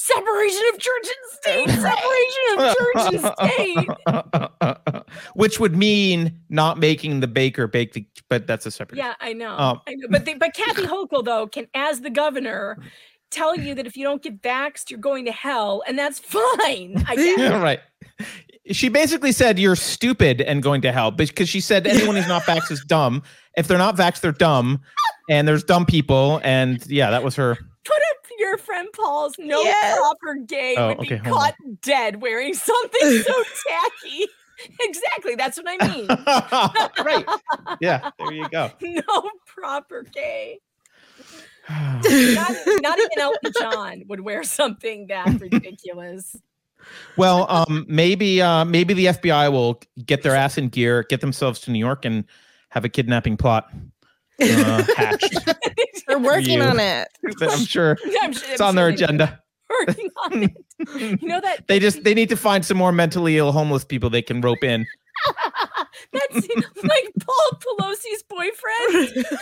separation 0.00 0.62
of 0.72 0.78
church 0.78 1.06
and 1.06 1.30
state, 1.40 1.68
separation 1.80 2.58
of 2.58 2.76
church 2.76 3.04
and 3.14 4.56
state. 4.56 5.04
which 5.34 5.60
would 5.60 5.76
mean 5.76 6.40
not 6.48 6.78
making 6.78 7.20
the 7.20 7.26
baker 7.26 7.66
bake 7.66 7.92
the, 7.92 8.06
but 8.28 8.46
that's 8.46 8.66
a 8.66 8.70
separate. 8.70 8.98
Yeah, 8.98 9.14
I 9.20 9.32
know. 9.32 9.56
Um, 9.56 9.80
I 9.86 9.94
know. 9.94 10.08
But 10.10 10.24
the, 10.24 10.34
but 10.34 10.54
Kathy 10.54 10.86
Hochul 10.86 11.24
though 11.24 11.46
can, 11.46 11.66
as 11.74 12.00
the 12.00 12.10
governor, 12.10 12.78
tell 13.30 13.56
you 13.56 13.74
that 13.74 13.86
if 13.86 13.96
you 13.96 14.04
don't 14.04 14.22
get 14.22 14.40
vaxxed, 14.42 14.90
you're 14.90 15.00
going 15.00 15.24
to 15.26 15.32
hell, 15.32 15.82
and 15.86 15.98
that's 15.98 16.18
fine. 16.18 17.04
I 17.06 17.16
guess. 17.16 17.38
Yeah, 17.38 17.62
right. 17.62 17.80
She 18.70 18.88
basically 18.88 19.32
said 19.32 19.58
you're 19.58 19.76
stupid 19.76 20.40
and 20.40 20.62
going 20.62 20.80
to 20.82 20.92
hell 20.92 21.10
because 21.10 21.48
she 21.48 21.60
said 21.60 21.86
anyone 21.86 22.16
who's 22.16 22.28
not 22.28 22.42
vaxxed 22.42 22.70
is 22.70 22.84
dumb. 22.84 23.22
If 23.56 23.66
they're 23.66 23.78
not 23.78 23.96
vaxxed, 23.96 24.20
they're 24.20 24.32
dumb, 24.32 24.80
and 25.28 25.48
there's 25.48 25.64
dumb 25.64 25.86
people. 25.86 26.40
And 26.44 26.84
yeah, 26.86 27.10
that 27.10 27.22
was 27.22 27.34
her. 27.36 27.58
Put 28.50 28.54
up 28.54 28.58
your 28.58 28.58
friend 28.58 28.88
Paul's 28.94 29.34
no 29.38 29.62
Yes. 29.62 29.98
proper 29.98 30.34
gay 30.46 30.74
Oh, 30.76 30.88
would 30.88 30.98
okay, 31.00 31.08
be 31.16 31.16
hold 31.16 31.26
on. 31.26 31.32
caught 31.42 31.54
dead 31.82 32.20
wearing 32.22 32.54
something 32.54 33.22
so 33.22 33.44
tacky. 33.68 34.26
Exactly, 34.80 35.36
that's 35.36 35.56
what 35.56 35.64
I 35.80 35.88
mean. 35.88 36.06
right. 37.06 37.24
Yeah, 37.80 38.10
there 38.18 38.30
you 38.30 38.46
go. 38.50 38.70
no 38.82 39.30
proper 39.46 40.02
gay. 40.02 40.58
Not, 41.70 42.04
not 42.04 42.98
even 42.98 43.18
Elton 43.20 43.52
John 43.58 44.02
would 44.08 44.20
wear 44.20 44.42
something 44.42 45.06
that 45.06 45.40
ridiculous. 45.40 46.36
Well, 47.16 47.46
um, 47.50 47.86
maybe 47.88 48.42
uh, 48.42 48.66
maybe 48.66 48.92
the 48.92 49.06
FBI 49.06 49.50
will 49.50 49.80
get 50.04 50.22
their 50.22 50.36
ass 50.36 50.58
in 50.58 50.68
gear, 50.68 51.04
get 51.08 51.22
themselves 51.22 51.60
to 51.60 51.70
New 51.70 51.78
York, 51.78 52.04
and 52.04 52.24
have 52.68 52.84
a 52.84 52.90
kidnapping 52.90 53.38
plot 53.38 53.72
uh, 54.40 54.84
hatched. 54.96 55.38
We're 56.08 56.18
working 56.18 56.60
on 56.62 56.80
it. 56.80 57.08
I'm 57.40 57.60
sure 57.64 57.96
I'm 58.22 58.32
sure- 58.32 58.50
it's 58.50 58.60
I'm 58.60 58.68
on 58.68 58.74
sure 58.74 58.82
their 58.84 58.88
agenda. 58.88 59.40
Working 59.86 60.10
on 60.24 60.42
it. 60.44 61.20
You 61.22 61.28
know 61.28 61.40
that 61.40 61.68
They 61.68 61.78
just 61.78 62.02
they 62.02 62.14
need 62.14 62.28
to 62.30 62.36
find 62.36 62.64
some 62.66 62.76
more 62.76 62.90
mentally 62.90 63.36
ill 63.38 63.52
homeless 63.52 63.84
people 63.84 64.10
they 64.10 64.22
can 64.22 64.40
rope 64.40 64.64
in 64.64 64.84
That's 66.12 66.48
like 66.82 67.12
Paul 67.20 67.50
Pelosi's 67.60 68.22
boyfriend. 68.24 69.26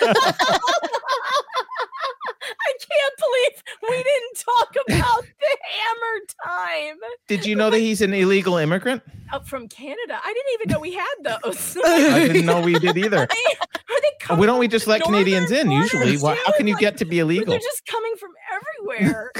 I 2.60 2.72
can't 2.80 3.14
believe 3.18 3.62
we 3.90 4.02
didn't 4.02 4.36
talk 4.36 4.76
about 4.88 5.22
the 5.22 5.56
hammer 5.70 6.16
time. 6.44 6.98
Did 7.26 7.46
you 7.46 7.56
know 7.56 7.70
that 7.70 7.78
he's 7.78 8.00
an 8.00 8.14
illegal 8.14 8.56
immigrant? 8.56 9.02
Up 9.32 9.46
from 9.46 9.68
Canada. 9.68 10.18
I 10.22 10.32
didn't 10.32 10.54
even 10.54 10.68
know 10.72 10.80
we 10.80 10.94
had 10.94 11.14
those. 11.42 11.76
I 11.84 12.28
didn't 12.28 12.46
know 12.46 12.60
we 12.60 12.78
did 12.78 12.96
either. 12.96 13.18
Are 13.18 13.26
they 13.26 14.12
oh, 14.30 14.36
Why 14.36 14.46
don't 14.46 14.58
we 14.58 14.68
just 14.68 14.86
let 14.86 15.02
Canadians 15.02 15.50
in? 15.50 15.70
Usually, 15.70 16.16
Why, 16.16 16.36
how 16.46 16.52
can 16.56 16.66
you 16.66 16.76
get 16.78 16.96
to 16.98 17.04
be 17.04 17.18
illegal? 17.18 17.52
they're 17.52 17.58
just 17.58 17.86
coming 17.86 18.14
from 18.16 18.30
everywhere. 18.52 19.32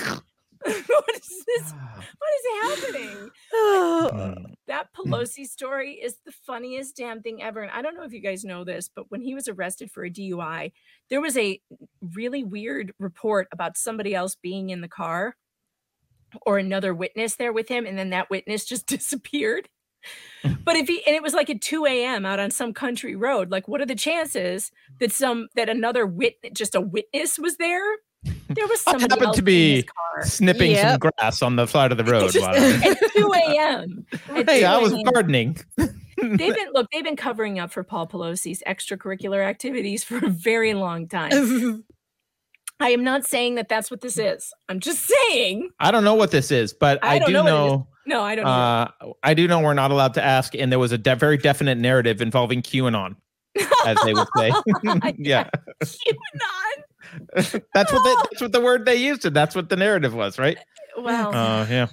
what 0.86 1.16
is 1.16 1.44
this? 1.46 1.72
Ah. 1.74 2.04
What 2.18 2.30
is 2.34 2.84
happening? 2.84 3.30
Uh, 3.50 4.10
mm. 4.10 4.54
that 4.66 4.88
mm. 4.92 5.10
Pelosi 5.10 5.46
story 5.46 5.92
is 5.94 6.16
the 6.24 6.32
funniest 6.46 6.96
damn 6.96 7.22
thing 7.22 7.42
ever. 7.42 7.62
And 7.62 7.70
I 7.70 7.82
don't 7.82 7.96
know 7.96 8.04
if 8.04 8.12
you 8.12 8.20
guys 8.20 8.44
know 8.44 8.62
this, 8.62 8.90
but 8.94 9.10
when 9.10 9.22
he 9.22 9.34
was 9.34 9.48
arrested 9.48 9.90
for 9.90 10.04
a 10.04 10.10
DUI, 10.10 10.72
there 11.08 11.20
was 11.20 11.36
a 11.36 11.60
really 12.14 12.44
weird 12.44 12.92
report 12.98 13.48
about 13.52 13.78
somebody 13.78 14.14
else 14.14 14.36
being 14.40 14.70
in 14.70 14.80
the 14.82 14.88
car 14.88 15.36
or 16.44 16.58
another 16.58 16.94
witness 16.94 17.36
there 17.36 17.52
with 17.52 17.68
him. 17.68 17.86
And 17.86 17.98
then 17.98 18.10
that 18.10 18.30
witness 18.30 18.64
just 18.64 18.86
disappeared. 18.86 19.68
But 20.64 20.76
if 20.76 20.86
he 20.86 21.04
and 21.06 21.16
it 21.16 21.22
was 21.22 21.34
like 21.34 21.50
at 21.50 21.60
2 21.60 21.86
a.m. 21.86 22.24
out 22.24 22.38
on 22.38 22.50
some 22.50 22.72
country 22.72 23.16
road, 23.16 23.50
like 23.50 23.66
what 23.66 23.80
are 23.80 23.86
the 23.86 23.94
chances 23.94 24.70
that 25.00 25.10
some 25.10 25.48
that 25.56 25.68
another 25.68 26.06
witness 26.06 26.52
just 26.54 26.74
a 26.74 26.80
witness 26.80 27.38
was 27.38 27.56
there? 27.56 27.96
There 28.24 28.66
was 28.66 28.82
I 28.86 28.98
happened 28.98 29.22
else 29.22 29.36
to 29.36 29.40
in 29.40 29.44
be 29.44 29.74
his 29.76 29.84
car. 29.84 30.24
snipping 30.24 30.76
some 30.76 30.98
grass 30.98 31.42
on 31.42 31.56
the 31.56 31.66
side 31.66 31.92
of 31.92 31.98
the 31.98 32.04
road. 32.04 32.32
Just 32.32 32.40
while 32.40 32.54
at 32.56 32.98
2 33.16 33.32
a.m. 33.34 34.06
At 34.30 34.60
yeah, 34.60 34.74
I 34.74 34.78
was 34.78 34.94
gardening. 35.12 35.56
they've 35.76 36.38
been 36.38 36.72
look, 36.72 36.88
they've 36.92 37.04
been 37.04 37.16
covering 37.16 37.58
up 37.58 37.70
for 37.72 37.82
Paul 37.84 38.06
Pelosi's 38.08 38.62
extracurricular 38.66 39.44
activities 39.44 40.02
for 40.04 40.16
a 40.18 40.28
very 40.28 40.74
long 40.74 41.06
time. 41.08 41.84
I 42.80 42.90
am 42.90 43.02
not 43.02 43.24
saying 43.26 43.56
that 43.56 43.68
that's 43.68 43.90
what 43.90 44.00
this 44.02 44.18
is. 44.18 44.52
I'm 44.68 44.78
just 44.80 45.04
saying. 45.30 45.70
I 45.80 45.90
don't 45.90 46.04
know 46.04 46.14
what 46.14 46.30
this 46.30 46.50
is, 46.52 46.72
but 46.72 47.02
I 47.04 47.16
I, 47.16 47.18
don't 47.18 47.28
do 47.28 47.32
know 47.34 47.42
know. 47.44 47.66
what 47.66 47.72
it 47.72 47.74
is. 47.80 47.86
No, 48.06 48.22
I 48.22 48.34
don't 48.36 48.46
either. 48.46 48.90
Uh, 49.02 49.12
I 49.22 49.34
do 49.34 49.46
know 49.48 49.60
we're 49.60 49.74
not 49.74 49.90
allowed 49.90 50.14
to 50.14 50.22
ask, 50.24 50.54
and 50.54 50.70
there 50.72 50.78
was 50.78 50.92
a 50.92 50.98
de- 50.98 51.16
very 51.16 51.36
definite 51.38 51.76
narrative 51.76 52.22
involving 52.22 52.62
QAnon, 52.62 53.16
as 53.84 53.98
they 54.04 54.14
would 54.14 54.28
say. 54.36 54.50
yeah, 55.18 55.50
QAnon. 55.82 56.82
That's 57.34 57.52
what 57.92 58.04
they, 58.04 58.14
that's 58.30 58.40
what 58.40 58.52
the 58.52 58.60
word 58.60 58.84
they 58.86 58.96
used, 58.96 59.24
and 59.24 59.34
that's 59.34 59.54
what 59.54 59.68
the 59.68 59.76
narrative 59.76 60.14
was, 60.14 60.38
right? 60.38 60.58
Well, 60.96 61.34
Uh, 61.34 61.66
yeah. 61.68 61.86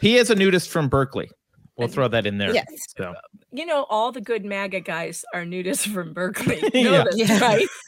He 0.00 0.16
is 0.16 0.30
a 0.30 0.34
nudist 0.34 0.68
from 0.70 0.88
Berkeley. 0.88 1.30
We'll 1.76 1.88
throw 1.88 2.08
that 2.08 2.26
in 2.26 2.38
there. 2.38 2.52
Yes. 2.52 2.66
So. 2.96 3.14
you 3.52 3.64
know, 3.64 3.84
all 3.88 4.10
the 4.10 4.20
good 4.20 4.44
MAGA 4.44 4.80
guys 4.80 5.24
are 5.32 5.42
nudists 5.44 5.86
from 5.92 6.12
Berkeley. 6.12 6.60
You 6.74 6.84
know 6.84 6.92
Yeah. 6.92 7.04
this, 7.04 7.28
Yeah. 7.30 7.38
right? 7.40 7.66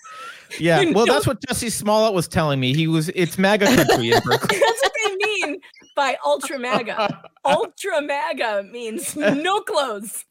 Yeah. 0.58 0.90
Well, 0.90 1.06
that's 1.06 1.28
what 1.28 1.40
Jussie 1.42 1.70
Smollett 1.70 2.12
was 2.12 2.26
telling 2.26 2.58
me. 2.58 2.74
He 2.74 2.88
was. 2.88 3.08
It's 3.14 3.38
MAGA 3.38 3.66
country 3.66 4.10
in 4.10 4.20
Berkeley. 4.24 4.58
That's 4.58 4.82
what 4.82 4.92
they 5.06 5.14
mean 5.16 5.60
by 5.94 6.16
ultra 6.26 6.58
MAGA. 6.58 7.22
ultra 7.44 8.02
MAGA 8.02 8.64
means 8.64 9.14
no 9.14 9.60
clothes. 9.60 10.24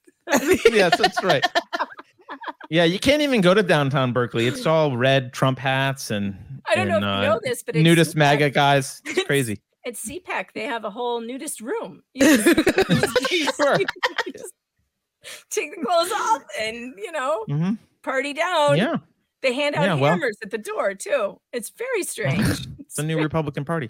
yes, 0.72 0.98
that's 0.98 1.24
right. 1.24 1.46
Yeah, 2.70 2.84
you 2.84 3.00
can't 3.00 3.22
even 3.24 3.42
go 3.42 3.54
to 3.54 3.64
downtown 3.64 4.14
Berkeley. 4.14 4.46
It's 4.48 4.66
all 4.66 4.96
red 4.96 5.34
Trump 5.34 5.58
hats 5.60 6.12
and. 6.12 6.38
I 6.68 6.76
don't 6.76 6.88
know 6.88 6.98
and, 6.98 7.06
if 7.06 7.10
you 7.10 7.14
uh, 7.14 7.22
know 7.34 7.40
this, 7.44 7.64
but 7.64 7.76
it's 7.76 7.84
nudist. 7.84 8.16
MAGA 8.16 8.52
guys. 8.52 9.02
It's 9.06 9.24
crazy. 9.24 9.60
At 9.86 9.94
CPAC, 9.96 10.52
they 10.54 10.66
have 10.66 10.84
a 10.86 10.90
whole 10.92 11.20
nudist 11.22 11.62
room. 11.62 12.04
You 12.14 12.38
just, 12.38 12.46
you 12.48 12.54
just- 12.64 13.32
you 13.32 13.38
you 14.28 14.34
just 14.34 14.54
take 15.50 15.76
the 15.76 15.84
clothes 15.86 16.12
off 16.12 16.44
and 16.60 16.94
you 16.98 17.12
know 17.12 17.46
Mhm. 17.50 17.78
party 18.04 18.34
down. 18.34 18.78
Yeah. 18.78 18.98
They 19.42 19.54
hand 19.54 19.76
out 19.76 19.84
Yeah, 19.86 19.94
well- 19.96 20.12
hammers 20.12 20.38
at 20.44 20.52
the 20.52 20.58
door 20.60 20.94
too. 20.94 21.40
It's 21.54 21.70
very 21.72 22.04
strange. 22.04 22.68
It's 22.80 22.96
the 22.96 23.04
new 23.04 23.18
Republican 23.22 23.66
Party. 23.66 23.90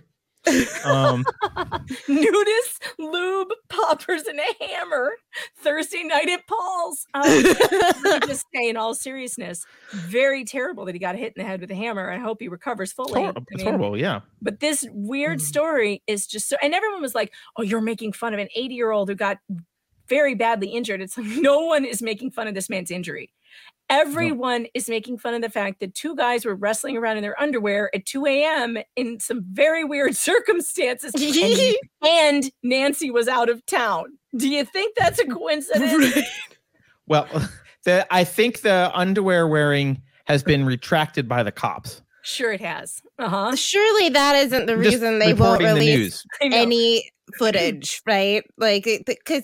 Um, 0.86 1.26
Nudist, 2.08 2.84
lube, 2.98 3.50
poppers, 3.70 4.24
and 4.24 4.40
a 4.40 4.66
hammer. 4.66 5.12
Thursday 5.62 6.04
night 6.04 6.30
at 6.30 6.48
Paul's. 6.48 7.06
Um, 7.14 7.44
just 8.28 8.46
say, 8.54 8.70
in 8.70 8.78
all 8.78 8.94
seriousness, 8.94 9.66
very 9.92 10.44
terrible 10.46 10.86
that 10.86 10.96
he 10.96 11.00
got 11.00 11.16
hit 11.16 11.34
in 11.36 11.44
the 11.44 11.48
head 11.48 11.62
with 11.62 11.72
a 11.72 11.76
hammer. 11.76 12.10
I 12.10 12.18
hope 12.18 12.38
he 12.42 12.48
recovers 12.48 12.92
fully. 12.92 13.22
hor- 13.22 13.34
I 13.36 13.42
it's 13.52 13.64
mean, 13.64 13.66
horrible. 13.66 13.98
Yeah. 13.98 14.22
But 14.42 14.60
this 14.60 14.88
weird 14.92 15.40
Mm. 15.40 15.42
story 15.42 16.04
is 16.08 16.26
just 16.28 16.50
so, 16.50 16.56
and 16.64 16.74
everyone 16.74 17.02
was 17.02 17.14
like, 17.16 17.34
"Oh, 17.58 17.64
you're 17.64 17.82
making 17.82 18.14
fun 18.14 18.34
of 18.34 18.40
an 18.40 18.48
80 18.56 18.76
year 18.76 18.92
old 18.92 19.10
who 19.10 19.16
got 19.16 19.38
very 20.08 20.34
badly 20.36 20.70
injured." 20.70 21.02
It's 21.02 21.18
like 21.18 21.28
no 21.42 21.60
one 21.66 21.86
is 21.86 22.02
making 22.02 22.32
fun 22.32 22.48
of 22.48 22.56
this 22.56 22.70
man's 22.70 22.92
injury. 22.92 23.30
Everyone 23.90 24.68
is 24.74 24.88
making 24.88 25.18
fun 25.18 25.34
of 25.34 25.42
the 25.42 25.50
fact 25.50 25.80
that 25.80 25.96
two 25.96 26.16
guys 26.16 26.46
were 26.46 26.56
wrestling 26.56 26.96
around 26.96 27.18
in 27.18 27.24
their 27.24 27.40
underwear 27.42 27.90
at 27.96 28.06
2 28.06 28.26
a.m. 28.28 28.78
in 28.96 29.20
some 29.20 29.44
very 29.52 29.84
weird 29.84 30.16
circumstances, 30.16 31.14
and, 31.22 31.76
and 32.08 32.52
Nancy 32.64 33.10
was 33.10 33.28
out 33.28 33.50
of 33.50 33.66
town. 33.66 34.18
Do 34.36 34.48
you 34.48 34.64
think 34.64 34.96
that's 34.96 35.20
a 35.20 35.26
coincidence? 35.28 36.28
Well, 37.08 37.28
the 37.84 38.06
I 38.12 38.24
think 38.24 38.62
the 38.62 38.92
underwear 38.94 39.48
wearing 39.48 40.02
has 40.26 40.44
been 40.44 40.66
retracted 40.66 41.28
by 41.28 41.42
the 41.42 41.52
cops. 41.52 42.04
Sure, 42.22 42.52
it 42.54 42.62
has. 42.62 43.02
Uh 43.18 43.28
huh. 43.28 43.56
Surely 43.56 44.10
that 44.10 44.36
isn't 44.36 44.68
the 44.68 44.76
Just 44.76 44.86
reason 44.86 45.18
they 45.20 45.34
won't 45.34 45.62
reporting 45.62 45.68
the 45.68 45.74
release 45.74 45.98
news. 45.98 46.54
Any 46.54 47.10
footage, 47.38 48.02
right? 48.06 48.44
Like, 48.58 48.84
because 48.84 49.44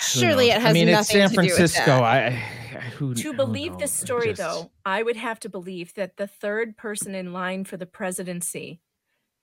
surely 0.00 0.50
it 0.50 0.60
has 0.60 0.70
I 0.70 0.72
mean, 0.72 0.88
nothing 0.88 0.98
it's 0.98 1.08
San 1.08 1.30
to 1.30 1.34
do 1.36 1.42
with 1.42 1.54
Francisco. 1.56 1.86
that. 1.86 2.02
I, 2.02 2.26
I 2.26 2.65
who 2.98 3.14
to 3.14 3.32
believe 3.32 3.72
knows? 3.72 3.80
this 3.80 3.92
story, 3.92 4.28
just- 4.28 4.38
though, 4.40 4.70
I 4.84 5.02
would 5.02 5.16
have 5.16 5.40
to 5.40 5.48
believe 5.48 5.94
that 5.94 6.16
the 6.16 6.26
third 6.26 6.76
person 6.76 7.14
in 7.14 7.32
line 7.32 7.64
for 7.64 7.76
the 7.76 7.86
presidency 7.86 8.80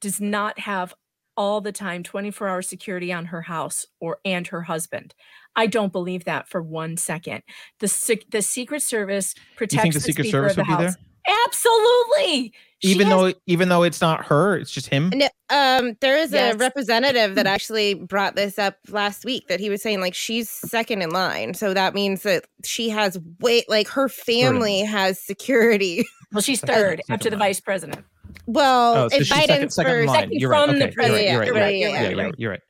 does 0.01 0.19
not 0.21 0.59
have 0.59 0.93
all 1.35 1.61
the 1.61 1.71
time 1.71 2.03
24 2.03 2.47
hour 2.47 2.61
security 2.61 3.11
on 3.11 3.25
her 3.25 3.41
house 3.41 3.85
or 3.99 4.19
and 4.23 4.45
her 4.47 4.61
husband. 4.61 5.15
I 5.55 5.65
don't 5.67 5.91
believe 5.91 6.25
that 6.25 6.47
for 6.47 6.61
one 6.61 6.95
second. 6.97 7.41
The 7.79 8.23
the 8.29 8.41
Secret 8.41 8.81
Service 8.83 9.33
protects 9.55 9.73
You 9.85 9.91
think 9.91 9.93
the 9.93 9.99
the 9.99 10.05
Secret 10.05 10.23
Speaker 10.25 10.37
Service 10.37 10.51
of 10.51 10.55
the 10.57 10.61
would 10.61 10.67
be 10.77 10.83
House. 10.83 10.95
there? 10.95 11.35
Absolutely. 11.45 12.53
She 12.83 12.89
even 12.89 13.07
has- 13.07 13.15
though 13.15 13.33
even 13.47 13.69
though 13.69 13.83
it's 13.83 14.01
not 14.01 14.25
her, 14.25 14.57
it's 14.57 14.71
just 14.71 14.87
him. 14.87 15.11
No, 15.15 15.27
um, 15.49 15.95
there 16.01 16.17
is 16.17 16.31
Yes. 16.31 16.53
a 16.53 16.57
representative 16.57 17.35
that 17.35 17.47
actually 17.55 17.93
brought 17.95 18.35
this 18.35 18.59
up 18.59 18.75
last 18.89 19.25
week 19.25 19.47
that 19.47 19.59
he 19.59 19.69
was 19.69 19.81
saying 19.81 20.01
like 20.01 20.13
she's 20.13 20.49
second 20.49 21.01
in 21.01 21.09
line, 21.11 21.53
so 21.53 21.73
that 21.73 21.93
means 21.93 22.23
that 22.23 22.45
she 22.65 22.89
has 22.89 23.17
way 23.39 23.63
like 23.67 23.87
her 23.87 24.09
family 24.09 24.81
has 24.81 25.19
security. 25.19 26.05
well, 26.33 26.41
she's 26.41 26.61
third 26.61 27.01
after 27.09 27.29
the 27.29 27.37
vice 27.37 27.59
president. 27.59 28.05
Well, 28.47 28.95
Oh, 29.05 29.07
so 29.09 29.15
if 29.17 29.27
she's 29.27 29.29
second, 29.29 29.55
Biden's 29.67 29.75
second 29.75 29.91
first, 29.91 30.07
line. 30.07 30.19
second 30.21 30.33
You're 30.39 30.49
right. 30.49 30.69
from 30.69 30.79
the 30.79 30.85
Okay, 30.87 30.93
you're 31.31 31.39
right. 31.39 31.45
You're 31.47 31.55
right. 31.55 31.75
You're 31.75 31.89
right. 31.91 31.93
president. 31.93 31.93
Yeah, 32.03 32.09
you're 32.09 32.17
right. 32.25 32.35
You're 32.37 32.51
right. 32.51 32.61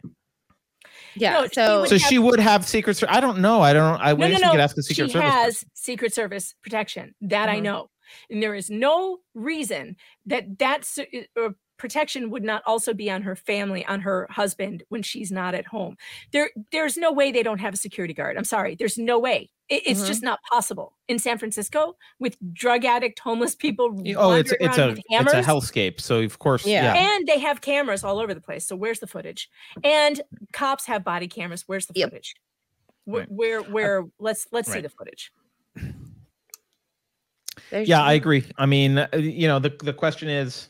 yeah. 1.15 1.31
No, 1.33 1.47
so 1.51 1.79
would 1.81 1.89
So 1.89 1.95
have- 1.97 2.09
she 2.09 2.19
would 2.19 2.39
have 2.39 2.67
secret. 2.67 2.97
Ser- 2.97 3.07
I 3.09 3.19
don't 3.19 3.39
know. 3.39 3.61
I 3.61 3.73
don't. 3.73 3.99
I 4.01 4.09
No, 4.11 4.15
wish 4.15 4.29
no, 4.31 4.35
we 4.37 4.41
no. 4.41 4.51
could 4.51 4.59
ask 4.59 4.75
the 4.75 4.83
Secret 4.83 5.07
she 5.07 5.13
Service. 5.13 5.29
has 5.31 5.63
Secret 5.73 6.13
Service 6.13 6.53
protection. 6.61 7.13
That 7.21 7.49
I 7.49 7.57
Mhm. 7.59 7.63
know, 7.63 7.87
and 8.29 8.41
there 8.41 8.55
is 8.55 8.69
no 8.69 9.19
reason 9.33 9.95
that 10.25 10.59
that 10.59 10.87
uh, 10.97 11.03
uh, 11.41 11.45
uh, 11.45 11.49
protection 11.77 12.29
would 12.29 12.43
not 12.43 12.63
also 12.65 12.93
be 12.93 13.09
on 13.09 13.21
her 13.21 13.35
family, 13.35 13.85
on 13.87 13.99
her 13.99 14.27
husband 14.29 14.83
when 14.89 15.01
she's 15.01 15.31
not 15.31 15.53
at 15.53 15.65
home. 15.65 15.97
There, 16.31 16.49
there's 16.71 16.97
no 16.97 17.11
way 17.11 17.31
they 17.31 17.43
don't 17.43 17.59
have 17.59 17.73
a 17.73 17.77
security 17.77 18.13
guard. 18.13 18.37
I'm 18.37 18.43
sorry, 18.45 18.75
there's 18.75 18.97
no 18.97 19.19
way. 19.19 19.49
It- 19.69 19.83
it's 19.85 20.07
just 20.07 20.21
mm-hmm. 20.21 20.27
not 20.27 20.39
possible 20.49 20.95
in 21.07 21.19
San 21.19 21.37
Francisco 21.37 21.97
with 22.19 22.37
drug 22.53 22.85
addict, 22.85 23.19
homeless 23.19 23.55
people. 23.55 24.01
Oh, 24.15 24.31
it's 24.31 24.53
it's 24.59 24.77
a 24.77 24.95
it's 25.09 25.33
a 25.33 25.41
hellscape. 25.41 25.99
So 25.99 26.21
of 26.21 26.39
course, 26.39 26.65
yeah. 26.65 26.93
And 26.95 27.27
they 27.27 27.39
have 27.39 27.61
cameras 27.61 28.03
all 28.03 28.19
over 28.19 28.33
the 28.33 28.41
place. 28.41 28.65
So 28.67 28.75
where's 28.75 28.99
the 28.99 29.07
footage? 29.07 29.49
And 29.83 30.21
cops 30.53 30.85
have 30.85 31.03
body 31.03 31.27
cameras. 31.27 31.63
Where's 31.67 31.87
the 31.87 31.93
footage? 31.93 32.35
Where, 33.05 33.21
Right. 33.21 33.31
where, 33.31 33.61
where? 33.61 34.05
Let's 34.19 34.47
let's 34.51 34.71
see 34.71 34.79
the 34.79 34.89
footage. 34.89 35.31
Yeah, 37.81 38.01
I 38.01 38.13
agree. 38.13 38.45
I 38.57 38.65
mean, 38.65 38.99
uh, 38.99 39.07
you 39.13 39.47
know, 39.47 39.59
the 39.59 39.75
the 39.83 39.93
question 39.93 40.29
is, 40.29 40.69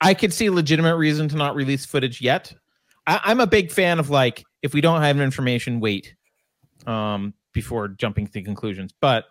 I 0.00 0.14
could 0.14 0.32
see 0.32 0.50
legitimate 0.50 0.96
reason 0.96 1.28
to 1.28 1.36
not 1.36 1.54
release 1.54 1.84
footage 1.84 2.20
yet. 2.20 2.54
I, 3.06 3.20
I'm 3.24 3.40
a 3.40 3.46
big 3.46 3.70
fan 3.70 3.98
of 3.98 4.10
like, 4.10 4.44
if 4.62 4.72
we 4.74 4.80
don't 4.80 5.02
have 5.02 5.20
information, 5.20 5.80
wait, 5.80 6.14
um, 6.86 7.34
before 7.52 7.88
jumping 7.88 8.26
to 8.28 8.42
conclusions. 8.42 8.94
But, 9.00 9.24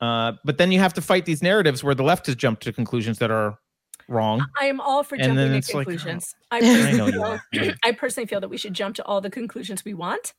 uh, 0.00 0.32
but 0.44 0.58
then 0.58 0.72
you 0.72 0.78
have 0.80 0.94
to 0.94 1.00
fight 1.00 1.24
these 1.24 1.42
narratives 1.42 1.82
where 1.82 1.94
the 1.94 2.02
left 2.02 2.26
has 2.26 2.34
jumped 2.34 2.62
to 2.64 2.72
conclusions 2.72 3.18
that 3.18 3.30
are 3.30 3.58
wrong. 4.08 4.46
I 4.60 4.66
am 4.66 4.80
all 4.80 5.02
for 5.02 5.16
jumping 5.16 5.36
to 5.36 5.56
it's 5.56 5.72
like, 5.72 5.86
oh, 5.86 5.90
conclusions. 5.90 6.34
I, 6.50 6.58
I 6.58 6.60
personally 6.60 7.12
you 7.12 7.38
feel, 7.52 7.74
I 7.84 7.92
personally 7.92 8.26
feel 8.26 8.40
that 8.40 8.48
we 8.48 8.56
should 8.56 8.74
jump 8.74 8.96
to 8.96 9.04
all 9.04 9.20
the 9.20 9.30
conclusions 9.30 9.84
we 9.84 9.94
want, 9.94 10.34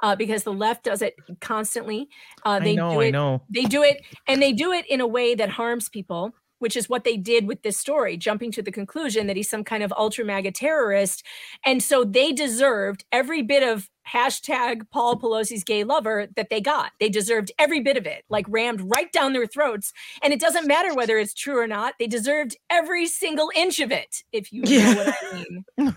uh, 0.00 0.16
because 0.16 0.44
the 0.44 0.52
left 0.52 0.84
does 0.84 1.02
it 1.02 1.14
constantly. 1.40 2.08
Uh, 2.44 2.50
I 2.50 2.60
they 2.60 2.76
know, 2.76 2.92
do 2.92 3.00
I 3.00 3.04
it. 3.06 3.12
know. 3.12 3.42
They 3.50 3.64
do 3.64 3.82
it, 3.82 4.04
and 4.26 4.40
they 4.40 4.52
do 4.52 4.72
it 4.72 4.86
in 4.88 5.00
a 5.00 5.06
way 5.06 5.34
that 5.34 5.50
harms 5.50 5.88
people. 5.88 6.34
Which 6.60 6.76
is 6.76 6.88
what 6.88 7.04
they 7.04 7.16
did 7.16 7.46
with 7.46 7.62
this 7.62 7.76
story, 7.76 8.16
jumping 8.16 8.52
to 8.52 8.62
the 8.62 8.70
conclusion 8.70 9.26
that 9.26 9.36
he's 9.36 9.50
some 9.50 9.64
kind 9.64 9.82
of 9.82 9.92
ultra 9.96 10.24
MAGA 10.24 10.52
terrorist. 10.52 11.26
And 11.64 11.82
so 11.82 12.04
they 12.04 12.32
deserved 12.32 13.04
every 13.12 13.42
bit 13.42 13.62
of 13.62 13.90
hashtag 14.10 14.82
Paul 14.90 15.18
Pelosi's 15.18 15.64
gay 15.64 15.84
lover 15.84 16.28
that 16.36 16.50
they 16.50 16.60
got. 16.60 16.92
They 17.00 17.08
deserved 17.08 17.52
every 17.58 17.80
bit 17.80 17.96
of 17.96 18.06
it, 18.06 18.24
like 18.28 18.46
rammed 18.48 18.80
right 18.82 19.10
down 19.12 19.32
their 19.32 19.46
throats. 19.46 19.92
And 20.22 20.32
it 20.32 20.40
doesn't 20.40 20.66
matter 20.66 20.94
whether 20.94 21.18
it's 21.18 21.34
true 21.34 21.58
or 21.58 21.66
not. 21.66 21.94
They 21.98 22.06
deserved 22.06 22.56
every 22.70 23.06
single 23.06 23.50
inch 23.54 23.80
of 23.80 23.92
it, 23.92 24.22
if 24.32 24.52
you 24.52 24.62
know 24.62 24.94
what 24.94 25.14
I 25.22 25.46
mean. 25.78 25.96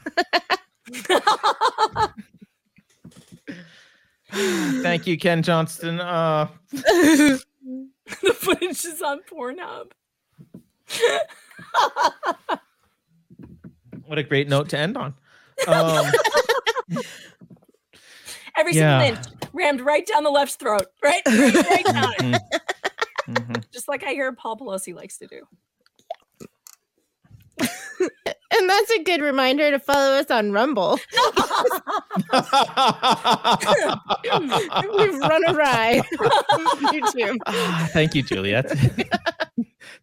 Thank 4.81 5.07
you, 5.07 5.17
Ken 5.17 5.43
Johnston. 5.43 5.99
Uh, 5.99 6.47
the 6.71 7.43
footage 8.35 8.85
is 8.85 9.01
on 9.01 9.21
Pornhub. 9.31 9.91
what 14.05 14.17
a 14.17 14.23
great 14.23 14.47
note 14.49 14.69
to 14.69 14.77
end 14.77 14.97
on. 14.97 15.13
Um, 15.67 16.05
Every 18.57 18.73
Yeah. 18.73 19.01
single 19.01 19.17
inch 19.17 19.27
rammed 19.53 19.81
right 19.81 20.05
down 20.05 20.23
the 20.23 20.29
left's 20.31 20.55
throat, 20.55 20.87
right? 21.03 21.21
Right, 21.27 21.53
right 21.55 21.85
down 21.85 22.13
it. 22.19 22.41
mhm. 23.29 23.63
Just 23.73 23.87
like 23.87 24.03
I 24.03 24.11
hear 24.13 24.31
Paul 24.33 24.57
Pelosi 24.57 24.93
likes 24.95 25.17
to 25.19 25.27
do. 25.27 25.41
And 28.55 28.69
that's 28.69 28.91
a 28.91 29.03
good 29.03 29.21
reminder 29.21 29.71
to 29.71 29.79
follow 29.79 30.13
us 30.17 30.29
on 30.29 30.51
Rumble. 30.51 30.99
We've 34.97 35.19
run 35.19 35.43
awry 35.55 36.01
on 36.51 36.65
YouTube. 36.93 37.37
Ah, 37.45 37.87
Thank 37.93 38.15
you, 38.15 38.21
Juliet. 38.23 38.71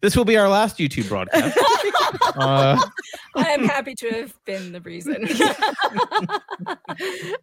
This 0.01 0.15
will 0.15 0.25
be 0.25 0.37
our 0.37 0.47
last 0.49 0.77
YouTube 0.77 1.07
broadcast. 1.09 1.57
Uh, 2.35 2.77
I 3.35 3.49
am 3.51 3.63
happy 3.63 3.95
to 3.95 4.09
have 4.09 4.33
been 4.45 4.71
the 4.73 4.81
reason. 4.81 5.15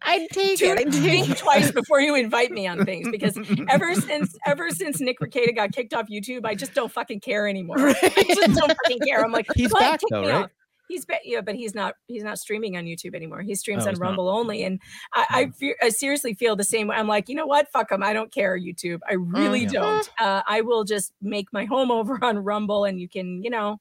I'd 0.03 0.27
take 0.31 0.59
Tune- 0.59 0.77
it. 0.77 0.87
I'd 0.87 0.91
take 0.91 1.01
Think 1.01 1.29
it. 1.31 1.37
twice 1.37 1.71
before 1.71 1.99
you 2.01 2.15
invite 2.15 2.51
me 2.51 2.67
on 2.67 2.85
things 2.85 3.07
because 3.09 3.37
ever 3.69 3.95
since 3.95 4.35
ever 4.45 4.69
since 4.69 4.99
Nick 4.99 5.19
Rekieta 5.19 5.55
got 5.55 5.71
kicked 5.71 5.93
off 5.93 6.07
YouTube, 6.07 6.45
I 6.45 6.55
just 6.55 6.73
don't 6.73 6.91
fucking 6.91 7.19
care 7.21 7.47
anymore. 7.47 7.77
I 7.79 7.93
just 8.27 8.53
don't 8.59 8.69
fucking 8.83 8.99
care. 8.99 9.23
I'm 9.23 9.31
like, 9.31 9.47
He's 9.55 9.71
"Go 9.71 9.79
ahead, 9.79 9.91
back 9.93 9.99
though, 10.09 10.21
right? 10.27 10.43
off." 10.45 10.49
He's 10.89 11.05
back, 11.05 11.21
yeah, 11.23 11.41
but 11.41 11.53
he's 11.55 11.73
not. 11.75 11.95
He's 12.07 12.23
not 12.23 12.39
streaming 12.39 12.75
on 12.75 12.83
YouTube 12.85 13.13
anymore. 13.15 13.41
He 13.41 13.53
streams 13.55 13.83
Oh, 13.83 13.89
on 13.89 13.91
he's 13.93 13.99
not. 13.99 14.07
Rumble 14.07 14.27
only, 14.27 14.63
and 14.63 14.81
I, 15.13 15.25
I, 15.29 15.49
fe- 15.51 15.75
I 15.81 15.89
seriously 15.89 16.33
feel 16.33 16.55
the 16.55 16.63
same 16.63 16.87
way. 16.87 16.95
I'm 16.95 17.07
like, 17.07 17.29
you 17.29 17.35
know 17.35 17.45
what? 17.45 17.71
Fuck 17.71 17.91
him. 17.91 18.01
I 18.01 18.11
don't 18.11 18.33
care. 18.33 18.57
YouTube. 18.59 18.99
I 19.07 19.13
really 19.13 19.61
Yeah. 19.61 19.69
don't. 19.69 20.09
Uh, 20.19 20.41
I 20.47 20.61
will 20.61 20.83
just 20.83 21.13
make 21.21 21.53
my 21.53 21.65
home 21.65 21.91
over 21.99 22.17
on 22.23 22.39
Rumble, 22.39 22.85
and 22.85 22.99
you 22.99 23.07
can, 23.07 23.43
you 23.43 23.51
know, 23.51 23.79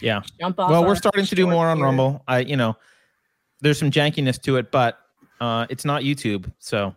yeah. 0.00 0.22
jump 0.40 0.58
off. 0.58 0.70
Well, 0.70 0.84
we're 0.86 0.94
starting 0.96 1.26
to 1.26 1.34
do 1.34 1.46
more 1.46 1.68
on 1.68 1.76
here. 1.76 1.84
Rumble. 1.86 2.22
I, 2.26 2.38
you 2.40 2.56
know, 2.56 2.76
there's 3.60 3.78
some 3.78 3.90
jankiness 3.90 4.40
to 4.42 4.56
it, 4.56 4.70
but 4.70 4.98
uh, 5.40 5.66
it's 5.68 5.84
not 5.84 6.02
YouTube. 6.02 6.50
So 6.58 6.94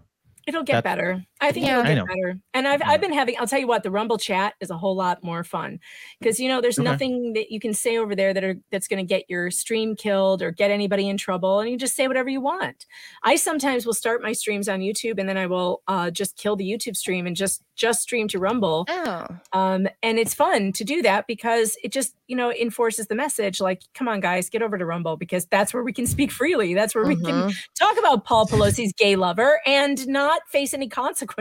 It'll 0.47 0.63
get 0.63 0.83
better. 0.83 1.23
I 1.43 1.51
think 1.51 1.65
Yeah. 1.65 1.79
it'll 1.81 1.91
I 1.91 1.95
get 1.95 2.07
better. 2.07 2.39
And 2.53 2.67
I've 2.67 2.81
I've 2.85 3.01
been 3.01 3.13
having. 3.13 3.35
I'll 3.39 3.47
tell 3.47 3.59
you 3.59 3.67
what, 3.67 3.83
the 3.83 3.91
Rumble 3.91 4.17
chat 4.17 4.53
is 4.61 4.69
a 4.69 4.77
whole 4.77 4.95
lot 4.95 5.23
more 5.23 5.43
fun 5.43 5.79
because 6.19 6.39
you 6.39 6.47
know 6.47 6.61
there's 6.61 6.79
Okay. 6.79 6.89
nothing 6.89 7.33
that 7.33 7.51
you 7.51 7.59
can 7.59 7.73
say 7.73 7.97
over 7.97 8.15
there 8.15 8.33
that 8.33 8.43
are 8.43 8.55
that's 8.71 8.87
going 8.87 9.05
to 9.05 9.07
get 9.07 9.25
your 9.29 9.51
stream 9.51 9.95
killed 9.95 10.41
or 10.41 10.51
get 10.51 10.71
anybody 10.71 11.09
in 11.09 11.17
trouble, 11.17 11.59
and 11.59 11.69
you 11.69 11.77
just 11.77 11.95
say 11.95 12.07
whatever 12.07 12.29
you 12.29 12.39
want. 12.39 12.85
I 13.23 13.35
sometimes 13.35 13.85
will 13.85 13.93
start 13.93 14.23
my 14.23 14.31
streams 14.31 14.69
on 14.69 14.79
YouTube 14.79 15.19
and 15.19 15.27
then 15.27 15.37
I 15.37 15.45
will 15.47 15.81
uh, 15.89 16.09
just 16.11 16.37
kill 16.37 16.55
the 16.55 16.63
YouTube 16.63 16.95
stream 16.95 17.27
and 17.27 17.35
just 17.35 17.61
just 17.75 18.01
stream 18.01 18.27
to 18.29 18.39
Rumble. 18.39 18.85
Oh. 18.87 19.25
Um, 19.51 19.87
and 20.03 20.17
it's 20.19 20.33
fun 20.33 20.71
to 20.73 20.83
do 20.85 21.01
that 21.01 21.27
because 21.27 21.75
it 21.83 21.91
just 21.91 22.15
you 22.27 22.37
know 22.37 22.51
enforces 22.53 23.07
the 23.07 23.15
message 23.15 23.59
like, 23.59 23.81
come 23.93 24.07
on 24.07 24.21
guys, 24.21 24.49
get 24.49 24.61
over 24.61 24.77
to 24.77 24.85
Rumble 24.85 25.17
because 25.17 25.45
that's 25.47 25.73
where 25.73 25.83
we 25.83 25.91
can 25.91 26.07
speak 26.07 26.31
freely. 26.31 26.73
That's 26.73 26.95
where 26.95 27.05
we 27.05 27.15
can 27.15 27.25
Mhm. 27.49 27.55
talk 27.77 27.97
about 27.99 28.23
Paul 28.23 28.47
Pelosi's 28.47 28.93
gay 28.93 29.15
lover 29.17 29.59
and 29.65 30.07
not 30.07 30.41
face 30.47 30.73
any 30.73 30.87
consequences 30.87 31.32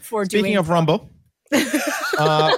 for 0.00 0.24
speaking 0.24 0.44
doing. 0.44 0.56
of 0.56 0.68
Rumble, 0.68 1.10
uh, 2.18 2.56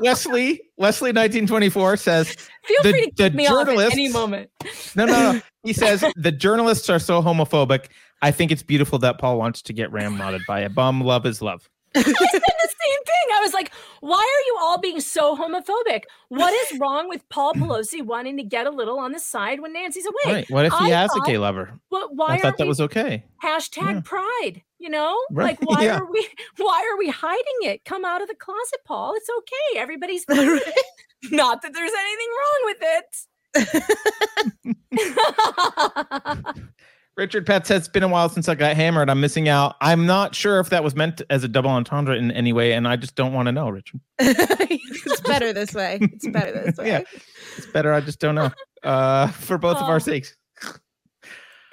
Wesley 0.00 0.60
Wesley 0.76 1.10
1924 1.10 1.96
says 1.96 2.28
Feel 2.64 2.76
the- 2.82 2.90
free 2.90 3.04
to 3.06 3.10
kick 3.12 3.34
me 3.34 3.46
off 3.46 3.68
at 3.68 3.92
any 3.92 4.08
moment. 4.08 4.50
no, 4.94 5.06
no, 5.06 5.32
no. 5.32 5.40
He 5.62 5.72
says 5.82 6.04
the 6.16 6.32
journalists 6.32 6.88
are 6.90 6.98
so 6.98 7.22
homophobic. 7.22 7.86
I 8.22 8.30
think 8.30 8.50
it's 8.50 8.62
beautiful 8.62 8.98
that 9.00 9.18
Paul 9.18 9.38
wants 9.38 9.62
to 9.62 9.72
get 9.72 9.90
ramrodded 9.90 10.40
by 10.46 10.60
a 10.60 10.70
bum. 10.70 11.00
Love 11.02 11.26
is 11.26 11.42
love. 11.42 11.68
I 11.96 12.02
said 12.02 12.12
the 12.12 12.12
same 12.14 13.04
thing. 13.04 13.36
I 13.36 13.40
was 13.42 13.52
like, 13.52 13.70
why 14.00 14.16
are 14.18 14.44
you 14.46 14.58
all 14.60 14.78
being 14.78 15.00
so 15.00 15.36
homophobic? 15.36 16.04
What 16.28 16.52
is 16.52 16.78
wrong 16.80 17.08
with 17.08 17.28
Paul 17.28 17.52
Pelosi 17.54 18.02
wanting 18.02 18.36
to 18.38 18.42
get 18.42 18.66
a 18.66 18.70
little 18.70 18.98
on 18.98 19.12
the 19.12 19.20
side 19.20 19.60
when 19.60 19.72
Nancy's 19.74 20.06
away? 20.06 20.34
Right. 20.34 20.50
What 20.50 20.64
if 20.66 20.72
he 20.72 20.92
I 20.92 21.00
has 21.02 21.10
a 21.14 21.20
gay 21.20 21.38
lover? 21.38 21.78
But 21.90 22.14
why 22.16 22.34
I 22.34 22.38
thought 22.40 22.56
that 22.58 22.66
was 22.66 22.80
okay. 22.80 23.24
hashtag 23.42 23.94
Yeah. 23.94 24.00
pride? 24.04 24.62
You 24.84 24.90
know, 24.90 25.18
Right, 25.30 25.58
like 25.58 25.70
why 25.70 25.82
yeah. 25.86 25.98
are 26.00 26.04
we 26.12 26.28
why 26.58 26.86
are 26.92 26.98
we 26.98 27.08
hiding 27.08 27.42
it? 27.62 27.86
Come 27.86 28.04
out 28.04 28.20
of 28.20 28.28
the 28.28 28.34
closet, 28.34 28.80
Paul. 28.86 29.14
It's 29.16 29.30
okay. 29.38 29.80
Everybody's 29.80 30.26
it. 30.28 30.74
Not 31.30 31.62
that 31.62 31.72
there's 31.72 31.90
anything 31.98 32.28
wrong 32.38 32.60
with 32.66 32.76
it. 35.96 36.64
Richard 37.16 37.46
Pett 37.46 37.66
says 37.66 37.78
it's 37.82 37.88
been 37.88 38.02
a 38.02 38.08
while 38.08 38.28
since 38.28 38.46
I 38.48 38.56
got 38.56 38.74
hammered. 38.76 39.08
I'm 39.08 39.20
missing 39.22 39.48
out. 39.48 39.76
I'm 39.80 40.04
not 40.04 40.34
sure 40.34 40.58
if 40.60 40.68
that 40.70 40.82
was 40.84 40.94
meant 40.96 41.22
as 41.30 41.44
a 41.44 41.48
double 41.48 41.70
entendre 41.70 42.16
in 42.16 42.30
any 42.32 42.52
way, 42.52 42.72
and 42.72 42.86
I 42.88 42.96
just 42.96 43.14
don't 43.14 43.32
want 43.32 43.46
to 43.46 43.52
know, 43.52 43.68
Richard. 43.70 44.00
it's 44.18 45.20
better 45.22 45.52
this 45.54 45.72
way. 45.72 45.98
It's 46.02 46.28
better 46.28 46.52
this 46.64 46.76
way. 46.76 46.88
Yeah, 46.88 47.00
it's 47.56 47.66
better. 47.68 47.92
I 47.94 48.00
just 48.00 48.18
don't 48.18 48.34
know. 48.34 48.50
Uh, 48.82 49.28
for 49.28 49.56
both 49.58 49.76
of 49.76 49.84
Oh. 49.84 49.86
our 49.86 50.00
sakes. 50.00 50.36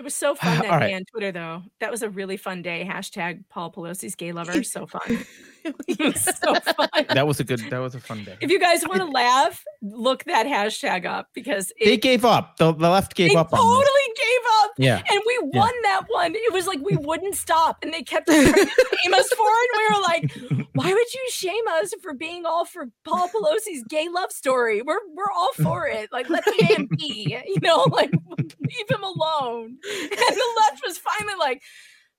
It 0.02 0.03
was 0.03 0.15
so 0.15 0.34
fun 0.36 0.57
that 0.61 0.65
All 0.65 0.78
right. 0.80 0.88
day 0.88 0.94
on 0.95 1.06
Twitter, 1.06 1.32
though. 1.32 1.61
That 1.80 1.91
was 1.91 2.02
a 2.02 2.10
really 2.10 2.36
fun 2.36 2.64
day. 2.64 2.88
Hashtag 2.90 3.44
Paul 3.49 3.72
Pelosi's 3.72 4.15
gay 4.15 4.32
lover. 4.32 4.64
So 4.64 4.88
fun. 4.88 5.02
so 6.15 6.56
fun. 6.56 6.90
That 7.10 7.28
was 7.28 7.40
a 7.40 7.44
good. 7.44 7.60
That 7.69 7.78
was 7.78 7.94
a 7.94 7.99
fun 7.99 8.23
day. 8.23 8.36
If 8.41 8.49
you 8.49 8.60
guys 8.60 8.82
want 8.88 8.98
to 9.02 9.06
laugh, 9.06 9.64
look 9.84 10.23
that 10.23 10.48
hashtag 10.48 11.06
up 11.06 11.28
because 11.36 11.72
it, 11.78 11.86
They 11.86 11.98
gave 11.98 12.26
up. 12.26 12.57
The, 12.57 12.73
the 12.73 12.90
left 12.90 13.14
gave 13.15 13.36
up 13.36 13.53
on 13.53 13.60
totally 13.60 13.84
this. 14.07 14.18
gave 14.18 14.40
up. 14.64 14.72
Yeah. 14.80 15.03
And 15.11 15.22
we 15.23 15.40
Yeah. 15.53 15.60
won 15.60 15.73
that 15.84 16.02
one. 16.07 16.34
It 16.34 16.52
was 16.52 16.65
like 16.65 16.80
we 16.84 16.95
wouldn't 16.99 17.36
stop. 17.36 17.78
And 17.84 17.94
they 17.94 18.02
kept 18.02 18.26
trying 18.26 18.45
to 18.52 18.57
shame 18.57 19.14
us 19.14 19.30
for 19.34 19.45
it. 19.48 19.69
We 19.78 19.95
were 19.95 20.02
like, 20.02 20.68
why 20.73 20.91
would 20.91 21.14
you 21.14 21.28
shame 21.30 21.68
us 21.73 21.94
for 22.02 22.15
being 22.15 22.48
all 22.48 22.65
for 22.65 22.88
Paul 23.06 23.30
Pelosi's 23.30 23.84
gay 23.88 24.10
love 24.10 24.32
story? 24.32 24.82
We're 24.82 24.98
we're 25.14 25.32
all 25.38 25.53
for 25.61 25.86
it. 25.86 26.11
Like 26.11 26.28
let 26.28 26.44
the 26.44 26.68
man 26.76 26.88
be, 26.98 27.40
you 27.48 27.60
know, 27.61 27.84
like 27.91 28.10
leave 28.40 28.90
him 28.90 29.03
alone. 29.03 29.78
And 29.92 30.36
the 30.38 30.50
left 30.62 30.82
was 30.86 30.98
finally 30.98 31.36
like, 31.40 31.61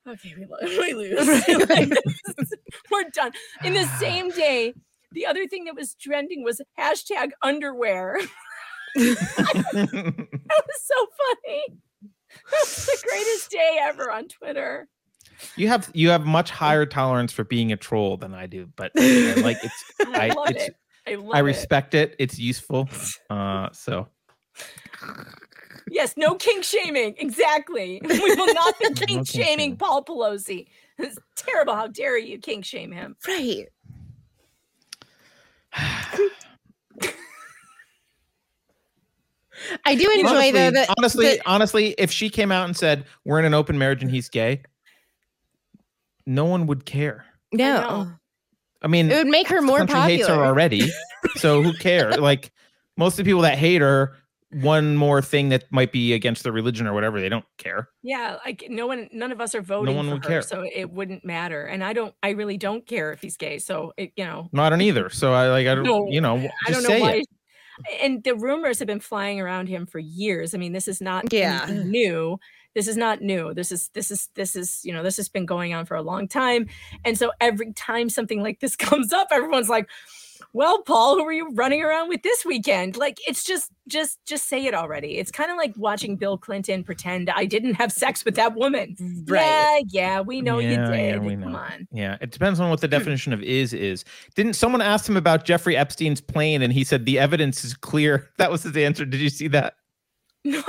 okay, 0.09 0.35
we, 0.39 0.47
lo- 0.47 0.59
we 0.63 0.95
lose. 0.95 1.27
Like, 1.69 1.91
is- 2.39 2.55
we're 2.91 3.05
done. 3.13 3.33
In 3.65 3.75
the 3.75 3.87
same 3.99 4.31
day, 4.31 4.75
the 5.13 5.27
other 5.27 5.47
thing 5.47 5.65
that 5.65 5.75
was 5.75 5.95
trending 5.95 6.43
was 6.45 6.61
hashtag 6.79 7.31
underwear. 7.43 8.19
That 8.95 10.65
was 10.67 10.83
so 10.83 11.07
funny. 11.17 11.63
That 12.51 12.61
was 12.61 12.87
the 12.87 13.09
greatest 13.09 13.51
day 13.51 13.79
ever 13.81 14.11
on 14.11 14.29
Twitter. 14.29 14.89
You 15.57 15.69
have 15.69 15.91
you 15.95 16.11
have 16.11 16.25
much 16.27 16.51
higher 16.51 16.85
tolerance 16.87 17.33
for 17.33 17.43
being 17.45 17.73
a 17.73 17.77
troll 17.77 18.17
than 18.17 18.35
I 18.35 18.47
do, 18.47 18.69
but 18.77 18.93
like 18.95 19.57
it's 19.63 19.85
I, 20.01 20.29
I 20.31 20.35
love 20.35 20.51
it's 20.51 20.65
it. 20.69 20.77
I 21.07 21.15
love 21.15 21.31
I 21.35 21.39
it. 21.39 21.43
respect 21.43 21.95
it. 21.95 22.15
It's 22.19 22.39
useful. 22.39 22.89
Uh, 23.31 23.69
so 23.73 24.09
Yes, 25.91 26.15
no 26.17 26.35
kink 26.35 26.65
shaming. 26.65 27.15
Exactly. 27.19 28.01
We 28.09 28.35
will 28.35 28.55
not 28.55 28.79
be 28.79 28.85
kink 28.95 28.99
kink 29.09 29.27
shaming 29.27 29.47
shaming. 29.47 29.77
Paul 29.77 30.05
Pelosi. 30.05 30.67
It's 30.99 31.19
terrible. 31.37 31.75
How 31.75 31.87
dare 31.89 32.19
you 32.19 32.39
kink 32.39 32.65
shame 32.65 32.93
him? 32.93 33.17
Right. 33.27 33.67
I 39.85 39.95
do 39.95 40.11
enjoy 40.11 40.29
honestly, 40.29 40.51
though 40.53 40.71
that 40.73 40.89
honestly, 40.99 41.27
that- 41.27 41.41
honestly, 41.47 41.95
if 41.99 42.11
she 42.11 42.31
came 42.31 42.51
out 42.51 42.65
and 42.67 42.77
said 42.77 43.05
we're 43.25 43.39
in 43.39 43.45
an 43.45 43.55
open 43.55 43.79
marriage 43.79 44.03
and 44.03 44.11
he's 44.11 44.29
gay, 44.29 44.63
no 46.27 46.45
one 46.47 46.67
would 46.67 46.85
care. 46.85 47.25
no, 47.53 48.11
I 48.81 48.87
mean, 48.89 49.11
it 49.11 49.17
would 49.17 49.27
make 49.29 49.49
her 49.49 49.63
more 49.63 49.79
country 49.79 50.01
hates 50.01 50.27
her 50.29 50.35
already, 50.35 50.91
so 51.37 51.63
who 51.63 51.73
cares? 51.79 52.17
like 52.19 52.51
most 52.97 53.19
of 53.19 53.25
the 53.25 53.29
people 53.31 53.43
that 53.43 53.57
hate 53.59 53.81
her, 53.83 54.17
one 54.53 54.97
more 54.97 55.23
thing 55.23 55.49
that 55.51 55.65
might 55.71 55.93
be 55.93 56.13
against 56.13 56.43
their 56.43 56.53
religion 56.53 56.87
or 56.87 56.93
whatever, 56.93 57.21
they 57.21 57.29
don't 57.29 57.45
care. 57.59 57.89
Yeah, 58.03 58.39
like 58.45 58.65
no 58.69 58.87
one, 58.87 59.09
none 59.13 59.33
of 59.33 59.41
us 59.41 59.55
are 59.55 59.63
voting 59.63 59.95
No 59.95 59.97
one 59.97 60.07
for 60.09 60.15
would 60.15 60.25
her, 60.25 60.29
care. 60.31 60.43
so 60.43 60.65
it 60.75 60.91
wouldn't 60.91 61.25
matter. 61.25 61.65
And 61.65 61.83
I 61.83 61.93
don't, 61.93 62.15
I 62.23 62.31
really 62.31 62.59
don't 62.59 62.87
care 62.87 63.13
if 63.13 63.21
he's 63.23 63.37
gay. 63.37 63.59
So 63.59 63.93
it, 63.97 64.13
you 64.17 64.25
know, 64.25 64.49
No, 64.53 64.63
I 64.63 64.71
don't 64.71 64.81
either. 64.83 65.09
So 65.11 65.33
I 65.33 65.49
like 65.49 65.67
I 65.67 65.75
don't, 65.75 65.85
No, 65.85 66.07
you 66.09 66.21
know, 66.21 66.37
I 66.67 66.71
don't 66.71 66.83
know 66.83 66.89
say 66.89 67.01
why. 67.01 67.13
it. 67.13 67.27
And 68.03 68.23
the 68.23 68.35
rumors 68.37 68.79
have 68.81 68.87
been 68.87 69.01
flying 69.01 69.41
around 69.41 69.69
him 69.69 69.87
for 69.87 69.99
years. 69.99 70.55
I 70.55 70.59
mean, 70.59 70.73
this 70.73 70.87
is 70.89 71.01
not 71.01 71.33
Yeah. 71.33 71.67
new. 71.85 72.39
This 72.75 72.87
is 72.89 72.97
not 72.97 73.21
new. 73.23 73.53
This 73.55 73.73
is 73.73 73.91
this 73.95 74.11
is 74.11 74.29
this 74.35 74.57
is 74.57 74.81
you 74.85 74.93
know 74.93 75.03
this 75.03 75.17
has 75.19 75.29
been 75.29 75.47
going 75.47 75.75
on 75.75 75.85
for 75.87 75.95
a 75.95 76.03
long 76.03 76.29
time. 76.29 76.69
And 77.05 77.19
so 77.19 77.33
every 77.41 77.73
time 77.75 78.09
something 78.09 78.43
like 78.43 78.61
this 78.61 78.77
comes 78.77 79.13
up, 79.13 79.29
everyone's 79.31 79.69
like, 79.69 79.89
well, 80.55 80.83
Paul, 80.83 81.17
who 81.17 81.25
were 81.25 81.33
you 81.33 81.51
running 81.55 81.83
around 81.83 82.09
with 82.09 82.23
this 82.23 82.45
weekend? 82.45 82.97
Like, 82.97 83.19
it's 83.27 83.43
just, 83.43 83.71
just, 83.89 84.19
just 84.27 84.49
say 84.49 84.67
it 84.67 84.75
already. 84.75 85.19
It's 85.19 85.31
kind 85.31 85.51
of 85.51 85.57
like 85.57 85.73
watching 85.77 86.17
Bill 86.17 86.37
Clinton 86.37 86.85
pretend 86.85 87.31
I 87.31 87.45
didn't 87.47 87.75
have 87.75 87.91
sex 87.93 88.25
with 88.25 88.35
that 88.37 88.55
woman. 88.55 88.97
Right. 89.27 89.83
Yeah, 89.89 90.17
yeah, 90.17 90.21
we 90.21 90.41
know 90.43 90.59
you 90.59 90.71
Yeah, 90.71 90.91
did. 90.91 91.15
yeah, 91.15 91.19
we 91.19 91.33
Come 91.37 91.53
know. 91.53 91.59
on. 91.59 91.89
Yeah, 91.91 92.19
it 92.21 92.31
depends 92.33 92.61
on 92.61 92.69
what 92.71 92.81
the 92.81 92.89
definition 92.89 93.33
of 93.33 93.43
is 93.43 93.73
is. 93.73 94.05
Didn't 94.35 94.55
someone 94.55 94.83
ask 94.83 95.09
him 95.09 95.17
about 95.17 95.45
Jeffrey 95.45 95.77
Epstein's 95.77 96.21
plane 96.21 96.63
and 96.63 96.73
he 96.73 96.85
said 96.85 97.07
the 97.07 97.19
evidence 97.19 97.65
is 97.65 97.75
clear? 97.75 98.29
That 98.39 98.51
was 98.51 98.63
his 98.65 98.77
answer. 98.77 99.05
Did 99.05 99.21
you 99.21 99.31
see 99.31 99.49
that? 99.49 99.75
No. 100.45 100.63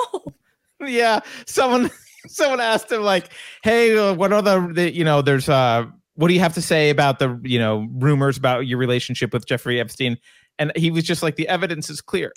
Yeah, 0.85 1.21
someone 1.45 1.89
someone 2.27 2.59
asked 2.59 2.91
him 2.91 3.01
like, 3.01 3.29
"Hey, 3.63 3.97
uh, 3.97 4.13
what 4.13 4.31
are 4.33 4.41
the, 4.41 4.71
the 4.73 4.93
you 4.93 5.03
know, 5.03 5.21
there's 5.21 5.49
uh 5.49 5.85
what 6.16 6.27
do 6.27 6.33
you 6.33 6.40
have 6.40 6.53
to 6.53 6.61
say 6.61 6.90
about 6.90 7.19
the, 7.19 7.40
you 7.43 7.59
know, 7.59 7.88
rumors 7.93 8.38
about 8.38 8.67
your 8.67 8.77
relationship 8.77 9.33
with 9.33 9.45
Jeffrey 9.45 9.80
Epstein?" 9.80 10.17
And 10.59 10.72
he 10.75 10.92
was 10.92 11.03
just 11.03 11.24
like, 11.24 11.35
"The 11.35 11.48
evidence 11.48 11.90
is 11.90 12.01
clear." 12.01 12.33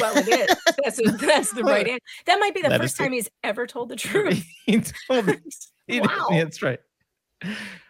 Well, 0.00 0.16
it 0.16 0.28
is. 0.28 0.56
That's, 0.84 1.20
that's 1.20 1.52
the 1.52 1.62
right 1.62 1.86
answer. 1.86 2.00
That 2.26 2.40
might 2.40 2.54
be 2.54 2.62
the 2.62 2.70
That 2.70 2.80
first 2.80 2.96
time 2.96 3.12
he's 3.12 3.28
ever 3.44 3.66
told 3.66 3.88
the 3.90 3.96
truth. 3.96 4.44
He 4.66 4.80
told 4.80 5.30
he 5.86 6.00
Wow. 6.00 6.28
that's 6.30 6.62
right. 6.62 6.80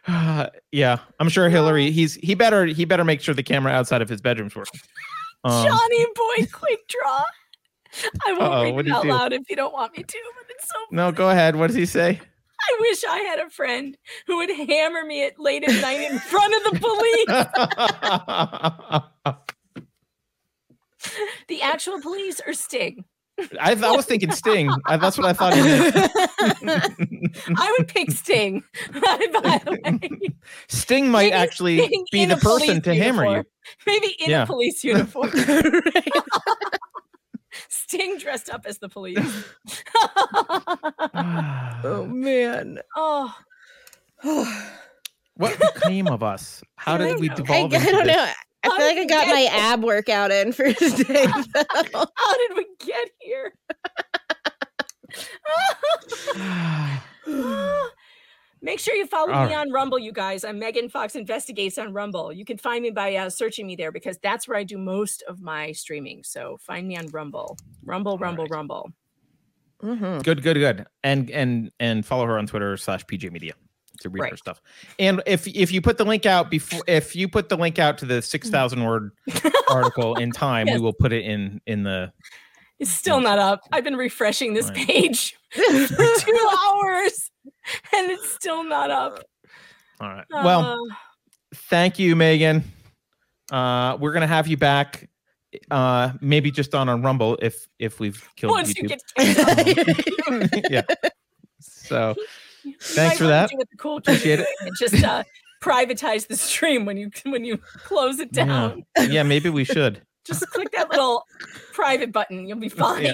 Uh, 0.06 0.48
yeah, 0.72 0.98
I'm 1.20 1.28
sure 1.28 1.48
Hillary. 1.48 1.90
He's 1.90 2.14
he 2.16 2.34
better 2.34 2.66
he 2.66 2.84
better 2.84 3.04
make 3.04 3.20
sure 3.20 3.34
the 3.34 3.42
camera 3.42 3.72
outside 3.72 4.02
of 4.02 4.08
his 4.08 4.20
bedroom's 4.20 4.56
working. 4.56 4.80
Um, 5.44 5.66
Johnny 5.66 6.06
Boy 6.14 6.46
Quick 6.52 6.80
Draw. 6.88 7.24
I 8.26 8.32
won't 8.32 8.76
read 8.76 8.86
it 8.86 8.92
out 8.92 9.06
loud 9.06 9.32
if 9.32 9.48
you 9.50 9.56
don't 9.56 9.72
want 9.72 9.96
me 9.96 10.02
to, 10.02 10.18
but 10.36 10.46
it's 10.50 10.66
so 10.66 10.74
no, 10.90 11.12
go 11.12 11.30
ahead. 11.30 11.56
What 11.56 11.68
does 11.68 11.76
he 11.76 11.86
say? 11.86 12.20
I 12.64 12.76
wish 12.80 13.04
I 13.04 13.18
had 13.18 13.38
a 13.40 13.50
friend 13.50 13.96
who 14.26 14.36
would 14.38 14.50
hammer 14.50 15.04
me 15.04 15.24
at 15.26 15.38
late 15.38 15.64
at 15.64 15.80
night 15.82 16.10
in 16.10 16.18
front 16.18 16.54
of 16.54 16.62
the 16.72 16.78
police. 16.80 17.26
the 21.48 21.62
actual 21.62 22.00
police 22.00 22.40
or 22.46 22.52
Sting? 22.52 23.04
I, 23.60 23.72
I 23.72 23.90
was 23.92 24.04
thinking 24.04 24.30
Sting. 24.30 24.70
I, 24.86 24.96
that's 24.98 25.18
what 25.18 25.26
I 25.26 25.32
thought. 25.32 25.54
He. 25.54 25.62
I 27.56 27.74
would 27.78 27.88
pick 27.88 28.10
Sting. 28.12 28.62
By 28.92 29.26
the 29.32 29.40
way, 30.00 30.34
Sting 30.68 31.10
might 31.10 31.32
actually 31.32 31.78
Sting 31.86 32.04
be 32.12 32.24
the 32.26 32.36
person 32.36 32.80
to 32.82 32.94
hammer 32.94 33.38
you. 33.38 33.44
Maybe 33.86 34.14
in 34.20 34.30
Yeah. 34.30 34.42
a 34.44 34.46
police 34.46 34.84
uniform. 34.84 35.30
Sting 37.72 38.18
dressed 38.18 38.50
up 38.50 38.66
as 38.66 38.76
the 38.78 38.88
police. 38.90 39.18
oh 41.82 42.06
man. 42.06 42.80
Oh, 42.94 43.34
What 45.36 45.58
became 45.74 46.06
of 46.06 46.22
us? 46.22 46.62
How 46.76 46.98
did 46.98 47.18
we 47.18 47.30
I, 47.30 47.34
devolve? 47.34 47.72
I 47.72 47.76
into 47.78 47.90
don't 47.90 48.06
this? 48.06 48.14
know. 48.14 48.28
I 48.64 48.68
feel 48.76 48.86
like 48.86 48.98
I 48.98 49.04
got 49.06 49.26
my 49.26 49.48
ab 49.50 49.82
workout 49.82 50.30
in 50.30 50.52
for 50.52 50.70
today. 50.70 51.24
How 51.54 52.36
did 52.36 52.56
we 52.58 52.66
get 52.78 53.08
here? 53.20 53.54
Oh, 57.24 57.88
Make 58.64 58.78
sure 58.78 58.94
you 58.94 59.06
follow 59.08 59.32
All 59.32 59.46
me 59.46 59.54
right. 59.54 59.60
on 59.66 59.72
Rumble, 59.72 59.98
you 59.98 60.12
guys. 60.12 60.44
I'm 60.44 60.58
Megan 60.60 60.88
Fox 60.88 61.16
Investigates 61.16 61.78
on 61.78 61.92
Rumble. 61.92 62.32
You 62.32 62.44
can 62.44 62.58
find 62.58 62.80
me 62.82 62.90
by 62.90 63.16
uh, 63.16 63.28
searching 63.28 63.66
me 63.66 63.74
there 63.74 63.90
because 63.90 64.18
that's 64.22 64.46
where 64.46 64.56
I 64.56 64.62
do 64.62 64.78
most 64.78 65.24
of 65.26 65.40
my 65.40 65.72
streaming. 65.72 66.22
So 66.22 66.58
find 66.60 66.86
me 66.86 66.96
on 66.96 67.08
Rumble. 67.08 67.58
Rumble, 67.84 68.18
Rumble, 68.18 68.46
Rumble. 68.46 68.92
Mm-hmm. 69.82 70.18
Good, 70.20 70.44
good, 70.44 70.54
good. 70.58 70.86
And 71.02 71.28
and 71.30 71.72
and 71.80 72.06
follow 72.06 72.24
her 72.26 72.38
on 72.38 72.46
Twitter 72.46 72.76
slash 72.76 73.04
PJ 73.06 73.32
Media 73.32 73.54
to 74.00 74.08
read 74.08 74.30
her 74.30 74.36
stuff. 74.36 74.62
And 75.00 75.20
if 75.26 75.48
if 75.48 75.72
you 75.72 75.82
put 75.82 75.98
the 75.98 76.04
link 76.04 76.24
out 76.24 76.48
before, 76.48 76.82
if 76.86 77.16
you 77.16 77.28
put 77.28 77.48
the 77.48 77.56
link 77.56 77.80
out 77.80 77.98
to 77.98 78.06
the 78.06 78.22
six 78.22 78.48
thousand 78.48 78.84
word 78.84 79.10
article 79.68 80.14
in 80.14 80.30
time, 80.30 80.68
Yes. 80.68 80.78
we 80.78 80.84
will 80.84 80.92
put 80.92 81.12
it 81.12 81.24
in 81.24 81.60
in 81.66 81.82
the. 81.82 82.12
It's 82.78 82.92
still 82.92 83.20
not 83.20 83.38
up. 83.40 83.60
I've 83.72 83.82
been 83.84 83.96
refreshing 83.96 84.54
this 84.54 84.70
page 84.72 85.36
for 85.50 85.62
two 86.20 86.48
hours 86.64 87.30
and 87.94 88.10
it's 88.10 88.32
still 88.34 88.64
not 88.64 88.90
up. 88.90 89.22
All 90.00 90.08
right. 90.08 90.24
Well, 90.30 90.60
Uh, 90.90 90.94
thank 91.70 91.98
you, 91.98 92.16
Megan. 92.16 92.64
Uh, 93.50 93.96
we're 94.00 94.12
gonna 94.12 94.26
have 94.26 94.46
you 94.48 94.56
back. 94.56 95.08
Uh, 95.70 96.12
maybe 96.22 96.50
just 96.50 96.74
on 96.74 96.88
a 96.88 96.96
Rumble 96.96 97.36
if 97.42 97.66
if 97.78 98.00
we've 98.00 98.26
killed 98.36 98.52
once 98.52 98.74
you 98.76 98.84
YouTube. 98.84 98.98
get 99.16 100.48
kicked 100.54 100.70
yeah. 100.70 100.82
So 101.60 102.14
thanks 102.80 103.18
for 103.18 103.26
that. 103.26 103.50
do 103.50 103.58
cool 103.78 103.98
Appreciate 103.98 104.36
do 104.36 104.44
it. 104.62 104.72
Just 104.78 105.04
uh, 105.04 105.22
privatize 105.62 106.26
the 106.26 106.36
stream 106.36 106.86
when 106.86 106.96
you 106.96 107.10
when 107.26 107.44
you 107.44 107.58
close 107.84 108.18
it 108.18 108.30
Yeah. 108.32 108.44
down. 108.46 108.84
yeah, 109.10 109.22
maybe 109.24 109.50
we 109.50 109.64
should. 109.64 110.00
Just 110.24 110.46
click 110.50 110.70
that 110.72 110.88
little 110.90 111.24
private 111.74 112.12
button. 112.12 112.46
You'll 112.48 112.58
be 112.58 112.68
fine. 112.70 113.04
Yeah, 113.04 113.12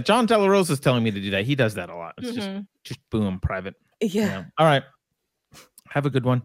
John 0.00 0.26
Delarosa 0.26 0.70
is 0.70 0.80
telling 0.80 1.02
me 1.02 1.10
to 1.10 1.20
do 1.20 1.30
that. 1.30 1.44
He 1.44 1.54
does 1.54 1.74
that 1.74 1.90
a 1.90 1.96
lot. 1.96 2.14
It's 2.18 2.32
just 2.32 2.48
Mhm. 2.48 2.66
just 2.84 3.00
boom, 3.10 3.40
private. 3.40 3.74
Yeah. 4.00 4.44
All 4.58 4.66
right. 4.66 4.82
Have 5.88 6.06
a 6.06 6.10
good 6.10 6.24
one. 6.24 6.42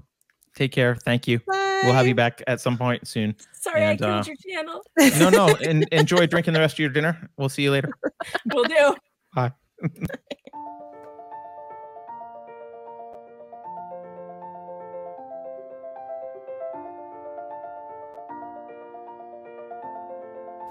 Take 0.55 0.71
care. 0.71 0.95
Thank 0.95 1.27
you. 1.27 1.39
We'll 1.47 1.93
have 1.93 2.07
you 2.07 2.15
back 2.15 2.41
at 2.47 2.61
some 2.61 2.77
point 2.77 3.07
soon. 3.07 3.35
Sorry, 3.53 3.83
And, 3.83 4.01
I 4.01 4.19
uh, 4.19 4.23
your 4.25 4.35
channel. 4.37 4.81
no, 5.19 5.29
no. 5.29 5.53
En- 5.61 5.83
enjoy 5.91 6.25
drinking 6.27 6.53
the 6.53 6.59
rest 6.59 6.75
of 6.75 6.79
your 6.79 6.89
dinner. 6.89 7.29
We'll 7.37 7.49
see 7.49 7.63
you 7.63 7.71
later. 7.71 7.89
We'll 8.53 8.63
do. 8.63 8.95
Bye. 9.35 9.51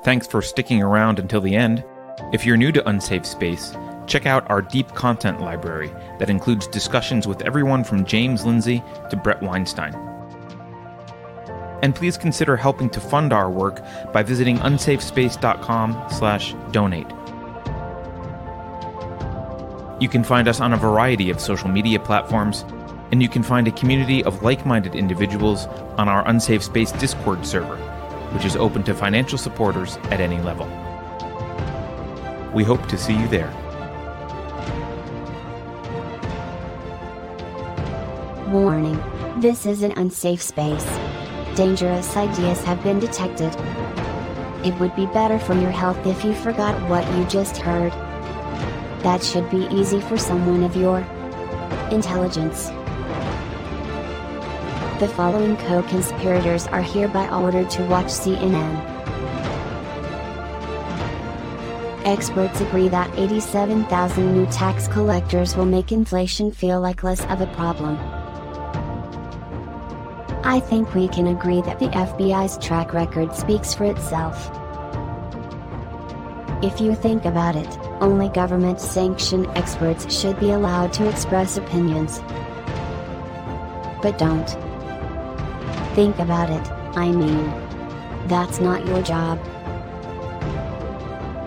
Thanks 0.04 0.26
for 0.26 0.42
sticking 0.42 0.82
around 0.82 1.18
until 1.18 1.40
the 1.40 1.54
end. 1.54 1.82
If 2.32 2.46
you're 2.46 2.56
new 2.56 2.72
to 2.72 2.88
Unsafe 2.88 3.26
Space, 3.26 3.76
check 4.06 4.26
out 4.26 4.48
our 4.50 4.62
deep 4.62 4.88
content 4.94 5.40
library 5.40 5.90
that 6.18 6.30
includes 6.30 6.66
discussions 6.66 7.26
with 7.26 7.42
everyone 7.42 7.84
from 7.84 8.04
James 8.04 8.44
Lindsay 8.44 8.82
to 9.10 9.16
Bret 9.16 9.42
Weinstein. 9.42 9.94
And 11.82 11.94
please 11.94 12.16
consider 12.16 12.56
helping 12.56 12.88
to 12.90 13.00
fund 13.00 13.32
our 13.32 13.50
work 13.50 13.80
by 14.12 14.22
visiting 14.22 14.58
unsafespace.com/donate. 14.58 17.06
You 20.00 20.08
can 20.08 20.24
find 20.24 20.48
us 20.48 20.60
on 20.60 20.72
a 20.72 20.76
variety 20.76 21.30
of 21.30 21.40
social 21.40 21.68
media 21.68 22.00
platforms, 22.00 22.64
and 23.12 23.22
you 23.22 23.28
can 23.28 23.42
find 23.42 23.68
a 23.68 23.72
community 23.72 24.24
of 24.24 24.42
like-minded 24.42 24.94
individuals 24.94 25.66
on 25.98 26.08
our 26.08 26.26
Unsafe 26.28 26.62
Space 26.62 26.92
Discord 26.92 27.44
server, 27.46 27.76
which 28.32 28.44
is 28.44 28.56
open 28.56 28.82
to 28.84 28.94
financial 28.94 29.38
supporters 29.38 29.98
at 30.10 30.20
any 30.20 30.40
level. 30.40 30.68
We 32.54 32.62
hope 32.62 32.86
to 32.86 32.96
see 32.96 33.18
you 33.18 33.26
there. 33.26 33.50
Warning. 38.46 39.02
This 39.40 39.66
is 39.66 39.82
an 39.82 39.90
unsafe 39.96 40.40
space. 40.40 40.86
Dangerous 41.56 42.16
ideas 42.16 42.62
have 42.62 42.80
been 42.84 43.00
detected. 43.00 43.52
It 44.64 44.78
would 44.78 44.94
be 44.94 45.06
better 45.06 45.36
for 45.40 45.54
your 45.54 45.72
health 45.72 46.06
if 46.06 46.24
you 46.24 46.32
forgot 46.32 46.80
what 46.88 47.04
you 47.16 47.24
just 47.24 47.56
heard. 47.56 47.90
That 49.02 49.24
should 49.24 49.50
be 49.50 49.66
easy 49.72 50.00
for 50.00 50.16
someone 50.16 50.62
of 50.62 50.76
your 50.76 51.00
intelligence. 51.90 52.68
The 55.00 55.12
following 55.16 55.56
co 55.56 55.82
conspirators 55.82 56.68
are 56.68 56.82
hereby 56.82 57.28
ordered 57.30 57.68
to 57.70 57.82
watch 57.86 58.06
CNN. 58.06 58.93
Experts 62.04 62.60
agree 62.60 62.88
that 62.88 63.10
87,000 63.18 64.34
new 64.34 64.44
tax 64.52 64.88
collectors 64.88 65.56
will 65.56 65.64
make 65.64 65.90
inflation 65.90 66.52
feel 66.52 66.78
like 66.78 67.02
less 67.02 67.24
of 67.26 67.40
a 67.40 67.46
problem. 67.54 67.96
I 70.44 70.60
think 70.60 70.94
we 70.94 71.08
can 71.08 71.28
agree 71.28 71.62
that 71.62 71.78
the 71.78 71.86
FBI's 71.86 72.62
track 72.62 72.92
record 72.92 73.34
speaks 73.34 73.72
for 73.72 73.84
itself. 73.84 74.50
If 76.62 76.78
you 76.78 76.94
think 76.94 77.24
about 77.24 77.56
it, 77.56 77.78
only 78.02 78.28
government 78.28 78.82
sanctioned 78.82 79.46
experts 79.54 80.14
should 80.14 80.38
be 80.38 80.50
allowed 80.50 80.92
to 80.94 81.08
express 81.08 81.56
opinions. 81.56 82.20
But 84.02 84.18
don't. 84.18 84.48
Think 85.94 86.18
about 86.18 86.50
it, 86.50 86.70
I 86.98 87.10
mean. 87.10 87.46
That's 88.28 88.60
not 88.60 88.86
your 88.86 89.00
job. 89.00 89.38